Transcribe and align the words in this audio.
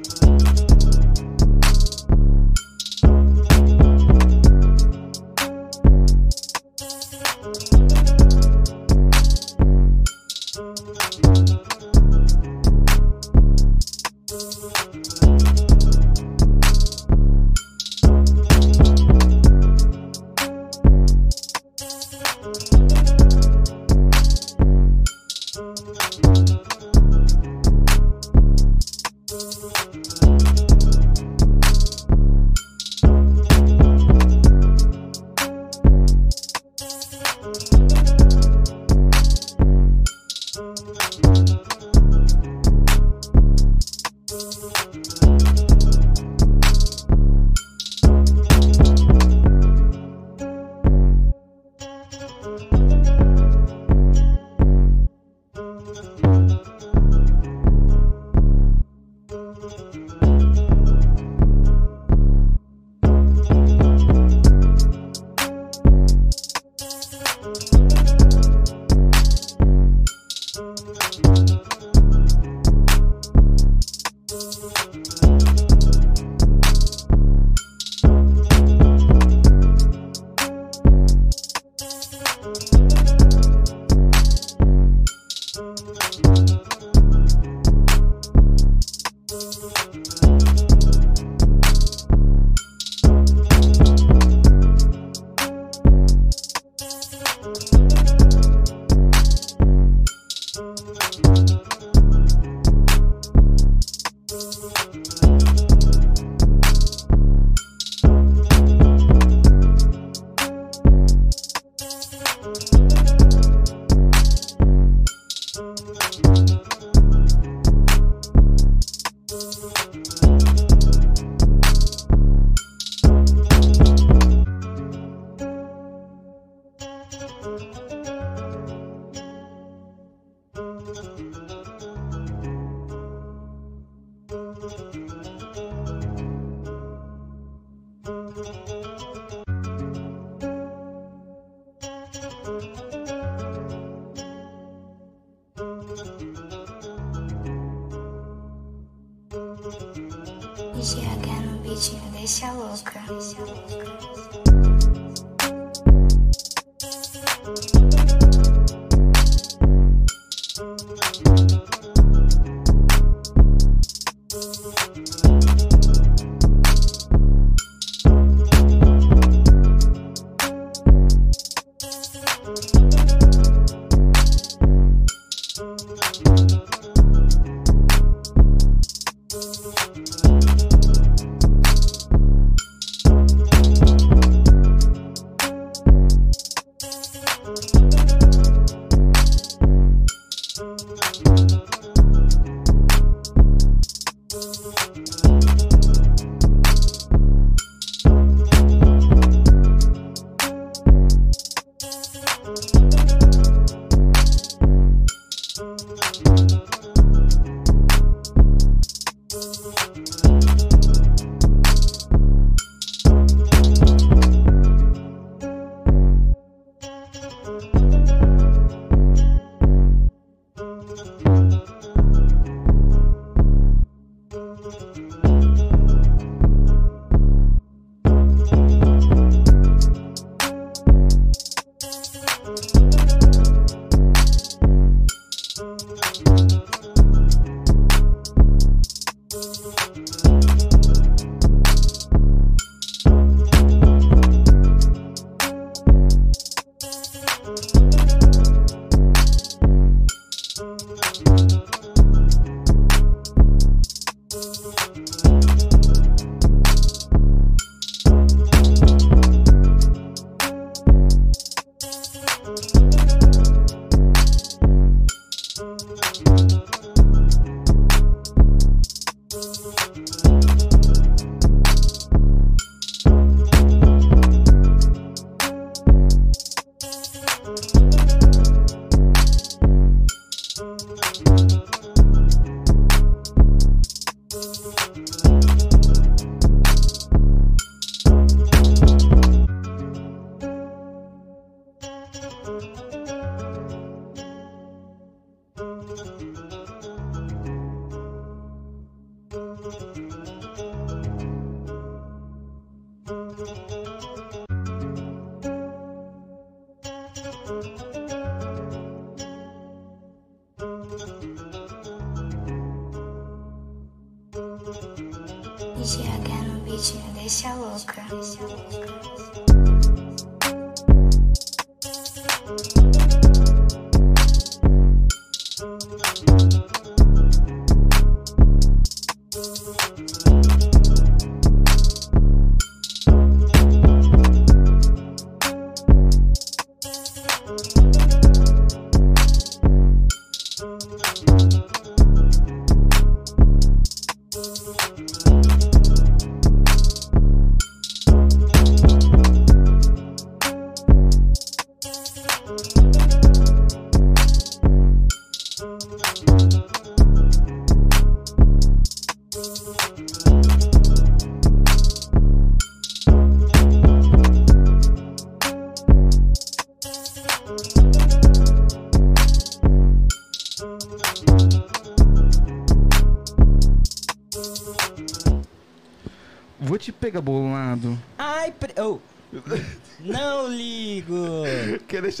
GH 0.00 0.39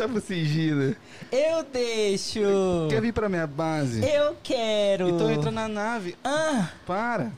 Deixar 0.00 0.08
pro 0.08 0.20
sigilo? 0.22 0.96
Eu 1.30 1.62
deixo. 1.62 2.40
Quer 2.88 3.02
vir 3.02 3.12
pra 3.12 3.28
minha 3.28 3.46
base? 3.46 4.00
Eu 4.02 4.34
quero. 4.42 5.10
Então 5.10 5.30
entra 5.30 5.50
na 5.50 5.68
nave. 5.68 6.16
Ah, 6.24 6.70
Para. 6.86 7.30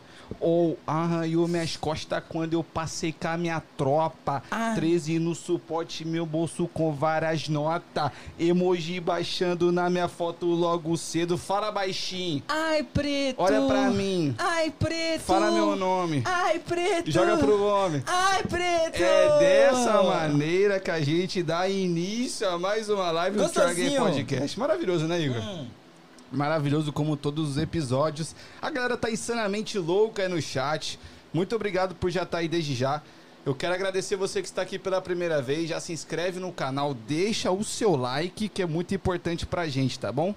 Ou 0.43 0.77
arranhou 0.85 1.47
minhas 1.47 1.77
costas 1.77 2.23
quando 2.29 2.55
eu 2.55 2.65
passei 2.65 3.13
com 3.13 3.29
a 3.29 3.37
minha 3.37 3.63
tropa. 3.77 4.43
Ah. 4.51 4.73
13 4.75 5.21
no 5.21 5.35
suporte, 5.35 6.05
meu 6.05 6.27
bolso 6.27 6.69
com 6.75 6.93
várias 6.93 7.49
notas. 7.49 8.11
Emoji 8.39 8.99
baixando 8.99 9.71
na 9.71 9.89
minha 9.89 10.09
foto 10.09 10.47
logo 10.47 10.97
cedo. 10.97 11.39
Fala 11.39 11.71
baixinho. 11.71 12.43
ai, 12.49 12.83
preto. 12.83 13.37
Olha 13.41 13.63
pra 13.63 13.91
mim. 13.91 14.35
Ai, 14.37 14.73
preto. 14.77 15.23
Fala 15.23 15.51
meu 15.53 15.77
nome. 15.77 16.23
Ai, 16.25 16.59
preto. 16.59 17.11
Joga 17.11 17.37
pro 17.37 17.63
homem. 17.63 18.03
Ai, 18.07 18.43
preto. 18.43 18.97
É 19.03 19.39
dessa 19.39 20.03
maneira 20.03 20.81
que 20.81 20.91
a 20.91 21.01
gente 21.01 21.43
dá 21.43 21.69
início 21.69 22.49
a 22.49 22.59
mais 22.59 22.89
uma 22.89 23.11
live 23.11 23.37
do 23.37 23.45
Gostosinho. 23.45 24.03
Podcast. 24.03 24.59
Maravilhoso, 24.59 25.07
né, 25.07 25.21
Igor? 25.21 25.41
Hum. 25.41 25.82
Maravilhoso 26.33 26.93
como 26.93 27.17
todos 27.17 27.51
os 27.51 27.59
episódios. 27.59 28.35
A 28.61 28.71
galera 28.71 28.97
tá 28.97 29.11
insanamente 29.11 29.79
louca 29.79 30.23
aí 30.23 30.29
no 30.29 30.41
chat. 30.41 30.99
Muito 31.33 31.55
obrigado 31.55 31.95
por 31.95 32.11
já 32.11 32.23
estar 32.23 32.39
aí 32.39 32.49
desde 32.49 32.75
já. 32.75 33.03
Eu 33.45 33.55
quero 33.55 33.75
agradecer 33.75 34.17
você 34.17 34.41
que 34.41 34.47
está 34.47 34.63
aqui 34.63 34.79
pela 34.79 35.01
primeira 35.01 35.43
vez. 35.43 35.69
Já 35.69 35.81
se 35.81 35.93
inscreve 35.93 36.39
no 36.41 36.53
canal, 36.53 36.95
deixa 36.95 37.51
o 37.51 37.63
seu 37.65 37.97
like, 37.97 38.49
que 38.49 38.63
é 38.63 38.67
muito 38.67 38.95
importante 38.95 39.45
pra 39.45 39.69
gente, 39.69 39.99
tá 39.99 40.13
bom? 40.13 40.35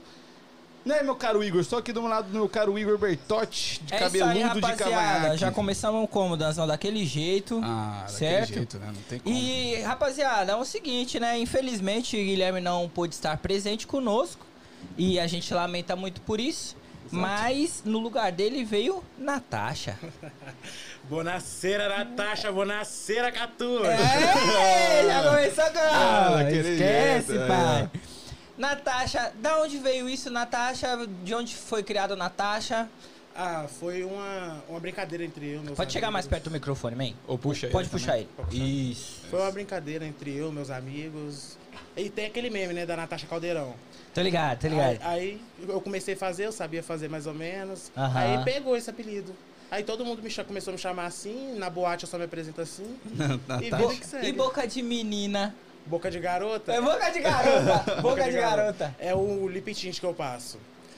Né, 0.83 1.01
meu 1.01 1.15
caro 1.15 1.43
Igor? 1.43 1.61
Estou 1.61 1.79
aqui 1.79 1.91
do 1.91 2.01
lado 2.01 2.27
do 2.27 2.33
meu 2.33 2.47
caro 2.47 2.77
Igor 2.77 2.97
Bertotti, 2.97 3.81
de 3.83 3.93
É 3.93 3.95
isso 3.95 4.05
cabeludo 4.05 4.65
aí, 4.67 4.71
de 4.71 4.77
cavanhaque. 4.77 5.37
Já 5.37 5.51
começamos 5.51 6.07
como? 6.11 6.37
Dançando 6.37 6.67
daquele 6.67 7.03
jeito. 7.05 7.59
Ah, 7.63 8.01
daquele 8.01 8.17
certo? 8.17 8.53
jeito, 8.53 8.77
né? 8.77 8.87
Não 8.87 9.01
tem 9.09 9.19
como. 9.19 9.35
E, 9.35 9.81
rapaziada, 9.81 10.51
é 10.51 10.55
o 10.55 10.63
seguinte, 10.63 11.19
né? 11.19 11.39
Infelizmente, 11.39 12.15
o 12.15 12.19
Guilherme 12.19 12.61
não 12.61 12.87
pôde 12.87 13.15
estar 13.15 13.35
presente 13.37 13.87
conosco. 13.87 14.45
E 14.97 15.19
a 15.19 15.27
gente 15.27 15.53
lamenta 15.53 15.95
muito 15.95 16.21
por 16.21 16.39
isso. 16.39 16.75
Mas 17.11 17.83
no 17.85 17.99
lugar 17.99 18.31
dele 18.31 18.63
veio 18.63 19.03
Natasha. 19.17 19.97
Bonaceira, 21.03 21.87
Natasha, 21.87 22.51
bonaceira, 22.51 23.31
Catu. 23.31 23.85
É, 23.85 25.05
já 25.05 25.23
começou 25.29 25.63
Ah, 25.63 26.25
agora. 26.25 26.43
daquele 26.43 26.69
Esquece, 26.73 27.27
jeito, 27.33 27.47
pai. 27.47 27.89
Natasha, 28.57 29.31
da 29.39 29.61
onde 29.61 29.77
veio 29.77 30.09
isso, 30.09 30.29
Natasha? 30.31 30.97
De 31.23 31.35
onde 31.35 31.55
foi 31.55 31.83
criado 31.83 32.15
Natasha? 32.15 32.89
Ah, 33.35 33.65
foi 33.79 34.03
uma, 34.03 34.63
uma 34.69 34.79
brincadeira 34.79 35.23
entre 35.23 35.45
eu 35.49 35.61
e 35.61 35.63
meus 35.65 35.77
Pode 35.77 35.91
chegar 35.91 36.09
mais 36.09 36.25
amigos. 36.25 36.29
perto 36.39 36.49
do 36.49 36.53
microfone, 36.53 36.95
man. 36.95 37.13
Ou 37.27 37.37
puxa 37.37 37.67
Pode 37.67 37.83
ele 37.83 37.91
puxar 37.91 38.17
ele. 38.17 38.29
Pode 38.35 38.49
puxar. 38.49 38.63
Isso. 38.63 39.21
Foi 39.29 39.41
uma 39.41 39.51
brincadeira 39.51 40.05
entre 40.07 40.33
eu 40.35 40.49
e 40.49 40.53
meus 40.53 40.69
amigos. 40.71 41.57
E 41.97 42.09
tem 42.09 42.25
aquele 42.25 42.49
meme, 42.49 42.73
né, 42.73 42.85
da 42.85 42.95
Natasha 42.97 43.25
Caldeirão. 43.27 43.73
Tô 44.13 44.21
ligado, 44.21 44.59
tô 44.59 44.67
Aí, 44.67 44.73
ligado. 44.73 44.99
aí 45.03 45.41
eu 45.67 45.79
comecei 45.81 46.13
a 46.13 46.17
fazer, 46.17 46.45
eu 46.45 46.51
sabia 46.51 46.83
fazer 46.83 47.09
mais 47.09 47.25
ou 47.27 47.33
menos. 47.33 47.91
Aham. 47.95 48.19
Aí 48.19 48.43
pegou 48.43 48.75
esse 48.75 48.89
apelido. 48.89 49.33
Aí 49.71 49.83
todo 49.83 50.05
mundo 50.05 50.21
me 50.21 50.29
começou 50.45 50.71
a 50.71 50.75
me 50.75 50.81
chamar 50.81 51.05
assim, 51.05 51.55
na 51.57 51.69
boate 51.69 52.03
eu 52.03 52.09
só 52.09 52.17
me 52.17 52.25
apresento 52.25 52.61
assim. 52.61 52.97
E 53.61 53.69
Natasha. 53.69 53.77
vida 53.77 53.95
que 53.99 54.05
segue. 54.05 54.27
E 54.27 54.31
boca 54.33 54.67
de 54.67 54.81
menina? 54.81 55.55
Boca 55.85 56.09
de 56.11 56.19
garota. 56.19 56.73
É 56.73 56.81
boca 56.81 57.09
de 57.11 57.19
garota. 57.19 57.95
boca 58.01 58.23
de 58.23 58.31
garota. 58.37 58.95
É 58.99 59.13
o 59.15 59.47
lip 59.47 59.73
tint 59.73 59.99
que 59.99 60.05
eu 60.05 60.13
passo. 60.13 60.57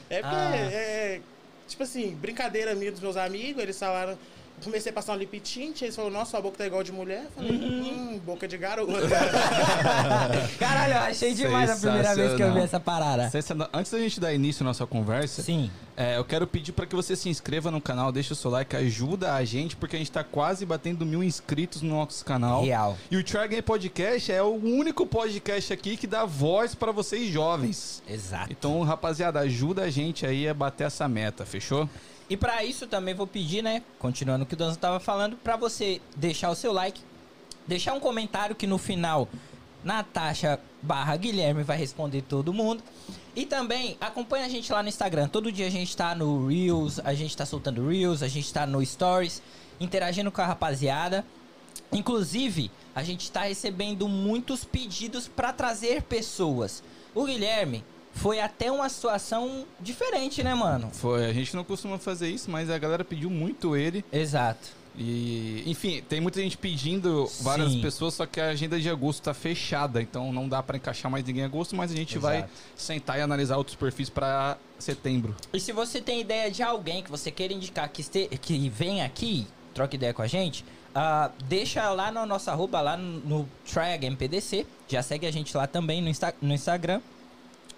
É 0.10 0.22
porque, 0.22 0.36
Ah. 0.36 0.56
é, 0.56 1.22
tipo 1.68 1.84
assim, 1.84 2.16
brincadeira 2.16 2.74
minha 2.76 2.92
dos 2.92 3.02
meus 3.02 3.18
amigos, 3.18 3.62
eles 3.62 3.78
falaram... 3.78 4.18
Comecei 4.64 4.90
a 4.90 4.94
passar 4.94 5.14
um 5.14 5.18
lip 5.18 5.40
tint, 5.40 5.84
eles 5.84 5.96
falaram, 5.96 6.14
nossa, 6.16 6.32
sua 6.32 6.42
boca 6.42 6.58
tá 6.58 6.66
igual 6.66 6.84
de 6.84 6.92
mulher. 6.92 7.26
Eu 7.26 7.32
Falei, 7.32 7.52
Uhum. 7.52 8.14
hum, 8.16 8.20
boca 8.26 8.48
de 8.48 8.58
garota. 8.58 8.92
Caralho, 10.60 10.94
eu 10.94 11.00
achei 11.00 11.34
demais 11.34 11.70
a 11.70 11.76
primeira 11.76 12.16
vez 12.16 12.34
que 12.36 12.42
eu 12.42 12.54
vi 12.54 12.60
essa 12.62 12.80
parada. 12.80 13.24
Sensacional. 13.30 13.70
Antes 13.74 13.92
da 13.92 14.00
gente 14.00 14.20
dar 14.20 14.34
início 14.34 14.64
à 14.64 14.66
nossa 14.66 14.86
conversa, 14.88 15.42
Sim. 15.44 15.70
é, 15.96 16.18
eu 16.18 16.26
quero 16.26 16.48
pedir 16.48 16.72
para 16.72 16.86
que 16.86 16.96
você 16.96 17.16
se 17.16 17.30
inscreva 17.30 17.70
no 17.70 17.80
canal, 17.80 18.12
deixa 18.12 18.34
o 18.34 18.36
seu 18.36 18.50
like, 18.50 18.76
ajuda 18.76 19.34
a 19.36 19.46
gente, 19.46 19.76
porque 19.76 19.96
a 19.96 20.00
gente 20.00 20.12
tá 20.12 20.24
quase 20.24 20.66
batendo 20.66 21.06
mil 21.06 21.24
inscritos 21.24 21.82
no 21.82 21.90
nosso 21.96 22.26
canal. 22.26 22.64
Real. 22.64 22.98
E 23.12 23.18
o 23.18 23.24
Try 23.24 23.48
Game 23.48 23.62
Podcast 23.62 24.32
é 24.32 24.42
o 24.42 24.56
único 24.56 25.06
podcast 25.06 25.72
aqui 25.72 25.96
que 25.96 26.08
dá 26.08 26.26
voz 26.26 26.74
para 26.74 26.92
vocês 26.92 27.30
jovens. 27.30 28.02
Exato. 28.10 28.52
Então, 28.52 28.82
rapaziada, 28.84 29.40
ajuda 29.40 29.84
a 29.84 29.90
gente 29.90 30.26
aí 30.26 30.48
a 30.48 30.54
bater 30.54 30.88
essa 30.88 31.08
meta, 31.08 31.46
fechou? 31.46 31.88
E 32.30 32.36
pra 32.36 32.64
isso 32.64 32.88
também 32.88 33.14
vou 33.14 33.26
pedir, 33.26 33.62
né, 33.62 33.82
continuando 34.00 34.44
o 34.44 34.48
que 34.48 34.54
o 34.54 34.58
Danzo 34.58 34.78
tava 34.78 35.00
falando, 35.00 35.38
pra 35.38 35.56
você 35.56 36.02
deixar 36.16 36.50
o 36.50 36.56
seu 36.56 36.74
like, 36.74 37.02
deixar 37.66 37.94
um 37.94 38.00
comentário 38.00 38.56
que 38.56 38.68
no 38.68 38.78
final 38.78 39.30
Natasha 39.84 40.60
barra 40.82 41.16
Guilherme 41.16 41.64
vai 41.64 41.78
responder 41.78 42.22
todo 42.22 42.54
mundo. 42.54 42.84
E 43.36 43.46
também 43.46 43.96
acompanha 44.02 44.46
a 44.46 44.50
gente 44.50 44.72
lá 44.72 44.82
no 44.82 44.90
Instagram. 44.90 45.28
Todo 45.28 45.52
dia 45.52 45.68
a 45.68 45.70
gente 45.70 45.96
tá 45.96 46.16
no 46.16 46.48
Reels, 46.48 47.00
a 47.00 47.14
gente 47.14 47.38
tá 47.38 47.46
soltando 47.46 47.88
Reels, 47.88 48.24
a 48.24 48.28
gente 48.28 48.52
tá 48.52 48.66
no 48.66 48.84
Stories, 48.84 49.42
interagindo 49.80 50.32
com 50.32 50.42
a 50.42 50.46
rapaziada. 50.46 51.24
Inclusive, 51.92 52.72
a 52.96 53.04
gente 53.04 53.32
tá 53.32 53.44
recebendo 53.44 54.08
muitos 54.08 54.66
pedidos 54.66 55.28
pra 55.28 55.54
trazer 55.54 56.02
pessoas. 56.02 56.84
O 57.14 57.26
Guilherme 57.26 57.84
foi 58.22 58.40
até 58.40 58.72
uma 58.72 58.90
situação 58.90 59.66
diferente, 59.80 60.44
né, 60.44 60.54
mano? 60.54 60.90
Foi, 60.94 61.26
a 61.26 61.34
gente 61.34 61.56
não 61.56 61.64
costuma 61.64 61.98
fazer 61.98 62.30
isso, 62.30 62.50
mas 62.50 62.70
a 62.70 62.78
galera 62.78 63.04
pediu 63.06 63.30
muito 63.30 63.76
ele. 63.76 64.04
Exato. 64.12 64.76
E, 65.00 65.62
enfim, 65.68 66.02
tem 66.10 66.20
muita 66.20 66.42
gente 66.42 66.58
pedindo, 66.58 67.30
várias 67.42 67.72
Sim. 67.74 67.82
pessoas, 67.82 68.16
só 68.16 68.26
que 68.26 68.42
a 68.42 68.48
agenda 68.50 68.80
de 68.80 68.90
agosto 68.90 69.22
tá 69.22 69.34
fechada, 69.34 70.02
então 70.02 70.34
não 70.34 70.50
dá 70.50 70.64
pra 70.64 70.76
encaixar 70.76 71.12
mais 71.12 71.24
ninguém 71.24 71.44
em 71.44 71.46
agosto, 71.46 71.76
mas 71.76 71.92
a 71.92 71.96
gente 71.96 72.18
vai 72.18 72.38
Exato. 72.38 72.52
sentar 72.76 73.20
e 73.20 73.22
analisar 73.22 73.58
outros 73.58 73.76
perfis 73.76 74.10
pra 74.10 74.58
setembro. 74.80 75.36
E 75.54 75.60
se 75.60 75.72
você 75.72 76.02
tem 76.02 76.20
ideia 76.22 76.50
de 76.50 76.64
alguém 76.64 77.04
que 77.04 77.12
você 77.12 77.30
queira 77.30 77.54
indicar 77.54 77.88
que, 77.90 78.02
este, 78.02 78.28
que 78.42 78.70
vem 78.70 79.04
aqui, 79.04 79.46
troca 79.72 79.96
ideia 79.96 80.16
com 80.16 80.24
a 80.24 80.28
gente, 80.28 80.66
ah, 80.96 81.30
deixa 81.46 81.88
lá 81.92 82.10
na 82.12 82.26
nossa 82.26 82.52
arroba, 82.52 82.82
lá 82.82 82.98
no, 82.98 83.20
no 83.20 83.50
TryAgamePDC. 83.72 84.66
Já 84.88 85.04
segue 85.04 85.28
a 85.28 85.32
gente 85.32 85.56
lá 85.56 85.68
também 85.68 86.02
no, 86.02 86.10
Insta- 86.10 86.34
no 86.42 86.56
Instagram. 86.56 87.02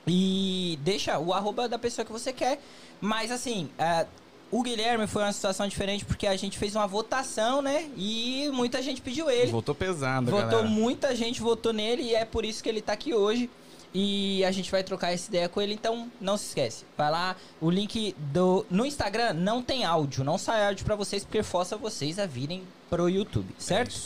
E 0.09 0.77
deixa 0.81 1.19
o 1.19 1.33
arroba 1.33 1.69
da 1.69 1.77
pessoa 1.77 2.03
que 2.05 2.11
você 2.11 2.33
quer. 2.33 2.59
Mas 2.99 3.31
assim, 3.31 3.69
ah, 3.77 4.05
o 4.51 4.63
Guilherme 4.63 5.05
foi 5.07 5.21
uma 5.23 5.31
situação 5.31 5.67
diferente 5.67 6.03
porque 6.03 6.25
a 6.25 6.35
gente 6.35 6.57
fez 6.57 6.75
uma 6.75 6.87
votação, 6.87 7.61
né? 7.61 7.89
E 7.95 8.49
muita 8.51 8.81
gente 8.81 9.01
pediu 9.01 9.29
ele. 9.29 9.51
Voltou 9.51 9.75
pesado, 9.75 10.31
Votou 10.31 10.49
galera. 10.49 10.67
muita 10.67 11.15
gente, 11.15 11.39
votou 11.41 11.71
nele 11.71 12.03
e 12.03 12.15
é 12.15 12.25
por 12.25 12.43
isso 12.43 12.63
que 12.63 12.69
ele 12.69 12.81
tá 12.81 12.93
aqui 12.93 13.13
hoje. 13.13 13.49
E 13.93 14.43
a 14.45 14.51
gente 14.51 14.69
vai 14.69 14.83
trocar 14.83 15.11
essa 15.13 15.27
ideia 15.29 15.49
com 15.49 15.59
ele, 15.59 15.73
então 15.73 16.11
não 16.21 16.37
se 16.37 16.47
esquece. 16.47 16.85
Vai 16.95 17.09
lá, 17.09 17.35
o 17.59 17.71
link 17.71 18.15
do 18.17 18.63
no 18.69 18.85
Instagram 18.85 19.33
não 19.33 19.63
tem 19.63 19.83
áudio, 19.83 20.23
não 20.23 20.37
sai 20.37 20.67
áudio 20.67 20.85
pra 20.85 20.95
vocês 20.95 21.23
porque 21.23 21.41
força 21.41 21.75
vocês 21.75 22.19
a 22.19 22.27
virem 22.27 22.63
pro 22.87 23.09
YouTube, 23.09 23.53
certo? 23.57 23.99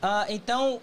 Ah, 0.00 0.26
então, 0.28 0.80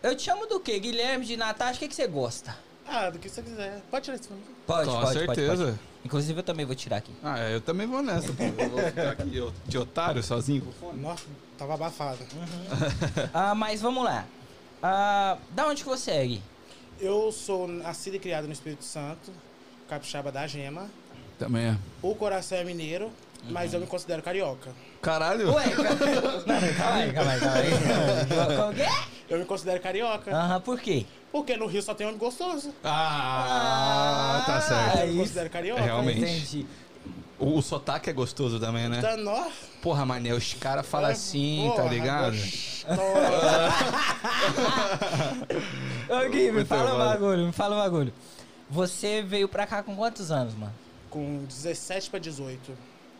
eu 0.00 0.14
te 0.14 0.22
chamo 0.22 0.46
do 0.46 0.60
quê? 0.60 0.78
Guilherme 0.78 1.24
de 1.26 1.36
Natasha, 1.36 1.76
o 1.76 1.78
que, 1.80 1.88
que 1.88 1.94
você 1.96 2.06
gosta? 2.06 2.56
Ah, 2.86 3.10
do 3.10 3.18
que 3.18 3.28
você 3.28 3.42
quiser. 3.42 3.80
Pode 3.90 4.04
tirar 4.04 4.18
pra 4.18 4.36
mim. 4.36 4.42
Pode, 4.66 4.88
Com 4.88 4.92
pode, 4.94 5.02
pode, 5.04 5.18
certeza. 5.18 5.64
pode. 5.66 5.78
Inclusive 6.04 6.40
eu 6.40 6.42
também 6.42 6.66
vou 6.66 6.74
tirar 6.74 6.96
aqui. 6.96 7.12
Ah, 7.22 7.38
é, 7.38 7.54
eu 7.54 7.60
também 7.60 7.86
vou 7.86 8.02
nessa, 8.02 8.32
pô. 8.32 8.42
Eu 8.42 8.68
vou 8.70 8.80
ficar 8.82 9.10
aqui 9.10 9.52
de 9.66 9.78
otário 9.78 10.22
sozinho 10.22 10.62
com 10.62 10.70
o 10.70 10.72
fone. 10.72 11.00
Nossa, 11.00 11.24
tava 11.56 11.74
abafado. 11.74 12.18
Ah, 13.32 13.54
mas 13.54 13.80
vamos 13.80 14.04
lá. 14.04 14.24
Ah, 14.82 15.38
da 15.50 15.66
onde 15.68 15.82
que 15.84 15.88
você 15.88 16.10
é, 16.10 16.26
Gui? 16.26 16.42
Eu 17.00 17.30
sou 17.32 17.68
nascido 17.68 18.14
e 18.14 18.18
criado 18.18 18.46
no 18.46 18.52
Espírito 18.52 18.84
Santo, 18.84 19.30
capixaba 19.88 20.32
da 20.32 20.46
Gema. 20.46 20.88
Também 21.38 21.66
é. 21.66 21.76
O 22.00 22.14
coração 22.14 22.58
é 22.58 22.64
mineiro, 22.64 23.10
mas 23.48 23.72
eu 23.72 23.80
me 23.80 23.86
considero 23.86 24.22
carioca. 24.22 24.70
Caralho. 25.00 25.52
Ué, 25.52 25.64
calma 26.76 26.96
aí, 26.96 27.12
calma 27.12 27.30
aí, 27.32 27.40
calma 27.40 27.56
aí. 27.56 27.70
Como 28.56 28.74
que 28.74 28.82
é? 28.82 29.04
Eu 29.28 29.38
me 29.38 29.44
considero 29.44 29.80
carioca. 29.80 30.30
Aham, 30.36 30.60
por 30.60 30.80
quê? 30.80 31.06
Porque 31.32 31.56
no 31.56 31.66
Rio 31.66 31.82
só 31.82 31.94
tem 31.94 32.06
homem 32.06 32.18
gostoso. 32.18 32.72
Ah, 32.84 34.42
tá 34.46 34.60
certo. 34.60 34.98
Eu 34.98 35.04
isso. 35.06 35.14
me 35.14 35.20
considero 35.22 35.50
carioca. 35.50 35.80
É, 35.80 35.84
realmente. 35.84 36.20
Entendi. 36.20 36.66
O, 37.38 37.56
o 37.58 37.62
sotaque 37.62 38.10
é 38.10 38.12
gostoso 38.12 38.60
também, 38.60 38.88
né? 38.88 39.00
Tá, 39.00 39.16
nó. 39.16 39.48
Porra, 39.80 40.04
mané, 40.06 40.32
os 40.34 40.54
caras 40.54 40.86
falam 40.86 41.08
É, 41.08 41.12
assim, 41.12 41.64
tá 41.74 41.82
porra, 41.82 41.94
ligado? 41.94 42.36
gostoso. 42.36 42.86
Ô, 46.26 46.30
Gui, 46.30 46.52
me 46.52 46.64
fala 46.64 46.94
um 46.94 46.98
bagulho, 46.98 47.46
me 47.46 47.52
fala 47.52 47.76
um 47.76 47.78
bagulho. 47.78 48.12
Você 48.70 49.22
veio 49.22 49.48
pra 49.48 49.66
cá 49.66 49.82
com 49.82 49.96
quantos 49.96 50.30
anos, 50.30 50.54
mano? 50.54 50.72
Com 51.10 51.44
17 51.44 52.10
pra 52.10 52.18
18. 52.18 52.72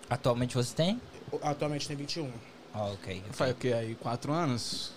Atualmente 0.08 0.54
você 0.54 0.74
tem? 0.74 1.00
Atualmente 1.42 1.88
tem 1.88 1.96
21. 1.96 2.30
Ah, 2.74 2.84
ok. 2.86 3.22
Faz 3.32 3.52
o 3.52 3.54
que 3.54 3.72
aí? 3.72 3.94
Quatro 3.96 4.32
anos? 4.32 4.92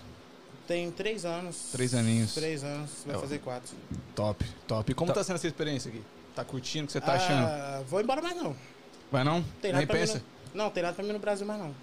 Tem 0.66 0.90
3 0.90 1.24
anos. 1.24 1.56
Três 1.72 1.94
aninhos. 1.94 2.34
3 2.34 2.64
anos, 2.64 2.90
vai 3.06 3.14
Eu- 3.16 3.20
fazer 3.20 3.38
4. 3.38 3.76
Top, 4.14 4.44
top. 4.66 4.90
E 4.90 4.94
como 4.94 5.08
Top. 5.08 5.18
tá 5.20 5.24
sendo 5.24 5.36
essa 5.36 5.46
experiência 5.46 5.88
aqui? 5.90 6.02
Tá 6.34 6.44
curtindo 6.44 6.84
o 6.84 6.86
que 6.86 6.92
você 6.92 7.00
tá 7.00 7.14
achando? 7.14 7.46
Ah, 7.46 7.82
vou 7.88 8.00
embora 8.00 8.20
mais 8.20 8.36
não. 8.36 8.54
Vai 9.10 9.22
não? 9.24 9.42
Tem 9.62 9.72
Nem 9.72 9.86
pensa? 9.86 10.22
No... 10.52 10.64
Não, 10.64 10.70
tem 10.70 10.82
nada 10.82 10.94
pra 10.94 11.04
mim 11.04 11.12
no 11.12 11.18
Brasil 11.18 11.46
mais 11.46 11.60
não. 11.60 11.74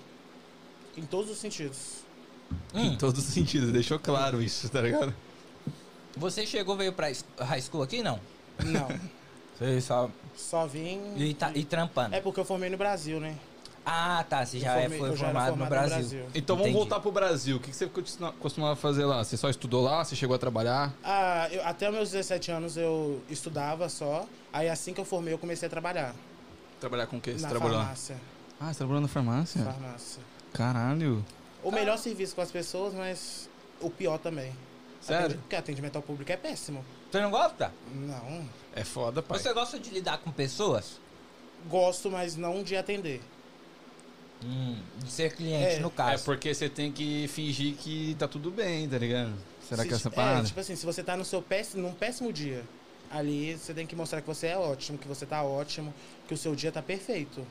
Em 0.98 1.04
todos 1.06 1.32
os 1.32 1.38
sentidos. 1.38 2.04
Hum, 2.74 2.82
Em 2.94 2.98
todos 2.98 3.26
os 3.26 3.34
sentidos, 3.34 3.72
deixou 3.72 3.98
claro 3.98 4.42
isso, 4.42 4.70
tá 4.70 4.82
ligado? 4.82 5.14
você 6.16 6.46
chegou, 6.46 6.76
veio 6.76 6.94
pra 6.94 7.08
high 7.40 7.62
school 7.62 7.82
aqui, 7.82 8.04
não? 8.04 8.20
Não. 8.64 8.88
Você 9.58 9.82
só... 9.82 10.10
Só 10.36 10.68
vim. 10.68 11.00
E, 11.18 11.34
tá, 11.34 11.52
e 11.56 11.64
trampando. 11.64 12.14
É 12.16 12.22
porque 12.22 12.40
eu 12.40 12.46
formei 12.46 12.70
no 12.70 12.78
Brasil, 12.78 13.20
né? 13.20 13.36
Ah, 13.86 14.24
tá, 14.30 14.46
você 14.46 14.60
já 14.60 14.76
é, 14.78 14.82
formei- 14.84 15.00
foi 15.00 15.10
eu 15.10 15.16
já 15.18 15.26
formado 15.26 15.44
no 15.52 15.58
formado 15.58 15.70
no 15.82 15.88
Brasil. 15.90 16.20
Brasil. 16.20 16.26
Então 16.36 16.56
vamos 16.56 16.70
Entendi. 16.70 16.78
voltar 16.88 17.00
pro 17.02 17.12
Brasil. 17.12 17.58
O 17.58 17.60
que 17.60 17.74
você 17.74 17.86
costuma- 17.88 18.32
costumava 18.34 18.76
fazer 18.78 19.04
lá? 19.06 19.24
Você 19.24 19.36
só 19.36 19.50
estudou 19.50 19.84
lá? 19.84 20.04
Você 20.06 20.16
chegou 20.16 20.36
a 20.36 20.40
trabalhar? 20.40 20.94
Ah, 21.04 21.50
eu- 21.52 21.66
até 21.66 21.90
os 21.90 21.96
meus 21.96 22.10
17 22.12 22.50
anos 22.50 22.78
eu 22.78 23.22
estudava 23.30 23.90
só. 23.90 24.26
Aí 24.54 24.70
assim 24.70 24.94
que 24.94 25.02
eu 25.02 25.06
formei 25.06 25.34
eu 25.34 25.38
comecei 25.38 25.68
a 25.68 25.70
trabalhar. 25.70 26.16
Trabalhar 26.80 27.08
com 27.08 27.18
o 27.18 27.22
quê? 27.22 27.34
Você 27.34 27.42
na 27.44 27.50
trabalhou 27.50 27.78
lá? 27.78 27.84
farmácia. 27.84 28.16
Ah, 28.60 28.68
você 28.72 28.78
trabalhou 28.78 29.02
na 29.02 29.08
farmácia? 29.10 29.62
Farmácia. 29.64 30.22
Caralho. 30.54 31.26
O 31.62 31.72
melhor 31.72 31.98
serviço 31.98 32.36
com 32.36 32.42
as 32.42 32.52
pessoas, 32.52 32.94
mas 32.94 33.50
o 33.82 33.90
pior 33.90 34.18
também. 34.18 34.54
Sério? 35.02 35.26
Atendi- 35.26 35.40
Porque 35.42 35.56
atendimento 35.58 35.96
ao 35.98 36.02
público 36.02 36.32
é 36.32 36.38
péssimo. 36.38 36.86
Você 37.12 37.20
não 37.22 37.30
gosta? 37.32 37.72
Não. 37.94 38.48
É 38.74 38.84
foda, 38.86 39.22
pai. 39.22 39.38
Você 39.40 39.52
gosta 39.54 39.78
de 39.78 39.90
lidar 39.90 40.20
com 40.20 40.32
pessoas? 40.32 41.02
Gosto, 41.70 42.10
mas 42.10 42.36
não 42.38 42.64
de 42.64 42.76
atender. 42.78 43.22
Hum, 44.46 44.76
de 45.04 45.12
ser 45.12 45.34
cliente, 45.34 45.76
É, 45.76 45.80
no 45.80 45.88
É 45.88 45.92
caso. 45.92 46.24
porque 46.26 46.54
você 46.54 46.68
tem 46.68 46.92
que 46.92 47.28
fingir 47.30 47.76
que 47.76 48.16
tá 48.20 48.28
tudo 48.28 48.52
bem, 48.52 48.88
tá 48.90 48.98
ligado? 48.98 49.34
Será 49.68 49.84
Se- 49.84 49.88
que 49.88 49.94
é 49.94 49.98
essa 49.98 50.10
É, 50.10 50.12
parada? 50.12 50.46
tipo 50.48 50.60
assim, 50.60 50.76
se 50.76 50.86
você 50.86 51.02
tá 51.04 51.16
no 51.16 51.24
seu 51.24 51.42
péssimo, 51.42 51.84
num 51.84 51.94
péssimo 51.94 52.32
dia, 52.34 52.64
ali 53.10 53.56
você 53.58 53.74
tem 53.74 53.88
que 53.88 53.96
mostrar 53.96 54.22
que 54.22 54.28
você 54.28 54.48
é 54.48 54.58
ótimo, 54.58 54.98
que 54.98 55.08
você 55.08 55.26
tá 55.26 55.42
ótimo, 55.44 55.94
que 56.28 56.34
o 56.34 56.38
seu 56.38 56.56
dia 56.56 56.72
tá 56.72 56.82
perfeito. 56.82 57.46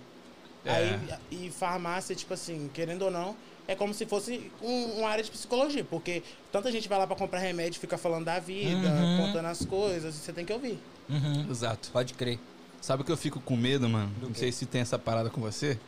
É. 0.64 0.70
Aí, 0.70 0.98
e 1.30 1.50
farmácia, 1.50 2.14
tipo 2.14 2.34
assim, 2.34 2.70
querendo 2.74 3.02
ou 3.02 3.10
não, 3.10 3.34
é 3.66 3.74
como 3.74 3.94
se 3.94 4.04
fosse 4.06 4.50
um- 4.60 4.98
uma 4.98 5.08
área 5.08 5.24
de 5.24 5.30
psicologia, 5.30 5.82
porque 5.84 6.22
tanta 6.52 6.70
gente 6.70 6.88
vai 6.88 6.98
lá 6.98 7.06
pra 7.06 7.16
comprar 7.16 7.38
remédio, 7.38 7.80
fica 7.80 7.96
falando 7.96 8.24
da 8.26 8.38
vida, 8.38 8.88
Uhum. 8.88 9.16
contando 9.26 9.46
as 9.46 9.64
coisas, 9.64 10.14
e 10.14 10.18
você 10.18 10.32
tem 10.32 10.44
que 10.44 10.52
ouvir. 10.52 10.78
Uhum, 11.08 11.46
Exato. 11.50 11.90
pode 11.92 12.14
crer. 12.14 12.38
Sabe 12.80 13.02
o 13.02 13.04
que 13.04 13.12
eu 13.12 13.16
fico 13.16 13.40
com 13.40 13.56
medo, 13.56 13.88
mano? 13.88 14.12
Não 14.20 14.34
sei 14.34 14.50
se 14.52 14.66
tem 14.66 14.80
essa 14.80 14.98
parada 14.98 15.30
com 15.30 15.40
você. 15.40 15.78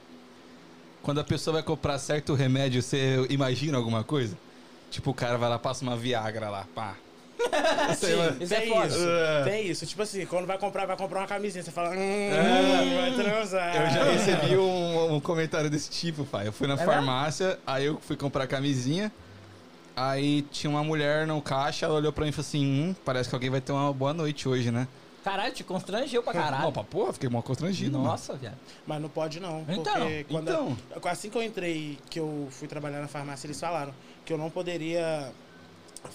Quando 1.04 1.20
a 1.20 1.24
pessoa 1.24 1.52
vai 1.54 1.62
comprar 1.62 1.98
certo 1.98 2.32
remédio, 2.32 2.82
você 2.82 3.26
imagina 3.28 3.76
alguma 3.76 4.02
coisa? 4.02 4.38
Tipo, 4.90 5.10
o 5.10 5.14
cara 5.14 5.36
vai 5.36 5.50
lá, 5.50 5.58
passa 5.58 5.84
uma 5.84 5.94
Viagra 5.94 6.48
lá, 6.48 6.66
pá. 6.74 6.94
Sim, 7.94 8.42
isso 8.42 8.54
é 8.54 8.60
tem 8.60 8.72
foda. 8.72 8.86
isso. 8.86 9.06
É. 9.06 9.44
Tem 9.44 9.66
isso. 9.66 9.84
Tipo 9.84 10.02
assim, 10.02 10.24
quando 10.24 10.46
vai 10.46 10.56
comprar, 10.56 10.86
vai 10.86 10.96
comprar 10.96 11.20
uma 11.20 11.26
camisinha, 11.26 11.62
você 11.62 11.70
fala, 11.70 11.90
hum, 11.90 12.30
vai 12.96 13.22
transar. 13.22 13.76
Eu 13.76 13.90
já 13.90 14.04
recebi 14.04 14.56
um, 14.56 15.16
um 15.16 15.20
comentário 15.20 15.68
desse 15.68 15.90
tipo, 15.90 16.24
pai. 16.24 16.46
Eu 16.48 16.52
fui 16.54 16.66
na 16.66 16.72
É 16.74 16.78
farmácia, 16.78 17.58
aí 17.66 17.84
eu 17.84 18.00
fui 18.00 18.16
comprar 18.16 18.46
camisinha. 18.46 19.12
Aí 19.94 20.40
tinha 20.50 20.70
uma 20.70 20.82
mulher 20.82 21.26
no 21.26 21.40
caixa, 21.42 21.84
ela 21.84 21.96
olhou 21.96 22.14
pra 22.14 22.24
mim 22.24 22.30
e 22.30 22.32
falou 22.32 22.46
assim: 22.48 22.64
hum, 22.64 22.96
parece 23.04 23.28
que 23.28 23.34
alguém 23.34 23.50
vai 23.50 23.60
ter 23.60 23.72
uma 23.72 23.92
boa 23.92 24.14
noite 24.14 24.48
hoje, 24.48 24.70
né? 24.70 24.88
Caralho, 25.24 25.52
te 25.54 25.64
constrangeu 25.64 26.22
pra 26.22 26.32
Não, 26.34 26.40
caralho. 26.42 26.72
pra 26.72 26.84
porra, 26.84 27.12
fiquei 27.14 27.28
mal 27.30 27.42
constrangido. 27.42 27.92
mano. 27.98 28.10
Nossa, 28.10 28.34
viado. 28.34 28.56
Mas 28.86 29.00
não 29.00 29.08
pode 29.08 29.40
não, 29.40 29.64
Então, 29.68 29.94
porque 29.94 30.24
quando 30.24 30.48
então. 30.50 30.76
assim 31.10 31.30
que 31.30 31.38
eu 31.38 31.42
entrei, 31.42 31.98
que 32.10 32.20
eu 32.20 32.46
fui 32.50 32.68
trabalhar 32.68 33.00
na 33.00 33.08
farmácia, 33.08 33.46
eles 33.46 33.58
falaram 33.58 33.92
que 34.24 34.32
eu 34.32 34.38
não 34.38 34.50
poderia 34.50 35.32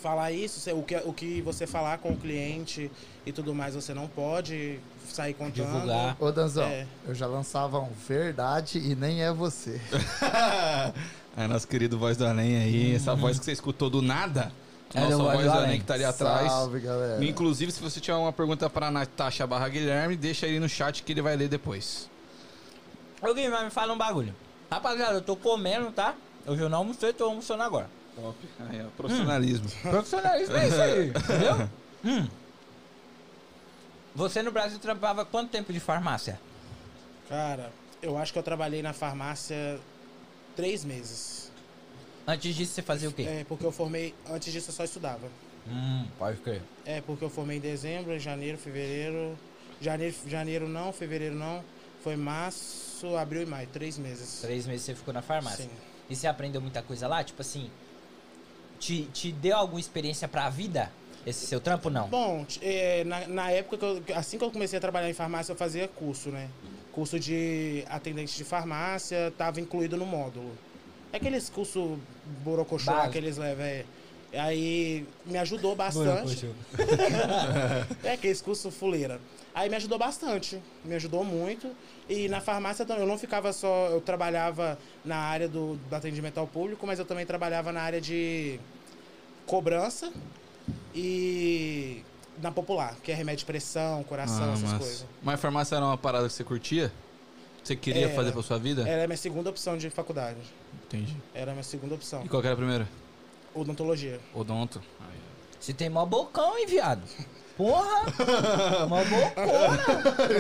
falar 0.02 0.32
isso, 0.32 0.70
o 0.76 0.84
que, 0.84 0.96
o 0.98 1.12
que 1.12 1.42
você 1.42 1.66
falar 1.66 1.98
com 1.98 2.12
o 2.12 2.16
cliente 2.18 2.92
e 3.26 3.32
tudo 3.32 3.56
mais, 3.56 3.74
você 3.74 3.92
não 3.92 4.08
pode 4.08 4.80
sair 5.08 5.34
contando. 5.34 5.66
Divulgar. 5.66 6.16
Ô, 6.20 6.32
Danzão, 6.32 6.64
É. 6.68 6.86
eu 7.08 7.16
já 7.16 7.26
lançava 7.26 7.80
um 7.80 7.90
verdade 8.08 8.78
e 8.78 8.96
nem 8.96 9.24
é 9.24 9.34
você. 9.34 9.82
é 11.36 11.48
nosso 11.48 11.68
querido 11.68 11.98
Voz 11.98 12.18
do 12.18 12.26
Além 12.28 12.58
aí, 12.58 12.96
essa 12.96 13.16
voz 13.16 13.40
que 13.40 13.46
você 13.46 13.52
escutou 13.52 13.90
do 13.90 14.02
nada. 14.02 14.52
É 14.94 15.02
Nossa 15.02 15.18
Voz 15.18 15.48
Além 15.48 15.80
que 15.80 15.86
tá 15.86 15.94
ali 15.94 16.04
atrás. 16.04 16.52
Salve, 16.52 16.80
galera. 16.80 17.24
Inclusive, 17.24 17.72
se 17.72 17.82
você 17.82 18.00
tiver 18.00 18.18
uma 18.18 18.34
pergunta 18.34 18.70
pra 18.70 18.90
Natasha 18.90 19.46
barra 19.46 19.70
Guilherme, 19.70 20.16
deixa 20.16 20.48
aí 20.48 20.60
no 20.60 20.68
chat 20.68 21.04
que 21.04 21.12
ele 21.12 21.22
vai 21.22 21.36
ler 21.36 21.48
depois. 21.48 22.10
Ô, 23.22 23.34
Gui, 23.34 23.48
mas 23.50 23.66
me 23.66 23.70
fala 23.70 23.94
um 23.94 23.98
bagulho. 23.98 24.34
Rapaziada, 24.72 25.14
eu 25.16 25.22
tô 25.22 25.36
comendo, 25.36 25.92
tá? 25.92 26.16
Hoje 26.46 26.62
eu 26.62 26.70
não 26.70 26.80
almocei, 26.80 27.14
tô 27.14 27.26
almoçando 27.26 27.62
agora. 27.64 27.90
Top. 28.16 28.38
Aí, 28.70 28.82
ó, 28.82 28.88
profissionalismo. 28.98 29.70
Profissionalismo 29.82 30.56
é 30.56 30.68
isso 30.68 30.82
aí, 30.82 31.10
entendeu? 31.16 31.70
Hum. 32.04 32.28
Você 34.16 34.42
no 34.42 34.52
Brasil 34.52 34.80
trabalhava 34.80 35.24
quanto 35.26 35.52
tempo 35.52 35.72
de 35.72 35.80
farmácia? 35.80 36.40
Cara, 37.28 37.72
eu 38.02 38.18
acho 38.18 38.34
que 38.34 38.40
eu 38.40 38.44
trabalhei 38.44 38.82
na 38.82 38.94
farmácia 38.94 39.80
três 40.56 40.84
meses. 40.84 41.49
Antes 42.30 42.56
disso, 42.56 42.74
você 42.74 42.84
fazia 42.84 43.10
o 43.10 43.12
quê? 43.12 43.24
É, 43.24 43.44
porque 43.44 43.66
eu 43.66 43.72
formei, 43.72 44.14
antes 44.30 44.54
disso 44.54 44.70
eu 44.70 44.74
só 44.76 44.84
estudava. 44.84 45.28
Hum, 45.68 46.06
pode 46.20 46.38
crer. 46.38 46.62
É, 46.86 47.02
porque 47.02 47.26
eu 47.26 47.30
formei 47.30 47.58
em 47.58 47.60
dezembro, 47.60 48.14
em 48.14 48.20
janeiro, 48.20 48.56
fevereiro. 48.56 49.36
Janeiro, 49.82 50.16
janeiro 50.28 50.70
não, 50.70 50.94
fevereiro 50.94 51.34
não. 51.34 51.64
Foi 52.04 52.16
março, 52.16 53.18
abril 53.18 53.42
e 53.42 53.46
maio, 53.48 53.68
três 53.74 53.98
meses. 53.98 54.42
Três 54.42 54.68
meses 54.68 54.84
você 54.86 54.94
ficou 54.94 55.12
na 55.12 55.24
farmácia. 55.24 55.66
Sim. 55.66 55.72
E 56.08 56.16
você 56.16 56.28
aprendeu 56.28 56.62
muita 56.62 56.84
coisa 56.84 57.08
lá? 57.08 57.24
Tipo 57.24 57.42
assim, 57.42 57.72
te, 58.80 59.06
te 59.06 59.32
deu 59.32 59.58
alguma 59.58 59.80
experiência 59.80 60.28
pra 60.28 60.52
vida? 60.52 60.92
Esse 61.26 61.48
seu 61.48 61.60
trampo, 61.60 61.90
não? 61.90 62.10
Bom, 62.10 62.46
é, 62.62 63.04
na, 63.06 63.28
na 63.28 63.52
época 63.52 63.78
que 63.78 64.12
eu, 64.12 64.16
assim 64.16 64.38
que 64.38 64.44
eu 64.44 64.52
comecei 64.52 64.78
a 64.78 64.80
trabalhar 64.80 65.10
em 65.10 65.14
farmácia, 65.14 65.52
eu 65.52 65.56
fazia 65.58 65.88
curso, 65.88 66.30
né? 66.30 66.48
Curso 66.92 67.20
de 67.20 67.84
atendente 67.90 68.38
de 68.38 68.44
farmácia, 68.44 69.30
estava 69.30 69.60
incluído 69.60 69.98
no 69.98 70.06
módulo. 70.06 70.69
É 71.12 71.18
aqueles 71.18 71.50
cursos 71.50 71.98
borocochô 72.44 72.92
Básico. 72.92 73.12
que 73.14 73.18
eles 73.18 73.38
levam. 73.38 73.66
É. 73.66 73.86
Aí 74.34 75.08
me 75.26 75.38
ajudou 75.40 75.76
bastante. 75.76 76.50
É 78.04 78.14
aqueles 78.14 78.42
cursos 78.42 78.74
fuleira. 78.76 79.20
Aí 79.54 79.68
me 79.70 79.76
ajudou 79.76 79.98
bastante, 79.98 80.62
me 80.86 80.94
ajudou 80.96 81.24
muito. 81.24 81.68
E 82.08 82.28
na 82.30 82.40
farmácia 82.40 82.86
também, 82.86 83.04
eu 83.04 83.08
não 83.10 83.18
ficava 83.18 83.52
só, 83.52 83.88
eu 83.90 84.00
trabalhava 84.02 84.78
na 85.04 85.18
área 85.18 85.48
do, 85.48 85.76
do 85.90 85.96
atendimento 85.96 86.38
ao 86.40 86.46
público, 86.48 86.86
mas 86.86 87.00
eu 87.00 87.06
também 87.06 87.26
trabalhava 87.26 87.72
na 87.72 87.82
área 87.82 88.00
de 88.00 88.60
cobrança 89.48 90.12
e 90.94 92.04
na 92.42 92.52
popular, 92.52 92.96
que 93.04 93.12
é 93.12 93.16
remédio 93.16 93.40
de 93.40 93.46
pressão, 93.46 94.04
coração, 94.04 94.52
Ah, 94.52 94.54
essas 94.54 94.70
mas- 94.72 94.78
coisas. 94.80 95.06
Mas 95.24 95.36
a 95.36 95.38
farmácia 95.38 95.76
era 95.76 95.86
uma 95.86 95.98
parada 95.98 96.28
que 96.28 96.34
você 96.34 96.44
curtia? 96.44 96.92
Você 97.64 97.76
queria 97.76 98.06
Era. 98.06 98.16
fazer 98.16 98.32
pra 98.32 98.42
sua 98.42 98.58
vida? 98.58 98.88
Era 98.88 99.04
a 99.04 99.08
minha 99.08 99.18
segunda 99.18 99.50
opção 99.50 99.78
de 99.78 99.90
faculdade. 99.90 100.38
Entendi. 100.90 101.16
Era 101.34 101.52
a 101.52 101.54
minha 101.54 101.64
segunda 101.64 101.94
opção. 101.96 102.24
E 102.26 102.28
qual 102.30 102.42
que 102.42 102.48
era 102.48 102.56
a 102.56 102.58
primeira? 102.58 102.88
Odontologia. 103.54 104.20
Odonto. 104.34 104.82
Você 105.60 105.74
tem 105.74 105.90
mó 105.90 106.06
bocão, 106.06 106.58
hein, 106.58 106.66
viado? 106.66 107.02
Porra! 107.58 108.06
mó 108.88 109.04
bocona! 109.04 109.78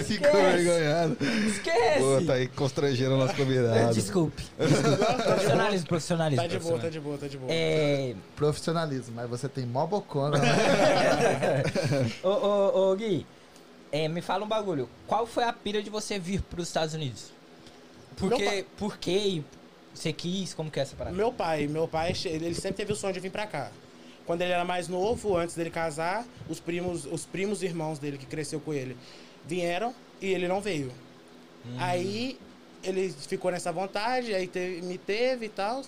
Ficou 0.03 0.29
Esquece. 0.29 0.61
envergonhado. 0.61 1.17
Esquece! 1.47 1.99
Pô, 1.99 2.25
tá 2.25 2.33
aí 2.33 2.47
constrangendo 2.47 3.15
o 3.15 3.17
nosso 3.17 3.35
convidado. 3.35 3.91
Desculpe. 3.93 4.41
profissionalismo, 5.25 5.87
profissionalismo. 5.87 6.41
Tá 6.41 6.47
de 6.47 6.59
boa, 6.59 6.79
tá 6.79 6.89
de 6.89 6.99
boa, 6.99 7.17
tá 7.17 7.27
de 7.27 7.37
boa. 7.37 7.51
É... 7.51 8.15
Profissionalismo, 8.37 9.15
mas 9.15 9.29
você 9.29 9.49
tem 9.49 9.65
mó 9.65 9.85
bocona. 9.85 10.37
né? 10.37 11.63
ô, 12.23 12.29
ô, 12.29 12.91
ô, 12.91 12.95
Gui, 12.95 13.27
é, 13.91 14.07
me 14.07 14.21
fala 14.21 14.45
um 14.45 14.47
bagulho. 14.47 14.89
Qual 15.05 15.27
foi 15.27 15.43
a 15.43 15.51
pira 15.51 15.83
de 15.83 15.89
você 15.89 16.17
vir 16.17 16.41
pros 16.43 16.67
Estados 16.69 16.93
Unidos? 16.95 17.33
Por 18.15 18.29
pai- 18.29 18.65
Por 18.77 18.97
quê? 18.97 19.43
Você 19.99 20.13
quis? 20.13 20.53
Como 20.53 20.71
que 20.71 20.79
é 20.79 20.83
essa 20.83 20.95
parada? 20.95 21.13
Meu 21.15 21.33
pai, 21.33 21.67
meu 21.67 21.85
pai, 21.87 22.13
ele 22.25 22.53
sempre 22.55 22.77
teve 22.77 22.93
o 22.93 22.95
sonho 22.95 23.13
de 23.13 23.19
vir 23.19 23.29
pra 23.31 23.45
cá. 23.45 23.69
Quando 24.25 24.41
ele 24.41 24.53
era 24.53 24.63
mais 24.63 24.87
novo, 24.87 25.35
antes 25.35 25.55
dele 25.55 25.69
casar, 25.69 26.25
os 26.47 26.59
primos, 26.59 27.05
os 27.05 27.25
primos 27.25 27.61
irmãos 27.63 27.99
dele 27.99 28.17
que 28.17 28.25
cresceu 28.25 28.61
com 28.61 28.73
ele 28.73 28.95
vieram 29.45 29.93
e 30.21 30.27
ele 30.27 30.47
não 30.47 30.61
veio. 30.61 30.91
Aí 31.77 32.39
ele 32.83 33.09
ficou 33.11 33.51
nessa 33.51 33.71
vontade, 33.73 34.33
aí 34.33 34.47
teve- 34.47 34.81
me 34.81 34.97
teve 34.97 35.47
e 35.47 35.49
tal. 35.49 35.81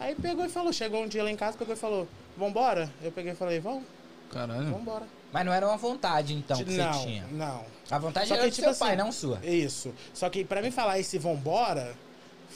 Aí 0.00 0.14
pegou 0.14 0.44
e 0.46 0.48
falou, 0.48 0.72
chegou 0.72 1.02
um 1.02 1.08
dia 1.08 1.22
lá 1.22 1.30
em 1.30 1.36
casa, 1.36 1.58
pegou 1.58 1.74
e 1.74 1.76
falou, 1.76 2.08
vambora? 2.36 2.90
Eu 3.02 3.12
peguei 3.12 3.32
e 3.32 3.34
falei, 3.34 3.58
vamos, 3.60 3.84
Caralho. 4.30 4.70
vambora. 4.70 5.06
Mas 5.30 5.44
não 5.44 5.52
era 5.52 5.66
uma 5.66 5.76
vontade, 5.76 6.32
então, 6.32 6.56
que 6.64 6.70
não, 6.72 6.92
você 6.94 7.06
tinha. 7.06 7.26
não. 7.32 7.64
A 7.90 7.98
vontade 7.98 8.28
Só 8.28 8.34
era 8.34 8.44
que, 8.44 8.50
do 8.50 8.54
tipo 8.54 8.68
seu 8.70 8.78
pai, 8.78 8.94
assim, 8.94 8.98
não 9.02 9.12
sua. 9.12 9.44
Isso. 9.44 9.92
Só 10.14 10.30
que 10.30 10.42
pra 10.44 10.62
mim 10.62 10.70
falar 10.70 10.98
esse 10.98 11.18
vambora, 11.18 11.94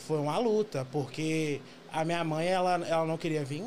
foi 0.03 0.19
uma 0.19 0.39
luta, 0.39 0.87
porque 0.91 1.61
a 1.93 2.05
minha 2.05 2.23
mãe, 2.25 2.47
ela, 2.47 2.75
ela 2.87 3.07
não 3.07 3.17
queria 3.17 3.45
vir. 3.45 3.65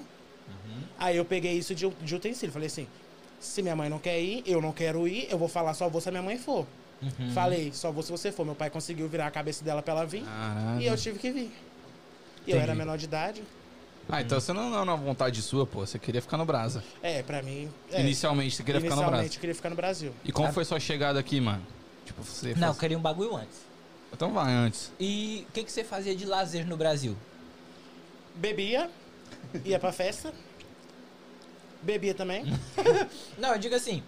Aí 0.98 1.18
eu 1.18 1.26
peguei 1.26 1.54
isso 1.54 1.76
de, 1.76 1.88
de 1.90 2.16
utensílio. 2.16 2.54
Falei 2.54 2.68
assim, 2.68 2.88
se 3.40 3.62
minha 3.62 3.76
mãe 3.76 3.90
não 3.90 4.00
quer 4.00 4.20
ir, 4.22 4.44
eu 4.46 4.62
não 4.62 4.72
quero 4.72 5.08
ir, 5.08 5.28
eu 5.30 5.38
vou 5.38 5.48
falar 5.48 5.74
só 5.74 5.90
vou 5.90 6.00
se 6.00 6.10
a 6.10 6.12
minha 6.12 6.24
mãe 6.24 6.38
for. 6.38 6.66
Uhum. 7.02 7.32
Falei, 7.32 7.72
só 7.74 7.92
vou 7.92 8.02
se 8.02 8.12
você 8.12 8.32
for. 8.32 8.46
Meu 8.46 8.56
pai 8.56 8.70
conseguiu 8.70 9.08
virar 9.08 9.28
a 9.28 9.32
cabeça 9.32 9.64
dela 9.64 9.82
pra 9.82 9.94
ela 9.94 10.06
vir. 10.06 10.24
Caralho. 10.24 10.82
E 10.82 10.86
eu 10.86 10.96
tive 10.98 11.20
que 11.20 11.32
vir. 11.32 11.52
E 12.48 12.52
eu 12.52 12.60
era 12.60 12.74
menor 12.74 12.98
de 12.98 13.06
idade. 13.06 13.44
Ah, 14.08 14.22
então 14.22 14.40
você 14.40 14.54
não 14.54 14.70
não 14.70 14.78
é 14.78 14.82
uma 14.84 14.96
vontade 14.96 15.42
sua, 15.42 15.66
pô. 15.66 15.80
Você 15.80 15.98
queria 15.98 16.22
ficar 16.22 16.38
no 16.38 16.46
Brasa. 16.46 16.84
É, 17.02 17.24
pra 17.24 17.42
mim. 17.42 17.70
É, 17.92 18.02
Inicialmente, 18.02 18.56
você 18.56 18.64
queria 18.64 18.80
ficar 18.80 18.96
no 18.96 19.02
inicialmente 19.02 19.24
Brasa. 19.24 19.36
eu 19.36 19.40
queria 19.42 19.56
ficar 19.56 19.70
no 19.72 19.76
Brasil. 19.76 20.14
E 20.24 20.32
como 20.32 20.54
foi 20.54 20.64
sua 20.64 20.80
chegada 20.80 21.20
aqui, 21.20 21.42
mano? 21.42 21.66
Tipo, 22.06 22.22
você. 22.24 22.54
Não, 22.56 22.70
eu 22.70 22.76
queria 22.76 22.98
um 22.98 23.02
bagulho 23.02 23.36
antes. 23.36 23.65
Então 24.16 24.32
vai 24.32 24.54
antes. 24.54 24.92
E 25.00 25.46
o 25.50 25.52
que, 25.52 25.64
que 25.66 25.72
você 25.72 25.84
fazia 25.84 26.16
de 26.16 26.26
lazer 26.26 26.66
no 26.66 26.78
Brasil? 26.78 27.16
Bebia, 28.34 28.90
ia 29.66 29.78
pra 29.78 29.92
festa. 29.92 30.34
Bebia 31.82 32.14
também. 32.14 32.46
Não, 33.38 33.54
eu 33.54 33.60
digo 33.60 33.76
assim, 33.76 34.02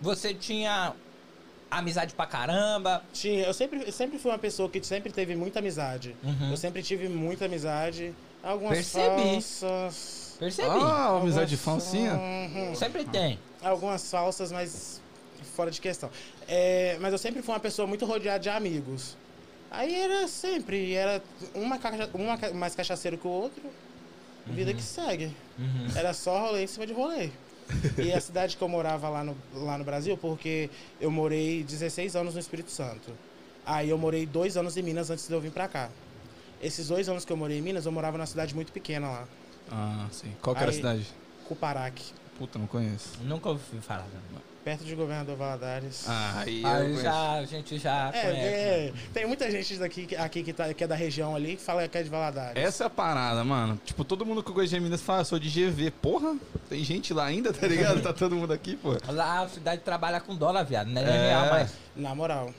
você 0.00 0.32
tinha 0.32 0.92
amizade 1.70 2.14
pra 2.14 2.26
caramba. 2.26 3.02
Tinha, 3.12 3.44
eu 3.44 3.52
sempre, 3.54 3.82
eu 3.86 3.92
sempre 3.92 4.18
fui 4.18 4.30
uma 4.30 4.38
pessoa 4.38 4.68
que 4.70 4.82
sempre 4.84 5.12
teve 5.12 5.34
muita 5.34 5.58
amizade. 5.58 6.14
Uhum. 6.22 6.50
Eu 6.52 6.56
sempre 6.56 6.82
tive 6.82 7.08
muita 7.08 7.46
amizade. 7.46 8.14
Algumas 8.42 8.74
Percebi. 8.76 9.22
falsas. 9.32 10.36
Percebi. 10.38 10.68
Ah, 10.68 11.16
amizade 11.20 11.54
algumas- 11.54 11.60
falsinha. 11.60 12.14
Uhum. 12.14 12.74
Sempre 12.76 13.04
tem. 13.04 13.38
Algumas 13.62 14.08
falsas, 14.10 14.52
mas 14.52 15.00
fora 15.56 15.70
de 15.70 15.80
questão. 15.80 16.10
É, 16.48 16.96
mas 17.00 17.12
eu 17.12 17.18
sempre 17.18 17.42
fui 17.42 17.52
uma 17.54 17.60
pessoa 17.60 17.86
muito 17.86 18.04
rodeada 18.04 18.38
de 18.38 18.48
amigos. 18.48 19.16
Aí 19.76 19.94
era 19.94 20.26
sempre, 20.28 20.94
era 20.94 21.22
uma, 21.54 21.78
cacha- 21.78 22.10
uma 22.14 22.36
mais 22.54 22.74
cachaceiro 22.74 23.18
que 23.18 23.26
o 23.26 23.30
outro. 23.30 23.62
Vida 24.46 24.74
que 24.74 24.82
segue. 24.82 25.34
Uhum. 25.58 25.86
Era 25.96 26.12
só 26.12 26.38
rolê 26.46 26.64
em 26.64 26.66
cima 26.66 26.86
de 26.86 26.92
rolê. 26.92 27.30
E 27.96 28.12
a 28.12 28.20
cidade 28.20 28.56
que 28.58 28.62
eu 28.62 28.68
morava 28.68 29.08
lá 29.08 29.24
no, 29.24 29.34
lá 29.54 29.78
no 29.78 29.84
Brasil, 29.84 30.18
porque 30.18 30.68
eu 31.00 31.10
morei 31.10 31.62
16 31.64 32.14
anos 32.14 32.34
no 32.34 32.40
Espírito 32.40 32.70
Santo. 32.70 33.10
Aí 33.64 33.88
eu 33.88 33.96
morei 33.96 34.26
dois 34.26 34.56
anos 34.58 34.76
em 34.76 34.82
Minas 34.82 35.08
antes 35.08 35.26
de 35.26 35.32
eu 35.32 35.40
vir 35.40 35.50
pra 35.50 35.66
cá. 35.66 35.88
Esses 36.62 36.88
dois 36.88 37.08
anos 37.08 37.24
que 37.24 37.32
eu 37.32 37.36
morei 37.38 37.58
em 37.58 37.62
Minas, 37.62 37.86
eu 37.86 37.92
morava 37.92 38.18
numa 38.18 38.26
cidade 38.26 38.54
muito 38.54 38.70
pequena 38.70 39.08
lá, 39.08 39.28
Ah, 39.70 40.06
sim. 40.12 40.34
Qual 40.42 40.54
que 40.54 40.60
era 40.62 40.70
a 40.70 40.74
cidade? 40.74 41.06
Cuparaque, 41.48 42.04
Puta, 42.38 42.58
não 42.58 42.66
conheço. 42.66 43.10
Nunca 43.22 43.48
ouvi 43.48 43.78
falar. 43.80 44.02
né? 44.04 44.40
Perto 44.64 44.82
de 44.84 44.94
Governador 44.94 45.36
Valadares. 45.36 46.04
Ah, 46.08 46.40
aí 46.44 46.64
Aí 46.64 46.96
já, 47.02 47.32
a 47.32 47.44
gente 47.44 47.76
já 47.78 48.10
conhece. 48.10 48.26
né? 48.28 48.38
É, 48.44 48.86
é, 48.88 48.92
tem 49.12 49.26
muita 49.26 49.50
gente 49.50 49.76
daqui, 49.76 50.16
aqui 50.16 50.42
que, 50.42 50.52
tá, 50.52 50.72
que 50.72 50.82
é 50.82 50.86
da 50.86 50.94
região 50.94 51.36
ali 51.36 51.56
que 51.56 51.62
fala 51.62 51.86
que 51.86 51.98
é 51.98 52.02
de 52.02 52.08
Valadares. 52.08 52.56
Essa 52.62 52.84
é 52.84 52.86
a 52.86 52.90
parada, 52.90 53.44
mano. 53.44 53.78
Tipo, 53.84 54.04
todo 54.04 54.24
mundo 54.24 54.42
que 54.42 54.50
eu 54.50 54.54
conheço 54.54 54.74
de 54.74 54.80
Minas 54.80 55.02
fala, 55.02 55.20
"Ah, 55.20 55.24
sou 55.24 55.38
de 55.38 55.48
GV. 55.50 55.90
Porra, 55.90 56.34
tem 56.68 56.82
gente 56.82 57.12
lá 57.12 57.26
ainda, 57.26 57.52
tá 57.52 57.66
ligado? 57.66 58.00
tá 58.02 58.12
todo 58.12 58.34
mundo 58.34 58.52
aqui, 58.52 58.74
pô. 58.76 58.96
Lá 59.08 59.42
a 59.42 59.48
cidade 59.48 59.82
trabalha 59.82 60.20
com 60.20 60.34
dólar, 60.34 60.62
viado. 60.64 60.88
Não 60.88 61.02
é, 61.02 61.04
É. 61.04 61.28
real 61.28 61.50
mais. 61.50 61.72
Na 61.94 62.14
moral. 62.14 62.52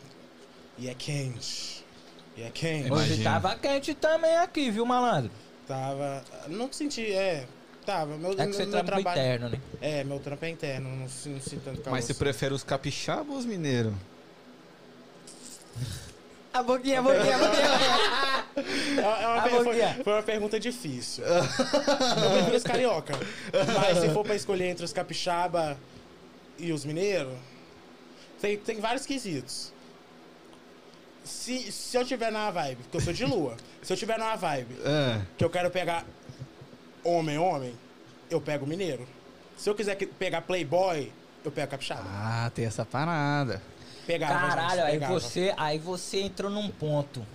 E 0.78 0.88
é 0.88 0.94
quente. 0.94 1.84
E 2.38 2.44
é 2.44 2.50
quente. 2.52 2.88
Imagina. 2.88 3.14
Hoje 3.14 3.24
tava 3.24 3.56
quente 3.56 3.94
também 3.96 4.36
aqui, 4.38 4.70
viu, 4.70 4.86
malandro? 4.86 5.32
Tava. 5.68 6.24
Não 6.50 6.72
senti, 6.72 7.12
é. 7.12 7.48
Tava. 7.86 8.18
Meu, 8.18 8.32
É 8.32 8.36
que 8.36 8.44
meu, 8.44 8.54
você 8.54 8.66
meu 8.66 8.72
trampa 8.72 8.86
trabalho. 8.86 9.20
interno, 9.22 9.50
né? 9.50 9.60
É, 9.82 10.04
meu 10.04 10.20
trampo 10.20 10.44
é 10.46 10.50
interno, 10.50 10.90
não, 10.96 11.08
si- 11.08 11.30
não 11.30 11.40
sinto 11.42 11.64
tanto 11.66 11.82
calor. 11.82 11.96
Mas 11.96 12.06
você 12.06 12.14
prefere 12.14 12.54
os 12.54 12.64
capixaba 12.64 13.32
ou 13.32 13.38
os 13.38 13.46
mineiros? 13.46 13.94
A 16.54 16.64
boquinha, 16.64 17.00
a 17.00 17.02
boquinha, 17.04 17.36
a 17.36 17.40
boquinha. 17.40 17.66
É, 18.98 19.02
é 19.24 19.28
uma 19.28 19.38
A 19.38 19.42
per- 19.42 19.52
foi, 19.52 19.64
boquinha. 19.66 20.00
foi 20.04 20.14
uma 20.14 20.24
pergunta 20.24 20.60
difícil. 20.60 21.24
eu 21.26 21.44
prefiro 22.32 22.56
os 22.58 22.64
carioca. 22.64 23.14
Mas 23.76 23.98
se 24.00 24.10
for 24.10 24.24
pra 24.24 24.36
escolher 24.36 24.66
entre 24.68 24.86
os 24.86 24.94
capixaba 24.94 25.78
e 26.58 26.72
os 26.72 26.86
mineiros, 26.86 27.34
tem, 28.42 28.58
tem 28.58 28.80
vários 28.80 29.06
quesitos. 29.06 29.74
Se, 31.26 31.72
se 31.72 31.98
eu 31.98 32.06
tiver 32.06 32.32
na 32.32 32.50
vibe, 32.52 32.84
porque 32.84 32.98
eu 32.98 33.02
sou 33.02 33.12
de 33.14 33.26
lua, 33.26 33.58
se 33.82 33.92
eu 33.92 33.98
tiver 33.98 34.18
numa 34.18 34.36
vibe 34.36 34.76
É. 34.86 35.22
que 35.38 35.44
eu 35.44 35.50
quero 35.50 35.70
pegar 35.72 36.06
homem, 37.06 37.38
homem, 37.38 37.74
eu 38.30 38.42
pego 38.42 38.66
mineiro. 38.66 39.08
Se 39.56 39.70
eu 39.70 39.76
quiser 39.76 39.96
que- 39.96 40.06
pegar 40.08 40.42
playboy, 40.42 41.12
eu 41.44 41.52
pego 41.52 41.72
capixaba. 41.72 42.04
Ah, 42.08 42.52
tem 42.54 42.66
essa 42.66 42.84
parada. 42.84 43.62
Pegava, 44.06 44.34
Caralho, 44.34 44.92
gente, 44.92 45.04
aí 45.04 45.10
você, 45.10 45.54
aí 45.58 45.80
você 45.80 46.22
entrou 46.22 46.52
num 46.52 46.70
ponto. 46.70 47.26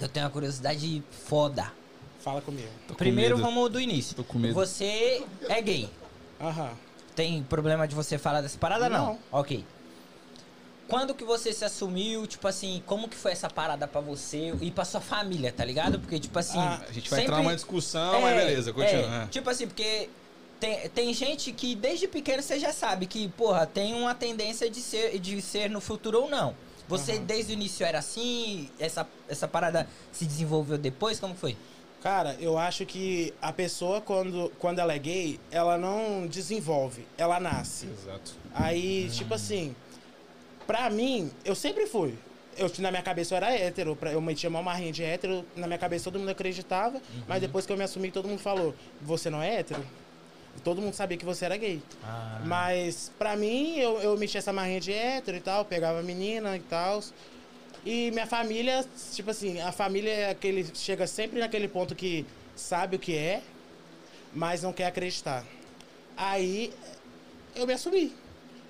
Eu 0.00 0.08
tenho 0.08 0.24
uma 0.26 0.32
curiosidade 0.32 1.02
foda. 1.26 1.72
Fala 2.20 2.40
comigo. 2.40 2.68
Tô 2.86 2.94
com 2.94 2.98
Primeiro 2.98 3.36
medo. 3.36 3.46
vamos 3.48 3.70
do 3.70 3.80
início. 3.80 4.16
Tô 4.16 4.24
com 4.24 4.38
medo. 4.38 4.54
Você 4.54 5.22
é 5.48 5.60
gay. 5.60 5.88
Aham. 6.40 6.70
Tem 7.14 7.42
problema 7.42 7.86
de 7.86 7.94
você 7.94 8.16
falar 8.18 8.40
dessa 8.40 8.58
parada? 8.58 8.88
Não. 8.88 9.06
Não. 9.06 9.18
Ok. 9.32 9.64
Quando 10.88 11.14
que 11.14 11.22
você 11.22 11.52
se 11.52 11.64
assumiu, 11.64 12.26
tipo 12.26 12.48
assim, 12.48 12.82
como 12.86 13.08
que 13.08 13.16
foi 13.16 13.32
essa 13.32 13.48
parada 13.50 13.86
pra 13.86 14.00
você 14.00 14.54
e 14.60 14.70
pra 14.70 14.84
sua 14.84 15.00
família, 15.02 15.52
tá 15.52 15.64
ligado? 15.64 16.00
Porque, 16.00 16.18
tipo 16.18 16.38
assim. 16.38 16.58
Ah, 16.58 16.80
A 16.88 16.92
gente 16.92 17.10
vai 17.10 17.20
sempre- 17.20 17.24
entrar 17.24 17.36
numa 17.42 17.54
discussão, 17.54 18.20
mas 18.22 18.36
beleza, 18.36 18.72
continua. 18.72 19.20
é. 19.20 19.24
É. 19.24 19.26
Tipo 19.26 19.50
assim, 19.50 19.66
porque 19.66 20.08
tem, 20.58 20.88
tem 20.88 21.12
gente 21.14 21.52
que 21.52 21.74
desde 21.74 22.08
pequeno 22.08 22.42
você 22.42 22.58
já 22.58 22.72
sabe 22.72 23.04
que, 23.06 23.28
porra, 23.28 23.66
tem 23.66 23.94
uma 23.94 24.14
tendência 24.14 24.70
de 24.70 24.80
ser, 24.80 25.18
de 25.18 25.42
ser 25.42 25.68
no 25.68 25.80
futuro 25.80 26.22
ou 26.22 26.30
não. 26.30 26.54
Você 26.88 27.12
Aham. 27.12 27.24
desde 27.24 27.52
o 27.52 27.54
início 27.54 27.84
era 27.84 27.98
assim? 27.98 28.70
Essa, 28.78 29.06
essa 29.28 29.46
parada 29.46 29.86
se 30.10 30.24
desenvolveu 30.24 30.78
depois? 30.78 31.20
Como 31.20 31.34
foi? 31.34 31.54
Cara, 32.02 32.34
eu 32.40 32.56
acho 32.56 32.86
que 32.86 33.34
a 33.42 33.52
pessoa, 33.52 34.00
quando, 34.00 34.50
quando 34.58 34.78
ela 34.78 34.94
é 34.94 34.98
gay, 34.98 35.38
ela 35.50 35.76
não 35.76 36.26
desenvolve, 36.26 37.06
ela 37.18 37.38
nasce. 37.38 37.86
Exato. 37.88 38.32
Aí, 38.54 39.10
tipo 39.12 39.34
assim, 39.34 39.76
pra 40.68 40.88
mim, 40.88 41.28
eu 41.44 41.54
sempre 41.56 41.86
fui. 41.86 42.14
Eu, 42.56 42.70
na 42.78 42.90
minha 42.90 43.02
cabeça 43.02 43.34
eu 43.34 43.36
era 43.38 43.50
hétero, 43.52 43.96
pra- 43.96 44.12
eu 44.12 44.20
metia 44.20 44.48
uma 44.50 44.62
marrinha 44.62 44.92
de 44.92 45.02
hétero, 45.02 45.44
na 45.56 45.66
minha 45.66 45.78
cabeça 45.78 46.04
todo 46.04 46.18
mundo 46.18 46.28
acreditava, 46.28 47.00
mas 47.26 47.40
depois 47.40 47.64
que 47.66 47.72
eu 47.72 47.76
me 47.76 47.82
assumi, 47.84 48.10
todo 48.10 48.28
mundo 48.28 48.40
falou, 48.40 48.74
você 49.00 49.30
não 49.30 49.40
é 49.42 49.56
hétero? 49.60 49.84
Todo 50.64 50.80
mundo 50.82 50.92
sabia 50.94 51.16
que 51.16 51.24
você 51.24 51.44
era 51.44 51.56
gay. 51.56 51.80
Ah. 52.04 52.42
Mas 52.44 53.12
pra 53.18 53.36
mim, 53.36 53.76
eu, 53.78 54.00
eu 54.00 54.16
mexia 54.18 54.38
essa 54.40 54.52
marrinha 54.52 54.80
de 54.80 54.92
hétero 54.92 55.36
e 55.36 55.40
tal, 55.40 55.64
pegava 55.64 56.02
menina 56.02 56.56
e 56.56 56.60
tal. 56.60 57.00
E 57.86 58.10
minha 58.10 58.26
família, 58.26 58.84
tipo 59.14 59.30
assim, 59.30 59.60
a 59.60 59.70
família 59.70 60.10
é 60.10 60.30
aquele. 60.30 60.66
Chega 60.74 61.06
sempre 61.06 61.38
naquele 61.38 61.68
ponto 61.68 61.94
que 61.94 62.26
sabe 62.56 62.96
o 62.96 62.98
que 62.98 63.16
é, 63.16 63.40
mas 64.34 64.62
não 64.64 64.72
quer 64.72 64.86
acreditar. 64.86 65.44
Aí 66.16 66.72
eu 67.54 67.64
me 67.64 67.72
assumi. 67.72 68.12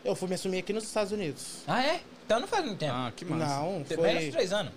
Eu 0.08 0.14
fui 0.14 0.26
me 0.26 0.34
assumir 0.36 0.58
aqui 0.60 0.72
nos 0.72 0.84
Estados 0.84 1.12
Unidos. 1.12 1.58
Ah, 1.66 1.82
é? 1.84 2.00
Então 2.24 2.40
não 2.40 2.48
faz 2.48 2.64
muito 2.64 2.78
tempo. 2.78 2.92
Ah, 2.94 3.12
que 3.14 3.26
massa. 3.26 3.56
Não, 3.58 3.84
Tem 3.84 3.98
menos 3.98 4.14
de 4.20 4.24
foi. 4.26 4.30
três 4.32 4.52
anos. 4.54 4.72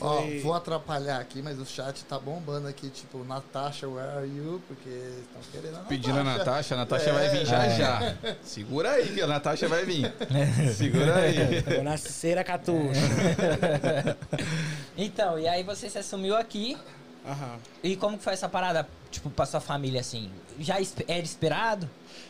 Ó, 0.00 0.20
Foi- 0.20 0.38
vou 0.40 0.52
atrapalhar 0.54 1.18
aqui, 1.18 1.40
mas 1.42 1.58
o 1.58 1.64
chat 1.64 2.04
tá 2.04 2.18
bombando 2.18 2.68
aqui, 2.68 2.90
tipo, 2.90 3.24
Natasha, 3.24 3.88
where 3.88 4.08
are 4.18 4.26
you? 4.28 4.62
Porque 4.68 4.88
estão 4.90 5.40
querendo 5.50 5.76
a 5.78 5.80
Pedindo 5.80 6.18
a 6.20 6.22
Natasha, 6.22 6.74
a 6.74 6.78
Natasha 6.78 7.10
É. 7.10 7.12
vai 7.14 7.28
vir 7.30 7.46
já 7.46 7.68
já. 7.70 8.16
Segura 8.44 8.90
aí, 8.92 9.08
que 9.14 9.22
a 9.22 9.26
Natasha 9.26 9.66
vai 9.66 9.84
vir. 9.86 10.12
Segura 10.76 11.16
aí. 11.16 11.60
Vou 11.62 11.82
nascer 11.82 12.38
a 12.38 12.44
catuxa. 12.44 13.00
Então, 14.98 15.38
e 15.38 15.46
aí 15.46 15.62
você 15.62 15.90
se 15.90 15.98
assumiu 15.98 16.34
aqui. 16.36 16.76
Aham. 17.26 17.58
E 17.82 17.96
como 17.96 18.16
que 18.16 18.24
foi 18.24 18.32
essa 18.34 18.48
parada, 18.48 18.88
tipo, 19.10 19.28
pra 19.30 19.44
sua 19.46 19.60
família, 19.60 20.00
assim? 20.00 20.30
Já 20.60 20.80
esp- 20.80 21.00
era 21.08 21.22
esperado? 21.22 21.88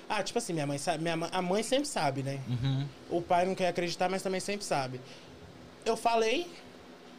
Ah, 0.08 0.22
tipo 0.22 0.38
assim, 0.38 0.52
minha 0.52 0.66
mãe 0.66 0.78
sabe. 0.78 1.02
Minha, 1.02 1.16
mãe- 1.16 1.30
a 1.32 1.42
mãe 1.42 1.62
sempre 1.62 1.86
sabe, 1.86 2.22
né? 2.22 2.40
Uhum. 2.48 2.86
O 3.10 3.20
pai 3.20 3.44
não 3.44 3.54
quer 3.54 3.68
acreditar, 3.68 4.08
mas 4.08 4.22
também 4.22 4.40
sempre 4.40 4.64
sabe. 4.64 5.00
Eu 5.84 5.96
falei. 5.96 6.46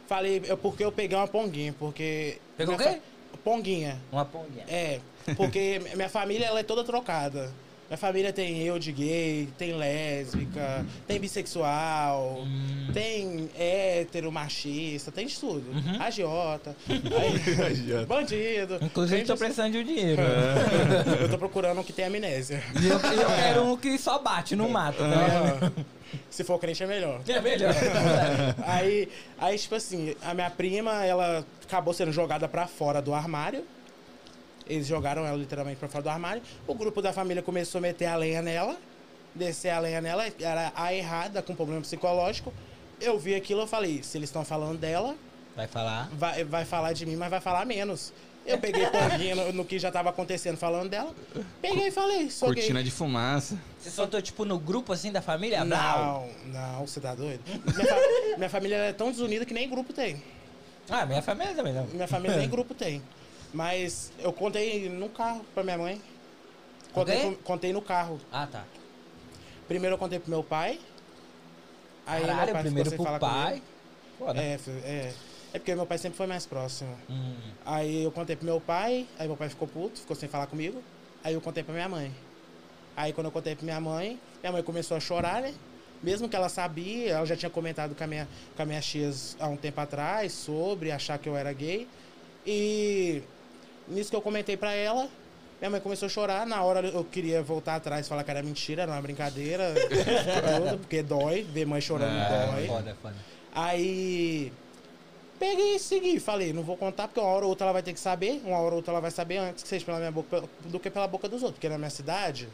Falei 0.08 0.42
eu, 0.46 0.56
porque 0.56 0.84
eu 0.84 0.90
peguei 0.90 1.16
uma 1.16 1.28
ponguinha, 1.28 1.74
porque. 1.78 2.38
Pegou 2.56 2.76
minha 2.76 2.90
o 2.90 2.94
quê? 2.94 3.00
Ponguinha. 3.44 4.00
Uma 4.10 4.24
ponguinha. 4.24 4.64
É, 4.68 5.00
porque 5.36 5.78
minha 5.94 6.08
família 6.08 6.46
ela 6.46 6.60
é 6.60 6.62
toda 6.62 6.82
trocada. 6.82 7.52
Minha 7.88 7.96
família 7.96 8.32
tem 8.34 8.58
eu 8.62 8.78
de 8.78 8.92
gay, 8.92 9.48
tem 9.56 9.72
lésbica, 9.72 10.84
tem 11.06 11.18
bissexual, 11.18 12.42
Hum. 12.46 12.88
tem 12.92 13.48
hétero, 13.58 14.30
machista, 14.30 15.10
tem 15.10 15.26
de 15.26 15.38
tudo. 15.40 15.64
Uhum. 15.70 16.00
Agiota, 16.02 16.76
aí- 16.86 18.04
bandido. 18.06 18.78
Inclusive, 18.82 19.22
tô 19.24 19.32
de- 19.32 19.38
precisando 19.38 19.72
de 19.72 19.78
um 19.78 19.84
dinheiro. 19.84 20.20
Eu 21.18 21.30
tô 21.30 21.38
procurando 21.38 21.80
um 21.80 21.82
que 21.82 21.92
tem 21.94 22.04
amnésia. 22.04 22.62
E 22.78 22.86
eu, 22.88 22.98
eu 22.98 23.26
quero 23.36 23.64
um 23.64 23.76
que 23.76 23.96
só 23.96 24.18
bate 24.18 24.54
no 24.54 24.68
mato, 24.68 24.98
tá? 24.98 25.70
Ah, 25.74 25.82
Se 26.28 26.44
for 26.44 26.58
crente 26.58 26.82
é 26.82 26.86
melhor. 26.86 27.20
É 27.26 27.40
melhor. 27.40 27.72
Aí, 28.66 29.08
aí, 29.38 29.58
tipo 29.58 29.74
assim, 29.74 30.14
a 30.22 30.34
minha 30.34 30.50
prima, 30.50 31.04
ela 31.04 31.44
acabou 31.66 31.92
sendo 31.94 32.12
jogada 32.12 32.46
pra 32.48 32.66
fora 32.66 33.00
do 33.00 33.12
armário. 33.14 33.64
Eles 34.68 34.86
jogaram 34.86 35.24
ela 35.26 35.36
literalmente 35.36 35.78
pra 35.78 35.88
fora 35.88 36.02
do 36.02 36.10
armário. 36.10 36.42
O 36.66 36.74
grupo 36.74 37.00
da 37.00 37.12
família 37.12 37.42
começou 37.42 37.78
a 37.78 37.82
meter 37.82 38.06
a 38.06 38.16
lenha 38.16 38.42
nela, 38.42 38.76
descer 39.34 39.70
a 39.70 39.78
lenha 39.78 40.00
nela, 40.00 40.26
era 40.40 40.72
a 40.76 40.92
errada, 40.94 41.40
com 41.42 41.54
problema 41.54 41.80
psicológico. 41.80 42.52
Eu 43.00 43.18
vi 43.18 43.34
aquilo, 43.34 43.62
eu 43.62 43.66
falei, 43.66 44.02
se 44.02 44.18
eles 44.18 44.28
estão 44.28 44.44
falando 44.44 44.78
dela, 44.78 45.14
Vai 45.56 45.66
falar? 45.66 46.08
vai, 46.12 46.44
vai 46.44 46.64
falar 46.64 46.92
de 46.92 47.04
mim, 47.06 47.16
mas 47.16 47.30
vai 47.30 47.40
falar 47.40 47.64
menos. 47.64 48.12
Eu 48.46 48.58
peguei 48.58 48.86
ponguinha 48.90 49.34
no, 49.34 49.52
no 49.52 49.64
que 49.64 49.78
já 49.78 49.90
tava 49.90 50.08
acontecendo 50.10 50.56
falando 50.56 50.88
dela. 50.88 51.14
Peguei 51.60 51.88
e 51.88 51.90
falei, 51.90 52.30
sou 52.30 52.48
gay. 52.48 52.56
Cortina 52.62 52.82
de 52.82 52.90
fumaça. 52.90 53.58
Você 53.78 53.90
soltou, 53.90 54.20
tipo, 54.22 54.44
no 54.44 54.58
grupo, 54.58 54.92
assim, 54.92 55.12
da 55.12 55.20
família? 55.20 55.64
Não, 55.64 56.28
não, 56.46 56.86
você 56.86 56.98
tá 57.00 57.14
doido? 57.14 57.40
Minha, 57.46 57.86
fa- 57.86 58.36
minha 58.38 58.50
família 58.50 58.76
é 58.76 58.92
tão 58.92 59.10
desunida 59.10 59.44
que 59.44 59.52
nem 59.54 59.68
grupo 59.68 59.92
tem. 59.92 60.22
Ah, 60.88 61.04
minha 61.04 61.20
família 61.20 61.54
também 61.54 61.74
não. 61.74 61.84
Minha 61.86 62.08
família 62.08 62.36
nem 62.38 62.48
grupo 62.48 62.72
tem. 62.74 63.02
Mas 63.52 64.12
eu 64.18 64.32
contei 64.32 64.88
no 64.88 65.08
carro 65.08 65.44
pra 65.54 65.62
minha 65.62 65.78
mãe. 65.78 66.00
Contei, 66.92 67.20
pro- 67.20 67.36
contei 67.36 67.72
no 67.72 67.82
carro. 67.82 68.20
Ah, 68.32 68.46
tá. 68.50 68.64
Primeiro 69.66 69.94
eu 69.94 69.98
contei 69.98 70.18
pro 70.18 70.30
meu 70.30 70.42
pai. 70.42 70.78
Aí 72.06 72.20
meu 72.20 72.28
Caralho, 72.28 72.52
pai 72.52 72.62
primeiro 72.62 72.90
pro 72.92 73.04
falar 73.04 73.18
pai. 73.18 73.48
comigo. 73.50 73.66
Foda. 74.18 74.40
É, 74.42 74.58
é. 74.84 75.14
É 75.54 75.58
porque 75.58 75.74
meu 75.74 75.86
pai 75.86 75.96
sempre 75.98 76.16
foi 76.18 76.26
mais 76.26 76.44
próximo. 76.44 76.94
Hum. 77.08 77.36
Aí 77.64 78.04
eu 78.04 78.10
contei 78.12 78.36
pro 78.36 78.44
meu 78.44 78.60
pai, 78.60 79.06
aí 79.18 79.26
meu 79.26 79.36
pai 79.36 79.48
ficou 79.48 79.66
puto, 79.66 79.98
ficou 79.98 80.14
sem 80.16 80.28
falar 80.28 80.46
comigo. 80.46 80.82
Aí 81.24 81.32
eu 81.34 81.40
contei 81.40 81.62
pra 81.62 81.72
minha 81.74 81.88
mãe. 81.88 82.14
Aí 82.96 83.12
quando 83.12 83.26
eu 83.26 83.30
contei 83.32 83.54
pra 83.54 83.64
minha 83.64 83.80
mãe, 83.80 84.18
minha 84.42 84.52
mãe 84.52 84.62
começou 84.62 84.96
a 84.96 85.00
chorar, 85.00 85.40
né? 85.40 85.54
Mesmo 86.02 86.28
que 86.28 86.36
ela 86.36 86.48
sabia, 86.48 87.12
ela 87.12 87.26
já 87.26 87.36
tinha 87.36 87.50
comentado 87.50 87.94
com 87.94 88.04
a 88.04 88.06
minha, 88.06 88.28
com 88.56 88.62
a 88.62 88.66
minha 88.66 88.80
tias 88.80 89.36
há 89.40 89.46
um 89.48 89.56
tempo 89.56 89.80
atrás 89.80 90.32
sobre 90.32 90.90
achar 90.92 91.18
que 91.18 91.28
eu 91.28 91.36
era 91.36 91.52
gay. 91.52 91.88
E 92.46 93.22
nisso 93.90 94.10
que 94.10 94.16
eu 94.16 94.22
comentei 94.22 94.56
pra 94.56 94.72
ela, 94.72 95.08
minha 95.60 95.70
mãe 95.70 95.80
começou 95.80 96.06
a 96.06 96.08
chorar. 96.08 96.46
Na 96.46 96.62
hora 96.62 96.86
eu 96.86 97.04
queria 97.04 97.42
voltar 97.42 97.76
atrás 97.76 98.06
e 98.06 98.08
falar 98.08 98.24
que 98.24 98.30
era 98.30 98.42
mentira, 98.42 98.82
era 98.82 98.92
uma 98.92 99.02
brincadeira, 99.02 99.74
tudo, 100.68 100.78
porque 100.78 101.02
dói, 101.02 101.42
ver 101.42 101.66
mãe 101.66 101.80
chorando 101.80 102.16
É, 102.16 102.46
dói. 102.46 102.66
Foda, 102.66 102.96
foda. 103.02 103.14
Aí 103.52 104.52
peguei 105.38 105.74
e 105.76 105.78
segui. 105.78 106.20
Falei, 106.20 106.52
não 106.52 106.62
vou 106.62 106.76
contar 106.76 107.08
porque 107.08 107.20
uma 107.20 107.28
hora 107.28 107.44
ou 107.44 107.50
outra 107.50 107.64
ela 107.66 107.72
vai 107.72 107.82
ter 107.82 107.92
que 107.92 108.00
saber. 108.00 108.40
Uma 108.44 108.58
hora 108.58 108.70
ou 108.70 108.76
outra 108.76 108.92
ela 108.92 109.00
vai 109.00 109.10
saber 109.10 109.38
antes 109.38 109.62
que 109.62 109.68
seja 109.68 109.84
pela 109.84 109.98
minha 109.98 110.12
boca 110.12 110.44
do 110.64 110.78
que 110.78 110.90
pela 110.90 111.08
boca 111.08 111.28
dos 111.28 111.42
outros. 111.42 111.54
Porque 111.58 111.68
na 111.68 111.78
minha 111.78 111.90
cidade, 111.90 112.48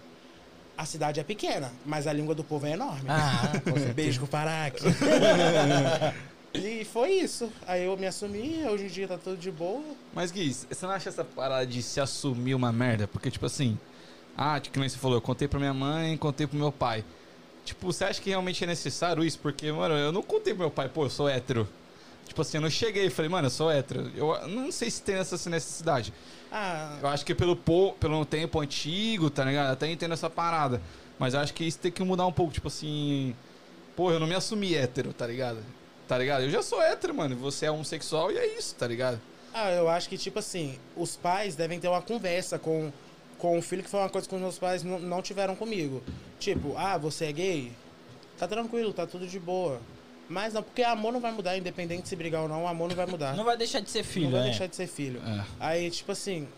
a 0.77 0.87
cidade 0.87 1.20
é 1.20 1.25
pequena, 1.25 1.73
mas 1.85 2.07
a 2.07 2.12
língua 2.12 2.35
do 2.35 2.42
povo 2.44 2.66
é 2.66 2.70
enorme. 2.70 3.05
Ah, 3.09 3.53
com. 3.64 3.73
Beijo 3.92 4.20
com 4.20 4.27
o 4.27 4.29
Paraque. 4.29 4.83
E 6.55 6.85
foi 6.85 7.11
isso. 7.12 7.51
Aí 7.67 7.85
eu 7.85 7.97
me 7.97 8.07
assumi, 8.07 8.64
hoje 8.69 8.85
em 8.85 8.88
dia 8.88 9.09
tá 9.09 9.19
tudo 9.19 9.37
de 9.37 9.51
boa. 9.51 9.83
Mas, 10.12 10.31
Gui, 10.31 10.53
você 10.53 10.87
não 10.87 10.93
acha 10.93 11.09
essa 11.09 11.25
parada 11.25 11.67
de 11.67 11.83
se 11.83 12.01
assumir 12.01 12.55
uma 12.55 12.73
merda? 12.73 13.07
Porque, 13.09 13.31
tipo 13.31 13.47
assim, 13.47 13.79
ah, 14.37 14.59
que 14.61 14.79
nem 14.79 14.88
você 14.88 14.97
falou, 14.99 15.17
eu 15.17 15.23
contei 15.23 15.49
pra 15.49 15.59
minha 15.59 15.75
mãe, 15.75 16.17
contei 16.17 16.47
pro 16.47 16.57
meu 16.59 16.73
pai. 16.73 17.05
Tipo, 17.64 17.93
você 17.93 18.05
acha 18.05 18.21
que 18.21 18.31
realmente 18.31 18.62
é 18.62 18.67
necessário 18.67 19.25
isso? 19.25 19.38
Porque, 19.38 19.71
mano, 19.73 19.95
eu 19.95 20.12
não 20.12 20.23
contei 20.23 20.53
pro 20.53 20.62
meu 20.64 20.71
pai, 20.71 20.88
pô, 20.88 21.05
eu 21.07 21.11
sou 21.11 21.29
hétero. 21.29 21.67
Tipo 22.27 22.40
assim, 22.43 22.57
eu 22.57 22.61
não 22.62 22.71
cheguei 22.71 23.07
e 23.07 23.11
falei, 23.11 23.29
mano, 23.29 23.47
eu 23.47 23.51
sou 23.51 23.71
hétero. 23.71 24.11
Eu 24.17 24.49
não 24.49 24.71
sei 24.73 24.90
se 24.90 25.03
tem 25.03 25.17
essa 25.17 25.51
necessidade. 25.51 26.12
Ah, 26.51 26.99
Eu 27.03 27.09
acho 27.09 27.25
que 27.25 27.35
pelo, 27.35 27.55
po- 27.57 27.93
pelo 28.01 28.25
tempo 28.25 28.61
antigo, 28.61 29.29
tá 29.29 29.45
ligado? 29.45 29.73
Até 29.73 29.90
entendo 29.90 30.12
essa 30.14 30.31
parada. 30.31 30.81
Mas 31.19 31.35
eu 31.35 31.40
acho 31.40 31.53
que 31.53 31.64
isso 31.64 31.79
tem 31.79 31.90
que 31.93 32.03
mudar 32.03 32.27
um 32.27 32.33
pouco, 32.33 32.53
tipo 32.53 32.69
assim. 32.69 33.35
Pô, 33.97 34.11
eu 34.11 34.19
não 34.19 34.27
me 34.27 34.35
assumi 34.35 34.75
hétero, 34.75 35.12
tá 35.12 35.27
ligado? 35.27 35.59
Tá 36.09 36.19
ligado? 36.19 36.43
Eu 36.45 36.51
já 36.51 36.62
sou 36.62 36.81
hétero, 36.83 37.14
mano. 37.14 37.35
Você 37.37 37.67
é 37.67 37.71
homossexual 37.71 38.31
e 38.31 38.37
é 38.38 38.59
isso, 38.59 38.75
tá 38.75 38.87
ligado? 38.87 39.21
ah, 39.57 39.71
eu 39.71 39.88
acho 39.88 40.09
que, 40.09 40.19
tipo 40.19 40.38
assim, 40.40 40.79
os 40.97 41.14
pais 41.17 41.55
devem 41.55 41.79
ter 41.79 41.87
uma 41.87 42.03
conversa 42.03 42.59
com, 42.59 42.93
com 43.38 43.57
o 43.57 43.62
filho, 43.62 43.85
que 43.85 43.88
foi 43.88 44.01
uma 44.01 44.09
coisa 44.09 44.29
que 44.29 44.35
os 44.35 44.40
meus 44.40 44.59
pais 44.59 44.83
não, 44.83 44.99
não 44.99 45.23
tiveram 45.23 45.55
comigo. 45.55 46.03
Tipo, 46.40 46.75
ah, 46.77 46.99
você 46.99 47.27
é 47.27 47.33
gay? 47.33 47.73
Tá 48.37 48.49
tranquilo, 48.49 48.93
tá 48.93 49.07
tudo 49.07 49.27
de 49.29 49.38
boa. 49.38 49.81
Mas 50.29 50.55
não, 50.55 50.62
porque 50.62 50.83
amor 50.83 51.12
não 51.12 51.21
vai 51.21 51.31
mudar, 51.31 51.57
independente 51.57 52.09
se 52.09 52.17
brigar 52.17 52.43
ou 52.43 52.49
não, 52.49 52.64
o 52.64 52.67
amor 52.67 52.88
não 52.88 52.97
vai 52.97 53.07
mudar. 53.07 53.37
Não 53.37 53.45
vai 53.45 53.57
deixar 53.57 53.79
de 53.81 53.90
ser 53.90 54.03
filho, 54.03 54.25
Não 54.25 54.33
vai 54.33 54.40
né? 54.40 54.47
deixar 54.49 54.67
de 54.67 54.75
ser 54.75 54.88
filho. 54.88 55.23
É. 55.25 55.45
Aí, 55.61 55.88
tipo 55.90 56.11
assim, 56.11 56.49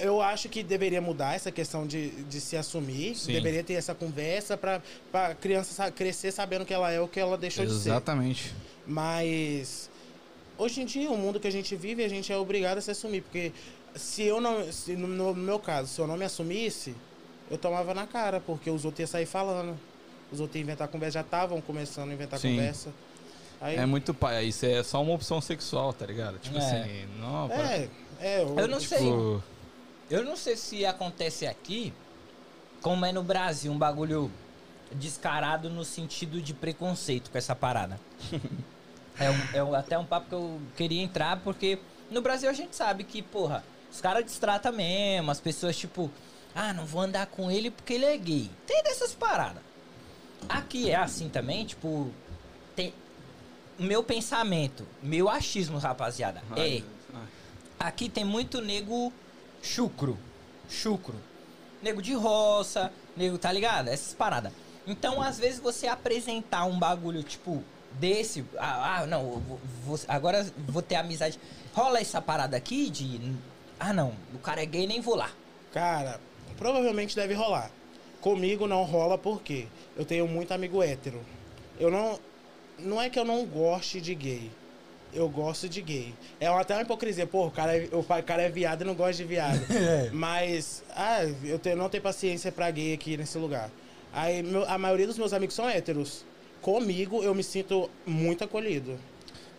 eu 0.00 0.20
acho 0.22 0.48
que 0.48 0.62
deveria 0.62 1.00
mudar 1.00 1.34
essa 1.34 1.50
questão 1.50 1.86
de, 1.86 2.10
de 2.24 2.40
se 2.40 2.56
assumir. 2.56 3.14
Sim. 3.14 3.32
Deveria 3.32 3.62
ter 3.64 3.74
essa 3.74 3.94
conversa 3.94 4.56
pra, 4.56 4.82
pra 5.10 5.34
criança 5.34 5.90
crescer 5.90 6.32
sabendo 6.32 6.64
que 6.64 6.72
ela 6.74 6.90
é 6.92 7.00
o 7.00 7.08
que 7.08 7.18
ela 7.20 7.36
deixou 7.38 7.64
de 7.64 7.72
ser. 7.72 7.90
Exatamente. 7.90 8.54
Mas 8.86 9.90
hoje 10.58 10.80
em 10.82 10.86
dia, 10.86 11.10
o 11.10 11.16
mundo 11.18 11.38
que 11.38 11.46
a 11.48 11.52
gente 11.52 11.74
vive, 11.76 12.02
a 12.04 12.08
gente 12.08 12.32
é 12.32 12.36
obrigado 12.36 12.78
a 12.78 12.80
se 12.80 12.90
assumir. 12.90 13.22
Porque 13.22 13.52
se 13.94 14.22
eu 14.22 14.40
não. 14.40 14.70
Se 14.72 14.96
no, 14.96 15.06
no 15.06 15.34
meu 15.34 15.58
caso, 15.58 15.88
se 15.88 16.00
eu 16.00 16.06
não 16.06 16.16
me 16.16 16.24
assumisse, 16.24 16.94
eu 17.50 17.58
tomava 17.58 17.92
na 17.94 18.06
cara, 18.06 18.40
porque 18.40 18.70
os 18.70 18.84
outros 18.84 19.00
iam 19.00 19.06
sair 19.06 19.26
falando. 19.26 19.78
Os 20.32 20.40
outros 20.40 20.56
iam 20.56 20.62
inventar 20.62 20.88
conversa, 20.88 21.14
já 21.14 21.20
estavam 21.20 21.60
começando 21.60 22.10
a 22.10 22.12
inventar 22.14 22.38
Sim. 22.40 22.56
conversa. 22.56 22.90
Aí, 23.60 23.76
É 23.76 23.86
muito 23.86 24.12
pai. 24.12 24.44
Isso 24.46 24.66
é 24.66 24.82
só 24.82 25.00
uma 25.02 25.14
opção 25.14 25.40
sexual, 25.40 25.92
tá 25.92 26.04
ligado? 26.04 26.38
Tipo 26.38 26.58
É. 26.58 26.60
assim, 26.60 27.06
não. 27.18 27.48
para- 27.48 27.72
é, 27.76 27.88
é, 28.20 28.42
Eu 28.42 28.68
não 28.68 28.80
sei. 28.80 28.98
Eu 30.10 30.24
não 30.24 30.36
sei 30.36 30.56
se 30.56 30.84
acontece 30.86 31.46
aqui, 31.46 31.92
como 32.80 33.04
é 33.04 33.12
no 33.12 33.22
Brasil, 33.22 33.72
um 33.72 33.78
bagulho 33.78 34.30
descarado 34.92 35.68
no 35.68 35.84
sentido 35.84 36.40
de 36.40 36.54
preconceito 36.54 37.30
com 37.30 37.38
essa 37.38 37.54
parada. 37.56 37.98
é, 39.18 39.30
um- 39.30 39.48
é 39.56 39.64
um- 39.64 39.74
até 39.74 39.98
um 39.98 40.04
papo 40.04 40.28
que 40.28 40.34
eu 40.34 40.60
queria 40.76 41.02
entrar, 41.02 41.40
porque 41.40 41.78
no 42.10 42.22
Brasil 42.22 42.48
a 42.48 42.52
gente 42.52 42.76
sabe 42.76 43.02
que, 43.02 43.20
porra, 43.20 43.64
os 43.90 44.00
caras 44.00 44.24
destratam 44.24 44.72
mesmo, 44.72 45.30
as 45.30 45.40
pessoas, 45.40 45.76
tipo, 45.76 46.10
ah, 46.54 46.72
não 46.72 46.86
vou 46.86 47.00
andar 47.00 47.26
com 47.26 47.50
ele 47.50 47.70
porque 47.70 47.94
ele 47.94 48.04
é 48.04 48.16
gay. 48.16 48.48
Tem 48.66 48.82
dessas 48.84 49.12
paradas. 49.12 49.62
Aqui 50.48 50.90
é 50.90 50.94
assim 50.96 51.28
também, 51.28 51.64
tipo, 51.64 52.12
tem. 52.76 52.94
Meu 53.78 54.02
pensamento, 54.02 54.86
meu 55.02 55.28
achismo, 55.28 55.76
rapaziada, 55.78 56.42
ai, 56.52 56.84
é. 57.12 57.18
Aqui 57.78 58.08
tem 58.08 58.24
muito 58.24 58.60
nego 58.62 59.12
chucro. 59.66 60.16
Chucro. 60.68 61.14
Nego 61.82 62.00
de 62.00 62.14
roça, 62.14 62.92
nego, 63.16 63.36
tá 63.38 63.52
ligado? 63.52 63.88
Essas 63.88 64.14
paradas. 64.14 64.52
Então, 64.86 65.20
às 65.20 65.38
vezes, 65.38 65.58
você 65.60 65.86
apresentar 65.88 66.64
um 66.64 66.78
bagulho, 66.78 67.22
tipo, 67.22 67.62
desse. 67.92 68.44
Ah, 68.58 69.00
ah, 69.00 69.06
não, 69.06 69.40
vou- 69.40 69.60
vou- 69.84 70.00
agora 70.08 70.46
vou 70.68 70.82
ter 70.82 70.94
amizade. 70.96 71.38
Rola 71.74 72.00
essa 72.00 72.22
parada 72.22 72.56
aqui 72.56 72.88
de. 72.88 73.20
Ah, 73.78 73.92
não, 73.92 74.14
o 74.34 74.38
cara 74.38 74.62
é 74.62 74.66
gay, 74.66 74.86
nem 74.86 75.00
vou 75.00 75.14
lá. 75.16 75.30
Cara, 75.72 76.20
provavelmente 76.56 77.14
deve 77.14 77.34
rolar. 77.34 77.70
Comigo 78.20 78.66
não 78.66 78.82
rola 78.84 79.18
porque 79.18 79.66
eu 79.96 80.04
tenho 80.04 80.26
muito 80.26 80.52
amigo 80.52 80.82
hétero. 80.82 81.20
Eu 81.78 81.90
não. 81.90 82.18
Não 82.78 83.00
é 83.00 83.08
que 83.10 83.18
eu 83.18 83.24
não 83.24 83.44
goste 83.46 84.00
de 84.00 84.14
gay. 84.14 84.50
Eu 85.16 85.28
gosto 85.30 85.66
de 85.68 85.80
gay. 85.80 86.14
É 86.38 86.46
até 86.46 86.74
uma 86.74 86.82
hipocrisia. 86.82 87.26
Pô, 87.26 87.46
o 87.46 87.50
cara 87.50 87.74
é, 87.76 87.88
o 87.90 88.02
cara 88.22 88.42
é 88.42 88.50
viado 88.50 88.82
e 88.82 88.84
não 88.84 88.94
gosta 88.94 89.14
de 89.14 89.24
viado. 89.24 89.58
Mas, 90.12 90.84
ah, 90.94 91.24
eu 91.42 91.58
tenho, 91.58 91.76
não 91.76 91.88
tenho 91.88 92.02
paciência 92.02 92.52
pra 92.52 92.70
gay 92.70 92.92
aqui 92.92 93.16
nesse 93.16 93.38
lugar. 93.38 93.70
Aí, 94.12 94.42
meu- 94.42 94.68
a 94.68 94.76
maioria 94.76 95.06
dos 95.06 95.16
meus 95.18 95.32
amigos 95.32 95.54
são 95.54 95.66
héteros. 95.68 96.24
Comigo, 96.60 97.22
eu 97.22 97.34
me 97.34 97.42
sinto 97.42 97.88
muito 98.06 98.44
acolhido. 98.44 98.98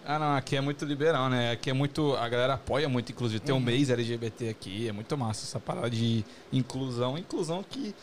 Ah, 0.05 0.19
não, 0.19 0.35
aqui 0.35 0.55
é 0.55 0.61
muito 0.61 0.85
liberal, 0.85 1.27
né? 1.29 1.51
Aqui 1.51 1.69
é 1.69 1.73
muito. 1.73 2.15
A 2.15 2.29
galera 2.29 2.53
apoia 2.53 2.87
muito, 2.87 3.11
inclusive. 3.11 3.39
Tem 3.39 3.53
um 3.53 3.59
mês 3.59 3.89
LGBT 3.89 4.49
aqui, 4.49 4.87
é 4.87 4.91
muito 4.91 5.17
massa 5.17 5.43
essa 5.43 5.59
parada 5.59 5.89
de 5.89 6.23
inclusão. 6.53 7.17
Inclusão 7.17 7.63
que 7.67 7.93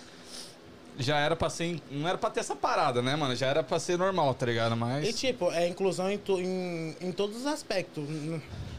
já 0.99 1.19
era 1.19 1.35
pra 1.37 1.51
ser. 1.51 1.81
Não 1.91 2.09
era 2.09 2.17
pra 2.19 2.31
ter 2.31 2.41
essa 2.41 2.55
parada, 2.57 3.03
né, 3.03 3.17
mano? 3.17 3.35
Já 3.35 3.47
era 3.49 3.63
pra 3.63 3.79
ser 3.79 3.99
normal, 3.99 4.33
tá 4.35 4.47
ligado? 4.47 4.77
Mas. 4.77 5.09
E 5.09 5.13
tipo, 5.13 5.51
é 5.53 5.69
inclusão 5.69 6.11
em, 6.11 6.19
tu- 6.19 6.41
em, 6.41 6.97
em 7.01 7.13
todos 7.13 7.37
os 7.39 7.47
aspectos. 7.47 8.05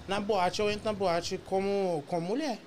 Na 0.07 0.19
boate, 0.19 0.59
eu 0.61 0.69
entro 0.69 0.85
na 0.85 0.93
boate 0.93 1.37
como, 1.45 2.03
como 2.07 2.21
mulher. 2.27 2.59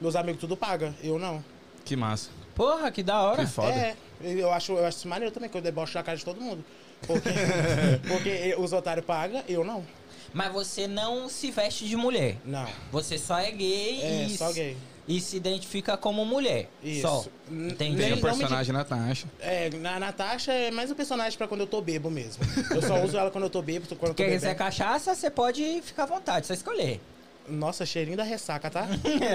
Meus 0.00 0.16
amigos 0.16 0.40
tudo 0.40 0.56
pagam, 0.56 0.94
eu 1.02 1.18
não. 1.18 1.44
Que 1.84 1.94
massa. 1.96 2.30
Porra, 2.54 2.90
que 2.90 3.02
da 3.02 3.20
hora. 3.22 3.44
Que 3.44 3.50
foda. 3.50 3.72
É, 3.72 3.94
eu 4.22 4.52
acho, 4.52 4.72
eu 4.72 4.84
acho 4.86 4.98
isso 4.98 5.08
maneiro 5.08 5.32
também, 5.32 5.48
que 5.50 5.56
eu 5.56 5.60
debocho 5.62 5.96
na 5.96 6.02
cara 6.02 6.16
de 6.16 6.24
todo 6.24 6.40
mundo. 6.40 6.64
Porque, 7.06 7.28
porque 8.08 8.54
os 8.58 8.72
otários 8.72 9.04
pagam, 9.04 9.42
eu 9.48 9.64
não. 9.64 9.84
Mas 10.32 10.52
você 10.52 10.86
não 10.86 11.28
se 11.28 11.50
veste 11.50 11.86
de 11.86 11.94
mulher. 11.96 12.36
Não. 12.44 12.66
Você 12.90 13.18
só 13.18 13.38
é 13.38 13.50
gay 13.50 14.00
É, 14.02 14.24
e, 14.24 14.36
só 14.36 14.50
gay. 14.52 14.76
E 15.06 15.20
se 15.20 15.36
identifica 15.36 15.96
como 15.96 16.24
mulher. 16.24 16.68
Isso. 16.82 17.02
Só. 17.02 17.24
Entendi. 17.50 17.96
Tem 17.96 18.12
o 18.12 18.20
personagem 18.20 18.72
Natasha. 18.72 19.26
É, 19.40 19.68
na 19.70 19.98
Natasha 19.98 20.52
é 20.52 20.70
mais 20.70 20.90
um 20.90 20.94
personagem 20.94 21.36
pra 21.36 21.48
quando 21.48 21.62
eu 21.62 21.66
tô 21.66 21.80
bebo 21.80 22.10
mesmo. 22.10 22.42
Eu 22.70 22.80
só 22.82 23.02
uso 23.02 23.16
ela 23.18 23.30
quando 23.30 23.44
eu 23.44 23.50
tô 23.50 23.60
bebo, 23.62 23.86
quando 23.96 24.14
Quer 24.14 24.24
quiser 24.30 24.40
bebendo. 24.54 24.58
cachaça, 24.58 25.14
você 25.14 25.30
pode 25.30 25.82
ficar 25.82 26.04
à 26.04 26.06
vontade, 26.06 26.46
só 26.46 26.54
escolher. 26.54 27.00
Nossa, 27.48 27.84
cheirinho 27.84 28.16
da 28.16 28.22
ressaca, 28.22 28.70
tá? 28.70 28.86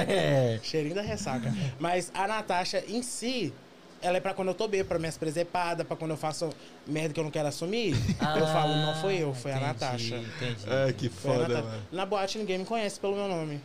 cheirinho 0.64 0.96
da 0.96 1.02
ressaca. 1.02 1.54
Mas 1.78 2.10
a 2.14 2.26
Natasha 2.28 2.82
em 2.88 3.02
si, 3.04 3.54
ela 4.02 4.16
é 4.18 4.20
pra 4.22 4.34
quando 4.34 4.48
eu 4.48 4.54
tô 4.54 4.68
bebo, 4.70 4.88
pra 4.88 4.98
minhas 4.98 5.18
presepadas, 5.18 5.86
pra 5.86 5.98
quando 5.98 6.12
eu 6.12 6.18
faço 6.18 6.50
merda 6.88 7.14
que 7.14 7.20
eu 7.20 7.24
não 7.26 7.32
quero 7.32 7.50
assumir. 7.50 7.94
eu 8.40 8.48
falo, 8.48 8.74
não 8.76 8.96
foi 9.02 9.18
eu, 9.22 9.34
foi 9.34 9.52
a 9.52 9.56
Ah, 9.56 9.58
Entendi, 9.58 9.74
Natasha. 9.84 10.16
Entendi. 10.16 10.64
É, 10.90 10.94
que 10.94 11.10
Foi 11.10 11.36
a 11.36 11.40
Natasha. 11.48 11.80
Na 11.92 12.06
boate 12.06 12.38
ninguém 12.38 12.60
me 12.60 12.66
conhece 12.66 12.98
pelo 13.00 13.16
meu 13.16 13.28
nome. 13.28 13.62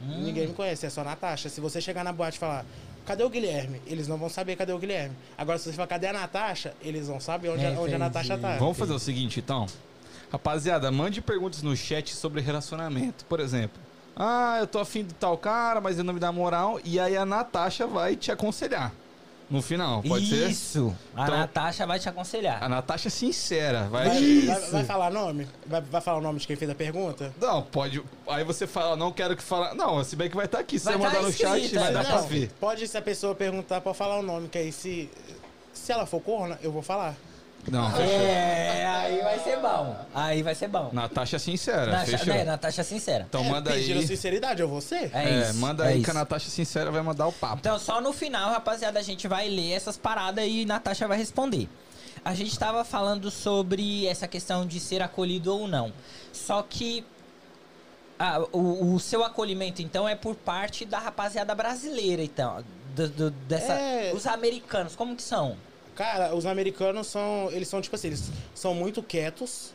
Hum. 0.00 0.22
Ninguém 0.24 0.46
me 0.48 0.54
conhece, 0.54 0.86
é 0.86 0.90
só 0.90 1.02
Natasha. 1.04 1.48
Se 1.48 1.60
você 1.60 1.80
chegar 1.80 2.04
na 2.04 2.12
boate 2.12 2.36
e 2.36 2.40
falar, 2.40 2.64
cadê 3.06 3.22
o 3.24 3.28
Guilherme? 3.30 3.80
Eles 3.86 4.06
não 4.08 4.16
vão 4.16 4.28
saber 4.28 4.54
cadê 4.56 4.72
o 4.72 4.78
Guilherme. 4.78 5.14
Agora, 5.36 5.58
se 5.58 5.64
você 5.64 5.72
falar, 5.72 5.88
cadê 5.88 6.06
a 6.08 6.12
Natasha? 6.12 6.74
Eles 6.82 7.08
vão 7.08 7.18
saber 7.20 7.48
onde, 7.50 7.64
a- 7.66 7.70
onde 7.80 7.94
a. 7.94 7.98
Natasha 7.98 8.38
tá. 8.38 8.56
Vamos 8.56 8.76
fazer 8.78 8.92
o 8.92 8.98
seguinte, 8.98 9.40
então. 9.40 9.66
Rapaziada, 10.30 10.90
mande 10.90 11.20
perguntas 11.22 11.62
no 11.62 11.74
chat 11.76 12.14
sobre 12.14 12.40
relacionamento. 12.40 13.24
Por 13.24 13.40
exemplo, 13.40 13.80
ah, 14.14 14.58
eu 14.60 14.66
tô 14.66 14.78
afim 14.78 15.02
de 15.04 15.14
tal 15.14 15.38
cara, 15.38 15.80
mas 15.80 15.96
ele 15.96 16.06
não 16.06 16.12
me 16.14 16.20
dá 16.20 16.30
moral. 16.30 16.78
E 16.84 17.00
aí 17.00 17.16
a 17.16 17.24
Natasha 17.24 17.86
vai 17.86 18.14
te 18.14 18.30
aconselhar. 18.30 18.92
No 19.50 19.62
final, 19.62 20.02
pode 20.02 20.28
ser? 20.28 20.50
Isso. 20.50 20.94
A 21.16 21.22
Então- 21.22 21.38
Natasha 21.38 21.86
vai 21.86 21.98
te 21.98 22.06
aconselhar. 22.08 22.62
A 22.62 22.68
Natasha 22.68 23.08
é 23.08 23.10
sincera. 23.10 23.84
Vai. 23.84 24.08
Vai, 24.08 24.44
vai, 24.60 24.70
vai 24.70 24.84
falar 24.84 25.10
nome? 25.10 25.48
Vai, 25.66 25.80
vai 25.80 26.00
falar 26.02 26.18
o 26.18 26.20
nome 26.20 26.38
de 26.38 26.46
quem 26.46 26.54
fez 26.54 26.70
a 26.70 26.74
pergunta? 26.74 27.32
Não, 27.40 27.62
pode. 27.62 28.02
Aí 28.28 28.44
você 28.44 28.66
fala, 28.66 28.94
não 28.94 29.10
quero 29.10 29.34
que 29.34 29.42
fala. 29.42 29.72
Não, 29.74 30.04
se 30.04 30.16
bem 30.16 30.28
que 30.28 30.36
vai 30.36 30.44
estar 30.44 30.58
aqui. 30.58 30.78
Se 30.78 30.84
Vai 30.84 30.94
você 30.94 31.02
tá 31.02 31.08
mandar 31.08 31.22
no 31.22 31.32
chat, 31.32 31.74
vai 31.74 31.88
é. 31.88 31.92
dar 31.92 32.04
pra 32.04 32.20
não, 32.20 32.28
ver. 32.28 32.50
pode 32.60 32.86
se 32.86 32.98
a 32.98 33.02
pessoa 33.02 33.34
perguntar 33.34 33.80
pra 33.80 33.94
falar 33.94 34.18
o 34.18 34.22
nome, 34.22 34.48
que 34.48 34.58
aí 34.58 34.70
se, 34.70 35.08
se 35.72 35.92
ela 35.92 36.04
for 36.04 36.20
corna, 36.20 36.58
eu 36.62 36.70
vou 36.70 36.82
falar. 36.82 37.14
Não, 37.70 37.90
fechou. 37.90 38.04
É, 38.14 38.86
aí 38.86 39.20
vai 39.22 39.38
ser 39.40 39.58
bom. 39.58 39.96
Aí 40.14 40.42
vai 40.42 40.54
ser 40.54 40.68
bom. 40.68 40.88
Natasha 40.92 41.36
é 41.36 41.38
sincera, 41.38 41.86
Natasha, 41.92 42.18
fechou? 42.18 42.34
né, 42.34 42.44
Natasha 42.44 42.84
sincera. 42.84 43.26
Então 43.28 43.44
manda 43.44 43.72
Pedindo 43.72 44.00
aí. 44.00 44.06
sinceridade, 44.06 44.62
eu 44.62 44.68
vou 44.68 44.80
ser? 44.80 45.10
É, 45.14 45.24
É, 45.24 45.50
isso. 45.50 45.58
manda 45.58 45.84
é 45.84 45.88
aí 45.88 45.96
isso. 45.96 46.04
que 46.04 46.10
a 46.10 46.14
Natasha 46.14 46.48
sincera 46.50 46.90
vai 46.90 47.02
mandar 47.02 47.26
o 47.26 47.32
papo. 47.32 47.58
Então, 47.58 47.78
só 47.78 48.00
no 48.00 48.12
final, 48.12 48.50
rapaziada, 48.50 48.98
a 48.98 49.02
gente 49.02 49.28
vai 49.28 49.48
ler 49.48 49.72
essas 49.72 49.96
paradas 49.98 50.46
e 50.46 50.64
Natasha 50.64 51.06
vai 51.06 51.18
responder. 51.18 51.68
A 52.24 52.34
gente 52.34 52.58
tava 52.58 52.84
falando 52.84 53.30
sobre 53.30 54.06
essa 54.06 54.26
questão 54.26 54.66
de 54.66 54.80
ser 54.80 55.02
acolhido 55.02 55.54
ou 55.54 55.68
não. 55.68 55.92
Só 56.32 56.62
que 56.62 57.04
ah, 58.18 58.40
o, 58.50 58.94
o 58.94 58.98
seu 59.00 59.22
acolhimento, 59.24 59.80
então, 59.82 60.08
é 60.08 60.14
por 60.14 60.34
parte 60.34 60.84
da 60.84 60.98
rapaziada 60.98 61.54
brasileira, 61.54 62.22
então. 62.22 62.64
Do, 62.94 63.08
do- 63.08 63.30
dessa, 63.30 63.72
É. 63.74 64.12
Os 64.14 64.26
americanos, 64.26 64.96
como 64.96 65.14
que 65.14 65.22
são? 65.22 65.56
Cara, 65.98 66.32
os 66.32 66.46
americanos 66.46 67.08
são. 67.08 67.50
Eles 67.50 67.66
são 67.66 67.80
tipo 67.80 67.96
assim, 67.96 68.06
eles 68.06 68.30
são 68.54 68.72
muito 68.72 69.02
quietos. 69.02 69.74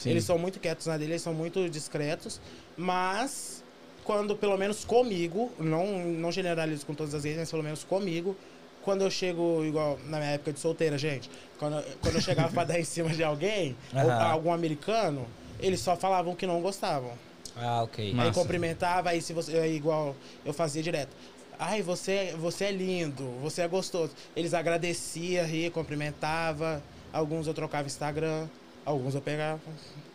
Sim. 0.00 0.10
Eles 0.10 0.24
são 0.24 0.36
muito 0.36 0.58
quietos 0.58 0.86
na 0.86 0.96
dele, 0.96 1.12
eles 1.12 1.22
são 1.22 1.32
muito 1.32 1.70
discretos. 1.70 2.40
Mas, 2.76 3.62
quando, 4.02 4.34
pelo 4.34 4.56
menos 4.56 4.84
comigo, 4.84 5.52
não, 5.60 6.00
não 6.08 6.32
generalizo 6.32 6.84
com 6.84 6.92
todas 6.92 7.14
as 7.14 7.22
vezes, 7.22 7.38
mas 7.38 7.50
pelo 7.52 7.62
menos 7.62 7.84
comigo, 7.84 8.36
quando 8.82 9.02
eu 9.02 9.10
chego, 9.12 9.64
igual 9.64 9.96
na 10.06 10.18
minha 10.18 10.32
época 10.32 10.52
de 10.52 10.58
solteira, 10.58 10.98
gente, 10.98 11.30
quando, 11.56 11.84
quando 12.00 12.16
eu 12.16 12.20
chegava 12.20 12.50
pra 12.52 12.64
dar 12.64 12.80
em 12.80 12.84
cima 12.84 13.10
de 13.10 13.22
alguém, 13.22 13.76
ou 13.94 14.10
Aham. 14.10 14.24
algum 14.24 14.52
americano, 14.52 15.24
eles 15.60 15.78
só 15.78 15.94
falavam 15.94 16.34
que 16.34 16.48
não 16.48 16.60
gostavam. 16.60 17.12
Ah, 17.54 17.82
ok. 17.84 18.12
Massa. 18.12 18.28
Aí 18.28 18.34
cumprimentava, 18.34 19.10
aí 19.10 19.22
se 19.22 19.32
você. 19.32 19.56
Aí, 19.56 19.76
igual 19.76 20.16
eu 20.44 20.52
fazia 20.52 20.82
direto. 20.82 21.14
Ai, 21.62 21.82
você, 21.82 22.34
você 22.38 22.64
é 22.64 22.72
lindo, 22.72 23.22
você 23.42 23.60
é 23.60 23.68
gostoso. 23.68 24.14
Eles 24.34 24.54
agradeciam, 24.54 25.44
ria, 25.44 25.70
cumprimentavam. 25.70 26.82
Alguns 27.12 27.46
eu 27.46 27.52
trocava 27.52 27.86
Instagram, 27.86 28.48
alguns 28.82 29.14
eu 29.14 29.20
pegava. 29.20 29.60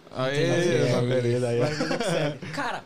Aê, 0.10 1.00
beleza 1.08 1.50
aí. 1.50 1.60
Cara, 2.52 2.84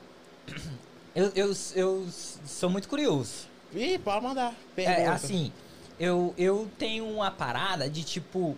eu, 1.16 1.32
eu, 1.34 1.54
eu 1.74 2.06
sou 2.46 2.70
muito 2.70 2.90
curioso. 2.90 3.48
Ih, 3.74 3.98
pode 3.98 4.26
mandar. 4.26 4.54
Pergunta. 4.76 5.00
É, 5.00 5.08
assim, 5.08 5.54
eu, 5.98 6.34
eu 6.38 6.70
tenho 6.78 7.08
uma 7.08 7.32
parada 7.32 7.90
de 7.90 8.04
tipo. 8.04 8.58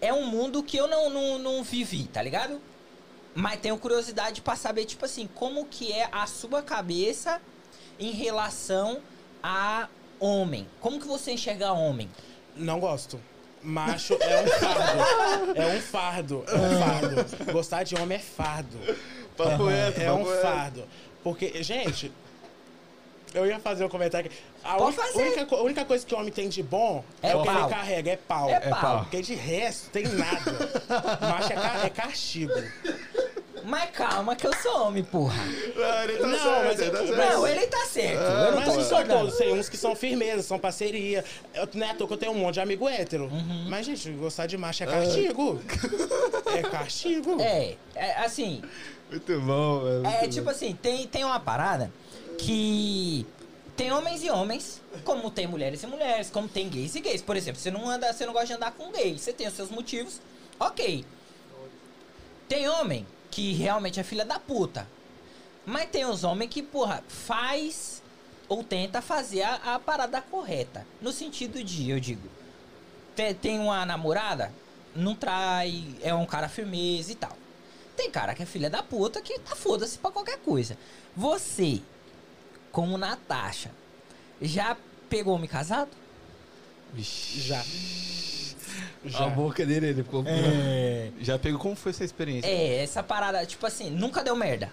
É 0.00 0.12
um 0.12 0.26
mundo 0.26 0.64
que 0.64 0.76
eu 0.76 0.88
não, 0.88 1.08
não, 1.08 1.38
não 1.38 1.62
vivi, 1.62 2.08
tá 2.08 2.20
ligado? 2.20 2.60
Mas 3.36 3.60
tenho 3.60 3.78
curiosidade 3.78 4.40
pra 4.40 4.56
saber, 4.56 4.84
tipo 4.84 5.04
assim, 5.04 5.28
como 5.32 5.66
que 5.66 5.92
é 5.92 6.08
a 6.10 6.26
sua 6.26 6.60
cabeça 6.60 7.40
em 8.00 8.10
relação 8.12 9.00
a 9.42 9.88
homem. 10.18 10.66
Como 10.80 10.98
que 11.00 11.06
você 11.06 11.32
enxerga 11.32 11.72
homem? 11.72 12.10
Não 12.56 12.80
gosto. 12.80 13.20
Macho 13.62 14.14
é 14.20 14.42
um 14.42 14.48
fardo. 14.48 15.52
É 15.54 15.66
um 15.66 15.80
fardo. 15.82 16.44
É 16.48 16.54
um 16.56 16.78
fardo. 16.80 17.52
Gostar 17.52 17.82
de 17.84 17.94
homem 17.94 18.16
é 18.16 18.20
fardo. 18.20 18.78
Papo 19.36 19.66
reto, 19.66 20.00
É 20.00 20.10
um 20.12 20.24
fardo. 20.24 20.84
Porque, 21.22 21.62
gente, 21.62 22.10
eu 23.34 23.46
ia 23.46 23.60
fazer 23.60 23.84
um 23.84 23.88
comentário 23.88 24.30
aqui. 24.30 24.36
A 24.64 24.76
Pode 24.76 24.98
única, 24.98 25.18
única 25.18 25.46
co- 25.46 25.56
a 25.56 25.62
única 25.62 25.84
coisa 25.84 26.04
que 26.06 26.14
o 26.14 26.18
homem 26.18 26.32
tem 26.32 26.48
de 26.48 26.62
bom 26.62 27.04
É 27.22 27.30
é, 27.30 27.36
o 27.36 27.40
que 27.42 27.46
pau. 27.48 27.60
ele 27.60 27.68
carrega, 27.68 28.10
é 28.12 28.16
pau. 28.16 28.50
É 28.50 28.60
pau. 28.60 29.00
Porque 29.02 29.20
de 29.22 29.34
resto 29.34 29.90
tem 29.90 30.04
nada. 30.08 30.52
Macho 31.20 31.52
é, 31.52 31.56
ca- 31.56 31.80
é 31.86 31.90
castigo. 31.90 32.52
Mas 33.64 33.90
calma 33.90 34.34
que 34.36 34.46
eu 34.46 34.54
sou 34.56 34.86
homem, 34.86 35.02
porra. 35.04 35.34
Ah, 35.42 36.04
ele 36.04 36.18
tá 36.18 36.26
Não, 36.26 36.38
certo, 36.38 36.64
mas 36.66 36.78
ele 36.80 36.88
eu- 36.88 36.92
tá 36.92 36.98
mas- 37.00 37.08
certo. 37.08 37.32
Não, 37.32 37.46
ele 37.46 37.66
tá 37.66 37.86
certo. 37.86 38.20
eu 38.22 38.50
não 38.50 38.56
Mas 38.56 38.64
tô 38.68 38.74
não 38.76 38.84
são 38.84 39.06
todos, 39.06 39.36
tem 39.36 39.52
uns 39.54 39.68
que 39.68 39.76
são 39.76 39.94
firmeza, 39.96 40.42
são 40.42 40.58
parceria. 40.58 41.24
Eu, 41.54 41.68
não 41.74 41.86
é 41.86 41.90
à 41.90 41.94
toa 41.94 42.06
que 42.06 42.12
eu 42.14 42.18
tenho 42.18 42.32
um 42.32 42.36
monte 42.36 42.54
de 42.54 42.60
amigo 42.60 42.88
hétero. 42.88 43.24
Uhum. 43.24 43.66
Mas, 43.68 43.86
gente, 43.86 44.10
gostar 44.12 44.46
de 44.46 44.56
macho 44.56 44.82
é 44.82 44.86
castigo. 44.86 45.60
É 46.56 46.62
castigo. 46.62 47.40
É, 47.40 47.76
é, 47.94 48.16
assim, 48.24 48.60
Muito 49.10 49.40
bom, 49.40 49.84
velho. 49.84 50.06
É 50.06 50.26
tipo 50.28 50.50
assim, 50.50 50.74
tem, 50.80 51.06
tem 51.06 51.24
uma 51.24 51.38
parada 51.38 51.92
que 52.38 53.24
tem 53.76 53.92
homens 53.92 54.22
e 54.24 54.30
homens, 54.30 54.82
como 55.04 55.30
tem 55.30 55.46
mulheres 55.46 55.82
e 55.82 55.86
mulheres, 55.86 56.28
como 56.30 56.48
tem 56.48 56.68
gays 56.68 56.94
e 56.96 57.00
gays. 57.00 57.22
Por 57.22 57.36
exemplo, 57.36 57.60
você 57.60 57.70
não 57.70 57.88
anda, 57.88 58.12
você 58.12 58.26
não 58.26 58.32
gosta 58.32 58.48
de 58.48 58.52
andar 58.54 58.72
com 58.72 58.90
gay, 58.90 59.16
você 59.16 59.32
tem 59.32 59.46
os 59.46 59.54
seus 59.54 59.70
motivos, 59.70 60.20
ok. 60.58 61.04
Tem 62.48 62.68
homem 62.68 63.06
que 63.30 63.52
realmente 63.52 64.00
é 64.00 64.02
filha 64.02 64.24
da 64.24 64.38
puta. 64.38 64.86
Mas 65.66 65.88
tem 65.90 66.04
os 66.04 66.24
homens 66.24 66.50
que, 66.50 66.62
porra, 66.62 67.02
faz 67.08 68.02
ou 68.48 68.64
tenta 68.64 69.00
fazer 69.00 69.42
a, 69.42 69.74
a 69.74 69.78
parada 69.78 70.20
correta. 70.20 70.86
No 71.00 71.12
sentido 71.12 71.62
de, 71.62 71.88
eu 71.90 72.00
digo, 72.00 72.28
te- 73.14 73.34
tem 73.34 73.58
uma 73.58 73.84
namorada, 73.86 74.52
não 74.96 75.14
trai, 75.14 75.84
é 76.02 76.12
um 76.14 76.26
cara 76.26 76.48
firmeza 76.48 77.12
e 77.12 77.14
tal. 77.14 77.36
Tem 77.96 78.10
cara 78.10 78.34
que 78.34 78.42
é 78.42 78.46
filha 78.46 78.70
da 78.70 78.82
puta 78.82 79.20
que 79.20 79.38
tá 79.38 79.54
foda-se 79.54 79.98
pra 79.98 80.10
qualquer 80.10 80.38
coisa. 80.38 80.76
Você, 81.14 81.80
como 82.72 82.96
Natasha, 82.96 83.70
já 84.40 84.76
pegou 85.08 85.34
homem 85.34 85.48
casado? 85.48 85.90
Vixe. 86.92 87.40
Já. 87.42 87.62
A 89.04 89.08
Já. 89.08 89.26
boca 89.28 89.64
dele, 89.64 89.88
ele 89.88 90.02
ficou. 90.04 90.22
Já 91.20 91.38
pegou. 91.38 91.58
Como 91.58 91.74
foi 91.74 91.90
essa 91.90 92.04
experiência? 92.04 92.46
É, 92.48 92.82
essa 92.82 93.02
parada, 93.02 93.44
tipo 93.46 93.66
assim, 93.66 93.90
nunca 93.90 94.22
deu 94.22 94.36
merda. 94.36 94.70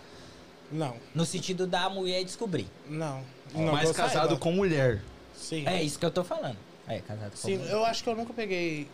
Não, 0.71 0.95
No 1.15 1.25
sentido 1.25 1.65
da 1.65 1.89
mulher 1.89 2.23
descobrir. 2.25 2.67
não. 2.89 3.23
não 3.53 3.79
eu 3.81 3.93
casado 3.93 4.11
saiba. 4.27 4.37
com 4.37 4.51
mulher. 4.51 5.01
Sim. 5.33 5.65
É 5.65 5.81
isso 5.81 5.97
que 5.97 6.05
eu 6.05 6.11
tô 6.11 6.23
falando. 6.25 6.57
É, 6.87 6.99
casado 6.99 7.31
com 7.31 7.37
Sim, 7.37 7.57
mulher. 7.57 7.71
eu 7.71 7.85
acho 7.85 8.03
que 8.03 8.09
eu 8.09 8.15
nunca 8.17 8.33
peguei. 8.33 8.87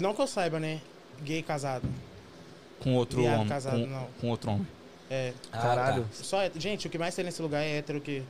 Não 0.00 0.12
que 0.14 0.20
eu 0.20 0.26
saiba, 0.26 0.58
né? 0.58 0.80
Gay 1.22 1.42
casado. 1.42 1.88
Com 2.80 2.94
outro 2.96 3.20
Viado 3.20 3.36
homem. 3.36 3.48
casado, 3.48 3.80
com, 3.80 3.86
não. 3.86 4.08
com 4.20 4.28
outro 4.30 4.50
homem. 4.50 4.66
É. 5.10 5.32
Ah, 5.52 5.58
Caralho. 5.58 6.02
tá. 6.02 6.08
Só, 6.12 6.42
é- 6.42 6.50
gente, 6.56 6.86
o 6.88 6.90
que 6.90 6.98
mais 6.98 7.14
tem 7.14 7.24
nesse 7.24 7.40
lugar 7.40 7.62
é 7.62 7.78
hétero 7.78 8.00
que, 8.00 8.22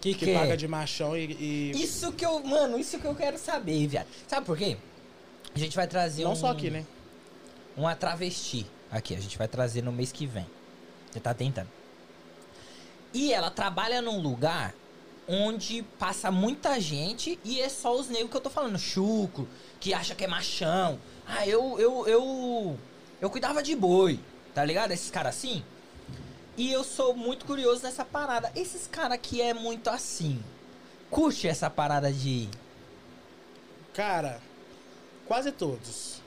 Que, 0.00 0.12
que, 0.14 0.24
que 0.26 0.30
é? 0.32 0.34
paga 0.38 0.56
de 0.56 0.66
machão 0.66 1.16
e. 1.16 1.24
e- 1.24 1.70
Isso 1.82 2.10
que 2.12 2.26
eu, 2.26 2.40
mano, 2.44 2.78
isso 2.80 2.98
que 2.98 3.04
eu 3.06 3.14
quero 3.14 3.38
saber, 3.38 3.86
viado. 3.86 4.06
Sabe 4.26 4.44
por 4.44 4.56
quê? 4.58 4.76
A 5.56 5.58
gente 5.58 5.74
vai 5.74 5.86
trazer 5.86 6.22
Não 6.22 6.32
um, 6.32 6.36
só 6.36 6.48
aqui, 6.48 6.68
né? 6.68 6.84
uma 7.74 7.96
travesti 7.96 8.66
aqui. 8.90 9.14
A 9.14 9.18
gente 9.18 9.38
vai 9.38 9.48
trazer 9.48 9.82
no 9.82 9.90
mês 9.90 10.12
que 10.12 10.26
vem. 10.26 10.46
Você 11.10 11.18
tá 11.18 11.32
tentando. 11.32 11.70
E 13.14 13.32
ela 13.32 13.50
trabalha 13.50 14.02
num 14.02 14.20
lugar 14.20 14.74
onde 15.26 15.82
passa 15.98 16.30
muita 16.30 16.78
gente 16.78 17.40
e 17.42 17.58
é 17.58 17.70
só 17.70 17.98
os 17.98 18.06
negros 18.10 18.30
que 18.30 18.36
eu 18.36 18.40
tô 18.42 18.50
falando. 18.50 18.78
Chucro, 18.78 19.48
que 19.80 19.94
acha 19.94 20.14
que 20.14 20.24
é 20.24 20.28
machão. 20.28 20.98
Ah, 21.26 21.48
eu, 21.48 21.80
eu, 21.80 22.06
eu, 22.06 22.78
eu 23.18 23.30
cuidava 23.30 23.62
de 23.62 23.74
boi, 23.74 24.20
tá 24.54 24.62
ligado? 24.62 24.92
Esses 24.92 25.10
caras 25.10 25.36
assim. 25.36 25.64
E 26.54 26.70
eu 26.70 26.84
sou 26.84 27.16
muito 27.16 27.46
curioso 27.46 27.82
nessa 27.82 28.04
parada. 28.04 28.52
Esses 28.54 28.86
caras 28.86 29.18
que 29.22 29.40
é 29.40 29.54
muito 29.54 29.88
assim, 29.88 30.38
curte 31.10 31.48
essa 31.48 31.70
parada 31.70 32.12
de. 32.12 32.46
Cara, 33.94 34.38
quase 35.26 35.52
todos. 35.52 36.20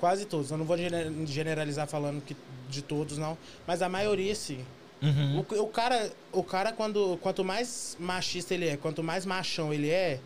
Quase 0.00 0.24
todos. 0.26 0.50
Eu 0.50 0.58
não 0.58 0.64
vou 0.64 0.76
gener- 0.76 1.10
generalizar 1.26 1.86
falando 1.86 2.22
que 2.22 2.36
de 2.68 2.82
todos, 2.82 3.18
não. 3.18 3.36
Mas 3.66 3.82
a 3.82 3.88
maioria, 3.88 4.34
sim. 4.34 4.64
Uhum. 5.02 5.44
O, 5.48 5.62
o 5.62 5.68
cara, 5.68 6.10
o 6.32 6.42
cara 6.42 6.72
quando, 6.72 7.18
quanto 7.22 7.44
mais 7.44 7.96
machista 8.00 8.54
ele 8.54 8.68
é, 8.68 8.76
quanto 8.76 9.02
mais 9.02 9.24
machão 9.24 9.72
ele 9.72 9.88
é, 9.90 10.18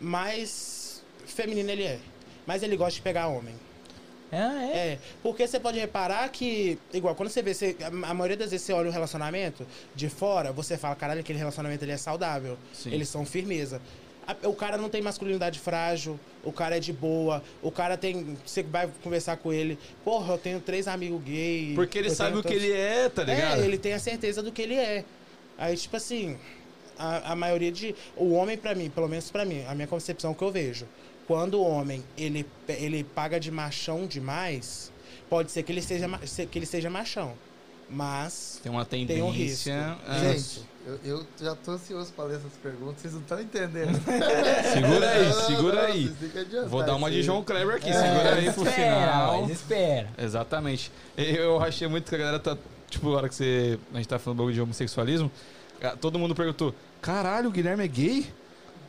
mais 0.00 1.02
feminino 1.26 1.70
ele 1.70 1.82
é. 1.84 1.98
Mas 2.46 2.62
ele 2.62 2.76
gosta 2.76 2.92
de 2.94 3.02
pegar 3.02 3.26
homem. 3.28 3.54
É, 4.30 4.36
é. 4.38 4.76
É, 4.92 4.98
porque 5.22 5.46
você 5.46 5.58
pode 5.58 5.78
reparar 5.78 6.28
que, 6.30 6.78
igual, 6.92 7.14
quando 7.14 7.28
você 7.28 7.42
vê, 7.42 7.54
você, 7.54 7.76
a 7.80 7.86
a 8.10 8.14
maioria 8.14 8.36
das 8.36 8.50
vezes 8.50 8.66
você 8.66 8.72
olha 8.72 8.88
um 8.88 8.92
relacionamento 8.92 9.64
de 9.94 10.08
fora, 10.08 10.52
você 10.52 10.76
fala, 10.76 10.94
caralho, 10.96 11.20
aquele 11.20 11.38
relacionamento 11.38 11.84
ele 11.84 11.92
é 11.92 11.96
saudável. 11.96 12.58
Sim. 12.72 12.92
Eles 12.92 13.08
são 13.08 13.24
firmeza. 13.24 13.80
A- 14.26 14.36
O 14.48 14.54
cara 14.54 14.76
não 14.76 14.88
tem 14.88 15.00
masculinidade 15.00 15.58
frágil, 15.60 16.18
o 16.46 16.52
cara 16.52 16.76
é 16.76 16.80
de 16.80 16.92
boa, 16.92 17.42
o 17.60 17.70
cara 17.70 17.96
tem. 17.96 18.38
Você 18.46 18.62
vai 18.62 18.88
conversar 19.02 19.36
com 19.36 19.52
ele, 19.52 19.76
porra, 20.04 20.34
eu 20.34 20.38
tenho 20.38 20.60
três 20.60 20.86
amigos 20.86 21.20
gays. 21.22 21.74
Porque 21.74 21.98
ele 21.98 22.10
sabe 22.10 22.38
o 22.38 22.42
que 22.42 22.54
ele 22.54 22.72
é, 22.72 23.08
tá 23.08 23.24
ligado? 23.24 23.60
É, 23.60 23.64
ele 23.64 23.76
tem 23.76 23.92
a 23.92 23.98
certeza 23.98 24.42
do 24.42 24.52
que 24.52 24.62
ele 24.62 24.74
é. 24.74 25.04
Aí, 25.58 25.76
tipo 25.76 25.96
assim, 25.96 26.38
a, 26.96 27.32
a 27.32 27.36
maioria 27.36 27.72
de. 27.72 27.94
O 28.16 28.32
homem, 28.32 28.56
pra 28.56 28.74
mim, 28.74 28.88
pelo 28.88 29.08
menos 29.08 29.30
pra 29.30 29.44
mim, 29.44 29.64
a 29.66 29.74
minha 29.74 29.88
concepção 29.88 30.32
que 30.32 30.42
eu 30.42 30.52
vejo. 30.52 30.86
Quando 31.26 31.54
o 31.54 31.66
homem 31.66 32.04
ele, 32.16 32.46
ele 32.68 33.02
paga 33.02 33.40
de 33.40 33.50
machão 33.50 34.06
demais, 34.06 34.92
pode 35.28 35.50
ser 35.50 35.64
que 35.64 35.72
ele 35.72 35.82
seja, 35.82 36.08
que 36.50 36.58
ele 36.58 36.66
seja 36.66 36.88
machão. 36.88 37.34
Mas. 37.88 38.60
Tem 38.62 38.70
uma 38.72 38.84
Tem 38.84 39.06
tendência. 39.06 39.24
um 39.24 39.30
risco. 39.30 39.70
é. 39.70 40.32
Gente, 40.32 40.62
eu, 40.86 40.98
eu 41.04 41.26
já 41.40 41.54
tô 41.54 41.72
ansioso 41.72 42.12
pra 42.12 42.24
ler 42.26 42.36
essas 42.36 42.52
perguntas, 42.62 43.00
vocês 43.00 43.12
não 43.14 43.20
estão 43.20 43.40
entendendo. 43.40 43.92
Segura 44.72 45.10
aí, 45.10 45.32
segura 45.46 45.82
aí. 45.86 46.12
Vou 46.68 46.82
dar 46.84 46.94
uma 46.96 47.10
de. 47.10 47.22
João 47.22 47.42
Kleber 47.44 47.76
aqui, 47.76 47.88
É, 47.88 47.92
segura 47.92 48.34
aí 48.34 48.52
pro 48.52 48.64
final. 48.64 49.42
mas 49.42 49.50
espera. 49.50 50.08
Exatamente. 50.18 50.90
Eu 51.16 51.60
achei 51.62 51.86
muito 51.88 52.08
que 52.08 52.14
a 52.14 52.18
galera 52.18 52.38
tá. 52.38 52.56
Tipo, 52.88 53.12
a 53.14 53.16
hora 53.16 53.28
que 53.28 53.34
você. 53.34 53.78
A 53.92 53.96
gente 53.96 54.08
tá 54.08 54.18
falando 54.18 54.52
de 54.52 54.60
homossexualismo, 54.60 55.30
todo 56.00 56.18
mundo 56.18 56.34
perguntou: 56.34 56.74
caralho, 57.00 57.48
o 57.48 57.52
Guilherme 57.52 57.84
é 57.84 57.88
gay? 57.88 58.26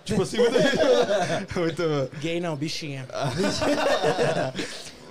Tipo 0.06 0.22
assim, 0.22 0.38
muita 0.38 0.62
gente. 0.62 0.78
muito. 1.60 2.10
Gay 2.22 2.40
não, 2.40 2.56
bichinha. 2.56 3.08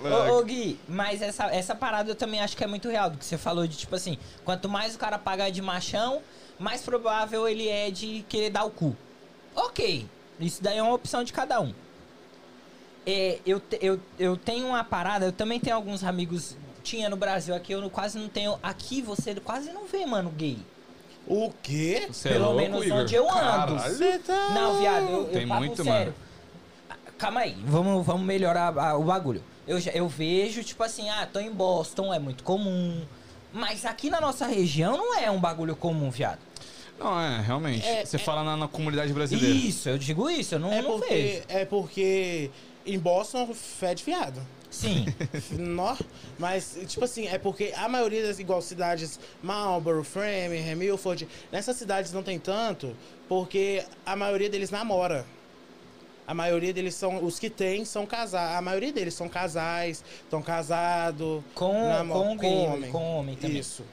Ô, 0.03 0.37
ô, 0.37 0.43
Gui, 0.43 0.79
mas 0.87 1.21
essa, 1.21 1.45
essa 1.45 1.73
parada 1.75 2.11
eu 2.11 2.15
também 2.15 2.39
acho 2.41 2.55
que 2.55 2.63
é 2.63 2.67
muito 2.67 2.87
real. 2.89 3.09
Do 3.09 3.17
que 3.17 3.25
você 3.25 3.37
falou 3.37 3.65
de 3.67 3.77
tipo 3.77 3.95
assim: 3.95 4.17
quanto 4.45 4.69
mais 4.69 4.95
o 4.95 4.99
cara 4.99 5.17
pagar 5.17 5.49
de 5.49 5.61
machão, 5.61 6.21
mais 6.59 6.81
provável 6.81 7.47
ele 7.47 7.67
é 7.67 7.89
de 7.89 8.23
querer 8.29 8.49
dar 8.49 8.63
o 8.65 8.69
cu. 8.71 8.95
Ok, 9.55 10.05
isso 10.39 10.61
daí 10.61 10.77
é 10.77 10.83
uma 10.83 10.93
opção 10.93 11.23
de 11.23 11.33
cada 11.33 11.59
um. 11.59 11.73
É, 13.05 13.39
eu, 13.45 13.61
eu, 13.81 13.99
eu 14.19 14.35
tenho 14.37 14.67
uma 14.67 14.83
parada, 14.83 15.25
eu 15.25 15.31
também 15.31 15.59
tenho 15.59 15.75
alguns 15.75 16.03
amigos. 16.03 16.57
Tinha 16.83 17.09
no 17.09 17.17
Brasil, 17.17 17.53
aqui 17.55 17.73
eu 17.73 17.81
não- 17.81 17.89
quase 17.89 18.17
não 18.17 18.29
tenho. 18.29 18.57
Aqui 18.63 19.01
você 19.01 19.35
quase 19.35 19.71
não 19.73 19.85
vê, 19.87 20.05
mano, 20.05 20.29
gay. 20.29 20.57
O 21.25 21.51
quê? 21.61 22.07
Você 22.09 22.29
é 22.29 22.31
Pelo 22.33 22.45
louco, 22.45 22.57
menos 22.61 22.85
Igor? 22.85 22.97
onde 22.99 23.15
eu 23.15 23.29
ando. 23.29 23.75
Caralho. 23.75 24.19
Tá. 24.19 24.49
Não, 24.53 24.79
viado, 24.79 25.03
eu, 25.09 25.17
eu 25.23 25.25
Tem 25.25 25.47
papo 25.47 25.59
muito, 25.61 25.83
sério. 25.83 26.15
Ah, 26.89 26.95
Calma 27.17 27.41
aí, 27.41 27.57
vamos, 27.65 28.05
vamos 28.05 28.25
melhorar 28.25 28.77
a- 28.77 28.95
o 28.97 29.03
bagulho. 29.03 29.43
Eu, 29.67 29.79
já- 29.79 29.91
eu 29.91 30.07
vejo, 30.07 30.63
tipo 30.63 30.81
assim, 30.83 31.09
ah, 31.09 31.27
tô 31.31 31.39
em 31.39 31.51
Boston, 31.51 32.13
é 32.13 32.19
muito 32.19 32.43
comum. 32.43 33.01
Mas 33.53 33.85
aqui 33.85 34.09
na 34.09 34.21
nossa 34.21 34.45
região 34.45 34.97
não 34.97 35.15
é 35.17 35.29
um 35.31 35.39
bagulho 35.39 35.75
comum, 35.75 36.09
viado. 36.09 36.39
Não, 36.99 37.19
é, 37.19 37.41
realmente. 37.41 37.85
É, 37.85 38.05
você 38.05 38.15
é- 38.15 38.19
fala 38.19 38.43
na, 38.43 38.57
na 38.57 38.67
comunidade 38.67 39.11
brasileira. 39.13 39.55
Isso, 39.55 39.87
eu 39.89 39.97
digo 39.97 40.29
isso, 40.29 40.55
eu 40.55 40.59
não, 40.59 40.71
É 40.71 40.81
não 40.81 40.97
vejo. 40.99 41.39
porque, 41.39 41.43
é 41.47 41.65
porque 41.65 42.51
em 42.85 42.97
Boston 42.97 43.53
fede 43.53 44.03
fiado. 44.03 44.41
Sim, 44.69 45.05
Nó, 45.57 45.95
mas, 46.37 46.77
tipo 46.87 47.05
assim, 47.05 47.25
é 47.27 47.37
porque 47.37 47.73
a 47.77 47.87
maioria 47.87 48.25
das 48.27 48.37
igual 48.37 48.61
cidades, 48.61 49.17
Marlborough, 49.41 50.03
Framingham, 50.03 50.75
Milford, 50.75 51.27
nessas 51.51 51.77
cidades 51.77 52.11
não 52.11 52.21
tem 52.21 52.37
tanto, 52.37 52.95
porque 53.29 53.83
a 54.05 54.15
maioria 54.15 54.49
deles 54.49 54.69
namora. 54.69 55.25
A 56.27 56.33
maioria 56.33 56.73
deles 56.73 56.93
são, 56.93 57.23
os 57.23 57.39
que 57.39 57.49
tem 57.49 57.85
são 57.85 58.05
casados, 58.05 58.57
a 58.57 58.61
maioria 58.61 58.91
deles 58.91 59.13
são 59.13 59.29
casais, 59.29 60.03
estão 60.23 60.41
casados. 60.41 61.41
com, 61.55 61.71
com, 62.11 62.37
gay, 62.37 62.91
com 62.91 63.19
homem 63.19 63.35
também. 63.37 63.57
Isso, 63.59 63.83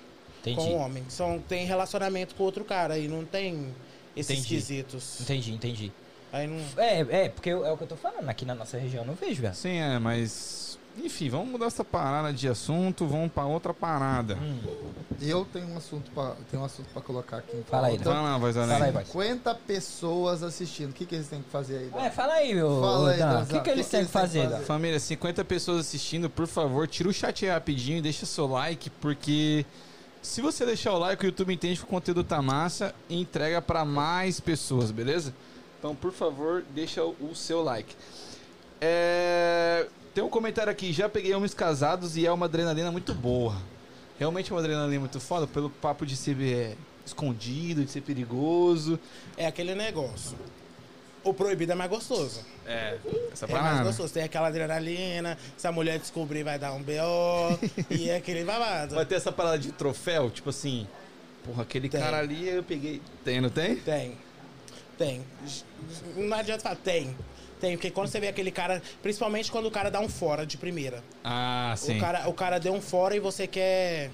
Entendi, 0.41 0.57
com 0.57 0.75
homem. 0.75 1.05
São, 1.09 1.39
tem 1.39 1.65
relacionamento 1.65 2.35
com 2.35 2.43
outro 2.43 2.65
cara 2.65 2.99
e 2.99 3.07
não 3.07 3.25
tem 3.25 3.69
esses 4.17 4.39
Entendi. 4.39 4.49
quesitos. 4.49 5.21
entendi, 5.21 5.53
entendi. 5.53 5.93
Aí 6.33 6.49
não... 6.49 6.59
É, 6.77 7.01
é, 7.25 7.29
porque 7.29 7.51
é 7.51 7.55
o 7.55 7.77
que 7.77 7.85
eu 7.85 7.87
tô 7.87 7.97
falando, 7.97 8.29
aqui 8.29 8.45
na 8.45 8.57
nossa 8.57 8.77
região 8.77 9.05
eu 9.05 9.07
não 9.07 9.15
vejo, 9.15 9.41
viado. 9.41 9.55
Sim, 9.55 9.79
é, 9.79 9.99
mas. 10.01 10.64
Enfim, 10.97 11.29
vamos 11.29 11.49
mudar 11.49 11.67
essa 11.67 11.85
parada 11.85 12.33
de 12.33 12.49
assunto, 12.49 13.07
vamos 13.07 13.31
pra 13.33 13.45
outra 13.45 13.75
parada. 13.75 14.37
Hum, 14.37 14.59
Eu 15.21 15.45
tenho 15.53 15.67
um 15.69 15.77
assunto 15.77 16.11
pra, 16.13 16.35
tenho 16.51 16.63
um 16.63 16.67
assunto 16.67 16.87
pra 16.93 17.03
colocar 17.03 17.39
aqui. 17.39 17.57
em 17.57 17.63
Fala 17.65 17.89
aí, 17.89 17.99
lá, 18.05 18.39
voz 18.39 18.57
Fala 18.57 18.85
aí, 18.85 18.93
vai. 18.93 19.05
50 19.05 19.55
pessoas 19.67 20.43
assistindo. 20.43 20.91
O 20.91 20.93
que, 20.93 21.05
que 21.05 21.15
eles 21.15 21.27
têm 21.29 21.43
que 21.43 21.51
fazer 21.51 21.79
aí? 21.79 21.87
Dan? 21.89 22.01
É, 22.01 22.11
fala 22.11 22.35
aí, 22.35 22.63
ô, 22.63 22.81
Fala 22.81 23.11
aí, 23.11 23.19
Dan, 23.19 23.43
o 23.43 23.47
que, 23.47 23.61
que 23.61 23.71
eles 23.71 23.89
têm 23.89 24.05
que 24.05 24.11
fazer, 24.11 24.49
Dan? 24.49 24.61
Família, 24.61 25.01
50 25.01 25.45
pessoas 25.45 25.81
assistindo, 25.81 26.31
por 26.31 26.47
favor, 26.47 26.87
tira 26.87 27.09
o 27.09 27.13
chat 27.13 27.45
aí 27.45 27.51
rapidinho 27.51 27.99
e 27.99 28.03
deixa 28.03 28.25
seu 28.25 28.47
like, 28.47 28.89
porque 28.91 29.67
se 30.23 30.41
você 30.41 30.65
deixar 30.65 30.93
o 30.93 30.99
like, 30.99 31.25
o 31.25 31.27
YouTube 31.27 31.53
entende 31.53 31.79
que 31.81 31.85
o 31.85 31.89
conteúdo 31.89 32.23
tá 32.23 32.41
massa 32.41 32.95
e 33.09 33.21
entrega 33.21 33.61
pra 33.61 33.85
mais 33.85 34.39
pessoas, 34.41 34.91
beleza? 34.91 35.35
Então, 35.79 35.95
por 35.95 36.13
favor, 36.13 36.65
deixa 36.75 37.05
o, 37.05 37.15
o 37.21 37.35
seu 37.35 37.63
like. 37.63 37.95
É, 38.81 39.87
Tem 40.15 40.23
um 40.23 40.29
comentário 40.29 40.71
aqui, 40.71 40.93
já 40.93 41.09
peguei 41.09 41.35
homens 41.35 41.55
casados 41.55 42.17
e 42.17 42.25
é 42.25 42.31
uma 42.33 42.47
adrenalina 42.47 42.91
muito 42.93 43.13
boa. 43.15 43.57
Realmente 44.19 44.51
é 44.53 44.55
uma 44.55 44.61
adrenalina 44.61 45.01
muito 45.01 45.19
foda, 45.19 45.47
pelo 45.47 45.69
papo 45.69 46.07
de 46.07 46.17
ser 46.17 46.41
é, 46.41 46.77
escondido, 47.05 47.85
de 47.85 47.91
ser 47.91 48.01
perigoso. 48.03 48.99
É 49.37 49.47
aquele 49.47 49.75
negócio. 49.75 50.37
O 51.25 51.35
proibido 51.35 51.73
é 51.73 51.75
mais 51.75 51.91
gostoso. 51.91 52.43
É, 52.65 52.97
essa 53.33 53.47
É 53.47 53.49
mais 53.51 53.65
parada. 53.65 53.85
gostoso. 53.85 54.13
Tem 54.13 54.23
aquela 54.23 54.49
adrenalina, 54.49 55.37
se 55.57 55.67
a 55.67 55.73
mulher 55.73 55.99
descobrir 55.99 56.45
vai 56.45 56.59
dar 56.61 56.73
um 56.75 56.83
BO, 56.83 57.59
e 57.91 58.09
é 58.11 58.17
aquele 58.17 58.45
babado. 58.45 58.95
Vai 58.95 59.07
ter 59.07 59.17
essa 59.17 59.33
parada 59.33 59.59
de 59.59 59.73
troféu, 59.73 60.31
tipo 60.31 60.51
assim, 60.51 60.87
porra, 61.45 61.63
aquele 61.63 61.89
Tem. 61.89 62.01
cara 62.01 62.19
ali 62.19 62.49
eu 62.49 62.63
peguei. 62.63 63.03
Tem, 63.25 63.41
não 63.41 63.51
tem? 63.51 63.77
Tem. 63.77 64.17
Tem. 64.97 65.25
Não 66.17 66.37
adianta 66.37 66.63
falar, 66.63 66.77
tem. 66.77 67.17
Tem, 67.65 67.79
porque 67.79 67.91
quando 67.91 68.09
você 68.09 68.21
vê 68.21 68.29
aquele 68.29 68.51
cara, 68.51 68.83
principalmente 69.03 69.51
quando 69.51 69.65
o 69.65 69.71
cara 69.71 69.91
dá 69.91 69.99
um 69.99 70.09
fora 70.09 70.45
de 70.45 70.59
primeira. 70.59 71.03
Ah, 71.25 71.73
sim. 71.79 71.97
O 71.97 72.01
cara, 72.01 72.29
o 72.29 72.35
cara 72.35 72.59
deu 72.59 72.75
um 72.75 72.81
fora 72.83 73.17
e 73.17 73.21
você 73.21 73.47
quer. 73.47 74.11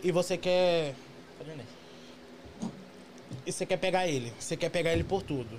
E 0.00 0.12
você 0.12 0.36
quer. 0.36 0.94
E 3.44 3.50
você 3.50 3.66
quer 3.66 3.76
pegar 3.76 4.06
ele. 4.06 4.32
Você 4.38 4.56
quer 4.56 4.68
pegar 4.68 4.92
ele 4.92 5.02
por 5.02 5.20
tudo. 5.20 5.58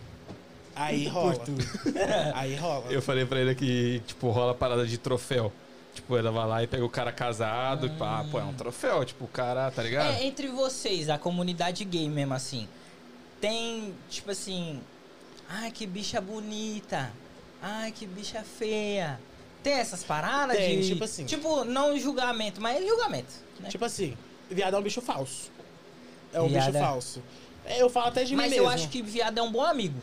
Aí 0.73 1.05
rola. 1.05 1.35
Aí 2.33 2.55
rola. 2.55 2.89
Eu 2.89 3.01
falei 3.01 3.25
pra 3.25 3.41
ele 3.41 3.53
que, 3.55 4.01
tipo, 4.07 4.29
rola 4.29 4.53
a 4.53 4.55
parada 4.55 4.85
de 4.87 4.97
troféu. 4.97 5.51
Tipo, 5.93 6.15
ela 6.15 6.31
vai 6.31 6.47
lá 6.47 6.63
e 6.63 6.67
pega 6.67 6.85
o 6.85 6.89
cara 6.89 7.11
casado 7.11 7.87
e 7.87 7.89
pá, 7.89 8.25
pô, 8.31 8.39
é 8.39 8.43
um 8.43 8.53
troféu, 8.53 9.03
tipo, 9.03 9.25
o 9.25 9.27
cara, 9.27 9.69
tá 9.69 9.83
ligado? 9.83 10.13
É, 10.13 10.25
entre 10.25 10.47
vocês, 10.47 11.09
a 11.09 11.17
comunidade 11.17 11.83
gay 11.83 12.09
mesmo, 12.09 12.33
assim, 12.33 12.67
tem, 13.39 13.93
tipo 14.09 14.31
assim, 14.31 14.81
ai, 15.49 15.71
que 15.71 15.85
bicha 15.85 16.19
bonita, 16.21 17.11
ai, 17.61 17.91
que 17.91 18.05
bicha 18.05 18.43
feia. 18.43 19.19
Tem 19.63 19.73
essas 19.73 20.03
paradas 20.03 20.55
Tem, 20.57 20.79
de... 20.79 20.87
tipo 20.89 21.03
assim. 21.03 21.25
Tipo, 21.25 21.63
não 21.63 21.97
julgamento, 21.97 22.61
mas 22.61 22.85
julgamento, 22.87 23.33
né? 23.59 23.69
Tipo 23.69 23.85
assim, 23.85 24.15
viado 24.49 24.75
é 24.75 24.79
um 24.79 24.81
bicho 24.83 25.01
falso. 25.01 25.51
É 26.33 26.39
um 26.41 26.47
Viado 26.47 26.71
bicho 26.71 26.79
falso. 26.85 27.23
É, 27.65 27.81
Eu 27.81 27.89
falo 27.89 28.07
até 28.07 28.23
de 28.23 28.35
mas 28.35 28.51
mim 28.51 28.57
eu 28.57 28.63
mesmo. 28.63 28.75
acho 28.75 28.89
que 28.89 29.01
viado 29.01 29.37
é 29.39 29.41
um 29.41 29.51
bom 29.51 29.63
amigo. 29.63 29.97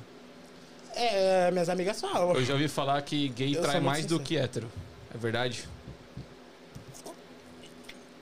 É, 0.95 1.51
minhas 1.53 1.69
amigas 1.69 2.01
falam. 2.01 2.33
Eu 2.35 2.45
já 2.45 2.55
ouvi 2.55 2.67
falar 2.69 3.01
que 3.03 3.29
gay 3.29 3.57
Eu 3.57 3.63
trai 3.63 3.81
mais 3.81 4.05
do 4.05 4.11
sincero. 4.19 4.25
que 4.25 4.37
hétero. 4.37 4.73
É 5.15 5.19
verdade? 5.19 5.69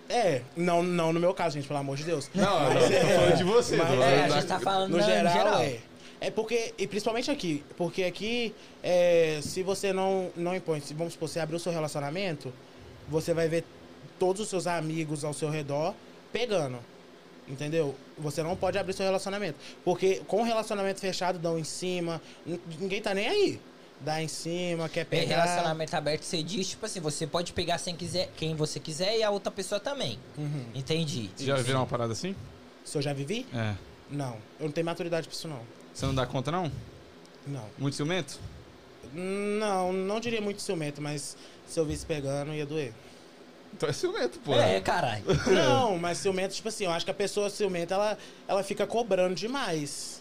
É, 0.08 0.42
não, 0.56 0.82
não 0.82 1.12
no 1.12 1.20
meu 1.20 1.32
caso, 1.32 1.54
gente, 1.54 1.68
pelo 1.68 1.78
amor 1.78 1.96
de 1.96 2.02
Deus. 2.04 2.28
Não, 2.34 2.60
Mas 2.60 2.74
não, 2.74 2.96
é- 2.96 3.00
tô 3.00 3.06
falando 3.14 3.36
de 3.36 3.44
você. 3.44 3.76
mas 3.76 3.86
é, 3.86 3.94
falando 3.96 4.12
a 4.12 4.28
gente 4.40 4.46
tá 4.46 4.60
falando 4.60 4.90
No 4.90 5.02
geral, 5.02 5.32
geral. 5.32 5.62
é. 5.62 5.78
É 6.20 6.30
porque, 6.30 6.74
e 6.76 6.86
principalmente 6.86 7.30
aqui, 7.30 7.64
porque 7.76 8.04
aqui, 8.04 8.54
é, 8.82 9.40
se 9.42 9.62
você 9.62 9.92
não, 9.92 10.30
não 10.36 10.54
impõe, 10.54 10.80
se 10.80 10.92
vamos 10.92 11.14
supor, 11.14 11.28
você 11.28 11.40
abrir 11.40 11.56
o 11.56 11.60
seu 11.60 11.72
relacionamento, 11.72 12.52
você 13.08 13.32
vai 13.32 13.48
ver 13.48 13.64
todos 14.18 14.42
os 14.42 14.48
seus 14.48 14.66
amigos 14.66 15.24
ao 15.24 15.32
seu 15.32 15.48
redor 15.48 15.94
pegando. 16.32 16.78
Entendeu? 17.48 17.96
Você 18.18 18.42
não 18.42 18.54
pode 18.54 18.78
abrir 18.78 18.92
seu 18.92 19.04
relacionamento. 19.04 19.58
Porque 19.84 20.22
com 20.28 20.42
o 20.42 20.44
relacionamento 20.44 21.00
fechado, 21.00 21.38
dão 21.38 21.58
em 21.58 21.64
cima, 21.64 22.20
ninguém 22.78 23.00
tá 23.00 23.14
nem 23.14 23.26
aí. 23.26 23.60
dá 24.02 24.22
em 24.22 24.28
cima, 24.28 24.88
quer 24.88 25.00
É, 25.00 25.04
pegar. 25.04 25.42
relacionamento 25.42 25.94
aberto, 25.94 26.22
você 26.22 26.42
diz, 26.42 26.68
tipo 26.68 26.86
assim, 26.86 27.00
você 27.00 27.26
pode 27.26 27.52
pegar 27.52 27.78
quem, 27.78 27.94
quiser, 27.96 28.30
quem 28.36 28.54
você 28.54 28.78
quiser 28.80 29.18
e 29.18 29.22
a 29.22 29.30
outra 29.30 29.50
pessoa 29.50 29.78
também. 29.80 30.18
Uhum. 30.38 30.64
Entendi. 30.74 31.28
Já 31.38 31.56
viram 31.56 31.80
uma 31.80 31.86
parada 31.86 32.12
assim? 32.12 32.34
Se 32.84 32.96
eu 32.96 33.02
já 33.02 33.12
vivi? 33.12 33.46
É. 33.54 33.74
Não. 34.10 34.36
Eu 34.58 34.66
não 34.66 34.70
tenho 34.72 34.84
maturidade 34.86 35.26
pra 35.28 35.34
isso, 35.36 35.48
não. 35.48 35.60
Você 35.92 36.06
não 36.06 36.14
dá 36.14 36.26
conta, 36.26 36.50
não? 36.50 36.70
Não. 37.46 37.64
Muito 37.78 37.96
ciumento? 37.96 38.38
Não, 39.12 39.92
não 39.92 40.20
diria 40.20 40.40
muito 40.40 40.62
ciumento, 40.62 41.00
mas 41.02 41.36
se 41.66 41.78
eu 41.78 41.84
visse 41.84 42.06
pegando, 42.06 42.54
ia 42.54 42.66
doer. 42.66 42.92
Então 43.72 43.88
é 43.88 43.92
ciumento, 43.92 44.38
pô. 44.40 44.54
É, 44.54 44.80
caralho. 44.80 45.24
Não, 45.46 45.96
mas 45.96 46.18
ciumento, 46.18 46.54
tipo 46.54 46.68
assim, 46.68 46.84
eu 46.84 46.90
acho 46.90 47.04
que 47.04 47.10
a 47.10 47.14
pessoa 47.14 47.48
ciumenta, 47.48 47.94
ela, 47.94 48.18
ela 48.48 48.62
fica 48.64 48.84
cobrando 48.84 49.34
demais. 49.34 50.20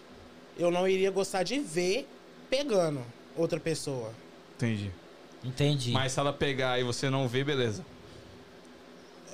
Eu 0.57 0.69
não 0.69 0.87
iria 0.87 1.09
gostar 1.09 1.41
de 1.41 1.57
ver 1.57 2.07
pegando 2.47 3.03
outra 3.35 3.59
pessoa. 3.59 4.13
Entendi. 4.55 4.91
Entendi. 5.43 5.91
Mas 5.91 6.11
se 6.11 6.19
ela 6.19 6.31
pegar 6.31 6.79
e 6.79 6.83
você 6.83 7.09
não 7.09 7.27
vê, 7.27 7.43
beleza. 7.43 7.83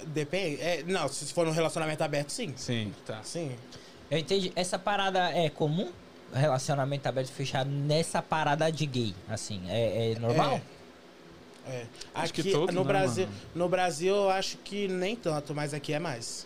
Depende. 0.07 0.61
É, 0.61 0.83
não, 0.83 1.07
se 1.07 1.33
for 1.33 1.45
num 1.45 1.51
relacionamento 1.51 2.03
aberto, 2.03 2.29
sim. 2.29 2.53
Sim, 2.55 2.93
tá. 3.05 3.21
Sim. 3.23 3.55
Eu 4.09 4.19
entendi. 4.19 4.51
Essa 4.55 4.77
parada 4.77 5.31
é 5.31 5.49
comum? 5.49 5.91
Relacionamento 6.33 7.07
aberto 7.07 7.29
e 7.29 7.31
fechado 7.31 7.69
nessa 7.69 8.21
parada 8.21 8.69
de 8.71 8.85
gay, 8.85 9.15
assim, 9.29 9.61
é, 9.69 10.11
é 10.11 10.19
normal? 10.19 10.59
É. 11.67 11.85
Acho 12.13 12.31
Aqui 12.31 12.43
que 12.43 12.51
todos, 12.51 12.75
no 12.75 12.81
né, 12.81 12.87
Brasil, 12.87 13.25
mano? 13.25 13.37
no 13.55 13.69
Brasil 13.69 14.13
eu 14.13 14.29
acho 14.29 14.57
que 14.57 14.87
nem 14.87 15.15
tanto, 15.15 15.53
mas 15.55 15.73
aqui 15.73 15.93
é 15.93 15.99
mais. 15.99 16.45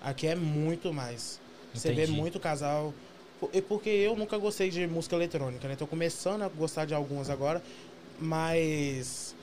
Aqui 0.00 0.26
é 0.26 0.34
muito 0.34 0.92
mais. 0.92 1.40
Você 1.74 1.92
vê 1.92 2.04
Entendi. 2.04 2.18
muito 2.18 2.38
casal. 2.40 2.94
E 3.52 3.60
Porque 3.60 3.90
eu 3.90 4.16
nunca 4.16 4.38
gostei 4.38 4.70
de 4.70 4.86
música 4.86 5.16
eletrônica, 5.16 5.66
né? 5.68 5.76
Tô 5.76 5.86
começando 5.86 6.42
a 6.42 6.48
gostar 6.48 6.86
de 6.86 6.94
algumas 6.94 7.28
agora, 7.28 7.62
mas 8.18 9.34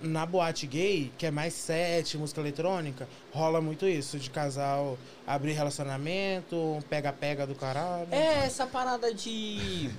na 0.00 0.24
boate 0.24 0.66
gay, 0.66 1.12
que 1.18 1.26
é 1.26 1.30
mais 1.30 1.52
set, 1.54 2.16
música 2.16 2.40
eletrônica, 2.40 3.06
rola 3.32 3.60
muito 3.60 3.86
isso, 3.86 4.18
de 4.18 4.30
casal 4.30 4.98
abrir 5.26 5.52
relacionamento, 5.52 6.78
pega-pega 6.88 7.46
do 7.46 7.54
caralho. 7.54 8.08
É, 8.10 8.44
essa 8.44 8.66
parada 8.66 9.12
de. 9.12 9.90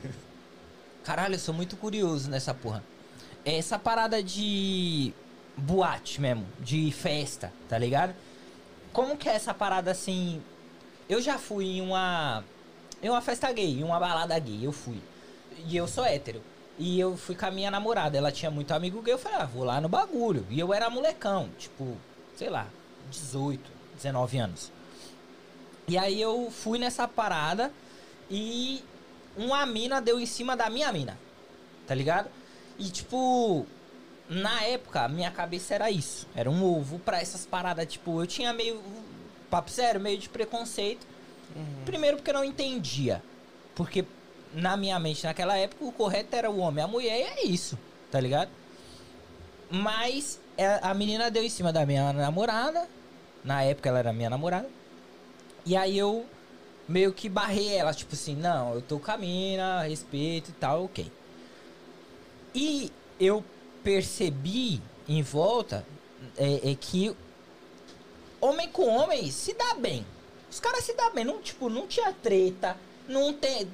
Caralho, 1.04 1.36
eu 1.36 1.40
sou 1.40 1.54
muito 1.54 1.78
curioso 1.78 2.30
nessa 2.30 2.54
porra. 2.54 2.84
É 3.44 3.58
essa 3.58 3.78
parada 3.78 4.24
de. 4.24 5.14
boate 5.56 6.20
mesmo, 6.20 6.48
de 6.60 6.92
festa, 6.92 7.54
tá 7.70 7.78
ligado? 7.78 8.16
Como 8.92 9.16
que 9.18 9.30
é 9.30 9.34
essa 9.34 9.54
parada 9.54 9.92
assim. 9.92 10.42
Eu 11.08 11.22
já 11.22 11.38
fui 11.38 11.78
em 11.78 11.82
uma. 11.82 12.44
Em 13.04 13.10
uma 13.10 13.22
festa 13.22 13.52
gay, 13.52 13.80
em 13.80 13.84
uma 13.84 14.00
balada 14.00 14.38
gay, 14.40 14.66
eu 14.66 14.72
fui. 14.72 15.00
E 15.68 15.78
eu 15.78 15.88
sou 15.88 16.04
hétero. 16.04 16.42
E 16.78 17.00
eu 17.00 17.16
fui 17.16 17.36
com 17.36 17.46
a 17.46 17.52
minha 17.52 17.72
namorada, 17.72 18.18
ela 18.18 18.32
tinha 18.32 18.52
muito 18.52 18.74
amigo 18.74 19.02
gay, 19.02 19.14
eu 19.14 19.18
falei, 19.18 19.40
ah, 19.40 19.46
vou 19.46 19.64
lá 19.64 19.80
no 19.80 19.88
bagulho. 19.88 20.46
E 20.50 20.60
eu 20.60 20.74
era 20.74 20.90
molecão, 20.90 21.50
tipo, 21.58 21.98
sei 22.36 22.50
lá, 22.50 22.68
18, 23.10 23.62
19 23.96 24.38
anos. 24.38 24.72
E 25.88 25.98
aí 25.98 26.20
eu 26.20 26.52
fui 26.52 26.78
nessa 26.78 27.08
parada 27.08 27.72
e 28.30 28.84
uma 29.38 29.66
mina 29.66 30.02
deu 30.02 30.20
em 30.20 30.26
cima 30.26 30.56
da 30.56 30.70
minha 30.70 30.92
mina. 30.92 31.18
Tá 31.88 31.94
ligado? 31.94 32.30
E 32.78 32.90
tipo, 32.90 33.66
na 34.28 34.64
época, 34.64 35.08
minha 35.08 35.30
cabeça 35.32 35.76
era 35.76 35.92
isso. 35.92 36.28
Era 36.36 36.50
um 36.50 36.64
ovo 36.64 37.00
pra 37.00 37.22
essas 37.22 37.46
paradas. 37.46 37.86
Tipo, 37.88 38.22
eu 38.22 38.28
tinha 38.28 38.52
meio. 38.52 38.82
Papo 39.50 39.70
sério, 39.70 40.02
meio 40.02 40.18
de 40.18 40.28
preconceito. 40.28 41.06
Primeiro 41.86 42.18
porque 42.18 42.32
eu 42.32 42.34
não 42.34 42.44
entendia. 42.44 43.22
Porque 43.76 44.04
na 44.56 44.78
minha 44.78 44.98
mente 44.98 45.26
naquela 45.26 45.58
época 45.58 45.84
o 45.84 45.92
correto 45.92 46.36
era 46.36 46.50
o 46.50 46.58
homem, 46.60 46.84
a 46.84 46.88
mulher 46.88 47.20
e 47.20 47.24
é 47.24 47.46
isso. 47.46 47.78
Tá 48.10 48.20
ligado? 48.20 48.50
Mas 49.70 50.40
é, 50.58 50.80
a 50.82 50.94
menina 50.94 51.30
deu 51.30 51.44
em 51.44 51.50
cima 51.50 51.74
da 51.74 51.86
minha 51.86 52.14
namorada. 52.14 52.88
Na 53.44 53.62
época 53.64 53.90
ela 53.90 54.00
era 54.00 54.14
minha 54.14 54.30
namorada. 54.30 54.70
E 55.66 55.76
aí 55.76 55.98
eu 55.98 56.26
meio 56.88 57.12
que 57.12 57.28
barrei 57.28 57.76
ela, 57.76 57.94
tipo 57.94 58.14
assim, 58.14 58.36
não, 58.36 58.76
eu 58.76 58.82
tô 58.82 59.00
com 59.00 59.12
a 59.12 59.18
mina, 59.18 59.82
respeito 59.82 60.52
e 60.52 60.54
tal, 60.54 60.86
ok. 60.86 61.12
E 62.54 62.92
eu 63.20 63.44
percebi 63.84 64.82
em 65.08 65.22
volta 65.22 65.86
é, 66.38 66.72
é 66.72 66.76
que 66.76 67.16
homem 68.40 68.70
com 68.70 68.88
homem 68.88 69.30
se 69.32 69.54
dá 69.54 69.74
bem. 69.76 70.06
Os 70.50 70.60
caras 70.60 70.84
se 70.86 70.94
dão 70.94 71.14
bem, 71.14 71.26
não, 71.26 71.42
tipo, 71.42 71.70
não 71.70 71.88
tinha 71.88 72.14
treta, 72.14 72.78
não 73.08 73.34
tem. 73.34 73.68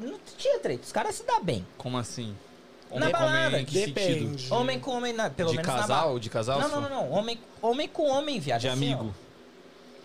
Não 0.00 0.18
tinha 0.38 0.58
treta, 0.60 0.84
os 0.84 0.92
caras 0.92 1.14
se 1.14 1.24
dão 1.24 1.42
bem. 1.42 1.66
Como 1.78 1.96
assim? 1.98 2.36
Na 2.92 3.10
balada, 3.10 3.60
em 3.60 3.64
que 3.64 3.86
Depende. 3.86 4.30
sentido? 4.42 4.54
Homem 4.54 4.78
com 4.78 4.92
homem, 4.92 5.12
na, 5.12 5.28
pelo 5.28 5.50
de 5.50 5.56
menos 5.56 5.72
na 5.72 5.80
casal? 5.80 6.02
balada. 6.04 6.20
De 6.20 6.30
casal? 6.30 6.60
Não, 6.60 6.68
não, 6.68 6.80
não, 6.82 6.88
não. 6.90 7.10
Homem, 7.10 7.38
homem 7.60 7.88
com 7.88 8.08
homem, 8.08 8.38
viado. 8.38 8.60
De 8.60 8.68
assim, 8.68 8.92
amigo? 8.92 9.12
ó. 9.22 9.26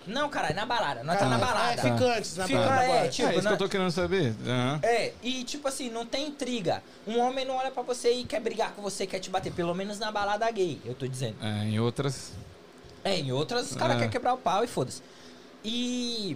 Não, 0.07 0.27
caralho, 0.29 0.55
na 0.55 0.65
balada. 0.65 1.03
Nós 1.03 1.19
tá 1.19 1.25
Ah, 1.25 1.29
na 1.29 1.35
é, 1.37 1.39
balada. 1.39 1.81
ficantes 1.83 2.35
na 2.35 2.47
Fica- 2.47 2.59
balada. 2.59 2.83
é, 2.85 3.07
tipo, 3.07 3.29
é 3.29 3.33
isso 3.35 3.43
na- 3.43 3.49
que 3.51 3.53
eu 3.53 3.57
tô 3.59 3.69
querendo 3.69 3.91
saber. 3.91 4.33
Aham. 4.47 4.79
É, 4.81 5.13
e 5.21 5.43
tipo 5.43 5.67
assim, 5.67 5.91
não 5.91 6.07
tem 6.07 6.27
intriga. 6.29 6.81
Um 7.05 7.19
homem 7.19 7.45
não 7.45 7.55
olha 7.55 7.69
pra 7.69 7.83
você 7.83 8.11
e 8.11 8.23
quer 8.25 8.41
brigar 8.41 8.71
com 8.73 8.81
você, 8.81 9.05
quer 9.05 9.19
te 9.19 9.29
bater. 9.29 9.53
Pelo 9.53 9.75
menos 9.75 9.99
na 9.99 10.11
balada 10.11 10.49
gay, 10.49 10.81
eu 10.83 10.95
tô 10.95 11.07
dizendo. 11.07 11.35
É, 11.39 11.65
em 11.65 11.79
outras. 11.79 12.31
É, 13.03 13.15
em 13.19 13.31
outras 13.31 13.69
os 13.69 13.77
caras 13.77 13.93
É. 13.93 13.99
querem 13.99 14.11
quebrar 14.11 14.33
o 14.33 14.37
pau 14.39 14.63
e 14.63 14.67
foda-se. 14.67 15.03
E, 15.63 16.35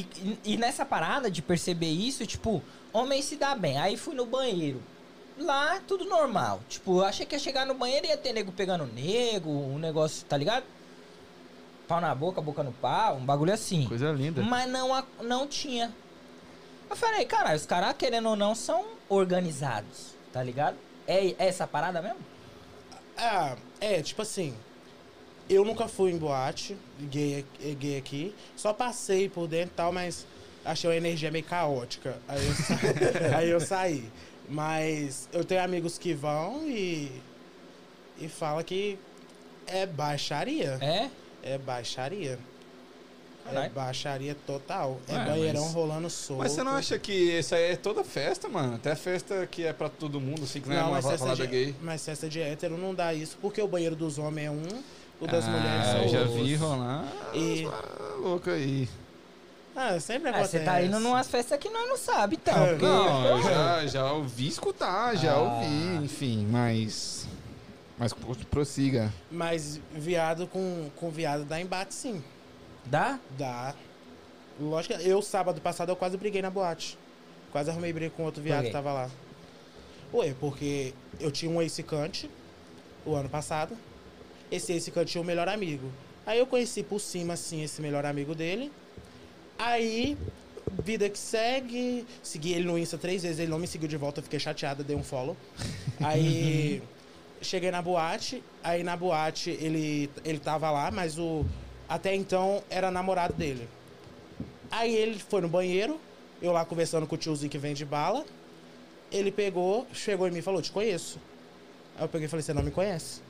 e. 0.00 0.38
E 0.44 0.56
nessa 0.56 0.84
parada 0.84 1.30
de 1.30 1.42
perceber 1.42 1.90
isso, 1.90 2.26
tipo, 2.26 2.62
homem 2.92 3.22
se 3.22 3.36
dá 3.36 3.54
bem. 3.54 3.78
Aí 3.78 3.96
fui 3.96 4.14
no 4.14 4.26
banheiro. 4.26 4.82
Lá, 5.38 5.80
tudo 5.86 6.04
normal. 6.04 6.60
Tipo, 6.68 6.98
eu 6.98 7.04
achei 7.04 7.26
que 7.26 7.34
ia 7.34 7.38
chegar 7.38 7.66
no 7.66 7.74
banheiro 7.74 8.06
e 8.06 8.10
ia 8.10 8.16
ter 8.16 8.32
nego 8.32 8.52
pegando 8.52 8.86
nego, 8.86 9.50
um 9.50 9.78
negócio, 9.78 10.24
tá 10.26 10.36
ligado? 10.36 10.64
Pau 11.88 12.00
na 12.00 12.14
boca, 12.14 12.40
boca 12.40 12.62
no 12.62 12.72
pau, 12.72 13.16
um 13.16 13.24
bagulho 13.24 13.52
assim. 13.52 13.86
Coisa 13.86 14.12
linda. 14.12 14.42
Mas 14.42 14.70
não, 14.70 15.04
não 15.22 15.46
tinha. 15.46 15.92
Eu 16.88 16.96
falei, 16.96 17.24
cara, 17.24 17.54
os 17.54 17.66
caras, 17.66 17.94
querendo 17.96 18.28
ou 18.28 18.36
não, 18.36 18.54
são 18.54 18.84
organizados, 19.08 20.14
tá 20.32 20.42
ligado? 20.42 20.76
É, 21.06 21.28
é 21.30 21.48
essa 21.48 21.66
parada 21.66 22.00
mesmo? 22.00 22.18
Ah, 23.16 23.56
é, 23.80 24.02
tipo 24.02 24.22
assim. 24.22 24.54
Eu 25.48 25.64
nunca 25.64 25.86
fui 25.88 26.10
em 26.10 26.16
boate 26.16 26.76
gay, 27.10 27.44
gay 27.78 27.98
aqui. 27.98 28.34
Só 28.56 28.72
passei 28.72 29.28
por 29.28 29.46
dentro 29.46 29.72
e 29.74 29.76
tal, 29.76 29.92
mas 29.92 30.26
achei 30.64 30.88
uma 30.88 30.96
energia 30.96 31.30
meio 31.30 31.44
caótica. 31.44 32.16
Aí 32.26 32.46
eu, 32.46 32.54
sa- 32.54 32.78
aí 33.38 33.50
eu 33.50 33.60
saí. 33.60 34.04
Mas 34.48 35.28
eu 35.32 35.44
tenho 35.44 35.62
amigos 35.62 35.98
que 35.98 36.14
vão 36.14 36.66
e. 36.68 37.10
E 38.18 38.28
fala 38.28 38.62
que 38.62 38.98
é 39.66 39.84
baixaria. 39.86 40.78
É? 40.80 41.10
É 41.42 41.58
baixaria. 41.58 42.38
É 43.46 43.50
Caralho. 43.52 43.72
baixaria 43.72 44.36
total. 44.46 44.98
É, 45.08 45.14
É, 45.14 45.24
banheirão 45.26 45.64
mas- 45.64 45.74
rolando 45.74 46.08
solto. 46.08 46.38
Mas 46.42 46.52
você 46.52 46.62
não 46.62 46.72
acha 46.72 46.98
que 46.98 47.12
isso 47.12 47.54
aí 47.54 47.72
é 47.72 47.76
toda 47.76 48.02
festa, 48.02 48.48
mano? 48.48 48.76
Até 48.76 48.94
festa 48.94 49.46
que 49.46 49.64
é 49.64 49.72
pra 49.72 49.90
todo 49.90 50.18
mundo, 50.20 50.44
assim, 50.44 50.60
que 50.62 50.68
não, 50.70 50.76
é 50.76 50.82
uma 50.82 50.90
mas 50.92 51.04
festa, 51.04 51.18
balada 51.26 51.46
de, 51.46 51.52
gay. 51.52 51.74
mas 51.82 52.02
festa 52.04 52.28
de 52.28 52.40
hétero 52.40 52.78
não 52.78 52.94
dá 52.94 53.12
isso, 53.12 53.36
porque 53.42 53.60
o 53.60 53.68
banheiro 53.68 53.94
dos 53.96 54.16
homens 54.16 54.46
é 54.46 54.50
um, 54.50 54.82
o 55.24 55.26
das 55.26 55.46
mulheres 55.46 55.86
ah, 55.88 55.98
é 55.98 56.04
eu 56.04 56.08
já 56.08 56.24
vi 56.24 56.54
rolar. 56.54 57.04
E- 57.32 57.66
Ah, 57.66 58.14
louco 58.20 58.50
aí. 58.50 58.88
Ah, 59.76 59.98
sempre 59.98 60.28
Ah, 60.28 60.32
acontece. 60.32 60.58
você 60.58 60.64
tá 60.64 60.82
indo 60.82 61.00
numas 61.00 61.26
festas 61.28 61.58
que 61.58 61.68
nós 61.68 61.88
não 61.88 61.96
sabe, 61.96 62.36
então. 62.40 62.56
É, 62.64 62.70
porque- 62.70 62.84
Não, 62.86 63.26
eu 63.26 63.42
já, 63.42 63.86
já 63.86 64.12
ouvi 64.12 64.46
escutar, 64.48 65.16
já 65.16 65.32
Ah. 65.32 65.38
ouvi, 65.40 66.04
enfim, 66.04 66.46
mas. 66.50 67.26
Mas 67.98 68.12
pro- 68.12 68.34
prossiga. 68.50 69.12
Mas 69.30 69.80
viado 69.92 70.46
com, 70.46 70.90
com 70.96 71.10
viado 71.10 71.44
dá 71.44 71.60
embate, 71.60 71.94
sim. 71.94 72.22
Dá? 72.84 73.18
Dá. 73.38 73.74
Lógico 74.60 74.96
que 74.98 75.08
eu, 75.08 75.20
sábado 75.22 75.60
passado, 75.60 75.90
eu 75.90 75.96
quase 75.96 76.16
briguei 76.16 76.42
na 76.42 76.50
boate. 76.50 76.98
Quase 77.50 77.70
arrumei 77.70 77.92
briga 77.92 78.12
com 78.16 78.24
outro 78.24 78.42
viado 78.42 78.64
que 78.64 78.70
tava 78.70 78.92
lá. 78.92 79.10
Ué, 80.12 80.34
porque 80.38 80.92
eu 81.18 81.30
tinha 81.32 81.50
um 81.50 81.60
ex-ficante 81.62 82.28
o 83.06 83.14
ano 83.14 83.28
passado. 83.28 83.76
Esse 84.50 84.72
ex-ficante 84.72 85.12
tinha 85.12 85.22
um 85.22 85.24
melhor 85.24 85.48
amigo. 85.48 85.90
Aí 86.26 86.38
eu 86.38 86.46
conheci 86.46 86.82
por 86.82 87.00
cima, 87.00 87.34
assim, 87.34 87.62
esse 87.62 87.82
melhor 87.82 88.06
amigo 88.06 88.34
dele. 88.34 88.72
Aí, 89.58 90.16
vida 90.82 91.08
que 91.08 91.18
segue. 91.18 92.06
Segui 92.22 92.52
ele 92.52 92.64
no 92.64 92.78
Insta 92.78 92.96
três 92.96 93.22
vezes, 93.22 93.38
ele 93.38 93.50
não 93.50 93.58
me 93.58 93.66
seguiu 93.66 93.88
de 93.88 93.96
volta, 93.96 94.20
eu 94.20 94.24
fiquei 94.24 94.38
chateada, 94.38 94.82
dei 94.82 94.96
um 94.96 95.02
follow. 95.02 95.36
Aí, 96.00 96.82
cheguei 97.42 97.70
na 97.70 97.82
boate. 97.82 98.42
Aí 98.62 98.82
na 98.82 98.96
boate 98.96 99.50
ele, 99.50 100.10
ele 100.24 100.38
tava 100.38 100.70
lá, 100.70 100.90
mas 100.90 101.18
o. 101.18 101.44
Até 101.88 102.14
então 102.14 102.62
era 102.70 102.90
namorado 102.90 103.34
dele. 103.34 103.68
Aí 104.70 104.94
ele 104.94 105.18
foi 105.18 105.42
no 105.42 105.48
banheiro, 105.48 106.00
eu 106.40 106.50
lá 106.50 106.64
conversando 106.64 107.06
com 107.06 107.14
o 107.14 107.18
tiozinho 107.18 107.50
que 107.50 107.58
vende 107.58 107.84
bala. 107.84 108.24
Ele 109.12 109.30
pegou, 109.30 109.86
chegou 109.92 110.26
em 110.26 110.30
mim 110.30 110.38
e 110.38 110.42
falou: 110.42 110.62
Te 110.62 110.72
conheço. 110.72 111.18
Aí 111.96 112.04
eu 112.04 112.08
peguei 112.08 112.26
e 112.26 112.28
falei: 112.28 112.42
Você 112.42 112.54
não 112.54 112.62
me 112.62 112.70
conhece? 112.70 113.20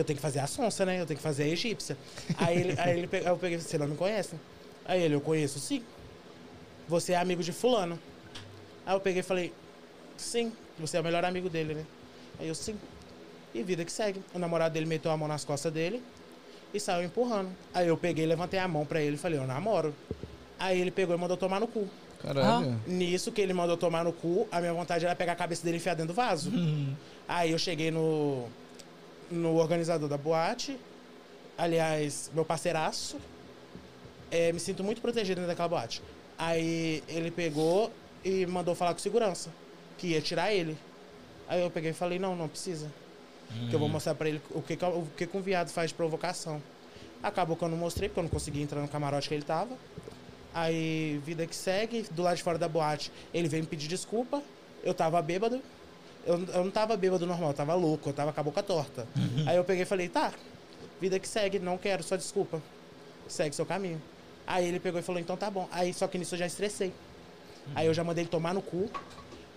Porque 0.00 0.02
eu 0.02 0.04
tenho 0.04 0.16
que 0.16 0.22
fazer 0.22 0.40
a 0.40 0.46
sonsa, 0.46 0.86
né? 0.86 1.00
Eu 1.00 1.06
tenho 1.06 1.16
que 1.18 1.22
fazer 1.22 1.44
a 1.44 1.48
egípcia. 1.48 1.96
aí, 2.38 2.58
ele, 2.58 2.80
aí 2.80 2.98
ele, 2.98 3.08
aí 3.12 3.26
eu 3.26 3.36
peguei 3.36 3.58
e 3.58 3.60
falei: 3.60 3.70
Você 3.70 3.78
não 3.78 3.88
me 3.88 3.96
conhece? 3.96 4.34
Aí 4.84 5.02
ele: 5.02 5.14
Eu 5.14 5.20
conheço 5.20 5.58
sim. 5.58 5.82
Você 6.88 7.12
é 7.12 7.16
amigo 7.16 7.42
de 7.42 7.52
Fulano. 7.52 7.98
Aí 8.86 8.94
eu 8.94 9.00
peguei 9.00 9.20
e 9.20 9.22
falei: 9.22 9.52
Sim, 10.16 10.52
você 10.78 10.96
é 10.96 11.00
o 11.00 11.04
melhor 11.04 11.24
amigo 11.24 11.48
dele, 11.48 11.74
né? 11.74 11.84
Aí 12.38 12.48
eu, 12.48 12.54
sim. 12.54 12.76
E 13.54 13.62
vida 13.62 13.84
que 13.84 13.92
segue. 13.92 14.22
O 14.34 14.38
namorado 14.38 14.72
dele 14.72 14.86
meteu 14.86 15.10
a 15.10 15.16
mão 15.16 15.28
nas 15.28 15.44
costas 15.44 15.72
dele 15.72 16.02
e 16.72 16.80
saiu 16.80 17.04
empurrando. 17.04 17.50
Aí 17.74 17.88
eu 17.88 17.96
peguei, 17.96 18.24
levantei 18.24 18.58
a 18.60 18.68
mão 18.68 18.86
pra 18.86 19.02
ele 19.02 19.16
e 19.16 19.18
falei, 19.18 19.38
eu 19.38 19.46
namoro. 19.46 19.94
Aí 20.58 20.80
ele 20.80 20.90
pegou 20.90 21.14
e 21.14 21.18
mandou 21.18 21.36
tomar 21.36 21.58
no 21.58 21.66
cu. 21.66 21.88
Caralho. 22.22 22.80
Nisso 22.86 23.32
que 23.32 23.40
ele 23.40 23.52
mandou 23.52 23.76
tomar 23.76 24.04
no 24.04 24.12
cu, 24.12 24.46
a 24.52 24.60
minha 24.60 24.72
vontade 24.72 25.04
era 25.04 25.16
pegar 25.16 25.32
a 25.32 25.36
cabeça 25.36 25.64
dele 25.64 25.76
e 25.76 25.80
enfiar 25.80 25.94
dentro 25.94 26.12
do 26.12 26.16
vaso. 26.16 26.52
Aí 27.26 27.50
eu 27.50 27.58
cheguei 27.58 27.90
no, 27.90 28.46
no 29.30 29.56
organizador 29.56 30.08
da 30.08 30.18
boate, 30.18 30.76
aliás, 31.56 32.30
meu 32.34 32.44
parceiraço. 32.44 33.16
É, 34.30 34.52
me 34.52 34.60
sinto 34.60 34.84
muito 34.84 35.00
protegido 35.00 35.36
dentro 35.36 35.48
daquela 35.48 35.68
boate. 35.68 36.02
Aí 36.38 37.02
ele 37.08 37.30
pegou 37.30 37.92
e 38.24 38.46
mandou 38.46 38.74
falar 38.74 38.92
com 38.92 39.00
segurança, 39.00 39.50
que 39.98 40.08
ia 40.08 40.20
tirar 40.20 40.52
ele. 40.52 40.76
Aí 41.48 41.60
eu 41.60 41.70
peguei 41.70 41.90
e 41.90 41.94
falei, 41.94 42.18
não, 42.18 42.36
não 42.36 42.48
precisa. 42.48 42.90
Que 43.68 43.74
eu 43.74 43.80
vou 43.80 43.88
mostrar 43.88 44.14
pra 44.14 44.28
ele 44.28 44.40
o 44.50 44.62
que, 44.62 44.74
o 44.74 45.06
que, 45.16 45.26
que 45.26 45.36
um 45.36 45.42
viado 45.42 45.70
faz 45.70 45.90
de 45.90 45.94
provocação. 45.94 46.62
Acabou 47.22 47.56
que 47.56 47.64
eu 47.64 47.68
não 47.68 47.76
mostrei, 47.76 48.08
porque 48.08 48.20
eu 48.20 48.22
não 48.22 48.30
consegui 48.30 48.62
entrar 48.62 48.80
no 48.80 48.88
camarote 48.88 49.28
que 49.28 49.34
ele 49.34 49.42
tava. 49.42 49.76
Aí, 50.54 51.20
vida 51.24 51.46
que 51.46 51.54
segue, 51.54 52.06
do 52.10 52.22
lado 52.22 52.36
de 52.36 52.42
fora 52.42 52.56
da 52.56 52.68
boate, 52.68 53.10
ele 53.34 53.48
veio 53.48 53.64
me 53.64 53.68
pedir 53.68 53.88
desculpa. 53.88 54.42
Eu 54.82 54.94
tava 54.94 55.20
bêbado. 55.20 55.60
Eu, 56.26 56.38
eu 56.54 56.64
não 56.64 56.70
tava 56.70 56.96
bêbado 56.96 57.26
normal, 57.26 57.50
eu 57.50 57.54
tava 57.54 57.74
louco, 57.74 58.10
eu 58.10 58.12
tava 58.12 58.32
com 58.32 58.40
a 58.40 58.42
boca 58.42 58.62
torta. 58.62 59.06
Aí 59.46 59.56
eu 59.56 59.64
peguei 59.64 59.82
e 59.82 59.86
falei, 59.86 60.08
tá, 60.08 60.32
vida 61.00 61.18
que 61.18 61.26
segue, 61.26 61.58
não 61.58 61.78
quero, 61.78 62.02
só 62.02 62.16
desculpa. 62.16 62.60
Segue 63.28 63.54
seu 63.54 63.64
caminho. 63.66 64.00
Aí 64.46 64.66
ele 64.66 64.78
pegou 64.80 65.00
e 65.00 65.02
falou, 65.02 65.20
então 65.20 65.36
tá 65.36 65.50
bom. 65.50 65.68
Aí 65.72 65.94
só 65.94 66.06
que 66.06 66.18
nisso 66.18 66.34
eu 66.34 66.38
já 66.38 66.46
estressei. 66.46 66.92
Aí 67.74 67.86
eu 67.86 67.94
já 67.94 68.02
mandei 68.04 68.22
ele 68.24 68.30
tomar 68.30 68.52
no 68.52 68.60
cu. 68.62 68.90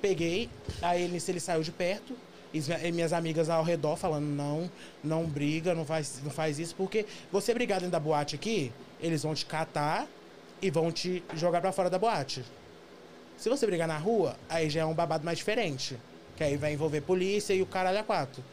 Peguei, 0.01 0.49
aí 0.82 1.07
nisso 1.07 1.32
ele 1.32 1.39
saiu 1.39 1.64
de 1.64 1.72
perto. 1.72 2.16
E 2.53 2.59
as 2.59 2.68
minha- 2.68 2.91
minhas 2.91 3.14
amigas 3.14 3.49
ao 3.49 3.64
redor 3.64 3.95
falando, 3.97 4.26
não, 4.26 4.70
não 5.03 5.26
briga, 5.26 5.74
não 5.74 5.84
faz, 5.86 6.22
não 6.24 6.30
faz 6.30 6.59
isso, 6.59 6.76
porque 6.76 7.05
você 7.32 7.51
brigar 7.53 7.80
dentro 7.80 7.91
da 7.93 7.99
boate 7.99 8.36
aqui, 8.36 8.72
eles 9.01 9.24
vão 9.24 9.34
te 9.34 9.43
catar 9.45 10.07
e 10.61 10.70
vão 10.70 10.91
te 10.91 11.24
jogar 11.34 11.61
pra 11.61 11.72
fora 11.72 11.89
da 11.89 11.97
boate. 11.97 12.45
Se 13.38 13.49
você 13.49 13.66
brigar 13.66 13.88
na 13.88 13.97
rua, 13.97 14.36
aí 14.47 14.70
já 14.70 14.82
é 14.82 14.86
um 14.86 14.93
babado 14.93 15.26
mais 15.26 15.39
diferente. 15.39 15.97
Que 16.36 16.43
aí 16.43 16.57
vai 16.57 16.73
envolver 16.73 17.01
polícia 17.01 17.53
e 17.53 17.61
o 17.61 17.65
caralho 17.65 17.99
a 17.99 18.03
quatro. 18.03 18.43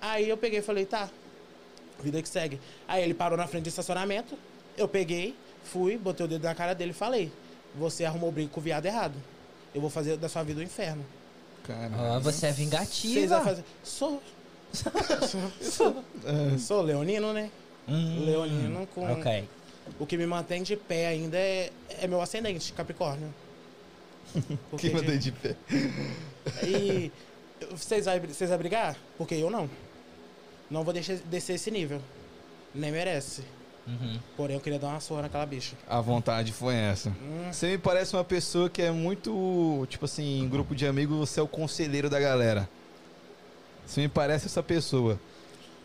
Aí 0.00 0.28
eu 0.28 0.36
peguei 0.36 0.60
e 0.60 0.62
falei, 0.62 0.86
tá, 0.86 1.08
vida 2.02 2.22
que 2.22 2.28
segue. 2.28 2.60
Aí 2.86 3.02
ele 3.02 3.14
parou 3.14 3.36
na 3.36 3.46
frente 3.46 3.64
do 3.64 3.68
estacionamento, 3.68 4.38
eu 4.76 4.88
peguei, 4.88 5.34
fui, 5.64 5.96
botei 5.98 6.24
o 6.24 6.28
dedo 6.28 6.44
na 6.44 6.54
cara 6.54 6.74
dele 6.74 6.92
e 6.92 6.94
falei, 6.94 7.32
você 7.74 8.04
arrumou 8.04 8.30
briga 8.30 8.50
com 8.50 8.60
o 8.60 8.62
viado 8.62 8.86
errado. 8.86 9.14
Eu 9.74 9.80
vou 9.80 9.90
fazer 9.90 10.16
da 10.16 10.28
sua 10.28 10.42
vida 10.42 10.60
o 10.60 10.62
inferno. 10.62 11.04
Caralho. 11.64 11.94
Ó, 11.98 12.20
você 12.20 12.46
é 12.46 12.52
Vocês 12.52 12.56
vingativa. 12.56 13.36
vão 13.36 13.44
fazer. 13.44 13.64
Sou. 13.82 14.22
sou, 14.72 14.92
sou, 15.60 16.04
sou 16.58 16.82
leonino, 16.82 17.32
né? 17.32 17.50
Hum, 17.86 18.24
Leonino 18.24 18.86
com. 18.88 19.10
Ok. 19.12 19.48
O 19.98 20.06
que 20.06 20.16
me 20.16 20.26
mantém 20.26 20.62
de 20.62 20.76
pé 20.76 21.08
ainda 21.08 21.38
é, 21.38 21.70
é 22.00 22.06
meu 22.06 22.20
ascendente, 22.20 22.72
Capricórnio. 22.72 23.32
Porque 24.70 24.90
Que 24.90 24.94
mandei 24.94 25.16
de 25.18 25.32
pé. 25.32 25.56
E 26.62 27.12
vocês 27.70 28.04
vão 28.04 28.20
vocês 28.20 28.50
vai 28.50 28.58
brigar? 28.58 28.96
Porque 29.16 29.34
eu 29.34 29.50
não. 29.50 29.68
Não 30.70 30.84
vou 30.84 30.92
deixar, 30.92 31.16
descer 31.16 31.54
esse 31.54 31.70
nível. 31.70 32.00
Nem 32.74 32.92
merece. 32.92 33.42
Uhum. 33.86 34.18
Porém, 34.36 34.54
eu 34.56 34.60
queria 34.60 34.78
dar 34.78 34.88
uma 34.88 35.00
surra 35.00 35.22
naquela 35.22 35.46
bicha. 35.46 35.74
A 35.88 36.00
vontade 36.00 36.52
foi 36.52 36.74
essa. 36.74 37.08
Hum, 37.08 37.50
Você 37.50 37.68
me 37.68 37.78
parece 37.78 38.14
uma 38.14 38.24
pessoa 38.24 38.68
que 38.68 38.82
é 38.82 38.90
muito, 38.90 39.86
tipo 39.88 40.04
assim, 40.04 40.40
em 40.40 40.48
grupo 40.48 40.74
de 40.74 40.86
amigos, 40.86 41.16
você 41.16 41.40
é 41.40 41.42
o 41.42 41.48
conselheiro 41.48 42.10
da 42.10 42.20
galera. 42.20 42.68
Você 43.86 44.02
me 44.02 44.08
parece 44.08 44.44
essa 44.46 44.62
pessoa. 44.62 45.18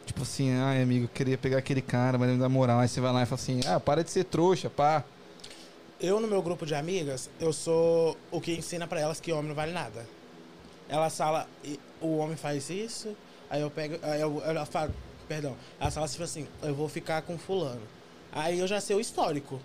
Tipo 0.06 0.24
assim, 0.24 0.54
ai 0.54 0.82
amigo, 0.82 1.06
eu 1.06 1.10
queria 1.10 1.38
pegar 1.38 1.60
aquele 1.60 1.82
cara, 1.82 2.18
mas 2.18 2.28
ele 2.28 2.38
não 2.38 2.44
dá 2.44 2.50
moral. 2.50 2.80
Aí 2.80 2.90
você 2.90 3.00
vai 3.00 3.14
lá 3.14 3.24
e 3.24 3.26
fala 3.26 3.40
assim, 3.42 3.62
ah, 3.66 3.80
para 3.80 4.04
de 4.04 4.12
ser 4.12 4.26
trouxa, 4.26 4.70
pá. 4.70 5.06
Eu, 5.98 6.20
no 6.20 6.28
meu 6.28 6.42
grupo 6.42 6.66
de 6.66 6.76
amigas, 6.76 7.30
eu 7.40 7.54
sou 7.54 8.18
o 8.30 8.42
que 8.42 8.52
ensina 8.52 8.86
pra 8.86 9.00
elas 9.00 9.22
que 9.22 9.32
homem 9.32 9.48
não 9.48 9.56
vale 9.56 9.72
nada. 9.72 10.06
Elas 10.94 11.18
falam, 11.18 11.44
"E 11.64 11.80
o 12.00 12.18
homem 12.18 12.38
faz 12.38 12.70
isso, 12.70 13.18
aí 13.50 13.62
eu 13.62 13.72
pego, 13.72 13.98
aí 14.04 14.22
eu, 14.22 14.44
ela 14.46 14.64
fala, 14.64 14.92
perdão, 15.28 15.56
elas 15.80 15.92
falam 15.92 16.08
tipo 16.08 16.24
assim, 16.24 16.48
eu 16.62 16.76
vou 16.76 16.88
ficar 16.88 17.24
com 17.24 17.36
fulano. 17.36 17.82
Aí 18.32 18.60
eu 18.60 18.68
já 18.68 18.80
sei 18.80 18.96
o 18.96 19.00
histórico. 19.00 19.60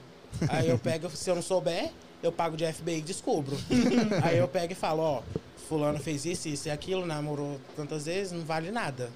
Aí 0.48 0.70
eu 0.70 0.78
pego, 0.78 1.10
se 1.14 1.28
eu 1.30 1.34
não 1.34 1.42
souber, 1.42 1.90
eu 2.22 2.32
pago 2.32 2.56
de 2.56 2.64
FBI 2.72 2.96
e 2.96 3.02
descubro. 3.02 3.58
aí 4.24 4.38
eu 4.38 4.48
pego 4.48 4.72
e 4.72 4.74
falo, 4.74 5.02
ó, 5.02 5.22
fulano 5.68 5.98
fez 5.98 6.24
isso, 6.24 6.48
isso 6.48 6.68
e 6.68 6.70
aquilo, 6.70 7.04
namorou 7.04 7.60
tantas 7.76 8.06
vezes, 8.06 8.32
não 8.32 8.46
vale 8.46 8.70
nada. 8.70 9.10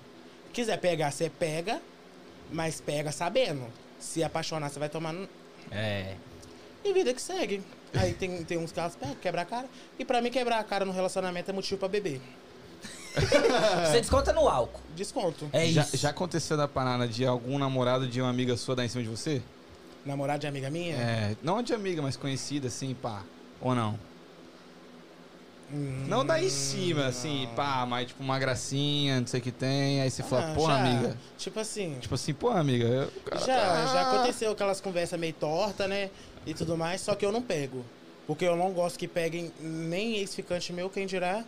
Quiser 0.52 0.76
pegar, 0.78 1.10
você 1.10 1.30
pega, 1.30 1.80
mas 2.50 2.78
pega 2.78 3.10
sabendo. 3.10 3.64
Se 3.98 4.22
apaixonar, 4.22 4.68
você 4.68 4.78
vai 4.78 4.90
tomar 4.90 5.14
no- 5.14 5.26
É. 5.70 6.14
e 6.84 6.92
vida 6.92 7.14
que 7.14 7.22
segue. 7.22 7.62
Aí 7.94 8.14
tem, 8.14 8.42
tem 8.44 8.58
uns 8.58 8.72
que 8.72 8.80
elas 8.80 8.96
pegam, 8.96 9.14
quebra 9.16 9.42
a 9.42 9.44
cara. 9.44 9.66
E 9.98 10.04
pra 10.04 10.20
mim, 10.22 10.30
quebrar 10.30 10.58
a 10.58 10.64
cara 10.64 10.84
no 10.84 10.92
relacionamento 10.92 11.50
é 11.50 11.52
motivo 11.54 11.78
pra 11.78 11.88
beber. 11.88 12.20
Você 13.14 14.00
desconta 14.00 14.32
no 14.32 14.48
álcool. 14.48 14.80
Desconto. 14.96 15.48
É 15.52 15.66
já, 15.66 15.82
isso. 15.82 15.96
já 15.98 16.10
aconteceu 16.10 16.56
da 16.56 16.66
parada 16.66 17.06
de 17.06 17.26
algum 17.26 17.58
namorado 17.58 18.06
de 18.08 18.20
uma 18.20 18.30
amiga 18.30 18.56
sua 18.56 18.74
dar 18.74 18.84
em 18.84 18.88
cima 18.88 19.02
de 19.04 19.10
você? 19.10 19.42
Namorado 20.06 20.40
de 20.40 20.46
amiga 20.46 20.70
minha? 20.70 20.96
É, 20.96 21.36
não 21.42 21.62
de 21.62 21.74
amiga, 21.74 22.00
mas 22.00 22.16
conhecida, 22.16 22.68
assim, 22.68 22.94
pá. 22.94 23.22
Ou 23.60 23.74
não? 23.74 23.98
Hum, 25.72 26.04
Não 26.06 26.24
dá 26.24 26.42
em 26.42 26.50
cima, 26.50 27.06
assim, 27.06 27.48
pá, 27.56 27.86
mas 27.86 28.08
tipo 28.08 28.22
uma 28.22 28.38
gracinha, 28.38 29.20
não 29.20 29.26
sei 29.26 29.40
o 29.40 29.42
que 29.42 29.50
tem. 29.52 30.00
Aí 30.02 30.10
você 30.10 30.22
fala, 30.22 30.50
ah, 30.50 30.54
porra, 30.54 30.74
já. 30.74 30.80
amiga. 30.80 31.16
Tipo 31.38 31.60
assim, 31.60 31.96
Tipo 32.00 32.14
assim, 32.14 32.34
porra, 32.34 32.60
amiga. 32.60 32.84
eu- 32.84 33.08
o 33.08 33.20
cara 33.22 33.40
já, 33.40 33.56
tá- 33.56 33.86
já 33.86 34.10
aconteceu 34.10 34.52
aquelas 34.52 34.80
conversas 34.80 35.18
meio 35.18 35.32
torta, 35.32 35.86
né? 35.88 36.10
E 36.46 36.54
tudo 36.54 36.76
mais, 36.76 37.00
só 37.00 37.14
que 37.14 37.24
eu 37.24 37.32
não 37.32 37.42
pego. 37.42 37.84
Porque 38.26 38.44
eu 38.44 38.56
não 38.56 38.72
gosto 38.72 38.98
que 38.98 39.08
peguem 39.08 39.52
nem 39.60 40.16
ex-ficante 40.16 40.72
meu, 40.72 40.88
quem 40.88 41.06
dirá 41.06 41.44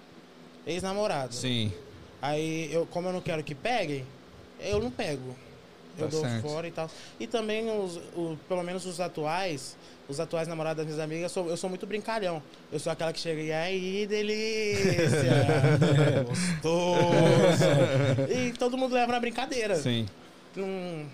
ex-namorado. 0.67 1.35
Sim. 1.35 1.73
Aí, 2.21 2.73
eu, 2.73 2.87
como 2.87 3.09
eu 3.09 3.13
não 3.13 3.21
quero 3.21 3.43
que 3.45 3.55
peguem, 3.55 4.05
eu 4.61 4.81
não 4.81 4.91
pego. 4.91 5.35
Eu 5.97 6.07
Tá 6.07 6.11
dou 6.11 6.23
certo. 6.23 6.43
fora 6.43 6.67
e 6.67 6.71
tal. 6.73 6.91
E 7.21 7.27
também, 7.27 7.71
os, 7.71 7.97
o- 8.17 8.37
pelo 8.49 8.65
menos 8.65 8.85
os 8.87 8.99
atuais, 8.99 9.77
os 10.09 10.19
atuais 10.19 10.49
namorados 10.49 10.79
das 10.79 10.87
minhas 10.87 11.01
amigas, 11.01 11.23
eu 11.25 11.29
sou, 11.29 11.49
eu 11.51 11.57
sou 11.57 11.71
muito 11.71 11.87
brincalhão. 11.87 12.43
Eu 12.73 12.81
sou 12.81 12.91
aquela 12.91 13.13
que 13.13 13.21
chega 13.21 13.41
e 13.41 13.53
aí, 13.53 14.07
delícia! 14.07 15.31
gostoso! 16.27 17.65
e 18.29 18.53
todo 18.59 18.77
mundo 18.77 18.93
leva 18.95 19.13
na 19.13 19.21
brincadeira. 19.21 19.77
Sim. 19.77 20.07
Não. 20.57 21.07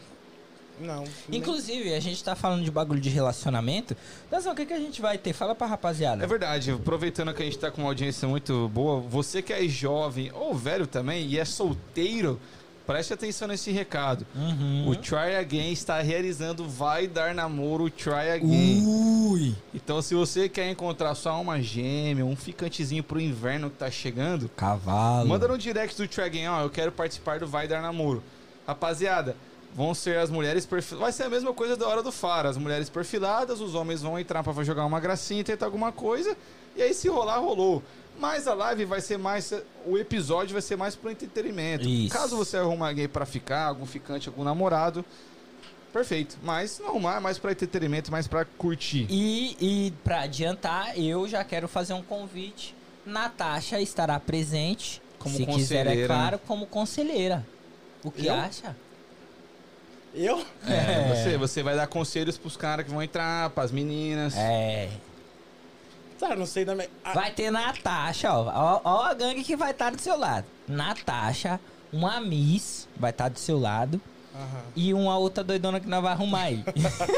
Não. 0.81 1.05
Inclusive, 1.31 1.95
a 1.95 2.01
gente 2.01 2.23
tá 2.23 2.35
falando 2.35 2.65
de 2.65 2.71
bagulho 2.71 3.01
de 3.01 3.11
relacionamento. 3.11 3.97
Danzão, 4.31 4.53
o 4.53 4.57
que, 4.57 4.67
que 4.67 4.73
a 4.73 4.79
gente 4.79 5.01
vai 5.01 5.19
ter? 5.19 5.33
Fala 5.33 5.55
pra 5.55 5.67
rapaziada. 5.67 6.25
É 6.25 6.27
verdade, 6.27 6.71
aproveitando 6.71 7.33
que 7.35 7.43
a 7.43 7.45
gente 7.45 7.59
tá 7.59 7.71
com 7.71 7.83
uma 7.83 7.89
audiência 7.91 8.27
muito 8.27 8.69
boa, 8.69 9.01
você 9.01 9.43
que 9.43 9.53
é 9.53 9.67
jovem 9.69 10.31
ou 10.33 10.55
velho 10.55 10.87
também 10.87 11.27
e 11.27 11.39
é 11.39 11.45
solteiro, 11.45 12.41
preste 12.87 13.13
atenção 13.13 13.47
nesse 13.47 13.71
recado. 13.71 14.27
Uhum. 14.35 14.89
O 14.89 14.97
Try 14.97 15.37
Again 15.39 15.71
está 15.71 16.01
realizando 16.01 16.67
Vai 16.69 17.07
Dar 17.07 17.35
Namoro 17.35 17.89
Try 17.91 18.31
Again. 18.35 18.85
Ui! 18.85 19.55
Então, 19.75 20.03
se 20.03 20.15
você 20.15 20.49
quer 20.49 20.69
encontrar 20.71 21.15
sua 21.15 21.33
alma 21.33 21.61
gêmea, 21.61 22.25
um 22.25 22.35
ficantezinho 22.35 23.05
pro 23.05 23.21
inverno 23.21 23.71
que 23.71 23.77
tá 23.77 23.91
chegando, 23.91 24.49
Cavalo. 24.57 25.29
manda 25.29 25.47
no 25.47 25.57
direct 25.57 25.97
do 25.97 26.09
Try 26.09 26.25
Again, 26.25 26.49
ó, 26.49 26.63
eu 26.63 26.71
quero 26.71 26.91
participar 26.91 27.39
do 27.39 27.47
Vai 27.47 27.69
Dar 27.69 27.81
Namoro. 27.81 28.23
Rapaziada, 28.67 29.37
vão 29.75 29.95
ser 29.95 30.19
as 30.19 30.31
mulheres 30.31 30.67
perfiladas. 30.67 31.01
Vai 31.03 31.13
ser 31.13 31.23
a 31.25 31.29
mesma 31.29 31.53
coisa 31.53 31.77
da 31.77 31.87
hora 31.89 32.03
do 32.03 32.11
Faro. 32.13 32.49
As 32.49 32.57
mulheres 32.57 32.89
perfiladas, 32.89 33.61
os 33.61 33.75
homens 33.75 34.03
vão 34.03 34.19
entrar 34.19 34.43
pra 34.43 34.53
jogar 34.65 34.85
uma 34.85 35.01
gracinha, 35.01 35.43
tentar 35.45 35.67
alguma 35.67 35.93
coisa. 35.93 36.37
E 36.77 36.83
aí, 36.83 36.95
se 36.95 37.09
rolar, 37.09 37.39
rolou. 37.39 37.83
Mas 38.19 38.47
a 38.47 38.55
live 38.55 38.85
vai 38.85 39.01
ser 39.01 39.19
mais. 39.19 39.53
O 39.87 39.97
episódio 39.97 40.53
vai 40.53 40.61
ser 40.63 40.77
mais 40.77 40.95
pro 40.95 41.11
entretenimento. 41.11 41.89
Isso. 41.89 42.15
Caso 42.15 42.37
você 42.37 42.57
arruma 42.59 42.89
alguém 42.89 43.09
pra 43.09 43.25
ficar, 43.25 43.67
algum 43.67 43.87
ficante, 43.87 44.29
algum 44.29 44.45
namorado. 44.45 45.05
Perfeito. 45.93 46.39
Mas 46.43 46.79
não 46.79 46.91
arrumar, 46.91 47.17
é 47.17 47.21
mais 47.21 47.39
pra 47.39 47.51
entretenimento, 47.53 48.13
mais 48.13 48.29
pra 48.29 48.45
curtir. 48.45 49.07
E, 49.11 49.57
e 49.61 49.91
pra 50.05 50.21
adiantar, 50.23 50.99
eu 50.99 51.27
já 51.27 51.43
quero 51.43 51.67
fazer 51.67 51.95
um 51.95 52.03
convite. 52.03 52.75
Natasha 53.05 53.81
estará 53.81 54.21
presente, 54.21 55.03
Como 55.19 55.35
se 55.35 55.47
quiser, 55.47 55.81
é 55.81 55.85
conselheira, 55.85 56.15
claro, 56.15 56.39
como 56.47 56.67
conselheira. 56.67 57.47
O 58.05 58.11
que 58.11 58.27
Eu? 58.27 58.35
acha? 58.35 58.77
Eu? 60.15 60.45
É, 60.67 61.15
Você, 61.15 61.37
você 61.39 61.63
vai 61.63 61.77
dar 61.77 61.87
conselhos 61.87 62.37
pros 62.37 62.57
caras 62.57 62.85
que 62.85 62.91
vão 62.91 63.03
entrar, 63.03 63.51
pras 63.51 63.71
meninas. 63.71 64.35
É. 64.37 64.89
Tá, 66.19 66.37
não 66.37 66.47
sei 66.47 66.65
também. 66.65 66.89
Ah, 67.03 67.13
Vai 67.15 67.31
ter 67.31 67.51
Natasha, 67.51 68.33
ó. 68.33 68.45
Ó, 68.55 68.81
ó 68.85 69.03
a 69.05 69.15
gangue 69.15 69.43
que 69.43 69.57
vai 69.57 69.71
estar 69.71 69.91
do 69.91 70.01
seu 70.01 70.19
lado. 70.19 70.47
Natasha, 70.69 71.59
uma 71.93 72.21
Miss, 72.21 72.87
vai 72.97 73.11
estar 73.11 73.29
do 73.29 73.39
seu 73.39 73.59
lado. 73.59 74.01
Aham. 74.33 74.63
e 74.77 74.95
uma 74.95 75.19
outra 75.19 75.43
doidona 75.43 75.81
que 75.81 75.89
nós 75.89 76.01
vamos 76.01 76.13
arrumar 76.17 76.43
aí. 76.43 76.65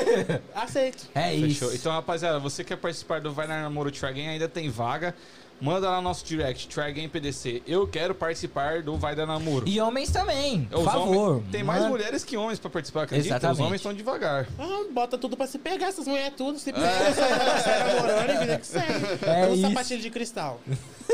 Aceito. 0.55 1.09
É 1.15 1.31
Fechou. 1.31 1.47
isso. 1.69 1.75
Então, 1.75 1.93
rapaziada, 1.93 2.39
você 2.39 2.65
quer 2.65 2.77
participar 2.77 3.21
do 3.21 3.31
Vai 3.33 3.47
na 3.47 3.61
Namoro 3.63 3.91
Try 3.91 4.09
ainda 4.27 4.49
tem 4.49 4.71
vaga. 4.71 5.15
Manda 5.63 5.89
lá 5.89 5.97
no 5.97 6.03
nosso 6.03 6.25
direct, 6.25 6.67
Try 6.67 6.93
Game 6.93 7.09
PDC. 7.09 7.63
Eu 7.67 7.87
quero 7.87 8.15
participar 8.17 8.83
do 8.83 8.97
Vai 8.97 9.15
dar 9.15 9.27
Namoro. 9.27 9.69
E 9.69 9.81
homens 9.81 10.11
também, 10.11 10.65
por 10.65 10.81
Os 10.81 10.85
favor. 10.85 11.17
homens- 11.37 11.51
tem 11.53 11.63
mais 11.63 11.79
manda- 11.83 11.91
mulheres 11.93 12.25
que 12.25 12.37
homens 12.37 12.59
pra 12.59 12.69
participar, 12.69 13.05
acredita? 13.05 13.29
Exatamente. 13.37 13.61
Os 13.61 13.67
homens 13.67 13.79
estão 13.81 13.95
devagar. 13.95 14.49
Ah, 14.59 14.85
bota 14.93 15.17
tudo 15.17 15.37
pra 15.37 15.47
se 15.47 15.59
pegar, 15.59 15.87
essas 15.87 16.07
mulheres 16.09 16.35
tudo. 16.37 16.59
Se 16.59 16.73
pegar, 16.73 16.89
sai, 17.15 17.61
sai 17.63 17.95
namorando 17.95 18.31
e 18.31 18.39
vida 18.41 18.59
que 18.59 18.67
segue. 18.67 19.07
É 19.25 19.47
um 19.47 19.53
isso. 19.55 19.63
sapatilho 19.63 20.03
de 20.03 20.11
cristal. 20.11 20.61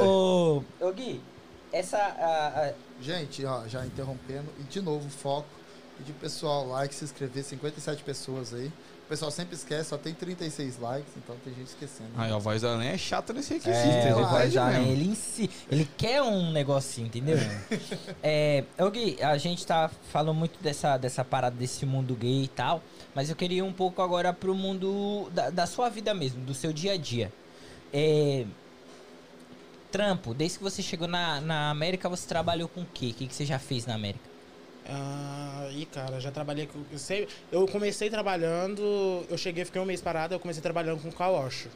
Ô, 0.00 0.64
ô, 0.80 0.86
ô, 0.88 0.92
Gui, 0.92 1.20
essa. 1.72 1.98
a- 1.98 2.68
a- 2.68 2.72
Gente, 3.02 3.44
ó, 3.46 3.66
já 3.66 3.84
interrompendo. 3.86 4.44
E 4.58 4.62
de 4.64 4.80
novo, 4.80 5.08
foco. 5.08 5.46
Pedir 5.98 6.12
pessoal 6.14 6.66
like, 6.66 6.94
se 6.94 7.04
inscrever. 7.04 7.42
57 7.44 8.02
pessoas 8.04 8.52
aí. 8.54 8.70
O 9.10 9.18
pessoal 9.18 9.32
sempre 9.32 9.56
esquece, 9.56 9.88
só 9.88 9.98
tem 9.98 10.14
36 10.14 10.78
likes, 10.78 11.12
então 11.16 11.34
tem 11.42 11.52
gente 11.52 11.66
esquecendo. 11.66 12.10
Aí, 12.16 12.30
ó, 12.30 12.36
a 12.36 12.38
voz 12.38 12.62
da 12.62 12.74
Além 12.74 12.90
é 12.90 12.96
chata 12.96 13.32
nesse 13.32 13.54
requisito. 13.54 13.76
É, 13.76 14.12
ele 14.12 14.12
o 14.12 14.28
Voz 14.28 14.56
Além, 14.56 14.88
ele 14.92 15.16
si, 15.16 15.50
ele 15.68 15.88
quer 15.98 16.22
um 16.22 16.52
negocinho, 16.52 17.08
entendeu? 17.08 17.36
é, 18.22 18.62
Gui, 18.92 19.20
a 19.20 19.36
gente 19.36 19.66
tá 19.66 19.90
falando 20.12 20.36
muito 20.36 20.62
dessa, 20.62 20.96
dessa 20.96 21.24
parada 21.24 21.56
desse 21.56 21.84
mundo 21.84 22.14
gay 22.14 22.44
e 22.44 22.46
tal, 22.46 22.80
mas 23.12 23.28
eu 23.28 23.34
queria 23.34 23.58
ir 23.58 23.62
um 23.62 23.72
pouco 23.72 24.00
agora 24.00 24.32
pro 24.32 24.54
mundo 24.54 25.28
da, 25.34 25.50
da 25.50 25.66
sua 25.66 25.88
vida 25.88 26.14
mesmo, 26.14 26.44
do 26.44 26.54
seu 26.54 26.72
dia 26.72 26.92
a 26.92 26.96
dia. 26.96 27.32
É, 27.92 28.46
trampo, 29.90 30.32
desde 30.32 30.58
que 30.58 30.62
você 30.62 30.82
chegou 30.82 31.08
na, 31.08 31.40
na 31.40 31.68
América, 31.68 32.08
você 32.08 32.28
trabalhou 32.28 32.68
com 32.68 32.82
o 32.82 32.86
quê? 32.86 33.06
O 33.06 33.14
que, 33.14 33.26
que 33.26 33.34
você 33.34 33.44
já 33.44 33.58
fez 33.58 33.86
na 33.86 33.94
América? 33.96 34.29
Ah, 34.92 35.68
e 35.72 35.86
cara, 35.86 36.18
já 36.20 36.30
trabalhei 36.30 36.66
com. 36.66 36.80
Eu, 36.90 36.98
sei- 36.98 37.28
eu 37.52 37.66
comecei 37.68 38.10
trabalhando. 38.10 39.24
Eu 39.30 39.38
cheguei, 39.38 39.64
fiquei 39.64 39.80
um 39.80 39.84
mês 39.84 40.00
parado, 40.00 40.34
eu 40.34 40.40
comecei 40.40 40.62
trabalhando 40.62 41.00
com 41.00 41.24
wash. 41.24 41.68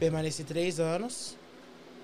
Permaneci 0.00 0.42
três 0.42 0.80
anos. 0.80 1.36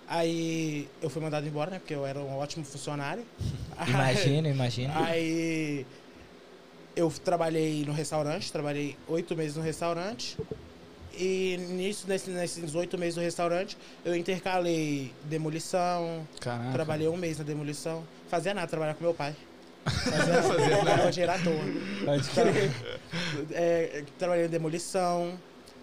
Aí 0.07 0.89
eu 1.03 1.09
fui 1.11 1.23
mandado 1.23 1.47
embora, 1.47 1.71
né? 1.71 1.79
Porque 1.79 1.95
eu 1.95 2.05
era 2.07 2.19
um 2.19 2.37
ótimo 2.39 2.65
funcionário. 2.65 3.25
Imagina, 3.89 4.49
imagina. 4.49 5.05
Aí 5.07 5.87
eu 6.97 7.11
trabalhei 7.25 7.85
no 7.85 7.93
restaurante, 7.93 8.53
trabalhei 8.53 8.97
oito 9.09 9.37
meses 9.37 9.57
no 9.57 9.63
restaurante. 9.63 10.37
E 11.17 11.57
nisso, 11.71 12.07
nesse- 12.09 12.31
nesses 12.31 12.75
oito 12.75 12.97
meses 12.97 13.17
no 13.17 13.23
restaurante, 13.23 13.77
eu 14.05 14.15
intercalei 14.15 15.13
demolição, 15.25 16.27
Caraca. 16.41 16.73
trabalhei 16.73 17.09
um 17.09 17.17
mês 17.17 17.39
na 17.39 17.45
demolição. 17.45 18.05
Fazia 18.29 18.55
nada, 18.55 18.67
trabalhar 18.69 18.95
com 18.95 19.03
meu 19.05 19.15
pai. 19.15 19.35
Fazia 19.91 20.83
ganhava 20.85 21.11
dinheiro 21.11 21.33
à 21.33 21.39
toa. 21.39 22.05
Pode 22.05 22.29
Tra- 22.31 22.45
é, 23.53 24.05
trabalhei 24.19 24.47
em 24.47 24.49
demolição, 24.49 25.35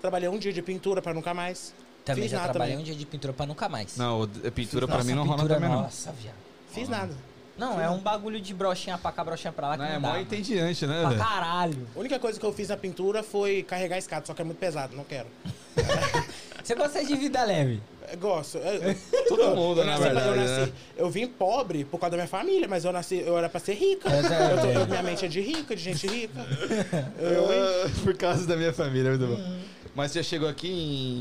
trabalhei 0.02 0.30
um 0.30 0.38
dia 0.38 0.54
de 0.54 0.62
pintura 0.62 1.02
pra 1.02 1.14
nunca 1.14 1.34
mais. 1.34 1.74
Também 2.06 2.24
Fiz 2.24 2.32
já 2.32 2.38
nada 2.40 2.52
trabalhei 2.54 2.74
também. 2.76 2.84
um 2.84 2.86
dia 2.86 2.96
de 2.96 3.06
pintura 3.06 3.34
pra 3.34 3.46
nunca 3.46 3.68
mais. 3.68 3.98
Não, 3.98 4.22
o- 4.22 4.28
pintura 4.52 4.88
pra 4.88 4.98
Nossa, 4.98 5.10
mim 5.10 5.16
não 5.16 5.24
rola 5.26 5.38
pintura, 5.38 5.56
também, 5.56 5.70
não. 5.70 5.82
Nossa, 5.84 6.12
viado. 6.14 6.36
Fiz 6.72 6.88
nada. 6.88 7.14
Não, 7.58 7.82
é 7.82 7.90
um 7.90 7.98
bagulho 7.98 8.40
de 8.40 8.54
brochinha 8.54 8.98
pra 9.00 9.12
cá, 9.12 9.24
brochinha 9.24 9.52
pra 9.52 9.70
lá 9.70 9.74
que 9.74 9.80
Não, 9.82 9.86
não, 9.90 9.92
é 9.92 9.96
dá. 9.96 10.00
mó 10.00 10.08
mano. 10.10 10.22
entediante, 10.22 10.86
né, 10.86 11.00
Pra 11.02 11.10
velho? 11.10 11.22
caralho. 11.22 11.88
A 11.96 12.00
única 12.00 12.20
coisa 12.20 12.40
que 12.40 12.46
eu 12.46 12.54
fiz 12.54 12.70
na 12.70 12.78
pintura 12.78 13.24
foi 13.24 13.64
carregar 13.64 13.96
a 13.96 14.00
escada, 14.00 14.26
só 14.28 14.34
que 14.36 14.42
é 14.42 14.46
muito 14.46 14.60
pesado, 14.60 14.96
não 14.96 15.04
quero. 15.04 15.28
Você 16.64 16.76
gosta 16.76 17.04
de 17.04 17.16
vida 17.16 17.44
leve? 17.44 17.82
Gosto. 18.16 18.58
Eu- 18.58 18.96
Todo 19.28 19.56
mundo, 19.56 19.82
eu 19.82 19.86
na 19.86 19.92
nasci, 19.92 20.04
verdade, 20.04 20.28
eu, 20.30 20.36
nasci- 20.36 20.72
né? 20.72 20.78
eu 20.96 21.10
vim 21.10 21.28
pobre 21.28 21.84
por 21.86 22.00
causa 22.00 22.12
da 22.12 22.18
minha 22.18 22.28
família, 22.28 22.68
mas 22.68 22.86
eu 22.86 22.92
nasci, 22.94 23.18
eu 23.26 23.38
era 23.38 23.50
pra 23.50 23.60
ser 23.60 23.74
rica. 23.74 24.10
É, 24.10 24.14
é, 24.14 24.20
Eu 24.54 24.62
tô- 24.62 24.68
é. 24.68 24.76
eu- 24.84 24.88
minha 24.88 25.04
mente 25.04 25.26
é 25.26 25.28
de 25.28 25.42
rica, 25.42 25.76
de 25.76 25.82
gente 25.84 26.08
rica. 26.08 26.40
Eu, 27.20 27.90
Por 28.04 28.16
causa 28.16 28.46
da 28.48 28.56
minha 28.56 28.72
família, 28.74 29.12
muito 29.18 29.28
bom. 29.28 29.58
Mas 29.96 30.12
você 30.12 30.20
já 30.20 30.24
chegou 30.30 30.48
aqui 30.48 30.68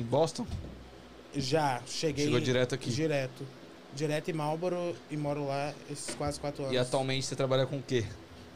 em 0.01 0.05
Boston? 0.05 0.47
já 1.35 1.83
cheguei. 1.87 2.25
Chegou 2.27 2.41
direto 2.41 2.75
aqui. 2.75 2.91
Direto. 2.91 3.45
Direto 3.95 4.31
em 4.31 4.35
Marlboro 4.35 4.95
e 5.11 5.17
moro 5.17 5.47
lá 5.47 5.73
esses 5.91 6.15
quase 6.15 6.39
quatro 6.41 6.63
anos. 6.65 6.75
E 6.75 6.79
atualmente 6.79 7.27
você 7.27 7.35
trabalha 7.37 7.67
com 7.67 7.77
o 7.79 7.83
quê? 7.83 8.05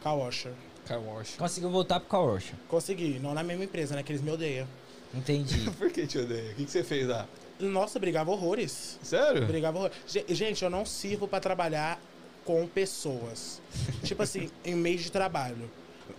Car 0.02 0.16
washer. 0.16 0.52
Car 0.86 0.98
wash. 1.00 1.34
Conseguiu 1.36 1.70
voltar 1.70 2.00
pro 2.00 2.08
Kaorosha. 2.08 2.54
Consegui, 2.68 3.18
não 3.22 3.32
na 3.34 3.42
mesma 3.42 3.64
empresa, 3.64 3.94
né? 3.94 4.02
Que 4.02 4.12
eles 4.12 4.22
me 4.22 4.30
odeiam. 4.30 4.66
Entendi. 5.14 5.70
Por 5.78 5.90
que 5.90 6.06
te 6.06 6.18
odeia? 6.18 6.52
O 6.52 6.54
que 6.54 6.64
que 6.64 6.70
você 6.70 6.82
fez 6.82 7.06
lá? 7.06 7.26
Nossa, 7.60 7.98
brigava 7.98 8.30
horrores. 8.30 8.98
Sério? 9.02 9.46
Brigava 9.46 9.78
horrores. 9.78 9.96
Ge- 10.06 10.24
Gente, 10.28 10.62
eu 10.64 10.70
não 10.70 10.84
sirvo 10.84 11.28
pra 11.28 11.38
trabalhar 11.40 12.00
com 12.44 12.66
pessoas. 12.66 13.60
tipo 14.02 14.22
assim, 14.22 14.50
em 14.64 14.74
meio 14.74 14.98
de 14.98 15.10
trabalho. 15.12 15.70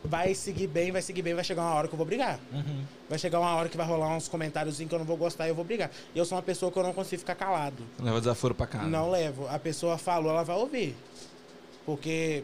Vai 0.04 0.34
seguir 0.34 0.68
bem, 0.68 0.92
vai 0.92 1.02
seguir 1.02 1.22
bem, 1.22 1.34
vai 1.34 1.44
chegar 1.44 1.62
uma 1.64 1.74
hora 1.76 1.88
que 1.88 1.94
eu 1.94 1.98
vou 1.98 2.06
brigar. 2.06 2.39
Uhum. 2.54 2.84
Vai 3.10 3.20
chegar 3.20 3.39
uma 3.39 3.54
hora 3.56 3.68
que 3.70 3.76
vai 3.78 3.86
rolar 3.86 4.16
uns 4.16 4.28
comentários 4.28 4.78
que 4.78 4.88
eu 4.89 4.98
não 5.00 5.06
vou 5.06 5.18
gostar 5.18 5.46
e 5.48 5.50
eu 5.50 5.56
vou 5.56 5.66
brigar. 5.66 5.92
E 6.16 6.18
eu 6.18 6.24
sou 6.26 6.38
uma 6.38 6.42
pessoa 6.42 6.72
que 6.72 6.80
eu 6.80 6.84
não 6.84 6.94
consigo 6.94 7.20
ficar 7.20 7.36
calado. 7.36 7.84
Leva 8.00 8.20
desaforo 8.20 8.56
pra 8.56 8.66
casa. 8.66 8.88
Não 8.88 9.12
levo. 9.12 9.48
A 9.50 9.60
pessoa 9.60 9.98
falou, 9.98 10.32
ela 10.32 10.44
vai 10.44 10.56
ouvir. 10.56 10.96
Porque 11.86 12.44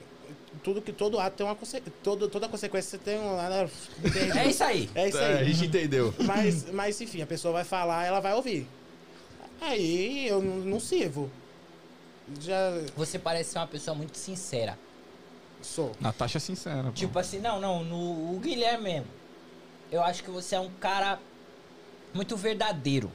tudo 0.64 0.82
que 0.82 0.92
todo 0.92 1.20
ato 1.20 1.38
tem 1.38 1.46
uma 1.46 1.56
consequência. 1.56 1.94
Todo, 2.04 2.28
toda 2.28 2.48
consequência 2.50 2.98
tem 3.00 3.18
um. 3.20 3.38
É 4.38 4.48
isso 4.50 4.64
aí. 4.64 4.90
É 4.94 5.08
isso 5.08 5.18
É, 5.18 5.34
a 5.34 5.38
aí. 5.38 5.54
gente 5.54 5.68
entendeu. 5.68 6.14
Mas, 6.26 6.70
mas 6.72 7.00
enfim, 7.02 7.22
a 7.22 7.28
pessoa 7.28 7.54
vai 7.54 7.64
falar, 7.64 8.06
ela 8.06 8.20
vai 8.20 8.34
ouvir. 8.34 8.68
Aí 9.62 10.28
eu 10.28 10.42
não 10.42 10.80
sirvo. 10.80 11.30
Já 12.40 12.72
Você 12.96 13.18
parece 13.18 13.52
ser 13.52 13.60
uma 13.60 13.68
pessoa 13.68 13.96
muito 13.96 14.18
sincera. 14.18 14.78
sou. 15.62 15.92
Natasha 16.00 16.38
é 16.38 16.42
sincera. 16.42 16.84
pô. 16.84 16.92
Tipo 16.92 17.18
assim, 17.20 17.40
não, 17.40 17.60
não, 17.60 17.84
no 17.84 18.36
o 18.36 18.40
Guilherme 18.40 18.84
mesmo. 18.84 19.08
Eu 19.92 20.04
acho 20.04 20.24
que 20.24 20.30
você 20.30 20.56
é 20.56 20.60
um 20.60 20.70
cara 20.80 21.20
muito 22.14 22.36
verdadeiro. 22.36 23.12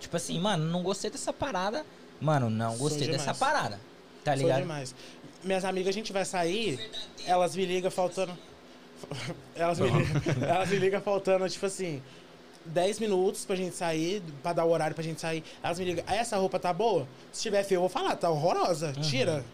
Tipo 0.00 0.16
assim, 0.16 0.38
mano, 0.40 0.64
não 0.64 0.82
gostei 0.82 1.10
dessa 1.10 1.32
parada. 1.32 1.84
Mano, 2.20 2.50
não 2.50 2.70
Sou 2.72 2.78
gostei 2.88 3.08
dessa 3.08 3.34
parada. 3.34 3.80
Tá 4.24 4.32
Sou 4.32 4.42
ligado? 4.42 4.62
demais. 4.62 4.94
Minhas 5.44 5.64
amigas, 5.64 5.90
a 5.90 5.92
gente 5.92 6.12
vai 6.12 6.24
sair, 6.24 6.90
elas 7.24 7.54
me 7.54 7.64
ligam 7.64 7.90
faltando. 7.90 8.36
Elas 9.54 9.78
me, 9.78 9.90
ligam, 9.90 10.22
elas 10.48 10.70
me 10.70 10.76
ligam 10.78 11.00
faltando, 11.02 11.46
tipo 11.50 11.66
assim, 11.66 12.02
10 12.68 12.98
minutos 13.00 13.44
pra 13.44 13.56
gente 13.56 13.74
sair, 13.76 14.22
pra 14.42 14.52
dar 14.52 14.64
o 14.64 14.70
horário 14.70 14.94
pra 14.94 15.02
gente 15.04 15.20
sair. 15.20 15.42
Elas 15.62 15.78
me 15.78 15.84
ligam, 15.84 16.04
ah, 16.06 16.14
essa 16.14 16.36
roupa 16.36 16.58
tá 16.58 16.72
boa? 16.72 17.06
Se 17.32 17.42
tiver 17.42 17.62
feio, 17.64 17.76
eu 17.76 17.80
vou 17.82 17.88
falar, 17.90 18.16
tá 18.16 18.28
horrorosa. 18.30 18.92
Tira. 18.92 19.44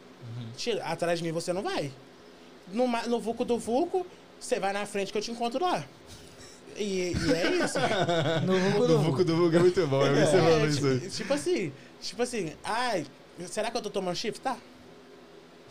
Tira. 0.57 0.85
Atrás 0.85 1.19
de 1.19 1.25
mim 1.25 1.33
você 1.33 1.53
não 1.53 1.63
vai. 1.63 1.91
No, 2.69 2.87
no 3.09 3.21
Vuco 3.21 3.45
do 3.45 3.59
Vuco, 3.59 4.07
você 4.41 4.59
vai 4.61 4.73
na 4.73 4.87
frente 4.87 5.13
que 5.13 5.19
eu 5.19 5.23
te 5.23 5.31
encontro 5.31 5.63
lá. 5.65 5.85
E, 6.77 7.13
e 7.13 7.33
é 7.33 7.57
isso. 7.65 7.79
No 8.47 8.59
Vucu 8.59 8.87
Do 8.87 8.99
Vuco 9.01 9.25
do 9.25 9.37
Vuco 9.37 9.57
é 9.57 9.59
muito 9.59 9.87
bom. 9.87 10.07
Eu 10.07 10.15
você 10.15 10.37
É, 10.37 10.41
falando 10.41 10.69
isso 10.69 10.87
aí. 10.87 11.01
tipo, 11.01 11.11
tipo 11.11 11.35
assim, 11.35 11.73
tipo 12.01 12.23
assim, 12.23 12.53
ai, 12.65 13.07
será 13.47 13.71
que 13.71 13.77
eu 13.77 13.83
tô 13.83 13.91
tomando 13.91 14.17
shift? 14.17 14.41
Tá. 14.41 14.57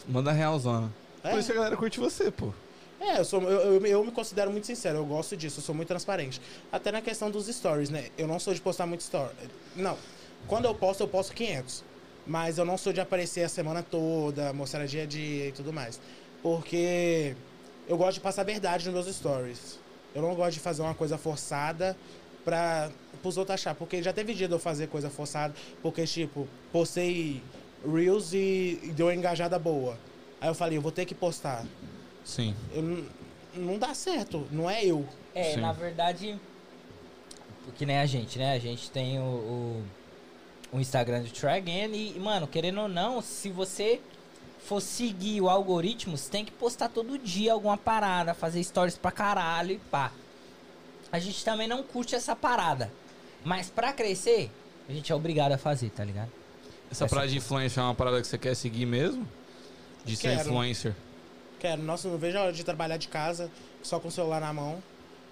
Manda 0.08 0.32
realzona. 0.32 0.92
É. 1.24 1.32
Por 1.32 1.40
isso 1.40 1.48
que 1.48 1.54
a 1.54 1.56
galera 1.56 1.78
curte 1.78 2.00
você, 2.00 2.30
pô. 2.32 2.54
É, 3.02 3.20
eu, 3.20 3.26
sou, 3.26 3.42
eu, 3.42 3.74
eu, 3.74 3.86
eu 3.88 4.06
me 4.06 4.12
considero 4.12 4.52
muito 4.52 4.68
sincero, 4.68 5.00
eu 5.00 5.06
gosto 5.06 5.36
disso, 5.36 5.60
eu 5.60 5.64
sou 5.64 5.74
muito 5.74 5.88
transparente. 5.88 6.40
Até 6.72 6.92
na 6.92 7.02
questão 7.02 7.32
dos 7.32 7.48
stories, 7.48 7.90
né? 7.90 8.10
Eu 8.16 8.28
não 8.28 8.40
sou 8.40 8.54
de 8.54 8.62
postar 8.62 8.86
muito 8.86 9.02
story. 9.02 9.34
Não. 9.76 9.98
Quando 10.48 10.66
eu 10.66 10.76
posto, 10.76 11.02
eu 11.02 11.08
posto 11.08 11.34
500. 11.34 11.84
Mas 12.28 12.60
eu 12.60 12.66
não 12.66 12.78
sou 12.78 12.94
de 12.94 13.02
aparecer 13.02 13.42
a 13.42 13.50
semana 13.50 13.82
toda, 13.82 14.54
mostrar 14.54 14.86
dia 14.86 15.02
a 15.02 15.06
dia 15.08 15.48
e 15.48 15.52
tudo 15.52 15.74
mais. 15.74 16.00
Porque 16.44 17.36
eu 17.88 17.98
gosto 17.98 18.16
de 18.16 18.20
passar 18.20 18.44
verdade 18.44 18.86
nos 18.86 18.94
meus 18.94 19.16
stories. 19.16 19.80
Eu 20.14 20.22
não 20.22 20.36
gosto 20.36 20.54
de 20.54 20.60
fazer 20.60 20.84
uma 20.84 20.94
coisa 20.94 21.18
forçada 21.18 21.98
para 22.46 22.92
os 23.24 23.36
outros 23.36 23.56
achar. 23.56 23.74
Porque 23.74 24.04
já 24.04 24.14
teve 24.14 24.36
dia 24.36 24.48
de 24.48 24.54
eu 24.54 24.60
fazer 24.60 24.86
coisa 24.88 25.10
forçada, 25.10 25.56
porque, 25.82 26.06
tipo, 26.06 26.48
postei 26.72 27.42
Reels 27.84 28.32
e, 28.34 28.80
e 28.84 28.92
deu 28.96 29.08
uma 29.08 29.16
engajada 29.16 29.58
boa. 29.58 29.98
Aí 30.40 30.48
eu 30.48 30.54
falei, 30.54 30.78
eu 30.78 30.82
vou 30.82 30.92
ter 30.92 31.06
que 31.06 31.16
postar. 31.16 31.66
Sim. 32.24 32.56
Eu 32.74 32.82
não- 32.84 33.06
não 33.56 33.78
dá 33.78 33.94
certo, 33.94 34.48
não 34.52 34.70
é 34.70 34.84
eu. 34.86 35.08
É, 35.36 35.56
Sim. 35.56 35.62
na 35.62 35.72
verdade, 35.74 36.40
que 37.78 37.86
nem 37.86 37.98
a 38.00 38.06
gente, 38.06 38.38
né? 38.38 38.54
A 38.54 38.60
gente 38.60 38.90
tem 38.92 39.20
o, 39.20 39.24
o, 39.24 39.84
o 40.74 40.80
Instagram 40.80 41.22
do 41.24 41.30
Try 41.32 41.50
Again 41.58 41.92
e, 42.16 42.20
mano, 42.20 42.48
querendo 42.48 42.82
ou 42.82 42.88
não, 42.88 43.22
se 43.22 43.50
você 43.50 44.00
for 44.66 44.80
seguir 44.82 45.42
o 45.42 45.50
algoritmo, 45.50 46.18
você 46.18 46.30
tem 46.30 46.46
que 46.46 46.52
postar 46.52 46.90
todo 46.90 47.18
dia 47.18 47.54
alguma 47.54 47.78
parada, 47.78 48.34
fazer 48.34 48.64
stories 48.64 48.98
pra 48.98 49.12
caralho 49.12 49.72
e 49.74 49.78
pá. 49.78 50.12
A 51.12 51.20
gente 51.20 51.44
também 51.44 51.68
não 51.68 51.84
curte 51.84 52.16
essa 52.16 52.36
parada. 52.36 52.92
Mas 53.44 53.70
pra 53.70 53.92
crescer, 53.92 54.50
a 54.88 54.94
gente 54.94 55.12
é 55.12 55.16
obrigado 55.16 55.52
a 55.54 55.58
fazer, 55.58 55.90
tá 55.90 56.04
ligado? 56.06 56.30
Essa 56.92 57.06
Essa- 57.06 57.08
parada 57.16 57.28
de 57.32 57.38
influencer 57.38 57.82
é 57.82 57.86
uma 57.86 57.96
parada 57.96 58.22
que 58.22 58.28
você 58.28 58.38
quer 58.38 58.56
seguir 58.56 58.86
mesmo? 58.86 59.28
De 60.06 60.16
ser 60.16 60.36
Quero. 60.36 60.42
influencer? 60.50 60.96
Quero, 61.62 61.84
nossa, 61.84 62.10
não 62.10 62.18
vejo 62.18 62.40
a 62.40 62.42
hora 62.42 62.52
de 62.52 62.64
trabalhar 62.64 62.98
de 62.98 63.08
casa, 63.08 63.48
só 63.84 64.00
com 64.00 64.08
o 64.08 64.12
celular 64.12 64.42
na 64.42 64.52
mão. 64.52 64.82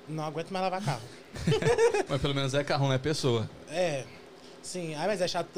Não 0.07 0.23
aguento 0.23 0.51
mais 0.51 0.63
lavar 0.63 0.79
carro. 0.79 1.01
Mas 2.07 2.21
pelo 2.21 2.35
menos 2.35 2.53
é 2.53 2.63
carro, 2.63 2.85
não 2.85 2.93
é 2.93 2.99
pessoa. 2.99 3.49
É, 3.67 4.03
sim. 4.61 4.93
Ai, 4.93 5.07
mas 5.07 5.21
é 5.21 5.27
chato. 5.27 5.49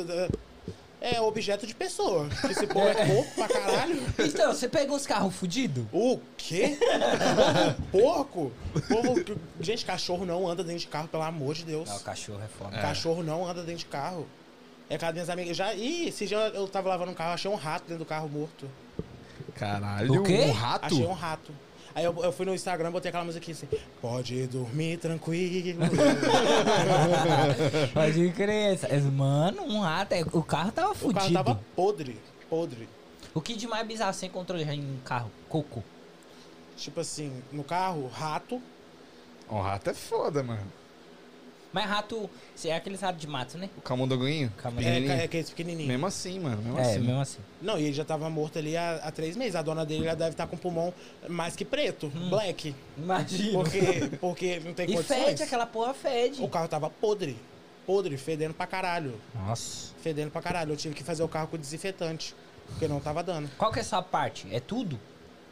É 1.02 1.20
objeto 1.20 1.68
de 1.68 1.76
pessoa. 1.76 2.30
Que 2.30 2.54
esse 2.54 2.68
povo 2.68 2.88
é 2.88 2.94
porco 3.06 3.36
pra 3.36 3.48
caralho. 3.50 4.02
Então, 4.20 4.54
você 4.54 4.70
pega 4.70 4.94
uns 4.94 5.06
carros 5.06 5.36
fudidos? 5.36 5.84
O 5.92 6.20
quê? 6.38 6.78
Porco? 7.92 8.52
Povo... 8.88 9.40
Gente, 9.60 9.86
cachorro 9.86 10.26
não 10.26 10.48
anda 10.48 10.64
dentro 10.64 10.80
de 10.80 10.88
carro, 10.88 11.08
pelo 11.10 11.24
amor 11.24 11.56
de 11.56 11.66
Deus. 11.66 11.90
Não, 11.90 11.98
o 11.98 12.02
cachorro 12.02 12.42
é 12.44 12.48
foda. 12.48 12.78
Cachorro 12.78 13.24
não 13.24 13.46
anda 13.46 13.62
dentro 13.62 13.80
de 13.80 13.86
carro. 13.88 14.26
É 14.90 14.98
cada 14.98 15.14
minhas 15.14 15.30
amigas. 15.30 15.58
Já... 15.58 15.74
Ih, 15.74 16.10
esse 16.10 16.28
dia 16.28 16.38
eu 16.54 16.68
tava 16.68 16.88
lavando 16.90 17.12
um 17.12 17.16
carro, 17.16 17.34
achei 17.34 17.50
um 17.50 17.56
rato 17.56 17.84
dentro 17.84 18.00
do 18.00 18.06
carro 18.06 18.30
morto. 18.30 18.70
Caralho, 19.56 20.22
O 20.22 20.24
quê? 20.24 20.46
um 20.48 20.52
rato? 20.52 20.86
Achei 20.86 21.06
um 21.06 21.14
rato. 21.14 21.52
Aí 21.94 22.06
eu, 22.06 22.16
eu 22.24 22.32
fui 22.32 22.46
no 22.46 22.54
Instagram, 22.54 22.90
botei 22.92 23.10
aquela 23.10 23.26
musiquinha 23.26 23.54
assim. 23.54 23.68
Pode 24.02 24.48
dormir 24.48 24.98
tranquilo. 24.98 25.80
Pode 27.94 28.30
crer. 28.32 28.80
Mano, 29.12 29.64
um 29.64 29.80
rato. 29.82 30.14
é- 30.14 30.22
O 30.32 30.42
carro 30.44 30.72
tava 30.72 30.92
o 30.92 30.96
fudido. 30.96 31.20
carro 31.20 31.34
tava 31.34 31.60
podre. 31.76 32.18
Podre. 32.50 32.88
O 33.34 33.42
que 33.42 33.56
de 33.56 33.68
mais 33.68 33.86
bizarro 33.88 34.14
você 34.14 34.26
encontrou 34.28 34.58
já 34.60 34.74
em 34.74 35.00
carro? 35.06 35.30
Coco. 35.50 35.84
Tipo 36.78 37.00
assim, 37.02 37.42
no 37.52 37.64
carro, 37.64 38.08
rato. 38.08 38.62
Um 39.50 39.60
rato 39.62 39.90
é 39.90 39.94
foda, 39.94 40.42
mano. 40.44 40.62
Mas 41.74 41.86
rato, 41.86 42.30
você 42.54 42.68
é 42.70 42.76
aqueles 42.76 43.00
ratos 43.00 43.22
de 43.22 43.28
mato, 43.28 43.58
né? 43.58 43.70
O 43.78 43.82
camundonguinho? 43.82 44.52
Calma 44.58 44.82
É, 44.82 45.06
é 45.06 45.24
aqueles 45.24 45.50
pequenininhos. 45.50 45.88
Mesmo 45.88 46.06
assim, 46.06 46.40
mano. 46.40 46.62
Mesmo 46.62 46.78
é, 46.80 46.82
assim. 46.82 47.00
mesmo 47.00 47.22
assim. 47.22 47.40
Não, 47.62 47.80
e 47.80 47.84
ele 47.86 47.94
já 47.94 48.04
tava 48.04 48.30
morto 48.30 48.60
ali 48.60 48.76
há, 48.76 48.96
há 48.98 49.12
três 49.12 49.38
meses. 49.38 49.56
A 49.56 49.62
dona 49.62 49.86
dele 49.86 50.04
já 50.04 50.14
deve 50.14 50.32
estar 50.32 50.48
com 50.48 50.56
o 50.58 50.60
pulmão 50.60 50.94
mais 51.30 51.56
que 51.56 51.64
preto, 51.64 52.10
black. 52.30 52.76
Imagina. 52.98 53.52
Porque, 53.54 53.82
porque 54.20 54.60
não 54.66 54.74
tem 54.74 54.90
E 54.90 54.94
condições. 54.96 55.24
fede, 55.26 55.44
aquela 55.44 55.66
porra 55.66 55.94
fede. 55.94 56.44
O 56.44 56.50
carro 56.50 56.68
tava 56.68 56.90
podre. 56.90 57.38
Podre, 57.86 58.18
fedendo 58.18 58.54
pra 58.54 58.68
caralho. 58.68 59.20
Nossa. 59.34 59.94
Fedendo 60.02 60.30
pra 60.30 60.42
caralho. 60.42 60.74
Eu 60.74 60.78
tive 60.78 60.94
que 60.94 61.04
fazer 61.04 61.24
o 61.24 61.28
carro 61.28 61.48
com 61.48 61.58
desinfetante. 61.58 62.36
Porque 62.68 62.88
não 62.88 63.00
tava 63.00 63.24
dando. 63.24 63.50
Qual 63.58 63.72
que 63.72 63.80
é 63.80 63.82
a 63.82 63.86
sua 63.86 64.02
parte? 64.02 64.46
É 64.52 64.60
tudo? 64.60 65.00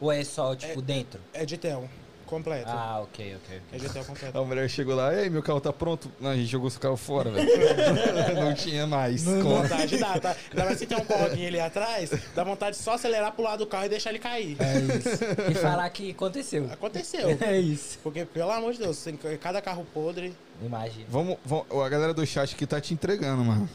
Ou 0.00 0.10
é 0.12 0.22
só, 0.24 0.54
tipo, 0.54 0.80
dentro? 0.80 1.20
É 1.34 1.44
de 1.44 1.58
tel. 1.58 1.88
Completo. 2.30 2.70
Ah, 2.70 3.00
ok, 3.02 3.36
ok. 3.36 3.60
É 3.72 4.04
completo. 4.04 4.38
A 4.38 4.44
mulher 4.44 4.70
chegou 4.70 4.94
lá, 4.94 5.12
e 5.12 5.22
aí, 5.22 5.30
meu 5.30 5.42
carro 5.42 5.60
tá 5.60 5.72
pronto? 5.72 6.08
Não, 6.20 6.30
a 6.30 6.36
gente 6.36 6.46
jogou 6.46 6.68
esse 6.68 6.78
carro 6.78 6.96
fora, 6.96 7.28
velho. 7.28 7.48
não 8.38 8.54
tinha 8.54 8.86
mais. 8.86 9.24
Dá 9.24 9.42
como. 9.42 9.56
vontade 9.62 9.98
dá, 9.98 10.20
tá? 10.20 10.36
Ainda 10.50 10.64
mais 10.64 10.78
se 10.78 10.86
tem 10.86 10.96
um 10.96 11.04
corguinho 11.04 11.48
ali 11.48 11.58
atrás, 11.58 12.10
dá 12.32 12.44
vontade 12.44 12.76
de 12.76 12.82
só 12.82 12.92
acelerar 12.94 13.32
pro 13.32 13.42
lado 13.42 13.58
do 13.58 13.66
carro 13.66 13.86
e 13.86 13.88
deixar 13.88 14.10
ele 14.10 14.20
cair. 14.20 14.56
É 14.60 14.78
isso. 14.78 15.24
E 15.50 15.54
falar 15.54 15.90
que 15.90 16.12
aconteceu. 16.12 16.68
Aconteceu. 16.72 17.36
É 17.42 17.58
isso. 17.58 17.98
Porque, 18.02 18.24
pelo 18.24 18.50
amor 18.52 18.72
de 18.74 18.78
Deus, 18.78 19.04
cada 19.40 19.60
carro 19.60 19.84
podre. 19.92 20.32
Imagina. 20.62 21.06
Vamos, 21.08 21.36
vamos- 21.44 21.66
a 21.84 21.88
galera 21.88 22.14
do 22.14 22.24
chat 22.24 22.54
aqui 22.54 22.64
tá 22.64 22.80
te 22.80 22.94
entregando, 22.94 23.44
mano. 23.44 23.68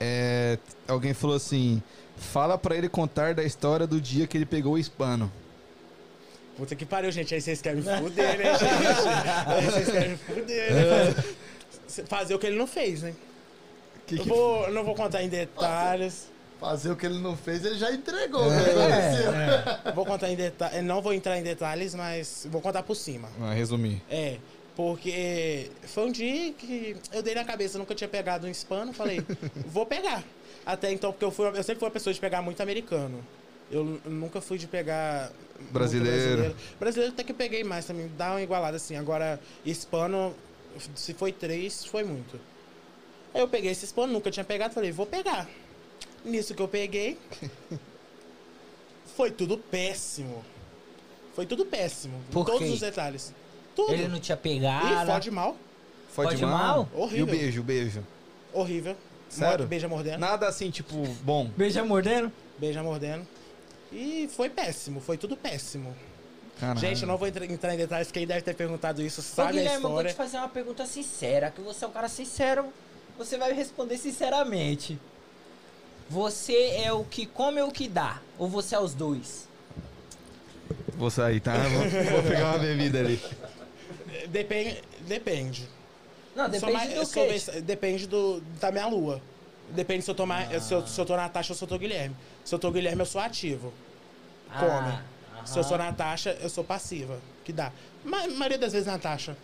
É, 0.00 0.58
alguém 0.88 1.12
falou 1.12 1.36
assim: 1.36 1.82
fala 2.16 2.56
pra 2.56 2.74
ele 2.76 2.88
contar 2.88 3.34
da 3.34 3.44
história 3.44 3.86
do 3.86 4.00
dia 4.00 4.26
que 4.26 4.38
ele 4.38 4.46
pegou 4.46 4.74
o 4.74 4.78
hispano. 4.78 5.30
Puta 6.56 6.76
que 6.76 6.84
pariu, 6.84 7.10
gente. 7.10 7.34
Aí 7.34 7.40
vocês 7.40 7.60
querem 7.62 7.80
me 7.82 7.84
fuder, 7.98 8.38
né, 8.38 8.52
gente? 8.58 8.64
Aí 9.46 9.64
vocês 9.64 9.90
querem 9.90 10.08
me 10.10 10.16
fuder, 10.16 10.72
né? 10.74 11.24
Fazer 12.06 12.34
o 12.34 12.38
que 12.38 12.46
ele 12.46 12.56
não 12.58 12.66
fez, 12.66 13.02
né? 13.02 13.14
Que 14.06 14.16
Eu 14.16 14.22
que- 14.22 14.28
vou, 14.28 14.70
não 14.70 14.84
vou 14.84 14.94
contar 14.94 15.22
em 15.22 15.28
detalhes. 15.28 16.30
Fazer 16.60 16.90
o 16.92 16.96
que 16.96 17.04
ele 17.06 17.18
não 17.18 17.36
fez, 17.36 17.64
ele 17.64 17.76
já 17.76 17.90
entregou. 17.92 18.44
É, 18.52 19.30
né? 19.32 19.92
Vou 19.94 20.06
contar 20.06 20.30
em 20.30 20.36
detalhes. 20.36 20.84
Não 20.84 21.02
vou 21.02 21.12
entrar 21.12 21.36
em 21.36 21.42
detalhes, 21.42 21.94
mas 21.94 22.46
vou 22.50 22.60
contar 22.60 22.82
por 22.84 22.94
cima. 22.94 23.28
Ah, 23.40 23.52
resumir. 23.52 24.00
É, 24.08 24.36
porque 24.76 25.70
foi 25.86 26.04
um 26.06 26.12
dia 26.12 26.52
que 26.52 26.96
eu 27.12 27.20
dei 27.22 27.34
na 27.34 27.44
cabeça, 27.44 27.78
nunca 27.78 27.94
tinha 27.96 28.06
pegado 28.08 28.46
um 28.46 28.50
hispano, 28.50 28.92
falei, 28.92 29.20
vou 29.66 29.84
pegar. 29.84 30.22
Até 30.64 30.92
então, 30.92 31.10
porque 31.12 31.24
eu, 31.24 31.32
fui, 31.32 31.46
eu 31.48 31.54
sempre 31.64 31.80
fui 31.80 31.86
uma 31.86 31.90
pessoa 31.90 32.14
de 32.14 32.20
pegar 32.20 32.40
muito 32.42 32.62
americano. 32.62 33.26
Eu 33.72 33.84
nunca 34.04 34.40
fui 34.42 34.58
de 34.58 34.66
pegar. 34.66 35.32
Brasileiro. 35.70 36.18
Brasileiro, 36.18 36.56
brasileiro 36.78 37.12
até 37.14 37.24
que 37.24 37.32
eu 37.32 37.36
peguei 37.36 37.64
mais 37.64 37.86
também, 37.86 38.10
dá 38.18 38.32
uma 38.32 38.42
igualada 38.42 38.76
assim. 38.76 38.96
Agora, 38.96 39.40
hispano, 39.64 40.34
se 40.94 41.14
foi 41.14 41.32
três, 41.32 41.84
foi 41.84 42.04
muito. 42.04 42.38
Aí 43.32 43.40
eu 43.40 43.48
peguei 43.48 43.70
esse 43.70 43.84
hispano, 43.86 44.12
nunca 44.12 44.30
tinha 44.30 44.44
pegado, 44.44 44.74
falei, 44.74 44.92
vou 44.92 45.06
pegar. 45.06 45.48
Nisso 46.24 46.54
que 46.54 46.60
eu 46.60 46.68
peguei, 46.68 47.16
foi 49.16 49.30
tudo 49.30 49.56
péssimo. 49.56 50.44
Foi 51.34 51.46
tudo 51.46 51.64
péssimo. 51.64 52.20
Por 52.30 52.44
todos 52.44 52.60
quê? 52.60 52.74
os 52.74 52.80
detalhes. 52.80 53.32
Tudo. 53.74 53.92
Ele 53.92 54.06
não 54.08 54.20
tinha 54.20 54.36
Ih, 54.36 54.38
pegado. 54.38 55.06
fode 55.06 55.30
mal. 55.30 55.56
Foi 56.10 56.26
Pode 56.26 56.36
de 56.36 56.44
mal? 56.44 56.52
mal? 56.52 56.88
E 56.92 56.96
Horrível. 57.00 57.24
o 57.24 57.26
beijo, 57.26 57.60
o 57.62 57.64
beijo. 57.64 58.06
Horrível. 58.52 58.96
Sério? 59.30 59.66
Beija 59.66 59.88
mordendo. 59.88 60.18
Nada 60.20 60.46
assim, 60.46 60.70
tipo, 60.70 60.94
bom. 61.22 61.50
Beija 61.56 61.82
mordendo? 61.82 62.30
Beija 62.58 62.82
mordendo. 62.82 63.26
E 63.92 64.28
foi 64.34 64.48
péssimo, 64.48 65.00
foi 65.00 65.16
tudo 65.18 65.36
péssimo. 65.36 65.94
Caralho. 66.58 66.78
Gente, 66.80 67.02
eu 67.02 67.08
não 67.08 67.16
vou 67.16 67.26
entrar, 67.28 67.44
em 67.44 67.76
detalhes, 67.76 68.10
quem 68.10 68.26
deve 68.26 68.42
ter 68.42 68.54
perguntado 68.54 69.02
isso 69.02 69.20
Ô, 69.20 69.24
sabe 69.24 69.48
a 69.48 69.52
Guilherme, 69.52 69.84
eu 69.84 69.90
vou 69.90 70.02
te 70.02 70.08
história. 70.08 70.14
fazer 70.14 70.38
uma 70.38 70.48
pergunta 70.48 70.86
sincera, 70.86 71.50
que 71.50 71.60
você 71.60 71.84
é 71.84 71.88
um 71.88 71.90
cara 71.92 72.08
sincero, 72.08 72.72
você 73.18 73.36
vai 73.36 73.52
responder 73.52 73.98
sinceramente. 73.98 74.98
Você 76.08 76.52
é 76.82 76.92
o 76.92 77.04
que 77.04 77.26
come 77.26 77.60
ou 77.60 77.68
o 77.68 77.72
que 77.72 77.88
dá? 77.88 78.20
Ou 78.38 78.48
você 78.48 78.74
é 78.74 78.80
os 78.80 78.94
dois? 78.94 79.48
Vou 80.94 81.10
sair, 81.10 81.40
tá? 81.40 81.54
Vou, 81.56 82.12
vou 82.12 82.22
pegar 82.22 82.50
uma 82.50 82.58
bebida 82.58 83.00
ali. 83.00 83.20
Depende. 84.28 84.82
Depende. 85.06 85.68
Não, 86.36 86.48
depende 86.48 86.72
mais- 86.72 87.10
do 87.10 87.14
vers- 87.26 87.62
Depende 87.62 88.06
do, 88.06 88.40
da 88.60 88.70
minha 88.70 88.86
lua. 88.86 89.20
Depende 89.70 90.04
se 90.04 90.10
eu, 90.10 90.14
tô 90.14 90.26
mais, 90.26 90.62
se, 90.64 90.74
eu, 90.74 90.86
se 90.86 91.00
eu 91.00 91.06
tô 91.06 91.16
Natasha 91.16 91.52
ou 91.52 91.56
se 91.56 91.64
eu 91.64 91.68
tô 91.68 91.78
Guilherme. 91.78 92.14
Se 92.44 92.54
eu 92.54 92.58
tô 92.58 92.70
Guilherme, 92.70 93.00
eu 93.02 93.06
sou 93.06 93.20
ativo. 93.20 93.72
come. 94.52 94.98
Ah, 95.34 95.44
Se 95.44 95.58
eu 95.58 95.64
sou. 95.64 95.78
Natasha, 95.78 96.36
eu 96.40 96.48
sou 96.48 96.64
passiva. 96.64 97.18
Que 97.44 97.52
dá. 97.52 97.72
Ma 98.04 98.26
maioria 98.28 98.58
das 98.58 98.72
vezes 98.72 98.86
Natasha. 98.86 99.36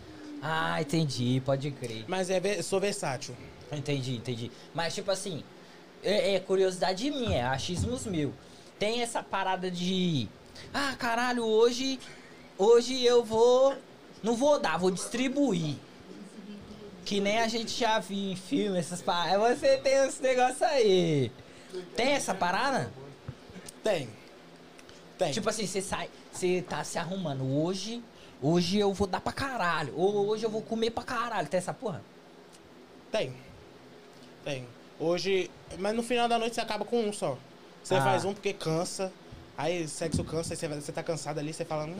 Ah, 0.42 0.80
entendi, 0.80 1.42
pode 1.44 1.70
crer. 1.72 2.04
Mas 2.06 2.30
é, 2.30 2.62
sou 2.62 2.78
versátil. 2.80 3.34
Entendi, 3.72 4.16
entendi. 4.16 4.50
Mas, 4.72 4.94
tipo 4.94 5.10
assim, 5.10 5.42
é, 6.02 6.34
é 6.34 6.40
curiosidade 6.40 7.10
minha, 7.10 7.38
é 7.38 7.42
achismos 7.42 8.06
meu. 8.06 8.32
Tem 8.78 9.02
essa 9.02 9.22
parada 9.22 9.70
de. 9.70 10.28
Ah, 10.72 10.94
caralho, 10.98 11.44
hoje. 11.44 11.98
Hoje 12.56 13.04
eu 13.04 13.24
vou. 13.24 13.76
Não 14.22 14.34
vou 14.34 14.58
dar, 14.58 14.78
vou 14.78 14.90
distribuir. 14.90 15.76
Que 17.04 17.20
nem 17.20 17.38
a 17.40 17.48
gente 17.48 17.70
já 17.78 17.98
viu 17.98 18.32
em 18.32 18.36
filme, 18.36 18.78
essas 18.78 19.00
paradas. 19.00 19.58
Você 19.58 19.78
tem 19.78 19.94
esse 20.06 20.22
negócio 20.22 20.66
aí. 20.66 21.32
Tem 21.96 22.08
essa 22.12 22.34
parada? 22.34 22.90
Tem. 23.82 24.08
Tem. 25.18 25.32
Tipo 25.32 25.48
assim, 25.50 25.66
você 25.66 25.80
sai, 25.82 26.08
você 26.32 26.62
tá 26.62 26.82
se 26.84 26.98
arrumando. 26.98 27.44
Hoje, 27.44 28.02
hoje 28.42 28.78
eu 28.78 28.92
vou 28.92 29.06
dar 29.06 29.20
pra 29.20 29.32
caralho. 29.32 29.92
Ou 29.96 30.28
hoje 30.28 30.44
eu 30.44 30.50
vou 30.50 30.62
comer 30.62 30.90
pra 30.90 31.02
caralho. 31.04 31.48
Tem 31.48 31.58
essa 31.58 31.74
porra? 31.74 32.02
Tem. 33.10 33.34
Tem. 34.44 34.66
Hoje. 34.98 35.50
Mas 35.78 35.94
no 35.94 36.02
final 36.02 36.28
da 36.28 36.38
noite 36.38 36.54
você 36.54 36.60
acaba 36.60 36.84
com 36.84 37.00
um 37.08 37.12
só. 37.12 37.36
Você 37.82 37.94
Ah. 37.94 38.02
faz 38.02 38.24
um 38.24 38.32
porque 38.32 38.52
cansa. 38.52 39.12
Aí 39.56 39.88
sexo 39.88 40.22
cansa, 40.22 40.54
aí 40.54 40.56
você, 40.56 40.68
você 40.68 40.92
tá 40.92 41.02
cansado 41.02 41.38
ali, 41.40 41.52
você 41.52 41.64
fala. 41.64 41.84
Hum, 41.84 41.96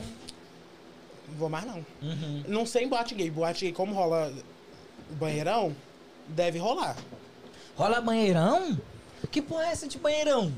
não 1.27 1.35
vou 1.37 1.49
mais 1.49 1.65
não. 1.65 1.85
Uhum. 2.01 2.43
Não 2.47 2.65
sei 2.65 2.85
em 2.85 2.87
boate 2.87 3.13
gay. 3.15 3.29
Boate 3.29 3.65
gay, 3.65 3.73
como 3.73 3.93
rola 3.93 4.33
banheirão, 5.11 5.75
deve 6.27 6.57
rolar. 6.57 6.95
Rola 7.75 7.99
banheirão? 7.99 8.79
Que 9.27 9.41
porra 9.41 9.65
é 9.65 9.71
essa 9.71 9.87
de 9.87 9.97
banheirão? 9.97 10.51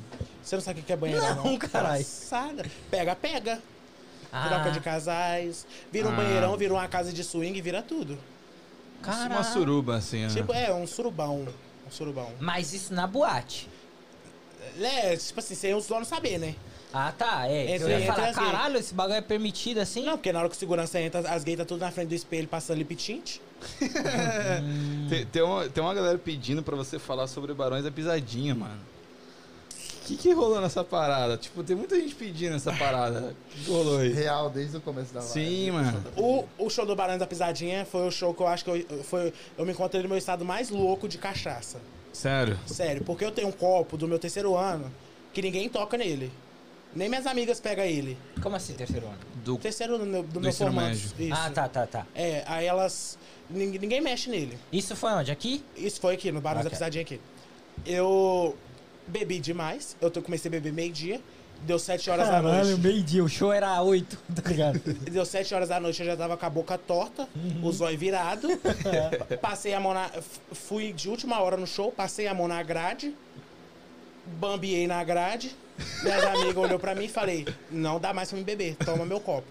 Você 0.44 0.56
não 0.56 0.62
sabe 0.64 0.82
o 0.82 0.84
que 0.84 0.94
é 0.94 0.96
banheirão, 0.98 1.36
Não, 1.36 1.44
não? 1.46 1.58
caralho. 1.60 2.06
Pega, 2.90 3.16
pega. 3.16 3.62
Ah, 4.32 4.48
Troca 4.48 4.72
de 4.72 4.80
casais. 4.80 5.66
Vira 5.92 6.08
um 6.08 6.14
Ah. 6.14 6.16
banheirão, 6.16 6.56
vira 6.58 6.74
uma 6.74 6.88
casa 6.88 7.12
de 7.12 7.24
swing, 7.24 7.60
vira 7.62 7.82
tudo. 7.82 8.18
caralho. 9.02 9.32
Uma 9.32 9.44
suruba, 9.44 9.96
assim, 9.98 10.22
né? 10.26 10.30
Tipo, 10.34 10.54
é, 10.54 10.74
um 10.74 10.86
surubão. 10.88 11.48
Um 11.88 11.92
surubão. 11.92 12.32
Mas 12.40 12.72
isso 12.74 12.94
na 12.94 13.08
boate. 13.08 13.68
É, 14.80 15.18
tipo 15.18 15.40
assim, 15.40 15.56
sem 15.56 15.74
os 15.74 15.88
donos 15.88 16.08
saber, 16.08 16.38
né? 16.40 16.56
Ah, 16.94 17.12
tá. 17.18 17.48
É. 17.48 17.78
Eu 17.78 17.90
ia 17.90 18.14
falar, 18.14 18.34
caralho, 18.34 18.78
esse 18.78 18.94
bagulho 18.94 19.18
é 19.18 19.22
permitido 19.22 19.80
assim? 19.80 20.04
Não, 20.04 20.14
porque 20.14 20.32
na 20.32 20.40
hora 20.40 20.50
que 20.50 20.56
o 20.56 20.60
segurança 20.60 21.00
entra, 21.00 21.20
as 21.30 21.44
gays 21.44 21.58
tá 21.58 21.66
tudo 21.66 21.80
na 21.80 21.92
frente 21.92 22.10
do 22.10 22.16
espelho 22.16 22.48
passando 22.48 22.78
lip 22.78 22.96
tint. 22.96 23.38
Tem, 25.08 25.26
tem, 25.28 25.42
uma, 25.44 25.70
tem 25.70 25.84
uma 25.84 25.94
galera 25.94 26.18
pedindo 26.18 26.64
pra 26.64 26.76
você 26.76 26.98
falar 26.98 27.28
sobre 27.28 27.54
Barões 27.54 27.84
da 27.84 27.92
Pisadinha, 27.92 28.56
mano. 28.56 28.80
O 30.02 30.04
que, 30.04 30.18
que 30.18 30.34
rolou 30.34 30.60
nessa 30.60 30.84
parada? 30.84 31.38
Tipo, 31.38 31.64
tem 31.64 31.76
muita 31.76 31.96
gente 31.96 32.16
pedindo 32.16 32.56
essa 32.56 32.74
parada. 32.74 33.20
O 33.20 33.52
que 33.52 33.66
que 33.66 33.72
rolou 33.72 34.00
aí? 34.00 34.12
Real, 34.12 34.50
desde 34.50 34.78
o 34.78 34.82
começo 34.82 35.14
da 35.14 35.20
live. 35.20 35.34
Sim, 35.34 35.72
mano. 35.72 36.04
O, 36.18 36.46
o 36.58 36.70
show 36.72 36.88
do 36.88 36.96
Barão 36.96 37.20
da 37.20 37.28
Pisadinha 37.28 37.86
foi 37.86 38.08
o 38.08 38.12
show 38.12 38.34
que 38.34 38.42
eu 38.42 38.48
acho 38.48 38.66
que 38.66 38.72
eu, 38.90 39.04
foi, 39.04 39.32
eu 39.56 39.64
me 39.64 39.72
encontrei 39.74 40.02
no 40.02 40.10
meu 40.10 40.18
estado 40.18 40.44
mais 40.44 40.72
louco 40.72 41.08
de 41.08 41.20
cachaça. 41.20 41.80
Sério. 42.12 42.60
Sério, 42.66 43.04
porque 43.04 43.24
eu 43.24 43.32
tenho 43.32 43.48
um 43.48 43.52
copo 43.52 43.96
do 43.96 44.08
meu 44.08 44.18
terceiro 44.18 44.58
ano 44.58 44.92
que 45.34 45.42
ninguém 45.42 45.70
toca 45.70 45.96
nele. 45.98 46.32
Nem 46.96 47.08
minhas 47.10 47.26
amigas 47.26 47.60
pegam 47.60 47.86
ele. 47.86 48.18
Como 48.42 48.56
assim, 48.56 48.74
terceiro 48.74 49.08
ano? 49.08 49.18
Do, 49.44 49.58
Terceiro 49.58 49.96
ano 49.96 50.06
do 50.06 50.12
meu, 50.12 50.24
do 50.24 50.42
meu 50.42 50.54
formato. 50.54 50.98
Ah, 51.32 51.50
tá, 51.50 51.68
tá, 51.70 51.88
tá. 51.88 52.06
É, 52.14 52.44
aí 52.46 52.66
elas. 52.66 53.18
Ninguém, 53.50 53.80
ninguém 53.80 54.02
mexe 54.02 54.30
nele. 54.30 54.58
Isso 54.72 54.96
foi 54.96 55.12
onde? 55.12 55.32
Aqui? 55.32 55.64
Isso 55.76 56.00
foi 56.02 56.14
aqui, 56.16 56.32
no 56.32 56.42
Barão 56.42 56.62
da 56.62 56.68
Ok. 56.68 56.72
Pisadinha 56.72 57.02
aqui. 57.02 57.20
Eu 57.86 58.56
bebi 59.08 59.40
demais. 59.40 59.96
Eu 60.02 60.12
tô- 60.12 60.22
comecei 60.22 60.50
a 60.50 60.52
beber 60.52 60.72
meio-dia. 60.74 61.20
Deu 61.64 61.78
7 61.78 62.10
horas 62.10 62.26
da 62.28 62.42
Caralho, 62.42 62.70
noite. 62.70 62.82
meio-dia, 62.82 63.24
o 63.24 63.30
show 63.30 63.54
era 63.54 63.80
8, 63.84 64.18
tá 64.34 64.50
ligado? 64.50 64.80
Deu 65.12 65.24
7 65.24 65.54
horas 65.54 65.70
da 65.70 65.80
noite, 65.80 66.00
eu 66.02 66.08
já 66.08 66.18
tava 66.18 66.36
com 66.36 66.44
a 66.46 66.50
boca 66.50 66.76
torta, 66.76 67.30
o 67.62 67.72
zóio 67.72 67.96
virado. 67.98 68.48
passei 69.40 69.72
a 69.74 69.80
mão 69.80 69.94
na. 69.94 70.10
Fui 70.54 70.92
de 70.92 71.08
última 71.08 71.40
hora 71.40 71.56
no 71.58 71.68
show, 71.68 71.92
passei 71.92 72.26
a 72.28 72.34
mão 72.34 72.48
na 72.48 72.64
grade, 72.64 73.16
bambiei 74.40 74.88
na 74.88 75.04
grade. 75.04 75.56
Minhas 76.04 76.24
amigas 76.24 76.58
olhou 76.58 76.80
pra 76.80 76.94
mim 76.96 77.06
e 77.06 77.10
falei: 77.10 77.48
Não 77.70 78.00
dá 78.00 78.14
mais 78.14 78.30
pra 78.30 78.38
me 78.38 78.44
beber, 78.44 78.76
toma 78.78 79.06
meu 79.06 79.20
copo. 79.20 79.48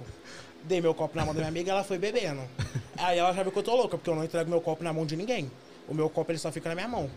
Dei 0.65 0.81
meu 0.81 0.95
copo 0.95 1.17
na 1.17 1.25
mão 1.25 1.33
da 1.35 1.39
minha 1.41 1.49
amiga 1.49 1.71
ela 1.73 1.83
foi 1.85 1.99
bebendo. 1.99 2.41
Aí 2.99 3.19
ela 3.19 3.33
já 3.33 3.43
viu 3.43 3.51
que 3.53 3.59
eu 3.59 3.63
tô 3.63 3.75
louca, 3.75 3.97
porque 3.97 4.11
eu 4.11 4.15
não 4.15 4.25
entrego 4.25 4.51
meu 4.51 4.61
copo 4.61 4.85
na 4.85 4.93
mão 4.93 5.07
de 5.07 5.17
ninguém. 5.17 5.51
O 5.89 5.95
meu 5.95 6.09
copo 6.11 6.31
ele 6.31 6.39
só 6.39 6.53
fica 6.53 6.69
na 6.69 6.75
minha 6.75 6.89
mão. 6.89 7.11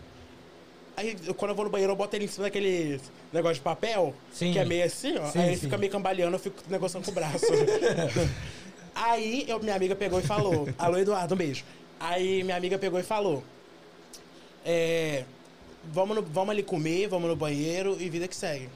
Aí 0.96 1.14
quando 1.36 1.50
eu 1.50 1.54
vou 1.56 1.64
no 1.64 1.70
banheiro, 1.70 1.92
eu 1.92 1.96
boto 1.96 2.14
ele 2.16 2.24
em 2.24 2.28
cima 2.28 2.44
daquele 2.44 3.00
negócio 3.32 3.56
de 3.56 3.60
papel, 3.62 4.14
Sim. 4.32 4.52
que 4.52 4.58
é 4.58 4.64
meio 4.64 4.84
assim, 4.84 5.18
ó. 5.18 5.26
Sim, 5.26 5.38
aí 5.40 5.46
ele 5.48 5.56
sim. 5.56 5.62
fica 5.62 5.76
meio 5.76 5.90
cambaleando, 5.92 6.36
eu 6.36 6.40
fico 6.40 6.56
negociando 6.70 7.04
com 7.04 7.10
o 7.10 7.14
braço. 7.14 7.44
Aí 8.94 9.44
eu- 9.48 9.58
minha 9.60 9.74
amiga 9.74 9.94
pegou 9.96 10.20
e 10.20 10.22
falou: 10.22 10.68
Alô, 10.78 10.96
Eduardo, 10.98 11.34
um 11.34 11.36
beijo. 11.36 11.64
Aí 11.98 12.44
minha 12.44 12.56
amiga 12.56 12.78
pegou 12.78 12.98
e 13.00 13.02
falou: 13.02 13.42
é, 14.64 15.24
vamos, 15.92 16.16
no- 16.16 16.22
vamos 16.22 16.50
ali 16.50 16.62
comer, 16.62 17.08
vamos 17.08 17.28
no 17.28 17.36
banheiro 17.36 17.96
e 18.00 18.08
vida 18.08 18.28
que 18.28 18.36
segue. 18.36 18.68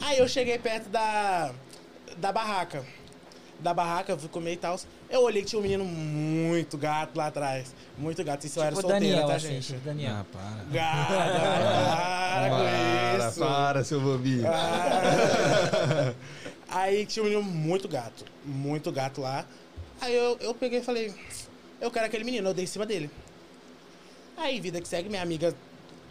Aí 0.00 0.18
eu 0.18 0.28
cheguei 0.28 0.58
perto 0.58 0.88
da, 0.88 1.52
da 2.16 2.32
barraca. 2.32 2.84
Da 3.58 3.74
barraca, 3.74 4.12
eu 4.12 4.18
fui 4.18 4.28
comer 4.28 4.54
e 4.54 4.56
tal. 4.56 4.78
Eu 5.10 5.22
olhei 5.22 5.42
que 5.42 5.48
tinha 5.48 5.58
um 5.58 5.62
menino 5.62 5.84
muito 5.84 6.78
gato 6.78 7.16
lá 7.16 7.26
atrás. 7.26 7.74
Muito 7.98 8.24
gato. 8.24 8.46
Isso 8.46 8.58
eu 8.58 8.62
era 8.62 8.74
Tipo 8.74 8.88
solteira, 8.88 9.06
Daniel, 9.06 9.28
tá, 9.28 9.34
assim, 9.34 9.48
gente? 9.48 9.66
tipo 9.66 9.80
Daniel. 9.80 10.14
Ah, 10.14 10.24
para. 10.32 10.64
Gato, 10.70 11.08
para 11.90 12.50
com 12.50 13.28
isso. 13.28 13.40
para, 13.40 13.84
seu 13.84 14.00
bobinho. 14.00 14.46
Ah. 14.48 16.14
Aí 16.68 17.04
tinha 17.04 17.22
um 17.22 17.28
menino 17.28 17.42
muito 17.42 17.88
gato. 17.88 18.24
Muito 18.44 18.90
gato 18.90 19.20
lá. 19.20 19.44
Aí 20.00 20.14
eu, 20.14 20.38
eu 20.40 20.54
peguei 20.54 20.78
e 20.78 20.82
falei, 20.82 21.14
eu 21.80 21.90
quero 21.90 22.06
aquele 22.06 22.24
menino, 22.24 22.48
eu 22.48 22.54
dei 22.54 22.64
em 22.64 22.68
cima 22.68 22.86
dele. 22.86 23.10
Aí, 24.36 24.58
vida 24.58 24.80
que 24.80 24.88
segue, 24.88 25.10
minha 25.10 25.20
amiga 25.20 25.54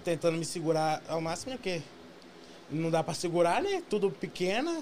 tentando 0.03 0.38
me 0.38 0.45
segurar 0.45 1.01
ao 1.07 1.19
máximo, 1.19 1.51
né? 1.51 1.57
Porque 1.57 1.82
não 2.72 2.89
dá 2.89 3.03
pra 3.03 3.13
segurar, 3.13 3.61
né? 3.61 3.82
Tudo 3.89 4.09
pequena, 4.11 4.82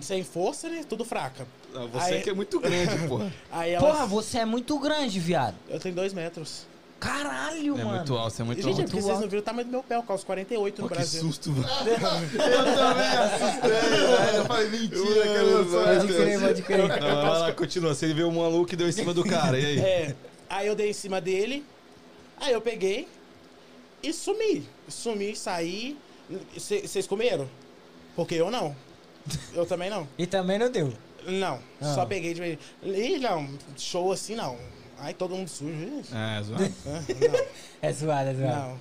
sem 0.00 0.22
força, 0.24 0.68
né? 0.68 0.84
Tudo 0.88 1.04
fraca. 1.04 1.46
Não, 1.72 1.88
você 1.88 2.14
Aí- 2.14 2.22
que 2.22 2.30
é 2.30 2.34
muito 2.34 2.58
grande, 2.60 3.06
porra. 3.08 3.32
Aí 3.50 3.72
ela. 3.72 3.86
Porra, 3.86 4.06
você 4.06 4.38
é 4.38 4.44
muito 4.44 4.78
grande, 4.78 5.18
viado. 5.18 5.54
Eu 5.68 5.80
tenho 5.80 5.94
dois 5.94 6.12
metros. 6.12 6.66
Caralho, 7.00 7.74
É 7.76 7.82
mano. 7.82 7.96
muito 7.96 8.16
alto, 8.16 8.32
você 8.32 8.42
é 8.42 8.44
muito 8.44 8.58
Gente, 8.62 8.66
é 8.78 8.82
alto. 8.82 8.82
porque 8.84 9.00
vocês 9.02 9.18
não 9.18 9.26
viram 9.28 9.40
o 9.40 9.44
tamanho 9.44 9.66
do 9.66 9.70
meu 9.72 9.82
pé, 9.82 9.96
eu 9.96 10.04
calço 10.04 10.24
48 10.24 10.82
no 10.82 10.88
Pô, 10.88 10.94
que 10.94 11.00
Brasil. 11.00 11.20
susto, 11.20 11.50
mano. 11.50 11.66
Eu 11.66 11.98
também 11.98 13.18
assustei, 13.18 13.70
velho. 13.70 14.36
Eu 14.36 14.44
falei, 14.44 14.68
mentira, 14.70 15.22
que 15.22 15.28
eu 15.28 15.68
sou 15.70 15.82
Pode 15.84 16.06
crer, 16.06 16.40
pode 16.40 16.62
crer. 16.62 16.78
Não, 16.78 16.88
vai 17.22 17.38
lá, 17.40 17.52
continua. 17.52 17.92
Você 17.94 18.14
viu 18.14 18.28
o 18.28 18.32
maluco 18.32 18.72
e 18.72 18.76
deu 18.76 18.88
em 18.88 18.92
cima 18.92 19.12
do 19.12 19.24
cara, 19.24 19.58
e 19.58 19.66
aí? 19.66 19.78
É. 19.80 20.14
Aí 20.48 20.66
eu 20.68 20.76
dei 20.76 20.90
em 20.90 20.92
cima 20.92 21.20
dele. 21.20 21.64
Aí 22.36 22.52
eu 22.52 22.60
peguei 22.60 23.08
e 24.00 24.12
sumi. 24.12 24.64
Sumi, 24.88 25.34
saí. 25.34 25.96
Vocês 26.56 27.06
comeram? 27.06 27.48
Porque 28.16 28.34
eu 28.34 28.50
não. 28.50 28.74
Eu 29.54 29.64
também 29.66 29.88
não. 29.90 30.08
E 30.18 30.26
também 30.26 30.58
não 30.58 30.70
deu. 30.70 30.92
Não. 31.26 31.60
Ah. 31.80 31.94
Só 31.94 32.04
peguei 32.06 32.34
de. 32.34 32.58
Ih, 32.82 33.18
não. 33.18 33.48
Show 33.76 34.12
assim 34.12 34.34
não. 34.34 34.58
Ai, 34.98 35.14
todo 35.14 35.34
mundo 35.34 35.48
sujo. 35.48 35.72
Ih, 35.72 36.02
É, 36.14 36.42
zoado. 36.42 36.74
É 37.80 37.92
zoado, 37.92 38.30
é 38.30 38.32
Não. 38.32 38.40
zoado. 38.40 38.68
Não. 38.68 38.80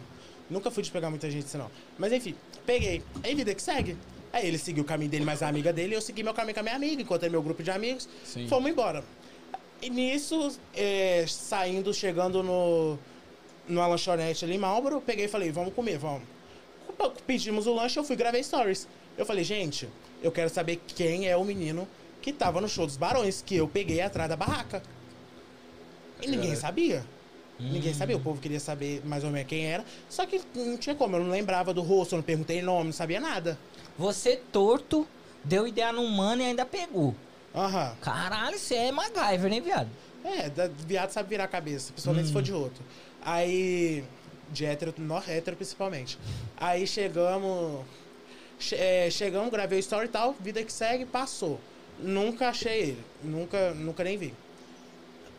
Nunca 0.50 0.70
fui 0.70 0.84
de 0.84 0.92
pegar 0.92 1.10
muita 1.10 1.32
gente 1.32 1.46
assim, 1.46 1.58
não. 1.58 1.72
Mas 1.98 2.12
enfim, 2.12 2.36
peguei. 2.66 3.02
Aí 3.24 3.34
vida 3.34 3.56
que 3.56 3.62
segue. 3.62 3.98
Aí 4.34 4.48
ele 4.48 4.58
seguiu 4.58 4.84
o 4.84 4.86
caminho 4.86 5.10
dele, 5.10 5.26
mais 5.26 5.42
a 5.44 5.48
amiga 5.48 5.72
dele, 5.74 5.94
e 5.94 5.98
eu 5.98 6.02
segui 6.02 6.24
meu 6.24 6.34
caminho 6.34 6.54
com 6.54 6.60
a 6.62 6.64
minha 6.64 6.76
amiga, 6.76 7.02
encontrei 7.02 7.30
meu 7.30 7.42
grupo 7.42 7.62
de 7.64 7.72
amigos. 7.72 8.08
Sim. 8.24 8.48
Fomos 8.48 8.70
embora. 8.70 9.04
E 9.82 9.90
nisso, 9.90 10.58
é, 10.76 11.26
saindo, 11.28 11.94
chegando 11.94 12.42
no, 12.44 12.98
numa 13.68 13.88
lanchonete 13.88 14.46
ali 14.46 14.56
em 14.56 14.58
Marlboro, 14.58 15.02
peguei 15.02 15.26
e 15.26 15.28
falei, 15.28 15.52
vamos 15.52 15.74
comer, 15.74 15.98
vamos. 15.98 16.22
Pedimos 17.10 17.68
o 17.68 17.74
lanche, 17.74 17.98
eu 18.00 18.04
fui 18.04 18.16
gravei 18.16 18.44
stories. 18.44 18.88
Eu 19.18 19.26
falei, 19.26 19.44
gente, 19.44 19.90
eu 20.22 20.32
quero 20.32 20.50
saber 20.50 20.82
quem 20.88 21.28
é 21.28 21.36
o 21.36 21.44
menino 21.44 21.88
que 22.22 22.32
tava 22.32 22.62
no 22.62 22.70
show 22.70 22.86
dos 22.86 22.98
Barões, 22.98 23.42
que 23.46 23.56
eu 23.56 23.68
peguei 23.68 24.02
atrás 24.02 24.30
da 24.30 24.36
barraca. 24.36 24.84
E 26.22 26.28
ninguém 26.28 26.56
sabia. 26.56 27.04
Ninguém 27.60 27.94
sabia, 27.94 28.18
o 28.18 28.20
povo 28.20 28.42
queria 28.42 28.60
saber 28.60 29.06
mais 29.06 29.24
ou 29.24 29.30
menos 29.30 29.48
quem 29.48 29.66
era. 29.66 29.86
Só 30.10 30.26
que 30.26 30.42
não 30.56 30.78
tinha 30.78 30.96
como, 30.96 31.16
eu 31.16 31.24
não 31.24 31.30
lembrava 31.30 31.74
do 31.74 31.82
rosto, 31.82 32.14
eu 32.14 32.18
não 32.18 32.24
perguntei 32.24 32.62
nome, 32.62 32.86
não 32.86 32.94
sabia 32.94 33.20
nada. 33.20 33.58
Você 33.98 34.38
torto, 34.52 35.08
deu 35.44 35.68
ideia 35.68 35.92
num 35.92 36.08
mano 36.08 36.42
e 36.42 36.46
ainda 36.46 36.66
pegou. 36.66 37.16
Aham. 37.54 37.96
Caralho, 38.02 38.58
você 38.58 38.76
é 38.76 38.92
MacGyver, 38.92 39.50
né, 39.50 39.60
viado? 39.60 39.90
É, 40.24 40.50
da, 40.50 40.68
viado 40.68 41.12
sabe 41.12 41.30
virar 41.30 41.46
a 41.46 41.48
cabeça, 41.48 41.92
principalmente 41.92 42.28
se 42.28 42.34
for 42.34 42.42
de 42.42 42.54
outro. 42.54 42.84
Aí. 43.24 44.04
De 44.52 44.66
hétero, 44.66 44.94
nó 44.98 45.20
hétero 45.26 45.56
principalmente. 45.56 46.18
Aí 46.58 46.86
chegamos. 46.86 47.86
che- 48.60 48.76
é, 48.76 49.10
chegamos, 49.10 49.50
gravei 49.52 49.80
o 49.80 49.82
story 49.82 50.06
e 50.06 50.10
tal, 50.10 50.36
vida 50.40 50.64
que 50.64 50.72
segue, 50.72 51.06
passou. 51.06 51.60
Nunca 52.00 52.50
achei 52.50 52.80
ele. 52.82 53.04
Nunca, 53.24 53.74
nunca 53.74 54.04
nem 54.04 54.18
vi. 54.18 54.34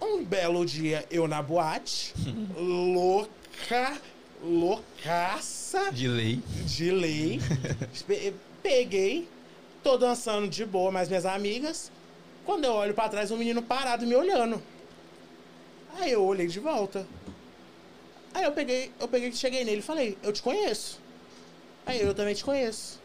Um 0.01 0.25
belo 0.25 0.65
dia, 0.67 1.05
eu 1.11 1.29
na 1.29 1.41
boate, 1.43 2.13
louca, 2.57 3.97
loucaça 4.43 5.91
De 5.93 6.09
lei. 6.09 6.41
de 6.67 6.91
lei. 6.91 7.41
Pe- 8.07 8.35
Peguei, 8.63 9.29
tô 9.83 9.97
dançando 9.99 10.49
de 10.49 10.65
boa, 10.65 10.91
mais 10.91 11.09
minhas 11.09 11.27
amigas. 11.27 11.91
Quando 12.45 12.65
eu 12.65 12.73
olho 12.73 12.95
pra 12.95 13.09
trás, 13.09 13.31
um 13.31 13.37
menino 13.37 13.61
parado 13.63 14.07
me 14.07 14.15
olhando. 14.15 14.63
Aí 15.99 16.13
eu 16.13 16.25
olhei 16.25 16.47
de 16.47 16.59
volta. 16.61 17.07
Aí 18.35 18.45
eu 18.45 18.53
peguei, 18.53 18.91
eu 18.99 19.09
peguei, 19.09 19.33
cheguei 19.33 19.65
nele 19.65 19.79
e 19.81 19.83
falei, 19.83 20.17
eu 20.23 20.33
te 20.33 20.43
conheço. 20.43 20.99
Aí 21.85 22.01
eu 22.01 22.15
também 22.15 22.35
te 22.35 22.45
conheço. 22.45 23.01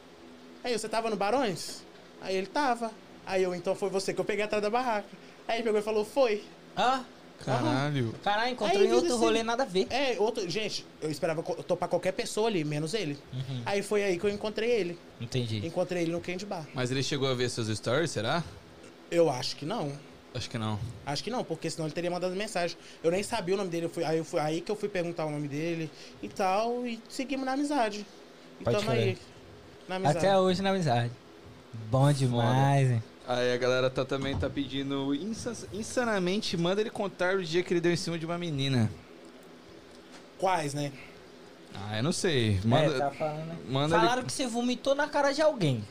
Aí 0.64 0.78
você 0.78 0.88
tava 0.88 1.10
no 1.10 1.16
Barões? 1.16 1.84
Aí 2.22 2.36
ele 2.36 2.48
tava. 2.48 2.92
Aí 3.26 3.44
eu, 3.44 3.54
então 3.54 3.76
foi 3.76 3.90
você 3.90 4.14
que 4.14 4.22
eu 4.22 4.26
peguei 4.26 4.44
atrás 4.46 4.62
da 4.62 4.70
barraca. 4.70 5.08
Aí 5.48 5.58
ele 5.58 5.64
pegou 5.64 5.80
e 5.80 5.84
falou, 5.84 6.06
foi. 6.06 6.44
Ah, 6.76 7.04
Caralho. 7.46 8.16
caralho, 8.24 8.54
encontrou 8.54 8.82
Aí 8.82 8.88
em 8.88 8.92
outro 8.94 9.10
vida 9.10 9.16
rolê, 9.20 9.38
assim- 9.40 9.46
nada 9.48 9.64
a 9.64 9.66
ver. 9.66 9.88
É, 9.92 10.16
outro. 10.20 10.50
Gente, 10.50 10.84
eu 11.02 11.12
esperava 11.12 11.44
topar 11.44 11.88
qualquer 11.88 12.12
pessoa 12.14 12.48
ali, 12.48 12.64
menos 12.64 12.94
ele. 12.96 13.18
Aí 13.66 13.84
foi 13.84 14.04
aí 14.04 14.18
que 14.18 14.26
eu 14.26 14.30
encontrei 14.30 14.72
ele. 14.72 14.98
Entendi. 15.22 15.66
Encontrei 15.66 16.02
ele 16.04 16.12
no 16.12 16.20
Candy 16.22 16.46
Bar. 16.46 16.66
Mas 16.74 16.90
ele 16.90 17.04
chegou 17.04 17.28
a 17.30 17.36
ver 17.36 17.50
seus 17.50 17.68
stories, 17.78 18.10
será? 18.12 18.44
Eu 19.12 19.30
acho 19.30 19.56
que 19.56 19.66
não. 19.66 19.92
Acho 20.36 20.50
que 20.50 20.58
não. 20.58 20.80
Acho 21.06 21.24
que 21.24 21.32
não, 21.32 21.44
porque 21.44 21.70
senão 21.70 21.88
ele 21.88 21.94
teria 21.96 22.12
mandado 22.12 22.36
mensagem. 22.36 22.78
Eu 23.04 23.10
nem 23.10 23.24
sabia 23.24 23.56
o 23.56 23.58
nome 23.58 23.70
dele. 23.70 23.86
Eu 23.86 23.90
fui, 23.90 24.04
aí, 24.04 24.18
eu 24.18 24.26
fui, 24.26 24.40
aí 24.40 24.62
que 24.62 24.72
eu 24.72 24.76
fui 24.76 24.88
perguntar 24.90 25.26
o 25.26 25.32
nome 25.32 25.48
dele 25.48 25.90
e 26.22 26.28
tal. 26.30 26.86
E 26.86 27.02
seguimos 27.10 27.46
na 27.46 27.54
amizade. 27.54 28.06
E 28.60 28.64
Pode 28.64 28.78
tamo 28.78 28.92
aí. 28.92 29.18
Na 29.88 29.96
amizade. 29.96 30.18
Até 30.18 30.38
hoje 30.38 30.62
na 30.62 30.70
amizade. 30.70 31.12
Bom 31.90 32.12
demais, 32.12 32.92
hein? 32.92 33.04
Aí 33.28 33.52
a 33.54 33.58
galera 33.58 33.90
tá, 33.90 34.06
também 34.06 34.38
tá 34.38 34.50
pedindo 34.50 35.14
insa- 35.16 35.68
insanamente, 35.74 36.56
manda 36.56 36.80
ele 36.82 36.90
contar 36.90 37.36
o 37.36 37.44
dia 37.44 37.62
que 37.64 37.74
ele 37.74 37.82
deu 37.82 37.92
em 37.92 37.98
cima 37.98 38.18
de 38.18 38.26
uma 38.26 38.38
menina. 38.38 38.90
Quais, 40.38 40.74
né? 40.74 40.92
Ah, 41.74 41.98
eu 41.98 42.04
não 42.04 42.12
sei. 42.14 42.60
Manda, 42.64 42.96
É, 42.96 43.00
tá 43.00 43.12
falando, 43.12 43.46
né? 43.48 43.58
manda 43.68 44.00
Falaram 44.00 44.20
ele... 44.22 44.28
que 44.28 44.34
você 44.34 44.48
vomitou 44.48 44.96
na 44.96 45.08
cara 45.08 45.32
de 45.32 45.42
alguém. 45.42 45.84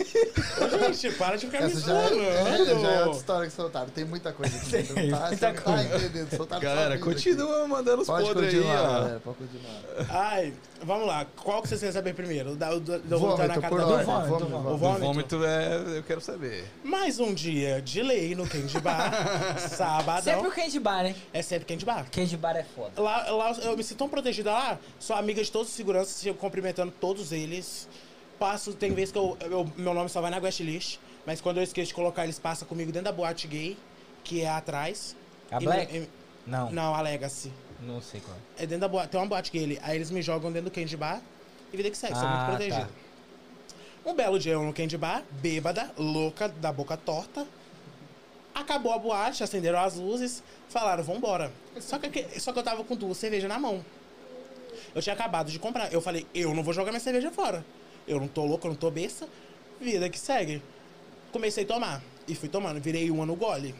Ô, 0.00 0.92
gente, 0.92 1.16
para 1.16 1.36
de 1.36 1.46
ficar 1.46 1.60
me 1.60 1.72
Essa 1.72 1.80
já 1.80 1.92
é, 1.94 2.80
já 2.80 2.90
é 2.92 3.04
outra 3.04 3.18
história 3.18 3.46
que 3.48 3.52
soltaram. 3.52 3.88
Tem 3.88 4.04
muita 4.04 4.32
coisa 4.32 4.56
aqui. 4.56 4.66
Você 4.66 4.78
não 4.78 5.18
tá, 5.18 5.28
você 5.28 5.46
não 5.46 5.54
tá 5.54 5.84
entendendo. 5.84 6.36
Soltaram 6.36 6.62
só 6.62 6.68
Galera, 6.68 6.94
vida 6.96 7.04
aqui. 7.04 7.14
continua 7.14 7.68
mandando 7.68 8.02
os 8.02 8.06
Pode 8.06 8.26
podres 8.26 8.54
aí, 8.54 8.60
continuar, 8.60 8.80
ó. 8.80 8.92
galera. 8.92 9.20
Pode 9.20 9.36
continuar. 9.38 10.06
Ai, 10.08 10.54
vamos 10.82 11.06
lá. 11.06 11.26
Qual 11.36 11.62
que 11.62 11.68
vocês 11.68 11.80
querem 11.80 11.92
saber 11.92 12.14
primeiro? 12.14 12.56
Da, 12.56 12.70
do, 12.70 12.80
do, 12.80 13.18
Vômito, 13.18 13.18
vomitar 13.18 13.48
na 13.48 13.54
cara 13.60 13.68
por 13.68 13.78
da 13.78 13.86
ordem, 13.86 14.06
Dona? 14.06 14.20
vômito, 14.26 14.46
vômito. 14.46 14.70
O 14.70 14.76
vômito? 14.76 15.04
vômito 15.04 15.44
é... 15.44 15.98
eu 15.98 16.02
quero 16.02 16.20
saber. 16.20 16.64
Mais 16.82 17.20
um 17.20 17.34
dia 17.34 17.80
de 17.82 18.02
lei 18.02 18.34
no 18.34 18.48
Candy 18.48 18.80
Bar. 18.80 19.12
Sabadão. 19.58 20.22
Sempre 20.22 20.48
o 20.48 20.52
Candy 20.52 20.80
Bar, 20.80 21.02
né? 21.02 21.14
É 21.32 21.42
sempre 21.42 21.66
Candy 21.66 21.84
Bar. 21.84 22.06
Candy 22.10 22.36
Bar 22.36 22.56
é 22.56 22.64
foda. 22.64 23.00
Lá, 23.00 23.30
lá 23.30 23.52
eu 23.62 23.76
me 23.76 23.84
sinto 23.84 23.98
tão 23.98 24.08
protegida 24.08 24.50
lá. 24.50 24.78
Sou 24.98 25.14
amiga 25.16 25.42
de 25.42 25.50
todos 25.50 25.68
os 25.68 25.74
seguranças, 25.74 26.24
cumprimentando 26.36 26.92
todos 27.00 27.32
eles. 27.32 27.88
Passo, 28.40 28.72
tem 28.72 28.94
vezes 28.94 29.12
que 29.12 29.18
eu, 29.18 29.36
eu- 29.42 29.70
meu 29.76 29.92
nome 29.92 30.08
só 30.08 30.18
vai 30.22 30.30
na 30.30 30.40
guest 30.40 30.60
list, 30.60 30.98
mas 31.26 31.42
quando 31.42 31.58
eu 31.58 31.62
esqueço 31.62 31.88
de 31.88 31.94
colocar, 31.94 32.24
eles 32.24 32.38
passam 32.38 32.66
comigo 32.66 32.90
dentro 32.90 33.04
da 33.04 33.12
boate 33.12 33.46
gay, 33.46 33.76
que 34.24 34.40
é 34.40 34.48
atrás. 34.48 35.14
A 35.50 35.58
E 35.60 35.64
Black? 35.66 35.92
me- 35.92 35.98
e- 36.06 36.08
Não, 36.46 36.70
não, 36.72 36.94
a 36.94 37.02
Legacy. 37.02 37.52
não 37.82 38.00
sei 38.00 38.18
qual. 38.20 38.34
É 38.56 38.62
dentro 38.62 38.78
da 38.80 38.88
boate, 38.88 39.08
tem 39.10 39.20
uma 39.20 39.26
boate 39.26 39.50
gay 39.52 39.62
ali. 39.64 39.78
Aí 39.82 39.94
eles 39.94 40.10
me 40.10 40.22
jogam 40.22 40.50
dentro 40.50 40.70
do 40.70 40.74
candy 40.74 40.96
bar 40.96 41.20
e 41.70 41.76
vida 41.76 41.90
que 41.90 41.98
segue, 41.98 42.14
sou 42.14 42.26
Ah, 42.26 42.30
muito 42.30 42.46
protegida. 42.56 42.86
tá. 42.86 44.10
Um 44.10 44.14
belo 44.14 44.38
dia 44.38 44.54
eu 44.54 44.62
no 44.62 44.72
candy 44.72 44.96
bar, 44.96 45.22
bêbada, 45.32 45.90
louca, 45.98 46.48
da 46.48 46.72
boca 46.72 46.96
torta. 46.96 47.46
Acabou 48.54 48.94
a 48.94 48.98
boate, 48.98 49.44
acenderam 49.44 49.78
as 49.80 49.96
luzes, 49.96 50.42
falaram, 50.70 51.04
vambora. 51.04 51.52
Só 51.78 51.98
que, 51.98 52.40
só 52.40 52.54
que 52.54 52.58
eu 52.58 52.62
tava 52.62 52.82
com 52.84 52.96
duas 52.96 53.18
cervejas 53.18 53.50
na 53.50 53.58
mão. 53.58 53.84
Eu 54.94 55.02
tinha 55.02 55.12
acabado 55.12 55.50
de 55.52 55.58
comprar. 55.58 55.92
Eu 55.92 56.00
falei, 56.00 56.26
eu 56.34 56.54
não 56.54 56.62
vou 56.62 56.72
jogar 56.72 56.90
minha 56.90 57.00
cerveja 57.00 57.30
fora. 57.30 57.62
Eu 58.10 58.18
não 58.18 58.26
tô 58.28 58.44
louco, 58.44 58.66
eu 58.66 58.70
não 58.70 58.76
tô 58.76 58.90
besta. 58.90 59.28
Vida 59.80 60.08
que 60.10 60.18
segue. 60.18 60.60
Comecei 61.32 61.62
a 61.64 61.66
tomar. 61.66 62.02
E 62.26 62.34
fui 62.34 62.48
tomando. 62.48 62.80
Virei 62.80 63.08
uma 63.10 63.24
no 63.24 63.36
gole. 63.36 63.72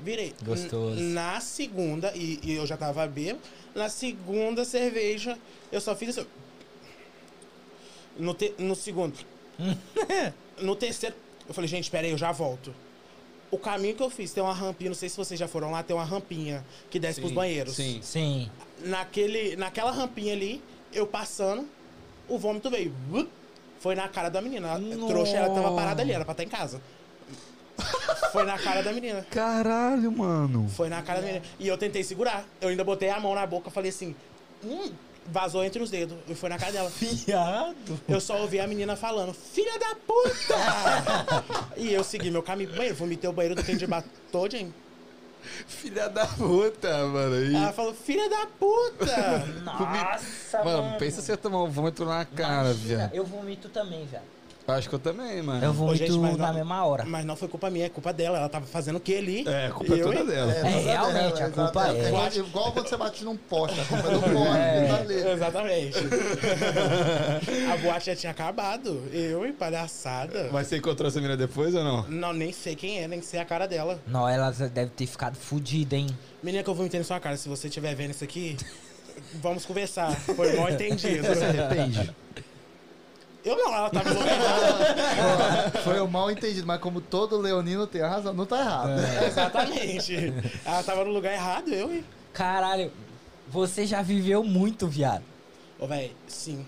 Virei. 0.00 0.34
Gostoso. 0.44 0.98
N- 1.00 1.12
Na 1.14 1.40
segunda, 1.40 2.12
e, 2.16 2.40
e 2.42 2.52
eu 2.54 2.66
já 2.66 2.76
tava 2.76 3.06
bêbado, 3.06 3.38
na 3.76 3.88
segunda 3.88 4.64
cerveja, 4.64 5.38
eu 5.70 5.80
só 5.80 5.94
fiz 5.94 6.18
assim. 6.18 6.26
No, 8.18 8.34
te- 8.34 8.54
no 8.58 8.74
segundo. 8.74 9.14
no 10.60 10.74
terceiro, 10.74 11.14
eu 11.48 11.54
falei, 11.54 11.68
gente, 11.68 11.90
pera 11.90 12.06
aí, 12.06 12.12
eu 12.12 12.18
já 12.18 12.32
volto. 12.32 12.74
O 13.50 13.58
caminho 13.58 13.94
que 13.94 14.02
eu 14.02 14.10
fiz, 14.10 14.32
tem 14.32 14.42
uma 14.42 14.52
rampinha, 14.52 14.90
não 14.90 14.96
sei 14.96 15.08
se 15.08 15.16
vocês 15.16 15.38
já 15.38 15.46
foram 15.46 15.70
lá, 15.70 15.82
tem 15.82 15.94
uma 15.94 16.04
rampinha 16.04 16.64
que 16.90 16.98
desce 16.98 17.20
pros 17.20 17.32
banheiros. 17.32 17.76
Sim. 17.76 18.00
Sim. 18.02 18.50
Naquele, 18.80 19.54
naquela 19.54 19.92
rampinha 19.92 20.32
ali, 20.32 20.60
eu 20.92 21.06
passando, 21.06 21.68
o 22.28 22.36
vômito 22.36 22.68
veio. 22.68 22.92
Foi 23.84 23.94
na 23.94 24.08
cara 24.08 24.30
da 24.30 24.40
menina. 24.40 24.72
A 24.72 25.06
trouxa, 25.06 25.36
ela 25.36 25.54
tava 25.54 25.76
parada 25.76 26.00
ali, 26.00 26.10
era 26.10 26.24
pra 26.24 26.32
estar 26.32 26.42
em 26.42 26.48
casa. 26.48 26.80
Foi 28.32 28.42
na 28.42 28.58
cara 28.58 28.82
da 28.82 28.90
menina. 28.94 29.26
Caralho, 29.30 30.10
mano. 30.10 30.70
Foi 30.70 30.88
na 30.88 31.02
cara 31.02 31.20
da 31.20 31.26
menina. 31.26 31.44
E 31.60 31.68
eu 31.68 31.76
tentei 31.76 32.02
segurar. 32.02 32.46
Eu 32.62 32.70
ainda 32.70 32.82
botei 32.82 33.10
a 33.10 33.20
mão 33.20 33.34
na 33.34 33.46
boca, 33.46 33.70
falei 33.70 33.90
assim, 33.90 34.16
hum, 34.64 34.90
vazou 35.26 35.62
entre 35.62 35.82
os 35.82 35.90
dedos. 35.90 36.16
E 36.26 36.34
foi 36.34 36.48
na 36.48 36.56
cara 36.56 36.72
dela. 36.72 36.88
Fiado. 36.88 38.00
Eu 38.08 38.22
só 38.22 38.40
ouvi 38.40 38.58
a 38.58 38.66
menina 38.66 38.96
falando, 38.96 39.34
filha 39.34 39.78
da 39.78 39.94
puta! 39.96 41.74
e 41.76 41.92
eu 41.92 42.02
segui 42.02 42.30
meu 42.30 42.42
caminho 42.42 42.70
pro 42.70 42.78
banheiro, 42.78 42.96
vomitei 42.96 43.28
o 43.28 43.34
banheiro 43.34 43.54
do 43.54 43.62
Candidato 43.62 44.08
todinho. 44.32 44.72
Filha 45.66 46.08
da 46.08 46.26
puta, 46.26 47.06
mano. 47.06 47.36
E... 47.44 47.54
Ela 47.54 47.72
falou, 47.72 47.94
filha 47.94 48.28
da 48.28 48.46
puta! 48.58 49.46
Nossa, 49.64 50.64
Mano, 50.64 50.98
pensa 50.98 51.20
se 51.22 51.32
eu 51.32 51.36
tomar 51.36 51.62
um 51.62 51.70
vômito 51.70 52.04
na 52.04 52.24
cara, 52.24 52.70
Imagina, 52.70 52.98
viado. 52.98 53.14
Eu 53.14 53.24
vomito 53.24 53.68
também, 53.68 54.06
velho. 54.06 54.22
Acho 54.66 54.88
que 54.88 54.94
eu 54.94 54.98
também, 54.98 55.42
mano. 55.42 55.62
Eu 55.62 55.70
Ô, 55.70 55.74
vomito 55.74 56.06
gente, 56.06 56.18
mas 56.18 56.38
na 56.38 56.46
não- 56.48 56.54
mesma 56.54 56.86
hora. 56.86 57.04
Mas 57.04 57.22
não 57.26 57.36
foi 57.36 57.48
culpa 57.48 57.68
minha, 57.68 57.84
é 57.84 57.88
culpa 57.90 58.14
dela. 58.14 58.38
Ela 58.38 58.48
tava 58.48 58.64
fazendo 58.64 58.96
o 58.96 59.00
que 59.00 59.14
ali? 59.14 59.44
É, 59.46 59.66
a 59.66 59.70
culpa 59.70 59.94
é 59.94 60.00
Eu, 60.00 60.04
toda 60.06 60.20
hein? 60.20 60.26
dela. 60.26 60.52
É, 60.52 60.62
realmente, 60.62 61.42
a 61.42 61.50
culpa 61.50 61.82
exato. 61.82 61.96
é. 61.96 62.08
igual, 62.08 62.32
igual 62.32 62.72
quando 62.72 62.88
você 62.88 62.96
bate 62.96 63.24
num 63.26 63.36
poste, 63.36 63.78
a 63.78 63.84
culpa 63.84 64.08
é 64.08 64.10
do 64.14 64.20
poste, 64.22 64.56
É. 64.58 64.86
tá 64.88 64.96
ali. 64.96 65.14
Exatamente. 65.32 65.98
a 67.72 67.76
boate 67.76 68.06
já 68.06 68.16
tinha 68.16 68.32
acabado. 68.32 69.02
Eu, 69.12 69.44
hein, 69.44 69.52
palhaçada. 69.52 70.48
Mas 70.50 70.66
você 70.68 70.78
encontrou 70.78 71.08
essa 71.08 71.18
menina 71.20 71.36
depois 71.36 71.74
ou 71.74 71.84
não? 71.84 72.02
Não, 72.08 72.32
nem 72.32 72.50
sei 72.50 72.74
quem 72.74 73.02
é, 73.02 73.06
nem 73.08 73.20
sei 73.20 73.40
a 73.40 73.44
cara 73.44 73.66
dela. 73.68 74.00
Não, 74.06 74.26
ela 74.26 74.50
deve 74.50 74.90
ter 74.92 75.06
ficado 75.06 75.36
fodida, 75.36 75.94
hein? 75.94 76.06
Menina 76.42 76.62
que 76.64 76.70
eu 76.70 76.74
vou 76.74 76.86
entender 76.86 77.04
sua 77.04 77.20
cara, 77.20 77.36
se 77.36 77.50
você 77.50 77.68
estiver 77.68 77.94
vendo 77.94 78.12
isso 78.12 78.24
aqui, 78.24 78.56
vamos 79.34 79.66
conversar. 79.66 80.10
Foi 80.12 80.56
mal 80.56 80.70
entendido. 80.72 81.22
Você 81.26 81.34
se 81.34 81.44
arrepende? 81.44 82.14
Eu 83.44 83.56
não, 83.56 83.74
ela 83.74 83.90
tava 83.90 84.08
no 84.14 84.20
lugar 84.20 84.32
errado. 84.40 85.78
Foi 85.84 86.00
um 86.00 86.06
mal 86.06 86.30
entendido, 86.30 86.66
mas 86.66 86.80
como 86.80 87.00
todo 87.00 87.36
leonino 87.38 87.86
tem 87.86 88.00
a 88.00 88.08
razão, 88.08 88.32
não 88.32 88.46
tá 88.46 88.60
errado. 88.60 88.90
Exatamente. 89.26 90.32
Ela 90.64 90.82
tava 90.82 91.04
no 91.04 91.10
lugar 91.10 91.32
errado, 91.34 91.68
eu, 91.68 91.92
hein? 91.92 92.04
Caralho, 92.32 92.90
você 93.48 93.84
já 93.86 94.00
viveu 94.00 94.42
muito, 94.42 94.86
viado. 94.88 95.22
Ô, 95.78 95.86
velho, 95.86 96.12
sim. 96.26 96.66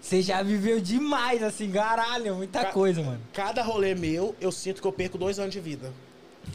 Você 0.00 0.20
já 0.20 0.42
viveu 0.42 0.80
demais, 0.80 1.42
assim, 1.42 1.70
caralho, 1.70 2.34
muita 2.34 2.60
Ca- 2.64 2.72
coisa, 2.72 3.02
mano. 3.02 3.20
Cada 3.32 3.62
rolê 3.62 3.94
meu, 3.94 4.34
eu 4.40 4.50
sinto 4.52 4.82
que 4.82 4.86
eu 4.86 4.92
perco 4.92 5.16
dois 5.16 5.38
anos 5.38 5.52
de 5.52 5.60
vida. 5.60 5.92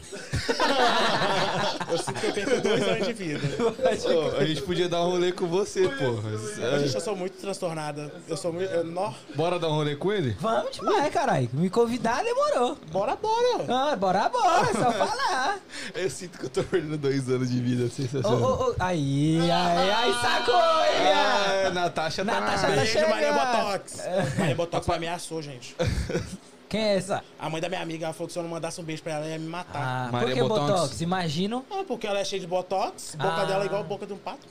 eu 1.90 1.98
sinto 1.98 2.20
que 2.20 2.26
eu 2.26 2.32
perco 2.32 2.60
dois 2.60 2.82
anos 2.82 3.06
de 3.06 3.12
vida. 3.12 3.40
Ô, 3.62 4.36
a 4.38 4.44
gente 4.44 4.62
podia 4.62 4.88
dar 4.88 5.02
um 5.02 5.10
rolê 5.10 5.32
com 5.32 5.46
você, 5.46 5.88
porra. 5.88 6.78
Gente, 6.80 6.94
eu 6.94 7.00
sou 7.00 7.14
muito 7.16 7.38
transtornada. 7.38 8.12
Eu 8.26 8.36
sou 8.36 8.52
muito. 8.52 8.70
eu- 8.70 8.84
nó. 8.84 9.12
Bora 9.34 9.58
dar 9.58 9.68
um 9.68 9.72
rolê 9.74 9.96
com 9.96 10.12
ele? 10.12 10.36
Vamos 10.40 10.76
demais, 10.76 11.12
caralho. 11.12 11.48
Me 11.52 11.68
convidar 11.68 12.22
demorou. 12.24 12.76
Bora, 12.90 13.16
bora. 13.16 13.64
Ah, 13.68 13.96
bora, 13.96 14.28
bora, 14.28 14.70
é 14.70 14.72
só 14.72 14.92
falar. 14.92 15.58
Eu 15.94 16.08
sinto 16.10 16.38
que 16.38 16.44
eu 16.46 16.50
tô 16.50 16.62
perdendo 16.64 16.96
dois 16.96 17.28
anos 17.28 17.50
de 17.50 17.60
vida, 17.60 17.84
Ô, 17.84 17.88
sensacional. 17.88 18.40
ô, 18.40 18.70
ô, 18.70 18.74
aí, 18.78 19.38
aí, 19.50 19.90
aí, 19.90 20.12
sacou, 20.14 20.54
hein, 20.54 21.02
viado? 21.02 21.50
É, 21.66 21.70
Natasha 21.70 22.24
tá 22.24 22.40
Natasha 22.40 22.68
na... 22.68 22.74
tá 22.76 22.80
Beijo, 22.82 23.08
Maria. 23.08 23.32
Botox. 23.32 23.96
Maria 24.38 24.54
Botox 24.54 24.86
me 24.86 24.94
ameaçou, 24.94 25.42
gente. 25.42 25.74
Quem 26.68 26.80
é 26.80 26.96
essa? 26.96 27.22
A 27.38 27.48
mãe 27.48 27.60
da 27.60 27.68
minha 27.68 27.80
amiga 27.80 28.04
ela 28.06 28.12
falou 28.12 28.26
que 28.26 28.32
se 28.32 28.38
eu 28.38 28.42
não 28.42 28.50
mandasse 28.50 28.80
um 28.80 28.84
beijo 28.84 29.02
pra 29.02 29.12
ela, 29.14 29.24
ela 29.24 29.32
ia 29.34 29.38
me 29.38 29.48
matar. 29.48 30.06
Ah, 30.08 30.12
Maria 30.12 30.28
por 30.28 30.34
que 30.34 30.42
Botox? 30.42 30.70
Botox? 30.70 31.00
Imagino. 31.00 31.64
Ah, 31.70 31.84
porque 31.86 32.06
ela 32.06 32.18
é 32.18 32.24
cheia 32.24 32.40
de 32.40 32.46
botox, 32.46 33.14
boca 33.16 33.32
Ah. 33.42 33.44
dela 33.44 33.62
é 33.62 33.66
igual 33.66 33.80
a 33.80 33.84
boca 33.84 34.06
de 34.06 34.12
um 34.12 34.18
pato. 34.18 34.46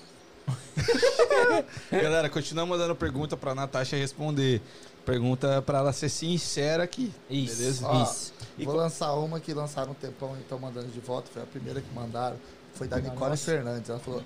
Galera, 1.91 2.29
continua 2.29 2.65
mandando 2.65 2.95
pergunta 2.95 3.35
pra 3.37 3.53
Natasha 3.53 3.95
responder. 3.97 4.61
Pergunta 5.05 5.61
pra 5.61 5.77
ela 5.79 5.93
ser 5.93 6.09
sincera 6.09 6.83
aqui. 6.83 7.13
Isso, 7.29 7.55
Beleza? 7.57 7.87
Ó, 7.87 8.03
isso. 8.03 8.33
Vou 8.59 8.75
lançar 8.75 9.13
uma 9.13 9.39
que 9.39 9.53
lançaram 9.53 9.91
um 9.91 9.95
tempão 9.95 10.35
e 10.37 10.41
estão 10.41 10.59
mandando 10.59 10.87
de 10.87 10.99
volta. 10.99 11.29
Foi 11.31 11.43
a 11.43 11.45
primeira 11.45 11.79
que 11.81 11.93
mandaram. 11.93 12.35
Foi 12.73 12.87
da 12.87 12.99
Nicole 12.99 13.37
Fernandes. 13.37 13.89
Ela 13.89 13.99
falou: 13.99 14.21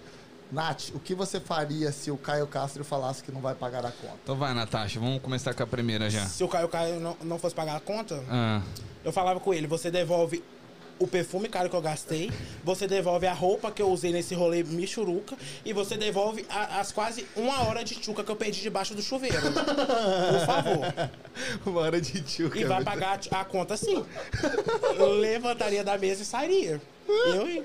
Nath, 0.51 0.89
o 0.93 0.99
que 0.99 1.15
você 1.15 1.39
faria 1.39 1.91
se 1.91 2.11
o 2.11 2.17
Caio 2.17 2.45
Castro 2.47 2.83
falasse 2.83 3.23
que 3.23 3.31
não 3.31 3.39
vai 3.41 3.55
pagar 3.55 3.85
a 3.85 3.91
conta? 3.91 4.17
Então 4.23 4.35
vai, 4.35 4.53
Natasha. 4.53 4.99
Vamos 4.99 5.21
começar 5.21 5.53
com 5.53 5.63
a 5.63 5.67
primeira 5.67 6.09
já. 6.09 6.25
Se 6.25 6.43
o 6.43 6.47
Caio 6.47 6.67
Caio 6.67 6.99
não, 6.99 7.15
não 7.23 7.39
fosse 7.39 7.55
pagar 7.55 7.75
a 7.77 7.79
conta, 7.79 8.21
Ah, 8.29 8.61
eu 9.03 9.11
falava 9.13 9.39
com 9.39 9.53
ele, 9.53 9.65
você 9.67 9.89
devolve 9.89 10.43
o 10.99 11.07
perfume 11.07 11.49
caro 11.49 11.67
que 11.67 11.75
eu 11.75 11.81
gastei, 11.81 12.31
você 12.63 12.85
devolve 12.87 13.25
a 13.25 13.33
roupa 13.33 13.71
que 13.71 13.81
eu 13.81 13.89
usei 13.89 14.11
nesse 14.11 14.35
rolê 14.35 14.61
michuruca 14.63 15.35
e 15.65 15.73
você 15.73 15.97
devolve 15.97 16.45
a- 16.47 16.79
as 16.79 16.91
quase 16.91 17.25
uma 17.35 17.63
hora 17.67 17.83
de 17.83 17.95
chuca 17.95 18.23
que 18.23 18.29
eu 18.29 18.35
perdi 18.35 18.61
debaixo 18.61 18.93
do 18.93 19.01
chuveiro. 19.01 19.41
Por 19.41 20.45
favor. 20.45 21.09
uma 21.65 21.81
hora 21.81 21.99
de 21.99 22.21
tio, 22.21 22.51
E 22.55 22.63
vai 22.65 22.83
pagar 22.83 23.19
a, 23.31 23.39
a 23.39 23.45
conta 23.45 23.75
sim. 23.77 24.05
Eu 24.95 25.13
levantaria 25.13 25.83
da 25.83 25.97
mesa 25.97 26.21
e 26.21 26.25
sairia. 26.25 26.79
Eu 27.07 27.49
e 27.49 27.63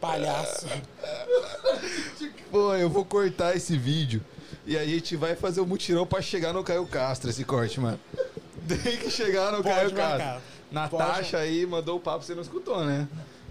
palhaço. 0.00 0.66
Pô, 2.50 2.74
eu 2.74 2.88
vou 2.88 3.04
cortar 3.04 3.54
esse 3.56 3.76
vídeo 3.76 4.24
e 4.66 4.76
a 4.76 4.84
gente 4.84 5.16
vai 5.16 5.34
fazer 5.36 5.60
o 5.60 5.66
mutirão 5.66 6.06
pra 6.06 6.20
chegar 6.22 6.52
no 6.52 6.62
Caio 6.64 6.86
Castro, 6.86 7.28
esse 7.30 7.44
corte, 7.44 7.80
mano. 7.80 7.98
Tem 8.68 8.96
que 8.96 9.10
chegar 9.10 9.50
no 9.52 9.62
Pode 9.62 9.68
Caio 9.74 9.92
marcar. 9.94 10.18
Castro. 10.18 10.42
Natasha 10.70 11.38
aí 11.38 11.64
mandou 11.66 11.96
o 11.96 12.00
papo, 12.00 12.22
você 12.24 12.34
não 12.34 12.42
escutou, 12.42 12.84
né? 12.84 13.08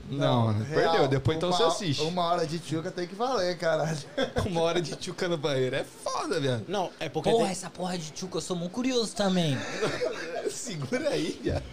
Não, 0.10 0.54
Real, 0.64 0.66
perdeu. 0.92 1.08
Depois 1.10 1.36
então 1.36 1.50
uma- 1.50 1.58
você 1.58 1.64
assiste. 1.64 2.02
Uma 2.04 2.24
hora 2.24 2.46
de 2.48 2.60
tchuca 2.60 2.90
tem 2.92 3.06
que 3.08 3.14
valer, 3.16 3.58
caralho. 3.58 3.98
Uma 4.46 4.62
hora 4.62 4.82
de 4.82 4.96
tchuca 4.96 5.28
no 5.28 5.38
banheiro. 5.38 5.76
É 5.76 5.84
foda, 5.84 6.40
viado. 6.40 6.64
Não, 6.66 6.90
é 6.98 7.10
porque. 7.10 7.30
Porra, 7.30 7.44
tem- 7.44 7.52
essa 7.52 7.70
porra 7.70 7.98
de 7.98 8.12
tchuca, 8.12 8.38
eu 8.38 8.42
sou 8.42 8.56
muito 8.56 8.72
curioso 8.72 9.14
também. 9.14 9.58
Segura 10.50 11.10
aí, 11.10 11.40
viado. 11.42 11.64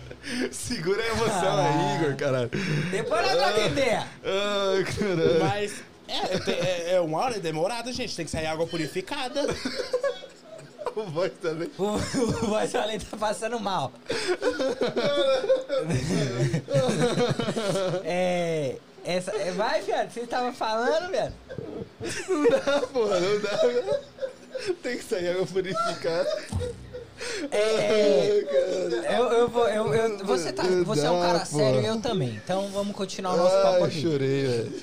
Segura 0.51 1.03
a 1.03 1.07
emoção 1.07 1.59
aí. 1.59 1.97
Igor, 2.03 2.17
caralho. 2.17 2.51
Depois 2.91 3.23
nós 3.27 3.37
vamos 3.41 3.59
entender. 3.59 3.97
Ai, 4.25 4.85
caralho. 4.85 5.45
Mas. 5.45 5.83
É, 6.07 6.39
tem- 6.39 6.55
é, 6.61 6.93
é 6.97 7.01
uma 7.01 7.19
hora 7.19 7.39
demorada, 7.41 7.93
gente. 7.93 8.15
Tem 8.15 8.25
que 8.25 8.31
sair 8.31 8.47
água 8.47 8.67
purificada. 8.67 9.43
O 10.95 11.03
voz 11.05 11.33
também. 11.43 11.69
O, 11.79 11.85
o 11.85 11.97
voz 12.47 12.75
além 12.75 12.99
tá 13.01 13.17
passando 13.17 13.59
mal. 13.59 13.91
é. 18.05 18.77
Essa, 19.05 19.33
é, 19.33 19.51
vai, 19.51 19.83
viado. 19.83 20.11
Você 20.11 20.27
tava 20.27 20.53
falando, 20.53 21.11
viado? 21.11 21.35
Não 22.29 22.45
dá, 22.49 22.81
porra, 22.87 23.21
não 23.21 23.41
dá. 23.41 24.01
Tem 24.83 24.97
que 24.97 25.05
sair 25.05 25.29
água 25.31 25.47
purificada. 25.47 26.43
É, 27.51 28.45
cara. 28.51 29.17
eu, 29.17 29.25
eu 29.33 29.49
vou. 29.49 29.69
Eu, 29.69 29.95
eu- 29.95 30.25
você, 30.27 30.53
tá, 30.53 30.63
você 30.85 31.07
é 31.07 31.11
um 31.11 31.21
cara 31.21 31.39
Dá, 31.39 31.45
sério 31.45 31.81
e 31.81 31.87
eu 31.87 32.01
também. 32.01 32.31
Então 32.45 32.69
vamos 32.71 32.95
continuar 32.97 33.35
o 33.35 33.37
nosso 33.37 33.63
papo 33.63 33.85
aqui. 33.85 34.01
chorei, 34.03 34.47
velho. 34.47 34.83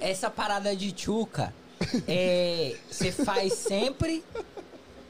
Essa 0.00 0.28
parada 0.30 0.74
de 0.74 0.92
tchuca, 0.92 1.52
é, 2.08 2.74
você 2.90 3.12
faz 3.12 3.52
sempre? 3.54 4.24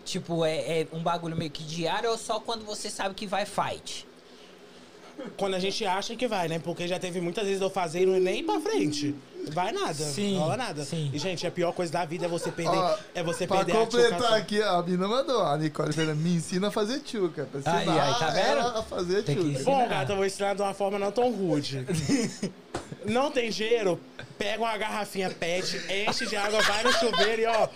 Tipo, 0.04 0.44
é, 0.44 0.80
é 0.82 0.86
um 0.92 1.02
bagulho 1.02 1.36
meio 1.36 1.50
que 1.50 1.62
diário 1.62 2.10
ou 2.10 2.18
só 2.18 2.40
quando 2.40 2.64
você 2.64 2.90
sabe 2.90 3.14
que 3.14 3.26
vai 3.26 3.46
fight? 3.46 4.06
Quando 5.36 5.54
a 5.54 5.58
gente 5.58 5.84
acha 5.84 6.14
que 6.16 6.26
vai, 6.28 6.48
né? 6.48 6.58
Porque 6.58 6.86
já 6.88 6.98
teve 6.98 7.20
muitas 7.20 7.44
vezes 7.44 7.60
eu 7.60 7.70
fazer 7.70 8.02
e 8.02 8.06
não 8.06 8.16
ir 8.16 8.20
nem 8.20 8.44
pra 8.44 8.60
frente. 8.60 9.14
Vai 9.52 9.72
nada. 9.72 9.92
Sim, 9.94 10.34
Não 10.34 10.42
rola 10.42 10.56
nada. 10.56 10.84
sim. 10.84 11.10
E, 11.12 11.18
gente, 11.18 11.44
a 11.46 11.50
pior 11.50 11.72
coisa 11.72 11.92
da 11.92 12.04
vida 12.04 12.26
é 12.26 12.28
você 12.28 12.52
perder. 12.52 12.76
Ó, 12.78 12.96
é 13.12 13.22
você 13.24 13.44
pra 13.46 13.56
perder 13.58 13.72
a 13.72 13.74
completar 13.80 14.20
tchuca. 14.20 14.34
aqui, 14.36 14.62
a 14.62 14.80
mina 14.82 15.08
mandou. 15.08 15.42
A 15.42 15.56
Nicole 15.58 15.92
Fernandes 15.92 16.22
me 16.22 16.34
ensina 16.36 16.68
a 16.68 16.70
fazer 16.70 17.00
tchuca. 17.00 17.48
Pra 17.50 17.60
Aí, 17.72 17.82
ensinar 17.82 18.04
aí, 18.04 18.14
tá 18.20 18.30
vendo? 18.30 18.66
a 18.78 18.82
fazer 18.84 19.22
Tem 19.24 19.34
tchuca. 19.36 19.64
Bom, 19.64 19.88
gata, 19.88 20.12
eu 20.12 20.16
vou 20.16 20.24
ensinar 20.26 20.54
de 20.54 20.62
uma 20.62 20.72
forma 20.74 20.96
não 20.98 21.10
tão 21.10 21.32
rude. 21.32 21.84
não 23.04 23.32
tem 23.32 23.50
dinheiro? 23.50 23.98
Pega 24.38 24.62
uma 24.62 24.76
garrafinha 24.76 25.28
PET, 25.30 25.76
enche 26.08 26.26
de 26.26 26.36
água, 26.36 26.60
vai 26.62 26.84
no 26.84 26.92
chuveiro 26.92 27.42
e 27.42 27.46
ó. 27.46 27.68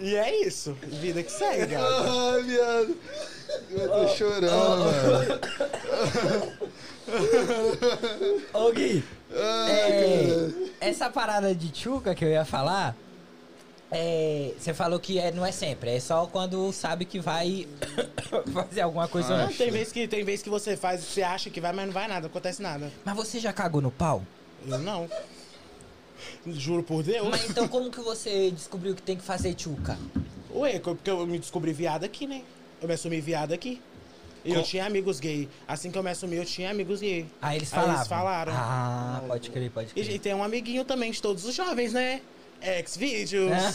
E 0.00 0.16
é 0.16 0.46
isso. 0.46 0.72
Vida 0.82 1.22
que 1.22 1.30
segue, 1.30 1.66
gata. 1.66 1.86
Ai, 1.86 2.42
viado. 2.42 2.96
Eu 3.70 3.88
tô 3.88 4.08
chorando, 4.08 4.84
mano. 4.84 5.40
Ô 8.52 8.72
Gui, 8.72 9.04
Ai, 9.32 9.72
é, 9.72 10.50
essa 10.80 11.10
parada 11.10 11.54
de 11.54 11.70
tchuca 11.70 12.14
que 12.14 12.24
eu 12.24 12.28
ia 12.28 12.44
falar 12.44 12.94
É, 13.90 14.52
você 14.56 14.72
falou 14.72 15.00
que 15.00 15.18
é, 15.18 15.32
não 15.32 15.44
é 15.44 15.50
sempre, 15.50 15.90
é 15.96 16.00
só 16.00 16.26
quando 16.26 16.72
sabe 16.72 17.04
que 17.04 17.18
vai 17.18 17.66
fazer 18.54 18.82
alguma 18.82 19.08
coisa 19.08 19.36
Não, 19.36 19.46
não. 19.46 19.52
tem 19.52 19.70
vez 19.72 19.90
que 19.90 20.06
tem 20.06 20.22
vez 20.22 20.40
que 20.42 20.48
você 20.48 20.76
faz, 20.76 21.02
você 21.02 21.22
acha 21.22 21.50
que 21.50 21.60
vai, 21.60 21.72
mas 21.72 21.86
não 21.86 21.92
vai 21.92 22.06
nada, 22.06 22.20
não 22.20 22.28
acontece 22.28 22.62
nada. 22.62 22.92
Mas 23.04 23.16
você 23.16 23.40
já 23.40 23.52
cagou 23.52 23.80
no 23.80 23.90
pau? 23.90 24.22
Eu 24.66 24.78
não. 24.78 25.08
Juro 26.46 26.82
por 26.82 27.02
Deus. 27.02 27.28
Mas 27.28 27.48
então 27.48 27.66
como 27.68 27.90
que 27.90 28.00
você 28.00 28.50
descobriu 28.50 28.94
que 28.94 29.02
tem 29.02 29.16
que 29.16 29.22
fazer 29.22 29.54
tchuca? 29.54 29.98
Ué, 30.54 30.78
porque 30.78 31.10
eu 31.10 31.26
me 31.26 31.38
descobri 31.38 31.72
viado 31.72 32.04
aqui, 32.04 32.26
né? 32.26 32.42
Eu 32.80 32.88
me 32.88 32.94
assumi 32.94 33.20
viado 33.20 33.52
aqui. 33.52 33.80
E 34.44 34.52
eu 34.54 34.62
tinha 34.62 34.86
amigos 34.86 35.20
gay. 35.20 35.48
Assim 35.68 35.90
que 35.90 35.98
eu 35.98 36.02
me 36.02 36.10
assumi, 36.10 36.36
eu 36.36 36.44
tinha 36.46 36.70
amigos 36.70 37.00
gay. 37.00 37.26
Aí 37.42 37.58
eles 37.58 37.70
Aí 37.72 37.74
falavam. 37.78 37.96
eles 37.96 38.08
falaram. 38.08 38.52
Ah, 38.56 39.22
pode 39.28 39.50
crer, 39.50 39.70
pode 39.70 39.90
E, 39.90 40.02
crer. 40.02 40.14
e 40.14 40.18
tem 40.18 40.34
um 40.34 40.42
amiguinho 40.42 40.82
também 40.84 41.10
de 41.12 41.20
todos 41.20 41.44
os 41.44 41.54
jovens, 41.54 41.92
né? 41.92 42.22
Xvideos. 42.86 43.52
É. 43.52 43.72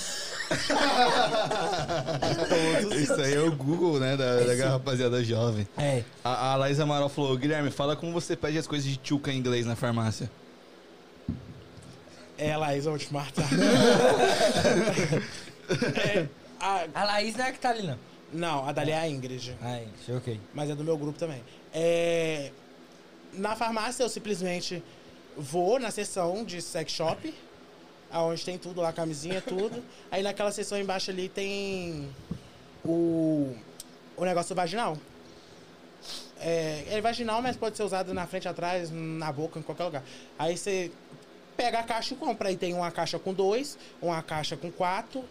Isso 3.02 3.14
aí 3.14 3.34
é 3.34 3.42
o 3.42 3.52
Google, 3.52 4.00
né? 4.00 4.16
Da, 4.18 4.40
da 4.42 4.70
rapaziada 4.72 5.24
jovem. 5.24 5.68
É. 5.78 6.04
A, 6.24 6.52
a 6.54 6.56
Laís 6.56 6.80
Amaral 6.80 7.10
falou, 7.10 7.36
Guilherme, 7.38 7.72
fala 7.72 7.96
como 7.96 8.12
você 8.12 8.36
pede 8.36 8.58
as 8.58 8.68
coisas 8.68 8.88
de 8.88 8.98
tchuca 8.98 9.32
em 9.32 9.38
inglês 9.38 9.66
na 9.66 9.76
farmácia. 9.76 10.30
É, 12.38 12.56
Laís, 12.58 12.86
eu 12.86 12.92
vou 12.92 13.00
te 13.00 13.12
matar. 13.14 13.48
É, 15.98 16.28
a- 16.60 16.88
A 16.94 17.04
Laís 17.06 17.36
não 17.36 17.46
é 17.46 17.50
a 17.50 17.52
que 17.54 17.60
tá 17.60 17.70
ali, 17.70 17.84
não. 17.84 17.98
não, 18.34 18.68
a 18.68 18.72
dali 18.72 18.92
é 18.92 18.98
a 18.98 19.08
Ingrid. 19.08 19.56
Aí, 19.62 19.88
ok. 20.16 20.40
mas 20.54 20.70
é 20.70 20.76
do 20.76 20.84
meu 20.84 20.98
grupo 20.98 21.18
também. 21.18 21.42
É, 21.74 22.52
na 23.34 23.56
farmácia 23.56 24.04
eu 24.04 24.10
simplesmente 24.10 24.84
vou 25.38 25.80
na 25.80 25.92
seção 25.92 26.44
de 26.44 26.62
sex 26.62 26.92
shop, 26.92 27.34
aonde 28.12 28.44
tem 28.46 28.58
tudo 28.58 28.82
lá, 28.82 28.92
camisinha, 28.94 29.42
tudo. 29.42 29.84
Aí 30.12 30.22
naquela 30.22 30.52
seção 30.52 30.78
embaixo 30.80 31.12
ali 31.12 31.30
tem 31.30 32.10
o, 32.84 33.56
o 34.18 34.26
negócio 34.26 34.54
vaginal. 34.56 34.98
É, 36.40 36.84
é 36.90 37.02
vaginal, 37.02 37.42
mas 37.42 37.56
pode 37.56 37.78
ser 37.78 37.84
usado 37.84 38.14
na 38.14 38.28
frente, 38.28 38.48
atrás, 38.48 38.92
na 38.92 39.32
boca, 39.32 39.58
em 39.58 39.62
qualquer 39.64 39.86
lugar. 39.86 40.04
Aí 40.38 40.58
você 40.58 40.92
pega 41.56 41.80
a 41.80 41.84
caixa 41.84 42.14
e 42.14 42.18
compra. 42.18 42.50
Aí 42.50 42.58
tem 42.58 42.74
uma 42.74 42.92
caixa 42.92 43.18
com 43.20 43.34
dois, 43.34 43.78
uma 44.02 44.22
caixa 44.22 44.56
com 44.58 44.72
quatro. 44.72 45.24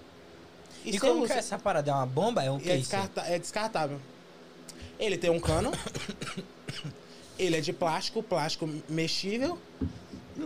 E, 0.85 0.93
você 0.93 1.01
como 1.01 1.21
usa. 1.23 1.29
que 1.29 1.33
é 1.35 1.39
essa 1.39 1.59
parada? 1.59 1.91
É 1.91 1.95
uma 1.95 2.07
bomba? 2.07 2.43
É 2.45 2.51
um 2.51 2.59
E 2.59 2.61
que 2.61 2.71
é, 2.71 2.77
descarta- 2.77 3.23
é 3.23 3.39
descartável. 3.39 4.01
Ele 4.99 5.17
tem 5.17 5.31
um 5.31 5.41
cano. 5.41 5.73
ele 7.39 7.57
é 7.57 7.61
de 7.61 7.73
plástico, 7.73 8.23
plástico 8.23 8.69
mexível. 8.89 9.59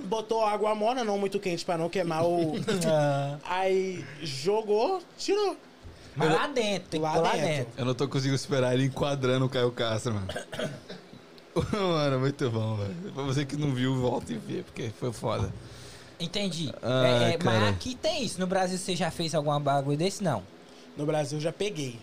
Botou 0.04 0.44
água 0.44 0.74
morna, 0.74 1.02
não 1.02 1.18
muito 1.18 1.40
quente 1.40 1.64
pra 1.64 1.76
não 1.78 1.88
queimar 1.88 2.24
o. 2.24 2.52
Ah, 2.86 3.38
Aí 3.44 4.04
jogou, 4.22 5.02
tirou. 5.16 5.56
mas 6.14 6.32
lá 6.32 6.46
dentro, 6.46 7.00
Lá 7.00 7.14
lá 7.16 7.32
dentro. 7.32 7.46
dentro. 7.48 7.72
Eu 7.78 7.84
não 7.84 7.94
tô 7.94 8.06
conseguindo 8.06 8.34
esperar 8.36 8.74
ele 8.74 8.84
enquadrando 8.84 9.46
o 9.46 9.48
Caio 9.48 9.72
Castro, 9.72 10.14
mano. 10.14 10.28
mano, 11.72 12.20
muito 12.20 12.50
bom, 12.50 12.76
velho. 12.76 12.94
Pra 13.14 13.22
você 13.24 13.44
que 13.44 13.56
não 13.56 13.72
viu, 13.74 13.96
volta 13.96 14.32
e 14.32 14.36
vê, 14.36 14.62
porque 14.62 14.90
foi 14.98 15.12
foda. 15.12 15.52
Entendi. 16.20 16.72
Ah, 16.82 17.06
É, 17.06 17.34
é, 17.34 17.38
mas 17.44 17.62
aqui 17.68 17.94
tem 17.94 18.24
isso. 18.24 18.40
No 18.40 18.46
Brasil 18.46 18.76
você 18.78 18.96
já 18.96 19.10
fez 19.10 19.34
algum 19.34 19.58
bagulho 19.60 19.96
desse? 19.96 20.22
Não. 20.22 20.42
No 20.96 21.06
Brasil 21.06 21.38
já 21.40 21.52
peguei. 21.52 21.98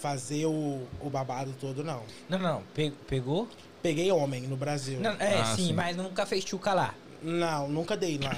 Fazer 0.00 0.46
o, 0.46 0.86
o 1.00 1.10
babado 1.10 1.52
todo, 1.60 1.84
não. 1.84 2.02
Não, 2.28 2.38
não. 2.38 2.62
Pe- 2.74 2.92
pegou? 3.06 3.46
Peguei 3.82 4.10
homem 4.12 4.42
no 4.42 4.56
Brasil. 4.56 4.98
Não, 5.00 5.10
é, 5.18 5.40
Ah, 5.40 5.56
sim, 5.56 5.66
sim. 5.68 5.72
mas 5.72 5.96
nunca 5.96 6.24
fez 6.24 6.44
tchuca 6.44 6.72
lá. 6.72 6.94
Não, 7.22 7.68
nunca 7.68 7.96
dei 7.96 8.18
lá. 8.18 8.34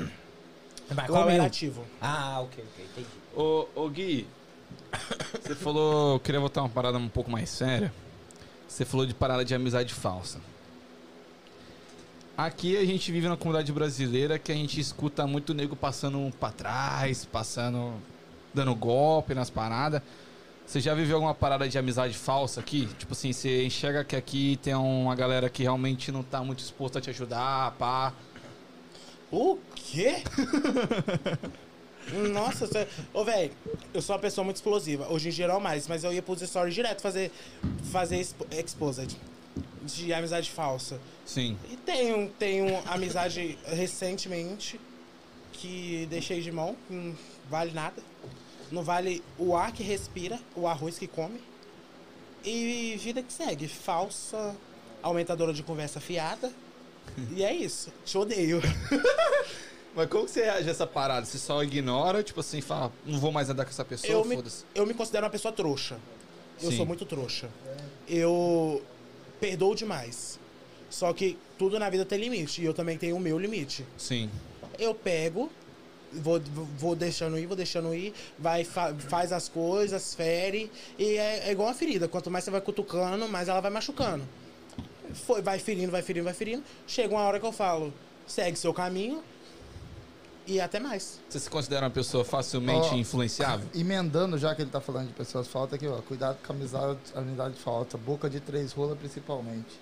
Mas 0.88 0.96
Lá 0.96 1.04
eu 1.06 1.22
comeu. 1.22 1.30
era 1.30 1.44
ativo. 1.44 1.84
Ah, 2.00 2.40
ok, 2.40 2.64
ok, 2.72 2.84
entendi. 2.92 3.08
Ô, 3.36 3.66
ô 3.76 3.88
Gui, 3.88 4.26
você 5.40 5.54
falou, 5.54 6.14
eu 6.14 6.20
queria 6.20 6.40
botar 6.40 6.62
uma 6.62 6.68
parada 6.68 6.98
um 6.98 7.08
pouco 7.08 7.30
mais 7.30 7.48
séria. 7.48 7.92
Você 8.72 8.86
falou 8.86 9.04
de 9.04 9.12
parada 9.12 9.44
de 9.44 9.54
amizade 9.54 9.92
falsa. 9.92 10.40
Aqui 12.34 12.74
a 12.78 12.86
gente 12.86 13.12
vive 13.12 13.28
na 13.28 13.36
comunidade 13.36 13.70
brasileira 13.70 14.38
que 14.38 14.50
a 14.50 14.54
gente 14.54 14.80
escuta 14.80 15.26
muito 15.26 15.52
nego 15.52 15.76
passando 15.76 16.32
pra 16.40 16.50
trás, 16.50 17.26
passando, 17.26 17.92
dando 18.54 18.74
golpe 18.74 19.34
nas 19.34 19.50
paradas. 19.50 20.00
Você 20.64 20.80
já 20.80 20.94
viveu 20.94 21.16
alguma 21.16 21.34
parada 21.34 21.68
de 21.68 21.76
amizade 21.76 22.16
falsa 22.16 22.60
aqui? 22.60 22.88
Tipo 22.98 23.12
assim, 23.12 23.30
você 23.30 23.62
enxerga 23.62 24.04
que 24.04 24.16
aqui 24.16 24.58
tem 24.62 24.74
uma 24.74 25.14
galera 25.14 25.50
que 25.50 25.62
realmente 25.62 26.10
não 26.10 26.22
tá 26.22 26.42
muito 26.42 26.60
disposta 26.60 26.98
a 26.98 27.02
te 27.02 27.10
ajudar, 27.10 27.72
pá. 27.72 28.14
O 29.30 29.58
quê? 29.74 30.22
Nossa, 32.32 32.66
você... 32.66 32.86
Ô, 33.12 33.24
velho, 33.24 33.52
eu 33.94 34.02
sou 34.02 34.14
uma 34.14 34.20
pessoa 34.20 34.44
muito 34.44 34.56
explosiva. 34.56 35.06
Hoje 35.10 35.28
em 35.28 35.32
não 35.32 35.60
mais, 35.60 35.86
mas 35.88 36.04
eu 36.04 36.12
ia 36.12 36.22
pros 36.22 36.40
stories 36.40 36.74
direto 36.74 37.00
fazer, 37.00 37.30
fazer 37.90 38.16
expo- 38.18 38.46
exposed 38.50 39.16
de 39.84 40.12
amizade 40.12 40.50
falsa. 40.50 41.00
Sim. 41.26 41.56
E 41.70 41.76
tenho, 41.76 42.28
tenho 42.38 42.82
amizade 42.86 43.58
recentemente 43.66 44.80
que 45.52 46.06
deixei 46.10 46.40
de 46.40 46.50
mão, 46.52 46.76
não 46.88 47.14
vale 47.50 47.72
nada. 47.72 48.02
Não 48.70 48.82
vale 48.82 49.22
o 49.38 49.54
ar 49.54 49.70
que 49.72 49.82
respira, 49.82 50.40
o 50.56 50.66
arroz 50.66 50.98
que 50.98 51.06
come. 51.06 51.40
E 52.44 52.96
vida 53.00 53.22
que 53.22 53.32
segue. 53.32 53.68
Falsa, 53.68 54.56
aumentadora 55.02 55.52
de 55.52 55.62
conversa 55.62 56.00
fiada. 56.00 56.50
E 57.36 57.44
é 57.44 57.52
isso. 57.52 57.92
Te 58.06 58.16
odeio. 58.16 58.62
Mas 59.94 60.08
como 60.08 60.26
você 60.26 60.42
reage 60.44 60.68
a 60.68 60.70
essa 60.70 60.86
parada? 60.86 61.26
Você 61.26 61.38
só 61.38 61.62
ignora, 61.62 62.22
tipo 62.22 62.40
assim, 62.40 62.60
fala, 62.60 62.90
não 63.04 63.18
vou 63.18 63.30
mais 63.30 63.50
andar 63.50 63.64
com 63.64 63.70
essa 63.70 63.84
pessoa, 63.84 64.10
eu 64.12 64.24
me, 64.24 64.36
foda-se. 64.36 64.64
eu 64.74 64.86
me 64.86 64.94
considero 64.94 65.24
uma 65.24 65.30
pessoa 65.30 65.52
trouxa. 65.52 65.98
Eu 66.62 66.70
Sim. 66.70 66.76
sou 66.78 66.86
muito 66.86 67.04
trouxa. 67.04 67.48
Eu 68.08 68.82
perdoo 69.40 69.74
demais. 69.74 70.38
Só 70.88 71.12
que 71.12 71.38
tudo 71.58 71.78
na 71.78 71.88
vida 71.90 72.04
tem 72.04 72.18
limite. 72.18 72.62
E 72.62 72.64
eu 72.64 72.72
também 72.74 72.96
tenho 72.98 73.16
o 73.16 73.20
meu 73.20 73.38
limite. 73.38 73.84
Sim. 73.98 74.30
Eu 74.78 74.94
pego, 74.94 75.50
vou, 76.12 76.40
vou 76.78 76.94
deixando 76.94 77.38
ir, 77.38 77.46
vou 77.46 77.56
deixando 77.56 77.94
ir, 77.94 78.12
vai, 78.38 78.64
fa- 78.64 78.94
faz 78.94 79.32
as 79.32 79.48
coisas, 79.48 80.14
fere. 80.14 80.70
E 80.98 81.16
é, 81.16 81.48
é 81.48 81.52
igual 81.52 81.68
uma 81.68 81.74
ferida. 81.74 82.06
Quanto 82.08 82.30
mais 82.30 82.44
você 82.44 82.50
vai 82.50 82.60
cutucando, 82.60 83.28
mais 83.28 83.48
ela 83.48 83.60
vai 83.60 83.70
machucando. 83.70 84.24
Foi, 85.26 85.42
vai 85.42 85.58
ferindo, 85.58 85.90
vai 85.90 86.02
ferindo, 86.02 86.24
vai 86.24 86.34
ferindo. 86.34 86.62
Chega 86.86 87.14
uma 87.14 87.22
hora 87.24 87.38
que 87.40 87.46
eu 87.46 87.52
falo, 87.52 87.92
segue 88.26 88.56
seu 88.58 88.72
caminho. 88.72 89.22
E 90.46 90.60
até 90.60 90.80
mais. 90.80 91.20
Você 91.28 91.38
se 91.38 91.48
considera 91.48 91.84
uma 91.86 91.90
pessoa 91.90 92.24
facilmente 92.24 92.88
Ó. 92.90 92.94
influenciável? 92.96 93.68
Emendando, 93.74 94.36
já 94.38 94.54
que 94.54 94.62
ele 94.62 94.70
tá 94.70 94.80
falando 94.80 95.08
de 95.08 95.12
pessoas 95.14 95.46
falta 95.46 95.76
aqui, 95.76 95.86
ó. 95.86 95.98
Cuidado 96.02 96.38
com 96.44 96.52
a 96.52 96.56
amizade, 96.56 96.98
a 97.14 97.18
amizade 97.20 97.54
falta. 97.60 97.96
Boca 97.96 98.28
de 98.28 98.40
três 98.40 98.72
rolas, 98.72 98.98
principalmente. 98.98 99.80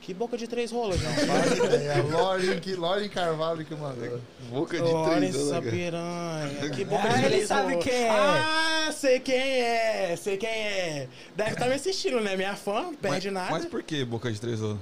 Que 0.00 0.14
boca 0.14 0.36
de 0.38 0.48
três 0.48 0.70
rolas, 0.72 0.98
João. 0.98 1.12
É 1.82 1.92
a 2.00 2.02
Lauren, 2.18 2.58
que, 2.60 2.74
Lauren 2.74 3.08
Carvalho 3.08 3.64
que 3.64 3.74
mandou. 3.74 4.20
Boca 4.50 4.82
Olha 4.82 5.26
essa 5.26 5.60
piranha. 5.60 6.70
Que 6.74 6.84
boca 6.84 7.02
Ah, 7.04 7.08
de 7.12 7.18
ele 7.18 7.28
três 7.28 7.48
sabe 7.48 7.72
rolas. 7.74 7.84
quem 7.84 7.94
é. 7.94 8.08
Ah, 8.10 8.90
sei 8.92 9.20
quem 9.20 9.34
é. 9.60 10.16
Sei 10.16 10.36
quem 10.36 10.48
é. 10.48 11.08
Deve 11.36 11.50
estar 11.52 11.66
me 11.66 11.74
assistindo, 11.74 12.20
né? 12.20 12.36
Minha 12.36 12.56
fã, 12.56 12.82
não 12.82 12.94
perde 12.94 13.30
mas, 13.30 13.34
nada. 13.34 13.50
Mas 13.52 13.66
por 13.66 13.82
que 13.82 14.04
boca 14.04 14.32
de 14.32 14.40
três 14.40 14.60
rolos? 14.60 14.78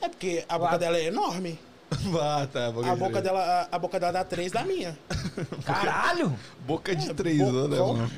É 0.00 0.08
porque 0.08 0.44
a 0.48 0.58
boca 0.58 0.78
dela 0.78 0.96
é 0.96 1.04
enorme. 1.04 1.58
ah, 2.20 2.46
tá. 2.52 2.70
Boca 2.70 2.90
A 2.90 2.94
de 2.94 2.98
boca, 2.98 3.10
três. 3.10 3.24
dela, 3.24 3.68
a, 3.70 3.76
a 3.76 3.78
boca 3.78 4.00
dela 4.00 4.12
dá 4.12 4.24
três 4.24 4.52
da 4.52 4.64
minha. 4.64 4.98
Caralho! 5.64 6.38
Boca 6.66 6.94
de 6.94 7.10
É, 7.10 7.14
três 7.14 7.40
rolos, 7.40 7.70
né, 7.70 7.78
mano? 7.78 8.10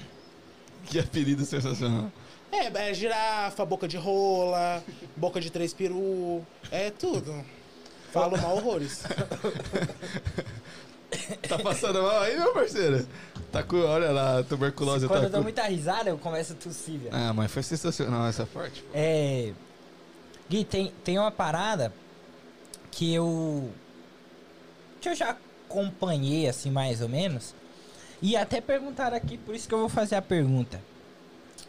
Que 0.87 0.99
apelido 0.99 1.45
sensacional. 1.45 2.11
É, 2.51 2.89
é 2.89 2.95
girafa, 2.95 3.65
boca 3.65 3.87
de 3.87 3.97
rola, 3.97 4.83
boca 5.17 5.41
de 5.41 5.51
três 5.51 5.73
peru. 5.73 6.45
É 6.71 6.91
tudo. 6.91 7.45
Falo 8.13 8.37
mal 8.43 8.57
horrores. 8.57 9.05
Tá 11.49 11.59
passando 11.59 12.03
mal 12.03 12.23
aí, 12.23 12.37
meu 12.37 12.53
parceiro? 12.53 13.07
Tá 13.53 13.63
com, 13.63 13.81
olha 13.81 14.11
lá, 14.11 14.43
tuberculose 14.43 15.07
Quando 15.07 15.21
tá 15.21 15.27
eu 15.27 15.31
dou 15.31 15.41
com... 15.41 15.45
muita 15.45 15.63
risada, 15.65 16.11
eu 16.11 16.19
começo 16.19 16.53
a 16.53 16.57
tossir, 16.57 16.99
velho. 16.99 17.11
Ah, 17.13 17.33
mas 17.33 17.51
foi 17.51 17.63
sensacional 17.63 18.27
essa 18.27 18.47
parte. 18.47 18.85
É. 18.93 19.53
Gui, 20.49 20.65
tem, 20.65 20.93
tem 21.05 21.19
uma 21.19 21.31
parada 21.31 21.93
que 22.91 23.15
eu. 23.15 23.71
que 25.01 25.09
eu 25.09 25.15
já 25.15 25.37
acompanhei, 25.69 26.49
assim, 26.49 26.71
mais 26.71 27.01
ou 27.01 27.09
menos. 27.09 27.55
E 28.23 28.37
até 28.37 28.61
perguntaram 28.61 29.17
aqui, 29.17 29.39
por 29.39 29.55
isso 29.55 29.67
que 29.69 29.75
eu 29.75 29.79
vou 29.81 29.89
fazer 29.89 30.15
a 30.17 30.23
pergunta. 30.23 30.81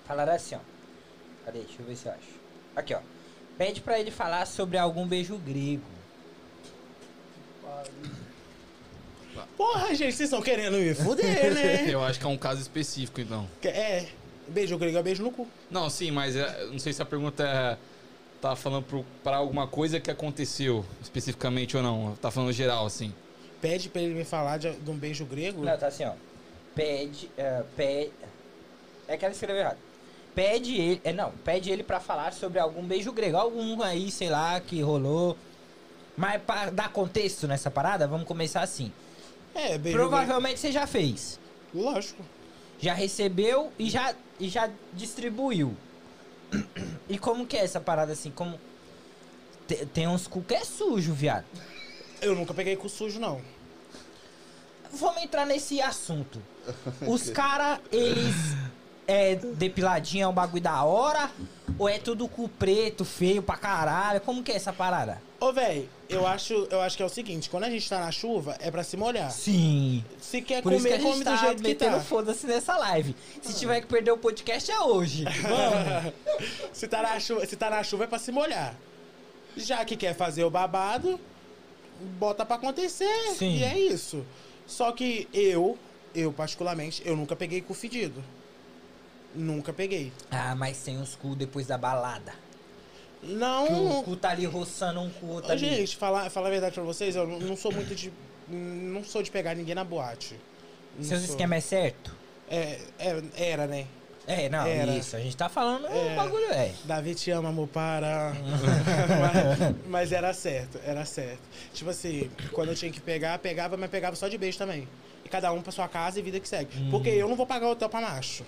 Falaram 0.06 0.34
assim, 0.34 0.56
ó. 0.56 0.60
Cadê? 1.46 1.60
Deixa 1.60 1.82
eu 1.82 1.86
ver 1.86 1.96
se 1.96 2.06
eu 2.08 2.12
acho. 2.12 2.42
Aqui, 2.76 2.94
ó. 2.94 3.00
Pede 3.58 3.80
pra 3.82 4.00
ele 4.00 4.12
falar 4.12 4.46
sobre 4.48 4.78
algum 4.78 5.08
beijo 5.08 5.38
grego. 5.38 5.84
Porra, 9.56 9.88
gente, 9.96 10.14
vocês 10.14 10.22
estão 10.30 10.42
querendo 10.42 10.78
me 10.78 10.94
fuder, 10.94 11.54
né? 11.54 11.86
Eu 11.90 12.04
acho 12.04 12.20
que 12.20 12.26
é 12.26 12.30
um 12.30 12.38
caso 12.38 12.62
específico, 12.62 13.22
então. 13.22 13.48
Que- 13.62 13.68
É, 13.70 14.10
beijo 14.48 14.78
grego 14.78 14.98
é 14.98 15.04
beijo 15.04 15.24
no 15.24 15.32
cu. 15.32 15.48
Não, 15.70 15.90
sim, 15.90 16.12
mas 16.12 16.36
é, 16.36 16.66
não 16.66 16.80
sei 16.80 16.92
se 16.94 17.02
a 17.02 17.06
pergunta 17.06 17.44
é. 17.44 17.78
Tá 18.42 18.56
falando 18.56 18.84
pro, 18.84 19.06
pra 19.24 19.38
alguma 19.38 19.68
coisa 19.68 20.00
que 20.00 20.10
aconteceu 20.10 20.84
especificamente 21.02 21.78
ou 21.78 21.84
não. 21.84 22.16
Tá 22.20 22.32
falando 22.32 22.52
geral, 22.52 22.86
assim. 22.86 23.14
Pede 23.62 23.88
pra 23.88 24.02
ele 24.02 24.16
me 24.16 24.26
falar 24.26 24.58
de, 24.58 24.72
de 24.72 24.90
um 24.90 24.98
beijo 24.98 25.24
grego. 25.26 25.64
Não, 25.64 25.78
tá 25.78 25.88
assim, 25.88 26.04
ó. 26.04 26.14
pede. 26.74 27.30
É, 27.38 27.64
pede 27.76 28.12
é 29.08 29.18
que 29.18 29.26
ela 29.26 29.34
escreveu 29.34 29.62
errado. 29.62 29.78
Pede 30.34 30.76
ele. 30.76 31.02
É, 31.04 31.12
não, 31.12 31.32
pede 31.44 31.70
ele 31.70 31.84
pra 31.84 32.00
falar 32.00 32.34
sobre 32.34 32.60
algum 32.60 32.82
beijo 32.84 33.12
grego. 33.12 33.38
Algum 33.38 33.82
aí, 33.84 34.10
sei 34.10 34.30
lá, 34.30 34.60
que 34.60 34.82
rolou. 34.82 35.38
Mas 36.16 36.42
pra 36.42 36.70
dar 36.70 36.92
contexto 36.92 37.48
nessa 37.48 37.70
parada, 37.70 38.08
vamos 38.08 38.26
começar 38.26 38.62
assim. 38.62 38.92
É, 39.54 39.78
beijo 39.78 39.98
Provavelmente 39.98 40.60
você 40.60 40.72
já 40.72 40.88
fez. 40.88 41.40
grego. 41.74 41.90
Lógico. 41.92 42.24
Já 42.80 42.94
recebeu 42.94 43.72
e 43.78 43.90
já, 43.90 44.16
e 44.40 44.50
já 44.50 44.70
distribuiu. 44.94 45.76
E 47.12 47.18
como 47.20 47.46
que 47.46 47.58
é 47.58 47.64
essa 47.64 47.82
parada 47.82 48.14
assim? 48.14 48.32
Como. 48.32 48.58
Te- 49.68 49.86
Tem 49.88 50.08
uns 50.08 50.28
cu 50.28 50.42
que 50.42 50.54
é 50.54 50.64
sujo, 50.64 51.14
viado. 51.14 51.44
Eu 52.22 52.34
nunca 52.36 52.54
peguei 52.54 52.76
com 52.78 52.88
sujo, 52.88 53.20
não. 53.20 53.42
Vamos 54.94 55.22
entrar 55.22 55.46
nesse 55.46 55.82
assunto. 55.82 56.42
Os 57.06 57.30
caras, 57.30 57.80
eles. 57.92 58.36
É 59.12 59.36
depiladinho, 59.36 60.24
é 60.24 60.28
um 60.30 60.32
bagulho 60.34 60.64
da 60.64 60.82
hora? 60.86 61.30
Ou 61.78 61.90
é 61.90 62.00
tudo 62.00 62.30
cu 62.30 62.48
preto, 62.48 63.04
feio 63.04 63.44
pra 63.44 63.58
caralho? 63.58 64.22
Como 64.22 64.42
que 64.42 64.54
é 64.54 64.56
essa 64.56 64.72
parada? 64.72 65.22
Ô, 65.38 65.52
véi, 65.52 65.90
eu 66.08 66.26
acho, 66.26 66.54
eu 66.72 66.80
acho 66.80 66.96
que 66.96 67.04
é 67.04 67.06
o 67.06 67.10
seguinte, 67.10 67.50
quando 67.50 67.66
a 67.66 67.70
gente 67.70 67.90
tá 67.90 68.00
na 68.00 68.10
chuva, 68.10 68.56
é 68.62 68.72
pra 68.72 68.84
se 68.84 68.96
molhar. 68.96 69.30
Sim. 69.30 70.06
Se 70.18 70.42
quer 70.42 70.62
Por 70.64 70.72
isso 70.72 70.88
que 70.88 70.94
a 70.94 70.98
comer, 70.98 71.04
gente 71.04 71.14
come 71.14 71.26
tá 71.26 71.36
do 71.36 71.40
jeito 71.40 71.62
que 71.62 71.76
tá. 71.76 72.00
foda-se 72.00 72.48
nessa 72.48 72.78
live. 72.78 73.14
Se 73.42 73.54
tiver 73.60 73.82
que 73.82 73.88
perder 73.88 74.12
o 74.12 74.18
podcast, 74.18 74.72
é 74.72 74.80
hoje. 74.80 75.26
Vamos. 75.26 76.14
se, 76.72 76.88
tá 76.88 77.02
na 77.02 77.20
chuva, 77.20 77.46
se 77.46 77.58
tá 77.58 77.70
na 77.70 77.84
chuva, 77.84 78.06
é 78.06 78.08
pra 78.08 78.18
se 78.18 78.32
molhar. 78.32 78.76
Já 79.58 79.84
que 79.84 79.98
quer 79.98 80.16
fazer 80.16 80.46
o 80.46 80.50
babado, 80.50 81.20
bota 82.18 82.46
pra 82.46 82.56
acontecer. 82.56 83.34
Sim. 83.36 83.58
E 83.58 83.64
é 83.66 83.78
isso. 83.78 84.26
Só 84.66 84.94
que 84.94 85.28
eu, 85.34 85.78
eu 86.16 86.32
particularmente, 86.32 87.02
eu 87.04 87.18
nunca 87.18 87.36
peguei 87.36 87.60
cu 87.60 87.74
fedido. 87.74 88.24
Nunca 89.34 89.72
peguei. 89.72 90.12
Ah, 90.30 90.54
mas 90.56 90.78
tem 90.80 90.98
uns 90.98 91.16
cu 91.16 91.36
depois 91.36 91.68
da 91.68 91.78
balada. 91.78 92.34
Não. 93.24 93.68
Que 93.68 93.74
o 93.74 94.04
cu 94.04 94.16
tá 94.16 94.30
ali 94.32 94.46
roçando 94.46 95.00
um 95.00 95.10
cu 95.10 95.28
outro 95.28 95.52
ali. 95.52 95.60
gente, 95.60 95.96
falar, 95.96 96.30
falar 96.30 96.48
a 96.48 96.52
verdade 96.52 96.74
pra 96.74 96.84
vocês, 96.84 97.16
eu 97.16 97.28
não, 97.28 97.40
não 97.40 97.56
sou 97.56 97.72
muito 97.72 97.94
de. 97.96 98.12
Não 98.50 99.04
sou 99.04 99.22
de 99.24 99.32
pegar 99.32 99.56
ninguém 99.56 99.76
na 99.76 99.84
boate. 99.84 100.36
Não 100.98 101.06
Seus 101.06 101.22
sou. 101.22 101.30
esquema 101.32 101.56
é 101.56 101.62
certo? 101.62 102.14
É, 102.50 102.80
é, 103.00 103.22
era, 103.36 103.68
né? 103.68 103.86
É, 104.28 104.50
não, 104.50 104.68
Era. 104.68 104.92
isso. 104.96 105.16
A 105.16 105.20
gente 105.20 105.36
tá 105.36 105.50
falando 105.50 105.88
É. 105.88 106.14
o 106.14 106.16
bagulho, 106.16 106.46
é. 106.52 106.72
Davi 106.84 107.16
te 107.16 107.32
ama, 107.32 107.50
amor, 107.50 107.68
para. 107.68 108.34
mas, 109.20 109.76
mas 109.88 110.12
era 110.12 110.34
certo, 110.34 110.80
era 110.86 111.06
certo. 111.06 111.40
Tipo 111.74 111.90
assim, 111.90 112.30
quando 112.52 112.70
eu 112.70 112.76
tinha 112.76 112.92
que 112.92 113.00
pegar, 113.02 113.38
pegava, 113.40 113.78
mas 113.78 113.90
pegava 113.90 114.16
só 114.16 114.28
de 114.28 114.38
beijo 114.38 114.58
também. 114.58 114.88
E 115.26 115.30
cada 115.30 115.52
um 115.52 115.62
pra 115.62 115.72
sua 115.72 115.88
casa 115.88 116.20
e 116.20 116.22
vida 116.22 116.40
que 116.40 116.48
segue. 116.48 116.70
Hum. 116.78 116.90
Porque 116.92 117.10
eu 117.10 117.28
não 117.28 117.36
vou 117.36 117.48
pagar 117.48 117.68
hotel 117.70 117.90
pra 117.90 118.02
macho. 118.02 118.44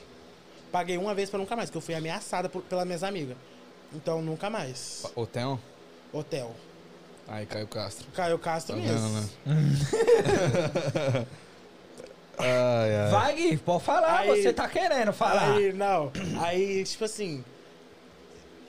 Paguei 0.73 0.97
uma 0.97 1.13
vez 1.13 1.29
pra 1.29 1.37
nunca 1.39 1.55
mais, 1.55 1.69
porque 1.69 1.77
eu 1.77 1.81
fui 1.81 1.93
ameaçada 1.93 2.49
por, 2.49 2.63
pelas 2.63 2.83
minhas 2.85 3.03
amigas. 3.03 3.37
Então 3.93 4.21
nunca 4.23 4.49
mais. 4.49 5.05
Hotel? 5.15 5.59
Hotel. 6.11 6.51
Aí, 7.27 7.45
Caio 7.45 7.67
Castro. 7.67 8.07
Caio 8.13 8.39
Castro 8.39 8.75
Tá 8.75 8.81
mesmo. 8.81 9.07
vendo, 9.07 9.23
né? 9.45 11.25
Ai, 12.35 12.95
ai. 12.95 13.11
Vai, 13.11 13.35
Gui, 13.35 13.57
pode 13.57 13.83
falar, 13.83 14.21
Aí- 14.21 14.41
você 14.41 14.51
tá 14.51 14.67
querendo 14.67 15.13
falar. 15.13 15.53
Aí, 15.55 15.71
não. 15.71 16.11
Aí, 16.41 16.83
tipo 16.83 17.05
assim. 17.05 17.43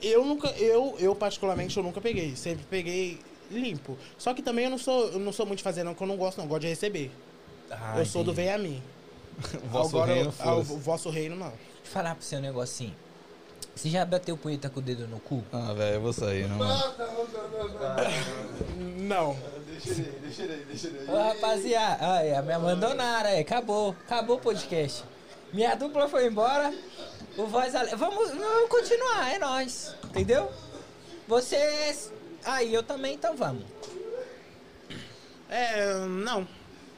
Eu 0.03 0.23
nunca. 0.23 0.49
Eu, 0.49 0.95
eu, 0.99 1.15
particularmente, 1.15 1.75
eu 1.75 1.81
nunca 1.81 1.99
peguei. 1.99 2.35
Sempre 2.35 2.63
peguei 2.69 3.19
limpo. 3.49 3.97
Só 4.19 4.35
que 4.35 4.43
também 4.43 4.65
eu 4.65 4.69
não 4.71 4.77
sou, 4.77 5.07
eu 5.07 5.19
não 5.19 5.33
sou 5.33 5.47
muito 5.47 5.57
de 5.57 5.63
fazer, 5.63 5.83
não, 5.83 5.95
que 5.95 6.03
eu 6.03 6.07
não 6.07 6.15
gosto, 6.15 6.37
não. 6.37 6.45
Eu 6.45 6.49
gosto 6.49 6.61
de 6.61 6.67
receber. 6.67 7.11
Ah, 7.71 7.95
eu 7.97 8.05
sou 8.05 8.23
do 8.23 8.31
vem 8.31 8.51
a 8.51 8.57
mim. 8.59 8.83
O 9.63 9.67
vosso 9.69 9.89
Agora, 9.97 10.13
reino, 10.13 10.29
eu- 10.29 10.33
ah, 10.39 10.43
foda-se. 10.43 10.71
o 10.73 10.77
vosso 10.77 11.09
reino, 11.09 11.35
não. 11.35 11.51
Falar 11.85 12.15
pro 12.15 12.23
seu 12.23 12.41
negocinho. 12.41 12.95
Você 13.75 13.89
já 13.89 14.05
bateu 14.05 14.37
punheta 14.37 14.69
com 14.69 14.79
o 14.79 14.83
dedo 14.83 15.07
no 15.07 15.19
cu? 15.19 15.43
Ah, 15.51 15.73
velho, 15.73 15.95
eu 15.95 16.01
vou 16.01 16.13
sair, 16.13 16.47
não. 16.47 16.57
mano. 16.57 16.95
Não. 18.99 19.37
Deixa 19.67 19.91
ele 19.91 20.09
aí, 20.09 20.19
deixa 20.21 20.43
ele 20.43 20.53
aí, 20.53 20.65
deixa 20.65 20.87
ele 20.87 20.99
aí. 20.99 21.09
Ô, 21.09 21.23
rapaziada, 21.23 22.13
aí, 22.13 22.41
me 22.41 22.53
abandonaram 22.53 23.29
aí, 23.29 23.39
acabou, 23.39 23.95
acabou 24.05 24.37
o 24.37 24.39
podcast. 24.39 25.03
Minha 25.51 25.75
dupla 25.75 26.07
foi 26.07 26.25
embora, 26.27 26.73
o 27.37 27.45
voz 27.47 27.75
ale... 27.75 27.95
vamos, 27.95 28.31
vamos 28.31 28.69
continuar, 28.69 29.33
é 29.33 29.39
nóis, 29.39 29.95
entendeu? 30.05 30.49
Vocês, 31.27 32.11
aí 32.45 32.73
eu 32.73 32.81
também, 32.81 33.15
então 33.15 33.35
vamos. 33.35 33.63
É, 35.49 36.05
não. 36.05 36.47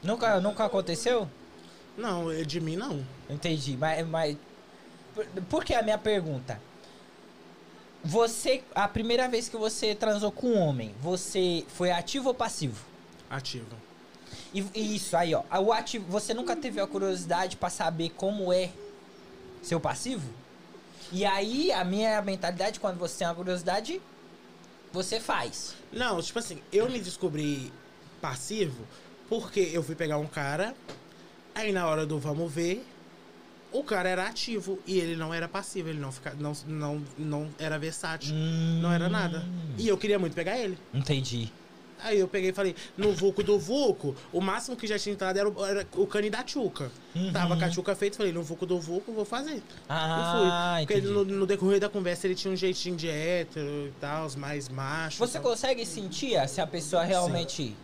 Nunca, 0.04 0.40
nunca 0.40 0.66
aconteceu? 0.66 1.28
Não, 1.98 2.32
é 2.32 2.44
de 2.44 2.62
mim, 2.62 2.76
não. 2.76 3.04
Entendi, 3.30 3.76
mas, 3.76 4.08
mas 4.08 4.38
por, 5.50 5.64
que 5.64 5.74
a 5.74 5.82
minha 5.82 5.98
pergunta? 5.98 6.60
Você, 8.04 8.64
a 8.74 8.88
primeira 8.88 9.28
vez 9.28 9.50
que 9.50 9.58
você 9.58 9.94
transou 9.96 10.32
com 10.32 10.48
um 10.48 10.60
homem, 10.60 10.94
você 11.02 11.66
foi 11.68 11.92
ativo 11.92 12.30
ou 12.30 12.34
passivo? 12.34 12.86
Ativo. 13.30 13.76
E, 14.54 14.66
e 14.74 14.96
isso 14.96 15.18
aí, 15.18 15.34
ó. 15.34 15.44
O 15.60 15.74
ativo, 15.74 16.06
você 16.10 16.34
nunca 16.34 16.56
teve 16.56 16.80
a 16.80 16.88
curiosidade 16.88 17.58
pra 17.58 17.70
saber 17.70 18.10
como 18.12 18.54
é 18.54 18.72
seu 19.62 19.80
passivo? 19.80 20.30
E 21.12 21.26
aí, 21.26 21.72
a 21.72 21.84
minha 21.84 22.22
mentalidade, 22.22 22.80
quando 22.80 22.98
você 22.98 23.20
tem 23.20 23.28
uma 23.28 23.36
curiosidade, 23.36 24.02
você 24.92 25.20
faz. 25.20 25.76
Não, 25.92 26.22
tipo 26.22 26.40
assim, 26.40 26.62
eu 26.72 26.90
me 26.90 27.00
descobri 27.00 27.72
passivo 28.22 28.86
porque 29.30 29.60
eu 29.60 29.84
fui 29.84 29.96
pegar 29.96 30.18
um 30.18 30.28
cara, 30.28 30.76
aí 31.54 31.72
na 31.72 31.86
hora 31.88 32.06
do 32.06 32.18
vamos 32.18 32.52
ver, 32.52 32.86
o 33.72 33.84
cara 33.84 34.10
era 34.10 34.28
ativo 34.28 34.80
e 34.86 34.98
ele 34.98 35.16
não 35.16 35.34
era 35.34 35.48
passivo, 35.48 35.90
ele 35.90 36.00
não, 36.00 36.12
fica, 36.12 36.34
não, 36.40 36.54
não, 36.66 37.04
não 37.18 37.50
era 37.60 37.78
versátil, 37.78 38.34
não 38.34 38.92
era 38.92 39.10
nada. 39.10 39.46
E 39.78 39.88
eu 39.88 39.98
queria 39.98 40.18
muito 40.18 40.34
pegar 40.34 40.58
ele. 40.58 40.78
Entendi. 40.94 41.52
Aí 42.04 42.20
eu 42.20 42.28
peguei 42.28 42.52
e 42.52 42.54
falei, 42.54 42.76
no 42.96 43.12
Vulco 43.12 43.44
do 43.44 43.58
Vulco, 43.58 44.16
o 44.32 44.40
máximo 44.40 44.76
que 44.78 44.86
já 44.86 45.00
tinha 45.00 45.14
entrado 45.14 45.38
era 45.38 45.50
o, 45.50 45.66
era 45.66 45.88
o 45.96 46.06
cani 46.06 46.30
da 46.30 46.44
Tchuca. 46.44 46.92
Uhum. 47.16 47.32
Tava 47.34 47.58
com 47.58 47.66
a 47.66 47.70
Tchuca 47.70 47.96
feito, 47.96 48.18
falei, 48.18 48.32
no 48.32 48.44
Vulco 48.44 48.66
do 48.66 48.80
Vulco, 48.80 49.12
vou 49.12 49.26
fazer. 49.26 49.64
Ah, 49.90 50.80
e 50.82 50.86
fui. 50.86 50.96
Porque 50.96 51.08
no, 51.08 51.26
no 51.26 51.48
decorrer 51.48 51.80
da 51.80 51.90
conversa 51.90 52.28
ele 52.28 52.36
tinha 52.36 52.54
um 52.54 52.56
jeitinho 52.56 52.96
de 52.96 53.10
hétero 53.10 53.88
e 53.88 53.94
tal, 54.00 54.30
mais 54.38 54.70
macho. 54.70 55.18
Você 55.18 55.40
consegue 55.40 55.86
sentir 55.86 56.48
se 56.48 56.62
a 56.62 56.68
pessoa 56.68 57.04
realmente. 57.04 57.76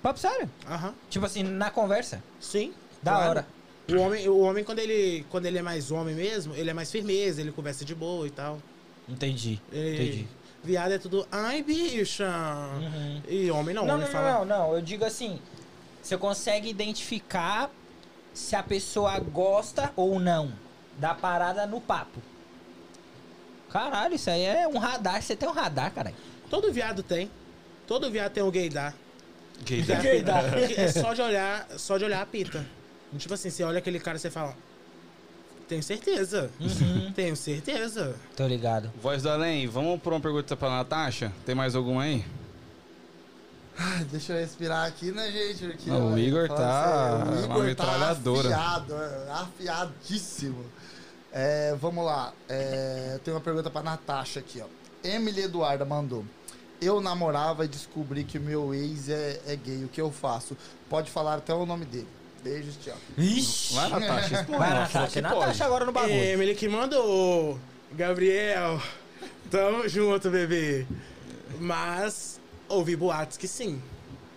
Papo 0.00 0.18
sério? 0.18 0.48
Aham. 0.68 0.94
Tipo 1.10 1.26
assim, 1.26 1.42
na 1.42 1.70
conversa. 1.70 2.22
Sim. 2.40 2.72
Da 3.02 3.12
claro. 3.12 3.30
hora. 3.30 3.46
O 3.90 3.96
homem, 3.98 4.28
o 4.28 4.38
homem 4.40 4.62
quando, 4.64 4.78
ele, 4.78 5.24
quando 5.30 5.46
ele 5.46 5.58
é 5.58 5.62
mais 5.62 5.90
homem 5.90 6.14
mesmo, 6.14 6.54
ele 6.54 6.70
é 6.70 6.72
mais 6.72 6.90
firmeza, 6.90 7.40
ele 7.40 7.50
conversa 7.52 7.84
de 7.84 7.94
boa 7.94 8.26
e 8.26 8.30
tal. 8.30 8.60
Entendi. 9.08 9.60
Ele- 9.72 9.94
Entendi. 10.04 10.28
Viado 10.64 10.92
é 10.92 10.98
tudo, 10.98 11.26
ai, 11.32 11.60
bicha. 11.62 12.24
Uhum. 12.80 13.20
E 13.28 13.50
homem 13.50 13.74
não, 13.74 13.84
Não, 13.84 13.94
homem 13.96 14.06
não, 14.06 14.12
fala. 14.12 14.30
não, 14.32 14.44
não. 14.44 14.74
Eu 14.76 14.80
digo 14.80 15.04
assim: 15.04 15.40
você 16.00 16.16
consegue 16.16 16.68
identificar 16.68 17.68
se 18.32 18.54
a 18.54 18.62
pessoa 18.62 19.18
gosta 19.18 19.92
ou 19.96 20.20
não 20.20 20.52
da 20.98 21.14
parada 21.14 21.66
no 21.66 21.80
papo. 21.80 22.22
Caralho, 23.70 24.14
isso 24.14 24.30
aí 24.30 24.42
é 24.44 24.68
um 24.68 24.78
radar. 24.78 25.20
Você 25.20 25.34
tem 25.34 25.48
um 25.48 25.52
radar, 25.52 25.92
caralho. 25.92 26.14
Todo 26.48 26.72
viado 26.72 27.02
tem. 27.02 27.30
Todo 27.86 28.08
viado 28.10 28.30
tem 28.32 28.42
um 28.42 28.50
gaydar. 28.50 28.94
Gaydar. 29.68 30.02
Gaydar. 30.02 30.44
É 30.76 30.88
só 30.92 31.12
de 31.14 31.22
olhar, 31.22 31.66
só 31.76 31.98
de 31.98 32.04
olhar 32.04 32.22
a 32.22 32.26
pita. 32.26 32.64
Tipo 33.18 33.34
assim, 33.34 33.50
você 33.50 33.62
olha 33.62 33.78
aquele 33.78 34.00
cara 34.00 34.16
e 34.16 34.20
você 34.20 34.30
fala, 34.30 34.56
tenho 35.68 35.82
certeza. 35.82 36.50
Uhum. 36.60 37.12
Tenho 37.16 37.36
certeza. 37.36 38.14
Tô 38.36 38.46
ligado. 38.46 38.90
Voz 39.02 39.22
do 39.22 39.30
além, 39.30 39.66
vamos 39.66 40.00
por 40.00 40.12
uma 40.12 40.20
pergunta 40.20 40.56
pra 40.56 40.68
Natasha? 40.68 41.32
Tem 41.46 41.54
mais 41.54 41.74
alguma 41.74 42.02
aí? 42.02 42.24
Ai, 43.78 44.04
Deixa 44.04 44.34
eu 44.34 44.38
respirar 44.38 44.86
aqui, 44.86 45.10
né, 45.12 45.30
gente? 45.30 45.66
Porque, 45.66 45.88
Não, 45.90 46.08
o 46.08 46.12
olha, 46.12 46.20
Igor 46.20 46.48
tá 46.48 47.16
sério, 47.24 47.26
o 47.26 47.46
uma 47.46 47.54
Igor 47.54 47.64
metralhadora. 47.64 48.48
Tá 48.50 48.56
afiado, 48.56 48.94
é, 48.94 49.30
afiadíssimo. 49.30 50.64
É, 51.32 51.74
vamos 51.80 52.04
lá. 52.04 52.32
É, 52.48 53.18
tem 53.24 53.32
uma 53.32 53.40
pergunta 53.40 53.70
pra 53.70 53.82
Natasha 53.82 54.40
aqui, 54.40 54.62
ó. 54.62 54.66
Emily 55.02 55.42
Eduarda 55.42 55.84
mandou. 55.84 56.24
Eu 56.80 57.00
namorava 57.00 57.64
e 57.64 57.68
descobri 57.68 58.24
que 58.24 58.36
o 58.38 58.40
meu 58.40 58.74
ex 58.74 59.08
é, 59.08 59.40
é 59.46 59.56
gay. 59.56 59.84
O 59.84 59.88
que 59.88 60.00
eu 60.00 60.10
faço? 60.10 60.56
Pode 60.90 61.10
falar 61.10 61.36
até 61.36 61.54
o 61.54 61.64
nome 61.64 61.86
dele. 61.86 62.08
Beijos, 62.42 62.76
tchau. 62.82 62.96
Ixi. 63.16 63.74
Vai, 63.74 63.88
Natasha, 63.90 64.34
expõe. 64.40 64.58
Vai, 64.58 64.70
Natasha. 64.70 65.08
que 65.12 65.20
Natasha 65.20 65.64
agora 65.64 65.84
no 65.84 65.92
bagulho. 65.92 66.12
Emily 66.14 66.54
que 66.54 66.68
mandou. 66.68 67.58
Gabriel, 67.92 68.80
tamo 69.50 69.88
junto, 69.88 70.28
bebê. 70.30 70.86
Mas 71.60 72.40
ouvi 72.68 72.96
boatos 72.96 73.36
que 73.36 73.46
sim. 73.46 73.80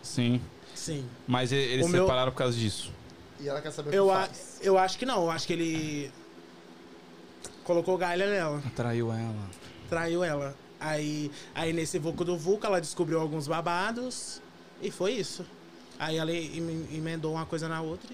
Sim, 0.03 0.39
Sim. 0.75 1.09
mas 1.25 1.51
eles 1.51 1.83
O 1.83 1.87
se 1.87 1.93
meu- 1.93 2.03
separaram 2.05 2.31
por 2.31 2.37
causa 2.37 2.55
disso. 2.55 2.93
E 3.39 3.49
ela 3.49 3.59
quer 3.61 3.71
saber 3.71 3.89
o 3.89 3.93
Eu, 3.93 4.05
que 4.05 4.11
a, 4.11 4.15
faz. 4.17 4.59
eu 4.61 4.77
acho 4.77 4.97
que 4.99 5.05
não. 5.05 5.23
Eu 5.23 5.31
acho 5.31 5.47
que 5.47 5.53
ele 5.53 6.11
colocou 7.63 7.97
galha 7.97 8.29
nela. 8.29 8.61
Traiu 8.75 9.11
ela. 9.11 9.49
Traiu 9.89 10.23
ela. 10.23 10.55
Aí, 10.79 11.31
aí 11.55 11.73
nesse 11.73 11.97
Vulco 11.97 12.23
do 12.23 12.37
Vulco, 12.37 12.65
ela 12.67 12.79
descobriu 12.79 13.19
alguns 13.19 13.47
babados. 13.47 14.41
E 14.81 14.91
foi 14.91 15.13
isso. 15.13 15.43
Aí 15.99 16.17
ela 16.17 16.31
em- 16.31 16.87
emendou 16.93 17.33
uma 17.33 17.45
coisa 17.45 17.67
na 17.69 17.81
outra. 17.81 18.09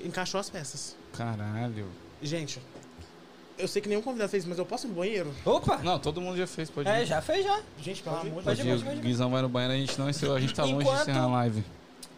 e 0.00 0.06
encaixou 0.08 0.38
as 0.40 0.50
peças. 0.50 0.96
Caralho. 1.16 1.86
Gente, 2.22 2.60
eu 3.56 3.66
sei 3.68 3.80
que 3.80 3.88
nenhum 3.88 4.02
convidado 4.02 4.28
fez, 4.30 4.44
mas 4.44 4.58
eu 4.58 4.66
posso 4.66 4.86
ir 4.86 4.90
no 4.90 4.94
banheiro? 4.96 5.32
Opa! 5.44 5.78
Não, 5.78 5.98
todo 5.98 6.20
mundo 6.20 6.36
já 6.36 6.46
fez, 6.46 6.68
pode 6.68 6.88
ir. 6.88 6.92
É, 6.92 7.06
já 7.06 7.22
fez 7.22 7.44
já. 7.44 7.60
Gente, 7.80 8.02
pelo 8.02 8.16
amor 8.16 8.38
de 8.38 8.44
Pode 8.44 8.62
Deus. 8.62 8.80
ir, 8.80 8.84
Pode 8.84 8.84
pode 8.84 8.96
ir. 8.96 8.98
ir. 8.98 9.00
O 9.00 9.02
Guizão 9.02 9.30
vai 9.30 9.40
no 9.42 9.48
banheiro, 9.48 9.74
a 9.74 9.76
gente 9.78 9.98
não 9.98 10.10
encerrou, 10.10 10.36
a 10.36 10.40
gente 10.40 10.52
tá 10.54 10.64
longe 10.64 10.76
de 10.76 10.82
Enquanto- 10.82 11.00
encerrar 11.02 11.22
a 11.22 11.26
live. 11.26 11.64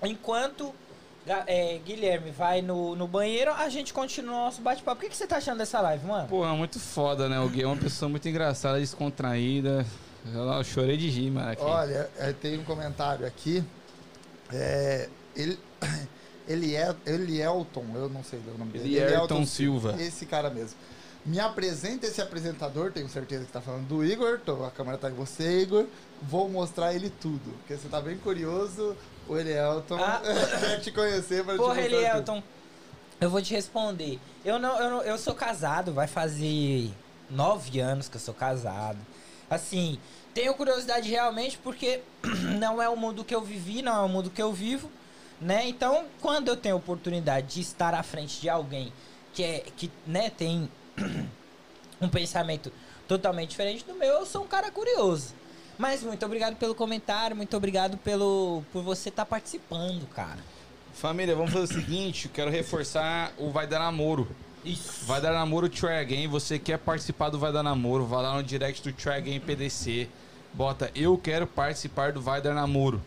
Enquanto 0.03 0.75
é, 1.47 1.79
Guilherme 1.85 2.31
vai 2.31 2.63
no, 2.63 2.95
no 2.97 3.07
banheiro, 3.07 3.53
a 3.53 3.69
gente 3.69 3.93
continua 3.93 4.33
o 4.35 4.45
nosso 4.45 4.61
bate-papo. 4.63 4.99
O 4.99 5.01
que, 5.05 5.11
que 5.11 5.17
você 5.17 5.27
tá 5.27 5.37
achando 5.37 5.59
dessa 5.59 5.81
live, 5.81 6.07
mano? 6.07 6.29
Pô, 6.29 6.47
é 6.47 6.53
muito 6.53 6.79
foda, 6.79 7.29
né? 7.29 7.39
O 7.41 7.49
Gui 7.49 7.63
é 7.63 7.67
uma 7.67 7.77
pessoa 7.77 8.09
muito 8.09 8.29
engraçada, 8.29 8.79
descontraída. 8.79 9.85
Eu, 10.33 10.43
eu 10.45 10.65
chorei 10.65 10.97
de 10.97 11.09
rir, 11.09 11.31
mano. 11.31 11.51
Aqui. 11.51 11.63
Olha, 11.63 12.09
é, 12.19 12.33
tem 12.33 12.59
um 12.59 12.65
comentário 12.65 13.27
aqui. 13.27 13.63
É, 14.53 15.09
ele, 15.35 15.59
ele 16.49 16.75
é 16.77 16.95
ele 17.07 17.41
Elton, 17.41 17.85
eu 17.95 18.09
não 18.09 18.23
sei 18.25 18.39
o 18.39 18.59
nome 18.59 18.73
dele. 18.73 18.97
Ele 18.97 18.99
é 18.99 19.17
Ayrton 19.17 19.45
Silva. 19.47 19.97
Esse 20.01 20.27
cara 20.27 20.51
mesmo. 20.51 20.77
Me 21.25 21.41
apresenta 21.41 22.07
esse 22.07 22.23
apresentador, 22.23 22.93
tenho 22.93 23.09
certeza 23.09 23.45
que 23.45 23.51
tá 23.51 23.61
falando 23.61 23.89
do 23.89 24.05
Igor, 24.05 24.39
tô- 24.47 24.65
a 24.65 24.71
câmera 24.71 24.97
tá 24.97 25.11
em 25.11 25.15
você, 25.15 25.63
Igor. 25.63 25.87
Vou 26.23 26.49
mostrar 26.49 26.95
ele 26.95 27.11
tudo, 27.11 27.51
porque 27.59 27.77
você 27.77 27.89
tá 27.89 28.01
bem 28.01 28.17
curioso. 28.17 28.97
O 29.29 29.37
Elielton 29.37 29.97
Ah. 30.01 30.21
quer 30.61 30.81
te 30.81 30.93
conhecer 30.93 31.43
pra 31.45 31.55
te 31.55 31.57
Porra, 31.57 31.75
tudo. 31.75 31.85
Elielton, 31.85 32.41
eu 33.21 33.29
vou 33.29 33.43
te 33.43 33.53
responder. 33.53 34.21
Eu 34.45 34.57
não, 34.61 34.79
eu 34.81 34.89
não, 34.91 35.03
eu 35.03 35.19
sou 35.19 35.35
casado, 35.35 35.93
vai 35.93 36.07
fazer 36.07 36.93
nove 37.29 37.81
anos 37.81 38.09
que 38.09 38.17
eu 38.17 38.21
sou 38.21 38.33
casado. 38.33 38.99
Assim, 39.51 39.99
tenho 40.37 40.53
curiosidade 40.53 41.09
realmente 41.09 41.57
porque 41.57 42.01
não 42.61 42.83
é 42.83 42.87
o 42.91 42.95
mundo 42.95 43.25
que 43.25 43.35
eu 43.35 43.41
vivi, 43.41 43.81
não 43.81 43.97
é 43.97 44.05
o 44.05 44.09
mundo 44.09 44.29
que 44.29 44.43
eu 44.43 44.53
vivo, 44.53 44.91
né? 45.41 45.67
Então, 45.67 46.05
quando 46.21 46.49
eu 46.49 46.57
tenho 46.57 46.75
a 46.75 46.79
oportunidade 46.79 47.55
de 47.55 47.63
estar 47.63 47.95
à 47.95 48.03
frente 48.03 48.39
de 48.39 48.51
alguém 48.51 48.93
que 49.33 49.43
é 49.43 49.65
que, 49.75 49.91
né, 50.07 50.29
tem 50.29 50.71
um 51.99 52.09
pensamento 52.11 52.71
totalmente 53.09 53.49
diferente 53.49 53.83
do 53.87 53.95
meu, 53.95 54.09
eu 54.09 54.27
sou 54.27 54.45
um 54.45 54.47
cara 54.47 54.71
curioso. 54.71 55.35
Mas 55.79 56.03
muito 56.03 56.25
obrigado 56.27 56.57
pelo 56.57 56.75
comentário, 56.75 57.35
muito 57.35 57.57
obrigado 57.57 57.97
pelo 57.97 58.63
por 58.75 58.83
você 58.83 59.09
estar 59.09 59.25
participando, 59.25 60.07
cara. 60.09 60.39
Família, 60.93 61.35
vamos 61.35 61.53
fazer 61.53 61.65
o 61.65 61.81
seguinte: 61.81 62.27
eu 62.27 62.31
quero 62.31 62.51
reforçar 62.51 63.33
o 63.39 63.51
Vai 63.51 63.67
Dar 63.67 63.79
Namoro. 63.79 64.29
Isso. 64.63 65.07
Vai 65.07 65.19
Dar 65.19 65.33
Namoro 65.33 65.67
Try 65.71 65.97
Again. 65.99 66.29
Você 66.29 66.59
quer 66.59 66.79
participar 66.79 67.31
do 67.31 67.39
Vai 67.39 67.53
Dar 67.53 67.63
Namoro? 67.63 68.05
Vai 68.05 68.23
lá 68.23 68.35
no 68.35 68.43
direct 68.43 68.83
do 68.83 68.93
Try 68.93 69.13
Again 69.13 69.41
PDC. 69.41 70.11
Bota, 70.57 70.91
eu 70.95 71.19
quero 71.19 71.47
participar 71.47 72.13
do 72.13 72.21
Vai 72.23 72.41
Dar 72.41 72.55
Namoro. 72.55 73.03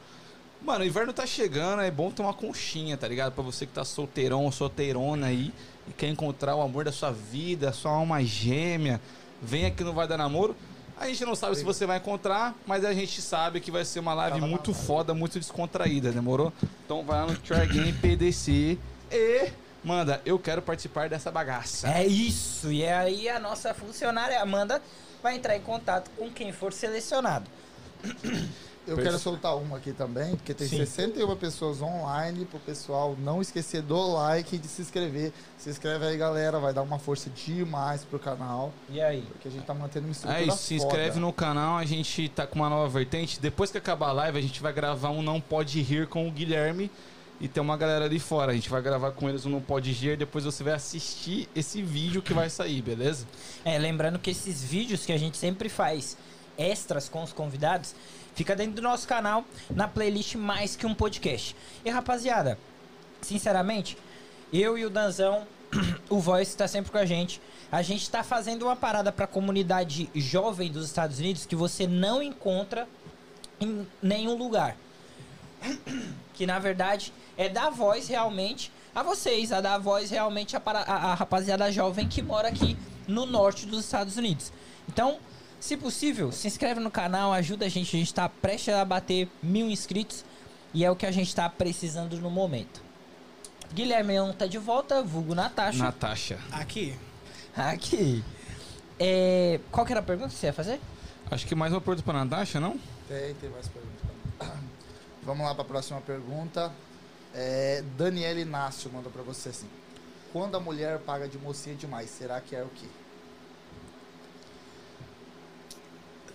Mano, 0.61 0.83
o 0.83 0.87
inverno 0.87 1.11
tá 1.11 1.25
chegando, 1.25 1.81
é 1.81 1.89
bom 1.89 2.11
ter 2.11 2.21
uma 2.21 2.33
conchinha, 2.33 2.95
tá 2.95 3.07
ligado? 3.07 3.33
Pra 3.33 3.43
você 3.43 3.65
que 3.65 3.73
tá 3.73 3.83
solteirão 3.83 4.45
ou 4.45 4.51
solteirona 4.51 5.25
aí 5.25 5.51
e 5.87 5.93
quer 5.93 6.09
encontrar 6.09 6.55
o 6.55 6.61
amor 6.61 6.85
da 6.85 6.91
sua 6.91 7.09
vida, 7.11 7.73
sua 7.73 7.91
alma 7.91 8.23
gêmea, 8.23 9.01
vem 9.41 9.65
aqui 9.65 9.83
no 9.83 9.93
Vai 9.93 10.07
Dar 10.07 10.15
Namoro. 10.15 10.55
A 10.95 11.07
gente 11.07 11.25
não 11.25 11.33
sabe 11.33 11.55
se 11.55 11.63
você 11.63 11.87
vai 11.87 11.97
encontrar, 11.97 12.53
mas 12.67 12.85
a 12.85 12.93
gente 12.93 13.19
sabe 13.19 13.59
que 13.59 13.71
vai 13.71 13.83
ser 13.83 13.99
uma 13.99 14.13
live 14.13 14.41
muito 14.41 14.71
foda, 14.71 15.15
muito 15.15 15.39
descontraída, 15.39 16.11
demorou? 16.11 16.53
Então 16.85 17.03
vai 17.03 17.21
lá 17.21 17.31
no 17.31 17.35
Try 17.35 17.61
Again 17.61 17.93
PDC 17.93 18.77
e 19.11 19.49
manda, 19.83 20.21
eu 20.23 20.37
quero 20.37 20.61
participar 20.61 21.09
dessa 21.09 21.31
bagaça. 21.31 21.89
É 21.89 22.05
isso. 22.05 22.71
E 22.71 22.85
aí 22.85 23.27
a 23.27 23.39
nossa 23.39 23.73
funcionária 23.73 24.39
Amanda 24.39 24.79
vai 25.21 25.35
entrar 25.35 25.55
em 25.55 25.61
contato 25.61 26.09
com 26.17 26.29
quem 26.31 26.51
for 26.51 26.71
selecionado. 26.73 27.49
Eu 28.87 28.97
quero 28.97 29.19
soltar 29.19 29.55
uma 29.55 29.77
aqui 29.77 29.91
também, 29.93 30.35
porque 30.35 30.51
tem 30.53 30.67
Sim. 30.67 30.77
61 30.77 31.35
pessoas 31.35 31.79
online, 31.79 32.45
pro 32.45 32.57
pessoal 32.59 33.15
não 33.19 33.39
esquecer 33.39 33.83
do 33.83 34.13
like 34.13 34.55
e 34.55 34.57
de 34.59 34.67
se 34.67 34.81
inscrever. 34.81 35.31
Se 35.59 35.69
inscreve 35.69 36.07
aí, 36.07 36.17
galera, 36.17 36.57
vai 36.59 36.73
dar 36.73 36.81
uma 36.81 36.97
força 36.97 37.29
demais 37.29 38.03
pro 38.03 38.17
canal, 38.17 38.73
E 38.89 38.99
aí? 38.99 39.21
porque 39.31 39.47
a 39.47 39.51
gente 39.51 39.63
tá 39.65 39.75
mantendo 39.75 40.07
uma 40.07 40.11
estrutura 40.11 40.41
É 40.41 40.45
isso, 40.45 40.57
se 40.57 40.77
foda. 40.79 40.87
inscreve 40.87 41.19
no 41.19 41.31
canal, 41.31 41.77
a 41.77 41.85
gente 41.85 42.29
tá 42.29 42.47
com 42.47 42.55
uma 42.55 42.69
nova 42.69 42.87
vertente. 42.89 43.39
Depois 43.39 43.69
que 43.69 43.77
acabar 43.77 44.07
a 44.09 44.13
live, 44.13 44.39
a 44.39 44.41
gente 44.41 44.59
vai 44.59 44.73
gravar 44.73 45.09
um 45.11 45.21
Não 45.21 45.39
Pode 45.39 45.79
Rir 45.81 46.07
com 46.07 46.27
o 46.27 46.31
Guilherme 46.31 46.89
e 47.39 47.47
tem 47.47 47.61
uma 47.61 47.77
galera 47.77 48.05
ali 48.05 48.19
fora. 48.19 48.51
A 48.51 48.55
gente 48.55 48.69
vai 48.69 48.81
gravar 48.81 49.11
com 49.11 49.29
eles 49.29 49.45
Não 49.45 49.61
Pode 49.61 49.91
Rir, 49.91 50.17
depois 50.17 50.43
você 50.43 50.63
vai 50.63 50.73
assistir 50.73 51.47
esse 51.55 51.81
vídeo 51.81 52.21
que 52.21 52.33
vai 52.33 52.49
sair, 52.49 52.81
beleza? 52.81 53.25
É, 53.63 53.77
lembrando 53.77 54.19
que 54.19 54.29
esses 54.29 54.63
vídeos 54.63 55.05
que 55.05 55.11
a 55.11 55.17
gente 55.17 55.37
sempre 55.37 55.69
faz 55.69 56.17
extras 56.57 57.07
com 57.07 57.23
os 57.23 57.31
convidados, 57.31 57.95
fica 58.35 58.55
dentro 58.55 58.73
do 58.73 58.81
nosso 58.81 59.07
canal, 59.07 59.45
na 59.69 59.87
playlist 59.87 60.35
Mais 60.35 60.75
Que 60.75 60.85
Um 60.85 60.93
Podcast. 60.93 61.55
E 61.85 61.89
rapaziada, 61.89 62.59
sinceramente, 63.21 63.97
eu 64.51 64.77
e 64.77 64.85
o 64.85 64.89
Danzão, 64.89 65.47
o 66.09 66.19
Voice 66.19 66.57
tá 66.57 66.67
sempre 66.67 66.91
com 66.91 66.97
a 66.97 67.05
gente. 67.05 67.41
A 67.71 67.81
gente 67.81 68.09
tá 68.09 68.23
fazendo 68.23 68.63
uma 68.63 68.75
parada 68.75 69.11
pra 69.11 69.27
comunidade 69.27 70.09
jovem 70.13 70.71
dos 70.71 70.85
Estados 70.85 71.19
Unidos 71.19 71.45
que 71.45 71.55
você 71.55 71.87
não 71.87 72.21
encontra 72.21 72.87
em 73.61 73.87
nenhum 74.01 74.35
lugar. 74.35 74.75
Que 76.39 76.45
na 76.47 76.57
verdade 76.57 77.11
é 77.37 77.49
dar 77.49 77.69
voz 77.69 78.07
realmente 78.07 78.71
a 78.95 79.03
vocês, 79.03 79.51
a 79.51 79.59
dar 79.59 79.77
voz 79.77 80.09
realmente 80.09 80.55
a, 80.55 80.59
para- 80.61 80.79
a- 80.83 81.11
a 81.11 81.13
rapaziada 81.13 81.69
jovem 81.69 82.07
que 82.07 82.21
mora 82.21 82.47
aqui 82.47 82.77
no 83.05 83.25
norte 83.25 83.65
dos 83.65 83.83
Estados 83.83 84.15
Unidos. 84.15 84.49
Então, 84.87 85.19
se 85.59 85.75
possível, 85.75 86.31
se 86.31 86.47
inscreve 86.47 86.79
no 86.79 86.89
canal, 86.89 87.33
ajuda 87.33 87.65
a 87.65 87.69
gente. 87.69 87.93
A 87.93 87.99
gente 87.99 88.13
tá 88.13 88.29
prestes 88.29 88.73
a 88.73 88.85
bater 88.85 89.27
mil 89.43 89.69
inscritos 89.69 90.23
e 90.73 90.85
é 90.85 90.89
o 90.89 90.95
que 90.95 91.05
a 91.05 91.11
gente 91.11 91.35
tá 91.35 91.49
precisando 91.49 92.15
no 92.21 92.29
momento. 92.29 92.81
Guilherme 93.73 94.15
não 94.15 94.31
tá 94.31 94.47
de 94.47 94.57
volta, 94.57 95.03
vulgo 95.03 95.35
Natasha. 95.35 95.83
Natasha. 95.83 96.39
Aqui, 96.53 96.95
Aqui. 97.53 98.23
É, 98.97 99.59
qual 99.69 99.85
que 99.85 99.91
era 99.91 99.99
a 99.99 100.03
pergunta 100.03 100.29
que 100.29 100.35
você 100.35 100.47
ia 100.47 100.53
fazer? 100.53 100.79
Acho 101.29 101.45
que 101.45 101.53
mais 101.53 101.73
uma 101.73 101.81
pergunta 101.81 102.01
pra 102.01 102.13
Natasha, 102.23 102.61
não? 102.61 102.79
Tem, 103.09 103.33
tem 103.35 103.49
mais 103.49 103.67
perguntas. 103.67 103.88
Vamos 105.29 105.45
lá 105.45 105.53
para 105.53 105.61
a 105.61 105.67
próxima 105.67 106.01
pergunta. 106.01 106.73
É, 107.35 107.83
Daniela 107.95 108.39
Inácio 108.39 108.91
mandou 108.91 109.11
para 109.11 109.21
você 109.21 109.49
assim. 109.49 109.69
Quando 110.33 110.57
a 110.57 110.59
mulher 110.59 110.97
paga 111.01 111.27
de 111.27 111.37
mocinha 111.37 111.75
demais, 111.75 112.09
será 112.09 112.41
que 112.41 112.55
é 112.55 112.63
o 112.63 112.69
quê? 112.69 112.87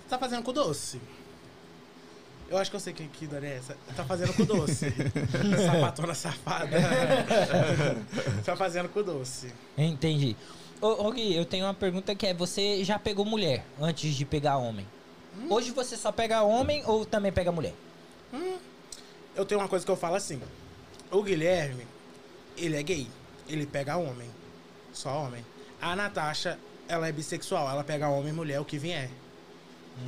tá 0.09 0.17
fazendo 0.17 0.45
com 0.45 0.53
doce. 0.53 1.01
Eu 2.49 2.57
acho 2.57 2.71
que 2.71 2.77
eu 2.77 2.81
sei 2.81 2.93
que, 2.93 3.09
que 3.09 3.27
Dani 3.27 3.49
é 3.49 3.57
essa. 3.57 3.77
Tá 3.97 4.05
fazendo 4.05 4.33
com 4.33 4.45
doce. 4.45 4.87
Sapatona 5.67 6.15
safada. 6.15 6.79
tá 8.47 8.55
fazendo 8.55 8.89
com 8.91 9.03
doce. 9.03 9.53
Entendi. 9.77 10.37
Ô, 10.81 11.09
ô 11.09 11.11
Gui, 11.11 11.35
eu 11.35 11.45
tenho 11.45 11.67
uma 11.67 11.75
pergunta 11.75 12.15
que 12.15 12.29
é: 12.29 12.33
você 12.33 12.85
já 12.85 12.97
pegou 12.97 13.25
mulher 13.25 13.67
antes 13.81 14.15
de 14.15 14.25
pegar 14.25 14.57
homem? 14.59 14.87
Hoje 15.51 15.73
você 15.73 15.97
só 15.97 16.13
pega 16.13 16.45
homem 16.45 16.85
ou 16.87 17.05
também 17.05 17.33
pega 17.33 17.51
mulher? 17.51 17.75
Eu 19.37 19.45
tenho 19.45 19.61
uma 19.61 19.69
coisa 19.69 19.85
que 19.85 19.91
eu 19.91 19.97
falo 19.97 20.17
assim. 20.17 20.41
O 21.11 21.23
Guilherme, 21.23 21.87
ele 22.57 22.77
é 22.77 22.83
gay. 22.83 23.09
Ele 23.49 23.67
pega 23.67 23.97
homem. 23.97 24.29
Só 24.93 25.25
homem. 25.25 25.45
A 25.81 25.95
Natasha, 25.95 26.59
ela 26.89 27.09
é 27.09 27.13
bissexual. 27.13 27.69
Ela 27.69 27.85
pega 27.85 28.09
homem 28.09 28.31
e 28.31 28.33
mulher, 28.33 28.61
o 28.61 28.65
que 28.65 28.79
vier. 28.79 29.11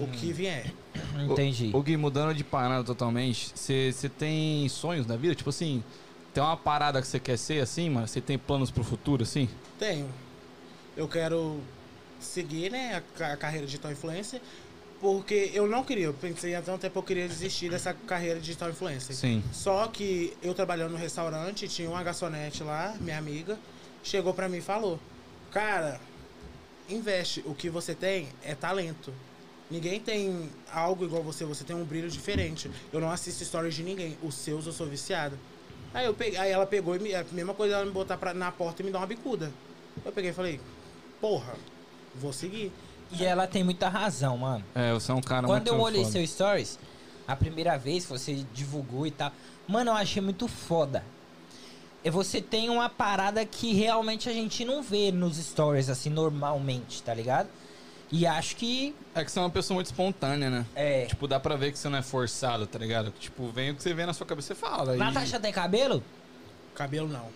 O 0.00 0.06
que 0.08 0.32
vier. 0.32 0.72
Entendi. 1.30 1.70
Ô 1.72 1.80
Gui, 1.80 1.96
mudando 1.96 2.34
de 2.34 2.42
parada 2.42 2.82
totalmente, 2.82 3.52
você 3.54 4.10
tem 4.18 4.68
sonhos 4.68 5.06
na 5.06 5.16
vida? 5.16 5.34
Tipo 5.34 5.50
assim, 5.50 5.82
tem 6.34 6.42
uma 6.42 6.56
parada 6.56 7.00
que 7.00 7.06
você 7.06 7.20
quer 7.20 7.36
ser 7.36 7.62
assim, 7.62 7.88
mano? 7.88 8.06
Você 8.06 8.20
tem 8.20 8.38
planos 8.38 8.70
pro 8.70 8.82
futuro, 8.82 9.22
assim? 9.22 9.48
Tenho. 9.78 10.08
Eu 10.96 11.06
quero 11.08 11.60
seguir, 12.18 12.70
né, 12.70 13.02
a, 13.20 13.32
a 13.32 13.36
carreira 13.36 13.66
de 13.66 13.72
digital 13.72 13.92
influencer. 13.92 14.40
Porque 15.00 15.50
eu 15.52 15.66
não 15.66 15.84
queria, 15.84 16.06
eu 16.06 16.14
pensei 16.14 16.54
há 16.54 16.62
tanto 16.62 16.80
tempo 16.80 16.94
que 16.94 16.98
eu 16.98 17.02
queria 17.02 17.28
desistir 17.28 17.68
dessa 17.68 17.92
carreira 17.92 18.36
de 18.36 18.46
digital 18.46 18.70
influencer. 18.70 19.14
Sim. 19.14 19.42
Só 19.52 19.86
que 19.88 20.34
eu 20.42 20.54
trabalhando 20.54 20.92
no 20.92 20.96
restaurante, 20.96 21.68
tinha 21.68 21.88
uma 21.88 22.02
garçonete 22.02 22.62
lá, 22.62 22.96
minha 23.00 23.18
amiga, 23.18 23.58
chegou 24.02 24.32
pra 24.32 24.48
mim 24.48 24.58
e 24.58 24.62
falou: 24.62 24.98
Cara, 25.50 26.00
investe, 26.88 27.42
o 27.44 27.54
que 27.54 27.68
você 27.68 27.94
tem 27.94 28.28
é 28.42 28.54
talento. 28.54 29.12
Ninguém 29.70 30.00
tem 30.00 30.48
algo 30.72 31.04
igual 31.04 31.22
você, 31.22 31.44
você 31.44 31.64
tem 31.64 31.74
um 31.74 31.84
brilho 31.84 32.08
diferente. 32.08 32.70
Eu 32.92 33.00
não 33.00 33.10
assisto 33.10 33.44
stories 33.44 33.74
de 33.74 33.82
ninguém, 33.82 34.16
os 34.22 34.34
seus 34.34 34.66
eu 34.66 34.72
sou 34.72 34.86
viciado. 34.86 35.36
Aí, 35.92 36.06
eu 36.06 36.14
peguei, 36.14 36.38
aí 36.38 36.50
ela 36.50 36.66
pegou 36.66 36.94
e 36.94 36.98
me, 36.98 37.14
a 37.14 37.24
mesma 37.32 37.54
coisa 37.54 37.76
ela 37.76 37.84
me 37.84 37.90
botar 37.90 38.16
pra, 38.16 38.32
na 38.32 38.52
porta 38.52 38.82
e 38.82 38.84
me 38.84 38.92
dar 38.92 38.98
uma 38.98 39.06
bicuda. 39.06 39.52
Eu 40.04 40.12
peguei 40.12 40.30
e 40.30 40.34
falei: 40.34 40.60
Porra, 41.20 41.54
vou 42.20 42.32
seguir. 42.32 42.72
E 43.12 43.24
ela 43.24 43.46
tem 43.46 43.62
muita 43.62 43.88
razão, 43.88 44.36
mano. 44.38 44.64
É, 44.74 44.92
você 44.92 45.12
é 45.12 45.14
um 45.14 45.20
cara 45.20 45.46
Quando 45.46 45.68
muito 45.68 45.74
eu 45.74 45.80
olhei 45.80 46.02
foda. 46.02 46.12
seu 46.12 46.26
stories, 46.26 46.78
a 47.26 47.36
primeira 47.36 47.76
vez 47.78 48.04
que 48.04 48.10
você 48.10 48.44
divulgou 48.52 49.06
e 49.06 49.10
tal, 49.10 49.30
mano, 49.68 49.90
eu 49.90 49.94
achei 49.94 50.20
muito 50.20 50.48
foda. 50.48 51.04
E 52.04 52.10
você 52.10 52.40
tem 52.40 52.68
uma 52.68 52.88
parada 52.88 53.44
que 53.44 53.72
realmente 53.74 54.28
a 54.28 54.32
gente 54.32 54.64
não 54.64 54.82
vê 54.82 55.10
nos 55.10 55.36
stories, 55.36 55.88
assim, 55.88 56.10
normalmente, 56.10 57.02
tá 57.02 57.12
ligado? 57.14 57.48
E 58.12 58.24
acho 58.24 58.54
que 58.54 58.94
É 59.14 59.24
que 59.24 59.30
você 59.32 59.38
é 59.40 59.42
uma 59.42 59.50
pessoa 59.50 59.74
muito 59.76 59.86
espontânea, 59.86 60.48
né? 60.48 60.66
é. 60.76 61.06
Tipo, 61.06 61.26
dá 61.26 61.40
pra 61.40 61.56
ver 61.56 61.72
que 61.72 61.78
você 61.78 61.88
não 61.88 61.98
é 61.98 62.02
forçado, 62.02 62.64
tá 62.66 62.78
ligado? 62.78 63.12
Tipo, 63.18 63.48
vem 63.50 63.70
o 63.70 63.74
que 63.74 63.82
você 63.82 63.92
vê 63.92 64.06
na 64.06 64.12
sua 64.12 64.24
cabeça 64.26 64.52
e 64.52 64.56
fala. 64.56 64.94
e- 64.94 64.98
Natasha 64.98 65.40
tem 65.40 65.52
cabelo? 65.52 66.02
Cabelo 66.74 67.08
não. 67.08 67.26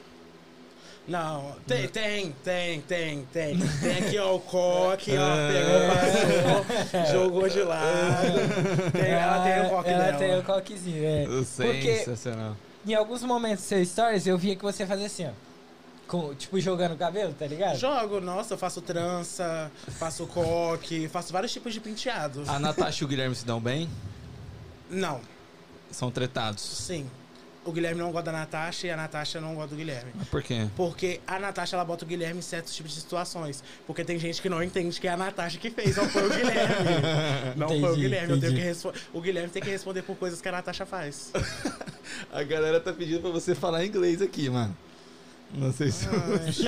Não, 1.08 1.56
tem, 1.66 1.88
tem, 1.88 2.32
tem, 2.44 2.80
tem, 2.82 3.24
tem. 3.32 3.58
Tem 3.58 3.98
aqui, 3.98 4.18
ó, 4.18 4.36
o 4.36 4.40
coque, 4.40 5.12
ó, 5.16 5.36
pegou, 5.50 6.64
passou, 7.02 7.12
jogou 7.12 7.48
de 7.48 7.62
lado. 7.62 8.32
Tem, 8.92 9.10
ela 9.10 9.42
tem 9.42 9.66
o 9.66 9.70
coque 9.70 9.88
ela 9.90 10.04
dela. 10.04 10.18
tem 10.18 10.38
o 10.38 10.42
coquezinho, 10.44 11.04
é. 11.04 11.26
Porque 11.56 11.96
Sensacional. 11.96 12.56
em 12.86 12.94
alguns 12.94 13.24
momentos 13.24 13.64
do 13.64 13.68
seu 13.68 13.84
stories 13.84 14.26
eu 14.26 14.38
via 14.38 14.54
que 14.54 14.62
você 14.62 14.86
fazia 14.86 15.06
assim, 15.06 15.26
ó. 15.26 15.30
Com, 16.06 16.34
tipo, 16.34 16.60
jogando 16.60 16.92
o 16.92 16.96
cabelo, 16.96 17.32
tá 17.34 17.46
ligado? 17.46 17.76
Jogo, 17.78 18.20
nossa, 18.20 18.54
eu 18.54 18.58
faço 18.58 18.80
trança, 18.80 19.70
faço 19.98 20.26
coque, 20.26 21.08
faço 21.08 21.32
vários 21.32 21.52
tipos 21.52 21.72
de 21.72 21.80
penteado. 21.80 22.42
A 22.48 22.58
Natasha 22.58 23.02
e 23.02 23.04
o 23.04 23.08
Guilherme 23.08 23.34
se 23.34 23.44
dão 23.46 23.60
bem? 23.60 23.88
Não, 24.88 25.20
São 25.90 26.10
tretados. 26.10 26.62
sim. 26.62 27.08
O 27.62 27.72
Guilherme 27.72 28.00
não 28.00 28.10
gosta 28.10 28.32
da 28.32 28.38
Natasha 28.38 28.86
e 28.86 28.90
a 28.90 28.96
Natasha 28.96 29.38
não 29.38 29.54
gosta 29.54 29.70
do 29.70 29.76
Guilherme. 29.76 30.10
Por 30.30 30.42
quê? 30.42 30.66
Porque 30.76 31.20
a 31.26 31.38
Natasha, 31.38 31.76
ela 31.76 31.84
bota 31.84 32.06
o 32.06 32.08
Guilherme 32.08 32.38
em 32.38 32.42
certos 32.42 32.74
tipos 32.74 32.94
de 32.94 33.00
situações. 33.02 33.62
Porque 33.86 34.02
tem 34.02 34.18
gente 34.18 34.40
que 34.40 34.48
não 34.48 34.62
entende 34.62 34.98
que 34.98 35.06
é 35.06 35.10
a 35.10 35.16
Natasha 35.16 35.58
que 35.58 35.68
fez, 35.70 35.94
não 35.96 36.08
foi 36.08 36.26
o 36.26 36.30
Guilherme. 36.30 36.74
Não 37.56 37.68
foi 37.68 37.76
o 37.76 37.84
Entendi, 37.84 38.00
Guilherme. 38.00 38.32
Eu 38.32 38.40
tenho 38.40 38.52
entendi. 38.52 38.62
que 38.62 38.66
respo- 38.66 38.92
O 39.12 39.20
Guilherme 39.20 39.50
tem 39.50 39.60
que 39.62 39.68
responder 39.68 40.00
por 40.02 40.16
coisas 40.16 40.40
que 40.40 40.48
a 40.48 40.52
Natasha 40.52 40.86
faz. 40.86 41.30
A 42.32 42.42
galera 42.42 42.80
tá 42.80 42.92
pedindo 42.92 43.20
pra 43.20 43.30
você 43.30 43.54
falar 43.54 43.84
inglês 43.84 44.22
aqui, 44.22 44.48
mano. 44.48 44.74
Não 45.52 45.72
sei 45.72 45.90
se. 45.90 46.06
Up, 46.08 46.14
bitch. 46.46 46.60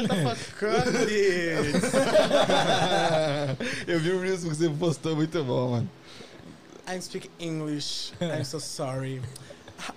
Eu 3.86 3.98
vi 4.00 4.10
o 4.10 4.20
Reels 4.20 4.42
que 4.42 4.48
você 4.48 4.68
postou, 4.68 5.16
muito 5.16 5.42
bom, 5.44 5.70
mano. 5.70 5.90
I 6.88 7.00
speak 7.00 7.30
English. 7.38 8.12
I'm 8.20 8.44
so 8.44 8.58
sorry. 8.60 9.22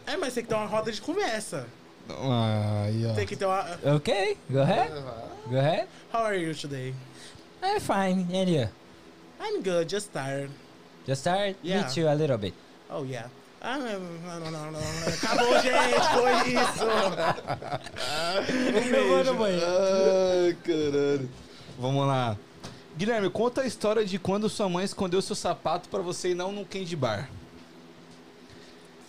É, 0.06 0.18
mas 0.18 0.34
tem 0.34 0.44
que 0.44 0.50
ter 0.50 0.56
uma 0.56 0.66
roda 0.66 0.92
de 0.92 1.02
conversa. 1.02 1.68
Aí, 2.10 3.06
ó. 3.08 3.14
Tem 3.14 3.26
que 3.26 3.36
ter 3.36 3.46
uma... 3.46 3.66
Ok, 3.96 4.38
go 4.50 4.60
ahead. 4.60 4.92
Go 5.50 5.58
ahead. 5.58 5.88
How 6.14 6.22
are 6.24 6.38
you 6.38 6.54
today? 6.56 6.94
I'm 7.64 7.80
fine, 7.80 8.28
and 8.32 8.50
you? 8.50 8.70
I'm 9.40 9.62
good, 9.64 9.90
just 9.90 10.12
tired. 10.12 10.52
Just 11.08 11.22
start? 11.22 11.56
Yeah. 11.64 11.88
Me 11.88 11.94
too, 11.94 12.08
a 12.08 12.14
little 12.14 12.38
bit. 12.38 12.54
Oh, 12.90 13.04
yeah. 13.04 13.30
Ah, 13.62 13.78
não, 13.78 14.00
não, 14.00 14.52
não, 14.52 14.72
não. 14.72 14.80
Acabou, 15.08 15.60
gente. 15.60 16.00
Foi 16.14 16.34
isso. 16.54 16.86
Um 19.32 19.38
beijo. 19.38 19.66
Ai, 19.66 20.58
caralho. 20.64 21.30
Vamos 21.80 22.08
lá. 22.08 22.38
Guilherme, 22.98 23.30
conta 23.30 23.62
a 23.62 23.66
história 23.66 24.06
de 24.06 24.18
quando 24.18 24.50
sua 24.50 24.70
mãe 24.70 24.86
escondeu 24.86 25.22
seu 25.22 25.36
sapato 25.36 25.90
pra 25.90 26.02
você 26.02 26.30
ir 26.30 26.36
não 26.36 26.52
no 26.52 26.66
candy 26.66 26.96
bar. 26.96 27.30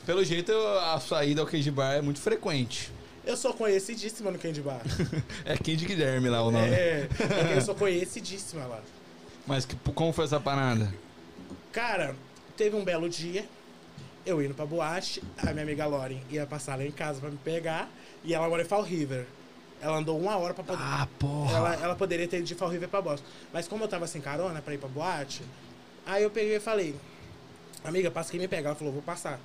Pelo 0.06 0.24
jeito, 0.24 0.52
a 0.52 1.00
saída 1.00 1.40
ao 1.40 1.46
candy 1.48 1.70
bar 1.70 1.94
é 1.94 2.00
muito 2.00 2.20
frequente. 2.20 2.92
Eu 3.24 3.36
sou 3.36 3.52
conhecidíssima 3.52 4.30
no 4.30 4.38
Candy 4.38 4.62
Bar. 4.62 4.80
É 5.44 5.56
Candy 5.56 5.84
Guilherme 5.84 6.28
lá 6.28 6.42
o 6.44 6.52
nome. 6.52 6.68
É, 6.68 7.08
porque 7.08 7.54
eu 7.56 7.60
sou 7.60 7.74
conhecidíssima 7.74 8.64
lá. 8.66 8.80
Mas 9.44 9.66
que, 9.66 9.74
como 9.92 10.12
foi 10.12 10.26
essa 10.26 10.38
parada? 10.38 10.94
Cara, 11.72 12.14
teve 12.56 12.76
um 12.76 12.84
belo 12.84 13.08
dia, 13.08 13.44
eu 14.24 14.40
indo 14.40 14.54
pra 14.54 14.64
boate, 14.64 15.20
a 15.38 15.50
minha 15.50 15.64
amiga 15.64 15.86
Lauren 15.86 16.20
ia 16.30 16.46
passar 16.46 16.78
lá 16.78 16.84
em 16.84 16.92
casa 16.92 17.18
pra 17.18 17.28
me 17.28 17.36
pegar, 17.38 17.90
e 18.22 18.32
ela 18.32 18.48
mora 18.48 18.62
em 18.62 18.64
Fall 18.64 18.82
River. 18.82 19.26
Ela 19.80 19.98
andou 19.98 20.18
uma 20.20 20.36
hora 20.36 20.54
pra 20.54 20.62
poder. 20.62 20.80
Ah, 20.80 21.08
porra. 21.18 21.56
Ela, 21.56 21.74
ela 21.74 21.96
poderia 21.96 22.28
ter 22.28 22.38
ido 22.38 22.46
de 22.46 22.54
Fall 22.54 22.68
River 22.68 22.88
pra 22.88 23.02
Boston. 23.02 23.26
Mas 23.52 23.66
como 23.66 23.82
eu 23.82 23.88
tava 23.88 24.06
sem 24.06 24.20
carona 24.20 24.62
pra 24.62 24.72
ir 24.72 24.78
pra 24.78 24.88
boate, 24.88 25.42
aí 26.06 26.22
eu 26.22 26.30
peguei 26.30 26.56
e 26.56 26.60
falei, 26.60 26.94
amiga, 27.84 28.08
passa 28.08 28.30
quem 28.30 28.38
me 28.38 28.46
pegar. 28.46 28.68
Ela 28.70 28.78
falou, 28.78 28.92
vou 28.92 29.02
passar. 29.02 29.40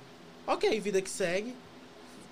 Ok, 0.46 0.80
vida 0.80 1.00
que 1.00 1.10
segue. 1.10 1.54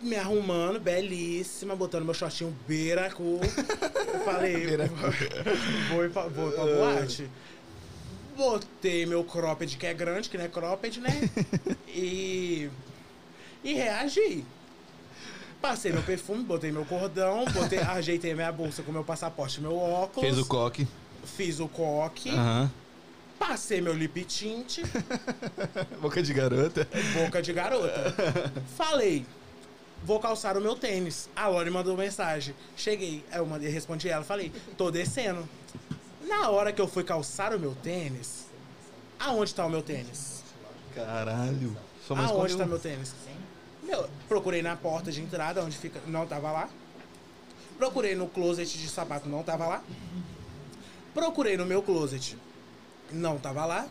Me 0.03 0.16
arrumando, 0.16 0.81
belíssima, 0.81 1.77
botando 1.77 2.05
meu 2.05 2.15
shortinho 2.15 2.57
beiracu. 2.66 3.39
Eu 3.43 4.20
falei, 4.24 4.77
vou, 4.89 5.91
vou 5.91 6.05
ir 6.05 6.11
pra 6.11 6.28
boate. 6.28 7.31
Botei 8.37 9.05
meu 9.05 9.23
cropped, 9.23 9.77
que 9.77 9.87
é 9.87 9.93
grande, 9.93 10.31
que 10.31 10.39
não 10.39 10.45
é 10.45 10.49
cropped, 10.49 11.01
né? 11.01 11.11
E. 11.89 12.70
E 13.62 13.74
reagi. 13.74 14.45
Passei 15.61 15.93
meu 15.93 16.03
perfume, 16.03 16.43
botei 16.45 16.73
meu 16.73 16.87
cordão, 16.87 17.45
botei, 17.53 17.81
ajeitei 17.81 18.32
minha 18.35 18.51
bolsa 18.51 18.82
com 18.82 18.91
meu 18.91 19.05
passaporte, 19.05 19.61
meu 19.61 19.77
óculos. 19.77 20.27
Fez 20.27 20.39
o 20.39 20.47
coque. 20.47 20.89
Fiz 21.24 21.61
o 21.61 21.69
coque. 21.69 22.31
Aham. 22.31 22.70
Passei 23.41 23.81
meu 23.81 23.95
lip 23.95 24.23
tint, 24.27 24.81
Boca 25.99 26.23
de 26.23 26.35
garota. 26.35 26.87
boca 27.15 27.41
de 27.41 27.55
garota. 27.55 28.15
Falei, 28.77 29.25
vou 30.05 30.21
calçar 30.21 30.59
o 30.59 30.61
meu 30.61 30.77
tênis. 30.77 31.27
A 31.35 31.49
Lore 31.49 31.71
mandou 31.71 31.97
mensagem. 31.97 32.55
Cheguei, 32.77 33.25
eu 33.33 33.47
mandei, 33.47 33.71
respondi 33.71 34.11
ela, 34.11 34.23
falei, 34.23 34.53
tô 34.77 34.91
descendo. 34.91 35.49
Na 36.29 36.51
hora 36.51 36.71
que 36.71 36.83
eu 36.83 36.87
fui 36.87 37.03
calçar 37.03 37.55
o 37.55 37.59
meu 37.59 37.75
tênis, 37.75 38.45
aonde 39.19 39.55
tá 39.55 39.65
o 39.65 39.71
meu 39.71 39.83
tênis? 39.83 40.45
Caralho. 40.95 41.75
Sua 42.07 42.17
mãe 42.17 42.27
Aonde 42.27 42.59
tá 42.59 42.67
meu 42.67 42.79
tênis? 42.79 43.15
Meu, 43.83 44.07
procurei 44.29 44.61
na 44.61 44.77
porta 44.77 45.11
de 45.11 45.23
entrada, 45.23 45.65
onde 45.65 45.79
fica. 45.79 45.99
Não 46.07 46.27
tava 46.27 46.53
lá. 46.53 46.69
Procurei 47.79 48.15
no 48.15 48.29
closet 48.29 48.79
de 48.79 48.87
sapato, 48.87 49.31
não 49.31 49.43
tava 49.43 49.67
lá. 49.67 49.83
Procurei 51.15 51.57
no 51.57 51.65
meu 51.65 51.83
closet, 51.83 52.37
não 53.12 53.39
tava 53.39 53.65
lá. 53.66 53.87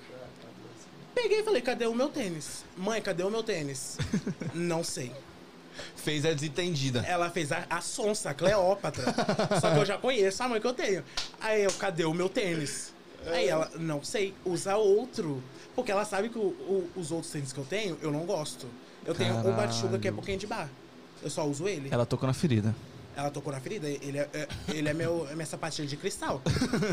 Peguei 1.14 1.40
e 1.42 1.44
falei, 1.44 1.62
cadê 1.62 1.86
o 1.86 1.94
meu 1.96 2.10
tênis? 2.10 2.64
Mãe, 2.78 3.02
cadê 3.02 3.24
o 3.24 3.30
meu 3.30 3.44
tênis? 3.44 3.98
não 4.54 4.84
sei. 4.84 5.12
Fez 5.96 6.26
a 6.26 6.34
desentendida. 6.34 7.00
Ela 7.08 7.30
fez 7.30 7.52
a, 7.52 7.66
a 7.70 7.82
sonsa, 7.82 8.30
a 8.30 8.34
Cleópatra. 8.34 9.04
Só 9.60 9.72
que 9.72 9.78
eu 9.80 9.86
já 9.86 9.98
conheço 9.98 10.42
a 10.44 10.48
mãe 10.48 10.60
que 10.62 10.68
eu 10.68 10.74
tenho. 10.74 11.04
Aí 11.40 11.64
eu, 11.64 11.72
cadê 11.74 12.06
o 12.06 12.14
meu 12.14 12.30
tênis? 12.30 12.94
Aí 13.26 13.48
ela, 13.48 13.70
não 13.78 14.04
sei, 14.04 14.34
usa 14.46 14.76
outro. 14.78 15.42
Porque 15.76 15.92
ela 15.92 16.06
sabe 16.06 16.30
que 16.30 16.38
o- 16.38 16.42
o- 16.42 16.90
os 16.96 17.12
outros 17.12 17.32
tênis 17.32 17.52
que 17.54 17.60
eu 17.60 17.66
tenho, 17.66 17.98
eu 18.02 18.12
não 18.12 18.26
gosto. 18.26 18.68
Eu 19.06 19.14
tenho 19.16 19.38
o 19.40 19.54
Batsuga 19.54 19.98
que 19.98 20.08
é 20.08 20.12
pouquinho 20.12 20.38
de 20.38 20.48
bar. 20.48 20.70
Eu 21.24 21.30
só 21.30 21.46
uso 21.46 21.68
ele. 21.68 21.90
Ela 21.92 22.06
tocou 22.06 22.28
na 22.28 22.34
ferida. 22.34 22.76
Ela 23.20 23.32
tocou 23.32 23.52
na 23.52 23.60
ferida, 23.60 23.88
ele 23.88 24.18
é, 24.18 24.30
é- 24.34 24.48
ele 24.70 24.88
é, 24.88 24.94
meu, 24.94 25.28
é 25.30 25.36
minha 25.36 25.46
sapatilha 25.46 25.88
de 25.88 25.98
cristal. 25.98 26.42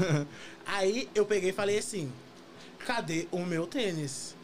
Aí 0.67 1.09
eu 1.15 1.25
peguei 1.25 1.51
e 1.51 1.53
falei 1.53 1.79
assim: 1.79 2.13
cadê 2.85 3.29
o 3.31 3.39
meu 3.45 3.67
tênis? 3.67 4.35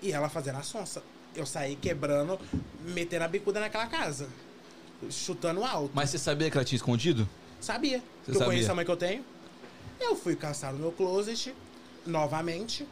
E 0.00 0.12
ela 0.12 0.28
fazendo 0.28 0.58
a 0.58 0.62
sonsa. 0.62 1.02
Eu 1.34 1.44
saí 1.46 1.74
quebrando, 1.76 2.38
metendo 2.80 3.24
a 3.24 3.28
bicuda 3.28 3.58
naquela 3.58 3.86
casa. 3.86 4.28
Chutando 5.10 5.64
alto. 5.64 5.90
Mas 5.92 6.10
você 6.10 6.18
sabia 6.18 6.50
que 6.50 6.56
ela 6.56 6.64
tinha 6.64 6.76
escondido? 6.76 7.28
Sabia. 7.60 7.98
Você 7.98 8.04
que 8.24 8.30
eu 8.30 8.34
sabia? 8.34 8.46
conheço 8.46 8.70
a 8.70 8.74
mãe 8.74 8.84
que 8.84 8.90
eu 8.90 8.96
tenho. 8.96 9.24
Eu 10.00 10.14
fui 10.14 10.36
caçar 10.36 10.72
no 10.72 10.78
meu 10.78 10.92
closet, 10.92 11.54
novamente. 12.06 12.86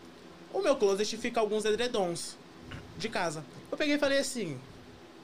O 0.53 0.61
meu 0.61 0.77
closet 0.77 1.17
fica 1.17 1.41
alguns 1.41 1.65
edredons 1.65 2.37
de 2.99 3.09
casa. 3.09 3.45
Eu 3.71 3.79
peguei 3.79 3.95
e 3.95 3.99
falei 3.99 4.19
assim, 4.19 4.59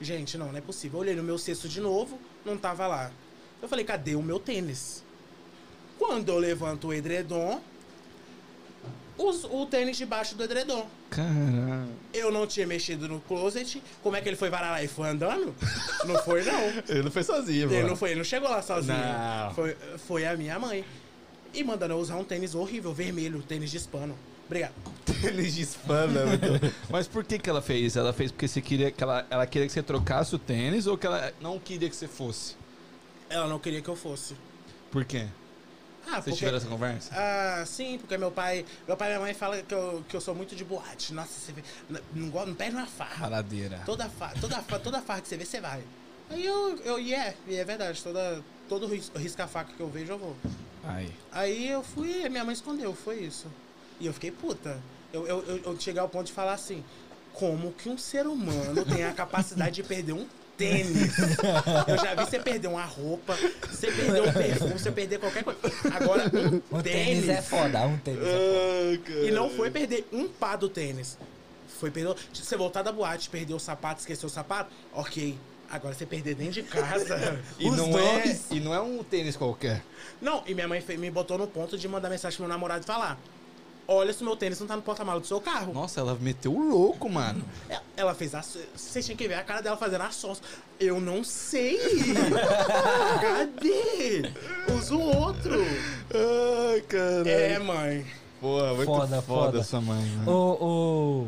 gente, 0.01 0.39
não, 0.39 0.49
não 0.53 0.59
é 0.59 0.61
possível. 0.61 0.99
Eu 0.99 1.03
olhei 1.03 1.17
no 1.17 1.23
meu 1.23 1.37
cesto 1.39 1.69
de 1.69 1.81
novo, 1.81 2.19
não 2.49 2.57
tava 2.59 2.87
lá. 2.87 3.11
Eu 3.63 3.69
falei, 3.69 3.85
cadê 3.85 4.15
o 4.15 4.23
meu 4.23 4.39
tênis? 4.39 5.03
Quando 5.99 6.29
eu 6.31 6.39
levanto 6.39 6.89
o 6.89 6.95
edredom, 6.95 7.61
os- 9.17 9.45
o 9.45 9.67
tênis 9.67 9.97
debaixo 9.97 10.35
do 10.37 10.45
edredom. 10.45 10.87
Caralho. 11.11 11.89
Eu 12.15 12.31
não 12.31 12.47
tinha 12.47 12.67
mexido 12.67 13.09
no 13.09 13.21
closet. 13.21 13.83
Como 14.03 14.15
é 14.15 14.21
que 14.21 14.29
ele 14.29 14.37
foi 14.37 14.49
varar 14.49 14.71
lá 14.73 14.83
e 14.83 14.87
foi 14.89 15.09
andando? 15.09 15.55
Não 16.07 16.23
foi, 16.23 16.45
não. 16.45 16.61
Ele 16.89 17.03
não 17.03 17.11
foi 17.11 17.23
sozinho, 17.25 17.67
Ele 17.67 17.77
mano. 17.77 17.89
não 17.89 17.97
foi, 17.97 18.11
ele 18.11 18.19
não 18.19 18.25
chegou 18.25 18.49
lá 18.49 18.63
sozinho. 18.63 18.97
Não. 18.97 19.55
Foi, 19.55 19.77
foi 20.07 20.27
a 20.27 20.37
minha 20.37 20.59
mãe. 20.59 20.85
E 21.53 21.65
mandando 21.65 21.95
eu 21.95 21.99
usar 21.99 22.17
um 22.17 22.25
tênis 22.25 22.55
horrível, 22.55 22.93
vermelho, 22.93 23.43
tênis 23.43 23.71
de 23.71 23.79
hispano. 23.79 24.17
Obrigado. 24.49 24.73
Eles 25.23 25.55
desfana, 25.55 26.25
muito. 26.27 26.75
Mas 26.91 27.07
por 27.07 27.23
que 27.25 27.39
que 27.39 27.49
ela 27.51 27.61
fez? 27.63 27.97
Ela 27.97 28.13
fez 28.13 28.33
porque 28.33 28.49
você 28.49 28.61
queria 28.61 28.91
que 28.91 29.03
ela, 29.03 29.27
ela 29.31 29.47
queria 29.47 29.67
que 29.67 29.73
você 29.73 29.83
trocasse 29.83 30.35
o 30.35 30.39
tênis 30.39 30.87
ou 30.87 30.97
que 30.97 31.07
ela 31.07 31.33
não 31.41 31.59
queria 31.59 31.89
que 31.89 31.95
você 31.97 32.09
fosse? 32.09 32.57
Ela 33.29 33.47
não 33.47 33.59
queria 33.59 33.83
que 33.83 33.89
eu 33.89 33.97
fosse. 33.97 34.35
Por 34.91 35.05
quê? 35.05 35.27
Ah, 36.07 36.13
Vocês 36.13 36.23
porque... 36.25 36.37
tiveram 36.37 36.57
essa 36.57 36.67
conversa? 36.67 37.11
Ah, 37.15 37.63
sim, 37.67 37.99
porque 37.99 38.17
meu 38.17 38.31
pai... 38.31 38.65
Meu 38.87 38.97
pai 38.97 39.09
e 39.09 39.11
minha 39.11 39.21
mãe 39.21 39.35
falam 39.35 39.63
que 39.63 39.75
eu, 39.75 40.03
que 40.09 40.17
eu 40.17 40.21
sou 40.23 40.35
muito 40.35 40.57
de 40.57 40.65
boate. 40.65 41.13
Nossa, 41.13 41.33
você 41.39 41.53
vê... 41.53 41.63
Não, 41.91 42.01
não, 42.15 42.31
gosta- 42.31 42.47
não 42.47 42.55
perde 42.55 42.75
uma 42.77 42.87
farra. 42.87 43.17
Baladeira. 43.29 43.83
Toda 43.85 44.09
farra, 44.09 44.35
toda, 44.41 44.63
fa- 44.63 44.79
toda 44.79 45.03
farra 45.03 45.21
que 45.21 45.29
você 45.29 45.37
vê, 45.37 45.45
você 45.45 45.61
vai. 45.61 45.83
Aí 46.31 46.47
eu... 46.47 46.79
eu 46.85 46.99
e 46.99 47.13
é, 47.13 47.35
e 47.47 47.57
é 47.57 47.65
verdade. 47.65 48.03
Toda, 48.03 48.43
todo 48.71 48.87
ris- 48.87 49.13
risca-faca 49.15 49.75
que 49.77 49.81
eu 49.81 49.91
vejo, 49.91 50.13
eu 50.13 50.19
vou. 50.19 50.35
Aí. 50.85 51.13
Aí 51.31 51.69
eu 51.69 51.83
fui, 51.83 52.25
a 52.25 52.31
minha 52.31 52.45
mãe 52.45 52.55
escondeu, 52.55 52.95
foi 52.95 53.19
isso. 53.19 53.47
E 54.01 54.07
eu 54.07 54.13
fiquei 54.13 54.31
puta. 54.31 54.79
Eu, 55.13 55.27
eu, 55.27 55.45
eu, 55.47 55.57
eu 55.65 55.81
cheguei 55.81 56.01
ao 56.01 56.09
ponto 56.09 56.27
de 56.27 56.33
falar 56.33 56.53
assim: 56.53 56.85
como 57.33 57.73
que 57.73 57.89
um 57.89 57.97
ser 57.99 58.27
humano 58.27 58.85
tem 58.85 59.05
a 59.05 59.13
capacidade 59.13 59.77
de 59.77 59.83
perder 59.83 60.13
um 60.13 60.27
tênis? 60.57 61.17
Eu 61.87 61.97
já 61.99 62.15
vi 62.15 62.25
você 62.25 62.39
perder 62.39 62.69
uma 62.69 62.85
roupa, 62.85 63.37
você 63.71 63.91
perder 63.91 64.23
um 64.23 64.33
perfume, 64.33 64.73
você 64.73 64.91
perder 64.91 65.19
qualquer 65.19 65.45
coisa. 65.45 65.61
Agora, 65.95 66.25
um, 66.25 66.57
Um 66.79 66.83
tênis. 66.83 67.25
tênis 67.25 67.29
é 67.29 67.43
foda, 67.43 67.81
um 67.87 67.97
tênis 67.99 68.23
é 68.23 68.99
foda. 69.05 69.27
E 69.27 69.31
não 69.31 69.49
foi 69.51 69.71
perder 69.71 70.07
um 70.13 70.29
par 70.29 70.57
do 70.59 70.69
tênis. 70.69 71.17
Foi 71.81 71.91
perder. 71.91 72.15
Você 72.35 72.57
voltar 72.57 72.83
da 72.83 72.91
boate, 72.93 73.31
perder 73.31 73.55
o 73.55 73.59
sapato, 73.59 74.01
esquecer 74.01 74.27
o 74.27 74.31
sapato, 74.31 74.71
ok. 74.93 75.39
Agora 75.71 75.95
você 75.95 76.07
perder 76.07 76.35
dentro 76.35 76.55
de 76.55 76.63
casa. 76.63 77.39
E 77.59 77.69
os 77.69 77.77
não, 77.77 77.91
dois. 77.91 78.51
é, 78.51 78.55
e 78.55 78.61
não 78.61 78.75
é 78.75 78.81
um 78.81 79.05
tênis 79.05 79.37
qualquer. 79.37 79.83
Não, 80.21 80.43
e 80.47 80.55
minha 80.55 80.67
mãe 80.67 80.83
me 80.97 81.11
botou 81.11 81.37
no 81.39 81.47
ponto 81.47 81.77
de 81.79 81.87
mandar 81.87 82.09
mensagem 82.09 82.37
pro 82.37 82.47
meu 82.47 82.53
namorado 82.53 82.83
e 82.83 82.87
falar: 82.87 83.19
Olha 83.91 84.13
se 84.13 84.21
o 84.21 84.25
meu 84.27 84.37
tênis 84.37 84.61
não 84.61 84.67
tá 84.67 84.77
no 84.77 84.83
porta-malas 84.83 85.23
do 85.23 85.27
seu 85.27 85.41
carro. 85.41 85.73
Nossa, 85.73 86.01
ela 86.01 86.15
meteu 86.21 86.53
o 86.55 86.69
louco, 86.69 87.09
mano. 87.09 87.43
Ela- 87.71 87.83
Ela 87.97 88.15
fez 88.15 88.35
a. 88.35 88.43
Vocês 88.43 89.05
tinham 89.05 89.17
que 89.17 89.27
ver 89.27 89.35
a 89.35 89.43
cara 89.43 89.63
dela 89.63 89.77
fazendo 89.79 90.03
a 90.03 90.11
sons. 90.11 90.43
Eu 90.79 91.01
não 91.01 91.25
sei. 91.25 91.79
Cadê? 93.21 94.31
Usa 94.77 94.95
o 94.95 95.01
outro. 95.17 95.55
Ai, 96.15 96.81
caralho. 96.83 97.29
É, 97.29 97.59
mãe. 97.59 98.07
Pô, 98.41 98.63
muito 98.75 98.85
Foda, 98.87 99.23
foda, 99.23 99.23
foda. 99.23 99.63
sua 99.65 99.81
mãe, 99.81 100.05
mano. 100.17 100.31
Ô, 100.31 101.27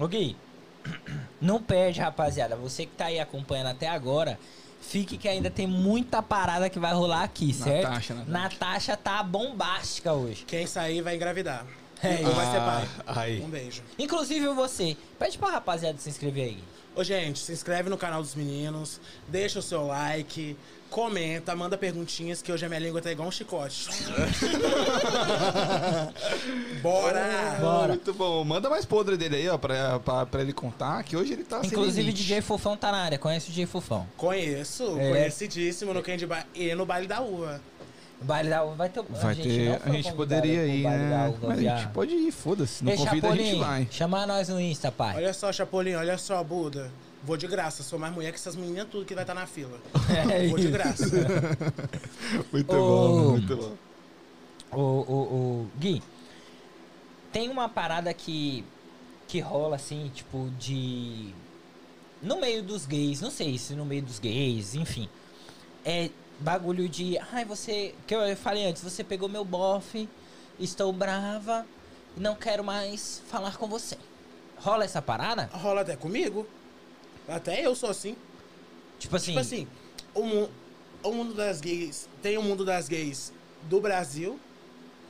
ô, 0.00 0.02
ô 0.04 0.08
Gui, 0.08 0.36
não 1.40 1.62
perde, 1.62 2.00
rapaziada. 2.00 2.56
Você 2.56 2.84
que 2.86 2.92
tá 2.96 3.04
aí 3.06 3.20
acompanhando 3.20 3.68
até 3.68 3.86
agora, 3.88 4.38
fique 4.80 5.16
que 5.16 5.28
ainda 5.28 5.50
tem 5.50 5.66
muita 5.66 6.20
parada 6.22 6.68
que 6.68 6.78
vai 6.80 6.92
rolar 6.94 7.22
aqui, 7.22 7.52
certo? 7.52 7.84
Natasha, 7.84 8.14
Natasha. 8.14 8.32
Natasha 8.32 8.96
tá 8.96 9.22
bombástica 9.22 10.12
hoje. 10.12 10.44
Quem 10.46 10.66
sair 10.66 11.00
vai 11.00 11.14
engravidar. 11.14 11.64
É 12.02 12.26
Ou 12.26 12.32
vai 12.32 12.46
ser 12.50 12.56
Ah, 12.58 12.86
pai. 13.04 13.14
aí. 13.16 13.40
Um 13.40 13.48
beijo. 13.48 13.82
Inclusive 13.98 14.46
você. 14.48 14.96
Pede 15.18 15.36
pra 15.38 15.50
rapaziada 15.50 15.98
se 15.98 16.08
inscrever 16.08 16.44
aí. 16.44 16.58
Ô, 16.94 17.02
gente, 17.04 17.38
se 17.40 17.52
inscreve 17.52 17.88
no 17.90 17.96
canal 17.96 18.20
dos 18.22 18.34
meninos, 18.34 19.00
deixa 19.28 19.60
o 19.60 19.62
seu 19.62 19.86
like, 19.86 20.56
comenta, 20.90 21.54
manda 21.54 21.78
perguntinhas, 21.78 22.42
que 22.42 22.50
hoje 22.50 22.66
a 22.66 22.68
minha 22.68 22.80
língua 22.80 23.00
tá 23.00 23.12
igual 23.12 23.28
um 23.28 23.30
chicote. 23.30 23.88
Bora! 26.82 27.56
Bora. 27.60 27.88
Muito 27.88 28.14
bom. 28.14 28.44
Manda 28.44 28.68
mais 28.70 28.84
podre 28.84 29.16
dele 29.16 29.36
aí, 29.36 29.48
ó, 29.48 29.58
pra, 29.58 29.98
pra, 30.00 30.26
pra 30.26 30.40
ele 30.40 30.52
contar, 30.52 31.02
que 31.04 31.16
hoje 31.16 31.32
ele 31.32 31.44
tá 31.44 31.60
Inclusive. 31.64 32.12
DJ 32.12 32.40
Fofão 32.40 32.76
tá 32.76 32.90
na 32.90 32.98
área. 32.98 33.18
Conhece 33.18 33.46
o 33.48 33.50
DJ 33.50 33.66
Fofão? 33.66 34.06
Conheço, 34.16 34.98
É. 34.98 35.10
conhecidíssimo 35.10 35.92
no 35.94 36.02
Candy 36.02 36.26
Bar 36.26 36.46
e 36.54 36.74
no 36.74 36.86
Baile 36.86 37.06
da 37.06 37.20
Uva. 37.20 37.60
O 38.20 38.24
baile 38.24 38.50
da 38.50 38.64
uva 38.64 38.74
vai 38.74 38.88
ter. 38.88 39.02
Vai 39.02 39.34
gente 39.34 39.48
ter, 39.48 39.80
não 39.86 39.92
a 39.92 39.96
gente 39.96 40.12
poderia 40.12 40.66
ir, 40.66 40.82
né? 40.82 41.28
uva, 41.28 41.48
Mas 41.48 41.58
a 41.58 41.62
gente 41.62 41.88
pode 41.92 42.14
ir, 42.14 42.32
foda-se. 42.32 42.84
Não 42.84 42.90
Ei, 42.92 42.98
convida, 42.98 43.28
a 43.28 43.36
gente 43.36 43.44
Chapolin, 43.44 43.60
vai. 43.60 43.88
Chama 43.90 44.26
nós 44.26 44.48
no 44.48 44.60
Insta, 44.60 44.90
pai. 44.90 45.16
Olha 45.16 45.32
só, 45.32 45.52
Chapolin, 45.52 45.94
olha 45.94 46.18
só, 46.18 46.42
Buda. 46.42 46.90
Vou 47.22 47.36
de 47.36 47.46
graça, 47.46 47.82
sou 47.82 47.98
mais 47.98 48.12
mulher 48.14 48.30
que 48.30 48.38
essas 48.38 48.54
meninas 48.56 48.86
tudo 48.90 49.04
que 49.04 49.14
vai 49.14 49.24
estar 49.24 49.34
na 49.34 49.46
fila. 49.46 49.78
É 50.30 50.48
Vou 50.48 50.56
de 50.58 50.64
isso. 50.64 50.72
graça. 50.72 51.04
Muito 52.52 52.72
Ô, 52.72 52.76
bom, 52.76 53.30
muito 53.32 53.56
bom. 53.56 53.72
Ô, 54.70 54.80
ô, 54.80 55.14
ô, 55.62 55.66
Gui, 55.78 56.02
tem 57.32 57.48
uma 57.48 57.68
parada 57.68 58.12
que, 58.12 58.64
que 59.26 59.40
rola 59.40 59.76
assim, 59.76 60.10
tipo, 60.14 60.50
de. 60.58 61.30
No 62.22 62.40
meio 62.40 62.62
dos 62.62 62.84
gays, 62.84 63.20
não 63.20 63.30
sei 63.30 63.56
se 63.58 63.74
no 63.74 63.84
meio 63.84 64.02
dos 64.02 64.18
gays, 64.18 64.74
enfim. 64.74 65.08
É 65.84 66.10
bagulho 66.38 66.88
de. 66.88 67.18
Ai, 67.32 67.44
você. 67.44 67.94
Que 68.06 68.14
eu 68.14 68.36
falei 68.36 68.66
antes, 68.66 68.82
você 68.82 69.02
pegou 69.04 69.28
meu 69.28 69.44
bofe, 69.44 70.08
estou 70.58 70.92
brava 70.92 71.66
e 72.16 72.20
não 72.20 72.34
quero 72.34 72.62
mais 72.64 73.22
falar 73.28 73.56
com 73.56 73.66
você. 73.66 73.96
Rola 74.56 74.84
essa 74.84 75.00
parada? 75.02 75.48
Rola 75.52 75.82
até 75.82 75.96
comigo. 75.96 76.46
Até 77.28 77.64
eu 77.64 77.74
sou 77.74 77.90
assim. 77.90 78.16
Tipo 78.98 79.16
assim. 79.16 79.26
Tipo 79.32 79.40
assim, 79.40 79.68
o, 80.14 80.22
mu- 80.22 80.50
o 81.02 81.12
mundo 81.12 81.34
das 81.34 81.60
gays. 81.60 82.08
Tem 82.22 82.36
o 82.38 82.42
mundo 82.42 82.64
das 82.64 82.88
gays 82.88 83.32
do 83.64 83.80
Brasil, 83.80 84.38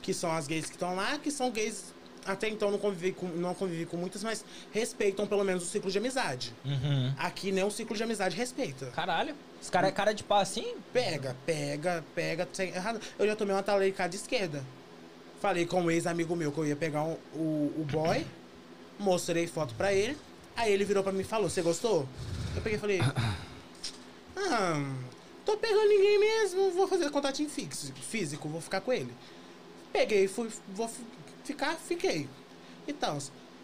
que 0.01 0.13
são 0.13 0.31
as 0.31 0.47
gays 0.47 0.65
que 0.65 0.73
estão 0.73 0.95
lá, 0.95 1.17
que 1.17 1.31
são 1.31 1.49
gays. 1.51 1.93
Até 2.25 2.47
então 2.49 2.69
não 2.69 2.77
convivi 2.77 3.11
com, 3.13 3.25
não 3.27 3.55
convivi 3.55 3.85
com 3.85 3.97
muitas, 3.97 4.23
mas 4.23 4.43
respeitam 4.71 5.25
pelo 5.25 5.43
menos 5.43 5.63
o 5.63 5.65
ciclo 5.65 5.89
de 5.89 5.97
amizade. 5.97 6.53
Uhum. 6.65 7.11
Aqui 7.17 7.51
nem 7.51 7.63
o 7.63 7.71
ciclo 7.71 7.95
de 7.95 8.03
amizade 8.03 8.35
respeita. 8.35 8.87
Caralho. 8.87 9.33
Esse 9.61 9.71
cara 9.71 9.87
é 9.87 9.91
cara 9.91 10.13
de 10.13 10.23
pau 10.23 10.39
assim? 10.39 10.75
Pega, 10.93 11.35
pega, 11.45 12.03
pega, 12.15 12.47
sem 12.53 12.69
errado. 12.69 12.99
Eu 13.17 13.27
já 13.27 13.35
tomei 13.35 13.53
uma 13.55 13.63
talericada 13.63 14.09
de 14.09 14.15
esquerda. 14.15 14.63
Falei 15.41 15.65
com 15.65 15.81
um 15.81 15.91
ex-amigo 15.91 16.35
meu 16.35 16.51
que 16.51 16.57
eu 16.57 16.65
ia 16.65 16.75
pegar 16.75 17.03
um- 17.03 17.17
o, 17.33 17.73
o 17.77 17.87
boy, 17.91 18.25
mostrei 18.99 19.47
foto 19.47 19.73
pra 19.75 19.93
ele. 19.93 20.17
Aí 20.55 20.71
ele 20.71 20.83
virou 20.83 21.03
pra 21.03 21.11
mim 21.11 21.21
e 21.21 21.23
falou: 21.25 21.49
Você 21.49 21.61
gostou? 21.61 22.07
Eu 22.55 22.61
peguei 22.61 22.77
e 22.77 22.79
falei: 22.81 22.99
Ah, 24.35 24.81
tô 25.45 25.57
pegando 25.57 25.87
ninguém 25.87 26.19
mesmo, 26.19 26.71
vou 26.71 26.87
fazer 26.87 27.09
contatinho 27.09 27.49
fixo, 27.49 27.91
físico, 28.09 28.47
vou 28.47 28.61
ficar 28.61 28.81
com 28.81 28.91
ele. 28.93 29.13
Peguei, 29.91 30.27
fui, 30.27 30.49
vou 30.69 30.87
fi- 30.87 31.03
ficar, 31.43 31.75
fiquei. 31.75 32.27
Então, 32.87 33.17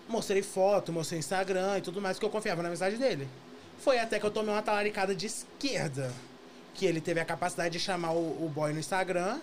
mostrei 0.07 0.41
foto, 0.41 0.91
mostrei 0.91 1.19
Instagram 1.19 1.77
e 1.77 1.81
tudo 1.81 2.01
mais, 2.01 2.19
que 2.19 2.25
eu 2.25 2.29
confiava 2.29 2.61
na 2.61 2.67
amizade 2.69 2.97
dele. 2.97 3.27
Foi 3.85 3.99
até 3.99 4.19
que 4.19 4.25
eu 4.25 4.31
tomei 4.31 4.51
uma 4.51 4.63
talaricada 4.63 5.13
de 5.13 5.27
esquerda. 5.27 6.11
Que 6.73 6.87
ele 6.87 6.99
teve 6.99 7.19
a 7.19 7.25
capacidade 7.25 7.73
de 7.77 7.79
chamar 7.79 8.13
o, 8.13 8.43
o 8.43 8.49
boy 8.53 8.73
no 8.73 8.79
Instagram 8.79 9.39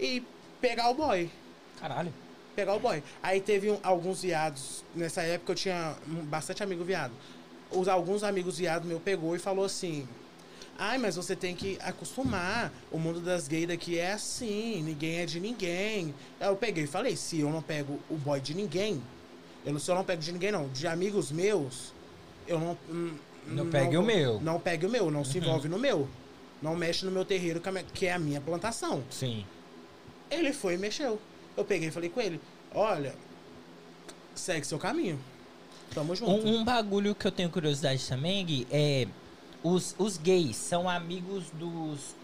e 0.00 0.20
pegar 0.60 0.90
o 0.90 0.94
boy. 0.94 1.30
Caralho. 1.78 2.12
Pegar 2.56 2.74
o 2.74 2.80
boy. 2.80 3.00
Aí 3.22 3.40
teve 3.40 3.70
um- 3.70 3.78
alguns 3.84 4.22
viados. 4.22 4.84
Nessa 4.96 5.22
época 5.22 5.52
eu 5.52 5.56
tinha 5.56 5.94
bastante 6.24 6.60
amigo 6.60 6.82
viado. 6.82 7.12
Os, 7.70 7.86
alguns 7.86 8.24
amigos 8.24 8.58
viados 8.58 8.88
meu 8.88 8.98
pegou 8.98 9.36
e 9.36 9.38
falou 9.38 9.64
assim. 9.64 10.08
Ai, 10.76 10.98
mas 10.98 11.14
você 11.14 11.36
tem 11.36 11.54
que 11.54 11.78
acostumar. 11.80 12.72
O 12.90 12.98
mundo 12.98 13.20
das 13.20 13.46
gays 13.46 13.68
daqui 13.68 13.96
é 13.96 14.12
assim, 14.12 14.82
ninguém 14.82 15.20
é 15.20 15.24
de 15.26 15.38
ninguém. 15.38 16.12
Aí 16.40 16.48
eu 16.48 16.56
peguei 16.56 16.82
e 16.82 16.86
falei, 16.88 17.14
se 17.14 17.38
eu 17.38 17.50
não 17.50 17.62
pego 17.62 18.00
o 18.10 18.16
boy 18.16 18.40
de 18.40 18.54
ninguém, 18.54 19.00
eu 19.64 19.72
não, 19.72 19.78
se 19.80 19.88
eu 19.88 19.94
não 19.94 20.04
pego 20.04 20.20
de 20.20 20.32
ninguém, 20.32 20.50
não, 20.50 20.68
de 20.68 20.86
amigos 20.88 21.30
meus, 21.30 21.92
eu 22.46 22.58
não. 22.58 22.76
Hum, 23.48 23.54
Não 23.54 23.70
pegue 23.70 23.96
o 23.96 24.02
meu. 24.02 24.40
Não 24.40 24.60
pegue 24.60 24.86
o 24.86 24.90
meu, 24.90 25.10
não 25.10 25.24
se 25.24 25.38
envolve 25.38 25.68
no 25.68 25.78
meu. 25.78 26.08
Não 26.60 26.74
mexe 26.76 27.04
no 27.04 27.10
meu 27.10 27.24
terreiro, 27.24 27.60
que 27.60 27.68
é 27.68 27.70
a 27.70 27.72
minha- 27.72 27.84
que 27.94 28.06
é 28.06 28.12
a 28.12 28.18
minha 28.18 28.40
plantação. 28.40 29.02
Sim. 29.10 29.44
Ele 30.30 30.52
foi 30.52 30.74
e 30.74 30.78
mexeu. 30.78 31.18
Eu 31.56 31.64
peguei 31.64 31.88
e 31.88 31.90
falei 31.90 32.08
com 32.10 32.20
ele: 32.20 32.40
olha, 32.74 33.14
segue 34.34 34.66
seu 34.66 34.78
caminho. 34.78 35.18
Tamo 35.94 36.14
junto. 36.14 36.30
Um, 36.32 36.56
um 36.60 36.64
bagulho 36.64 37.14
que 37.14 37.26
eu 37.26 37.32
tenho 37.32 37.48
curiosidade 37.48 38.06
também, 38.06 38.44
Gui, 38.44 38.66
é. 38.70 39.06
Os, 39.62 39.94
os 39.98 40.16
gays 40.18 40.54
são 40.56 40.88
amigos 40.88 41.44
dos. 41.52 42.14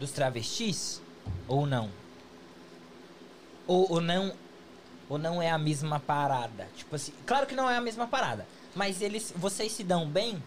dos 0.00 0.10
travestis? 0.12 1.00
Ou 1.46 1.66
não? 1.66 1.90
Ou, 3.66 3.92
ou 3.92 4.00
não. 4.00 4.32
Ou 5.08 5.18
não 5.18 5.40
é 5.40 5.50
a 5.50 5.58
mesma 5.58 5.98
parada? 5.98 6.68
Tipo 6.76 6.96
assim. 6.96 7.12
Claro 7.26 7.46
que 7.46 7.54
não 7.54 7.68
é 7.68 7.76
a 7.76 7.80
mesma 7.80 8.06
parada. 8.06 8.46
Mas 8.74 9.00
eles. 9.00 9.32
Vocês 9.34 9.72
se 9.72 9.82
dão 9.82 10.08
bem? 10.08 10.42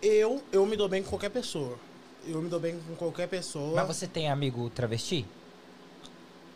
Eu, 0.00 0.42
eu 0.52 0.64
me 0.64 0.76
dou 0.76 0.88
bem 0.88 1.02
com 1.02 1.10
qualquer 1.10 1.30
pessoa. 1.30 1.78
Eu 2.24 2.40
me 2.40 2.48
dou 2.48 2.60
bem 2.60 2.80
com 2.86 2.94
qualquer 2.94 3.28
pessoa. 3.28 3.74
Mas 3.74 3.96
você 3.96 4.06
tem 4.06 4.30
amigo 4.30 4.70
travesti? 4.70 5.26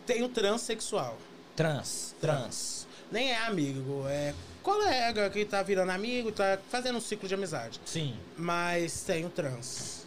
Tenho 0.07 0.29
transexual. 0.29 1.19
Trans. 1.57 2.15
Trans. 2.21 2.87
Nem 3.11 3.31
é 3.31 3.39
amigo, 3.39 4.05
é 4.09 4.35
colega 4.63 5.31
que 5.31 5.45
tá 5.45 5.63
virando 5.63 5.91
amigo, 5.91 6.33
tá 6.33 6.59
fazendo 6.69 6.99
um 6.99 7.01
ciclo 7.01 7.29
de 7.29 7.35
amizade. 7.35 7.81
Sim. 7.85 8.17
Mas 8.37 9.03
tenho 9.03 9.31
trans. 9.31 10.05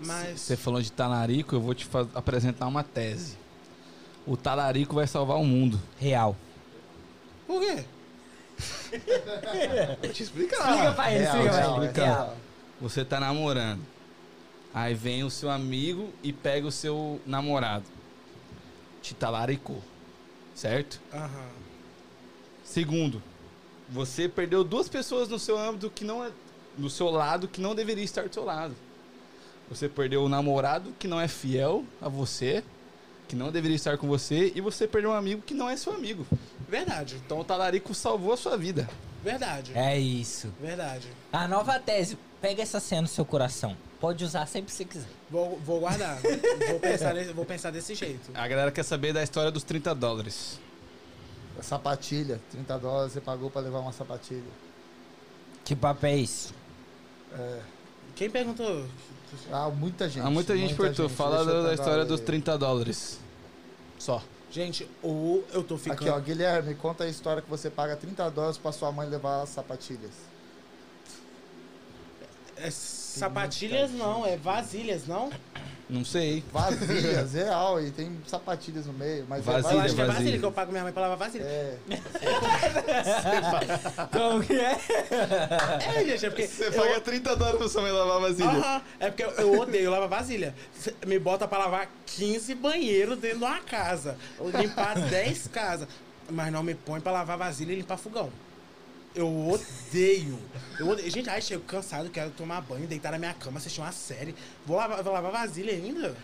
Mas. 0.00 0.40
Você 0.40 0.56
falou 0.56 0.80
de 0.80 0.90
talarico, 0.90 1.54
eu 1.54 1.60
vou 1.60 1.74
te 1.74 1.88
apresentar 2.14 2.66
uma 2.66 2.82
tese. 2.82 3.36
O 4.26 4.36
talarico 4.36 4.94
vai 4.94 5.06
salvar 5.06 5.36
o 5.38 5.44
mundo. 5.44 5.80
Real. 5.98 6.36
Por 7.46 7.60
quê? 7.60 7.84
Vou 10.02 10.12
te 10.12 10.22
explicar. 10.22 10.70
Explica 10.70 10.92
pra 10.92 11.12
ele, 11.12 11.24
Real, 11.24 11.34
explica 11.36 11.50
pra 11.52 11.60
real, 11.60 11.82
ele. 11.84 11.92
real. 11.92 12.06
Real. 12.16 12.36
Você 12.80 13.04
tá 13.04 13.20
namorando. 13.20 13.80
Aí 14.72 14.94
vem 14.94 15.22
o 15.24 15.30
seu 15.30 15.50
amigo 15.50 16.10
e 16.22 16.32
pega 16.32 16.66
o 16.66 16.72
seu 16.72 17.20
namorado. 17.26 17.84
Te 19.02 19.14
talaricou. 19.14 19.80
Certo? 20.54 21.00
Aham. 21.12 21.48
Segundo, 22.64 23.22
você 23.88 24.28
perdeu 24.28 24.64
duas 24.64 24.88
pessoas 24.88 25.28
no 25.28 25.38
seu 25.38 25.58
âmbito 25.58 25.90
que 25.90 26.04
não 26.04 26.24
é. 26.24 26.30
No 26.78 26.88
seu 26.90 27.08
lado 27.10 27.46
que 27.46 27.60
não 27.60 27.74
deveria 27.74 28.02
estar 28.04 28.26
do 28.28 28.34
seu 28.34 28.44
lado. 28.44 28.74
Você 29.68 29.88
perdeu 29.88 30.24
o 30.24 30.28
namorado 30.28 30.92
que 30.98 31.06
não 31.06 31.20
é 31.20 31.28
fiel 31.28 31.84
a 32.00 32.08
você, 32.08 32.64
que 33.28 33.34
não 33.36 33.50
deveria 33.50 33.74
estar 33.76 33.96
com 33.98 34.06
você, 34.06 34.52
e 34.54 34.60
você 34.60 34.86
perdeu 34.86 35.10
um 35.10 35.14
amigo 35.14 35.42
que 35.42 35.54
não 35.54 35.68
é 35.68 35.76
seu 35.76 35.92
amigo. 35.94 36.26
Verdade. 36.68 37.20
Então 37.24 37.40
o 37.40 37.44
talarico 37.44 37.94
salvou 37.94 38.32
a 38.32 38.36
sua 38.36 38.56
vida. 38.56 38.88
Verdade. 39.22 39.72
É 39.74 39.98
isso. 39.98 40.52
Verdade. 40.60 41.08
A 41.32 41.48
nova 41.48 41.78
tese. 41.78 42.18
Pega 42.40 42.62
essa 42.62 42.78
cena 42.80 43.02
no 43.02 43.08
seu 43.08 43.24
coração. 43.24 43.74
Pode 43.98 44.22
usar 44.22 44.44
sempre 44.46 44.66
que 44.70 44.76
você 44.76 44.84
quiser. 44.84 45.08
Vou, 45.30 45.58
vou 45.64 45.80
guardar. 45.80 46.18
vou, 46.68 46.78
pensar, 46.78 47.14
nesse- 47.14 47.32
vou 47.32 47.46
pensar 47.46 47.70
desse 47.70 47.94
jeito. 47.94 48.30
A 48.34 48.46
galera 48.46 48.70
quer 48.70 48.82
saber 48.82 49.14
da 49.14 49.22
história 49.22 49.50
dos 49.50 49.62
30 49.62 49.94
dólares. 49.94 50.60
A 51.58 51.62
sapatilha, 51.62 52.38
30 52.50 52.78
dólares 52.78 53.12
você 53.14 53.20
pagou 53.22 53.50
pra 53.50 53.62
levar 53.62 53.78
uma 53.78 53.92
sapatilha. 53.92 54.42
Que 55.64 55.74
papo 55.74 56.04
é 56.04 56.16
isso? 56.16 56.52
Quem 58.14 58.28
perguntou? 58.28 58.84
Ah, 59.52 59.70
muita 59.70 60.08
gente. 60.08 60.26
Há 60.26 60.30
muita 60.30 60.56
gente 60.56 60.74
perguntou, 60.74 61.08
fala 61.08 61.44
da, 61.44 61.74
história 61.74 62.04
dos 62.04 62.20
30 62.20 62.56
dólares. 62.58 63.18
Só. 63.98 64.22
Gente, 64.50 64.88
ou 65.02 65.44
eu 65.52 65.64
tô 65.64 65.76
ficando. 65.76 66.00
Aqui, 66.00 66.08
ó, 66.08 66.20
Guilherme, 66.20 66.74
conta 66.74 67.04
a 67.04 67.08
história 67.08 67.42
que 67.42 67.50
você 67.50 67.68
paga 67.68 67.96
30 67.96 68.30
dólares 68.30 68.56
pra 68.56 68.70
sua 68.70 68.92
mãe 68.92 69.08
levar 69.08 69.42
as 69.42 69.48
sapatilhas. 69.48 70.12
É 72.56 72.70
sapatilhas 72.70 73.90
não, 73.90 74.24
é 74.24 74.36
vasilhas, 74.36 75.06
não? 75.06 75.30
Não 75.88 76.04
sei. 76.04 76.42
Vasilhas, 76.52 77.32
real, 77.38 77.80
e 77.80 77.90
tem 77.90 78.18
sapatilhas 78.26 78.86
no 78.86 78.92
meio, 78.94 79.26
mas 79.28 79.44
Vasilha, 79.44 79.74
Eu 79.74 79.80
é 79.80 79.84
acho 79.84 79.94
que 79.94 80.00
é 80.00 80.06
vasilha. 80.06 80.38
que 80.38 80.44
eu 80.44 80.52
pago 80.52 80.70
minha 80.72 80.82
mãe 80.84 80.92
pra 80.92 81.02
lavar 81.02 81.18
vasilha. 81.18 81.44
É, 81.44 81.76
Como 84.12 84.42
que 84.42 84.54
é? 84.54 84.78
É, 85.96 86.04
gente, 86.06 86.26
é 86.26 86.30
porque. 86.30 86.46
Você 86.46 86.68
eu- 86.68 86.72
paga 86.72 87.00
30 87.00 87.36
dólares 87.36 87.58
pra 87.58 87.68
sua 87.68 87.82
mãe 87.82 87.92
lavar 87.92 88.20
vasilha. 88.20 88.48
Aham, 88.48 88.82
é 89.00 89.08
porque 89.10 89.24
eu, 89.24 89.30
eu 89.32 89.60
odeio 89.60 89.90
lavar 89.90 90.08
vasilha. 90.08 90.54
Cê 90.78 90.94
Me 91.06 91.18
bota 91.18 91.46
pra 91.46 91.58
lavar 91.58 91.88
15 92.06 92.54
banheiros 92.54 93.18
dentro 93.18 93.38
de 93.38 93.44
uma 93.44 93.60
casa. 93.60 94.16
Ou 94.38 94.50
limpar 94.50 94.98
10 95.08 95.48
casas. 95.48 95.88
Mas 96.30 96.52
não 96.52 96.62
me 96.62 96.74
põe 96.74 97.00
pra 97.00 97.12
lavar 97.12 97.36
vasilha 97.36 97.72
e 97.72 97.76
limpar 97.76 97.96
fogão. 97.98 98.30
Eu 99.14 99.48
odeio. 99.48 100.38
Eu 100.78 100.88
odeio. 100.88 101.10
Gente, 101.10 101.30
ai, 101.30 101.40
chego 101.40 101.62
cansado, 101.64 102.10
quero 102.10 102.30
tomar 102.30 102.60
banho, 102.60 102.86
deitar 102.86 103.12
na 103.12 103.18
minha 103.18 103.34
cama, 103.34 103.58
assistir 103.58 103.80
uma 103.80 103.92
série. 103.92 104.34
Vou 104.66 104.76
lavar, 104.76 105.02
vou 105.02 105.12
lavar 105.12 105.30
vasilha 105.30 105.72
ainda? 105.72 106.16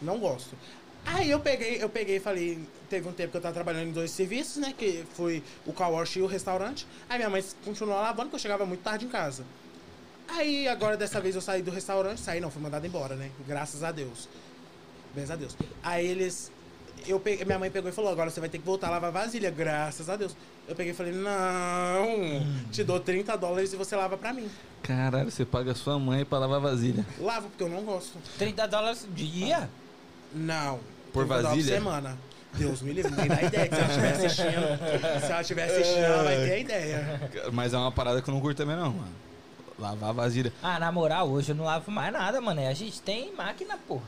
Não 0.00 0.18
gosto. 0.18 0.56
Aí 1.04 1.30
eu 1.30 1.40
peguei, 1.40 1.82
eu 1.82 1.88
peguei 1.88 2.16
e 2.16 2.20
falei, 2.20 2.58
teve 2.88 3.08
um 3.08 3.12
tempo 3.12 3.32
que 3.32 3.36
eu 3.36 3.40
tava 3.40 3.54
trabalhando 3.54 3.88
em 3.88 3.92
dois 3.92 4.10
serviços, 4.10 4.56
né? 4.56 4.72
Que 4.76 5.04
foi 5.14 5.42
o 5.66 5.72
car 5.72 5.90
e 6.14 6.22
o 6.22 6.26
restaurante. 6.26 6.86
Aí 7.08 7.18
minha 7.18 7.30
mãe 7.30 7.44
continuou 7.64 7.96
lavando, 7.96 8.24
porque 8.24 8.36
eu 8.36 8.40
chegava 8.40 8.64
muito 8.64 8.82
tarde 8.82 9.04
em 9.04 9.08
casa. 9.08 9.44
Aí 10.28 10.68
agora 10.68 10.96
dessa 10.96 11.20
vez 11.20 11.34
eu 11.34 11.40
saí 11.40 11.62
do 11.62 11.70
restaurante, 11.70 12.20
saí 12.20 12.40
não, 12.40 12.50
fui 12.50 12.62
mandado 12.62 12.86
embora, 12.86 13.16
né? 13.16 13.30
Graças 13.46 13.82
a 13.82 13.90
Deus. 13.90 14.28
Graças 15.14 15.30
a 15.30 15.36
Deus. 15.36 15.56
Aí 15.82 16.06
eles. 16.06 16.50
Eu 17.06 17.18
peguei, 17.20 17.44
minha 17.44 17.58
mãe 17.58 17.70
pegou 17.70 17.90
e 17.90 17.92
falou: 17.92 18.10
agora 18.10 18.30
você 18.30 18.40
vai 18.40 18.48
ter 18.48 18.58
que 18.58 18.64
voltar 18.64 18.88
a 18.88 18.90
lavar 18.90 19.12
vasilha, 19.12 19.50
graças 19.50 20.08
a 20.08 20.16
Deus. 20.16 20.36
Eu 20.68 20.74
peguei 20.74 20.92
e 20.92 20.94
falei: 20.96 21.12
não, 21.12 22.46
te 22.70 22.82
dou 22.84 23.00
30 23.00 23.36
dólares 23.36 23.72
e 23.72 23.76
você 23.76 23.96
lava 23.96 24.16
pra 24.16 24.32
mim. 24.32 24.48
Caralho, 24.82 25.30
você 25.30 25.44
paga 25.44 25.74
sua 25.74 25.98
mãe 25.98 26.24
pra 26.24 26.38
lavar 26.38 26.60
vasilha. 26.60 27.06
Lavo, 27.18 27.48
porque 27.48 27.62
eu 27.62 27.68
não 27.68 27.82
gosto. 27.82 28.18
30 28.38 28.66
dólares 28.68 29.06
dia? 29.14 29.68
Não. 30.34 30.80
Por 31.12 31.26
30 31.26 31.28
dólares 31.28 31.48
vasilha? 31.48 31.74
semana. 31.76 32.18
Deus 32.54 32.82
me 32.82 32.92
livre, 32.92 33.10
nem 33.12 33.28
dá 33.28 33.42
ideia. 33.42 33.68
que 33.68 33.74
Se 33.74 33.80
ela 33.80 33.88
estiver 33.88 34.12
assistindo, 34.12 35.20
se 35.20 35.32
ela 35.32 35.40
estiver 35.40 35.64
assistindo, 35.64 36.04
ela 36.04 36.22
vai 36.22 36.36
ter 36.36 36.52
a 36.52 36.58
ideia. 36.58 37.30
Mas 37.52 37.72
é 37.72 37.78
uma 37.78 37.90
parada 37.90 38.20
que 38.20 38.28
eu 38.28 38.34
não 38.34 38.40
curto 38.40 38.58
também, 38.58 38.76
não, 38.76 38.92
mano. 38.92 39.12
Lavar 39.78 40.10
a 40.10 40.12
vasilha. 40.12 40.52
Ah, 40.62 40.78
na 40.78 40.92
moral, 40.92 41.30
hoje 41.30 41.52
eu 41.52 41.56
não 41.56 41.64
lavo 41.64 41.90
mais 41.90 42.12
nada, 42.12 42.40
mano. 42.40 42.60
A 42.60 42.74
gente 42.74 43.00
tem 43.00 43.32
máquina, 43.34 43.78
porra. 43.88 44.04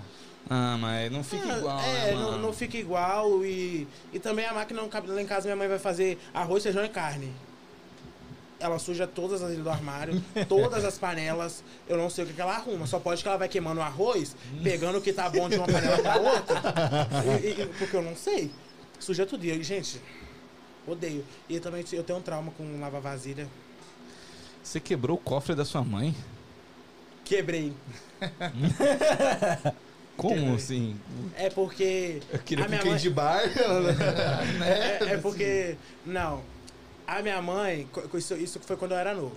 Ah, 0.50 0.76
mas 0.78 1.10
não 1.10 1.24
fica 1.24 1.52
Ah, 1.54 1.58
igual, 1.58 1.80
É, 1.80 2.04
né, 2.06 2.12
não, 2.14 2.38
não 2.38 2.52
fica 2.52 2.76
igual 2.76 3.44
e, 3.44 3.88
e 4.12 4.18
também 4.18 4.44
a 4.46 4.52
máquina 4.52 4.80
não 4.82 4.88
cabe 4.88 5.08
lá 5.08 5.20
em 5.20 5.26
casa. 5.26 5.46
Minha 5.46 5.56
mãe 5.56 5.68
vai 5.68 5.78
fazer 5.78 6.18
arroz, 6.34 6.62
feijão 6.62 6.84
e 6.84 6.88
carne. 6.88 7.32
Ela 8.60 8.78
suja 8.78 9.06
todas 9.06 9.42
as 9.42 9.50
ilhas 9.52 9.64
do 9.64 9.70
armário, 9.70 10.22
todas 10.48 10.84
as 10.84 10.96
panelas. 10.98 11.62
Eu 11.88 11.96
não 11.96 12.08
sei 12.10 12.24
o 12.24 12.26
que, 12.26 12.32
que 12.34 12.40
ela 12.40 12.54
arruma. 12.54 12.86
Só 12.86 12.98
pode 12.98 13.22
que 13.22 13.28
ela 13.28 13.36
vai 13.38 13.48
queimando 13.48 13.80
o 13.80 13.82
arroz, 13.82 14.36
pegando 14.62 14.98
o 14.98 15.00
que 15.00 15.12
tá 15.12 15.28
bom 15.28 15.48
de 15.48 15.56
uma 15.56 15.66
panela 15.66 15.98
pra 15.98 16.16
outra. 16.16 16.60
E- 17.42 17.62
e- 17.62 17.66
porque 17.78 17.96
eu 17.96 18.02
não 18.02 18.14
sei. 18.16 18.50
Suja 19.00 19.26
tudo. 19.26 19.44
E, 19.44 19.62
gente, 19.62 20.00
odeio. 20.86 21.24
E 21.48 21.58
também 21.60 21.84
eu 21.92 22.02
tenho 22.04 22.18
um 22.18 22.22
trauma 22.22 22.52
com 22.56 22.80
lavar 22.80 23.00
vasilha. 23.00 23.48
Você 24.62 24.78
quebrou 24.80 25.16
o 25.16 25.20
cofre 25.20 25.54
da 25.54 25.64
sua 25.64 25.82
mãe? 25.82 26.14
Quebrei. 27.24 27.72
Como 30.16 30.34
Quebrei. 30.34 30.54
assim? 30.54 31.00
É 31.36 31.50
porque. 31.50 32.20
Eu 32.32 32.38
queria 32.40 32.64
a 32.64 32.68
minha 32.68 32.84
mãe- 32.84 32.96
de 32.96 33.10
bar. 33.10 33.42
É, 34.64 35.14
é 35.14 35.16
porque. 35.18 35.76
Não. 36.06 36.42
A 37.06 37.20
minha 37.20 37.40
mãe. 37.42 37.88
Isso, 38.14 38.34
isso 38.34 38.60
foi 38.60 38.76
quando 38.76 38.92
eu 38.92 38.98
era 38.98 39.12
novo. 39.14 39.36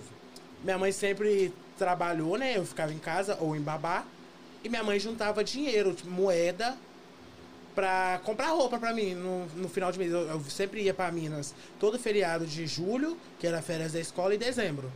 Minha 0.62 0.78
mãe 0.78 0.92
sempre 0.92 1.52
trabalhou, 1.76 2.36
né? 2.38 2.56
Eu 2.56 2.64
ficava 2.64 2.92
em 2.92 2.98
casa 2.98 3.36
ou 3.40 3.54
em 3.56 3.60
babá. 3.60 4.04
E 4.62 4.68
minha 4.68 4.82
mãe 4.82 4.98
juntava 4.98 5.44
dinheiro, 5.44 5.92
tipo, 5.92 6.10
moeda, 6.10 6.76
pra 7.74 8.20
comprar 8.24 8.48
roupa 8.48 8.78
pra 8.78 8.92
mim 8.92 9.14
no, 9.14 9.46
no 9.56 9.68
final 9.68 9.92
de 9.92 9.98
mês. 9.98 10.10
Eu, 10.12 10.22
eu 10.28 10.40
sempre 10.48 10.82
ia 10.82 10.92
pra 10.94 11.10
Minas 11.12 11.54
todo 11.78 11.98
feriado 11.98 12.44
de 12.46 12.66
julho, 12.66 13.16
que 13.38 13.46
era 13.46 13.62
férias 13.62 13.92
da 13.92 14.00
escola, 14.00 14.34
e 14.34 14.38
dezembro. 14.38 14.90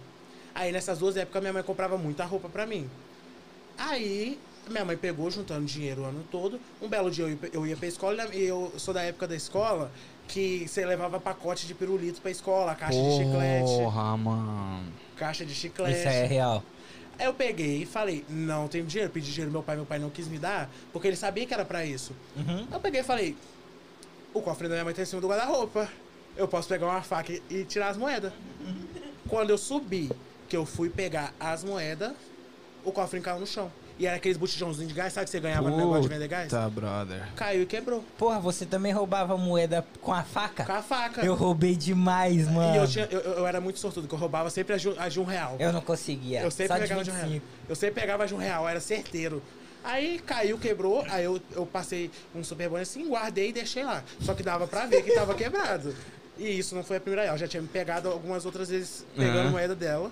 Aí 0.55 0.73
nessas 0.73 0.99
duas 0.99 1.17
épocas 1.17 1.41
minha 1.41 1.53
mãe 1.53 1.63
comprava 1.63 1.97
muita 1.97 2.25
roupa 2.25 2.49
pra 2.49 2.67
mim. 2.67 2.89
Aí 3.79 4.39
minha 4.71 4.85
mãe 4.85 4.97
pegou 4.97 5.31
juntando 5.31 5.65
dinheiro 5.67 6.03
o 6.03 6.05
ano 6.05 6.25
todo. 6.31 6.61
Um 6.81 6.89
belo 6.89 7.11
dia 7.11 7.25
eu 7.25 7.31
ia, 7.31 7.39
eu 7.53 7.67
ia 7.67 7.77
pra 7.77 7.89
escola 7.89 8.27
e 8.35 8.43
eu 8.45 8.73
sou 8.77 8.93
da 8.95 9.03
época 9.03 9.27
da 9.27 9.35
escola 9.37 9.91
que 10.29 10.67
você 10.69 10.87
levava 10.87 11.19
pacote 11.21 11.67
de 11.67 11.75
pirulito 11.75 12.21
pra 12.21 12.31
escola, 12.31 12.75
caixa 12.75 13.01
de 13.01 13.17
chiclete, 13.17 13.67
Porra, 13.83 14.17
mano. 14.17 14.93
caixa 15.17 15.45
de 15.45 15.55
chiclete. 15.55 15.99
Isso 15.99 16.09
é 16.09 16.27
real. 16.27 16.63
Aí 17.19 17.27
eu 17.27 17.35
peguei 17.35 17.83
e 17.83 17.87
falei, 17.87 18.25
não 18.29 18.67
tenho 18.69 18.85
dinheiro, 18.87 19.13
pedi 19.13 19.31
dinheiro 19.31 19.51
meu 19.53 19.63
pai, 19.63 19.77
meu 19.77 19.85
pai 19.85 19.99
não 19.99 20.09
quis 20.09 20.27
me 20.29 20.39
dar, 20.39 20.71
porque 20.93 21.07
ele 21.09 21.17
sabia 21.17 21.45
que 21.47 21.53
era 21.53 21.65
pra 21.65 21.85
isso. 21.85 22.13
Uhum. 22.37 22.67
Eu 22.73 22.81
peguei 22.81 23.01
e 23.01 23.05
falei, 23.05 23.37
o 24.33 24.41
cofre 24.41 24.67
da 24.69 24.75
minha 24.75 24.85
mãe 24.85 24.95
tá 24.95 25.03
em 25.03 25.05
cima 25.05 25.21
do 25.21 25.29
guarda-roupa. 25.29 25.89
Eu 26.37 26.49
posso 26.49 26.67
pegar 26.69 26.87
uma 26.87 27.03
faca 27.03 27.31
e- 27.33 27.43
e 27.51 27.65
tirar 27.65 27.89
as 27.91 27.97
moedas. 27.99 28.33
Quando 29.29 29.51
eu 29.51 29.59
subi, 29.59 30.11
que 30.49 30.57
eu 30.57 30.65
fui 30.65 30.89
pegar 30.89 31.35
as 31.39 31.63
moedas, 31.63 32.13
o 32.85 32.91
cofre 32.91 33.21
caiu 33.21 33.39
no 33.41 33.47
chão. 33.47 33.71
E 33.99 34.07
era 34.07 34.17
aqueles 34.17 34.37
botijãozinhos 34.37 34.89
de 34.89 34.95
gás, 34.95 35.13
sabe 35.13 35.27
que 35.27 35.31
você 35.31 35.39
ganhava 35.41 35.71
no 35.71 35.77
negócio 35.77 36.03
de 36.03 36.09
vender 36.09 36.27
gás? 36.29 36.51
Tá, 36.51 36.69
brother. 36.69 37.23
Caiu 37.37 37.63
e 37.63 37.67
quebrou. 37.67 38.03
Porra, 38.19 38.41
você 38.41 38.65
também 38.67 38.91
roubava 38.93 39.37
moeda 39.37 39.85
com 40.01 40.13
a 40.13 40.23
faca? 40.23 40.65
Com 40.65 40.73
a 40.73 40.83
faca. 40.83 41.25
Eu 41.25 41.35
roubei 41.35 41.77
demais, 41.77 42.49
mano. 42.49 42.75
E 42.75 42.79
eu, 42.79 42.89
tinha, 42.89 43.07
eu, 43.11 43.21
eu 43.21 43.47
era 43.47 43.61
muito 43.61 43.79
sortudo, 43.79 44.09
que 44.09 44.15
eu 44.15 44.19
roubava 44.19 44.51
sempre 44.51 44.75
as 44.75 44.81
de, 44.83 44.89
um- 44.89 44.95
as 44.99 45.13
de 45.13 45.21
um 45.21 45.25
real. 45.25 45.57
Eu 45.59 45.73
não 45.73 45.81
conseguia. 45.81 46.41
Eu 46.41 46.51
sempre 46.51 46.69
Só 46.69 46.75
de 46.75 46.81
pegava 46.83 47.05
de 47.05 47.11
um 47.11 47.15
real. 47.15 47.27
25. 47.27 47.47
Eu 47.69 47.77
sempre 47.77 48.01
pegava 48.01 48.27
de 48.27 48.35
um 48.35 48.39
real, 48.39 48.69
era 48.69 48.81
certeiro. 48.81 49.43
Aí 49.85 50.19
caiu, 50.21 50.59
quebrou, 50.59 51.05
aí 51.11 51.25
eu, 51.25 51.41
eu 51.57 51.67
passei 51.67 52.11
um 52.35 52.43
super 52.45 52.69
bom 52.69 52.77
assim, 52.77 53.09
guardei 53.09 53.49
e 53.49 53.53
deixei 53.53 53.85
lá. 53.85 54.03
Só 54.21 54.33
que 54.33 54.43
dava 54.43 54.67
pra 54.67 54.87
ver 54.87 55.03
que 55.03 55.13
tava 55.13 55.35
quebrado. 55.35 55.95
E 56.39 56.59
isso 56.59 56.75
não 56.75 56.83
foi 56.83 56.97
a 56.97 57.01
primeira. 57.01 57.27
Ela 57.29 57.37
já 57.37 57.47
tinha 57.49 57.61
me 57.61 57.69
pegado 57.69 58.09
algumas 58.09 58.47
outras 58.47 58.69
vezes 58.69 59.05
pegando 59.15 59.41
Aham. 59.41 59.51
moeda 59.51 59.75
dela 59.75 60.11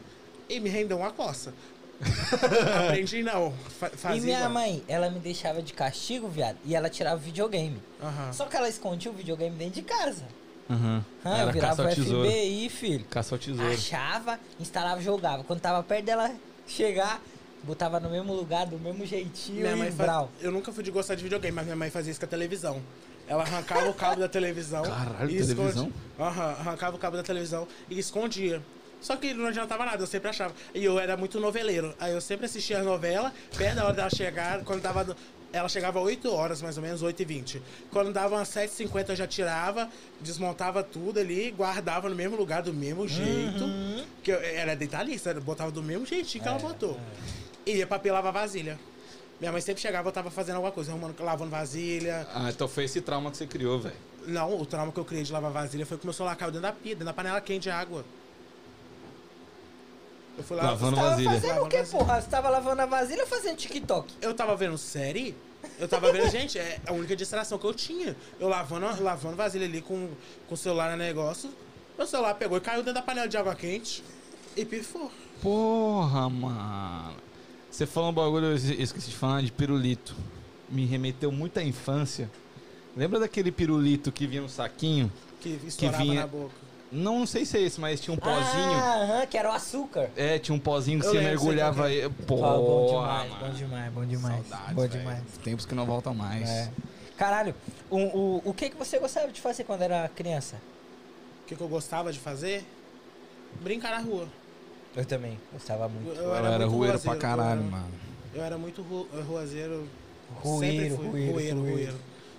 e 0.48 0.58
me 0.60 0.68
rendeu 0.68 0.98
uma 0.98 1.10
coça. 1.12 1.54
Aprendi 2.88 3.22
não. 3.22 3.52
Fa 3.78 3.90
fazia 3.90 4.18
E 4.18 4.20
minha 4.20 4.36
igual. 4.38 4.50
mãe, 4.52 4.82
ela 4.88 5.10
me 5.10 5.18
deixava 5.18 5.62
de 5.62 5.72
castigo, 5.72 6.28
viado, 6.28 6.56
e 6.64 6.74
ela 6.74 6.88
tirava 6.88 7.16
o 7.16 7.18
videogame. 7.18 7.80
Aham. 8.02 8.32
Só 8.32 8.46
que 8.46 8.56
ela 8.56 8.68
escondia 8.68 9.10
o 9.10 9.14
videogame 9.14 9.54
dentro 9.56 9.74
de 9.74 9.82
casa. 9.82 10.24
Aham. 10.68 11.04
Ah, 11.24 11.40
eu 11.40 11.52
virava 11.52 11.84
caça 11.84 12.00
o. 12.00 12.04
FBI, 12.24 12.68
filho. 12.68 13.04
Caça 13.10 13.34
ao 13.34 13.38
tesouro. 13.38 13.72
Achava, 13.72 14.38
instalava 14.58 15.00
e 15.00 15.04
jogava. 15.04 15.44
Quando 15.44 15.60
tava 15.60 15.82
perto 15.82 16.04
dela 16.04 16.30
chegar, 16.66 17.20
botava 17.64 17.98
no 18.00 18.08
mesmo 18.08 18.32
lugar, 18.32 18.66
do 18.66 18.78
mesmo 18.78 19.04
jeitinho 19.04 19.60
Minha 19.60 19.72
e 19.72 19.76
mãe 19.76 19.90
fa... 19.90 20.04
brau. 20.04 20.30
Eu 20.40 20.52
nunca 20.52 20.72
fui 20.72 20.84
de 20.84 20.90
gostar 20.90 21.16
de 21.16 21.22
videogame, 21.24 21.54
mas 21.54 21.64
minha 21.64 21.76
mãe 21.76 21.90
fazia 21.90 22.10
isso 22.10 22.20
com 22.20 22.26
a 22.26 22.28
televisão. 22.28 22.80
Ela 23.26 23.42
arrancava 23.42 23.88
o 23.88 23.94
cabo 23.94 24.20
da 24.20 24.28
televisão. 24.28 24.82
Caralho, 24.82 25.30
e 25.30 25.36
esconde- 25.36 25.54
televisão? 25.56 25.92
Aham, 26.18 26.50
arrancava 26.58 26.96
o 26.96 26.98
cabo 26.98 27.16
da 27.16 27.22
televisão 27.22 27.66
e 27.88 27.98
escondia. 27.98 28.62
Só 29.00 29.16
que 29.16 29.32
não 29.32 29.46
adiantava 29.46 29.84
nada, 29.84 30.02
eu 30.02 30.06
sempre 30.06 30.28
achava. 30.28 30.54
E 30.74 30.84
eu 30.84 30.98
era 30.98 31.16
muito 31.16 31.40
noveleiro. 31.40 31.94
Aí 31.98 32.12
eu 32.12 32.20
sempre 32.20 32.46
assistia 32.46 32.80
a 32.80 32.82
novela, 32.82 33.32
perto 33.56 33.76
da 33.76 33.84
hora 33.84 33.94
dela 33.94 34.10
chegar, 34.10 34.62
quando 34.64 34.82
dava. 34.82 35.16
Ela 35.52 35.68
chegava 35.68 35.98
8 35.98 36.32
horas, 36.32 36.62
mais 36.62 36.76
ou 36.76 36.82
menos, 36.82 37.02
8 37.02 37.22
e 37.22 37.24
20 37.24 37.62
Quando 37.90 38.12
dava 38.12 38.36
umas 38.36 38.48
7h50, 38.50 39.08
eu 39.08 39.16
já 39.16 39.26
tirava, 39.26 39.90
desmontava 40.20 40.80
tudo 40.80 41.18
ali, 41.18 41.50
guardava 41.50 42.08
no 42.08 42.14
mesmo 42.14 42.36
lugar, 42.36 42.62
do 42.62 42.72
mesmo 42.72 43.08
jeito. 43.08 43.64
Que 44.22 44.30
eu, 44.30 44.40
era 44.40 44.76
detalhista, 44.76 45.30
eu 45.30 45.40
botava 45.40 45.72
do 45.72 45.82
mesmo 45.82 46.06
jeitinho 46.06 46.42
que 46.42 46.48
ela 46.48 46.58
botou. 46.58 47.00
E 47.66 47.78
ia 47.78 48.12
lavar 48.12 48.32
vasilha. 48.32 48.78
Minha 49.40 49.50
mãe 49.50 49.60
sempre 49.60 49.80
chegava, 49.80 50.06
eu 50.08 50.12
tava 50.12 50.30
fazendo 50.30 50.56
alguma 50.56 50.70
coisa, 50.70 50.92
arrumando, 50.92 51.18
lavando 51.20 51.50
vasilha. 51.50 52.28
Ah, 52.32 52.50
então 52.50 52.68
foi 52.68 52.84
esse 52.84 53.00
trauma 53.00 53.30
que 53.30 53.38
você 53.38 53.46
criou, 53.46 53.80
velho. 53.80 53.96
Não, 54.26 54.60
o 54.60 54.66
trauma 54.66 54.92
que 54.92 55.00
eu 55.00 55.04
criei 55.04 55.24
de 55.24 55.32
lavar 55.32 55.50
vasilha 55.50 55.86
foi 55.86 55.96
que 55.96 56.06
meu 56.06 56.12
celular 56.12 56.36
caiu 56.36 56.52
dentro 56.52 56.68
da 56.68 56.72
pia, 56.72 56.92
dentro 56.92 57.06
da 57.06 57.12
panela 57.12 57.40
quente 57.40 57.62
de 57.62 57.70
água. 57.70 58.04
Eu 60.40 60.44
fui 60.44 60.56
lá. 60.56 60.62
Lavando 60.64 60.96
Tava 60.96 61.10
vasilha. 61.10 61.30
fazendo 61.30 61.50
o 61.50 61.54
Lavando 61.54 61.76
vasilha. 61.76 61.98
porra? 61.98 62.20
Você 62.20 62.28
tava 62.28 62.48
lavando 62.48 62.82
a 62.82 62.86
vasilha 62.86 63.20
ou 63.22 63.26
fazendo 63.28 63.56
TikTok? 63.56 64.14
Eu 64.20 64.34
tava 64.34 64.56
vendo 64.56 64.76
série. 64.78 65.34
Eu 65.78 65.86
tava 65.86 66.10
vendo, 66.12 66.28
gente, 66.32 66.58
é 66.58 66.80
a 66.86 66.92
única 66.92 67.14
distração 67.14 67.58
que 67.58 67.64
eu 67.66 67.74
tinha. 67.74 68.16
Eu 68.38 68.48
lavando, 68.48 69.02
lavando 69.02 69.36
vasilha 69.36 69.66
ali 69.66 69.80
com, 69.82 70.08
com 70.48 70.54
o 70.54 70.56
celular 70.56 70.90
no 70.92 70.96
negócio. 70.96 71.50
Meu 71.98 72.06
celular 72.06 72.34
pegou 72.34 72.56
e 72.56 72.60
caiu 72.60 72.78
dentro 72.78 72.94
da 72.94 73.02
panela 73.02 73.28
de 73.28 73.36
água 73.36 73.54
quente 73.54 74.02
e 74.56 74.64
pifou. 74.64 75.10
Porra, 75.42 76.28
mano. 76.30 77.14
Você 77.70 77.86
falou 77.86 78.10
um 78.10 78.12
bagulho, 78.12 78.46
eu 78.46 78.54
esqueci 78.56 79.10
de 79.10 79.16
falar, 79.16 79.42
de 79.42 79.52
pirulito. 79.52 80.14
Me 80.68 80.86
remeteu 80.86 81.30
muito 81.30 81.58
à 81.58 81.62
infância. 81.62 82.30
Lembra 82.96 83.20
daquele 83.20 83.52
pirulito 83.52 84.10
que 84.10 84.26
vinha 84.26 84.42
no 84.42 84.48
saquinho? 84.48 85.12
Que 85.40 85.60
estourava 85.66 86.02
vinha- 86.02 86.20
na 86.22 86.26
boca. 86.26 86.54
Não, 86.92 87.20
não 87.20 87.26
sei 87.26 87.44
se 87.44 87.56
é 87.56 87.60
esse, 87.62 87.80
mas 87.80 88.00
tinha 88.00 88.12
um 88.12 88.18
pozinho. 88.18 88.72
Ah, 88.74 89.02
aham, 89.02 89.26
que 89.26 89.38
era 89.38 89.48
o 89.48 89.52
açúcar. 89.52 90.10
É, 90.16 90.38
tinha 90.38 90.54
um 90.54 90.58
pozinho 90.58 90.98
que 90.98 91.06
Eu 91.06 91.10
você 91.12 91.18
lembro, 91.18 91.30
mergulhava 91.30 91.86
aí. 91.86 92.02
Ah, 92.04 92.10
Porra, 92.26 92.56
bom 92.56 92.86
demais, 92.88 93.30
mano. 93.30 93.44
bom 93.46 93.52
demais, 93.54 93.92
bom 93.92 94.04
demais. 94.04 94.46
Saudades, 94.48 94.74
bom 94.74 94.82
velho. 94.82 94.92
demais. 94.98 95.22
Tempos 95.44 95.64
que 95.66 95.74
não 95.74 95.86
voltam 95.86 96.12
mais. 96.14 96.48
É. 96.48 96.70
Caralho, 97.16 97.54
o, 97.88 97.96
o, 97.98 98.42
o 98.46 98.54
que, 98.54 98.70
que 98.70 98.76
você 98.76 98.98
gostava 98.98 99.28
de 99.30 99.40
fazer 99.40 99.64
quando 99.64 99.82
era 99.82 100.08
criança? 100.08 100.56
O 101.44 101.46
que, 101.46 101.54
que 101.54 101.60
eu 101.60 101.68
gostava 101.68 102.12
de 102.12 102.18
fazer? 102.18 102.64
Brincar 103.60 103.90
na 103.90 103.98
rua. 103.98 104.26
Eu 104.96 105.04
também, 105.04 105.38
gostava 105.52 105.88
muito. 105.88 106.08
Eu 106.18 106.24
Eu 106.24 106.34
era 106.34 106.58
muito 106.58 106.70
rueiro 106.72 106.98
pra 106.98 107.16
caralho, 107.16 107.60
eu 107.60 107.66
era- 107.66 107.70
mano. 107.70 107.88
Eu 108.34 108.42
era 108.42 108.58
muito 108.58 108.82
ru, 108.82 109.06
ruazeiro. 109.28 109.86
Rueiro, 110.42 110.76
sempre 110.96 110.96
fui. 110.96 111.06
rueiro, 111.08 111.32
rueiro, 111.32 111.58
rueiro. 111.60 111.72
rueiro. 111.76 111.94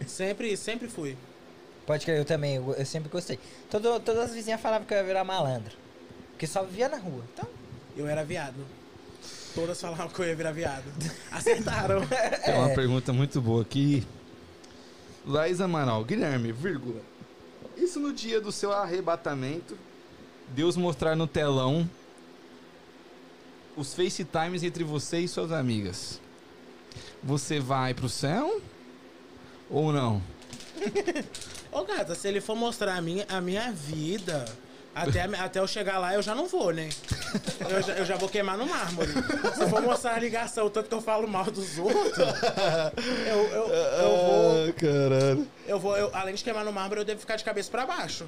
Sempre, 0.07 0.57
sempre 0.57 0.87
fui. 0.87 1.15
Pode 1.91 2.05
crer, 2.05 2.19
eu 2.19 2.23
também, 2.23 2.55
eu, 2.55 2.73
eu 2.73 2.85
sempre 2.85 3.09
gostei. 3.09 3.38
Todo, 3.69 3.99
todas 3.99 4.30
as 4.30 4.34
vizinhas 4.34 4.61
falavam 4.61 4.88
que 4.88 4.93
eu 4.93 4.97
ia 4.99 5.03
virar 5.03 5.26
malandro. 5.26 5.73
Porque 6.30 6.47
só 6.47 6.63
vivia 6.63 6.88
na 6.88 6.95
rua. 6.95 7.22
Então, 7.34 7.49
Eu 7.97 8.07
era 8.07 8.23
viado. 8.23 8.65
Todas 9.53 9.81
falavam 9.81 10.07
que 10.07 10.18
eu 10.22 10.26
ia 10.26 10.34
virar 10.34 10.53
viado. 10.53 10.85
Acertaram. 11.30 11.99
Tem 12.45 12.55
uma 12.55 12.69
pergunta 12.69 13.11
muito 13.11 13.41
boa 13.41 13.61
aqui. 13.61 14.07
Laís 15.26 15.59
Amaral, 15.59 16.05
Guilherme, 16.05 16.53
vírgula. 16.53 17.01
Isso 17.76 17.99
no 17.99 18.13
dia 18.13 18.39
do 18.39 18.53
seu 18.53 18.72
arrebatamento, 18.72 19.77
Deus 20.47 20.77
mostrar 20.77 21.13
no 21.13 21.27
telão 21.27 21.89
os 23.76 23.93
FaceTimes 23.93 24.63
entre 24.63 24.85
você 24.85 25.19
e 25.19 25.27
suas 25.27 25.51
amigas. 25.51 26.22
Você 27.22 27.59
vai 27.59 27.93
pro 27.93 28.07
céu 28.07 28.61
ou 29.69 29.91
não? 29.91 30.22
Ô 31.72 31.84
gata, 31.84 32.15
se 32.15 32.27
ele 32.27 32.41
for 32.41 32.56
mostrar 32.56 32.95
a 32.95 33.02
minha, 33.02 33.26
a 33.30 33.39
minha 33.39 33.72
vida, 33.72 34.43
até, 34.93 35.22
até 35.23 35.60
eu 35.60 35.68
chegar 35.68 35.99
lá 35.99 36.14
eu 36.14 36.22
já 36.22 36.35
não 36.35 36.48
vou, 36.48 36.72
né? 36.73 36.89
Eu 37.69 37.81
já, 37.81 37.93
eu 37.93 38.06
já 38.06 38.15
vou 38.18 38.27
queimar 38.27 38.57
no 38.57 38.65
mármore. 38.65 39.10
Se 39.56 39.69
for 39.69 39.81
mostrar 39.81 40.15
a 40.15 40.19
ligação, 40.19 40.65
o 40.65 40.69
tanto 40.69 40.89
que 40.89 40.95
eu 40.95 41.02
falo 41.02 41.27
mal 41.27 41.45
dos 41.45 41.77
outros, 41.77 42.18
eu, 42.18 43.38
eu, 43.38 43.68
eu 43.69 44.18
vou. 44.18 44.73
caralho. 44.73 45.48
Eu 45.65 45.80
vou 45.80 45.95
eu- 45.98 46.11
além 46.14 46.35
de 46.35 46.43
queimar 46.43 46.65
no 46.65 46.73
mármore, 46.73 46.99
eu 47.02 47.06
devo 47.06 47.22
ficar 47.22 47.38
de 47.38 47.43
cabeça 47.43 47.72
pra 47.72 47.85
baixo. 47.85 48.26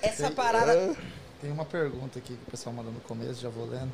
essa 0.00 0.30
parada. 0.30 0.96
Tem 1.40 1.50
uma 1.52 1.64
pergunta 1.66 2.18
aqui 2.18 2.34
que 2.34 2.42
o 2.48 2.50
pessoal 2.50 2.74
mandou 2.74 2.92
no 2.92 3.00
começo, 3.00 3.40
já 3.40 3.50
vou 3.50 3.66
lendo. 3.66 3.92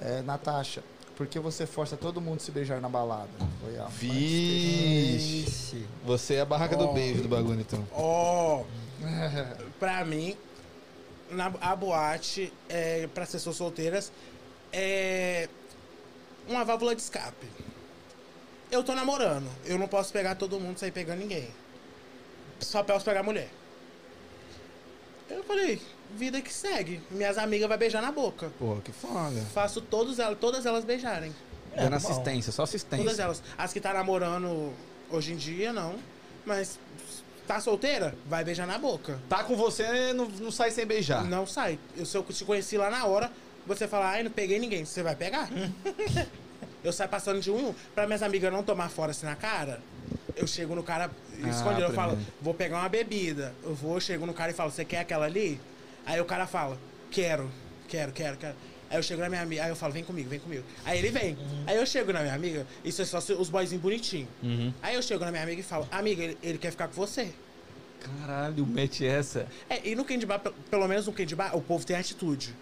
É, 0.00 0.22
Natasha, 0.22 0.82
por 1.16 1.26
que 1.26 1.38
você 1.38 1.66
força 1.66 1.96
todo 1.96 2.20
mundo 2.20 2.38
a 2.38 2.40
se 2.40 2.50
beijar 2.50 2.80
na 2.80 2.88
balada? 2.88 3.28
Foi 3.60 3.78
a 3.78 3.84
Vixe. 3.86 5.86
Você 6.04 6.34
é 6.34 6.40
a 6.40 6.44
barraca 6.44 6.76
do 6.76 6.88
Oh. 6.88 6.92
beijo 6.92 7.22
do 7.22 7.28
bagulho, 7.28 7.60
então. 7.60 7.86
Ó, 7.92 8.64
pra 9.78 10.04
mim, 10.04 10.36
na, 11.30 11.52
a 11.60 11.76
boate, 11.76 12.52
é, 12.68 13.06
para 13.08 13.24
as 13.24 13.30
pessoas 13.32 13.56
solteiras, 13.56 14.12
é 14.72 15.48
uma 16.48 16.64
válvula 16.64 16.94
de 16.94 17.02
escape. 17.02 17.46
Eu 18.70 18.82
tô 18.82 18.94
namorando, 18.94 19.46
eu 19.66 19.78
não 19.78 19.86
posso 19.86 20.12
pegar 20.12 20.34
todo 20.34 20.58
mundo 20.58 20.76
e 20.76 20.80
sair 20.80 20.92
pegando 20.92 21.18
ninguém. 21.18 21.48
Só 22.58 22.82
posso 22.82 23.04
pegar 23.04 23.22
mulher. 23.22 23.50
Eu 25.28 25.44
falei, 25.44 25.80
vida 26.16 26.40
que 26.40 26.52
segue. 26.52 27.00
Minhas 27.10 27.38
amigas 27.38 27.68
vão 27.68 27.78
beijar 27.78 28.02
na 28.02 28.12
boca. 28.12 28.50
Pô, 28.58 28.76
que 28.84 28.92
foda. 28.92 29.40
Faço 29.52 29.80
todos 29.80 30.18
elas, 30.18 30.38
todas 30.38 30.66
elas 30.66 30.84
beijarem. 30.84 31.32
É, 31.74 31.84
Dando 31.84 31.96
assistência, 31.96 32.52
só 32.52 32.64
Todas 32.64 32.74
assistência. 32.74 33.22
elas. 33.22 33.42
As 33.56 33.72
que 33.72 33.80
tá 33.80 33.92
namorando 33.94 34.72
hoje 35.10 35.32
em 35.32 35.36
dia, 35.36 35.72
não. 35.72 35.96
Mas 36.44 36.78
tá 37.46 37.60
solteira, 37.60 38.14
vai 38.26 38.44
beijar 38.44 38.66
na 38.66 38.78
boca. 38.78 39.18
Tá 39.28 39.44
com 39.44 39.56
você, 39.56 40.12
não, 40.12 40.26
não 40.26 40.50
sai 40.50 40.70
sem 40.70 40.86
beijar. 40.86 41.24
Não 41.24 41.46
sai. 41.46 41.78
Eu, 41.96 42.04
se 42.06 42.16
eu 42.16 42.22
te 42.24 42.44
conheci 42.44 42.76
lá 42.76 42.90
na 42.90 43.04
hora, 43.06 43.30
você 43.66 43.88
fala, 43.88 44.10
ai, 44.10 44.22
não 44.22 44.30
peguei 44.30 44.58
ninguém. 44.58 44.84
Você 44.84 45.02
vai 45.02 45.16
pegar? 45.16 45.48
eu 46.84 46.92
saio 46.92 47.08
passando 47.10 47.40
de 47.40 47.50
um 47.50 47.58
em 47.58 47.64
um. 47.66 47.74
Pra 47.94 48.06
minhas 48.06 48.22
amigas 48.22 48.52
não 48.52 48.62
tomar 48.62 48.88
fora 48.88 49.12
assim 49.12 49.26
na 49.26 49.36
cara, 49.36 49.80
eu 50.36 50.46
chego 50.46 50.74
no 50.74 50.82
cara 50.82 51.10
escondido. 51.48 51.82
eu 51.82 51.92
falo, 51.92 52.18
vou 52.40 52.54
pegar 52.54 52.78
uma 52.78 52.88
bebida. 52.88 53.54
Eu 53.62 53.74
vou, 53.74 54.00
chego 54.00 54.26
no 54.26 54.34
cara 54.34 54.50
e 54.50 54.54
falo, 54.54 54.70
você 54.70 54.84
quer 54.84 55.00
aquela 55.00 55.26
ali? 55.26 55.60
Aí 56.06 56.20
o 56.20 56.24
cara 56.24 56.46
fala, 56.46 56.78
quero, 57.10 57.50
quero, 57.88 58.12
quero, 58.12 58.36
quero. 58.36 58.54
Aí 58.90 58.98
eu 58.98 59.02
chego 59.02 59.22
na 59.22 59.28
minha 59.30 59.40
amiga, 59.42 59.64
aí 59.64 59.70
eu 59.70 59.76
falo, 59.76 59.92
vem 59.92 60.04
comigo, 60.04 60.28
vem 60.28 60.38
comigo. 60.38 60.64
Aí 60.84 60.98
ele 60.98 61.10
vem. 61.10 61.36
Aí 61.66 61.76
eu 61.76 61.86
chego 61.86 62.12
na 62.12 62.20
minha 62.20 62.34
amiga, 62.34 62.66
isso 62.84 63.00
é 63.00 63.04
só 63.04 63.18
os 63.18 63.48
boyzinhos 63.48 63.82
bonitinhos. 63.82 64.28
Uhum. 64.42 64.72
Aí 64.82 64.94
eu 64.94 65.02
chego 65.02 65.24
na 65.24 65.30
minha 65.30 65.42
amiga 65.42 65.60
e 65.60 65.64
falo, 65.64 65.88
amiga, 65.90 66.22
ele, 66.22 66.38
ele 66.42 66.58
quer 66.58 66.70
ficar 66.70 66.88
com 66.88 66.94
você. 66.94 67.30
Caralho, 68.00 68.66
mete 68.66 69.06
essa. 69.06 69.46
É, 69.70 69.88
e 69.88 69.94
no 69.94 70.04
candy 70.04 70.26
bar, 70.26 70.40
pe- 70.40 70.52
pelo 70.70 70.86
menos 70.88 71.06
no 71.06 71.12
candy 71.12 71.34
bar, 71.36 71.56
o 71.56 71.62
povo 71.62 71.86
tem 71.86 71.96
atitude. 71.96 72.54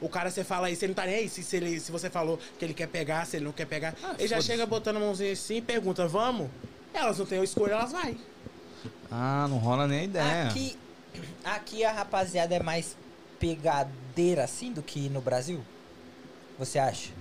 O 0.00 0.08
cara, 0.08 0.30
você 0.30 0.44
fala 0.44 0.70
isso, 0.70 0.84
ele 0.84 0.90
não 0.90 0.94
tá 0.94 1.06
nem 1.06 1.14
aí. 1.16 1.28
Se, 1.28 1.42
se, 1.42 1.56
ele, 1.56 1.80
se 1.80 1.90
você 1.90 2.10
falou 2.10 2.38
que 2.58 2.64
ele 2.64 2.74
quer 2.74 2.86
pegar, 2.86 3.24
se 3.26 3.36
ele 3.38 3.46
não 3.46 3.52
quer 3.52 3.64
pegar. 3.66 3.94
Ah, 4.04 4.14
ele 4.18 4.28
já 4.28 4.40
chega 4.42 4.66
botando 4.66 4.98
a 4.98 5.00
mãozinha 5.00 5.32
assim 5.32 5.56
e 5.56 5.62
pergunta, 5.62 6.06
vamos? 6.06 6.48
Elas 6.92 7.18
não 7.18 7.24
têm 7.24 7.42
escolha, 7.42 7.72
elas 7.72 7.90
vai. 7.92 8.16
Ah, 9.10 9.46
não 9.48 9.56
rola 9.56 9.88
nem 9.88 10.04
ideia. 10.04 10.48
Aqui, 10.48 10.76
aqui 11.44 11.84
a 11.84 11.92
rapaziada 11.92 12.54
é 12.54 12.62
mais 12.62 12.96
pegadeira 13.38 14.44
assim 14.44 14.72
do 14.72 14.82
que 14.82 15.08
no 15.08 15.20
Brasil? 15.20 15.62
Você 16.58 16.78
acha? 16.78 17.12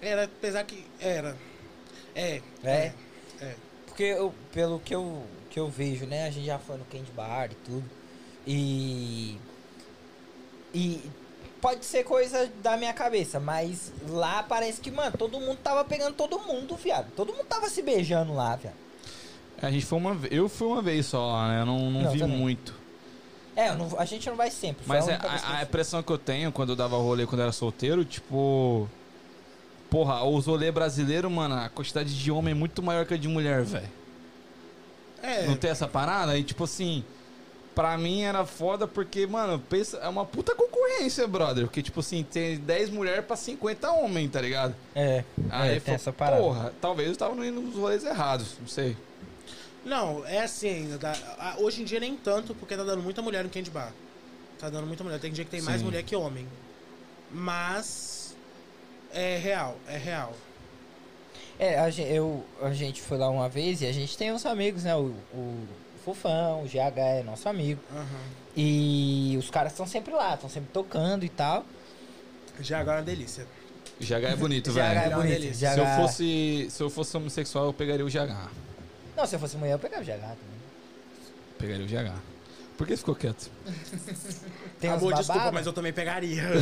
Era, 0.00 0.24
apesar 0.24 0.64
que. 0.64 0.84
Era. 1.00 1.36
É. 2.14 2.42
É? 2.64 2.92
é. 3.40 3.56
Porque 3.86 4.02
eu, 4.02 4.34
pelo 4.52 4.80
que 4.80 4.94
eu, 4.94 5.24
que 5.48 5.58
eu 5.58 5.68
vejo, 5.68 6.06
né? 6.06 6.26
A 6.26 6.30
gente 6.30 6.46
já 6.46 6.58
foi 6.58 6.76
no 6.76 6.84
Candy 6.84 7.12
Bar 7.12 7.50
e 7.52 7.54
tudo. 7.54 7.90
E. 8.46 9.38
E 10.74 11.10
pode 11.60 11.84
ser 11.84 12.02
coisa 12.02 12.50
da 12.62 12.76
minha 12.76 12.92
cabeça, 12.92 13.38
mas 13.38 13.92
lá 14.08 14.42
parece 14.42 14.80
que, 14.80 14.90
mano, 14.90 15.16
todo 15.16 15.38
mundo 15.38 15.58
tava 15.62 15.84
pegando 15.84 16.14
todo 16.14 16.40
mundo, 16.40 16.74
viado. 16.76 17.12
Todo 17.14 17.32
mundo 17.32 17.46
tava 17.46 17.68
se 17.68 17.82
beijando 17.82 18.34
lá, 18.34 18.56
viado. 18.56 18.81
A 19.62 19.70
gente 19.70 19.86
foi 19.86 19.98
uma. 19.98 20.18
Eu 20.30 20.48
fui 20.48 20.66
uma 20.66 20.82
vez 20.82 21.06
só 21.06 21.24
lá, 21.32 21.48
né? 21.48 21.60
Eu 21.62 21.66
não, 21.66 21.90
não, 21.90 22.02
Não, 22.02 22.10
vi 22.12 22.18
também. 22.18 22.36
muito. 22.36 22.74
É, 23.54 23.72
não- 23.74 23.98
a 23.98 24.04
gente 24.04 24.28
não 24.28 24.36
vai 24.36 24.50
sempre. 24.50 24.82
Mas 24.86 25.06
é, 25.08 25.14
a, 25.14 25.34
a 25.34 25.38
fui. 25.38 25.62
impressão 25.62 26.02
que 26.02 26.10
eu 26.10 26.18
tenho 26.18 26.50
quando 26.50 26.70
eu 26.70 26.76
dava 26.76 26.96
rolê 26.96 27.26
quando 27.26 27.40
eu 27.40 27.44
era 27.44 27.52
solteiro, 27.52 28.04
tipo. 28.04 28.88
Porra, 29.88 30.24
os 30.24 30.46
rolê 30.46 30.72
brasileiro, 30.72 31.30
mano, 31.30 31.54
a 31.54 31.68
quantidade 31.68 32.18
de 32.18 32.30
homem 32.30 32.52
é 32.52 32.54
muito 32.54 32.82
maior 32.82 33.04
que 33.04 33.12
a 33.14 33.16
de 33.18 33.28
mulher, 33.28 33.62
velho. 33.62 33.88
É. 35.22 35.46
Não 35.46 35.54
tem 35.56 35.70
essa 35.70 35.86
parada? 35.86 36.36
E 36.36 36.42
tipo 36.42 36.64
assim, 36.64 37.04
pra 37.74 37.96
mim 37.98 38.22
era 38.22 38.44
foda 38.46 38.88
porque, 38.88 39.26
mano, 39.26 39.58
pensa, 39.58 39.98
é 39.98 40.08
uma 40.08 40.24
puta 40.24 40.54
concorrência, 40.54 41.28
brother. 41.28 41.64
Porque, 41.66 41.82
tipo 41.82 42.00
assim, 42.00 42.24
tem 42.24 42.56
10 42.58 42.88
mulheres 42.90 43.24
pra 43.24 43.36
50 43.36 43.92
homens, 43.92 44.30
tá 44.30 44.40
ligado? 44.40 44.74
É, 44.94 45.22
Aí 45.50 45.76
é, 45.76 45.80
tem 45.80 45.94
essa 45.94 46.10
parada. 46.12 46.40
porra, 46.42 46.72
talvez 46.80 47.10
eu 47.10 47.16
tava 47.16 47.34
indo 47.46 47.60
nos 47.60 47.76
rolês 47.76 48.02
errados, 48.04 48.56
não 48.60 48.66
sei. 48.66 48.96
Não, 49.84 50.24
é 50.26 50.40
assim 50.42 50.68
ainda. 50.68 50.98
tá? 50.98 51.12
A- 51.38 51.56
Hoje 51.58 51.82
em 51.82 51.84
dia 51.84 51.98
nem 52.00 52.16
tanto, 52.16 52.54
porque 52.54 52.76
tá 52.76 52.84
dando 52.84 53.02
muita 53.02 53.20
mulher 53.22 53.42
no 53.44 53.50
candy 53.50 53.70
bar. 53.70 53.92
Tá 54.58 54.70
dando 54.70 54.86
muita 54.86 55.02
mulher. 55.02 55.18
Tem 55.18 55.32
dia 55.32 55.44
que 55.44 55.50
tem 55.50 55.60
mais 55.62 55.78
Sim. 55.80 55.84
mulher 55.86 56.02
que 56.02 56.14
homem. 56.14 56.46
Mas. 57.30 58.36
É 59.12 59.36
real, 59.36 59.76
é 59.86 59.96
real. 59.98 60.32
É, 61.58 61.78
a 61.78 61.90
gente, 61.90 62.10
eu, 62.10 62.44
a 62.62 62.72
gente 62.72 63.02
foi 63.02 63.18
lá 63.18 63.28
uma 63.28 63.48
vez 63.48 63.82
e 63.82 63.86
a 63.86 63.92
gente 63.92 64.16
tem 64.16 64.32
uns 64.32 64.46
amigos, 64.46 64.84
né? 64.84 64.96
O, 64.96 65.14
o 65.34 65.66
Fofão, 66.04 66.62
o 66.62 66.66
GH 66.66 66.96
é 66.98 67.22
nosso 67.22 67.48
amigo. 67.48 67.80
Aham. 67.94 68.06
E 68.56 69.36
os 69.38 69.50
caras 69.50 69.72
estão 69.72 69.86
sempre 69.86 70.12
lá, 70.14 70.34
estão 70.34 70.48
sempre 70.48 70.70
tocando 70.72 71.24
e 71.24 71.28
tal. 71.28 71.64
Já 72.60 72.80
agora 72.80 72.98
é 72.98 73.00
uma 73.00 73.06
delícia. 73.06 73.46
GH 74.00 74.12
é 74.32 74.36
bonito, 74.36 74.72
GH 74.72 74.78
é 74.78 74.94
velho. 74.94 75.10
uma 75.10 75.16
bonito. 75.22 75.40
delícia. 75.40 75.72
Se 75.74 75.78
eu 75.80 75.84
GH 75.84 75.96
fosse, 75.96 76.66
se 76.70 76.82
eu 76.82 76.90
fosse 76.90 77.16
homossexual, 77.16 77.66
eu 77.66 77.72
pegaria 77.72 78.04
o 78.04 78.08
GH. 78.08 78.50
Não, 79.16 79.26
se 79.26 79.36
eu 79.36 79.40
fosse 79.40 79.56
mulher, 79.56 79.72
eu 79.72 79.78
pegava 79.78 80.02
o 80.02 80.04
GH 80.04 80.10
também. 80.12 80.36
Pegaria 81.58 81.84
o 81.84 81.88
GH. 81.88 82.18
Por 82.76 82.86
que 82.86 82.96
ficou 82.96 83.14
quieto? 83.14 83.50
Tem 84.80 84.90
uns 84.90 84.96
Amor, 85.02 85.14
desculpa, 85.14 85.52
mas 85.52 85.66
eu 85.66 85.72
também 85.72 85.92
pegaria. 85.92 86.42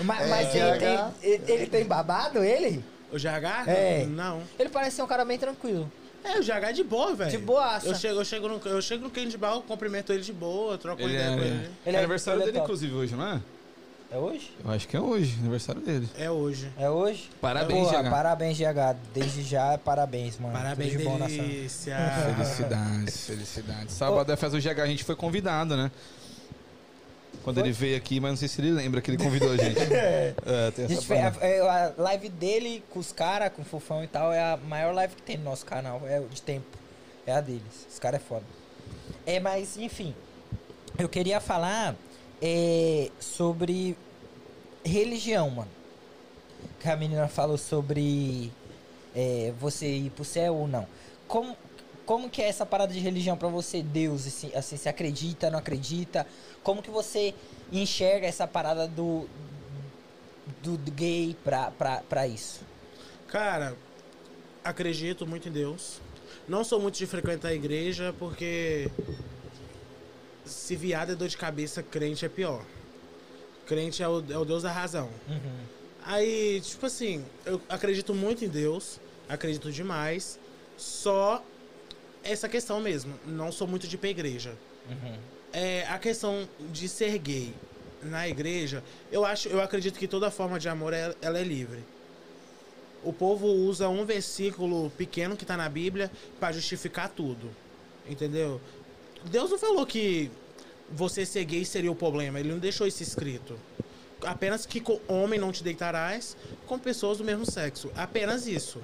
É, 0.00 0.02
Mas, 0.04 0.54
ele, 0.54 0.64
GH. 0.64 0.78
tem, 0.78 1.30
ele, 1.30 1.52
ele 1.52 1.66
tem 1.66 1.84
babado, 1.84 2.42
ele? 2.42 2.82
o 3.12 3.16
GH? 3.18 3.68
É. 3.68 4.06
Não. 4.06 4.42
Ele 4.58 4.70
parece 4.70 4.96
ser 4.96 5.02
um 5.02 5.06
cara 5.06 5.24
bem 5.26 5.38
tranquilo. 5.38 5.90
É, 6.24 6.38
o 6.38 6.42
GH 6.42 6.48
é 6.68 6.72
de 6.72 6.84
boa, 6.84 7.14
velho. 7.14 7.30
De 7.30 7.36
boaça. 7.38 7.88
Eu 7.88 7.94
chego, 7.94 8.20
eu, 8.20 8.24
chego 8.24 8.48
no, 8.48 8.60
eu 8.64 8.80
chego 8.80 9.04
no 9.04 9.10
candy 9.10 9.36
bar, 9.36 9.60
cumprimento 9.60 10.12
ele 10.12 10.22
de 10.22 10.32
boa, 10.32 10.78
troco 10.78 11.02
uma 11.02 11.08
Ele 11.10 11.18
ideia 11.18 11.30
é, 11.30 11.36
com 11.36 11.42
ele. 11.42 11.54
Ele 11.54 11.70
é 11.84 11.92
é- 11.92 11.98
aniversário 11.98 12.38
ele 12.38 12.42
é 12.44 12.46
dele, 12.46 12.58
top. 12.58 12.64
inclusive, 12.70 12.94
hoje, 12.94 13.14
não 13.14 13.26
é? 13.26 13.40
É 14.12 14.18
hoje? 14.18 14.52
Eu 14.64 14.70
acho 14.72 14.88
que 14.88 14.96
é 14.96 15.00
hoje, 15.00 15.36
aniversário 15.38 15.80
dele. 15.80 16.08
É 16.18 16.28
hoje. 16.28 16.68
É 16.76 16.90
hoje? 16.90 17.30
Parabéns, 17.40 17.88
Porra, 17.88 18.02
GH. 18.02 18.10
Parabéns, 18.10 18.58
GH. 18.58 18.96
Desde 19.14 19.42
já, 19.42 19.78
parabéns, 19.78 20.36
mano. 20.36 20.52
Parabéns, 20.52 20.92
Tudo 20.92 20.98
de 20.98 21.04
bom 21.04 21.16
na. 21.16 21.28
Felicidades, 22.34 23.26
felicidades. 23.26 23.94
Sábado 23.94 24.26
da 24.26 24.36
festa 24.36 24.58
do 24.58 24.62
GH 24.62 24.80
a 24.80 24.86
gente 24.86 25.04
foi 25.04 25.14
convidado, 25.14 25.76
né? 25.76 25.92
Quando 27.44 27.56
Foi? 27.56 27.68
ele 27.68 27.72
veio 27.72 27.96
aqui, 27.96 28.20
mas 28.20 28.30
não 28.32 28.36
sei 28.36 28.48
se 28.48 28.60
ele 28.60 28.72
lembra 28.72 29.00
que 29.00 29.10
ele 29.10 29.16
convidou 29.16 29.52
a 29.52 29.56
gente. 29.56 29.80
é, 29.94 30.34
tem 30.74 30.84
A, 30.84 30.88
essa 30.92 30.94
gente 30.94 31.12
a, 31.12 31.46
é, 31.46 31.60
a 31.60 31.92
live 31.96 32.28
dele 32.28 32.84
com 32.90 32.98
os 32.98 33.12
caras, 33.12 33.50
com 33.54 33.62
o 33.62 33.64
Fofão 33.64 34.04
e 34.04 34.06
tal, 34.06 34.32
é 34.32 34.40
a 34.40 34.56
maior 34.56 34.92
live 34.92 35.14
que 35.14 35.22
tem 35.22 35.38
no 35.38 35.44
nosso 35.44 35.64
canal, 35.64 36.02
é 36.04 36.20
de 36.20 36.42
tempo. 36.42 36.66
É 37.26 37.32
a 37.32 37.40
deles. 37.40 37.86
Os 37.90 37.98
caras 37.98 38.20
é 38.20 38.24
foda. 38.24 38.44
É, 39.24 39.40
mas, 39.40 39.78
enfim. 39.78 40.14
Eu 40.98 41.08
queria 41.08 41.40
falar 41.40 41.94
é, 42.40 43.10
sobre 43.18 43.96
religião, 44.84 45.50
mano. 45.50 45.70
Que 46.78 46.88
a 46.88 46.96
menina 46.96 47.28
falou 47.28 47.58
sobre 47.58 48.52
é, 49.14 49.52
você 49.58 49.86
ir 49.86 50.10
pro 50.10 50.24
céu 50.24 50.56
ou 50.56 50.68
não. 50.68 50.86
Como, 51.26 51.56
como 52.06 52.30
que 52.30 52.42
é 52.42 52.48
essa 52.48 52.66
parada 52.66 52.92
de 52.92 52.98
religião 52.98 53.36
pra 53.36 53.48
você, 53.48 53.82
Deus, 53.82 54.26
assim, 54.26 54.50
assim, 54.54 54.76
você 54.76 54.88
acredita, 54.88 55.50
não 55.50 55.58
acredita? 55.58 56.26
Como 56.62 56.82
que 56.82 56.90
você 56.90 57.34
enxerga 57.72 58.26
essa 58.26 58.46
parada 58.46 58.86
do, 58.88 59.28
do, 60.62 60.76
do 60.76 60.90
gay 60.90 61.36
pra, 61.44 61.70
pra, 61.70 62.02
pra 62.08 62.26
isso? 62.26 62.60
Cara, 63.28 63.76
acredito 64.64 65.26
muito 65.26 65.48
em 65.48 65.52
Deus. 65.52 66.00
Não 66.48 66.64
sou 66.64 66.80
muito 66.80 66.96
de 66.98 67.06
frequentar 67.06 67.48
a 67.48 67.54
igreja 67.54 68.14
porque 68.18 68.90
se 70.50 70.76
viado 70.76 71.12
é 71.12 71.14
dor 71.14 71.28
de 71.28 71.36
cabeça, 71.36 71.82
crente 71.82 72.24
é 72.24 72.28
pior. 72.28 72.64
Crente 73.66 74.02
é 74.02 74.08
o, 74.08 74.22
é 74.30 74.36
o 74.38 74.44
Deus 74.44 74.62
da 74.62 74.72
razão. 74.72 75.08
Aí, 76.04 76.60
tipo 76.62 76.86
assim, 76.86 77.24
eu 77.44 77.60
acredito 77.68 78.14
muito 78.14 78.44
em 78.44 78.48
Deus, 78.48 78.98
acredito 79.28 79.70
demais, 79.70 80.38
só 80.76 81.42
essa 82.24 82.48
questão 82.48 82.80
mesmo. 82.80 83.14
Não 83.26 83.52
sou 83.52 83.66
muito 83.66 83.86
de 83.86 83.94
ir 83.94 83.98
pra 83.98 84.08
igreja. 84.08 84.54
É, 85.52 85.86
a 85.88 85.98
questão 85.98 86.48
de 86.72 86.88
ser 86.88 87.16
gay 87.18 87.54
na 88.02 88.26
igreja, 88.28 88.82
eu 89.12 89.24
acho, 89.24 89.48
eu 89.48 89.60
acredito 89.60 89.98
que 89.98 90.08
toda 90.08 90.30
forma 90.30 90.58
de 90.58 90.68
amor 90.68 90.92
é- 90.92 91.14
ela 91.20 91.38
é 91.38 91.42
livre. 91.44 91.84
O 93.04 93.12
povo 93.12 93.46
usa 93.46 93.88
um 93.88 94.04
versículo 94.04 94.90
pequeno 94.90 95.36
que 95.36 95.44
tá 95.46 95.56
na 95.56 95.68
Bíblia 95.68 96.10
pra 96.38 96.52
justificar 96.52 97.08
tudo. 97.08 97.50
Entendeu? 98.08 98.60
Deus 99.24 99.50
não 99.50 99.58
falou 99.58 99.86
que 99.86 100.30
você 100.90 101.24
ser 101.24 101.44
gay 101.44 101.64
seria 101.64 101.90
o 101.90 101.94
problema, 101.94 102.40
ele 102.40 102.50
não 102.50 102.58
deixou 102.58 102.86
isso 102.86 103.02
escrito. 103.02 103.58
Apenas 104.22 104.66
que 104.66 104.80
com 104.80 105.00
homem 105.08 105.40
não 105.40 105.50
te 105.50 105.62
deitarás 105.64 106.36
com 106.66 106.78
pessoas 106.78 107.18
do 107.18 107.24
mesmo 107.24 107.50
sexo. 107.50 107.90
Apenas 107.96 108.46
isso. 108.46 108.80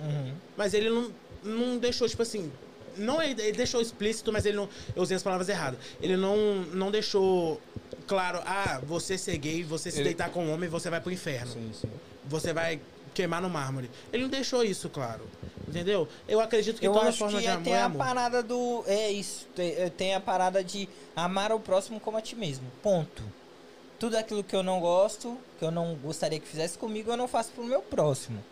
Mas 0.56 0.72
ele 0.72 0.88
não, 0.88 1.10
não 1.44 1.78
deixou, 1.78 2.08
tipo 2.08 2.22
assim. 2.22 2.50
Não, 2.96 3.20
ele, 3.20 3.40
ele 3.42 3.52
deixou 3.56 3.82
explícito, 3.82 4.32
mas 4.32 4.46
ele 4.46 4.56
não. 4.56 4.66
Eu 4.94 5.02
usei 5.02 5.14
as 5.16 5.22
palavras 5.22 5.48
erradas. 5.50 5.78
Ele 6.00 6.16
não, 6.16 6.62
não 6.72 6.90
deixou 6.90 7.60
claro, 8.06 8.40
ah, 8.46 8.80
você 8.86 9.18
ser 9.18 9.36
gay, 9.36 9.62
você 9.62 9.90
se 9.90 9.98
Ele- 9.98 10.04
deitar 10.04 10.30
com 10.30 10.46
um 10.46 10.52
homem, 10.52 10.68
você 10.70 10.88
vai 10.88 11.00
pro 11.00 11.12
inferno. 11.12 11.52
Sim, 11.52 11.70
sim. 11.78 11.90
Você 12.24 12.52
vai 12.54 12.80
queimar 13.16 13.40
no 13.42 13.48
mármore. 13.50 13.90
Ele 14.12 14.22
não 14.24 14.30
deixou 14.30 14.62
isso 14.62 14.88
claro. 14.90 15.26
Entendeu? 15.66 16.06
Eu 16.28 16.38
acredito 16.40 16.78
que 16.78 16.86
Eu 16.86 16.92
toda 16.92 17.08
acho 17.08 17.18
forma 17.18 17.38
que 17.38 17.42
de 17.44 17.48
é- 17.48 17.52
amor 17.52 17.64
tem 17.64 17.72
é 17.72 17.78
a 17.80 17.84
amor. 17.86 17.98
parada 17.98 18.42
do. 18.42 18.84
É 18.86 19.10
isso. 19.10 19.46
Tem, 19.56 19.72
é, 19.74 19.90
tem 19.90 20.14
a 20.14 20.20
parada 20.20 20.62
de 20.62 20.88
amar 21.16 21.50
o 21.52 21.58
próximo 21.58 21.98
como 21.98 22.16
a 22.16 22.20
ti 22.20 22.36
mesmo. 22.36 22.66
Ponto. 22.82 23.22
Tudo 23.98 24.16
aquilo 24.16 24.44
que 24.44 24.54
eu 24.54 24.62
não 24.62 24.78
gosto, 24.78 25.36
que 25.58 25.64
eu 25.64 25.70
não 25.70 25.94
gostaria 25.96 26.38
que 26.38 26.46
fizesse 26.46 26.76
comigo, 26.78 27.10
eu 27.10 27.16
não 27.16 27.26
faço 27.26 27.50
pro 27.52 27.64
meu 27.64 27.80
próximo. 27.82 28.44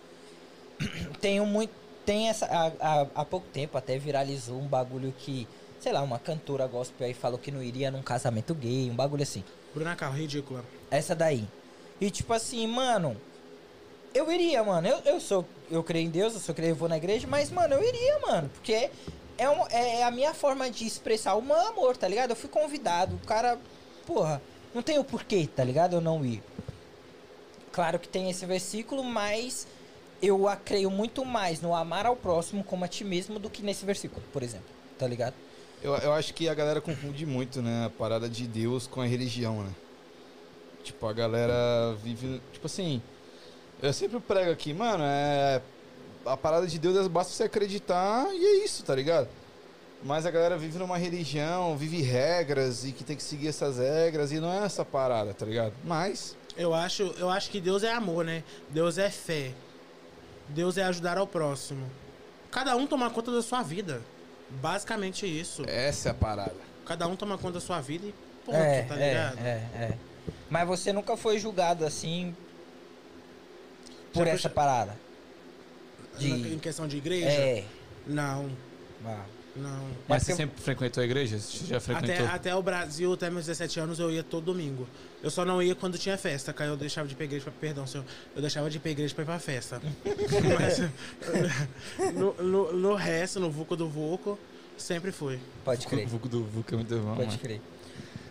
Tenho 1.20 1.46
muito. 1.46 1.72
Tem 2.04 2.28
essa. 2.28 2.46
Há, 2.46 2.66
há- 2.80 3.06
há 3.14 3.24
pouco 3.24 3.46
tempo 3.52 3.78
até 3.78 3.98
viralizou 3.98 4.58
um 4.58 4.66
bagulho 4.66 5.14
que. 5.18 5.46
Sei 5.80 5.92
lá, 5.92 6.00
uma 6.00 6.18
cantora 6.18 6.66
gospel 6.66 7.06
aí 7.06 7.12
falou 7.12 7.38
que 7.38 7.50
não 7.50 7.62
iria 7.62 7.90
num 7.90 8.02
casamento 8.02 8.54
gay, 8.54 8.90
um 8.90 8.94
bagulho 8.96 9.22
assim. 9.22 9.44
Bruna 9.74 9.94
Carro, 9.94 10.14
ridícula. 10.16 10.64
Essa 10.90 11.14
daí. 11.14 11.46
E 12.00 12.10
tipo 12.10 12.32
assim, 12.32 12.66
mano. 12.66 13.16
Eu 14.14 14.30
iria, 14.30 14.62
mano. 14.62 14.86
Eu, 14.86 14.98
eu 15.00 15.20
sou. 15.20 15.44
Eu 15.70 15.82
creio 15.82 16.06
em 16.06 16.10
Deus, 16.10 16.34
eu 16.34 16.40
sou 16.40 16.54
creio, 16.54 16.70
eu 16.70 16.76
vou 16.76 16.88
na 16.88 16.96
igreja, 16.96 17.26
mas, 17.26 17.50
mano, 17.50 17.74
eu 17.74 17.82
iria, 17.82 18.20
mano. 18.20 18.48
Porque 18.48 18.90
é, 19.36 19.50
um, 19.50 19.66
é, 19.68 20.00
é 20.00 20.04
a 20.04 20.10
minha 20.10 20.32
forma 20.32 20.70
de 20.70 20.86
expressar 20.86 21.34
o 21.34 21.42
meu 21.42 21.60
amor, 21.68 21.96
tá 21.96 22.06
ligado? 22.06 22.30
Eu 22.30 22.36
fui 22.36 22.48
convidado. 22.48 23.16
O 23.16 23.26
cara, 23.26 23.58
porra, 24.06 24.40
não 24.72 24.82
tem 24.82 24.98
o 24.98 25.04
porquê, 25.04 25.48
tá 25.48 25.64
ligado? 25.64 25.96
Eu 25.96 26.00
não 26.00 26.24
ir. 26.24 26.42
Claro 27.72 27.98
que 27.98 28.08
tem 28.08 28.30
esse 28.30 28.46
versículo, 28.46 29.02
mas 29.02 29.66
eu 30.22 30.46
creio 30.64 30.90
muito 30.90 31.24
mais 31.24 31.60
no 31.60 31.74
amar 31.74 32.06
ao 32.06 32.14
próximo 32.14 32.62
como 32.62 32.84
a 32.84 32.88
ti 32.88 33.02
mesmo 33.02 33.38
do 33.38 33.50
que 33.50 33.62
nesse 33.62 33.84
versículo, 33.84 34.22
por 34.32 34.44
exemplo. 34.44 34.68
Tá 34.96 35.08
ligado? 35.08 35.34
Eu, 35.82 35.94
eu 35.96 36.12
acho 36.12 36.32
que 36.32 36.48
a 36.48 36.54
galera 36.54 36.80
confunde 36.80 37.26
muito, 37.26 37.60
né? 37.60 37.86
A 37.86 37.90
parada 37.90 38.28
de 38.28 38.46
Deus 38.46 38.86
com 38.86 39.00
a 39.00 39.06
religião, 39.06 39.64
né? 39.64 39.72
Tipo, 40.84 41.06
a 41.06 41.12
galera 41.12 41.96
vive. 42.02 42.40
Tipo 42.52 42.66
assim. 42.66 43.02
Eu 43.82 43.92
sempre 43.92 44.18
prego 44.20 44.50
aqui, 44.50 44.72
mano, 44.72 45.04
é. 45.04 45.60
A 46.24 46.36
parada 46.36 46.66
de 46.66 46.78
Deus 46.78 46.96
é 46.96 47.08
basta 47.08 47.32
você 47.32 47.42
acreditar 47.42 48.26
e 48.32 48.44
é 48.44 48.64
isso, 48.64 48.82
tá 48.82 48.94
ligado? 48.94 49.28
Mas 50.02 50.24
a 50.26 50.30
galera 50.30 50.56
vive 50.56 50.78
numa 50.78 50.96
religião, 50.96 51.76
vive 51.76 52.00
regras 52.00 52.84
e 52.84 52.92
que 52.92 53.04
tem 53.04 53.16
que 53.16 53.22
seguir 53.22 53.48
essas 53.48 53.78
regras 53.78 54.32
e 54.32 54.40
não 54.40 54.52
é 54.52 54.64
essa 54.64 54.84
parada, 54.84 55.32
tá 55.32 55.46
ligado? 55.46 55.72
Mas. 55.82 56.36
Eu 56.56 56.72
acho, 56.72 57.02
eu 57.18 57.28
acho 57.28 57.50
que 57.50 57.60
Deus 57.60 57.82
é 57.82 57.92
amor, 57.92 58.24
né? 58.24 58.42
Deus 58.70 58.96
é 58.96 59.10
fé. 59.10 59.52
Deus 60.48 60.76
é 60.76 60.84
ajudar 60.84 61.18
ao 61.18 61.26
próximo. 61.26 61.90
Cada 62.50 62.76
um 62.76 62.86
toma 62.86 63.10
conta 63.10 63.32
da 63.32 63.42
sua 63.42 63.62
vida. 63.62 64.02
Basicamente 64.48 65.26
isso. 65.26 65.62
Essa 65.66 66.10
é 66.10 66.12
a 66.12 66.14
parada. 66.14 66.54
Cada 66.84 67.06
um 67.06 67.16
toma 67.16 67.36
conta 67.38 67.54
da 67.54 67.60
sua 67.60 67.80
vida 67.80 68.06
e 68.06 68.14
ponto, 68.44 68.56
é, 68.56 68.82
tá 68.82 68.94
é, 68.94 69.08
ligado? 69.08 69.38
é, 69.38 69.50
é. 69.74 69.98
Mas 70.50 70.66
você 70.68 70.92
nunca 70.92 71.16
foi 71.16 71.38
julgado 71.38 71.84
assim 71.84 72.36
por 74.14 74.26
essa 74.26 74.48
parada? 74.48 74.96
De... 76.18 76.30
Em 76.54 76.58
questão 76.58 76.86
de 76.86 76.96
igreja? 76.96 77.26
É. 77.26 77.64
Não, 78.06 78.48
Ah. 79.04 79.24
não. 79.56 79.88
Mas 80.08 80.22
É 80.22 80.26
você 80.26 80.36
sempre 80.36 80.60
frequentou 80.62 81.00
a 81.02 81.04
igreja? 81.04 81.38
Você 81.38 81.66
já 81.66 81.76
Até, 81.78 81.80
frequentou? 81.80 82.26
até 82.26 82.54
o 82.54 82.62
Brasil, 82.62 83.12
até 83.12 83.28
meus 83.30 83.46
17 83.46 83.80
anos, 83.80 83.98
eu 83.98 84.10
ia 84.10 84.22
todo 84.22 84.44
domingo. 84.44 84.86
Eu 85.22 85.30
só 85.30 85.44
não 85.44 85.62
ia 85.62 85.74
quando 85.74 85.98
tinha 85.98 86.16
festa, 86.18 86.52
cara. 86.52 86.70
Eu 86.70 86.76
deixava 86.76 87.08
de 87.08 87.14
ir 87.14 87.16
pra 87.16 87.24
igreja 87.24 87.42
pra. 87.44 87.52
Perdão, 87.52 87.86
senhor. 87.86 88.04
Eu 88.36 88.40
deixava 88.42 88.68
de 88.70 88.76
ir 88.76 88.80
pra 88.80 88.90
igreja 88.90 89.14
pra 89.14 89.22
ir 89.22 89.26
pra 89.26 89.38
festa. 89.38 89.80
Mas 90.60 90.78
no, 92.14 92.34
no, 92.42 92.72
no 92.72 92.94
resto, 92.94 93.40
no 93.40 93.50
Vuco 93.50 93.74
do 93.74 93.88
Vuco, 93.88 94.38
sempre 94.76 95.10
fui. 95.12 95.38
Pode 95.64 95.86
O 95.86 95.88
crer. 95.88 96.06
Vuco 96.06 96.28
do 96.28 96.44
Vuco 96.44 96.72
é 96.74 96.76
muito 96.76 96.96
bom, 96.98 97.14
Pode 97.16 97.26
mano. 97.26 97.38
crer. 97.38 97.60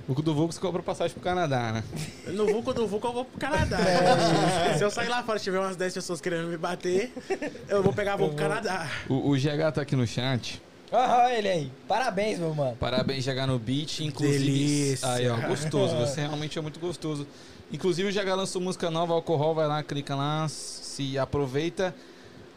O 0.07 0.13
do 0.21 0.33
você 0.33 0.59
cobra 0.59 0.83
passagem 0.83 1.13
pro 1.13 1.23
Canadá, 1.23 1.71
né? 1.71 1.83
No 2.27 2.45
Vuco 2.47 2.73
do 2.73 2.85
Vuco 2.85 3.07
eu 3.07 3.13
vou 3.13 3.25
pro 3.25 3.39
Canadá. 3.39 3.77
Se 4.77 4.83
eu 4.83 4.91
sair 4.91 5.07
lá 5.07 5.23
fora 5.23 5.39
e 5.39 5.41
tiver 5.41 5.59
umas 5.59 5.77
10 5.77 5.93
pessoas 5.93 6.19
querendo 6.19 6.49
me 6.49 6.57
bater, 6.57 7.13
eu 7.69 7.81
vou 7.81 7.93
pegar 7.93 8.17
voo 8.17 8.27
pro 8.27 8.37
Canadá. 8.37 8.89
O, 9.07 9.29
o 9.29 9.37
GH 9.37 9.71
tá 9.73 9.81
aqui 9.81 9.95
no 9.95 10.05
chat. 10.05 10.61
Aham, 10.91 11.29
ele 11.31 11.47
aí. 11.47 11.71
Parabéns, 11.87 12.37
meu 12.37 12.53
mano. 12.53 12.75
Parabéns, 12.75 13.25
GH 13.25 13.47
no 13.47 13.57
beat. 13.57 14.01
Inclusive. 14.01 14.39
Delícia. 14.39 15.09
Aí, 15.09 15.27
ó, 15.29 15.37
gostoso. 15.37 15.95
Você 15.95 16.21
realmente 16.21 16.59
é 16.59 16.61
muito 16.61 16.79
gostoso. 16.79 17.25
Inclusive, 17.71 18.09
o 18.09 18.13
GH 18.13 18.35
lançou 18.35 18.61
música 18.61 18.91
nova, 18.91 19.13
Alcohol. 19.13 19.55
Vai 19.55 19.67
lá, 19.67 19.81
clica 19.81 20.15
lá, 20.15 20.47
se 20.49 21.17
aproveita. 21.17 21.95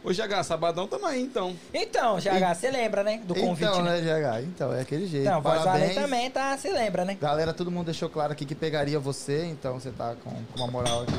Ô, 0.07 0.13
GH, 0.13 0.43
sabadão 0.45 0.87
tamo 0.87 1.05
aí, 1.05 1.21
então. 1.21 1.53
Então, 1.73 2.15
GH, 2.15 2.55
você 2.57 2.71
lembra, 2.71 3.03
né? 3.03 3.21
Do 3.25 3.35
convite, 3.35 3.67
então, 3.69 3.83
né? 3.83 3.99
né, 3.99 4.19
GH? 4.39 4.43
Então, 4.45 4.73
é 4.73 4.79
aquele 4.79 5.05
jeito. 5.05 5.27
Então, 5.27 5.41
voz 5.41 5.59
Parabéns. 5.63 5.83
além 5.83 5.95
também, 6.01 6.31
tá? 6.31 6.57
Você 6.57 6.71
lembra, 6.71 7.03
né? 7.03 7.17
Galera, 7.19 7.53
todo 7.53 7.69
mundo 7.69 7.87
deixou 7.87 8.07
claro 8.09 8.31
aqui 8.31 8.45
que 8.45 8.55
pegaria 8.55 8.97
você, 8.97 9.43
então 9.47 9.77
você 9.77 9.91
tá 9.91 10.15
com, 10.23 10.29
com 10.31 10.59
uma 10.59 10.67
moral 10.67 11.01
aqui. 11.01 11.11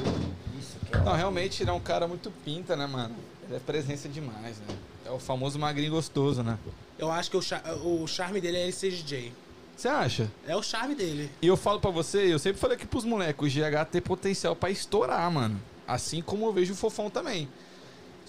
Isso 0.58 0.78
que 0.86 0.96
é. 0.96 1.00
Não, 1.00 1.12
realmente, 1.12 1.62
ele 1.62 1.68
é 1.68 1.72
um 1.74 1.80
cara 1.80 2.08
muito 2.08 2.30
pinta, 2.46 2.74
né, 2.76 2.86
mano? 2.86 3.14
Ele 3.46 3.56
é 3.56 3.60
presença 3.60 4.08
demais, 4.08 4.56
né? 4.66 4.74
É 5.04 5.10
o 5.10 5.18
famoso 5.18 5.58
magrinho 5.58 5.90
gostoso, 5.92 6.42
né? 6.42 6.58
Eu 6.98 7.10
acho 7.12 7.30
que 7.30 7.36
o, 7.36 7.42
cha- 7.42 7.62
o 7.84 8.06
charme 8.06 8.40
dele 8.40 8.56
é 8.56 8.62
ele 8.62 8.72
ser 8.72 8.90
DJ. 8.90 9.34
Você 9.76 9.86
acha? 9.88 10.30
É 10.46 10.56
o 10.56 10.62
charme 10.62 10.94
dele. 10.94 11.30
E 11.42 11.46
eu 11.46 11.58
falo 11.58 11.78
pra 11.78 11.90
você, 11.90 12.32
eu 12.32 12.38
sempre 12.38 12.58
falei 12.58 12.76
aqui 12.78 12.86
pros 12.86 13.04
moleques, 13.04 13.40
o 13.40 13.48
GH 13.54 13.84
tem 13.90 14.00
potencial 14.00 14.56
pra 14.56 14.70
estourar, 14.70 15.30
mano. 15.30 15.60
Assim 15.86 16.22
como 16.22 16.46
eu 16.46 16.52
vejo 16.54 16.72
o 16.72 16.76
Fofão 16.76 17.10
também. 17.10 17.48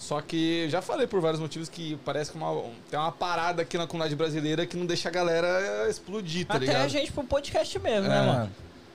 Só 0.00 0.18
que 0.22 0.62
eu 0.64 0.70
já 0.70 0.80
falei 0.80 1.06
por 1.06 1.20
vários 1.20 1.38
motivos 1.38 1.68
que 1.68 1.94
parece 2.06 2.30
que 2.32 2.38
uma, 2.38 2.62
tem 2.90 2.98
uma 2.98 3.12
parada 3.12 3.60
aqui 3.60 3.76
na 3.76 3.86
comunidade 3.86 4.16
brasileira 4.16 4.64
que 4.64 4.74
não 4.74 4.86
deixa 4.86 5.10
a 5.10 5.12
galera 5.12 5.86
explodir, 5.90 6.46
tá 6.46 6.54
Até 6.54 6.64
ligado? 6.64 6.82
a 6.84 6.88
gente 6.88 7.12
pro 7.12 7.22
podcast 7.22 7.78
mesmo, 7.78 8.06
É. 8.06 8.08
né, 8.08 8.20
mano? 8.26 8.50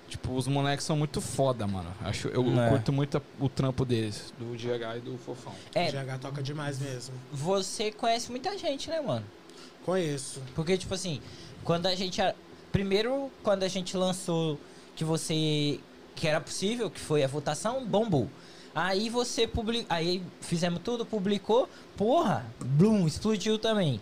Tipo, 0.10 0.34
os 0.34 0.48
moleques 0.48 0.84
são 0.84 0.96
muito 0.98 1.22
foda, 1.22 1.68
mano. 1.68 1.94
Acho, 2.04 2.28
eu, 2.30 2.44
É. 2.60 2.70
curto 2.70 2.92
muito 2.92 3.22
o 3.40 3.48
trampo 3.48 3.86
deles, 3.86 4.34
do 4.40 4.56
GH 4.58 4.98
e 4.98 5.00
do 5.02 5.16
Fofão. 5.20 5.54
É, 5.76 5.90
O 5.90 5.92
GH 5.92 6.18
toca 6.20 6.42
demais 6.42 6.80
mesmo. 6.80 7.14
você 7.32 7.92
conhece 7.92 8.32
muita 8.32 8.58
gente, 8.58 8.90
né, 8.90 9.00
mano? 9.00 9.26
Conheço. 9.86 10.42
Porque, 10.56 10.76
tipo 10.76 10.94
assim, 10.96 11.22
quando 11.64 11.86
a 11.86 11.94
gente. 11.96 12.20
a- 12.22 12.34
Primeiro, 12.72 13.32
quando 13.44 13.62
a 13.64 13.68
gente 13.68 13.96
lançou 13.96 14.60
que 14.96 15.04
você. 15.04 15.80
que 16.16 16.28
era 16.28 16.40
possível, 16.42 16.90
que 16.90 17.00
foi 17.00 17.24
a 17.24 17.28
votação, 17.28 17.86
bombou. 17.86 18.28
Aí 18.76 19.10
você 19.10 19.48
publicou. 19.48 19.88
Aí 19.90 20.22
fizemos 20.42 20.82
tudo, 20.84 21.06
publicou. 21.06 21.70
Porra, 21.96 22.46
Bloom, 22.60 23.08
explodiu 23.08 23.58
também. 23.58 24.02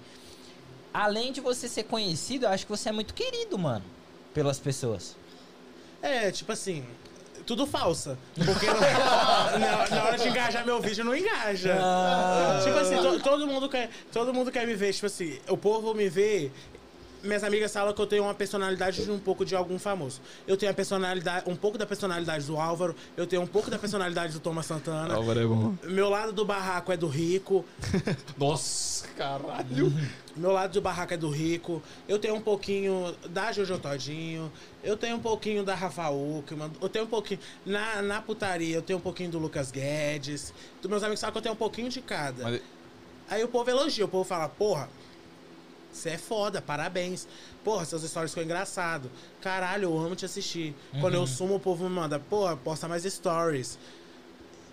Além 0.91 1.31
de 1.31 1.39
você 1.39 1.69
ser 1.69 1.83
conhecido, 1.83 2.45
eu 2.45 2.49
acho 2.49 2.65
que 2.65 2.71
você 2.71 2.89
é 2.89 2.91
muito 2.91 3.13
querido, 3.13 3.57
mano. 3.57 3.85
Pelas 4.33 4.59
pessoas. 4.59 5.15
É, 6.01 6.31
tipo 6.31 6.51
assim, 6.51 6.83
tudo 7.45 7.65
falsa. 7.67 8.17
Porque 8.35 8.65
na, 9.59 9.87
na 9.95 10.03
hora 10.05 10.17
de 10.17 10.27
engajar 10.27 10.65
meu 10.65 10.81
vídeo, 10.81 11.05
não 11.05 11.15
engaja. 11.15 11.77
Ah. 11.79 12.59
Tipo 12.63 12.77
assim, 12.77 12.95
to- 12.97 13.19
todo, 13.19 13.45
mundo 13.47 13.69
quer, 13.69 13.89
todo 14.11 14.33
mundo 14.33 14.51
quer 14.51 14.65
me 14.65 14.73
ver. 14.75 14.91
Tipo 14.93 15.05
assim, 15.05 15.39
o 15.47 15.55
povo 15.57 15.93
me 15.93 16.09
vê 16.09 16.51
minhas 17.23 17.43
amigas 17.43 17.71
falam 17.73 17.93
que 17.93 18.01
eu 18.01 18.05
tenho 18.05 18.23
uma 18.23 18.33
personalidade 18.33 19.03
de 19.03 19.09
um 19.09 19.17
pouco 19.17 19.45
de 19.45 19.55
algum 19.55 19.79
famoso. 19.79 20.19
Eu 20.45 20.57
tenho 20.57 20.71
a 20.71 20.75
personalidade, 20.75 21.49
um 21.49 21.55
pouco 21.55 21.77
da 21.77 21.85
personalidade 21.85 22.45
do 22.45 22.57
Álvaro, 22.57 22.95
eu 23.15 23.25
tenho 23.25 23.41
um 23.41 23.47
pouco 23.47 23.71
da 23.71 23.79
personalidade 23.79 24.33
do 24.33 24.39
Thomas 24.39 24.65
Santana. 24.65 25.15
Álvaro 25.15 25.39
é 25.39 25.45
bom. 25.45 25.75
Meu 25.83 26.09
lado 26.09 26.31
do 26.33 26.43
barraco 26.45 26.91
é 26.91 26.97
do 26.97 27.07
Rico. 27.07 27.63
Nossa, 28.37 29.07
caralho. 29.17 29.91
Meu 30.35 30.51
lado 30.51 30.73
do 30.73 30.81
barraco 30.81 31.13
é 31.13 31.17
do 31.17 31.29
Rico. 31.29 31.81
Eu 32.07 32.19
tenho 32.19 32.35
um 32.35 32.41
pouquinho 32.41 33.15
da 33.29 33.51
Jojo 33.51 33.77
Todinho. 33.77 34.51
Eu 34.83 34.97
tenho 34.97 35.15
um 35.15 35.19
pouquinho 35.19 35.63
da 35.63 35.75
Rafa 35.75 36.09
Uckman. 36.09 36.71
Eu 36.81 36.89
tenho 36.89 37.05
um 37.05 37.07
pouquinho. 37.07 37.39
Na, 37.65 38.01
na 38.01 38.21
putaria, 38.21 38.75
eu 38.75 38.81
tenho 38.81 38.99
um 38.99 39.01
pouquinho 39.01 39.29
do 39.31 39.39
Lucas 39.39 39.71
Guedes. 39.71 40.53
Dos 40.81 40.89
meus 40.89 41.03
amigos 41.03 41.19
sabem 41.19 41.31
que 41.33 41.37
eu 41.37 41.41
tenho 41.43 41.53
um 41.53 41.57
pouquinho 41.57 41.89
de 41.89 42.01
cada. 42.01 42.43
Mas- 42.43 42.61
Aí 43.29 43.41
o 43.43 43.47
povo 43.47 43.69
elogia, 43.69 44.03
o 44.03 44.07
povo 44.07 44.25
fala, 44.25 44.49
porra, 44.49 44.89
você 45.93 46.09
é 46.11 46.17
foda, 46.17 46.61
parabéns. 46.61 47.27
Porra, 47.63 47.85
seus 47.85 48.03
stories 48.03 48.31
ficou 48.31 48.43
engraçado. 48.43 49.09
Caralho, 49.41 49.83
eu 49.85 49.97
amo 49.97 50.15
te 50.15 50.25
assistir. 50.25 50.75
Quando 50.99 51.13
eu 51.15 51.25
sumo, 51.27 51.55
o 51.55 51.59
povo 51.59 51.83
me 51.83 51.89
manda, 51.89 52.19
porra, 52.19 52.57
posta 52.57 52.87
mais 52.87 53.03
stories. 53.03 53.77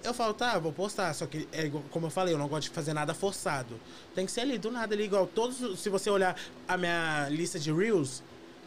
Eu 0.03 0.15
falo, 0.15 0.33
tá, 0.33 0.59
vou 0.59 0.73
postar. 0.73 1.13
Só 1.15 1.27
que, 1.27 1.47
é 1.53 1.71
como 1.91 2.07
eu 2.07 2.11
falei, 2.11 2.33
eu 2.35 2.39
não 2.39 2.49
gosto 2.49 2.69
de 2.69 2.71
fazer 2.75 2.95
nada 2.95 3.13
forçado. 3.13 3.79
Tem 4.15 4.25
que 4.25 4.33
ser 4.33 4.41
ali, 4.41 4.57
do 4.59 4.71
nada, 4.71 4.95
ali, 4.95 5.05
igual 5.05 5.27
todos. 5.27 5.61
os- 5.61 5.81
Se 5.81 5.89
você 5.91 6.09
olhar 6.09 6.35
a 6.67 6.77
minha 6.77 7.29
lista 7.29 7.59
de 7.59 7.71
Reels, 7.73 8.23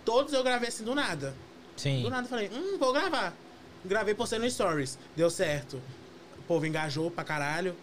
todos 0.06 0.32
eu 0.34 0.44
gravei 0.44 0.70
assim 0.70 0.84
do 0.84 0.94
nada. 0.94 1.34
Sim. 1.76 2.04
Do 2.04 2.10
nada 2.12 2.26
eu 2.26 2.30
falei, 2.30 2.52
hum, 2.54 2.78
vou 2.78 2.94
gravar. 2.94 3.34
Gravei, 3.84 4.14
postei 4.14 4.38
no 4.38 4.50
Stories. 4.50 4.98
Deu 5.16 5.30
certo. 5.30 5.82
O 6.38 6.44
povo 6.44 6.66
engajou 6.68 7.10
pra 7.10 7.24
caralho. 7.24 7.76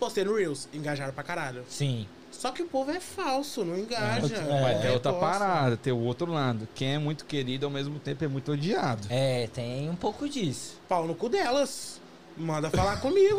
Postei 0.00 0.24
no 0.24 0.34
Reels, 0.34 0.66
engajaram 0.72 1.12
pra 1.12 1.22
caralho. 1.22 1.62
Sim. 1.68 2.08
Só 2.44 2.50
que 2.52 2.62
o 2.62 2.66
povo 2.66 2.90
é 2.90 3.00
falso, 3.00 3.64
não 3.64 3.74
engaja. 3.78 4.36
É. 4.36 4.60
Mas 4.60 4.80
tem 4.82 4.90
É, 4.90 4.92
outra 4.92 5.12
posta. 5.14 5.26
parada, 5.38 5.76
tem 5.78 5.94
o 5.94 5.98
outro 6.00 6.30
lado. 6.30 6.68
Quem 6.74 6.92
é 6.96 6.98
muito 6.98 7.24
querido 7.24 7.64
ao 7.64 7.72
mesmo 7.72 7.98
tempo 7.98 8.22
é 8.22 8.28
muito 8.28 8.52
odiado. 8.52 9.06
É, 9.08 9.46
tem 9.46 9.88
um 9.88 9.96
pouco 9.96 10.28
disso. 10.28 10.78
Pau 10.86 11.06
no 11.06 11.14
cu 11.14 11.30
delas. 11.30 11.98
Manda 12.36 12.68
falar 12.68 13.00
comigo. 13.00 13.38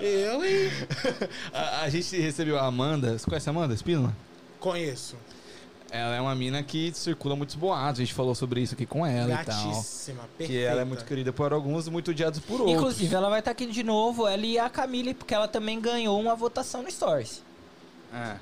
Eu, 0.00 0.42
hein? 0.42 0.70
A, 1.52 1.82
a 1.82 1.88
gente 1.90 2.18
recebeu 2.18 2.58
a 2.58 2.64
Amanda. 2.64 3.18
Você 3.18 3.26
conhece 3.26 3.46
a 3.48 3.52
Amanda 3.52 3.74
Spínola? 3.74 4.16
Conheço. 4.58 5.14
Ela 5.90 6.16
é 6.16 6.20
uma 6.20 6.34
mina 6.34 6.62
que 6.62 6.92
circula 6.92 7.34
muitos 7.34 7.54
boatos. 7.54 8.00
A 8.00 8.04
gente 8.04 8.14
falou 8.14 8.34
sobre 8.34 8.60
isso 8.60 8.74
aqui 8.74 8.84
com 8.84 9.06
ela 9.06 9.40
e 9.40 9.44
tal. 9.44 9.66
Gatíssima, 9.68 10.22
perfeita. 10.36 10.52
Que 10.52 10.58
ela 10.62 10.82
é 10.82 10.84
muito 10.84 11.04
querida 11.04 11.32
por 11.32 11.52
alguns 11.52 11.86
e 11.86 11.90
muito 11.90 12.10
odiada 12.10 12.38
por 12.46 12.60
outros. 12.60 12.76
Inclusive, 12.76 13.14
ela 13.14 13.30
vai 13.30 13.38
estar 13.38 13.52
aqui 13.52 13.66
de 13.66 13.82
novo, 13.82 14.26
ela 14.26 14.44
e 14.44 14.58
a 14.58 14.68
Camille, 14.68 15.14
porque 15.14 15.34
ela 15.34 15.48
também 15.48 15.80
ganhou 15.80 16.20
uma 16.20 16.34
votação 16.34 16.82
no 16.82 16.90
Stories. 16.90 17.42
É. 18.12 18.36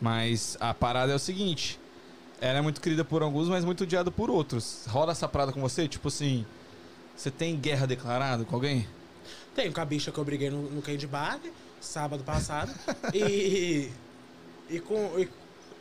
Mas 0.00 0.56
a 0.60 0.72
parada 0.72 1.12
é 1.12 1.14
o 1.16 1.18
seguinte: 1.18 1.80
ela 2.40 2.58
é 2.58 2.60
muito 2.60 2.80
querida 2.80 3.04
por 3.04 3.22
alguns, 3.22 3.48
mas 3.48 3.64
muito 3.64 3.84
odiada 3.84 4.10
por 4.10 4.30
outros. 4.30 4.84
Rola 4.88 5.12
essa 5.12 5.28
parada 5.28 5.52
com 5.52 5.60
você? 5.60 5.88
Tipo 5.88 6.08
assim, 6.08 6.46
você 7.16 7.30
tem 7.30 7.56
guerra 7.56 7.86
declarada 7.86 8.44
com 8.44 8.54
alguém? 8.54 8.86
Tenho 9.54 9.72
com 9.72 9.80
a 9.80 9.84
bicha 9.84 10.10
que 10.10 10.18
eu 10.18 10.24
briguei 10.24 10.50
no, 10.50 10.62
no 10.70 10.80
Candy 10.80 11.06
Bar, 11.06 11.40
sábado 11.80 12.22
passado. 12.22 12.72
e. 13.12 13.90
E 14.70 14.80
com. 14.80 15.18
e- 15.18 15.28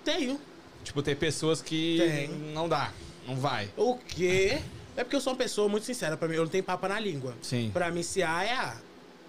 tenho. 0.03 0.39
Tipo, 0.83 1.01
tem 1.01 1.15
pessoas 1.15 1.61
que 1.61 1.97
Tem. 1.97 2.27
não 2.53 2.67
dá, 2.67 2.91
não 3.27 3.35
vai. 3.35 3.69
O 3.77 3.97
quê? 3.97 4.59
É 4.95 5.03
porque 5.03 5.15
eu 5.15 5.21
sou 5.21 5.33
uma 5.33 5.37
pessoa 5.37 5.69
muito 5.69 5.85
sincera 5.85 6.17
pra 6.17 6.27
mim, 6.27 6.35
eu 6.35 6.43
não 6.43 6.49
tenho 6.49 6.63
papo 6.63 6.87
na 6.87 6.99
língua. 6.99 7.35
Sim. 7.41 7.69
Pra 7.71 7.89
mim, 7.91 8.03
se 8.03 8.21
A 8.23 8.43
é 8.43 8.53
A, 8.53 8.75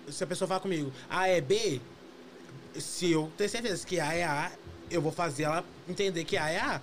se 0.08 0.24
a 0.24 0.26
pessoa 0.26 0.48
fala 0.48 0.60
comigo, 0.60 0.92
A 1.08 1.28
é 1.28 1.40
B, 1.40 1.80
se 2.78 3.12
eu 3.12 3.30
ter 3.36 3.48
certeza 3.48 3.86
que 3.86 4.00
A 4.00 4.12
é 4.12 4.24
A, 4.24 4.52
eu 4.90 5.00
vou 5.00 5.12
fazer 5.12 5.44
ela 5.44 5.64
entender 5.88 6.24
que 6.24 6.36
A 6.36 6.50
é 6.50 6.58
A. 6.58 6.80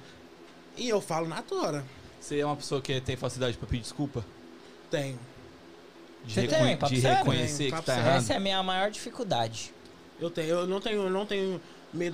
E 0.77 0.87
eu 0.87 1.01
falo 1.01 1.27
na 1.27 1.41
tora. 1.41 1.83
Você 2.19 2.39
é 2.39 2.45
uma 2.45 2.55
pessoa 2.55 2.81
que 2.81 2.99
tem 3.01 3.15
facilidade 3.15 3.57
pra 3.57 3.67
pedir 3.67 3.81
desculpa? 3.81 4.25
Tenho. 4.89 5.19
De, 6.23 6.33
Você 6.33 6.47
tem, 6.47 6.77
papo 6.77 6.93
de 6.93 6.99
reconhecer 6.99 7.69
Tenho, 7.69 7.75
que 7.77 7.81
tá 7.83 7.97
errado? 7.97 8.17
Essa 8.17 8.33
é 8.33 8.37
a 8.37 8.39
minha 8.39 8.61
maior 8.61 8.91
dificuldade. 8.91 9.73
Eu 10.19 10.29
tenho, 10.29 10.49
eu 10.49 10.67
não 10.67 10.81
tenho, 10.81 11.03
eu 11.03 11.09
não 11.09 11.25
tenho 11.25 11.61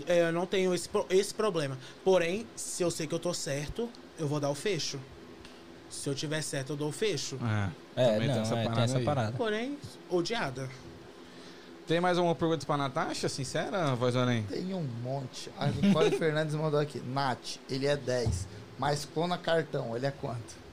eu 0.08 0.32
não 0.32 0.46
tenho 0.46 0.74
esse, 0.74 0.90
esse 1.10 1.34
problema. 1.34 1.78
Porém, 2.04 2.46
se 2.56 2.82
eu 2.84 2.90
sei 2.92 3.08
que 3.08 3.14
eu 3.14 3.20
tô 3.20 3.34
certo, 3.34 3.90
eu 4.18 4.28
vou 4.28 4.40
dar 4.40 4.50
o 4.50 4.56
fecho. 4.56 5.00
Se 5.90 6.10
eu 6.10 6.16
tiver 6.16 6.42
certo, 6.42 6.72
eu 6.74 6.76
dou 6.78 6.90
o 6.90 6.92
fecho. 6.92 7.38
É, 7.96 8.04
É, 8.04 8.20
não, 8.20 8.34
tem 8.34 8.42
essa 8.42 8.54
é, 8.56 8.58
tem 8.58 8.66
parada 8.66 8.82
essa 8.84 8.98
aí. 8.98 9.04
parada. 9.06 9.32
Porém, 9.38 9.78
odiada. 10.10 10.70
Tem 11.88 12.02
mais 12.02 12.18
alguma 12.18 12.34
pergunta 12.34 12.66
pra 12.66 12.76
Natasha? 12.78 13.30
Sincera, 13.30 13.94
voz 13.96 14.16
Além? 14.16 14.44
Tem 14.44 14.74
um 14.74 14.82
monte. 15.04 15.52
A 15.58 15.68
Nicole 15.68 16.12
Fernandes 16.18 16.56
mandou 16.56 16.80
aqui. 16.80 17.00
Nath, 17.00 17.58
ele 17.70 17.86
é 17.86 17.96
10. 17.96 18.48
Mas 18.80 19.06
clona 19.06 19.38
cartão, 19.38 19.96
ele 19.96 20.06
é 20.08 20.12
quanto? 20.12 20.66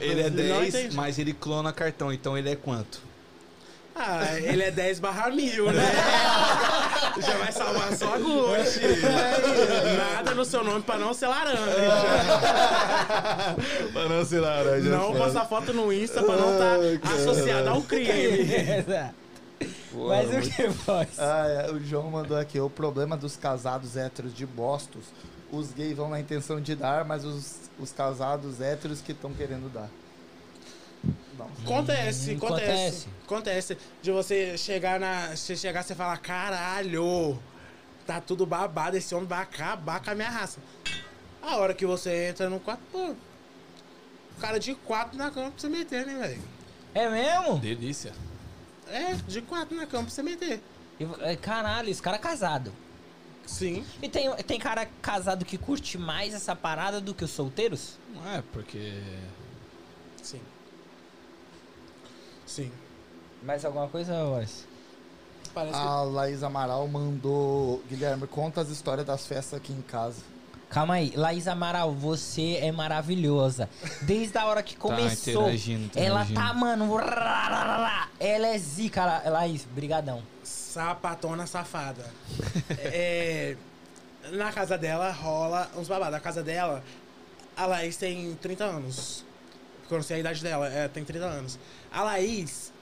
Ele 0.00 0.20
é 0.20 0.30
Não 0.30 0.60
10, 0.60 0.74
entendi. 0.74 0.96
mas 0.96 1.18
ele 1.18 1.32
clona 1.34 1.72
cartão, 1.72 2.12
então 2.12 2.36
ele 2.38 2.48
é 2.50 2.56
quanto? 2.56 3.00
Ah, 3.94 4.38
ele 4.38 4.62
é 4.62 4.70
10 4.70 5.00
barra 5.00 5.30
mil, 5.30 5.70
né? 5.70 5.82
Já 7.20 7.36
vai 7.36 7.52
salvar 7.52 7.92
só 7.94 8.14
a 8.14 8.18
Gucci. 8.18 8.80
Nada 9.96 10.34
no 10.34 10.44
seu 10.44 10.64
nome 10.64 10.82
pra 10.82 10.96
não 10.96 11.12
ser 11.12 11.26
laranja. 11.26 11.62
Pra 13.92 14.08
não 14.08 14.24
ser 14.24 14.40
laranja. 14.40 14.88
Não 14.88 15.14
postar 15.14 15.44
foto 15.44 15.72
no 15.72 15.92
Insta 15.92 16.22
pra 16.22 16.36
não 16.36 16.52
estar 16.52 17.14
associado 17.14 17.68
ao 17.68 17.82
crime. 17.82 18.08
Exato. 18.50 19.14
Mas 19.94 20.30
o 20.30 20.50
que, 20.50 20.66
voz? 20.68 21.08
Ah, 21.18 21.46
é, 21.46 21.70
o 21.70 21.78
João 21.78 22.10
mandou 22.10 22.36
aqui. 22.36 22.58
O 22.58 22.70
problema 22.70 23.16
dos 23.16 23.36
casados 23.36 23.96
héteros 23.96 24.34
de 24.34 24.46
Bostos, 24.46 25.04
os 25.50 25.72
gays 25.72 25.96
vão 25.96 26.08
na 26.08 26.18
intenção 26.18 26.60
de 26.60 26.74
dar, 26.74 27.04
mas 27.04 27.24
os, 27.24 27.70
os 27.78 27.92
casados 27.92 28.60
héteros 28.60 29.00
que 29.02 29.12
estão 29.12 29.32
querendo 29.32 29.70
dar. 29.72 29.88
Acontece, 31.64 32.32
acontece. 32.32 32.36
acontece. 32.36 33.08
Acontece. 33.24 33.78
De 34.00 34.10
você 34.10 34.56
chegar 34.58 34.98
na. 35.00 35.36
Você 35.36 35.56
chegar 35.56 35.84
e 35.88 35.94
falar, 35.94 36.16
caralho, 36.18 37.38
tá 38.06 38.20
tudo 38.20 38.44
babado, 38.46 38.96
esse 38.96 39.14
homem 39.14 39.26
vai 39.26 39.42
acabar 39.42 40.02
com 40.02 40.10
a 40.10 40.14
minha 40.14 40.30
raça. 40.30 40.60
A 41.40 41.56
hora 41.56 41.74
que 41.74 41.84
você 41.84 42.28
entra 42.28 42.48
no 42.48 42.60
quarto, 42.60 42.82
pô. 42.90 43.14
Cara 44.40 44.58
de 44.58 44.74
quatro 44.74 45.18
na 45.18 45.30
cama 45.30 45.50
pra 45.50 45.60
você 45.60 45.68
meter, 45.68 46.06
né, 46.06 46.14
velho? 46.14 46.42
É 46.94 47.08
mesmo? 47.08 47.58
Delícia. 47.58 48.12
É, 48.88 49.14
de 49.14 49.42
quatro 49.42 49.76
na 49.76 49.86
cama 49.86 50.04
pra 50.04 50.12
você 50.12 50.22
meter. 50.22 50.60
E, 50.98 51.06
é, 51.20 51.36
Caralho, 51.36 51.88
esse 51.88 52.02
cara 52.02 52.16
é 52.16 52.20
casado. 52.20 52.72
Sim. 53.46 53.84
E 54.00 54.08
tem, 54.08 54.32
tem 54.36 54.58
cara 54.58 54.86
casado 55.00 55.44
que 55.44 55.58
curte 55.58 55.98
mais 55.98 56.32
essa 56.34 56.54
parada 56.54 57.00
do 57.00 57.14
que 57.14 57.24
os 57.24 57.30
solteiros? 57.30 57.98
Não 58.14 58.30
é, 58.30 58.42
porque. 58.52 59.02
Sim. 60.22 60.40
Sim. 62.52 62.70
Mais 63.42 63.64
alguma 63.64 63.88
coisa, 63.88 64.24
voz? 64.26 64.66
Parece 65.54 65.74
A 65.74 66.02
Laís 66.02 66.42
Amaral 66.42 66.86
mandou. 66.86 67.82
Guilherme, 67.88 68.26
conta 68.26 68.60
as 68.60 68.68
histórias 68.68 69.06
das 69.06 69.26
festas 69.26 69.58
aqui 69.58 69.72
em 69.72 69.80
casa. 69.80 70.20
Calma 70.68 70.94
aí, 70.94 71.14
Laís 71.16 71.48
Amaral, 71.48 71.92
você 71.94 72.56
é 72.56 72.70
maravilhosa. 72.70 73.70
Desde 74.02 74.36
a 74.36 74.44
hora 74.46 74.62
que 74.62 74.76
começou, 74.76 75.42
interagindo, 75.44 75.88
tá 75.90 76.00
ela 76.00 76.24
interagindo. 76.24 76.40
tá, 76.40 76.54
mano, 76.54 76.90
ela 78.20 78.46
é 78.48 78.58
zica, 78.58 79.04
La- 79.04 79.22
Laís, 79.30 79.64
brigadão. 79.64 80.22
que 80.42 80.48
sapatona 80.48 81.46
safada. 81.46 82.04
é, 82.78 83.56
na 84.30 84.52
casa 84.52 84.76
dela 84.76 85.10
rola 85.10 85.70
uns 85.76 85.88
babados. 85.88 86.14
A 86.14 86.20
casa 86.20 86.42
dela, 86.42 86.84
a 87.56 87.64
Laís 87.64 87.96
tem 87.96 88.34
30 88.36 88.64
anos. 88.64 89.24
Porque 89.82 89.94
eu 89.94 89.98
não 89.98 90.04
sei 90.04 90.16
a 90.16 90.20
idade 90.20 90.42
dela, 90.42 90.68
é, 90.68 90.88
tem 90.88 91.04
30 91.04 91.24
anos. 91.26 91.58
A 91.92 92.02
Laís, 92.02 92.72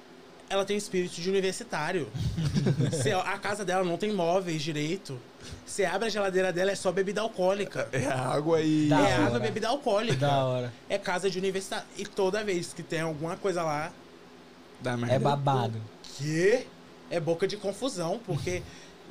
ela 0.48 0.64
tem 0.64 0.77
espírito 0.77 1.20
de 1.20 1.28
universitário. 1.28 2.09
A 3.24 3.39
casa 3.39 3.64
dela 3.64 3.85
não 3.85 3.97
tem 3.97 4.12
móveis 4.12 4.62
direito. 4.62 5.18
Você 5.64 5.85
abre 5.85 6.09
a 6.09 6.10
geladeira 6.10 6.52
dela, 6.52 6.70
é 6.70 6.74
só 6.74 6.93
bebida 6.93 7.20
alcoólica. 7.20 7.89
É 7.93 8.06
água 8.06 8.60
e. 8.60 8.89
Da 8.89 8.98
é 8.98 9.14
hora. 9.14 9.27
água 9.27 9.39
e 9.39 9.43
bebida 9.43 9.68
alcoólica. 9.68 10.18
Da 10.27 10.44
hora. 10.44 10.72
É 10.89 10.98
casa 10.98 11.31
de 11.31 11.39
universitário. 11.39 11.86
E 11.97 12.05
toda 12.05 12.44
vez 12.44 12.72
que 12.74 12.82
tem 12.82 13.01
alguma 13.01 13.36
coisa 13.36 13.62
lá, 13.62 13.93
Da 14.81 14.97
merda. 14.97 15.14
É 15.14 15.18
babado. 15.18 15.81
que 16.18 16.66
é 17.10 17.18
boca 17.20 17.47
de 17.47 17.56
confusão, 17.56 18.20
porque 18.27 18.62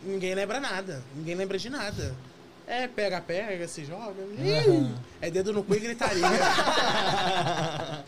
ninguém 0.03 0.35
lembra 0.35 0.59
nada. 0.59 1.03
Ninguém 1.15 1.35
lembra 1.35 1.57
de 1.57 1.69
nada. 1.69 2.15
É 2.71 2.87
pega, 2.87 3.19
pega, 3.19 3.67
se 3.67 3.83
joga. 3.83 4.13
Ih, 4.37 4.93
É 5.19 5.31
dedo 5.31 5.51
no 5.51 5.63
cu 5.63 5.73
e 5.75 5.79
gritaria. 5.79 6.23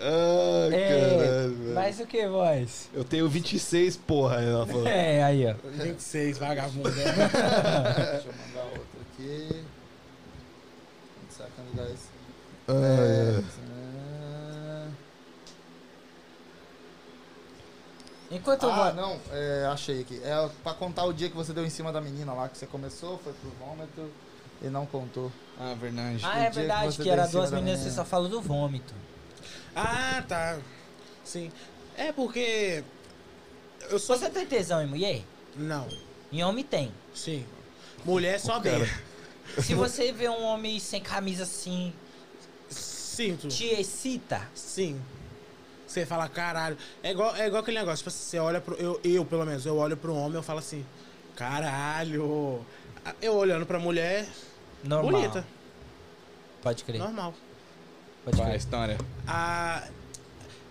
Ai, 0.00 0.74
É, 0.74 0.88
caralho, 0.88 1.74
mas 1.74 1.98
o 1.98 2.06
que, 2.06 2.28
voz? 2.28 2.88
Eu 2.94 3.02
tenho 3.02 3.28
26, 3.28 3.96
porra, 3.96 4.36
ela 4.40 4.64
falou. 4.66 4.86
É, 4.86 5.24
aí, 5.24 5.44
ó. 5.46 5.54
26, 5.82 6.38
vagabundo. 6.38 6.88
Deixa 6.92 7.08
eu 7.08 8.34
mandar 8.46 8.64
outra 8.64 9.00
aqui. 9.12 9.64
Sacando 11.30 11.74
das. 11.74 11.98
Ah, 12.68 12.72
É, 12.74 13.42
Enquanto 18.30 18.64
eu 18.64 18.70
Ah, 18.70 18.90
vou... 18.90 18.94
não, 18.94 19.20
é, 19.32 19.66
achei 19.72 20.00
aqui. 20.02 20.20
É 20.22 20.50
pra 20.62 20.74
contar 20.74 21.04
o 21.04 21.12
dia 21.12 21.30
que 21.30 21.36
você 21.36 21.52
deu 21.52 21.64
em 21.64 21.70
cima 21.70 21.90
da 21.92 22.00
menina 22.00 22.32
lá, 22.32 22.48
que 22.48 22.58
você 22.58 22.66
começou, 22.66 23.18
foi 23.18 23.32
pro 23.32 23.50
vômito 23.58 24.10
e 24.60 24.66
não 24.68 24.84
contou. 24.84 25.32
Ah, 25.58 25.74
verdade. 25.80 26.20
Ah, 26.24 26.28
o 26.28 26.42
é 26.42 26.48
que 26.50 26.54
verdade, 26.56 26.86
você 26.94 27.02
que 27.02 27.10
era 27.10 27.26
duas 27.26 27.50
meninas, 27.50 27.78
você 27.80 27.84
menina. 27.86 28.02
só 28.02 28.04
falou 28.04 28.28
do 28.28 28.40
vômito. 28.40 28.94
Ah, 29.74 30.22
tá. 30.28 30.58
Sim. 31.24 31.50
É 31.96 32.12
porque. 32.12 32.84
Eu 33.90 33.98
sou. 33.98 34.16
Você 34.18 34.28
tem 34.28 34.44
tesão 34.46 34.82
em 34.82 34.86
mulher? 34.86 35.22
Não. 35.56 35.88
Em 36.30 36.44
homem 36.44 36.64
tem. 36.64 36.92
Sim. 37.14 37.46
Mulher 38.04 38.38
só 38.38 38.60
bem. 38.60 38.86
Se 39.62 39.74
você 39.74 40.12
vê 40.12 40.28
um 40.28 40.42
homem 40.44 40.78
sem 40.78 41.00
camisa 41.00 41.44
assim, 41.44 41.92
Sinto. 42.68 43.48
te 43.48 43.64
excita? 43.66 44.42
Sim. 44.54 45.00
Você 45.88 46.04
fala, 46.06 46.28
caralho. 46.28 46.76
É 47.02 47.10
igual, 47.10 47.34
é 47.34 47.46
igual 47.46 47.62
aquele 47.62 47.78
negócio. 47.78 47.98
Tipo 47.98 48.10
assim, 48.10 48.18
você 48.30 48.38
olha 48.38 48.60
pro. 48.60 48.74
Eu, 48.76 49.00
eu, 49.02 49.24
pelo 49.24 49.44
menos, 49.46 49.64
eu 49.66 49.76
olho 49.76 49.96
pro 49.96 50.14
homem 50.14 50.34
eu 50.36 50.42
falo 50.42 50.58
assim, 50.58 50.84
caralho. 51.34 52.64
Eu 53.22 53.34
olhando 53.34 53.64
pra 53.64 53.78
mulher, 53.78 54.26
Normal. 54.84 55.10
bonita. 55.12 55.46
Pode 56.62 56.84
crer. 56.84 56.98
Normal. 56.98 57.32
Pode 58.24 58.36
Vai, 58.36 58.46
crer. 58.48 58.58
história. 58.58 58.98
Ah, 59.26 59.82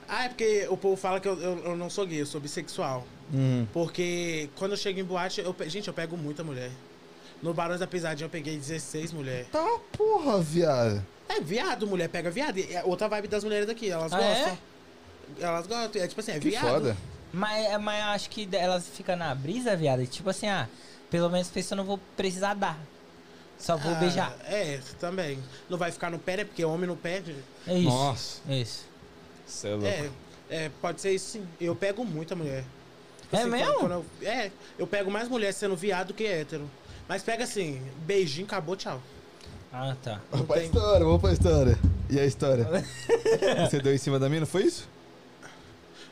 ah, 0.08 0.26
é 0.26 0.30
porque 0.30 0.68
o 0.70 0.78
povo 0.78 0.96
fala 0.96 1.20
que 1.20 1.28
eu, 1.28 1.40
eu, 1.42 1.66
eu 1.66 1.76
não 1.76 1.90
sou 1.90 2.06
gay, 2.06 2.22
eu 2.22 2.26
sou 2.26 2.40
bissexual. 2.40 3.06
Hum. 3.34 3.66
Porque 3.74 4.50
quando 4.56 4.72
eu 4.72 4.78
chego 4.78 5.00
em 5.00 5.04
boate, 5.04 5.42
eu, 5.42 5.56
gente, 5.68 5.88
eu 5.88 5.94
pego 5.94 6.16
muita 6.16 6.44
mulher. 6.44 6.70
No 7.42 7.54
Barões 7.54 7.80
da 7.80 7.88
Pisadinha 7.88 8.26
eu 8.26 8.30
peguei 8.30 8.56
16 8.58 9.12
mulheres. 9.14 9.48
Tá 9.52 9.80
porra, 9.98 10.40
viado. 10.42 11.04
É 11.30 11.40
viado, 11.42 11.86
mulher 11.88 12.08
pega 12.10 12.30
viado. 12.32 12.58
E 12.58 12.74
é 12.74 12.84
outra 12.84 13.08
vibe 13.08 13.28
das 13.28 13.44
mulheres 13.44 13.68
daqui, 13.68 13.90
elas 13.90 14.14
Ah, 14.14 14.18
gostam. 14.18 14.58
Elas 15.40 15.68
gostam. 15.68 16.02
É 16.02 16.08
tipo 16.08 16.20
assim, 16.22 16.32
é 16.32 16.40
Que 16.40 16.50
viado. 16.50 16.68
foda. 16.68 16.98
Mas, 17.34 17.82
mas 17.82 18.00
eu 18.00 18.06
acho 18.12 18.30
que 18.30 18.48
elas 18.54 18.88
ficam 18.88 19.16
na 19.16 19.34
brisa, 19.36 19.76
viado. 19.76 20.02
e 20.02 20.08
Tipo 20.08 20.30
assim, 20.30 20.48
ah, 20.48 20.68
pelo 21.12 21.30
menos 21.30 21.50
pensa 21.50 21.74
eu 21.74 21.78
não 21.78 21.84
vou 21.84 22.00
precisar 22.16 22.54
dar. 22.54 22.78
Só 23.60 23.76
vou 23.76 23.92
Ah, 23.94 23.96
beijar. 23.96 24.36
É, 24.46 24.80
também. 25.00 25.40
Não 25.70 25.78
vai 25.78 25.92
ficar 25.92 26.10
no 26.12 26.20
pé, 26.20 26.38
né? 26.38 26.44
Porque 26.46 26.64
homem 26.64 26.88
não 26.88 26.96
pede. 26.96 27.36
É 27.68 27.74
isso. 27.76 27.90
Nossa. 27.90 28.40
Isso. 28.54 28.86
Cê 29.46 29.68
é 29.68 29.72
louco. 29.72 29.86
É, 29.88 30.10
é, 30.50 30.72
pode 30.82 31.02
ser 31.02 31.12
isso 31.12 31.32
sim. 31.32 31.48
Eu 31.60 31.76
pego 31.76 32.06
muita 32.06 32.36
mulher. 32.36 32.64
Tipo 33.24 33.36
É 33.36 33.40
assim, 33.42 33.50
mesmo? 33.50 33.74
quando- 33.74 33.80
quando 33.80 34.06
eu- 34.22 34.28
é, 34.30 34.52
eu 34.78 34.88
pego 34.88 35.10
mais 35.12 35.28
mulher 35.28 35.52
sendo 35.54 35.76
viado 35.76 36.14
que 36.14 36.26
hétero. 36.26 36.70
Mas 37.10 37.24
pega 37.24 37.44
assim, 37.46 37.82
beijinho, 38.06 38.46
acabou, 38.46 38.76
tchau. 38.76 39.02
Ah, 39.74 39.96
tá. 40.04 40.22
Vamos 40.32 40.48
pra 40.48 40.58
tem- 40.58 40.66
história, 40.66 41.06
vamos 41.06 41.22
pra 41.22 41.34
história. 41.34 41.78
E 42.10 42.20
a 42.20 42.26
história? 42.26 42.66
Você 43.70 43.80
deu 43.82 43.94
em 43.94 43.98
cima 43.98 44.18
da 44.20 44.30
mina, 44.30 44.46
foi 44.46 44.64
isso? 44.64 44.88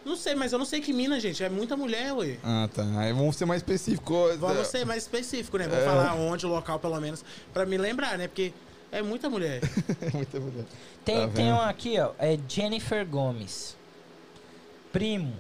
Não 0.05 0.15
sei, 0.15 0.35
mas 0.35 0.53
eu 0.53 0.59
não 0.59 0.65
sei 0.65 0.79
que 0.81 0.93
mina, 0.93 1.19
gente. 1.19 1.43
É 1.43 1.49
muita 1.49 1.75
mulher, 1.75 2.13
ué. 2.13 2.37
Ah, 2.43 2.69
tá. 2.73 2.83
Aí 2.99 3.11
vamos 3.11 3.35
ser 3.35 3.45
mais 3.45 3.59
específicos. 3.61 4.37
Vamos 4.37 4.67
ser 4.67 4.85
mais 4.85 5.01
específico, 5.03 5.57
né? 5.57 5.67
Vamos 5.67 5.83
É. 5.83 5.87
falar 5.87 6.13
onde, 6.13 6.45
o 6.45 6.49
local, 6.49 6.77
pelo 6.79 6.99
menos, 7.01 7.25
pra 7.51 7.65
me 7.65 7.75
lembrar, 7.77 8.15
né? 8.17 8.27
Porque 8.27 8.53
é 8.91 9.01
muita 9.01 9.29
mulher. 9.29 9.61
Muita 10.13 10.39
mulher. 10.39 10.65
Tem, 11.03 11.27
Tá 11.27 11.33
tem 11.33 11.51
um 11.51 11.59
aqui, 11.59 11.99
ó. 11.99 12.11
É 12.19 12.37
Jennifer 12.47 13.05
Gomes. 13.05 13.75
Primo. 14.93 15.33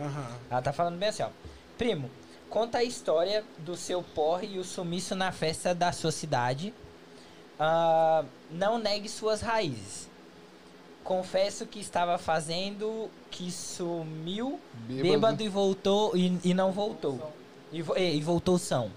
Aham. 0.00 0.26
Ela 0.50 0.62
tá 0.62 0.72
falando 0.72 0.96
bem 0.98 1.08
assim, 1.10 1.22
ó. 1.22 1.28
Primo, 1.76 2.10
conta 2.48 2.78
a 2.78 2.84
história 2.84 3.44
do 3.58 3.76
seu 3.76 4.02
porre 4.02 4.48
e 4.54 4.58
o 4.58 4.64
sumiço 4.64 5.14
na 5.14 5.30
festa 5.32 5.74
da 5.74 5.92
sua 5.92 6.10
cidade. 6.10 6.72
Ah, 7.60 8.24
não 8.50 8.78
negue 8.78 9.08
suas 9.08 9.40
raízes. 9.42 10.08
Confesso 11.08 11.64
que 11.64 11.80
estava 11.80 12.18
fazendo 12.18 13.08
que 13.30 13.50
sumiu 13.50 14.60
Bêbado. 14.86 15.02
bêbado, 15.08 15.42
e 15.42 15.48
voltou 15.48 16.14
e, 16.14 16.38
e 16.44 16.52
não 16.52 16.70
voltou. 16.70 17.32
E, 17.72 17.80
vo- 17.80 17.96
e- 17.96 18.16
e 18.16 18.20
voltou 18.20 18.58
são. 18.58 18.90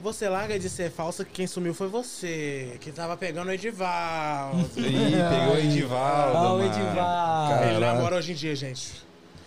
Você 0.00 0.26
larga 0.30 0.58
de 0.58 0.70
ser 0.70 0.90
falsa 0.90 1.26
que 1.26 1.30
quem 1.32 1.46
sumiu 1.46 1.74
foi 1.74 1.88
você, 1.88 2.78
que 2.80 2.90
tava 2.90 3.18
pegando 3.18 3.48
o 3.48 3.52
Edivaldo. 3.52 4.58
Ih, 4.80 5.12
pegou 5.28 5.56
o 5.56 5.58
Edivaldo. 5.58 6.36
Ah, 6.38 6.52
o. 6.54 6.62
Edivaldo. 6.62 7.64
Ele 7.64 7.78
namora 7.78 8.16
hoje 8.16 8.32
em 8.32 8.34
dia, 8.34 8.56
gente. 8.56 9.04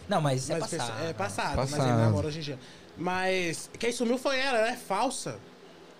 Não, 0.07 0.21
mas 0.21 0.47
é 0.47 0.59
Mas 0.59 0.69
passado. 0.71 1.03
É 1.07 1.13
passado, 1.13 1.55
mas 1.55 1.71
Passado. 1.71 1.89
ele 1.89 1.97
namora 1.97 2.27
hoje 2.27 2.37
em 2.37 2.41
dia. 2.43 2.59
Mas 2.95 3.67
quem 3.79 3.91
sumiu 3.91 4.19
foi 4.19 4.37
ela, 4.39 4.59
ela 4.59 4.69
é 4.69 4.75
falsa. 4.75 5.39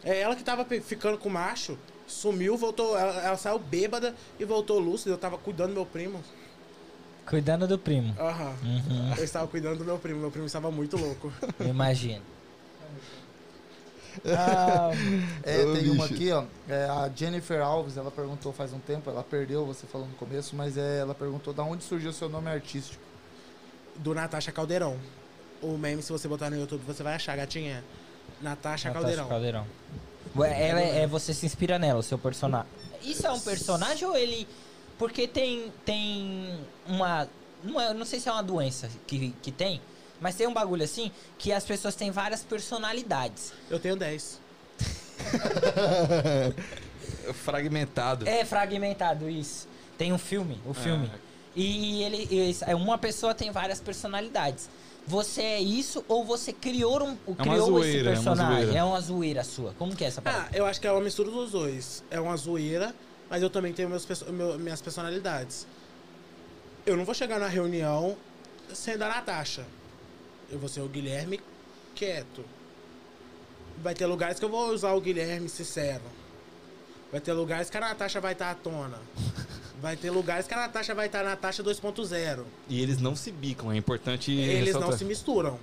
É 0.03 0.19
ela 0.21 0.35
que 0.35 0.43
tava 0.43 0.63
ficando 0.65 1.17
com 1.17 1.29
o 1.29 1.31
macho, 1.31 1.79
sumiu, 2.09 2.57
voltou, 2.57 2.97
ela, 2.97 3.21
ela 3.21 3.37
saiu 3.37 3.59
bêbada 3.59 4.13
e 4.39 4.43
voltou 4.45 4.79
lúcida. 4.79 5.11
Eu 5.11 5.17
tava 5.17 5.37
cuidando 5.37 5.69
do 5.69 5.75
meu 5.75 5.85
primo. 5.85 6.21
Cuidando 7.25 7.67
do 7.67 7.77
primo. 7.77 8.15
Aham. 8.19 8.55
Uhum, 8.63 9.13
Eu 9.17 9.23
estava 9.23 9.47
cuidando 9.47 9.77
do 9.77 9.85
meu 9.85 9.97
primo, 9.99 10.19
meu 10.19 10.31
primo 10.31 10.47
estava 10.47 10.71
muito 10.71 10.97
louco. 10.97 11.31
eu 11.59 11.67
imagino. 11.69 12.23
Ah, 14.25 14.89
É, 15.43 15.63
Ô, 15.63 15.73
tem 15.75 15.89
uma 15.91 16.07
bicho. 16.07 16.13
aqui, 16.15 16.31
ó. 16.31 16.43
é, 16.67 16.85
a 16.85 17.09
Jennifer 17.15 17.61
Alves, 17.61 17.95
ela 17.95 18.09
perguntou 18.11 18.51
faz 18.51 18.73
um 18.73 18.79
tempo, 18.79 19.09
ela 19.09 19.23
perdeu, 19.23 19.65
você 19.65 19.85
falou 19.85 20.07
no 20.07 20.15
começo, 20.15 20.55
mas 20.55 20.77
é, 20.77 20.99
ela 20.99 21.13
perguntou 21.13 21.53
da 21.53 21.63
onde 21.63 21.83
surgiu 21.83 22.09
o 22.09 22.13
seu 22.13 22.27
nome 22.27 22.49
artístico. 22.49 23.01
Do 23.95 24.13
Natasha 24.15 24.51
Caldeirão. 24.51 24.97
O 25.61 25.77
meme, 25.77 26.01
se 26.01 26.11
você 26.11 26.27
botar 26.27 26.49
no 26.49 26.57
YouTube, 26.57 26.81
você 26.85 27.03
vai 27.03 27.13
achar, 27.15 27.35
gatinha. 27.37 27.83
Natasha 28.41 28.87
Natasha 28.89 28.91
Caldeirão. 28.93 29.27
Caldeirão. 29.27 29.67
Ela 30.35 30.81
é, 30.81 31.01
é- 31.03 31.07
você 31.07 31.33
se 31.33 31.45
inspira 31.45 31.79
nela, 31.79 31.99
o 31.99 32.03
seu 32.03 32.17
personagem. 32.17 32.67
Isso 33.03 33.25
é 33.25 33.31
um 33.31 33.39
personagem 33.39 34.07
ou 34.07 34.15
ele. 34.15 34.47
Porque 34.97 35.27
tem. 35.27 35.71
Tem 35.85 36.59
uma. 36.87 37.27
Não, 37.63 37.79
é, 37.79 37.93
não 37.93 38.05
sei 38.05 38.19
se 38.19 38.29
é 38.29 38.31
uma 38.31 38.43
doença 38.43 38.89
que, 39.07 39.33
que 39.41 39.51
tem, 39.51 39.81
mas 40.21 40.35
tem 40.35 40.47
um 40.47 40.53
bagulho 40.53 40.83
assim 40.83 41.11
que 41.37 41.51
as 41.51 41.65
pessoas 41.65 41.95
têm 41.95 42.11
várias 42.11 42.41
personalidades. 42.43 43.53
Eu 43.69 43.79
tenho 43.79 43.95
10. 43.95 44.39
Fragmentado. 47.33 48.27
É 48.27 48.45
fragmentado 48.45 49.29
isso. 49.29 49.67
Tem 49.97 50.13
um 50.13 50.17
filme, 50.17 50.59
o 50.65 50.73
filme. 50.73 51.11
E 51.55 52.03
ele. 52.03 52.49
esse- 52.49 52.63
é, 52.63 52.75
Uma 52.75 52.97
pessoa 52.97 53.33
tem 53.33 53.51
várias 53.51 53.79
personalidades. 53.81 54.69
Você 55.07 55.41
é 55.41 55.59
isso 55.61 56.03
ou 56.07 56.23
você 56.23 56.53
criou, 56.53 57.01
um, 57.03 57.17
uma 57.25 57.35
criou 57.37 57.65
zoeira, 57.67 58.09
é 58.11 58.13
esse 58.13 58.21
uma 58.21 58.31
personagem? 58.35 58.63
zoeira. 58.65 58.79
É 58.79 58.83
uma 58.83 59.01
zoeira 59.01 59.43
sua. 59.43 59.73
Como 59.77 59.95
que 59.95 60.03
é 60.03 60.07
essa 60.07 60.21
parada? 60.21 60.49
Ah, 60.51 60.55
eu 60.57 60.65
acho 60.65 60.79
que 60.79 60.85
é 60.87 60.91
uma 60.91 61.01
mistura 61.01 61.31
dos 61.31 61.51
dois. 61.51 62.03
É 62.11 62.19
uma 62.19 62.37
zoeira, 62.37 62.93
mas 63.29 63.41
eu 63.41 63.49
também 63.49 63.73
tenho 63.73 63.89
meus, 63.89 64.05
meu- 64.27 64.59
minhas 64.59 64.81
personalidades. 64.81 65.65
Eu 66.85 66.95
não 66.95 67.05
vou 67.05 67.15
chegar 67.15 67.39
na 67.39 67.47
reunião 67.47 68.15
sendo 68.73 69.01
a 69.03 69.07
Natasha. 69.09 69.65
Eu 70.51 70.59
vou 70.59 70.69
ser 70.69 70.81
o 70.81 70.87
Guilherme 70.87 71.39
quieto. 71.95 72.45
Vai 73.81 73.93
ter 73.95 74.05
lugares 74.05 74.37
que 74.39 74.45
eu 74.45 74.49
vou 74.49 74.69
usar 74.69 74.93
o 74.93 75.01
Guilherme 75.01 75.49
sincero. 75.49 76.03
Vai 77.11 77.19
ter 77.21 77.33
lugares 77.33 77.69
que 77.69 77.77
a 77.77 77.81
Natasha 77.81 78.21
vai 78.21 78.33
estar 78.33 78.51
à 78.51 78.55
tona. 78.55 78.99
Vai 79.81 79.95
ter 79.95 80.09
lugares 80.11 80.45
que 80.47 80.53
a 80.53 80.57
Natasha 80.57 80.93
vai 80.93 81.05
estar 81.05 81.23
na 81.23 81.31
Natasha 81.31 81.63
2.0. 81.63 82.43
E 82.67 82.81
eles 82.81 82.99
não 82.99 83.15
se 83.15 83.31
bicam, 83.31 83.71
é 83.71 83.77
importante 83.77 84.31
Eles 84.31 84.73
não 84.73 84.81
ressaltar. 84.81 84.97
se 84.97 85.05
misturam. 85.05 85.59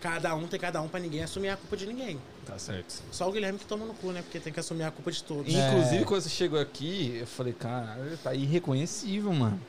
Cada 0.00 0.34
um 0.34 0.48
tem 0.48 0.58
cada 0.58 0.82
um 0.82 0.88
pra 0.88 0.98
ninguém 0.98 1.22
assumir 1.22 1.50
a 1.50 1.56
culpa 1.56 1.76
de 1.76 1.86
ninguém. 1.86 2.18
Tá 2.44 2.58
certo. 2.58 3.00
Só 3.12 3.28
o 3.28 3.32
Guilherme 3.32 3.56
que 3.58 3.64
toma 3.64 3.86
no 3.86 3.94
cu, 3.94 4.10
né? 4.10 4.20
Porque 4.20 4.40
tem 4.40 4.52
que 4.52 4.58
assumir 4.58 4.82
a 4.82 4.90
culpa 4.90 5.12
de 5.12 5.22
todos. 5.22 5.54
É. 5.54 5.68
Inclusive, 5.68 6.04
quando 6.04 6.22
você 6.22 6.28
chegou 6.28 6.58
aqui, 6.58 7.18
eu 7.20 7.26
falei, 7.26 7.52
caralho, 7.52 8.16
tá 8.18 8.34
irreconhecível, 8.34 9.32
mano. 9.32 9.60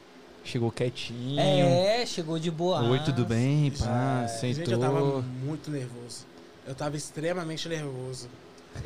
Chegou 0.43 0.71
quietinho. 0.71 1.39
É, 1.39 2.03
chegou 2.05 2.39
de 2.39 2.49
boa. 2.49 2.81
Oi, 2.81 2.99
tudo 3.05 3.23
bem? 3.25 3.71
Pá, 3.71 4.23
É, 4.23 4.27
sentou. 4.27 4.53
Gente, 4.55 4.71
eu 4.71 4.79
tava 4.79 5.21
muito 5.21 5.69
nervoso. 5.69 6.25
Eu 6.65 6.73
tava 6.73 6.97
extremamente 6.97 7.69
nervoso. 7.69 8.27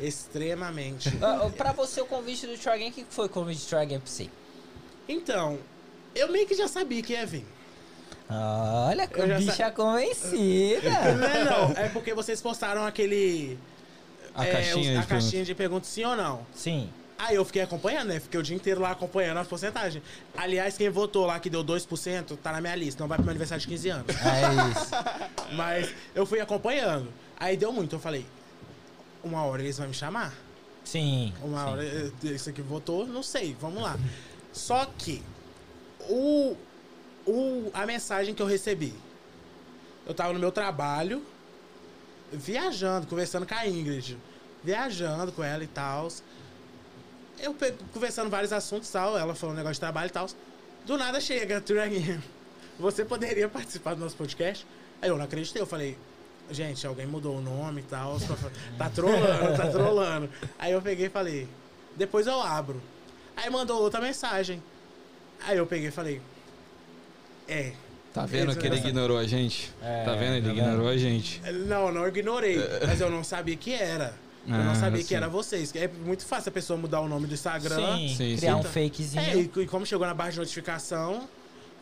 Extremamente. 0.02 1.08
Ah, 1.22 1.50
pra 1.56 1.72
você, 1.72 2.00
o 2.00 2.06
convite 2.06 2.46
do 2.46 2.58
Try 2.58 2.72
Again, 2.72 2.88
o 2.90 2.92
que 2.92 3.06
foi 3.08 3.26
o 3.26 3.28
convite 3.28 3.64
do 3.64 3.68
Try 3.68 3.78
Again 3.78 4.00
pra 4.00 4.06
você? 4.10 4.28
Então, 5.08 5.58
eu 6.14 6.30
meio 6.30 6.46
que 6.46 6.54
já 6.54 6.68
sabia 6.68 7.02
que 7.02 7.12
ia 7.14 7.24
vir. 7.26 7.44
Olha, 8.30 9.08
Eu 9.14 9.38
bicha 9.38 9.52
sa- 9.54 9.70
convencida. 9.70 10.90
Não 11.16 11.26
é 11.26 11.44
não, 11.44 11.70
é 11.72 11.88
porque 11.88 12.12
vocês 12.12 12.40
postaram 12.42 12.84
aquele... 12.84 13.58
A 14.34 14.44
é, 14.46 14.52
caixinha 14.52 14.92
os- 14.92 14.98
a 14.98 15.00
de 15.00 15.06
caixinha 15.06 15.44
de 15.44 15.54
perguntas 15.54 15.88
sim 15.88 16.04
ou 16.04 16.14
não. 16.14 16.46
Sim. 16.54 16.90
Aí 17.18 17.34
eu 17.34 17.44
fiquei 17.44 17.62
acompanhando, 17.62 18.08
né? 18.08 18.20
Fiquei 18.20 18.38
o 18.38 18.42
dia 18.42 18.54
inteiro 18.54 18.80
lá 18.80 18.92
acompanhando 18.92 19.38
as 19.38 19.48
porcentagens. 19.48 20.04
Aliás, 20.36 20.76
quem 20.76 20.88
votou 20.88 21.26
lá 21.26 21.40
que 21.40 21.50
deu 21.50 21.64
2%, 21.64 22.38
tá 22.40 22.52
na 22.52 22.60
minha 22.60 22.76
lista. 22.76 23.02
Não 23.02 23.08
vai 23.08 23.16
pro 23.16 23.24
meu 23.24 23.30
aniversário 23.32 23.60
de 23.60 23.66
15 23.66 23.88
anos. 23.88 24.06
É 24.14 24.70
isso. 24.80 24.90
Mas 25.56 25.92
eu 26.14 26.24
fui 26.24 26.38
acompanhando. 26.38 27.08
Aí 27.36 27.56
deu 27.56 27.72
muito. 27.72 27.96
Eu 27.96 27.98
falei, 27.98 28.24
uma 29.24 29.42
hora 29.42 29.60
eles 29.62 29.76
vão 29.78 29.88
me 29.88 29.94
chamar. 29.94 30.32
Sim. 30.84 31.32
Uma 31.42 31.64
sim. 31.64 31.70
hora 31.70 31.84
eh, 31.84 32.10
esse 32.24 32.50
aqui 32.50 32.62
votou, 32.62 33.04
não 33.06 33.22
sei, 33.24 33.56
vamos 33.60 33.82
lá. 33.82 33.98
Só 34.52 34.86
que 34.98 35.22
o, 36.08 36.56
o, 37.26 37.70
a 37.74 37.86
mensagem 37.86 38.34
que 38.34 38.42
eu 38.42 38.46
recebi, 38.46 38.92
eu 40.06 40.14
tava 40.14 40.32
no 40.32 40.38
meu 40.38 40.50
trabalho, 40.52 41.22
viajando, 42.32 43.06
conversando 43.06 43.46
com 43.46 43.54
a 43.54 43.66
Ingrid, 43.66 44.16
viajando 44.62 45.32
com 45.32 45.42
ela 45.42 45.62
e 45.62 45.66
tal. 45.68 46.08
Eu 47.40 47.54
conversando 47.92 48.28
vários 48.30 48.52
assuntos 48.52 48.90
tal, 48.90 49.16
ela 49.16 49.34
falou 49.34 49.54
um 49.54 49.56
negócio 49.56 49.74
de 49.74 49.80
trabalho 49.80 50.08
e 50.08 50.12
tal. 50.12 50.26
Do 50.84 50.96
nada 50.98 51.20
chega, 51.20 51.58
Again. 51.84 52.20
você 52.78 53.04
poderia 53.04 53.48
participar 53.48 53.94
do 53.94 54.00
nosso 54.00 54.16
podcast? 54.16 54.66
Aí 55.00 55.08
eu 55.08 55.16
não 55.16 55.24
acreditei, 55.24 55.62
eu 55.62 55.66
falei, 55.66 55.96
gente, 56.50 56.84
alguém 56.86 57.06
mudou 57.06 57.36
o 57.36 57.40
nome 57.40 57.82
e 57.82 57.84
tal, 57.84 58.18
fa- 58.18 58.50
tá 58.76 58.90
trolando, 58.90 59.56
tá 59.56 59.70
trolando. 59.70 60.28
Aí 60.58 60.72
eu 60.72 60.82
peguei 60.82 61.06
e 61.06 61.10
falei, 61.10 61.46
depois 61.96 62.26
eu 62.26 62.40
abro. 62.42 62.82
Aí 63.38 63.48
mandou 63.50 63.80
outra 63.80 64.00
mensagem. 64.00 64.60
Aí 65.46 65.56
eu 65.56 65.66
peguei 65.66 65.88
e 65.88 65.92
falei, 65.92 66.20
é. 67.46 67.72
Tá 68.12 68.26
vendo 68.26 68.56
que 68.56 68.66
ele 68.66 68.76
ignorou 68.76 69.16
a 69.16 69.26
gente? 69.26 69.72
É, 69.80 70.04
tá 70.04 70.14
vendo? 70.14 70.34
Ele 70.34 70.48
tá 70.48 70.52
vendo? 70.52 70.58
ignorou 70.66 70.88
a 70.88 70.96
gente. 70.96 71.40
Não, 71.66 71.92
não 71.92 72.08
ignorei, 72.08 72.58
mas 72.84 73.00
eu 73.00 73.08
não 73.08 73.22
sabia 73.22 73.56
que 73.56 73.72
era. 73.72 74.12
Eu 74.46 74.54
não 74.54 74.72
Ah, 74.72 74.74
sabia 74.74 75.02
sim. 75.02 75.08
que 75.08 75.14
era 75.14 75.28
vocês. 75.28 75.72
É 75.76 75.86
muito 75.86 76.24
fácil 76.26 76.48
a 76.48 76.52
pessoa 76.52 76.76
mudar 76.76 77.00
o 77.00 77.08
nome 77.08 77.26
do 77.28 77.34
Instagram. 77.34 77.96
Sim, 77.98 78.14
Sim, 78.16 78.36
criar 78.38 78.54
sim. 78.54 78.60
um 78.60 78.62
fakezinho. 78.64 79.22
É, 79.22 79.36
e, 79.36 79.50
e 79.62 79.66
como 79.66 79.86
chegou 79.86 80.06
na 80.06 80.14
barra 80.14 80.30
de 80.30 80.38
notificação, 80.38 81.28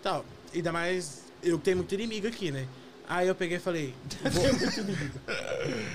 tal. 0.03 0.25
Ainda 0.53 0.73
mais, 0.73 1.23
eu 1.43 1.59
tenho 1.59 1.79
muito 1.79 1.95
inimigo 1.95 2.27
aqui, 2.27 2.51
né? 2.51 2.67
Aí 3.09 3.29
eu 3.29 3.35
peguei 3.37 3.57
e 3.59 3.61
falei. 3.61 3.95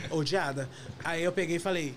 Vou... 0.09 0.17
Odiada. 0.19 0.69
Aí 1.03 1.21
eu 1.23 1.31
peguei 1.33 1.57
e 1.57 1.59
falei, 1.59 1.93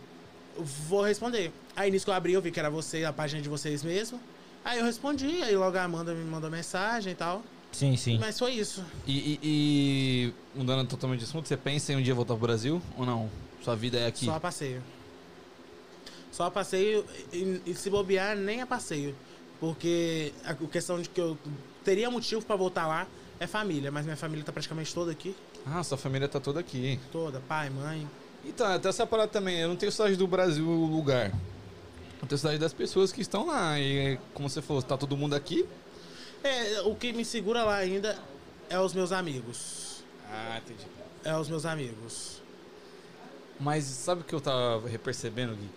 vou 0.58 1.02
responder. 1.02 1.52
Aí 1.76 1.90
nisso 1.90 2.04
que 2.04 2.10
eu 2.10 2.14
abri, 2.14 2.32
eu 2.32 2.42
vi 2.42 2.50
que 2.50 2.58
era 2.60 2.70
você, 2.70 3.04
a 3.04 3.12
página 3.12 3.40
de 3.42 3.48
vocês 3.48 3.82
mesmo. 3.82 4.20
Aí 4.64 4.78
eu 4.78 4.84
respondi, 4.84 5.42
aí 5.42 5.54
logo 5.56 5.76
a 5.76 5.82
Amanda 5.84 6.14
me 6.14 6.24
mandou 6.24 6.50
mensagem 6.50 7.12
e 7.12 7.16
tal. 7.16 7.42
Sim, 7.72 7.96
sim. 7.96 8.18
Mas 8.18 8.38
foi 8.38 8.52
isso. 8.52 8.84
E, 9.06 9.12
e- 9.34 9.40
e, 9.42 10.34
mudando 10.58 10.86
totalmente 10.88 11.18
de 11.20 11.24
assunto, 11.26 11.48
você 11.48 11.56
pensa 11.56 11.92
em 11.92 11.96
um 11.96 12.02
dia 12.02 12.14
voltar 12.14 12.34
pro 12.34 12.42
Brasil 12.46 12.80
ou 12.96 13.04
não? 13.04 13.28
Sua 13.62 13.74
vida 13.74 13.98
é 13.98 14.06
aqui? 14.06 14.26
Só 14.26 14.34
a 14.36 14.40
passeio. 14.40 14.82
Só 16.30 16.44
a 16.44 16.50
passeio 16.50 17.04
e, 17.32 17.60
e 17.66 17.74
se 17.74 17.90
bobear, 17.90 18.36
nem 18.36 18.60
a 18.60 18.66
passeio. 18.66 19.14
Porque 19.60 20.32
a 20.44 20.50
a 20.52 20.54
questão 20.54 21.00
de 21.00 21.08
que 21.08 21.20
eu 21.20 21.36
teria 21.84 22.10
motivo 22.10 22.44
pra 22.44 22.56
voltar 22.56 22.86
lá 22.86 23.06
é 23.40 23.46
família, 23.46 23.90
mas 23.90 24.04
minha 24.04 24.16
família 24.16 24.44
tá 24.44 24.52
praticamente 24.52 24.92
toda 24.94 25.10
aqui. 25.12 25.34
Ah, 25.66 25.82
sua 25.82 25.96
família 25.98 26.28
tá 26.28 26.38
toda 26.40 26.60
aqui. 26.60 26.98
Toda, 27.12 27.40
pai, 27.40 27.70
mãe. 27.70 28.08
Então, 28.46 28.66
até 28.66 28.88
essa 28.88 29.06
parada 29.06 29.28
também. 29.28 29.60
Eu 29.60 29.68
não 29.68 29.76
tenho 29.76 29.90
saudade 29.92 30.16
do 30.16 30.26
Brasil, 30.26 30.66
o 30.68 30.86
lugar. 30.86 31.32
Eu 32.20 32.28
tenho 32.28 32.38
saudade 32.38 32.60
das 32.60 32.72
pessoas 32.72 33.12
que 33.12 33.20
estão 33.20 33.46
lá. 33.46 33.78
E 33.78 34.18
como 34.32 34.48
você 34.48 34.62
falou, 34.62 34.82
tá 34.82 34.96
todo 34.96 35.16
mundo 35.16 35.34
aqui. 35.34 35.66
É, 36.42 36.82
o 36.82 36.94
que 36.94 37.12
me 37.12 37.24
segura 37.24 37.64
lá 37.64 37.76
ainda 37.76 38.18
é 38.68 38.78
os 38.78 38.92
meus 38.92 39.12
amigos. 39.12 40.04
Ah, 40.30 40.58
entendi. 40.58 40.86
É 41.24 41.36
os 41.36 41.48
meus 41.48 41.64
amigos. 41.64 42.42
Mas 43.58 43.84
sabe 43.84 44.22
o 44.22 44.24
que 44.24 44.34
eu 44.34 44.40
tava 44.40 44.88
percebendo, 44.98 45.54
Gui? 45.54 45.70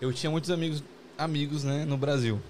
Eu 0.00 0.12
tinha 0.12 0.30
muitos 0.30 0.50
amigos, 0.50 0.82
amigos, 1.16 1.64
né, 1.64 1.84
no 1.84 1.96
Brasil. 1.96 2.40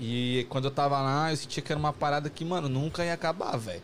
E 0.00 0.46
quando 0.48 0.64
eu 0.64 0.70
tava 0.70 1.00
lá, 1.00 1.30
eu 1.30 1.36
sentia 1.36 1.62
que 1.62 1.70
era 1.70 1.78
uma 1.78 1.92
parada 1.92 2.30
que, 2.30 2.44
mano, 2.44 2.68
nunca 2.68 3.04
ia 3.04 3.12
acabar, 3.12 3.56
velho. 3.56 3.82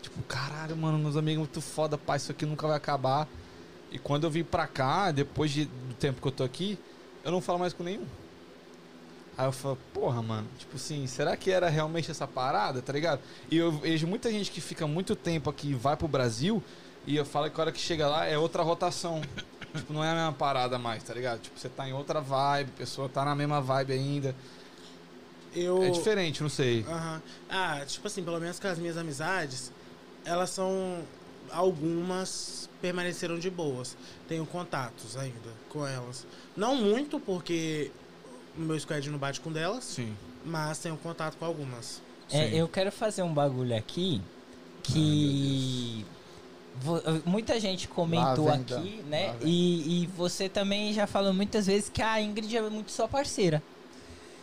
Tipo, 0.00 0.22
caralho, 0.22 0.76
mano, 0.76 0.98
meus 0.98 1.16
amigos 1.16 1.40
muito 1.40 1.60
foda, 1.60 1.98
pai, 1.98 2.16
isso 2.16 2.30
aqui 2.30 2.46
nunca 2.46 2.66
vai 2.66 2.76
acabar. 2.76 3.28
E 3.90 3.98
quando 3.98 4.24
eu 4.24 4.30
vim 4.30 4.44
pra 4.44 4.66
cá, 4.66 5.10
depois 5.10 5.50
de- 5.50 5.64
do 5.64 5.94
tempo 5.94 6.20
que 6.20 6.28
eu 6.28 6.32
tô 6.32 6.44
aqui, 6.44 6.78
eu 7.24 7.32
não 7.32 7.40
falo 7.40 7.58
mais 7.58 7.72
com 7.72 7.82
nenhum. 7.82 8.06
Aí 9.36 9.46
eu 9.46 9.52
falo, 9.52 9.78
porra, 9.94 10.20
mano, 10.22 10.46
tipo 10.58 10.76
assim, 10.76 11.06
será 11.06 11.36
que 11.36 11.50
era 11.50 11.68
realmente 11.68 12.10
essa 12.10 12.26
parada, 12.26 12.82
tá 12.82 12.92
ligado? 12.92 13.20
E 13.50 13.56
eu 13.56 13.72
vejo 13.72 14.06
muita 14.06 14.30
gente 14.30 14.50
que 14.50 14.60
fica 14.60 14.86
muito 14.86 15.16
tempo 15.16 15.48
aqui 15.48 15.70
e 15.70 15.74
vai 15.74 15.96
pro 15.96 16.06
Brasil 16.06 16.62
e 17.06 17.16
eu 17.16 17.24
falo 17.24 17.50
que 17.50 17.58
a 17.58 17.64
hora 17.64 17.72
que 17.72 17.80
chega 17.80 18.06
lá 18.06 18.26
é 18.26 18.36
outra 18.36 18.62
rotação. 18.62 19.22
tipo, 19.74 19.92
não 19.92 20.04
é 20.04 20.10
a 20.10 20.14
mesma 20.14 20.32
parada 20.32 20.78
mais, 20.78 21.02
tá 21.02 21.14
ligado? 21.14 21.40
Tipo, 21.40 21.58
você 21.58 21.68
tá 21.68 21.88
em 21.88 21.92
outra 21.92 22.20
vibe, 22.20 22.70
a 22.74 22.78
pessoa 22.78 23.08
tá 23.08 23.24
na 23.24 23.34
mesma 23.34 23.60
vibe 23.60 23.92
ainda. 23.92 24.34
Eu. 25.54 25.82
É 25.82 25.90
diferente, 25.90 26.42
não 26.42 26.50
sei. 26.50 26.84
Aham. 26.88 27.22
Ah, 27.48 27.80
tipo 27.86 28.06
assim, 28.06 28.22
pelo 28.22 28.38
menos 28.38 28.60
com 28.60 28.68
as 28.68 28.78
minhas 28.78 28.96
amizades, 28.96 29.72
elas 30.24 30.50
são. 30.50 31.02
Algumas 31.52 32.68
permaneceram 32.80 33.38
de 33.38 33.50
boas. 33.50 33.96
Tenho 34.28 34.44
contatos 34.46 35.16
ainda 35.16 35.50
com 35.68 35.86
elas. 35.86 36.26
Não 36.56 36.74
muito, 36.76 37.18
porque 37.20 37.90
o 38.56 38.60
meu 38.60 38.78
squad 38.78 39.08
não 39.10 39.18
bate 39.18 39.40
com 39.40 39.52
delas, 39.52 39.84
Sim. 39.84 40.14
mas 40.44 40.78
tenho 40.78 40.96
contato 40.96 41.36
com 41.36 41.44
algumas. 41.44 42.00
É, 42.30 42.54
eu 42.54 42.68
quero 42.68 42.92
fazer 42.92 43.22
um 43.22 43.32
bagulho 43.34 43.76
aqui 43.76 44.20
que 44.82 46.04
vo- 46.80 47.02
muita 47.26 47.58
gente 47.60 47.88
comentou 47.88 48.48
aqui, 48.48 49.02
né? 49.08 49.34
E, 49.42 50.02
e 50.02 50.06
você 50.16 50.48
também 50.48 50.92
já 50.92 51.06
falou 51.06 51.32
muitas 51.32 51.66
vezes 51.66 51.88
que 51.88 52.02
a 52.02 52.20
Ingrid 52.20 52.56
é 52.56 52.62
muito 52.62 52.90
sua 52.90 53.08
parceira. 53.08 53.62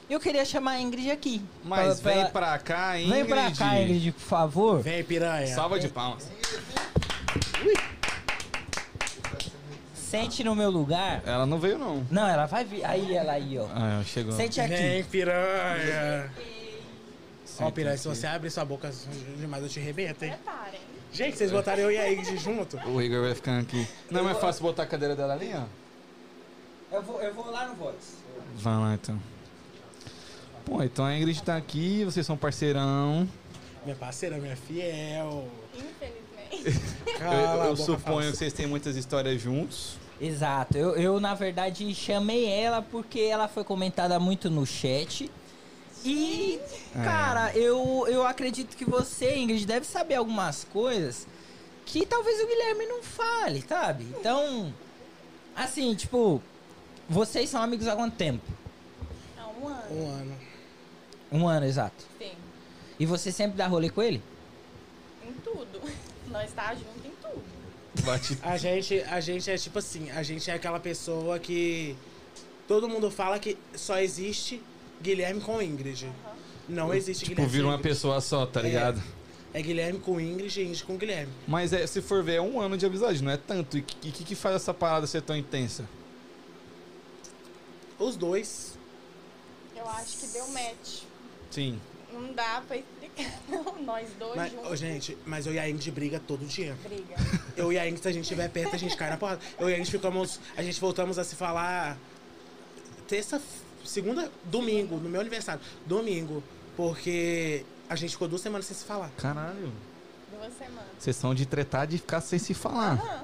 Eu 0.10 0.20
queria 0.22 0.46
chamar 0.46 0.72
a 0.72 0.82
Ingrid 0.82 1.12
aqui. 1.12 1.42
Mas 1.64 2.00
pra- 2.00 2.12
vem 2.14 2.22
pra- 2.24 2.30
pra 2.32 2.60
cá, 2.60 2.98
Ingrid. 3.00 3.14
Vem 3.14 3.26
pra 3.26 3.52
cá, 3.52 3.82
Ingrid, 3.82 4.12
por 4.14 4.20
favor. 4.22 4.82
Vem, 4.82 5.04
piranha. 5.04 5.54
Salva 5.54 5.80
de 5.80 5.90
palmas. 5.90 6.30
Sente 9.94 10.44
no 10.44 10.56
meu 10.56 10.70
lugar. 10.70 11.22
Ela 11.26 11.46
não 11.46 11.60
veio, 11.60 11.78
não. 11.78 12.06
Não, 12.10 12.28
ela 12.28 12.46
vai 12.46 12.64
vir. 12.64 12.86
Aí, 12.86 13.14
ela 13.14 13.34
aí, 13.34 13.60
ó. 13.60 13.66
Ah, 13.74 14.02
chegou. 14.06 14.32
Sente 14.34 14.62
aqui. 14.62 14.74
Vem, 14.74 15.04
piranha. 15.04 16.32
Ó, 16.36 17.46
Senta 17.46 17.72
piranha, 17.72 17.98
se 17.98 18.08
você 18.08 18.26
abrir 18.28 18.50
sua 18.50 18.64
boca 18.64 18.90
demais, 19.38 19.64
eu 19.64 19.70
te 19.70 19.80
arrebento, 19.80 20.24
hein? 20.24 20.32
Preparem. 20.32 20.80
Gente, 21.12 21.38
vocês 21.38 21.52
botaram 21.52 21.84
eu 21.84 21.92
e 21.92 21.98
a 21.98 22.12
Ingrid 22.14 22.38
junto? 22.38 22.78
O 22.88 23.02
Igor 23.02 23.22
vai 23.24 23.36
ficando 23.36 23.62
aqui. 23.62 23.86
Não 24.10 24.22
é 24.22 24.24
mais 24.24 24.38
fácil 24.38 24.62
botar 24.62 24.84
a 24.84 24.86
cadeira 24.86 25.16
dela 25.16 25.34
ali, 25.34 25.52
ó? 25.54 25.64
Eu 26.96 27.02
vou, 27.02 27.22
eu 27.22 27.34
vou 27.34 27.52
lá 27.52 27.68
no 27.68 27.76
Voice. 27.76 28.16
Vai 28.56 28.76
lá, 28.78 28.94
então. 28.94 29.20
Pô, 30.68 30.84
então 30.84 31.06
a 31.06 31.15
Ingrid 31.18 31.41
tá 31.44 31.56
aqui, 31.56 32.03
vocês 32.03 32.26
são 32.26 32.35
parceirão. 32.35 33.26
Minha 33.85 33.95
parceira, 33.95 34.38
minha 34.38 34.57
fiel. 34.57 35.48
Infelizmente. 35.73 36.27
Eu, 37.22 37.64
eu 37.69 37.76
suponho 37.77 37.99
falsa. 37.99 38.31
que 38.31 38.38
vocês 38.38 38.53
têm 38.53 38.68
muitas 38.68 38.95
histórias 38.98 39.41
juntos. 39.41 39.95
Exato. 40.19 40.77
Eu, 40.77 40.95
eu, 40.95 41.19
na 41.19 41.34
verdade, 41.34 41.94
chamei 41.95 42.45
ela 42.48 42.81
porque 42.81 43.19
ela 43.22 43.48
foi 43.48 43.64
comentada 43.64 44.19
muito 44.19 44.49
no 44.49 44.65
chat. 44.65 45.31
E, 46.06 46.60
É. 46.95 47.03
cara, 47.03 47.56
eu, 47.56 48.06
eu 48.07 48.26
acredito 48.27 48.76
que 48.77 48.85
você, 48.85 49.35
Ingrid, 49.38 49.65
deve 49.65 49.85
saber 49.85 50.15
algumas 50.15 50.64
coisas 50.65 51.26
que 51.85 52.06
talvez 52.06 52.39
o 52.41 52.48
Guilherme 52.48 52.85
não 52.85 53.02
fale, 53.02 53.64
sabe? 53.68 54.06
Então, 54.19 54.73
assim, 55.56 55.95
tipo, 55.95 56.41
vocês 57.10 57.49
são 57.49 57.61
amigos 57.61 57.88
há 57.88 57.95
quanto 57.95 58.15
tempo? 58.15 58.44
Há 59.38 59.48
um 59.48 59.68
ano. 59.68 59.84
Um 59.91 60.10
ano. 60.10 60.35
Um 61.32 61.48
ano, 61.48 61.66
exato. 61.66 62.04
Sim. 62.18 62.32
E 62.99 63.06
você 63.06 63.32
sempre 63.32 63.58
dá 63.58 63.68
rolê 63.68 63.90
com 63.90 64.02
ele? 64.02 64.22
Em 65.28 65.34
tudo. 65.44 65.82
Nós 66.32 66.52
tá 66.54 66.74
junto 66.74 67.06
em 67.08 67.12
tudo. 67.22 67.44
Bate. 68.06 68.38
A 68.41 68.58
gente, 68.58 69.02
a 69.04 69.20
gente 69.20 69.49
é 69.49 69.58
tipo 69.58 69.80
assim, 69.80 70.10
a 70.12 70.22
gente 70.24 70.49
é 70.49 70.54
aquela 70.54 70.80
pessoa 70.80 71.40
que 71.40 71.95
todo 72.68 72.88
mundo 72.88 73.10
fala 73.10 73.40
que 73.40 73.58
só 73.76 73.99
existe 73.99 74.62
Guilherme 75.02 75.41
com 75.41 75.62
Ingrid. 75.62 76.08
Não 76.70 76.94
existe 76.94 77.24
Tipo, 77.26 77.36
Guilherme 77.36 77.52
vira 77.52 77.64
sem 77.64 77.72
uma 77.74 77.80
pessoa 77.80 78.22
só, 78.22 78.45
tá 78.45 78.60
É. 78.60 78.64
ligado? 78.64 79.02
É 79.54 79.62
Guilherme 79.62 79.99
com 79.99 80.20
Ingrid 80.20 80.60
e 80.60 80.64
Ingrid 80.66 80.84
com 80.84 80.98
Guilherme. 80.98 81.32
Mas 81.48 81.72
é, 81.74 81.88
se 81.88 82.02
for 82.02 82.22
ver, 82.24 82.36
é 82.36 82.41
um 82.41 82.60
ano 82.60 82.78
de 82.78 82.86
amizade, 82.86 83.24
não 83.24 83.32
é 83.32 83.38
tanto. 83.38 83.78
E 83.78 83.80
o 83.80 83.84
que, 83.84 84.12
que, 84.12 84.24
que 84.24 84.36
faz 84.36 84.56
essa 84.58 84.74
parada 84.74 85.08
ser 85.08 85.22
tão 85.22 85.36
intensa? 85.36 85.86
Os 87.98 88.16
dois. 88.16 88.78
Eu 89.76 89.88
acho 89.90 90.18
que 90.18 90.28
deu 90.28 90.48
match. 90.49 91.04
Sim. 91.58 91.82
Não 92.14 92.34
dá 92.34 92.62
pra 92.68 92.78
explicar. 92.78 93.32
Não, 93.50 93.82
nós 93.82 94.08
dois 94.20 94.36
Mas, 94.36 94.52
juntos. 94.52 94.80
gente, 94.80 95.18
mas 95.26 95.48
eu 95.48 95.54
e 95.54 95.58
a 95.58 95.68
Ingrid 95.68 95.90
briga 95.90 96.20
todo 96.20 96.46
dia. 96.46 96.78
Briga. 96.84 97.16
Eu 97.58 97.74
e 97.74 97.80
a 97.80 97.88
Ingrid, 97.88 98.00
se 98.04 98.08
a 98.08 98.12
gente 98.12 98.22
estiver 98.26 98.48
perto, 98.48 98.76
a 98.76 98.78
gente 98.78 98.96
cai 98.96 99.10
na 99.10 99.18
porrada. 99.18 99.42
Eu 99.60 99.68
e 99.68 99.74
a 99.74 99.78
Ingrid 99.78 99.90
ficamos. 99.90 100.40
A 100.56 100.62
gente 100.62 100.80
voltamos 100.80 101.18
a 101.18 101.24
se 101.24 101.36
falar 101.36 101.98
terça, 103.08 103.42
segunda, 103.84 104.32
domingo, 104.44 104.98
no 104.98 105.10
meu 105.10 105.20
aniversário. 105.20 105.60
Domingo. 105.88 106.44
Porque 106.76 107.66
a 107.90 107.96
gente 107.96 108.12
ficou 108.12 108.28
duas 108.28 108.42
semanas 108.42 108.68
sem 108.68 108.78
se 108.78 108.86
falar. 108.86 109.10
Caralho. 109.18 109.74
Duas 110.32 110.54
semanas. 110.56 110.86
Sessão 111.00 111.34
de 111.34 111.48
tretar 111.48 111.88
de 111.88 111.98
ficar 111.98 112.22
sem 112.22 112.38
se 112.38 112.54
falar. 112.54 112.94
Aham. 112.94 113.24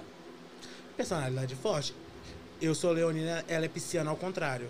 Personalidade 0.97 1.53
forte. 1.55 1.93
Eu 2.59 2.73
sou 2.73 2.91
leonina, 2.91 3.45
ela 3.47 3.65
é 3.65 3.67
pisciana 3.67 4.09
ao 4.09 4.17
contrário. 4.17 4.67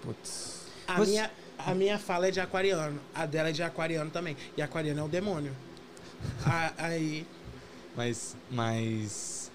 Putz. 0.00 0.62
A, 0.86 0.96
Você- 0.96 1.10
minha, 1.10 1.30
a 1.66 1.74
minha 1.74 1.98
fala 1.98 2.28
é 2.28 2.30
de 2.30 2.40
aquariano. 2.40 3.00
A 3.14 3.26
dela 3.26 3.48
é 3.48 3.52
de 3.52 3.62
aquariano 3.62 4.10
também. 4.10 4.36
E 4.56 4.62
aquariano 4.62 5.00
é 5.00 5.02
o 5.04 5.08
demônio. 5.08 5.54
A- 6.44 6.72
aí. 6.78 7.26
Mas. 7.96 8.36
Mas. 8.50 9.50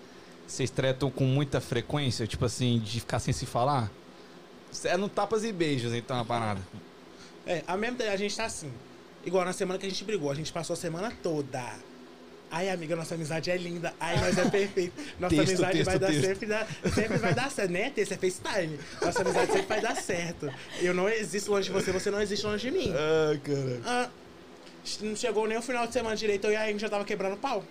Vocês 0.47 0.69
tretam 0.69 1.11
com 1.11 1.25
muita 1.25 1.61
frequência? 1.61 2.25
Tipo 2.25 2.45
assim, 2.45 2.79
de 2.79 2.99
ficar 2.99 3.19
sem 3.19 3.33
se 3.33 3.45
falar? 3.45 3.91
É 4.83 4.97
no 4.97 5.07
tapas 5.09 5.43
e 5.43 5.51
beijos, 5.51 5.93
então, 5.93 6.19
a 6.19 6.25
parada. 6.25 6.61
É, 7.45 7.63
a 7.67 7.75
mesma 7.77 8.03
a 8.05 8.17
gente 8.17 8.35
tá 8.35 8.45
assim. 8.45 8.71
Igual 9.25 9.43
na 9.45 9.53
semana 9.53 9.79
que 9.79 9.85
a 9.85 9.89
gente 9.89 10.03
brigou, 10.03 10.31
a 10.31 10.35
gente 10.35 10.51
passou 10.51 10.73
a 10.73 10.77
semana 10.77 11.11
toda. 11.21 11.63
Ai, 12.51 12.69
amiga, 12.69 12.95
nossa 12.95 13.13
amizade 13.15 13.51
é 13.51 13.57
linda. 13.57 13.93
Ai, 13.99 14.19
nós 14.19 14.37
é 14.37 14.49
perfeito. 14.49 14.93
Nossa 15.19 15.35
Texto, 15.35 15.49
amizade 15.63 15.71
texto, 15.73 15.85
vai 15.85 15.99
dar 15.99 16.07
texto. 16.07 16.25
sempre, 16.25 16.45
dar 16.47 16.67
sempre 16.95 17.17
vai 17.17 17.33
dar 17.35 17.51
certo. 17.51 17.69
Nem 17.71 17.83
é 17.83 17.89
texto, 17.91 18.11
é 18.13 18.17
FaceTime. 18.17 18.79
Nossa 19.01 19.21
amizade 19.21 19.51
sempre 19.51 19.67
vai 19.67 19.81
dar 19.81 19.95
certo. 19.95 20.51
Eu 20.81 20.93
não 20.95 21.07
existo 21.07 21.51
longe 21.51 21.67
de 21.67 21.71
você, 21.73 21.91
você 21.91 22.09
não 22.09 22.19
existe 22.21 22.43
longe 22.45 22.71
de 22.71 22.75
mim. 22.75 22.91
Ah, 22.95 23.37
cara. 23.43 23.81
Ah, 23.85 24.09
Não 25.01 25.15
chegou 25.15 25.47
nem 25.47 25.57
o 25.57 25.61
final 25.61 25.85
de 25.85 25.93
semana 25.93 26.15
direito, 26.15 26.45
eu 26.47 26.51
e 26.51 26.55
a 26.55 26.63
Ingrid 26.65 26.81
já 26.81 26.89
tava 26.89 27.05
quebrando 27.05 27.37
pau. 27.37 27.63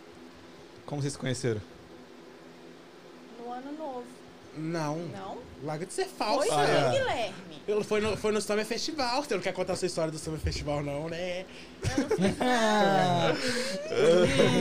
Como 0.86 1.02
vocês 1.02 1.12
se 1.14 1.18
conheceram? 1.18 1.60
No 3.40 3.52
ano 3.52 3.72
novo. 3.76 4.04
Não. 4.56 4.96
Não? 5.08 5.38
Larga 5.64 5.86
de 5.86 5.92
ser 5.92 6.06
Foi 6.06 6.16
falsa. 6.18 6.54
Ah, 6.54 6.66
sim, 6.66 6.72
é. 6.72 6.98
Guilherme. 6.98 7.34
Eu- 7.66 7.84
Foi 7.84 8.00
no, 8.00 8.16
foi 8.16 8.32
no 8.32 8.40
Summer 8.40 8.64
Festival. 8.64 9.22
Você 9.22 9.34
não 9.34 9.42
quer 9.42 9.52
contar 9.52 9.72
a 9.74 9.76
sua 9.76 9.86
história 9.86 10.10
do 10.10 10.18
Summer 10.18 10.40
Festival, 10.40 10.82
não, 10.82 11.08
né? 11.08 11.44
Ah. 12.40 13.32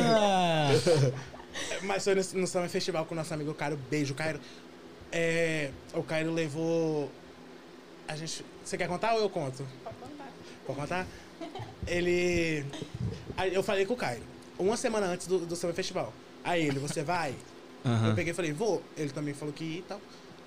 Ah. 0.10 0.70
Mas 1.84 2.04
foi 2.04 2.16
no, 2.16 2.22
no 2.42 2.48
Summer 2.48 2.70
Festival 2.70 3.06
com 3.06 3.14
o 3.14 3.18
nosso 3.18 3.34
amigo 3.34 3.54
Cairo. 3.54 3.78
Beijo, 3.90 4.14
Cairo. 4.14 4.40
É, 5.12 5.72
o 5.94 6.04
Cairo 6.04 6.32
levou. 6.34 7.10
A 8.08 8.16
gente. 8.16 8.44
Você 8.64 8.78
quer 8.78 8.88
contar 8.88 9.14
ou 9.16 9.22
eu 9.22 9.30
conto? 9.30 9.66
Pode 9.84 9.96
contar. 9.98 10.28
Pode 10.66 10.80
contar? 10.80 11.08
Ele. 11.88 12.66
Aí 13.36 13.54
eu 13.54 13.64
falei 13.64 13.86
com 13.86 13.94
o 13.94 13.98
Cairo, 13.98 14.24
uma 14.58 14.76
semana 14.78 15.08
antes 15.08 15.28
do, 15.28 15.40
do 15.40 15.56
Summer 15.56 15.76
Festival. 15.76 16.12
Aí 16.44 16.66
ele, 16.68 16.80
você 16.80 17.04
vai? 17.04 17.34
Aham. 17.86 18.10
Eu 18.10 18.16
peguei 18.16 18.32
e 18.32 18.36
falei, 18.36 18.52
vou. 18.52 18.82
Ele 18.98 19.10
também 19.12 19.34
falou 19.34 19.54
que 19.54 19.64
ia 19.64 19.80
e 19.80 19.84
tal. 19.84 20.02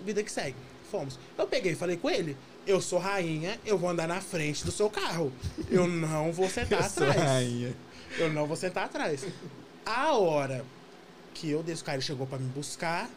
Vida 0.05 0.23
que 0.23 0.31
segue. 0.33 0.57
Fomos. 0.91 1.19
Eu 1.39 1.47
peguei 1.47 1.73
e 1.73 1.77
falei 1.77 1.97
com 1.97 2.11
ele, 2.11 2.37
eu 2.67 2.81
sou 2.81 2.99
rainha, 2.99 3.61
eu 3.65 3.79
vou 3.79 3.89
andar 3.89 4.09
na 4.09 4.21
frente 4.21 4.65
do 4.65 4.73
seu 4.73 4.91
carro. 4.91 5.33
Eu 5.71 5.87
não 5.87 6.33
vou 6.33 6.49
sentar 6.49 6.83
Eu 6.85 6.89
sou 6.91 7.09
atrás. 7.09 7.29
rainha. 7.29 7.75
Eu 8.19 8.33
não 8.33 8.47
vou 8.47 8.57
sentar 8.57 8.85
atrás. 8.87 9.25
A 9.87 10.13
hora 10.15 10.65
que 11.33 11.49
eu 11.51 11.63
desço, 11.63 11.83
o 11.83 11.87
cara 11.87 12.01
chegou 12.01 12.27
pra 12.27 12.39
me 12.39 12.49
buscar. 12.49 13.09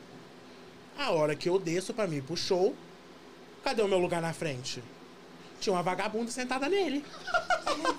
A 0.98 1.10
hora 1.12 1.36
que 1.36 1.50
eu 1.50 1.58
desço 1.58 1.94
pra 1.94 2.06
mim 2.06 2.22
pro 2.22 2.38
show, 2.38 2.76
cadê 3.64 3.82
o 3.82 3.88
meu 3.88 3.98
lugar 3.98 4.22
na 4.22 4.34
frente? 4.34 4.84
Tinha 5.64 5.74
uma 5.74 5.82
vagabunda 5.82 6.30
sentada 6.30 6.68
nele. 6.68 7.06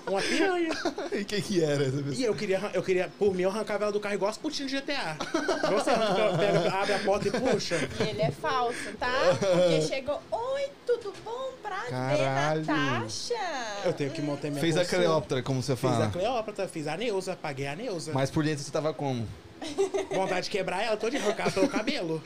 Uma 0.05 0.21
piranha. 0.21 0.69
E 1.11 1.21
o 1.21 1.25
que 1.25 1.63
era 1.63 1.83
essa 1.83 1.97
E 1.99 2.03
pessoa? 2.03 2.27
eu 2.27 2.35
queria, 2.35 2.71
eu 2.75 2.83
queria, 2.83 3.11
por 3.17 3.33
mim, 3.33 3.41
eu 3.41 3.49
arrancava 3.49 3.85
ela 3.85 3.91
do 3.91 3.99
carro 3.99 4.13
igual 4.13 4.29
as 4.29 4.37
putinhas 4.37 4.69
de 4.69 4.77
GTA. 4.79 5.17
Você 5.71 5.89
arranca, 5.89 6.37
pega, 6.37 6.71
abre 6.75 6.93
a 6.93 6.99
porta 6.99 7.27
e 7.27 7.31
puxa. 7.31 7.77
E 7.99 8.09
ele 8.09 8.21
é 8.21 8.29
falso, 8.29 8.77
tá? 8.99 9.11
Porque 9.39 9.81
chegou. 9.81 10.21
Oi, 10.29 10.61
tudo 10.85 11.11
bom? 11.25 11.53
Prazer, 11.63 11.89
Caralho. 11.89 12.65
Natasha. 12.65 13.33
Eu 13.83 13.93
tenho 13.93 14.11
que 14.11 14.21
montar 14.21 14.49
minha 14.49 14.61
Fez 14.61 14.77
a 14.77 14.81
postura. 14.81 15.01
Cleópatra, 15.01 15.41
como 15.41 15.63
você 15.63 15.75
Fiz 15.75 15.89
fala. 15.89 16.05
a 16.05 16.09
Cleópatra, 16.11 16.67
fiz 16.67 16.87
a 16.87 16.95
Neuza, 16.95 17.35
paguei 17.35 17.65
a 17.65 17.75
Neuza. 17.75 18.11
Mas 18.13 18.29
por 18.29 18.43
dentro 18.43 18.63
você 18.63 18.69
tava 18.69 18.93
como? 18.93 19.27
Vontade 20.13 20.43
de 20.43 20.49
quebrar 20.51 20.83
ela 20.83 20.97
toda 20.97 21.15
e 21.15 21.19
arrancar 21.19 21.51
pelo 21.51 21.67
cabelo. 21.67 22.21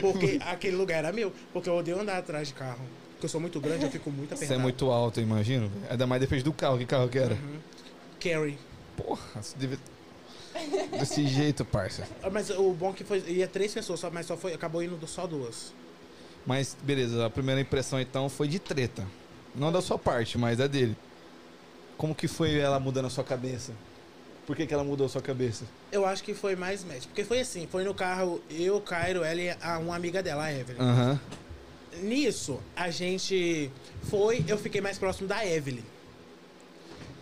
Porque 0.00 0.38
aquele 0.46 0.76
lugar 0.76 0.98
era 0.98 1.12
meu. 1.12 1.32
Porque 1.52 1.68
eu 1.68 1.74
odeio 1.74 2.00
andar 2.00 2.18
atrás 2.18 2.46
de 2.48 2.54
carro. 2.54 2.84
Porque 3.22 3.26
eu 3.26 3.30
sou 3.30 3.40
muito 3.40 3.60
grande, 3.60 3.84
eu 3.84 3.90
fico 3.90 4.10
muito 4.10 4.30
Você 4.30 4.34
apertado. 4.34 4.58
é 4.58 4.62
muito 4.64 4.90
alto, 4.90 5.20
eu 5.20 5.22
imagino. 5.22 5.70
Ainda 5.88 6.08
mais 6.08 6.20
depende 6.20 6.42
do 6.42 6.52
carro. 6.52 6.76
Que 6.76 6.84
carro 6.84 7.08
que 7.08 7.18
era? 7.20 7.38
Carry. 8.18 8.58
Porra, 8.96 9.40
você 9.40 9.56
deve... 9.56 9.78
Desse 10.98 11.24
jeito, 11.28 11.64
parça. 11.64 12.04
Ah, 12.20 12.28
Mas 12.28 12.50
o 12.50 12.72
bom 12.72 12.90
é 12.90 12.94
que 12.94 13.04
foi, 13.04 13.20
ia 13.28 13.46
três 13.46 13.72
pessoas, 13.72 14.00
só, 14.00 14.10
mas 14.10 14.26
só 14.26 14.36
foi, 14.36 14.52
acabou 14.52 14.82
indo 14.82 14.98
só 15.06 15.24
duas. 15.24 15.72
Mas, 16.44 16.76
beleza, 16.82 17.24
a 17.24 17.30
primeira 17.30 17.60
impressão 17.60 18.00
então 18.00 18.28
foi 18.28 18.48
de 18.48 18.58
treta. 18.58 19.06
Não 19.54 19.70
da 19.70 19.80
sua 19.80 19.98
parte, 19.98 20.36
mas 20.36 20.58
da 20.58 20.66
dele. 20.66 20.96
Como 21.96 22.16
que 22.16 22.26
foi 22.26 22.58
ela 22.58 22.80
mudando 22.80 23.06
a 23.06 23.10
sua 23.10 23.22
cabeça? 23.22 23.72
Por 24.48 24.56
que, 24.56 24.66
que 24.66 24.74
ela 24.74 24.82
mudou 24.82 25.06
a 25.06 25.08
sua 25.08 25.22
cabeça? 25.22 25.64
Eu 25.92 26.04
acho 26.04 26.24
que 26.24 26.34
foi 26.34 26.56
mais 26.56 26.82
match. 26.82 27.04
Porque 27.06 27.22
foi 27.22 27.38
assim, 27.38 27.68
foi 27.70 27.84
no 27.84 27.94
carro, 27.94 28.42
eu, 28.50 28.80
Cairo, 28.80 29.22
ela 29.22 29.40
e 29.40 29.50
a, 29.50 29.78
uma 29.78 29.94
amiga 29.94 30.20
dela, 30.24 30.42
a 30.42 30.52
Evelyn. 30.52 30.80
Aham. 30.80 31.20
Nisso, 32.00 32.60
a 32.74 32.90
gente 32.90 33.70
foi, 34.04 34.44
eu 34.48 34.56
fiquei 34.56 34.80
mais 34.80 34.98
próximo 34.98 35.28
da 35.28 35.44
Evelyn. 35.46 35.82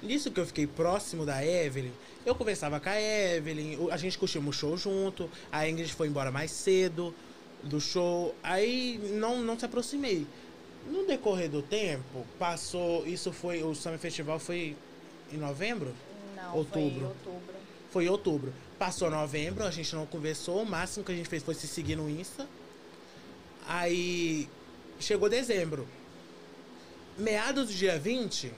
Nisso 0.02 0.30
que 0.30 0.40
eu 0.40 0.46
fiquei 0.46 0.66
próximo 0.66 1.26
da 1.26 1.44
Evelyn, 1.44 1.90
eu 2.24 2.34
conversava 2.34 2.80
com 2.80 2.88
a 2.88 3.00
Evelyn, 3.00 3.76
a 3.90 3.96
gente 3.96 4.16
curtiu 4.16 4.40
o 4.40 4.52
show 4.52 4.76
junto, 4.76 5.28
a 5.52 5.68
Ingrid 5.68 5.92
foi 5.92 6.08
embora 6.08 6.30
mais 6.30 6.50
cedo 6.50 7.14
do 7.62 7.80
show, 7.80 8.34
aí 8.42 8.98
não, 9.14 9.40
não 9.40 9.58
se 9.58 9.64
aproximei. 9.64 10.26
No 10.86 11.06
decorrer 11.06 11.50
do 11.50 11.60
tempo, 11.60 12.26
passou, 12.38 13.06
isso 13.06 13.32
foi, 13.32 13.62
o 13.62 13.74
Summer 13.74 13.98
Festival 13.98 14.38
foi 14.38 14.74
em 15.30 15.36
novembro? 15.36 15.94
Não, 16.34 16.56
Outubro. 16.56 16.90
foi 16.90 17.04
outubro. 17.04 17.54
Foi 17.90 18.04
em 18.04 18.08
outubro. 18.08 18.54
Passou 18.78 19.10
novembro, 19.10 19.64
a 19.64 19.70
gente 19.70 19.94
não 19.94 20.06
conversou. 20.06 20.62
O 20.62 20.66
máximo 20.66 21.04
que 21.04 21.12
a 21.12 21.14
gente 21.14 21.28
fez 21.28 21.42
foi 21.42 21.54
se 21.54 21.66
seguir 21.68 21.96
no 21.96 22.08
Insta. 22.08 22.48
Aí 23.68 24.48
chegou 25.00 25.28
dezembro. 25.28 25.86
Meados 27.18 27.66
do 27.68 27.74
dia 27.74 27.98
20, 27.98 28.52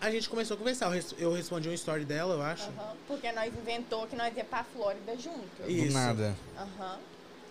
a 0.00 0.10
gente 0.10 0.28
começou 0.28 0.54
a 0.54 0.58
conversar. 0.58 0.86
Eu, 0.86 0.90
res- 0.92 1.14
eu 1.18 1.32
respondi 1.32 1.68
um 1.68 1.72
story 1.72 2.04
dela, 2.04 2.34
eu 2.34 2.42
acho. 2.42 2.68
Porque 3.06 3.30
nós 3.32 3.52
inventou 3.54 4.06
que 4.06 4.16
nós 4.16 4.36
ia 4.36 4.44
pra 4.44 4.64
Flórida 4.64 5.16
junto. 5.16 5.62
Do 5.62 5.70
Isso. 5.70 5.94
nada. 5.94 6.36
Aham. 6.58 6.98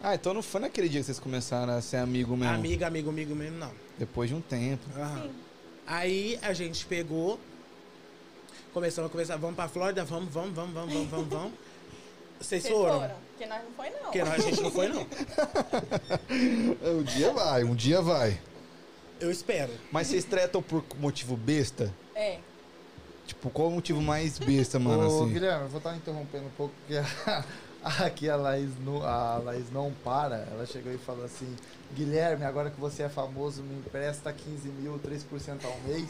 Ah, 0.03 0.15
então 0.15 0.33
não 0.33 0.41
foi 0.41 0.61
naquele 0.61 0.89
dia 0.89 0.99
que 0.99 1.05
vocês 1.05 1.19
começaram 1.19 1.73
a 1.73 1.81
ser 1.81 1.97
amigo 1.97 2.35
mesmo. 2.35 2.53
Amiga, 2.55 2.87
amigo, 2.87 3.09
amigo 3.09 3.35
mesmo, 3.35 3.57
não. 3.57 3.71
Depois 3.97 4.29
de 4.29 4.35
um 4.35 4.41
tempo. 4.41 4.83
Aham. 4.97 5.23
Sim. 5.23 5.31
Aí 5.85 6.39
a 6.41 6.53
gente 6.53 6.85
pegou, 6.85 7.39
começamos 8.73 9.09
a 9.09 9.11
conversar, 9.11 9.37
vamos 9.37 9.55
pra 9.55 9.67
Flórida, 9.67 10.03
vamos, 10.03 10.31
vamos, 10.33 10.53
vamos, 10.53 10.73
vamos, 10.73 10.93
vamos, 10.93 11.09
vamos, 11.09 11.27
vamos. 11.27 11.51
Vocês 12.39 12.63
Vocês 12.63 12.73
foram? 12.73 12.99
foram? 13.01 13.15
Porque 13.41 13.47
nós 13.47 13.63
não 13.63 13.71
foi, 13.71 13.89
não. 13.89 13.99
Porque 14.01 14.23
nós, 14.23 14.33
a 14.33 14.37
gente 14.37 14.61
não 14.61 14.71
foi, 14.71 14.87
não. 14.87 15.07
Um 16.99 17.03
dia 17.03 17.33
vai, 17.33 17.63
um 17.63 17.73
dia 17.75 18.01
vai. 18.01 18.39
Eu 19.19 19.31
espero. 19.31 19.71
Mas 19.91 20.07
vocês 20.07 20.23
tretam 20.25 20.61
por 20.61 20.83
motivo 20.99 21.35
besta? 21.35 21.91
É. 22.13 22.37
Tipo, 23.25 23.49
qual 23.49 23.69
o 23.69 23.71
motivo 23.71 24.01
mais 24.01 24.37
besta, 24.37 24.77
mano, 24.77 25.03
Ô, 25.03 25.23
assim? 25.23 25.33
Guilherme, 25.33 25.63
eu 25.63 25.69
vou 25.69 25.79
estar 25.79 25.95
interrompendo 25.95 26.45
um 26.45 26.51
pouco, 26.51 26.73
porque 26.85 27.01
aqui 28.03 28.29
a 28.29 28.35
Laís, 28.35 28.69
não, 28.79 29.03
a 29.03 29.37
Laís 29.37 29.71
não 29.71 29.91
para. 30.03 30.47
Ela 30.51 30.65
chegou 30.67 30.93
e 30.93 30.97
falou 30.99 31.25
assim: 31.25 31.55
Guilherme, 31.95 32.45
agora 32.45 32.69
que 32.69 32.79
você 32.79 33.03
é 33.03 33.09
famoso, 33.09 33.63
me 33.63 33.75
empresta 33.75 34.31
15 34.31 34.67
mil, 34.69 34.99
3% 34.99 35.65
ao 35.65 35.79
mês. 35.87 36.07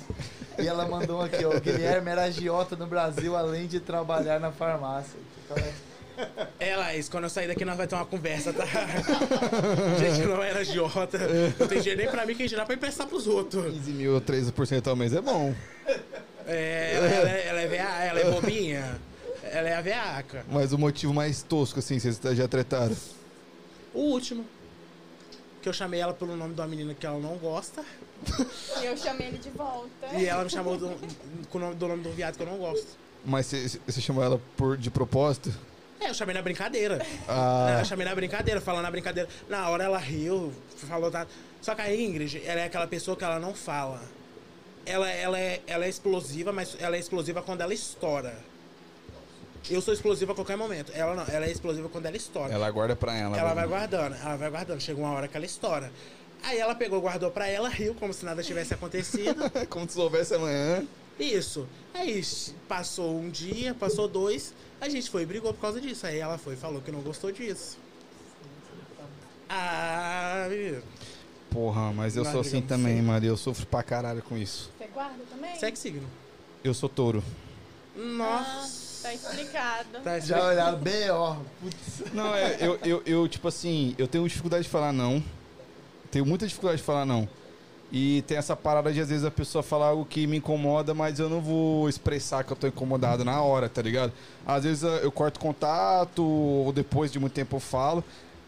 E 0.60 0.68
ela 0.68 0.86
mandou 0.86 1.22
aqui: 1.22 1.46
ó, 1.46 1.58
Guilherme 1.60 2.10
era 2.10 2.24
agiota 2.24 2.76
no 2.76 2.88
Brasil, 2.88 3.38
além 3.38 3.68
de 3.68 3.80
trabalhar 3.80 4.40
na 4.40 4.52
farmácia. 4.52 5.18
Então, 5.46 5.56
é- 5.58 5.91
É, 6.60 6.76
Laís, 6.76 7.10
quando 7.10 7.24
eu 7.26 7.30
sair 7.30 7.48
daqui 7.48 7.66
nós 7.66 7.76
vamos 7.76 7.90
ter 7.90 7.96
uma 7.96 8.06
conversa, 8.06 8.54
tá? 8.54 8.66
gente 10.00 10.26
não 10.28 10.42
era 10.44 10.60
agiota. 10.60 11.18
Não 11.60 11.68
tem 11.68 11.80
dinheiro 11.80 12.02
nem 12.02 12.12
pra 12.12 12.26
mim, 12.26 12.36
quem 12.36 12.48
dirá 12.48 12.66
pra 12.66 12.76
emprestar 12.76 13.08
pros 13.08 13.28
outros. 13.28 13.74
15 13.74 13.92
mil, 13.92 14.22
13% 14.22 14.88
ao 14.88 14.96
mês 14.96 15.14
é 15.14 15.22
bom. 15.22 15.54
É, 16.48 16.94
ela, 16.96 17.08
ela 17.08 17.30
é- 17.30 17.48
ela 17.48 17.60
é 17.62 17.68
vea, 17.68 18.04
ela 18.06 18.20
é 18.20 18.32
bobinha. 18.32 19.00
Ela 19.44 19.70
é 19.70 19.76
a 19.76 19.82
veaca. 19.82 20.46
Mas 20.50 20.72
o 20.74 20.78
motivo 20.78 21.14
mais 21.14 21.42
tosco, 21.42 21.80
assim, 21.80 22.00
vocês 22.00 22.20
já 22.38 22.48
tretaram? 22.48 22.96
O 23.94 24.00
último. 24.00 24.46
Que 25.62 25.70
eu 25.70 25.74
chamei 25.74 26.00
ela 26.00 26.14
pelo 26.14 26.36
nome 26.36 26.54
de 26.56 26.62
uma 26.62 26.68
menina 26.68 26.94
que 26.94 27.06
ela 27.06 27.20
não 27.20 27.38
gosta. 27.38 27.84
E 28.82 28.86
eu 28.86 28.96
chamei 28.98 29.28
ele 29.28 29.38
de 29.38 29.50
volta. 29.50 30.08
E 30.16 30.26
ela 30.26 30.44
me 30.44 30.50
chamou 30.50 30.78
do, 30.78 30.90
com 31.50 31.58
o 31.58 31.62
nome, 31.62 31.76
do 31.76 31.88
nome 31.88 32.02
de 32.04 32.08
um 32.10 32.12
viado 32.14 32.36
que 32.38 32.44
eu 32.44 32.48
não 32.48 32.58
gosto. 32.58 32.88
Mas 33.26 33.46
você 33.48 33.80
você 33.86 34.02
chamou 34.02 34.24
ela 34.24 34.42
por, 34.58 34.78
de 34.78 34.90
propósito? 34.90 35.52
É, 36.02 36.10
eu 36.10 36.14
chamei 36.16 36.34
na 36.34 36.42
brincadeira. 36.42 37.00
Ah, 37.28 37.78
Eu 37.80 37.86
chamei 37.86 38.06
na 38.06 38.16
brincadeira, 38.16 38.60
falando 38.60 38.84
na 38.84 38.92
brincadeira. 38.92 39.30
Na 39.48 39.70
hora 39.70 39.84
ela 39.84 39.98
riu, 40.00 40.52
falou. 40.88 41.12
Tá... 41.12 41.28
Só 41.62 41.76
que 41.76 41.82
a 41.82 41.96
Ingrid, 41.96 42.42
ela 42.46 42.62
é 42.62 42.66
aquela 42.66 42.88
pessoa 42.88 43.16
que 43.16 43.24
ela 43.24 43.40
não 43.40 43.54
fala. 43.54 44.02
Ela, 44.84 45.08
ela, 45.12 45.40
é, 45.40 45.62
ela 45.68 45.86
é 45.86 45.90
explosiva, 45.90 46.52
mas 46.52 46.76
ela 46.80 46.96
é 46.96 47.00
explosiva 47.00 47.42
quando 47.44 47.62
ela 47.62 47.74
estoura. 47.74 48.34
Eu 49.70 49.80
sou 49.80 49.94
explosiva 49.94 50.32
a 50.32 50.36
qualquer 50.36 50.58
momento. 50.58 50.92
Ela 50.96 51.14
não, 51.14 51.24
ela 51.32 51.46
é 51.46 51.52
explosiva 51.52 51.88
quando 51.88 52.08
ela 52.08 52.18
estoura. 52.18 52.52
ela 52.52 52.72
guarda 52.72 52.96
pra 52.96 53.16
ela. 53.16 53.38
Ela 53.38 53.54
vai 53.54 53.68
guardando, 53.68 54.16
ela 54.16 54.36
vai 54.36 54.50
guardando. 54.50 54.82
Chega 54.82 55.00
uma 55.00 55.12
hora 55.12 55.28
que 55.28 55.38
ela 55.38 55.46
estoura. 55.46 55.92
Aí 56.44 56.58
ela 56.58 56.74
pegou, 56.74 57.00
guardou 57.00 57.30
pra 57.30 57.48
ela, 57.48 57.70
riu 57.70 57.94
como 57.94 58.12
se 58.12 58.26
nada 58.26 58.42
tivesse 58.42 58.74
acontecido. 58.76 59.36
Como 59.70 59.88
se 59.88 59.94
soubesse 59.94 60.34
amanhã. 60.34 60.84
Isso. 61.20 61.68
Aí 61.94 62.24
passou 62.68 63.18
um 63.20 63.30
dia, 63.30 63.74
passou 63.74 64.08
dois, 64.08 64.54
a 64.80 64.90
gente 64.90 65.10
foi 65.10 65.24
e 65.24 65.26
brigou 65.26 65.54
por 65.54 65.62
causa 65.62 65.80
disso. 65.80 66.06
Aí 66.08 66.18
ela 66.20 66.38
foi 66.38 66.54
e 66.54 66.58
falou 66.58 66.82
que 66.82 66.92
não 66.92 67.02
gostou 67.02 67.32
disso. 67.32 67.78
Ah, 69.50 70.48
menino. 70.50 70.82
Porra, 71.50 71.92
mas 71.92 72.16
eu 72.16 72.24
Nós 72.24 72.32
sou 72.32 72.42
assim 72.42 72.52
brigamos 72.62 72.70
também, 72.70 72.94
sempre. 72.96 73.08
mano. 73.08 73.26
Eu 73.26 73.36
sofro 73.38 73.66
pra 73.66 73.84
caralho 73.84 74.22
com 74.24 74.38
isso. 74.38 74.72
Você 74.78 74.88
guarda 74.88 75.24
também? 75.30 75.56
Segue 75.60 75.78
signo. 75.78 76.08
Eu 76.64 76.74
sou 76.74 76.88
touro. 76.88 77.22
Nossa. 77.96 78.92
Tá 79.04 79.14
explicado. 79.14 80.00
Tá 80.04 80.20
Já 80.20 80.46
olharam 80.48 80.78
B.O. 80.80 81.36
Putz. 81.60 82.14
Não, 82.14 82.34
é, 82.36 82.58
eu, 82.62 82.80
eu, 82.86 83.04
eu, 83.06 83.28
tipo 83.28 83.48
assim, 83.48 83.96
eu 83.98 84.08
tenho 84.08 84.28
dificuldade 84.28 84.64
de 84.64 84.70
falar 84.70 84.94
não. 84.94 85.22
Tenho 86.10 86.26
muita 86.26 86.46
dificuldade 86.48 86.80
de 86.80 86.86
falar 86.86 87.06
não. 87.06 87.28
E 87.92 88.22
tem 88.26 88.38
essa 88.38 88.56
parada 88.56 88.92
de 88.94 89.02
às 89.02 89.10
vezes 89.10 89.26
a 89.26 89.32
pessoa 89.32 89.62
falar 89.62 89.88
algo 89.88 90.06
que 90.06 90.26
me 90.26 90.38
incomoda, 90.38 90.94
mas 90.94 91.20
eu 91.20 91.30
não 91.30 91.42
vou 91.42 91.90
expressar 91.90 92.44
que 92.44 92.52
eu 92.54 92.56
tô 92.56 92.66
incomodado 92.68 93.26
na 93.26 93.42
hora, 93.42 93.68
tá 93.68 93.82
ligado? 93.82 94.14
Às 94.48 94.64
vezes 94.64 94.84
eh, 94.84 95.00
eu 95.04 95.12
corto 95.12 95.40
contato, 95.40 96.24
ou 96.24 96.72
depois 96.72 97.12
de 97.12 97.20
muito 97.20 97.34
tempo 97.34 97.58
eu 97.58 97.60
falo. 97.60 98.02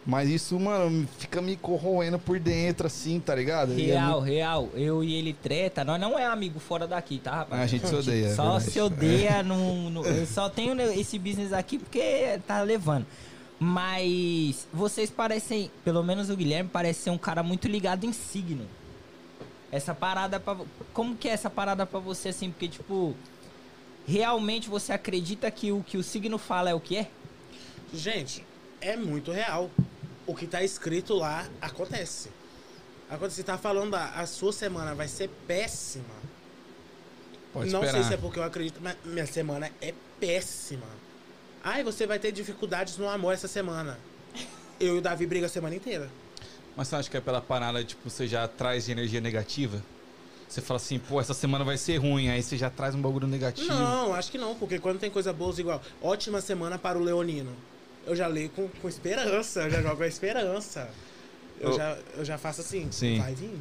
Mas 0.05 0.29
isso, 0.29 0.57
mano, 0.59 1.07
fica 1.17 1.41
me 1.41 1.55
corroendo 1.55 2.19
por 2.19 2.37
dentro, 2.39 2.87
assim, 2.87 3.19
tá 3.21 3.33
ligado? 3.35 3.71
É 3.71 3.75
Real, 3.75 4.11
muito- 4.19 4.25
real. 4.25 4.69
Eu 4.75 5.01
e 5.03 5.13
ele 5.13 5.33
treta. 5.33 5.83
Nós 5.85 5.99
não 5.99 6.17
é 6.19 6.25
amigo 6.25 6.59
fora 6.59 6.85
daqui, 6.87 7.19
tá, 7.19 7.35
rapaz? 7.37 7.61
A 7.61 7.65
gente 7.67 7.87
se 7.87 7.95
odeia, 7.95 8.25
é 8.27 8.35
Só 8.35 8.59
se 8.59 8.79
odeia. 8.81 9.41
No, 9.43 9.89
no- 9.89 10.05
eu 10.05 10.25
só 10.25 10.49
tenho 10.49 10.79
esse 10.91 11.17
business 11.19 11.51
aqui 11.53 11.77
porque 11.79 12.37
tá 12.47 12.61
levando. 12.61 13.05
Mas 13.59 14.67
vocês 14.73 15.09
parecem, 15.09 15.71
pelo 15.85 16.03
menos 16.03 16.29
o 16.29 16.35
Guilherme, 16.35 16.69
parece 16.71 17.01
ser 17.03 17.09
um 17.09 17.17
cara 17.17 17.41
muito 17.41 17.67
ligado 17.67 18.05
em 18.05 18.11
signo. 18.13 18.65
Essa 19.73 19.95
parada 19.95 20.39
pra. 20.39 20.55
Como 20.93 21.17
que 21.17 21.27
é 21.27 21.31
essa 21.31 21.49
parada 21.49 21.83
pra 21.83 21.99
você, 21.99 22.29
assim? 22.29 22.51
Porque, 22.51 22.67
tipo. 22.67 23.15
Realmente 24.05 24.69
você 24.69 24.93
acredita 24.93 25.49
que 25.49 25.71
o 25.71 25.81
que 25.81 25.97
o 25.97 26.03
signo 26.03 26.37
fala 26.37 26.69
é 26.69 26.73
o 26.75 26.79
que 26.79 26.97
é? 26.97 27.09
Gente, 27.91 28.45
é 28.79 28.95
muito 28.95 29.31
real. 29.31 29.71
O 30.27 30.35
que 30.35 30.45
tá 30.45 30.61
escrito 30.61 31.15
lá 31.15 31.47
acontece. 31.59 32.29
Agora, 33.09 33.31
você 33.31 33.41
tá 33.41 33.57
falando, 33.57 33.95
a, 33.95 34.09
a 34.09 34.27
sua 34.27 34.53
semana 34.53 34.93
vai 34.93 35.07
ser 35.07 35.29
péssima. 35.47 36.05
Pode 37.51 37.71
não 37.71 37.83
esperar. 37.83 38.01
sei 38.01 38.09
se 38.09 38.13
é 38.13 38.17
porque 38.17 38.37
eu 38.37 38.43
acredito, 38.43 38.79
mas 38.79 38.95
minha 39.03 39.25
semana 39.25 39.71
é 39.81 39.93
péssima. 40.19 40.87
Ai, 41.63 41.83
você 41.83 42.05
vai 42.05 42.19
ter 42.19 42.31
dificuldades 42.31 42.97
no 42.97 43.09
amor 43.09 43.33
essa 43.33 43.47
semana. 43.47 43.97
Eu 44.79 44.95
e 44.95 44.97
o 44.99 45.01
Davi 45.01 45.25
briga 45.25 45.47
a 45.47 45.49
semana 45.49 45.75
inteira. 45.75 46.11
Mas 46.75 46.87
você 46.87 46.95
acha 46.95 47.09
que 47.09 47.17
é 47.17 47.21
pela 47.21 47.41
parada, 47.41 47.83
tipo, 47.83 48.09
você 48.09 48.27
já 48.27 48.47
traz 48.47 48.85
de 48.85 48.91
energia 48.91 49.21
negativa? 49.21 49.81
Você 50.47 50.61
fala 50.61 50.77
assim, 50.77 50.99
pô, 50.99 51.19
essa 51.19 51.33
semana 51.33 51.63
vai 51.63 51.77
ser 51.77 51.97
ruim, 51.97 52.29
aí 52.29 52.41
você 52.41 52.57
já 52.57 52.69
traz 52.69 52.93
um 52.93 53.01
bagulho 53.01 53.27
negativo. 53.27 53.73
Não, 53.73 54.13
acho 54.13 54.31
que 54.31 54.37
não, 54.37 54.55
porque 54.55 54.77
quando 54.79 54.99
tem 54.99 55.09
coisa 55.09 55.33
boa, 55.33 55.53
igual, 55.57 55.81
ótima 56.01 56.41
semana 56.41 56.77
para 56.77 56.97
o 56.97 57.01
Leonino. 57.03 57.51
Eu 58.05 58.15
já 58.15 58.27
leio 58.27 58.49
com, 58.49 58.67
com 58.67 58.87
esperança, 58.89 59.61
eu 59.61 59.71
já 59.71 59.81
jogo 59.81 59.97
com 59.97 60.03
a 60.03 60.07
esperança. 60.07 60.89
Eu, 61.59 61.71
Eu- 61.71 61.77
já, 61.77 61.97
eu 62.17 62.25
já 62.25 62.37
faço 62.37 62.61
assim, 62.61 62.87
Sim. 62.91 63.19
vai 63.19 63.33
vir. 63.33 63.59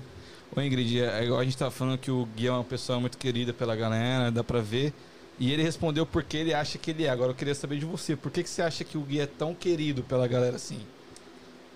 Ô 0.54 0.60
Ingrid, 0.60 1.00
é 1.00 1.24
igual 1.24 1.40
a 1.40 1.44
gente 1.44 1.56
tava 1.56 1.70
falando 1.70 1.96
que 1.98 2.10
o 2.10 2.26
Gui 2.36 2.46
é 2.46 2.52
uma 2.52 2.64
pessoa 2.64 3.00
muito 3.00 3.16
querida 3.16 3.54
pela 3.54 3.74
galera, 3.74 4.30
dá 4.30 4.44
pra 4.44 4.60
ver. 4.60 4.92
E 5.38 5.50
ele 5.50 5.62
respondeu 5.62 6.04
porque 6.04 6.36
ele 6.36 6.52
acha 6.52 6.76
que 6.76 6.90
ele 6.90 7.04
é. 7.04 7.08
Agora 7.08 7.30
eu 7.30 7.34
queria 7.34 7.54
saber 7.54 7.78
de 7.78 7.86
você. 7.86 8.14
Por 8.14 8.30
que, 8.30 8.42
que 8.42 8.50
você 8.50 8.60
acha 8.60 8.84
que 8.84 8.98
o 8.98 9.00
Gui 9.00 9.18
é 9.20 9.26
tão 9.26 9.54
querido 9.54 10.02
pela 10.02 10.26
galera 10.28 10.56
assim? 10.56 10.80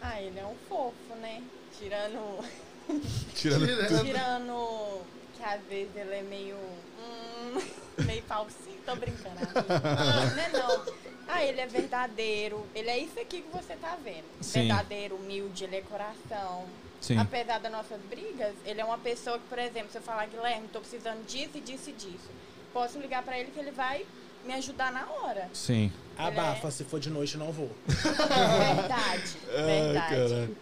Ah, 0.03 0.21
ele 0.21 0.39
é 0.39 0.45
um 0.45 0.55
fofo, 0.69 0.95
né? 1.27 1.43
Tirando. 1.79 2.45
Tirando 3.35 3.67
Tirando. 3.67 4.05
Tirando 4.05 5.03
que 5.37 5.43
às 5.43 5.61
vezes 5.65 5.97
ele 5.97 6.15
é 6.15 6.23
meio. 6.23 6.57
Hum, 6.57 7.61
meio 8.07 8.23
falsinho. 8.23 8.79
Tô 8.87 8.95
brincando. 8.95 9.37
amigo. 9.39 9.69
Não, 9.69 10.37
não 10.37 10.43
é 10.43 10.49
não. 10.51 11.07
Ah, 11.29 11.45
ele 11.45 11.61
é 11.61 11.67
verdadeiro. 11.67 12.65
Ele 12.75 12.89
é 12.89 12.99
isso 12.99 13.19
aqui 13.19 13.43
que 13.43 13.51
você 13.51 13.75
tá 13.75 13.99
vendo. 14.03 14.25
Sim. 14.41 14.69
Verdadeiro, 14.69 15.17
humilde, 15.17 15.65
ele 15.65 15.77
é 15.77 15.81
coração. 15.83 16.65
Sim. 17.01 17.19
Apesar 17.19 17.59
das 17.59 17.71
nossas 17.71 18.01
brigas, 18.03 18.55
ele 18.65 18.81
é 18.81 18.85
uma 18.85 18.99
pessoa 18.99 19.39
que, 19.39 19.47
por 19.49 19.59
exemplo, 19.59 19.91
se 19.91 19.99
eu 19.99 20.03
falar, 20.03 20.27
Guilherme, 20.27 20.69
tô 20.69 20.81
precisando 20.81 21.27
disso 21.27 21.51
e 21.57 21.61
disso 21.61 21.91
e 21.91 21.93
disso. 21.93 22.31
Posso 22.73 22.99
ligar 22.99 23.23
pra 23.23 23.39
ele 23.39 23.51
que 23.51 23.59
ele 23.59 23.73
vai 23.73 24.07
me 24.45 24.55
ajudar 24.55 24.93
na 24.93 25.07
hora. 25.11 25.51
Sim. 25.53 25.93
Abafa, 26.17 26.71
se 26.71 26.85
for 26.85 26.99
de 26.99 27.11
noite 27.11 27.37
não 27.37 27.53
vou. 27.53 27.71
Verdade. 27.87 29.37
verdade. 29.51 30.57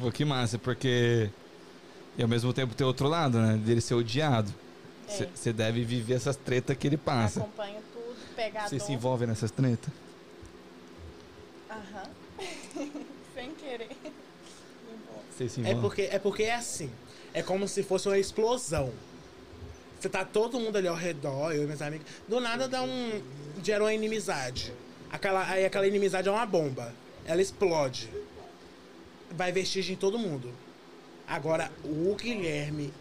Pô, 0.00 0.10
que 0.10 0.24
massa, 0.24 0.58
porque. 0.58 1.30
E 2.16 2.22
ao 2.22 2.28
mesmo 2.28 2.52
tempo 2.52 2.74
tem 2.74 2.86
outro 2.86 3.08
lado, 3.08 3.38
né? 3.38 3.56
Dele 3.56 3.80
ser 3.80 3.94
odiado. 3.94 4.52
É. 5.08 5.26
Você 5.34 5.52
deve 5.52 5.84
viver 5.84 6.14
essas 6.14 6.36
tretas 6.36 6.76
que 6.76 6.86
ele 6.86 6.96
passa. 6.96 7.40
Acompanho 7.40 7.80
tudo, 7.92 8.16
pegador. 8.36 8.68
Você 8.68 8.78
se 8.80 8.92
envolve 8.92 9.26
nessas 9.26 9.50
tretas? 9.50 9.92
Aham. 11.70 12.04
Sem 13.34 13.50
querer. 13.54 13.88
Você 15.30 15.48
se 15.48 15.60
É 15.60 15.70
envolve? 15.70 15.80
porque, 15.80 16.02
é 16.02 16.18
porque 16.18 16.42
é 16.44 16.54
assim. 16.54 16.90
É 17.34 17.42
como 17.42 17.66
se 17.66 17.82
fosse 17.82 18.08
uma 18.08 18.18
explosão. 18.18 18.92
Você 19.98 20.08
tá 20.08 20.24
todo 20.24 20.58
mundo 20.58 20.76
ali 20.76 20.88
ao 20.88 20.96
redor, 20.96 21.52
eu 21.52 21.62
e 21.62 21.66
meus 21.66 21.80
amigos. 21.80 22.06
Do 22.28 22.40
nada 22.40 22.66
dá 22.68 22.82
um. 22.82 23.22
gera 23.62 23.84
uma 23.84 23.94
inimizade. 23.94 24.72
Aquela, 25.10 25.46
aí 25.48 25.64
aquela 25.64 25.86
inimizade 25.86 26.28
é 26.28 26.32
uma 26.32 26.44
bomba. 26.44 26.92
Ela 27.24 27.40
explode. 27.40 28.10
Vai 29.36 29.52
vestigem 29.52 29.94
em 29.94 29.98
todo 29.98 30.18
mundo. 30.18 30.52
Agora, 31.26 31.70
o 31.84 32.14
Guilherme, 32.14 32.92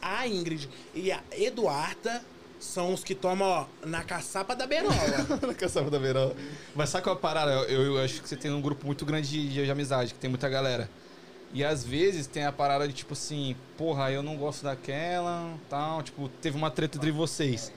a 0.00 0.26
Ingrid 0.26 0.68
e 0.94 1.10
a 1.10 1.20
Eduarda 1.32 2.22
são 2.60 2.92
os 2.92 3.02
que 3.02 3.14
tomam, 3.14 3.48
ó, 3.48 3.66
na 3.86 4.04
caçapa 4.04 4.54
da 4.54 4.66
berola. 4.66 4.94
Na 5.46 5.54
caçapa 5.54 5.90
da 5.90 5.98
Verão. 5.98 6.34
Mas 6.74 6.90
sabe 6.90 7.04
qual 7.04 7.16
é 7.16 7.18
a 7.18 7.20
parada? 7.20 7.52
Eu, 7.68 7.82
eu 7.82 8.04
acho 8.04 8.20
que 8.20 8.28
você 8.28 8.36
tem 8.36 8.50
um 8.50 8.60
grupo 8.60 8.84
muito 8.86 9.04
grande 9.06 9.28
de, 9.28 9.64
de 9.64 9.70
amizade, 9.70 10.12
que 10.12 10.20
tem 10.20 10.28
muita 10.28 10.48
galera. 10.48 10.88
E 11.52 11.64
às 11.64 11.82
vezes 11.82 12.26
tem 12.26 12.44
a 12.44 12.52
parada 12.52 12.86
de 12.86 12.92
tipo 12.92 13.14
assim, 13.14 13.56
porra, 13.76 14.12
eu 14.12 14.22
não 14.22 14.36
gosto 14.36 14.62
daquela, 14.62 15.54
tal. 15.68 16.02
Tipo, 16.02 16.28
teve 16.28 16.56
uma 16.56 16.70
treta 16.70 16.98
entre 16.98 17.10
vocês. 17.10 17.72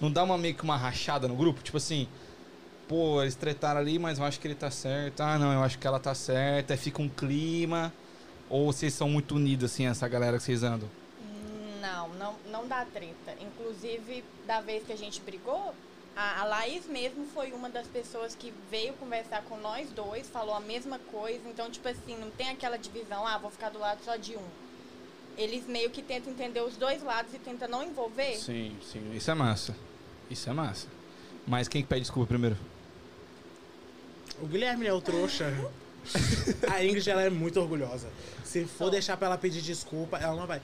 Não 0.00 0.12
dá 0.12 0.22
uma 0.22 0.36
meio 0.36 0.54
que 0.54 0.62
uma 0.62 0.76
rachada 0.76 1.26
no 1.26 1.34
grupo? 1.34 1.62
Tipo 1.62 1.78
assim, 1.78 2.06
pô, 2.88 3.22
eles 3.22 3.34
tretaram 3.34 3.80
ali, 3.80 3.98
mas 3.98 4.18
eu 4.18 4.24
acho 4.24 4.40
que 4.40 4.46
ele 4.46 4.54
tá 4.54 4.70
certo. 4.70 5.20
Ah, 5.20 5.38
não, 5.38 5.52
eu 5.52 5.62
acho 5.62 5.78
que 5.78 5.86
ela 5.86 5.98
tá 5.98 6.14
certa. 6.14 6.74
Aí 6.74 6.78
fica 6.78 7.02
um 7.02 7.08
clima. 7.08 7.92
Ou 8.48 8.72
vocês 8.72 8.94
são 8.94 9.08
muito 9.08 9.34
unidos, 9.34 9.72
assim, 9.72 9.86
essa 9.86 10.06
galera 10.06 10.36
que 10.38 10.44
vocês 10.44 10.62
andam? 10.62 10.88
Não, 11.80 12.08
não, 12.10 12.34
não 12.50 12.66
dá 12.66 12.84
treta. 12.84 13.34
Inclusive, 13.40 14.24
da 14.46 14.60
vez 14.60 14.84
que 14.84 14.92
a 14.92 14.96
gente 14.96 15.20
brigou, 15.20 15.74
a, 16.14 16.42
a 16.42 16.44
Laís 16.44 16.86
mesmo 16.86 17.26
foi 17.34 17.52
uma 17.52 17.68
das 17.68 17.86
pessoas 17.88 18.34
que 18.34 18.52
veio 18.70 18.92
conversar 18.94 19.42
com 19.42 19.56
nós 19.58 19.88
dois, 19.90 20.28
falou 20.28 20.54
a 20.54 20.60
mesma 20.60 20.98
coisa. 21.10 21.40
Então, 21.48 21.70
tipo 21.70 21.88
assim, 21.88 22.16
não 22.18 22.30
tem 22.30 22.50
aquela 22.50 22.76
divisão, 22.76 23.26
ah, 23.26 23.36
vou 23.36 23.50
ficar 23.50 23.70
do 23.70 23.78
lado 23.78 23.98
só 24.04 24.16
de 24.16 24.36
um. 24.36 24.44
Eles 25.36 25.66
meio 25.66 25.90
que 25.90 26.02
tentam 26.02 26.32
entender 26.32 26.60
os 26.60 26.76
dois 26.76 27.02
lados 27.02 27.34
e 27.34 27.38
tentam 27.38 27.68
não 27.68 27.82
envolver. 27.82 28.36
Sim, 28.36 28.76
sim. 28.80 29.12
Isso 29.14 29.30
é 29.30 29.34
massa. 29.34 29.76
Isso 30.30 30.48
é 30.48 30.52
massa. 30.52 30.86
Mas 31.46 31.68
quem 31.68 31.82
que 31.82 31.88
pede 31.88 32.02
desculpa 32.02 32.28
primeiro? 32.28 32.56
O 34.40 34.46
Guilherme 34.46 34.86
é 34.86 34.92
o 34.92 35.00
trouxa. 35.00 35.52
A 36.70 36.84
Ingrid, 36.84 37.08
ela 37.10 37.22
é 37.22 37.30
muito 37.30 37.60
orgulhosa. 37.60 38.08
Se 38.44 38.64
for 38.64 38.90
deixar 38.90 39.16
pra 39.16 39.26
ela 39.28 39.38
pedir 39.38 39.60
desculpa, 39.62 40.18
ela 40.18 40.36
não 40.36 40.46
vai. 40.46 40.60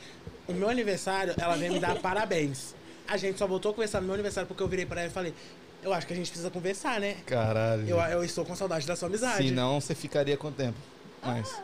O 0.47 0.53
meu 0.53 0.69
aniversário, 0.69 1.35
ela 1.39 1.57
vem 1.57 1.70
me 1.70 1.78
dar 1.81 1.97
parabéns. 2.01 2.74
A 3.09 3.16
gente 3.16 3.39
só 3.39 3.47
voltou 3.47 3.73
a 3.73 3.74
conversar 3.74 4.01
no 4.01 4.07
meu 4.07 4.15
aniversário 4.15 4.47
porque 4.47 4.62
eu 4.62 4.69
virei 4.69 4.86
pra 4.86 5.01
ela 5.01 5.11
e 5.11 5.12
falei: 5.12 5.35
Eu 5.82 5.93
acho 5.93 6.07
que 6.07 6.12
a 6.12 6.16
gente 6.16 6.28
precisa 6.28 6.51
conversar, 6.51 7.01
né? 7.01 7.16
Caralho. 7.27 7.89
Eu, 7.89 7.99
eu 7.99 8.24
estou 8.24 8.44
com 8.44 8.55
saudade 8.55 8.86
da 8.86 8.94
sua 8.94 9.09
amizade. 9.09 9.49
Se 9.49 9.53
não, 9.53 9.81
você 9.81 9.94
ficaria 9.94 10.36
com 10.36 10.49
o 10.49 10.53
tempo. 10.53 10.78
Mas. 11.23 11.61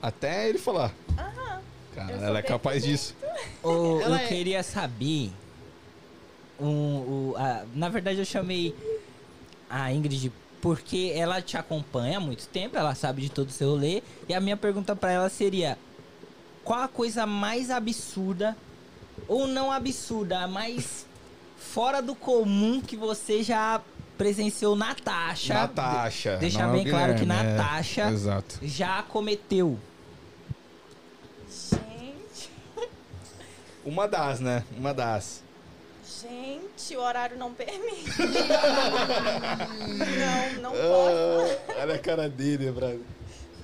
Até 0.00 0.48
ele 0.48 0.58
falar. 0.58 0.94
Aham. 1.18 1.60
Cara, 1.94 2.12
ela 2.12 2.38
é 2.38 2.42
capaz 2.42 2.82
disso. 2.84 3.14
Ô, 3.62 4.00
eu 4.06 4.14
é- 4.14 4.26
queria 4.26 4.62
saber. 4.62 5.30
Um, 6.58 6.66
o- 7.32 7.34
a- 7.36 7.64
na 7.74 7.88
verdade, 7.88 8.18
eu 8.18 8.24
chamei 8.24 8.74
a 9.68 9.92
Ingrid 9.92 10.32
porque 10.60 11.12
ela 11.14 11.40
te 11.40 11.56
acompanha 11.56 12.18
há 12.18 12.20
muito 12.20 12.46
tempo, 12.48 12.76
ela 12.76 12.94
sabe 12.94 13.22
de 13.22 13.30
todo 13.30 13.48
o 13.48 13.52
seu 13.52 13.70
rolê. 13.70 14.02
E 14.28 14.34
a 14.34 14.40
minha 14.40 14.56
pergunta 14.56 14.94
pra 14.96 15.10
ela 15.12 15.28
seria: 15.28 15.78
qual 16.64 16.80
a 16.80 16.88
coisa 16.88 17.26
mais 17.26 17.70
absurda, 17.70 18.56
ou 19.26 19.46
não 19.46 19.70
absurda, 19.72 20.40
a 20.40 20.48
mais 20.48 21.06
fora 21.56 22.00
do 22.02 22.14
comum 22.14 22.80
que 22.80 22.96
você 22.96 23.42
já 23.42 23.80
presenciou 24.16 24.74
Natasha? 24.74 25.54
Natasha. 25.54 26.34
de- 26.34 26.40
deixar 26.40 26.68
é 26.68 26.72
bem 26.72 26.84
claro 26.88 27.14
que 27.14 27.22
é. 27.22 27.26
Natasha 27.26 28.10
Exato. 28.10 28.58
já 28.62 29.02
cometeu. 29.04 29.78
Gente, 31.48 32.50
Uma 33.84 34.06
das, 34.06 34.40
né? 34.40 34.64
Uma 34.76 34.92
das. 34.92 35.42
Gente, 36.22 36.96
o 36.96 37.00
horário 37.00 37.36
não 37.36 37.52
permite. 37.52 38.10
não, 40.58 40.62
não 40.62 40.70
posso. 40.72 41.58
olha 41.80 41.94
a 41.94 41.98
cara 41.98 42.28
dele, 42.28 42.70
brother. 42.72 43.00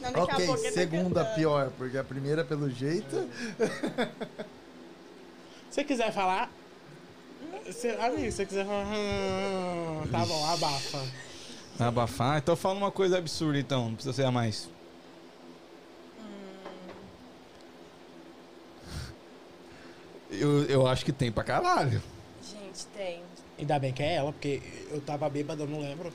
Não, 0.01 0.11
Ok, 0.23 0.47
tá 0.47 0.57
segunda 0.73 1.21
cantando. 1.21 1.35
pior, 1.37 1.71
porque 1.79 1.97
a 1.97 2.05
primeira, 2.05 2.45
pelo 2.45 2.69
jeito. 2.71 3.29
Se 5.71 5.81
você 5.81 5.85
quiser 5.85 6.13
falar. 6.13 6.51
Se, 7.73 7.89
amigo, 7.89 8.31
se 8.31 8.33
você 8.33 8.47
quiser 8.47 8.65
falar. 8.67 8.85
hum, 8.87 10.03
Tá 10.13 10.25
bom, 10.27 10.47
abafa. 10.47 11.03
Abafar? 11.81 12.39
Então 12.39 12.55
fala 12.55 12.75
uma 12.77 12.93
coisa 12.93 13.19
absurda, 13.19 13.59
então. 13.59 13.87
Não 13.87 13.95
precisa 13.95 14.13
ser 14.15 14.25
a 14.25 14.31
mais. 14.31 14.69
Eu, 20.31 20.65
eu 20.65 20.87
acho 20.87 21.05
que 21.05 21.13
tem 21.13 21.31
pra 21.31 21.45
caralho. 21.45 22.03
Gente, 22.75 22.87
tem. 22.89 23.23
Ainda 23.59 23.79
bem 23.79 23.93
que 23.93 24.03
é 24.03 24.15
ela, 24.15 24.33
porque 24.33 24.61
eu 24.91 25.01
tava 25.01 25.29
bêbado, 25.29 25.63
eu 25.63 25.67
não 25.69 25.81
lembro. 25.81 26.13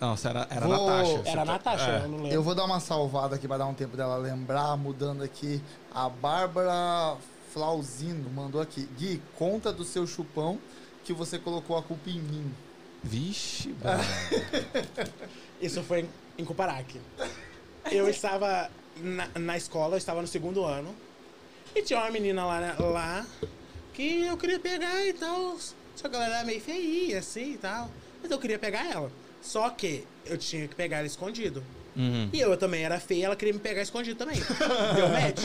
Não, 0.00 0.16
você 0.16 0.28
era, 0.28 0.46
era 0.50 0.66
Vou- 0.66 0.86
Natasha. 0.90 1.22
Era 1.28 1.42
a 1.42 1.46
tá- 1.46 1.52
Natasha, 1.52 1.90
é. 1.90 1.96
eu 2.04 2.08
não 2.08 2.16
lembro. 2.18 2.32
Eu 2.32 2.42
vou 2.42 2.54
dar 2.54 2.64
uma 2.64 2.78
salvada 2.78 3.34
aqui 3.36 3.48
pra 3.48 3.56
dar 3.58 3.66
um 3.66 3.74
tempo 3.74 3.96
dela 3.96 4.16
lembrar, 4.16 4.76
mudando 4.76 5.22
aqui. 5.24 5.60
A 5.92 6.08
Bárbara 6.08 7.16
Flauzino 7.52 8.30
mandou 8.30 8.60
aqui. 8.60 8.88
Gui, 8.96 9.20
conta 9.36 9.72
do 9.72 9.82
seu 9.84 10.06
chupão 10.06 10.58
que 11.04 11.12
você 11.12 11.38
colocou 11.38 11.76
a 11.76 11.82
culpa 11.82 12.10
em 12.10 12.20
mim. 12.20 12.54
Vixe. 13.02 13.74
Isso 15.60 15.82
foi 15.82 16.00
em, 16.02 16.08
em 16.38 16.44
Cuparaque. 16.44 17.00
eu 17.90 18.08
estava 18.08 18.70
na, 18.96 19.28
na 19.36 19.56
escola, 19.56 19.94
eu 19.94 19.98
estava 19.98 20.20
no 20.20 20.28
segundo 20.28 20.64
ano. 20.64 20.94
E 21.74 21.82
tinha 21.82 21.98
uma 22.00 22.10
menina 22.10 22.44
lá, 22.46 22.60
né, 22.60 22.76
lá 22.78 23.26
que 23.94 24.22
eu 24.26 24.36
queria 24.36 24.60
pegar 24.60 25.04
e 25.04 25.12
tal. 25.12 25.56
Só 25.98 26.08
que 26.08 26.14
ela 26.14 26.26
era 26.26 26.44
meio 26.44 26.60
feia, 26.60 27.18
assim 27.18 27.54
e 27.54 27.58
tal. 27.58 27.90
Mas 28.22 28.30
eu 28.30 28.38
queria 28.38 28.58
pegar 28.58 28.88
ela. 28.88 29.10
Só 29.42 29.68
que 29.70 30.04
eu 30.24 30.38
tinha 30.38 30.68
que 30.68 30.74
pegar 30.76 30.98
ela 30.98 31.06
escondido. 31.06 31.62
Uhum. 31.96 32.30
E 32.32 32.38
eu 32.40 32.56
também 32.56 32.84
era 32.84 33.00
feia, 33.00 33.26
ela 33.26 33.34
queria 33.36 33.52
me 33.52 33.58
pegar 33.58 33.82
escondido 33.82 34.16
também. 34.16 34.36
Deu 34.94 35.08
match. 35.08 35.42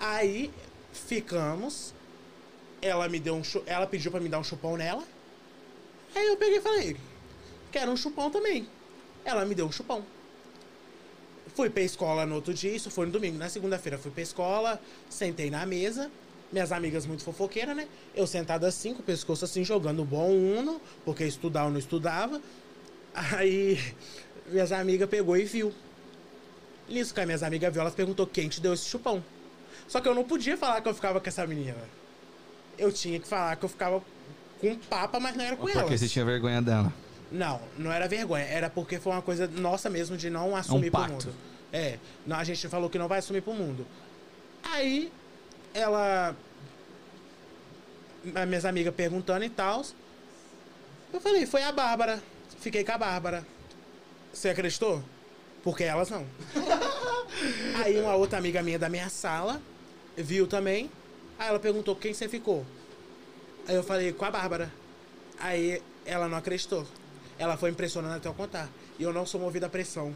Aí 0.00 0.50
ficamos. 0.92 1.94
Ela 2.82 3.08
me 3.08 3.20
deu 3.20 3.34
um 3.36 3.44
chu- 3.44 3.62
ela 3.66 3.86
pediu 3.86 4.10
pra 4.10 4.18
me 4.20 4.28
dar 4.28 4.38
um 4.40 4.44
chupão 4.44 4.76
nela. 4.76 5.04
Aí 6.14 6.26
eu 6.26 6.36
peguei 6.36 6.58
e 6.58 6.60
falei: 6.60 6.96
"Quero 7.70 7.90
um 7.92 7.96
chupão 7.96 8.30
também". 8.30 8.66
Ela 9.24 9.44
me 9.44 9.54
deu 9.54 9.66
um 9.66 9.72
chupão. 9.72 10.04
Fui 11.54 11.68
pra 11.70 11.82
escola 11.82 12.24
no 12.24 12.36
outro 12.36 12.54
dia, 12.54 12.70
isso 12.74 12.90
foi 12.90 13.06
no 13.06 13.12
domingo. 13.12 13.36
Na 13.38 13.48
segunda-feira 13.48 13.98
fui 13.98 14.10
pra 14.10 14.22
escola, 14.22 14.80
sentei 15.10 15.50
na 15.50 15.64
mesa. 15.66 16.10
Minhas 16.50 16.72
amigas 16.72 17.04
muito 17.04 17.22
fofoqueiras, 17.22 17.76
né? 17.76 17.86
Eu 18.14 18.26
sentado 18.26 18.64
assim, 18.64 18.94
com 18.94 19.00
o 19.00 19.02
pescoço 19.04 19.44
assim, 19.44 19.64
jogando 19.64 20.04
bom 20.04 20.30
uno, 20.30 20.80
porque 21.04 21.24
estudar 21.24 21.64
eu 21.64 21.70
não 21.70 21.78
estudava. 21.78 22.40
Aí 23.14 23.78
minhas 24.46 24.72
amigas 24.72 25.08
pegou 25.08 25.36
e 25.36 25.44
viu. 25.44 25.72
Nisso 26.88 27.12
que 27.12 27.20
as 27.20 27.26
minhas 27.26 27.42
amigas 27.42 27.70
viu, 27.72 27.82
elas 27.82 27.94
perguntou 27.94 28.26
quem 28.26 28.48
te 28.48 28.60
deu 28.60 28.72
esse 28.72 28.86
chupão. 28.86 29.22
Só 29.86 30.00
que 30.00 30.08
eu 30.08 30.14
não 30.14 30.24
podia 30.24 30.56
falar 30.56 30.80
que 30.80 30.88
eu 30.88 30.94
ficava 30.94 31.20
com 31.20 31.28
essa 31.28 31.46
menina. 31.46 31.76
Eu 32.78 32.90
tinha 32.92 33.18
que 33.18 33.28
falar 33.28 33.56
que 33.56 33.64
eu 33.64 33.68
ficava 33.68 34.02
com 34.60 34.76
papa, 34.76 35.20
mas 35.20 35.36
não 35.36 35.44
era 35.44 35.56
com 35.56 35.64
Porque 35.64 35.78
ela. 35.78 35.98
você 35.98 36.08
tinha 36.08 36.24
vergonha 36.24 36.62
dela. 36.62 36.92
Não, 37.30 37.60
não 37.76 37.92
era 37.92 38.08
vergonha. 38.08 38.44
Era 38.44 38.70
porque 38.70 38.98
foi 38.98 39.12
uma 39.12 39.22
coisa 39.22 39.46
nossa 39.46 39.90
mesmo 39.90 40.16
de 40.16 40.30
não 40.30 40.56
assumir 40.56 40.90
pro 40.90 41.00
pacto. 41.00 41.26
mundo. 41.26 41.34
É, 41.72 41.98
não, 42.26 42.36
a 42.36 42.44
gente 42.44 42.66
falou 42.68 42.88
que 42.88 42.98
não 42.98 43.08
vai 43.08 43.18
assumir 43.18 43.42
pro 43.42 43.52
mundo. 43.52 43.86
Aí, 44.62 45.12
ela. 45.74 46.36
As 48.34 48.48
minhas 48.48 48.64
amigas 48.64 48.94
perguntando 48.94 49.44
e 49.44 49.50
tal. 49.50 49.82
Eu 51.12 51.20
falei, 51.20 51.46
foi 51.46 51.62
a 51.62 51.72
Bárbara. 51.72 52.22
Fiquei 52.60 52.84
com 52.84 52.92
a 52.92 52.98
Bárbara. 52.98 53.46
Você 54.32 54.50
acreditou? 54.50 55.02
Porque 55.62 55.84
elas 55.84 56.10
não. 56.10 56.26
Aí 57.82 58.00
uma 58.00 58.14
outra 58.14 58.38
amiga 58.38 58.62
minha 58.62 58.78
da 58.78 58.88
minha 58.88 59.08
sala 59.08 59.60
viu 60.16 60.46
também. 60.46 60.90
Aí 61.38 61.48
ela 61.48 61.58
perguntou 61.58 61.96
quem 61.96 62.12
você 62.12 62.28
ficou. 62.28 62.64
Aí 63.66 63.74
eu 63.74 63.82
falei, 63.82 64.12
com 64.12 64.24
a 64.24 64.30
Bárbara. 64.30 64.72
Aí 65.38 65.82
ela 66.04 66.28
não 66.28 66.38
acreditou. 66.38 66.86
Ela 67.38 67.56
foi 67.56 67.70
impressionando 67.70 68.16
até 68.16 68.28
eu 68.28 68.34
contar. 68.34 68.68
E 68.98 69.02
eu 69.02 69.12
não 69.12 69.24
sou 69.24 69.40
movido 69.40 69.66
à 69.66 69.68
pressão. 69.68 70.14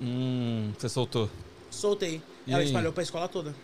Hum, 0.00 0.72
você 0.76 0.88
soltou. 0.88 1.30
Soltei. 1.70 2.20
E 2.46 2.52
ela 2.52 2.60
aí? 2.60 2.66
espalhou 2.66 2.92
pra 2.92 3.02
escola 3.02 3.28
toda. 3.28 3.54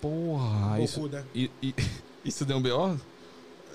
Porra, 0.00 0.80
isso, 0.80 0.96
Bocuda. 1.00 1.26
e, 1.34 1.50
e- 1.62 1.74
isso 2.24 2.44
deu 2.44 2.56
um 2.56 2.62
B.O.? 2.62 2.96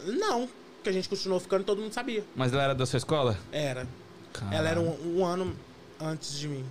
Não, 0.07 0.47
que 0.83 0.89
a 0.89 0.91
gente 0.91 1.07
continuou 1.09 1.39
ficando 1.39 1.61
e 1.61 1.65
todo 1.65 1.81
mundo 1.81 1.93
sabia. 1.93 2.23
Mas 2.35 2.51
ela 2.53 2.63
era 2.63 2.75
da 2.75 2.85
sua 2.85 2.97
escola? 2.97 3.37
Era. 3.51 3.87
Caralho. 4.33 4.57
Ela 4.57 4.69
era 4.69 4.79
um, 4.81 5.17
um 5.19 5.25
ano 5.25 5.55
antes 5.99 6.37
de 6.37 6.47
mim. 6.47 6.65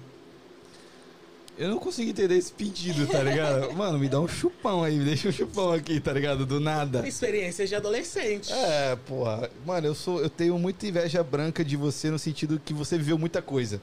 Eu 1.58 1.68
não 1.68 1.78
consigo 1.78 2.10
entender 2.10 2.34
esse 2.36 2.50
pedido, 2.50 3.06
tá 3.06 3.22
ligado? 3.22 3.72
Mano, 3.76 3.98
me 3.98 4.08
dá 4.08 4.18
um 4.18 4.26
chupão 4.26 4.82
aí, 4.82 4.96
me 4.98 5.04
deixa 5.04 5.28
um 5.28 5.32
chupão 5.32 5.70
aqui, 5.72 6.00
tá 6.00 6.12
ligado? 6.12 6.46
Do 6.46 6.58
nada. 6.58 7.06
Experiências 7.06 7.68
de 7.68 7.74
adolescente. 7.74 8.50
É, 8.52 8.96
porra. 9.06 9.50
Mano, 9.66 9.86
eu 9.86 9.94
sou, 9.94 10.20
eu 10.22 10.30
tenho 10.30 10.58
muita 10.58 10.86
inveja 10.86 11.22
branca 11.22 11.62
de 11.62 11.76
você 11.76 12.10
no 12.10 12.18
sentido 12.18 12.58
que 12.64 12.72
você 12.72 12.96
viveu 12.96 13.18
muita 13.18 13.42
coisa. 13.42 13.80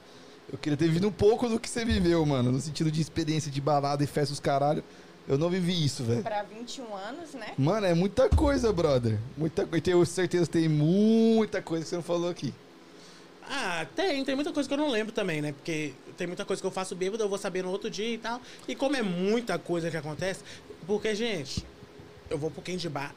Eu 0.52 0.58
queria 0.58 0.76
ter 0.76 0.86
vivido 0.86 1.08
um 1.08 1.12
pouco 1.12 1.48
do 1.48 1.60
que 1.60 1.70
você 1.70 1.86
viveu, 1.86 2.26
mano, 2.26 2.52
no 2.52 2.60
sentido 2.60 2.92
de 2.92 3.02
experiência 3.02 3.52
de 3.52 3.62
balada 3.62 4.04
e 4.04 4.08
festa 4.08 4.34
os 4.34 4.40
caralho. 4.40 4.84
Eu 5.30 5.38
não 5.38 5.48
vivi 5.48 5.86
isso, 5.86 6.04
velho. 6.04 6.24
Pra 6.24 6.42
21 6.42 6.96
anos, 6.96 7.34
né? 7.36 7.54
Mano, 7.56 7.86
é 7.86 7.94
muita 7.94 8.28
coisa, 8.30 8.74
brother. 8.74 9.20
Muita 9.38 9.64
coisa. 9.64 9.84
Tenho 9.84 10.04
certeza 10.04 10.48
que 10.48 10.54
tem 10.54 10.68
muita 10.68 11.62
coisa 11.62 11.84
que 11.84 11.90
você 11.90 11.96
não 11.98 12.02
falou 12.02 12.32
aqui. 12.32 12.52
Ah, 13.48 13.86
tem, 13.96 14.26
tem 14.26 14.34
muita 14.34 14.52
coisa 14.52 14.68
que 14.68 14.74
eu 14.74 14.78
não 14.80 14.90
lembro 14.90 15.14
também, 15.14 15.40
né? 15.40 15.52
Porque 15.52 15.94
tem 16.18 16.26
muita 16.26 16.44
coisa 16.46 16.60
que 16.60 16.66
eu 16.66 16.72
faço 16.72 16.96
bêbado, 16.96 17.24
eu 17.24 17.30
vou 17.30 17.38
saber 17.38 17.64
no 17.64 17.70
outro 17.70 17.92
dia 17.92 18.12
e 18.12 18.18
tal. 18.18 18.42
E 18.68 18.74
como 18.74 18.96
é 18.96 19.04
muita 19.04 19.60
coisa 19.60 19.92
que 19.92 19.98
acontece, 19.98 20.44
porque, 20.88 21.14
gente, 21.14 21.64
eu 22.28 22.38
vou 22.40 22.50
pro 22.50 22.64
Candy 22.64 22.90
Bar 22.90 23.14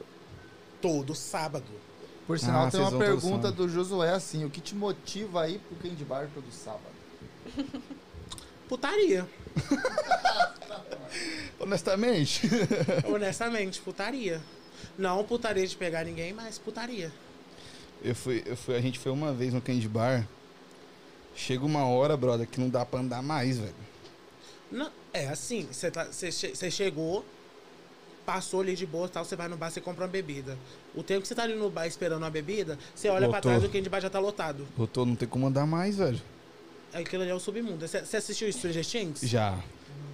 todo 0.83 1.15
sábado. 1.15 1.65
Por 2.27 2.39
sinal, 2.39 2.67
Ah, 2.67 2.71
tem 2.71 2.81
uma 2.81 2.99
pergunta 2.99 3.51
do 3.51 3.67
Josué 3.71 4.11
assim: 4.11 4.45
o 4.45 4.51
que 4.51 4.61
te 4.61 4.75
motiva 4.75 5.43
aí 5.45 5.59
pro 5.59 5.77
Candy 5.89 6.05
Bar 6.05 6.29
todo 6.35 6.45
sábado? 6.53 6.93
Putaria. 8.69 9.27
Honestamente. 11.59 12.49
Honestamente, 13.07 13.81
putaria. 13.81 14.41
Não 14.99 15.25
putaria 15.25 15.67
de 15.67 15.77
pegar 15.77 16.05
ninguém, 16.05 16.33
mas 16.33 16.59
putaria. 16.59 17.13
Eu 18.03 18.15
fui, 18.15 18.43
eu 18.45 18.57
fui, 18.57 18.75
a 18.75 18.81
gente 18.81 18.99
foi 18.99 19.13
uma 19.13 19.33
vez 19.33 19.55
no 19.55 19.61
Candy 19.61 19.89
Bar. 19.89 20.27
Chega 21.35 21.65
uma 21.65 21.87
hora, 21.87 22.17
brother, 22.17 22.47
que 22.47 22.61
não 22.61 22.69
dá 22.69 22.85
pra 22.85 23.01
andar 23.01 23.23
mais, 23.23 23.59
velho. 23.59 23.75
Não, 24.71 24.91
é 25.13 25.29
assim, 25.29 25.69
você 25.71 25.91
tá, 25.91 26.09
chegou, 26.71 27.25
passou 28.25 28.61
ali 28.61 28.75
de 28.75 28.87
boa 28.87 29.07
e 29.07 29.11
tal, 29.11 29.25
você 29.25 29.37
vai 29.37 29.49
no 29.49 29.57
bar, 29.57 29.71
você 29.71 29.81
compra 29.81 30.05
uma 30.05 30.11
bebida. 30.11 30.59
O 30.95 31.03
tempo 31.03 31.23
que 31.23 31.29
você 31.29 31.35
tá 31.35 31.43
ali 31.43 31.55
no 31.55 31.71
bar 31.71 31.87
esperando 31.87 32.23
uma 32.23 32.31
bebida, 32.31 32.79
você 32.95 33.09
olha 33.09 33.29
pra 33.29 33.39
Lotou. 33.39 33.53
trás, 33.53 33.65
o 33.65 33.69
candy 33.69 33.89
bar 33.89 34.01
já 34.01 34.11
tá 34.11 34.19
lotado. 34.19 34.67
Doutor, 34.77 35.07
não 35.07 35.15
tem 35.15 35.29
como 35.29 35.47
andar 35.47 35.67
mais, 35.67 35.97
velho. 35.97 36.21
Aquilo 36.95 37.23
ali 37.23 37.31
é 37.31 37.35
o 37.35 37.41
submundo. 37.41 37.87
Você 37.87 38.17
assistiu 38.17 38.53
Stranger 38.53 38.85
Things? 38.87 39.21
Já. 39.23 39.59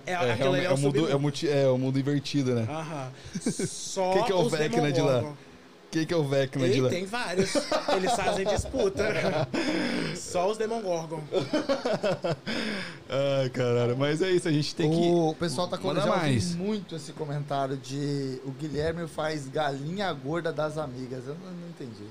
É, 0.06 0.12
É, 0.12 0.32
aquilo 0.32 0.54
ali 0.54 0.60
é 0.62 0.64
é, 0.64 0.70
o 0.70 0.74
o 0.74 0.78
mundo, 0.78 0.92
submundo. 0.94 1.12
é, 1.12 1.16
o 1.16 1.20
multi- 1.20 1.48
é 1.48 1.68
o 1.68 1.76
mundo 1.78 1.98
invertido, 1.98 2.54
né? 2.54 2.66
Aham. 2.68 3.10
Só 3.66 4.12
Quem 4.12 4.24
que 4.24 4.32
é 4.32 4.34
o 4.34 4.40
os 4.42 4.52
Vecna 4.52 4.90
de 4.92 5.00
lá? 5.00 5.34
Quem 5.90 6.04
que 6.06 6.12
é 6.12 6.16
o 6.16 6.22
Vecna 6.24 6.68
de 6.68 6.80
lá? 6.82 6.88
tem 6.90 7.04
vários. 7.06 7.54
Eles 7.96 8.12
fazem 8.12 8.46
disputa. 8.46 9.04
Só 10.16 10.50
os 10.50 10.56
Demogorgon. 10.58 11.22
Ai, 13.40 13.48
caralho. 13.50 13.96
Mas 13.96 14.20
é 14.22 14.30
isso, 14.30 14.48
a 14.48 14.52
gente 14.52 14.74
tem 14.74 14.90
que. 14.90 14.96
O 15.10 15.34
pessoal 15.38 15.66
tá 15.68 15.78
comentando 15.78 16.12
muito 16.56 16.94
esse 16.96 17.12
comentário 17.12 17.76
de 17.76 18.40
o 18.44 18.50
Guilherme 18.50 19.06
faz 19.08 19.48
galinha 19.48 20.12
gorda 20.12 20.52
das 20.52 20.76
amigas. 20.78 21.26
Eu 21.26 21.34
não, 21.34 21.50
não 21.52 21.68
entendi. 21.68 22.04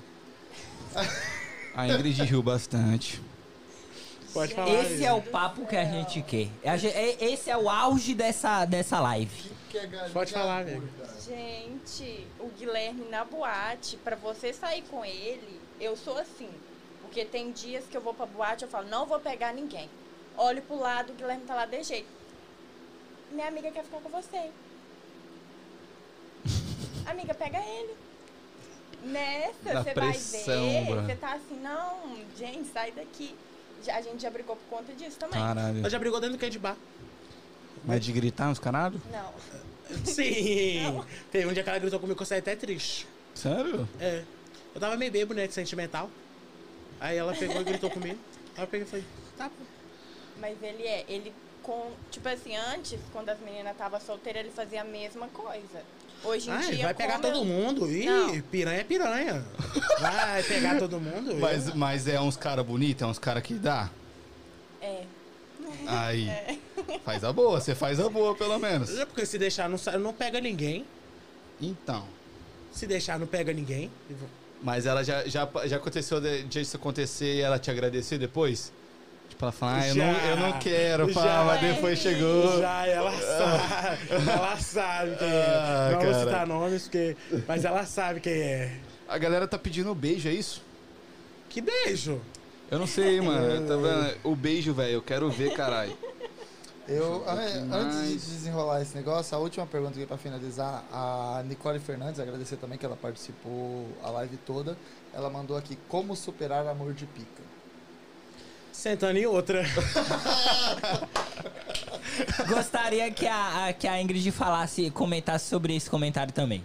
A 1.76 1.88
Ingrid 1.88 2.24
riu 2.24 2.42
bastante. 2.42 3.22
Pode 4.38 4.54
falar. 4.54 4.70
Esse 4.84 5.04
é 5.04 5.12
o 5.12 5.22
papo 5.22 5.66
que 5.66 5.76
a 5.76 5.84
gente 5.84 6.22
quer. 6.22 6.48
Gen- 6.78 6.92
é- 6.92 7.18
Esse 7.26 7.50
é 7.50 7.58
o 7.58 7.68
auge 7.68 8.14
dessa, 8.14 8.66
dessa 8.66 9.00
live. 9.00 9.52
É 9.74 10.10
Pode 10.10 10.32
falar, 10.32 10.62
amigo. 10.62 10.88
Gente, 11.26 12.28
o 12.40 12.48
Guilherme 12.50 13.06
na 13.10 13.26
boate, 13.26 13.98
pra 13.98 14.16
você 14.16 14.54
sair 14.54 14.84
com 14.84 15.04
ele, 15.04 15.60
eu 15.80 15.98
sou 15.98 16.18
assim. 16.20 16.50
Porque 17.02 17.26
tem 17.26 17.52
dias 17.52 17.86
que 17.90 17.98
eu 17.98 18.02
vou 18.02 18.14
pra 18.14 18.28
boate, 18.28 18.64
eu 18.64 18.70
falo, 18.70 18.88
não 18.88 19.08
vou 19.08 19.20
pegar 19.20 19.54
ninguém. 19.54 19.90
Olho 20.38 20.62
pro 20.62 20.78
lado, 20.80 21.12
o 21.14 21.16
Guilherme 21.16 21.44
tá 21.46 21.56
lá 21.56 21.66
de 21.66 21.82
jeito. 21.82 22.08
Minha 23.32 23.48
amiga 23.48 23.72
quer 23.72 23.84
ficar 23.84 24.00
com 24.02 24.10
você. 24.10 24.52
Amiga, 27.10 27.34
pega 27.34 27.58
ele. 27.58 27.96
Nessa, 29.04 29.84
você 29.84 29.92
pressão, 29.94 30.86
vai 30.86 30.96
ver. 30.96 31.06
Você 31.06 31.16
tá 31.16 31.34
assim, 31.34 31.60
não, 31.60 32.18
gente, 32.38 32.68
sai 32.70 32.92
daqui. 32.92 33.36
A 33.90 34.02
gente 34.02 34.22
já 34.22 34.30
brigou 34.30 34.56
por 34.56 34.78
conta 34.78 34.94
disso 34.94 35.18
também. 35.18 35.40
Caralho. 35.40 35.80
Ela 35.80 35.90
já 35.90 36.00
brigou 36.00 36.20
dentro 36.20 36.38
do 36.38 36.40
candy 36.40 36.60
bar. 36.60 36.76
Mas 37.84 38.04
de 38.04 38.12
gritar 38.12 38.48
nos 38.50 38.60
caralho? 38.60 39.02
Não. 39.12 39.34
Sim. 40.04 41.04
Tem 41.32 41.46
um 41.46 41.54
dia 41.54 41.64
que 41.64 41.70
ela 41.70 41.80
gritou 41.80 42.00
comigo 42.00 42.18
que 42.18 42.24
eu 42.24 42.28
saí 42.28 42.40
até 42.40 42.56
triste. 42.56 43.08
Sério? 43.34 43.88
É. 44.00 44.24
Eu 44.76 44.82
tava 44.82 44.98
meio 44.98 45.12
bêbado, 45.12 45.36
né? 45.36 45.48
De 45.48 45.54
sentimental. 45.54 46.10
Aí 47.00 47.18
ela 47.18 47.34
pegou 47.34 47.62
e 47.62 47.64
gritou 47.64 47.90
comigo. 47.90 48.20
Aí 48.56 48.64
eu 48.64 48.68
peguei 48.68 48.86
e 48.86 48.90
falei, 48.90 49.06
tá, 49.38 49.50
pô. 49.50 49.64
Mas 50.40 50.62
ele 50.62 50.84
é, 50.84 51.06
ele 51.08 51.34
com, 51.64 51.92
tipo 52.10 52.28
assim, 52.30 52.56
antes, 52.56 53.00
quando 53.12 53.30
as 53.30 53.40
meninas 53.40 53.74
estavam 53.74 54.00
solteiras, 54.00 54.42
ele 54.42 54.52
fazia 54.52 54.82
a 54.82 54.86
mesma 54.86 55.28
coisa. 55.28 55.84
Hoje 56.24 56.50
em 56.50 56.54
Ah, 56.54 56.58
dia, 56.58 56.70
ele 56.74 56.84
vai 56.84 56.94
pegar 56.94 57.20
todo 57.20 57.38
eu- 57.38 57.46
mundo. 57.46 57.90
Ih, 57.92 58.06
Não. 58.06 58.42
piranha 58.42 58.82
é 58.82 58.84
piranha. 58.84 59.46
Vai 60.00 60.44
pegar 60.44 60.78
todo 60.80 61.00
mundo. 61.00 61.36
Mas, 61.40 61.74
mas 61.74 62.08
é 62.08 62.20
uns 62.20 62.36
cara 62.36 62.64
bonito, 62.64 63.04
é 63.04 63.08
uns 63.08 63.20
cara 63.20 63.40
que 63.42 63.54
dá. 63.54 63.90
É. 64.82 65.04
Aí. 65.86 66.30
Faz 67.06 67.24
a 67.24 67.32
boa, 67.32 67.60
você 67.60 67.76
faz 67.76 68.00
a 68.00 68.10
boa, 68.10 68.34
pelo 68.36 68.58
menos. 68.60 68.98
É 68.98 69.06
porque 69.06 69.26
se 69.26 69.38
deixar, 69.38 69.70
não, 69.70 69.78
não 70.00 70.14
pega 70.14 70.40
ninguém. 70.42 70.86
Então. 71.62 72.06
Se 72.72 72.86
deixar, 72.88 73.18
não 73.20 73.28
pega 73.28 73.52
ninguém. 73.54 73.90
Mas 74.62 74.86
ela 74.86 75.04
já, 75.04 75.26
já, 75.28 75.48
já 75.66 75.78
aconteceu 75.78 76.20
de, 76.22 76.44
de 76.44 76.62
isso 76.62 76.76
acontecer 76.78 77.36
e 77.38 77.42
ela 77.42 77.58
te 77.60 77.70
agradecer 77.72 78.18
depois? 78.18 78.72
Tipo, 79.38 79.46
ela 79.46 79.52
fala, 79.52 79.78
ah, 79.78 79.88
eu, 79.88 79.96
não, 79.96 80.12
eu 80.12 80.38
não 80.38 80.60
quero, 80.60 81.14
pá, 81.14 81.22
Já. 81.22 81.44
mas 81.44 81.62
depois 81.62 82.00
chegou. 82.00 82.60
Já, 82.60 82.88
ela 82.88 83.12
sabe. 83.12 84.32
ela 84.32 84.58
sabe 84.58 85.16
quem 85.16 85.28
é. 85.28 85.46
Ah, 85.46 85.90
não 85.92 86.02
vou 86.02 86.12
cara. 86.12 86.26
citar 86.26 86.48
nomes, 86.48 86.84
porque... 86.84 87.18
mas 87.48 87.64
ela 87.64 87.86
sabe 87.86 88.20
quem 88.20 88.34
é. 88.34 88.80
A 89.08 89.16
galera 89.20 89.48
tá 89.48 89.60
pedindo 89.60 89.94
beijo, 89.94 90.28
é 90.28 90.34
isso? 90.34 90.64
Que 91.50 91.62
beijo. 91.62 92.20
Eu 92.72 92.80
não 92.80 92.88
sei, 92.88 93.22
mano. 93.22 93.68
Tá 93.68 93.76
vendo? 93.76 94.18
O 94.24 94.36
beijo, 94.36 94.74
velho, 94.74 94.94
eu 94.94 95.02
quero 95.04 95.30
ver, 95.30 95.54
caralho. 95.54 95.96
Eu, 96.88 97.24
é, 97.28 97.58
antes 97.72 98.26
de 98.26 98.32
desenrolar 98.32 98.82
esse 98.82 98.96
negócio, 98.96 99.38
a 99.38 99.40
última 99.40 99.68
pergunta 99.68 99.94
aqui 99.98 100.08
pra 100.08 100.18
finalizar, 100.18 100.84
a 100.92 101.44
Nicole 101.46 101.78
Fernandes, 101.80 102.20
agradecer 102.20 102.56
também 102.56 102.78
que 102.78 102.86
ela 102.86 102.96
participou 102.96 103.88
a 104.04 104.10
live 104.10 104.38
toda. 104.38 104.76
Ela 105.14 105.30
mandou 105.30 105.56
aqui 105.56 105.78
como 105.88 106.16
superar 106.16 106.66
amor 106.66 106.94
de 106.96 107.06
pica. 107.06 107.57
Sentando 108.78 109.18
em 109.18 109.26
outra. 109.26 109.64
Gostaria 112.48 113.10
que 113.12 113.26
a, 113.26 113.66
a- 113.68 113.74
que 113.74 113.88
a 113.88 114.00
Ingrid 114.00 114.32
falasse, 114.32 114.92
comentasse 114.92 115.50
sobre 115.50 115.76
esse 115.76 115.90
comentário 115.90 116.32
também. 116.32 116.64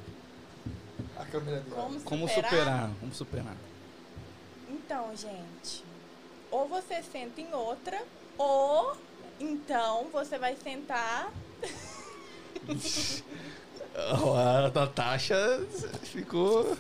A 1.17 1.25
câmera 1.25 1.61
dela. 1.61 1.91
Como 2.05 2.29
superar? 2.29 2.29
Como 2.29 2.29
superar? 2.29 2.91
Como 3.01 3.15
superar? 3.15 3.57
Então, 4.69 5.09
gente, 5.17 5.83
ou 6.51 6.69
você 6.69 7.03
senta 7.03 7.41
em 7.41 7.51
outra, 7.55 7.99
ou 8.37 8.95
então 9.41 10.09
você 10.13 10.37
vai 10.39 10.55
sentar. 10.63 11.33
A 13.97 14.71
Natasha 14.71 15.67
ficou. 16.03 16.77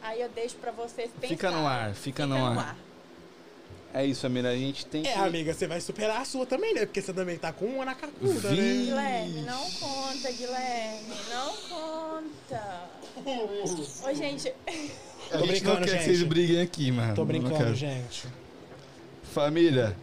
Aí 0.00 0.20
eu 0.20 0.28
deixo 0.28 0.54
pra 0.56 0.70
vocês 0.70 1.10
pensarem. 1.10 1.28
Fica 1.36 1.50
no 1.50 1.66
ar, 1.66 1.92
fica 1.94 2.24
no 2.24 2.46
ar. 2.46 2.76
É 3.94 4.04
isso, 4.04 4.26
Amira. 4.26 4.50
A 4.50 4.56
gente 4.56 4.84
tem 4.86 5.02
que. 5.02 5.08
É, 5.08 5.14
amiga, 5.18 5.52
você 5.54 5.66
vai 5.66 5.80
superar 5.80 6.20
a 6.20 6.24
sua 6.24 6.44
também, 6.44 6.74
né? 6.74 6.84
Porque 6.86 7.00
você 7.00 7.12
também 7.12 7.38
tá 7.38 7.52
com 7.52 7.64
uma 7.66 7.84
na 7.86 7.94
cacuda, 7.94 8.48
Vi. 8.50 8.56
né? 8.56 8.84
Guilherme, 8.84 9.42
não 9.42 9.70
conta, 9.72 10.30
Guilherme. 10.32 11.14
Não 11.30 11.52
conta. 11.68 12.82
Ô, 14.04 14.14
gente, 14.14 14.48
A 15.32 15.38
Tô 15.38 15.46
gente 15.46 15.64
não 15.64 15.74
brincando, 15.74 15.78
quer 15.78 15.84
que 15.84 15.90
gente. 15.92 16.04
vocês 16.04 16.22
briguem 16.22 16.60
aqui, 16.60 16.90
mano. 16.92 17.14
Tô 17.14 17.24
brincando, 17.24 17.74
gente. 17.74 18.26
Família, 19.32 19.96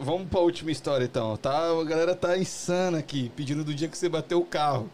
vamos 0.00 0.28
pra 0.28 0.40
última 0.40 0.70
história 0.70 1.04
então, 1.04 1.36
tá? 1.36 1.70
A 1.70 1.84
galera 1.84 2.14
tá 2.14 2.36
insana 2.36 2.98
aqui, 2.98 3.30
pedindo 3.36 3.62
do 3.62 3.74
dia 3.74 3.88
que 3.88 3.96
você 3.96 4.08
bateu 4.08 4.38
o 4.40 4.44
carro. 4.44 4.90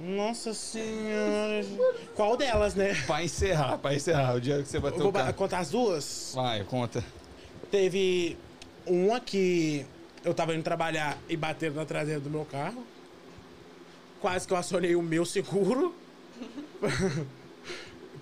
Nossa 0.00 0.54
senhora. 0.54 1.64
Qual 2.14 2.36
delas, 2.36 2.74
né? 2.74 2.94
Pra 3.06 3.22
encerrar, 3.22 3.78
pra 3.78 3.94
encerrar, 3.94 4.36
o 4.36 4.40
dia 4.40 4.62
que 4.62 4.68
você 4.68 4.76
Eu 4.76 4.80
bateu 4.80 5.00
vou 5.00 5.08
o 5.10 5.12
carro. 5.12 5.34
contar 5.34 5.58
as 5.58 5.70
duas? 5.70 6.32
Vai, 6.34 6.62
conta. 6.64 7.02
Teve 7.70 8.36
uma 8.86 9.20
que 9.20 9.84
eu 10.24 10.32
tava 10.34 10.54
indo 10.54 10.62
trabalhar 10.62 11.18
e 11.28 11.36
bateram 11.36 11.74
na 11.74 11.84
traseira 11.84 12.20
do 12.20 12.30
meu 12.30 12.44
carro. 12.44 12.84
Quase 14.20 14.46
que 14.46 14.52
eu 14.52 14.56
acionei 14.56 14.96
o 14.96 15.02
meu 15.02 15.24
seguro. 15.24 15.94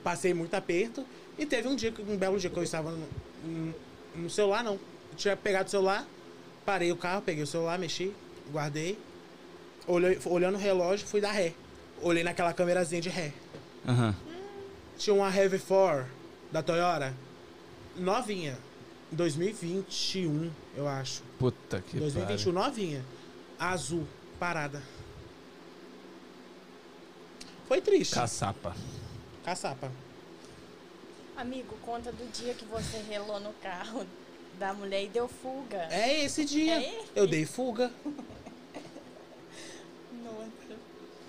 Passei 0.03 0.33
muito 0.35 0.55
aperto. 0.55 1.05
E 1.39 1.45
teve 1.47 1.69
um 1.69 1.77
dia, 1.77 1.93
um 2.09 2.17
belo 2.17 2.39
dia 2.39 2.49
que 2.51 2.57
eu 2.57 2.63
estava 2.63 2.91
no, 2.91 3.07
no- 3.45 3.75
no 4.17 4.31
celular, 4.31 4.63
não. 4.65 4.75
Eu 4.75 5.17
tinha 5.17 5.37
pegado 5.37 5.67
o 5.69 5.71
celular, 5.71 6.07
parei 6.65 6.91
o 6.93 6.97
carro, 6.97 7.23
peguei 7.23 7.43
o 7.43 7.47
celular, 7.47 7.79
mexi, 7.79 8.13
guardei. 8.51 8.99
Olhei, 9.87 10.19
olhando 10.25 10.57
o 10.57 10.59
relógio, 10.59 11.07
fui 11.07 11.21
dar 11.21 11.33
ré. 11.33 11.53
Olhei 12.03 12.25
naquela 12.25 12.53
câmerazinha 12.53 13.01
de 13.01 13.09
ré. 13.09 13.33
Aham. 13.87 14.15
Tinha 14.99 15.15
uma 15.15 15.35
Heavy 15.35 15.59
4 15.59 16.07
da 16.51 16.63
Toyota, 16.63 17.15
novinha. 17.97 18.57
2021, 19.13 20.51
eu 20.77 20.87
acho. 20.89 21.23
Puta 21.39 21.81
que 21.81 21.99
2021, 21.99 22.53
novinha. 22.53 23.05
Azul, 23.59 24.07
parada. 24.39 24.83
Foi 27.69 27.81
triste. 27.81 28.15
Caçapa. 28.15 28.75
Caçapa. 29.45 29.91
amigo, 31.37 31.77
conta 31.83 32.11
do 32.13 32.31
dia 32.33 32.55
que 32.55 32.65
você 32.65 32.99
relou 33.09 33.39
no 33.41 33.53
carro 33.55 34.07
da 34.59 34.73
mulher 34.73 35.05
e 35.05 35.09
deu 35.09 35.29
fuga. 35.29 35.87
É 35.91 36.25
esse 36.25 36.45
dia. 36.45 36.75
É 36.77 37.01
esse? 37.01 37.11
Eu 37.15 37.27
dei 37.27 37.45
fuga. 37.45 37.91
Nossa. 40.25 40.77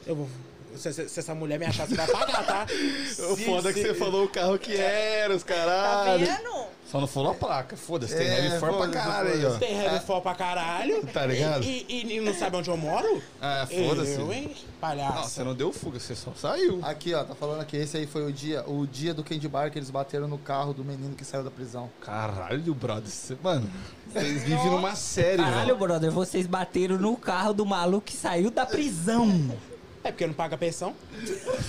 Eu 0.06 0.16
vou. 0.16 0.30
Se, 0.76 0.94
se- 0.94 1.10
se 1.10 1.20
essa 1.20 1.34
mulher 1.34 1.58
me 1.60 1.66
achar, 1.66 1.88
você 1.88 1.96
vai 1.96 2.08
pagar, 2.08 2.46
tá? 2.46 2.66
O 3.32 3.38
foda 3.38 3.70
é 3.70 3.74
que 3.74 3.82
se- 3.82 3.88
você 3.88 3.94
falou 3.96 4.26
o 4.26 4.30
carro 4.30 4.58
que 4.60 4.76
era, 4.76 5.36
os 5.36 5.44
Tá 5.44 5.54
caralho. 5.56 6.26
vendo? 6.26 6.57
Só 6.90 7.02
não 7.02 7.08
falou 7.08 7.32
a 7.32 7.36
placa, 7.36 7.76
foda-se, 7.76 8.16
tem 8.16 8.26
É, 8.28 8.46
heavy 8.46 8.60
for 8.60 8.74
pra 8.78 8.88
caralho 8.88 9.30
aí, 9.34 9.46
ó. 9.46 9.58
Tem 9.58 9.74
Heavy 9.78 10.00
4 10.06 10.22
pra 10.22 10.34
caralho. 10.36 11.06
Tá 11.12 11.26
ligado? 11.26 11.64
E, 11.64 11.86
e- 11.90 12.16
e 12.16 12.22
não 12.22 12.34
sabe 12.34 12.56
onde 12.56 12.70
eu 12.70 12.78
moro? 12.78 13.22
Ah, 13.42 13.68
foda-se. 13.70 14.14
Eu, 14.14 14.32
hein? 14.32 14.56
Palhaço. 14.80 15.16
Não, 15.16 15.24
você 15.24 15.44
não 15.44 15.54
deu 15.54 15.74
fuga, 15.74 16.00
você 16.00 16.16
só 16.16 16.32
saiu. 16.34 16.80
Aqui, 16.84 17.14
ó, 17.14 17.26
tá 17.26 17.36
falando 17.36 17.66
que 17.66 17.76
esse 17.76 17.98
aí 17.98 18.08
foi 18.08 18.26
o 18.26 18.32
dia, 18.32 18.64
o 18.66 18.88
dia 18.88 19.14
do 19.14 19.22
Candy 19.24 19.48
Bar 19.50 19.70
que 19.70 19.78
eles 19.78 19.90
bateram 19.90 20.30
no 20.30 20.38
carro 20.38 20.74
do 20.74 20.84
menino 20.86 21.14
que 21.14 21.26
saiu 21.26 21.44
da 21.44 21.52
prisão. 21.52 21.90
Caralho, 22.02 22.74
brother. 22.74 23.10
Você, 23.10 23.36
mano, 23.44 23.70
vocês 24.08 24.44
vivem 24.44 24.66
numa 24.72 24.96
série, 24.96 25.44
Caralho, 25.44 25.66
velho. 25.66 25.78
brother, 25.78 26.10
vocês 26.12 26.48
bateram 26.48 26.98
no 26.98 27.18
carro 27.18 27.54
do 27.54 27.66
maluco 27.66 28.06
que 28.08 28.16
saiu 28.16 28.50
da 28.50 28.66
prisão. 28.66 29.28
É 30.04 30.12
porque 30.12 30.26
não 30.26 30.34
paga 30.34 30.58
pensão. 30.58 30.94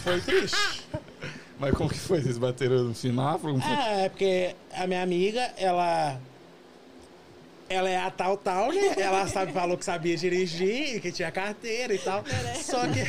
Foi 0.05 0.21
triste. 0.21 0.57
Mas 1.59 1.75
como 1.75 1.91
que 1.91 1.99
foi? 1.99 2.21
Vocês 2.21 2.39
bateram 2.39 2.85
no 2.85 2.95
semáforo? 2.95 3.59
Foi? 3.61 3.73
É, 3.73 4.05
é 4.05 4.09
porque 4.09 4.55
a 4.73 4.87
minha 4.87 5.03
amiga, 5.03 5.41
ela. 5.57 6.21
Ela 7.71 7.91
é 7.91 7.99
a 7.99 8.11
tal 8.11 8.37
tal, 8.39 8.73
né? 8.73 8.95
Ela 8.97 9.27
sabe, 9.27 9.53
falou 9.53 9.77
que 9.77 9.85
sabia 9.85 10.17
dirigir 10.17 10.97
e 10.97 11.01
que 11.01 11.13
tinha 11.13 11.31
carteira 11.31 11.93
e 11.93 11.99
tal. 11.99 12.25
Só 12.63 12.81
que. 12.87 13.01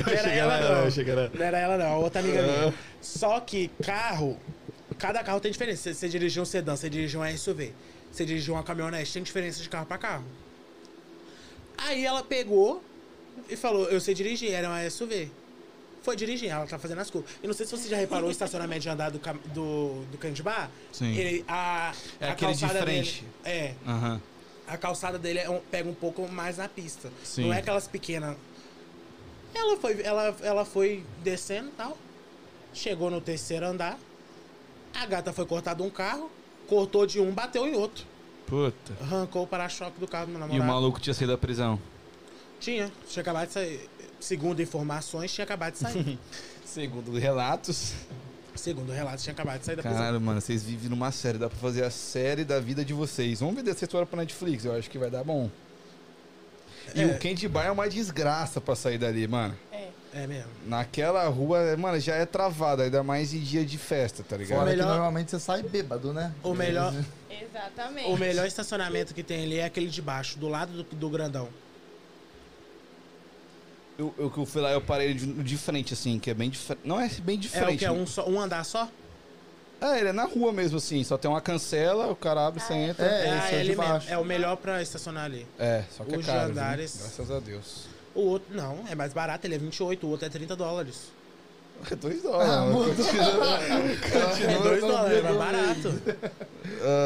Não 0.00 0.12
era 0.12 0.30
ela, 0.30 0.60
não. 0.60 1.14
lá. 1.14 1.30
Não 1.34 1.44
era 1.44 1.58
ela, 1.58 1.78
não. 1.78 2.02
Outra 2.02 2.20
amiga 2.20 2.42
minha. 2.42 2.68
Ah. 2.68 2.72
Só 3.00 3.40
que 3.40 3.68
carro. 3.82 4.38
Cada 4.98 5.22
carro 5.24 5.40
tem 5.40 5.50
diferença. 5.50 5.82
Você, 5.82 5.94
você 5.94 6.08
dirigir 6.08 6.42
um 6.42 6.44
sedã, 6.44 6.76
você 6.76 6.88
dirigir 6.88 7.18
um 7.18 7.36
SUV. 7.36 7.72
Você 8.12 8.24
dirigir 8.24 8.52
uma 8.52 8.62
caminhonete, 8.62 9.12
tem 9.12 9.22
diferença 9.22 9.60
de 9.62 9.68
carro 9.68 9.86
pra 9.86 9.98
carro. 9.98 10.24
Aí 11.76 12.04
ela 12.04 12.22
pegou 12.22 12.82
e 13.48 13.56
falou: 13.56 13.88
Eu 13.88 14.00
sei 14.00 14.14
dirigir, 14.14 14.52
era 14.52 14.68
uma 14.68 14.88
SUV. 14.90 15.30
Foi 16.08 16.16
dirigir, 16.16 16.48
ela 16.50 16.66
tá 16.66 16.78
fazendo 16.78 17.02
as 17.02 17.10
curvas. 17.10 17.30
E 17.42 17.46
não 17.46 17.52
sei 17.52 17.66
se 17.66 17.76
você 17.76 17.86
já 17.86 17.98
reparou 17.98 18.28
o 18.30 18.32
estacionamento 18.32 18.80
de 18.80 18.88
andar 18.88 19.10
do, 19.10 19.18
do, 19.52 20.06
do 20.10 20.16
Candibar. 20.16 20.70
Sim. 20.90 21.14
Ele, 21.14 21.44
a, 21.46 21.92
É 22.18 22.28
a 22.28 22.32
aquele 22.32 22.54
de 22.54 22.60
calçada 22.60 22.80
frente. 22.82 23.20
Dele, 23.44 23.56
é, 23.58 23.74
Aham. 23.86 24.20
a 24.66 24.76
calçada 24.78 25.18
dele 25.18 25.40
é 25.40 25.50
um- 25.50 25.60
pega 25.70 25.86
um 25.86 25.92
pouco 25.92 26.26
mais 26.26 26.56
na 26.56 26.66
pista. 26.66 27.12
Sim. 27.22 27.42
Não 27.42 27.52
é 27.52 27.58
aquelas 27.58 27.86
pequenas. 27.86 28.38
Ela 29.54 29.76
foi, 29.76 30.00
ela, 30.00 30.34
ela 30.40 30.64
foi 30.64 31.04
descendo 31.22 31.68
e 31.68 31.72
tal. 31.72 31.98
Chegou 32.72 33.10
no 33.10 33.20
terceiro 33.20 33.66
andar. 33.66 33.98
A 34.94 35.04
gata 35.04 35.30
foi 35.30 35.44
cortada 35.44 35.82
um 35.82 35.90
carro, 35.90 36.30
cortou 36.66 37.04
de 37.04 37.20
um, 37.20 37.30
bateu 37.32 37.66
em 37.68 37.74
outro. 37.76 38.06
Puta. 38.46 38.94
Arrancou 39.02 39.42
o 39.42 39.46
para-choque 39.46 40.00
do 40.00 40.08
carro 40.08 40.24
do 40.24 40.32
meu 40.32 40.40
E 40.40 40.44
o 40.44 40.48
namorado. 40.48 40.72
maluco 40.72 40.98
tinha 41.00 41.12
saído 41.12 41.34
da 41.34 41.38
prisão. 41.38 41.78
Tinha, 42.58 42.90
tinha 43.06 43.20
acabado 43.20 43.48
de 43.48 43.52
sair. 43.52 43.90
Segundo 44.20 44.60
informações, 44.60 45.32
tinha 45.32 45.44
acabado 45.44 45.72
de 45.74 45.78
sair. 45.78 46.18
Segundo 46.64 47.16
relatos. 47.18 47.92
Segundo 48.54 48.90
relatos, 48.92 49.22
tinha 49.22 49.32
acabado 49.32 49.60
de 49.60 49.66
sair 49.66 49.76
da 49.76 49.82
prisão. 49.82 49.98
Caralho, 49.98 50.20
mano, 50.20 50.40
vocês 50.40 50.62
vivem 50.64 50.88
numa 50.90 51.12
série. 51.12 51.38
Dá 51.38 51.48
pra 51.48 51.58
fazer 51.58 51.84
a 51.84 51.90
série 51.90 52.44
da 52.44 52.58
vida 52.58 52.84
de 52.84 52.92
vocês. 52.92 53.38
Vamos 53.40 53.54
vender 53.54 53.70
essa 53.70 53.84
história 53.84 54.04
pra 54.06 54.16
Netflix, 54.18 54.64
eu 54.64 54.74
acho 54.74 54.90
que 54.90 54.98
vai 54.98 55.08
dar 55.10 55.22
bom. 55.22 55.48
E 56.94 57.02
É. 57.02 57.06
o 57.06 57.18
Candy 57.18 57.46
Bar 57.48 57.66
é 57.66 57.70
uma 57.70 57.88
desgraça 57.88 58.60
pra 58.60 58.74
sair 58.74 58.98
dali, 58.98 59.28
mano. 59.28 59.54
É. 59.70 59.88
É 60.14 60.26
mesmo. 60.26 60.50
Naquela 60.66 61.28
rua, 61.28 61.76
mano, 61.76 62.00
já 62.00 62.14
é 62.14 62.24
travado, 62.24 62.80
ainda 62.82 63.02
mais 63.02 63.34
em 63.34 63.40
dia 63.40 63.62
de 63.64 63.76
festa, 63.76 64.24
tá 64.26 64.38
ligado? 64.38 64.58
Fora 64.58 64.70
melhor- 64.70 64.86
que 64.86 64.92
normalmente 64.92 65.30
você 65.30 65.38
sai 65.38 65.62
bêbado, 65.62 66.14
né? 66.14 66.32
O 66.42 66.54
melhor, 66.54 66.94
Exatamente. 67.30 68.08
o 68.10 68.16
melhor 68.16 68.46
estacionamento 68.46 69.12
que 69.14 69.22
tem 69.22 69.44
ali 69.44 69.58
é 69.58 69.66
aquele 69.66 69.86
de 69.88 70.00
baixo, 70.00 70.38
do 70.38 70.48
lado 70.48 70.82
do, 70.82 70.96
do 70.96 71.10
grandão. 71.10 71.48
Eu, 73.98 74.14
eu, 74.16 74.30
que 74.30 74.38
eu 74.38 74.46
fui 74.46 74.62
lá, 74.62 74.70
eu 74.70 74.80
parei 74.80 75.12
de, 75.12 75.26
de 75.26 75.56
frente, 75.58 75.92
assim, 75.92 76.20
que 76.20 76.30
é 76.30 76.34
bem 76.34 76.48
de 76.48 76.56
frente. 76.56 76.80
Não 76.84 77.00
é 77.00 77.08
bem 77.20 77.36
de 77.36 77.50
É 77.52 77.64
o 77.66 77.76
que? 77.76 77.84
É 77.84 77.90
um, 77.90 78.06
só, 78.06 78.28
um 78.28 78.40
andar 78.40 78.62
só? 78.64 78.88
É, 79.80 79.98
ele 79.98 80.10
é 80.10 80.12
na 80.12 80.24
rua 80.24 80.52
mesmo, 80.52 80.78
assim. 80.78 81.02
Só 81.02 81.18
tem 81.18 81.28
uma 81.28 81.40
cancela, 81.40 82.06
o 82.06 82.14
cara 82.14 82.46
abre, 82.46 82.60
você 82.60 82.74
entra. 82.74 83.04
É, 83.04 83.30
ah, 83.30 83.38
esse 83.38 83.46
é 83.46 83.48
o 83.48 83.50
de 83.50 83.66
ele 83.70 83.74
baixo. 83.74 84.08
É 84.08 84.16
o 84.18 84.24
melhor 84.24 84.56
pra 84.56 84.80
estacionar 84.80 85.24
ali. 85.24 85.44
É, 85.58 85.82
só 85.90 86.04
que 86.04 86.14
é 86.14 86.18
Os 86.18 86.24
caro, 86.26 86.40
viu? 86.42 86.50
andares- 86.52 86.96
Graças 86.96 87.30
a 87.30 87.40
Deus. 87.40 87.84
O 88.14 88.20
outro, 88.20 88.54
não, 88.54 88.84
é 88.88 88.94
mais 88.94 89.12
barato, 89.12 89.46
ele 89.48 89.56
é 89.56 89.58
28, 89.58 90.06
o 90.06 90.10
outro 90.10 90.26
é 90.26 90.28
30 90.28 90.54
dólares. 90.54 91.10
É 91.90 91.94
dois 91.94 92.22
dólares. 92.22 92.50
Ah, 92.52 92.60
mano. 92.66 92.94
É 94.50 94.58
2 94.62 94.80
dólares, 94.80 95.18
é 95.18 95.22
mais 95.22 95.36
barato. 95.36 96.02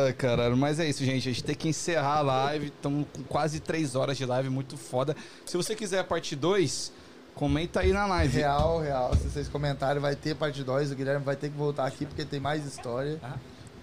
Ai, 0.07 0.13
caralho, 0.15 0.57
mas 0.57 0.81
é 0.81 0.89
isso, 0.89 1.05
gente. 1.05 1.29
A 1.29 1.33
gente 1.33 1.45
tem 1.45 1.55
que 1.55 1.69
encerrar 1.69 2.19
a 2.19 2.23
live. 2.23 2.67
Estamos 2.67 3.07
com 3.13 3.23
quase 3.25 3.61
três 3.61 3.95
horas 3.95 4.17
de 4.17 4.25
live, 4.25 4.49
muito 4.49 4.77
foda. 4.77 5.17
Se 5.47 5.57
você 5.57 5.75
quiser 5.77 6.01
a 6.01 6.05
parte 6.05 6.35
2, 6.35 6.93
comenta 7.35 7.81
aí 7.81 7.93
na 7.93 8.07
live. 8.07 8.37
Real, 8.39 8.81
real. 8.81 9.15
Se 9.17 9.29
vocês 9.31 9.49
comentarem, 9.49 10.01
vai 10.01 10.17
ter 10.17 10.35
parte 10.35 10.63
2. 10.65 10.91
O 10.93 10.95
Guilherme 10.97 11.25
vai 11.25 11.37
ter 11.37 11.51
que 11.51 11.57
voltar 11.57 11.87
aqui 11.87 12.05
porque 12.07 12.25
tem 12.25 12.41
mais 12.41 12.65
história. 12.67 13.21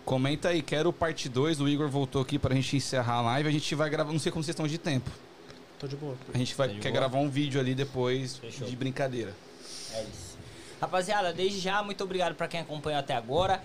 Comenta 0.03 0.49
aí, 0.49 0.61
quero 0.61 0.91
parte 0.91 1.29
2. 1.29 1.61
O 1.61 1.67
Igor 1.69 1.87
voltou 1.87 2.21
aqui 2.21 2.37
pra 2.39 2.53
gente 2.55 2.75
encerrar 2.75 3.15
a 3.15 3.21
live. 3.21 3.47
A 3.47 3.51
gente 3.51 3.73
vai 3.75 3.89
gravar, 3.89 4.11
não 4.11 4.19
sei 4.19 4.31
como 4.31 4.43
vocês 4.43 4.53
estão 4.53 4.67
de 4.67 4.77
tempo. 4.77 5.09
Tô 5.79 5.87
de 5.87 5.95
boa. 5.95 6.15
A 6.33 6.37
gente 6.37 6.55
vai, 6.55 6.67
Tá 6.67 6.73
quer 6.75 6.89
boa. 6.89 6.93
gravar 6.99 7.19
um 7.19 7.29
vídeo 7.29 7.59
ali 7.59 7.73
depois 7.73 8.35
Fechou. 8.37 8.67
de 8.67 8.75
brincadeira. 8.75 9.33
É 9.93 10.01
isso. 10.03 10.28
Rapaziada, 10.79 11.33
desde 11.33 11.59
já, 11.59 11.83
muito 11.83 12.03
obrigado 12.03 12.35
pra 12.35 12.47
quem 12.47 12.61
acompanhou 12.61 12.99
até 12.99 13.13
agora. 13.13 13.61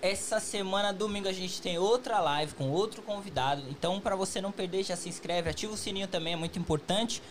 Essa 0.00 0.38
semana, 0.38 0.92
domingo, 0.92 1.28
a 1.28 1.32
gente 1.32 1.60
tem 1.60 1.78
outra 1.78 2.20
live 2.20 2.54
com 2.54 2.70
outro 2.70 3.02
convidado. 3.02 3.62
Então, 3.70 4.00
pra 4.00 4.14
você 4.14 4.40
não 4.40 4.52
perder, 4.52 4.84
já 4.84 4.96
se 4.96 5.08
inscreve, 5.08 5.50
ativa 5.50 5.72
o 5.72 5.76
sininho 5.76 6.06
também, 6.06 6.34
é 6.34 6.36
muito 6.36 6.58
importante. 6.58 7.22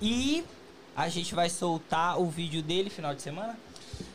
E 0.00 0.44
a 0.96 1.08
gente 1.08 1.34
vai 1.34 1.48
soltar 1.48 2.20
o 2.20 2.26
vídeo 2.26 2.62
dele 2.62 2.90
final 2.90 3.14
de 3.14 3.22
semana. 3.22 3.56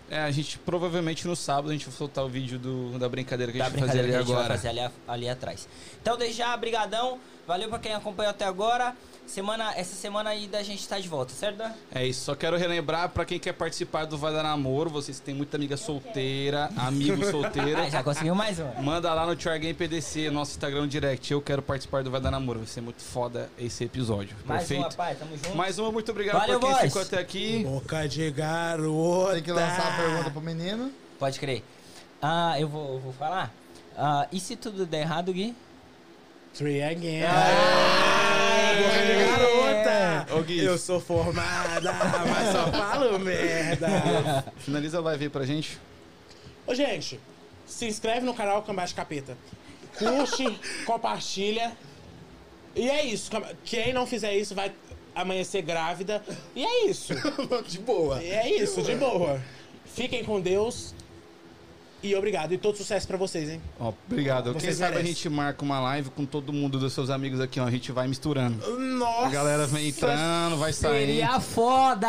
É, 0.09 0.19
a 0.19 0.31
gente 0.31 0.57
provavelmente 0.59 1.27
no 1.27 1.35
sábado 1.35 1.69
a 1.69 1.73
gente 1.73 1.85
vai 1.85 1.93
soltar 1.93 2.23
o 2.23 2.29
vídeo 2.29 2.57
do, 2.57 2.97
da 2.97 3.09
brincadeira 3.09 3.51
que 3.51 3.61
a 3.61 3.65
da 3.65 3.69
gente 3.69 3.79
vai 3.79 3.87
fazer 3.87 4.01
brincadeira 4.03 4.17
ali 4.19 4.25
que 4.25 4.31
a 4.31 4.35
gente 4.35 4.45
agora. 4.45 4.47
vai 4.47 4.57
fazer 4.57 4.69
ali, 4.69 4.93
ali 5.07 5.29
atrás. 5.29 5.67
Então, 6.01 6.17
desde 6.17 6.37
já, 6.37 6.55
brigadão. 6.57 7.19
Valeu 7.47 7.69
pra 7.69 7.79
quem 7.79 7.93
acompanhou 7.93 8.31
até 8.31 8.43
agora. 8.45 8.93
Semana, 9.25 9.73
essa 9.75 9.95
semana 9.95 10.29
aí 10.29 10.47
da 10.47 10.61
gente 10.63 10.87
tá 10.87 10.99
de 10.99 11.07
volta, 11.07 11.33
certo? 11.33 11.57
Dan? 11.57 11.71
É 11.93 12.05
isso, 12.05 12.23
só 12.25 12.35
quero 12.35 12.55
relembrar 12.57 13.09
pra 13.09 13.25
quem 13.25 13.37
quer 13.39 13.53
participar 13.53 14.05
do 14.05 14.17
Vai 14.17 14.31
Dar 14.33 14.43
Namoro, 14.43 14.89
vocês 14.89 15.19
têm 15.19 15.35
muita 15.35 15.57
amiga 15.57 15.75
solteira, 15.75 16.69
amigo 16.77 17.23
solteiro. 17.29 17.81
Ah, 17.81 17.89
já 17.89 18.03
conseguiu 18.03 18.33
mais 18.35 18.57
um. 18.59 18.81
Manda 18.81 19.13
lá 19.13 19.25
no 19.25 19.35
Try 19.35 19.59
Game 19.59 19.73
PDC, 19.73 20.29
nosso 20.29 20.51
Instagram 20.51 20.87
direct. 20.87 21.31
Eu 21.31 21.41
quero 21.41 21.61
participar 21.61 22.03
do 22.03 22.11
Vai 22.11 22.21
Dar 22.21 22.31
Namoro. 22.31 22.59
Vai 22.59 22.67
ser 22.67 22.81
muito 22.81 23.01
foda 23.01 23.49
esse 23.57 23.83
episódio. 23.83 24.35
Mais 24.45 24.63
um, 24.63 24.67
Perfeito? 24.67 24.91
rapaz. 24.91 25.19
Tamo 25.19 25.31
junto. 25.37 25.55
Mais 25.55 25.77
uma, 25.79 25.91
muito 25.91 26.11
obrigado 26.11 26.39
Valeu, 26.39 26.59
por 26.59 26.67
quem 26.67 26.75
boys. 26.77 26.87
ficou 26.87 27.01
até 27.01 27.17
aqui. 27.19 27.63
Boca 27.65 28.07
de 28.07 28.31
garota. 28.31 29.33
Tem 29.33 29.43
que 29.43 29.51
lançar 29.51 29.93
a 29.93 29.95
pergunta 30.01 30.31
pro 30.31 30.41
menino. 30.41 30.91
Pode 31.19 31.37
crer. 31.39 31.63
Ah, 32.21 32.59
eu 32.59 32.67
vou, 32.67 32.93
eu 32.95 32.99
vou 32.99 33.13
falar. 33.13 33.53
Ah, 33.97 34.25
e 34.31 34.39
se 34.39 34.55
tudo 34.55 34.85
der 34.85 35.01
errado, 35.01 35.33
Gui? 35.33 35.53
Three 36.57 36.81
again. 36.81 37.21
Boca 38.81 39.05
de 39.05 39.13
garota. 39.25 40.33
Ô, 40.35 40.41
Gui. 40.41 40.63
Eu 40.63 40.75
sou 40.75 40.99
formada, 40.99 41.93
mas 41.93 42.51
só 42.51 42.71
falo 42.71 43.19
merda. 43.19 44.43
Finaliza 44.57 44.97
a 44.97 45.01
live 45.01 45.25
aí 45.25 45.29
pra 45.29 45.45
gente. 45.45 45.77
Ô, 46.65 46.73
gente, 46.73 47.19
se 47.63 47.85
inscreve 47.85 48.25
no 48.25 48.33
canal 48.33 48.63
Cambate 48.63 48.95
Capeta. 48.95 49.37
Curte, 49.99 50.59
compartilha. 50.83 51.73
E 52.75 52.89
é 52.89 53.05
isso. 53.05 53.29
Quem 53.63 53.93
não 53.93 54.07
fizer 54.07 54.35
isso 54.35 54.55
vai 54.55 54.71
amanhecer 55.13 55.61
grávida. 55.61 56.23
E 56.55 56.65
é 56.65 56.87
isso. 56.87 57.13
De 57.67 57.77
boa. 57.77 58.19
E 58.21 58.31
é 58.31 58.63
isso, 58.63 58.81
de 58.81 58.95
boa. 58.95 59.39
Fiquem 59.85 60.23
com 60.23 60.41
Deus. 60.41 60.95
E 62.03 62.13
obrigado. 62.15 62.53
E 62.53 62.57
todo 62.57 62.77
sucesso 62.77 63.07
pra 63.07 63.17
vocês, 63.17 63.49
hein? 63.49 63.61
Ó, 63.79 63.91
obrigado. 64.09 64.51
Quem 64.51 64.61
Vocês 64.61 64.77
sabe 64.77 64.97
a 64.97 65.03
gente 65.03 65.27
marca 65.29 65.63
uma 65.65 65.79
live 65.79 66.09
com 66.11 66.25
todo 66.25 66.53
mundo 66.53 66.77
dos 66.77 66.93
seus 66.93 67.09
amigos 67.09 67.39
aqui, 67.41 67.59
ó. 67.59 67.65
A 67.65 67.71
gente 67.71 67.91
vai 67.91 68.07
misturando. 68.07 68.57
Nossa! 68.77 69.25
A 69.25 69.29
galera 69.29 69.65
vem 69.65 69.87
entrando, 69.89 70.57
vai 70.57 70.71
sair. 70.73 71.07
Seria 71.07 71.39
foda! 71.39 72.07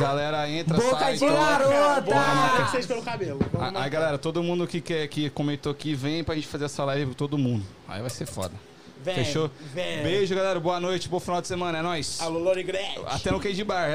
Galera 0.00 0.48
entra, 0.48 0.76
Boca 0.78 0.98
sai, 0.98 1.14
de 1.14 1.20
toca. 1.20 1.32
garota! 1.34 2.00
Vou 2.02 2.14
marcar 2.14 2.70
vocês 2.70 2.86
pelo 2.86 3.02
cabelo. 3.02 3.38
Vamos 3.52 3.66
Aí, 3.66 3.72
marcar. 3.74 3.88
galera, 3.90 4.18
todo 4.18 4.42
mundo 4.42 4.66
que 4.66 4.80
quer 4.80 5.06
que 5.08 5.28
comentou 5.30 5.70
aqui, 5.70 5.94
vem 5.94 6.24
pra 6.24 6.34
gente 6.34 6.46
fazer 6.46 6.64
essa 6.64 6.82
live 6.84 7.06
com 7.06 7.12
todo 7.14 7.36
mundo. 7.36 7.64
Aí 7.86 8.00
vai 8.00 8.10
ser 8.10 8.26
foda. 8.26 8.54
Vem, 9.04 9.14
Fechou? 9.16 9.48
Vem. 9.72 10.02
Beijo, 10.02 10.34
galera. 10.34 10.58
Boa 10.58 10.80
noite, 10.80 11.08
bom 11.08 11.20
final 11.20 11.40
de 11.40 11.46
semana. 11.46 11.78
É 11.78 11.82
nóis. 11.82 12.20
Alô, 12.20 12.40
Lori 12.40 12.64
Gretchen. 12.64 13.04
Até 13.06 13.30
no 13.30 13.38
Cage 13.38 13.62
Bar. 13.62 13.88
É 13.88 13.92
nóis. 13.92 13.94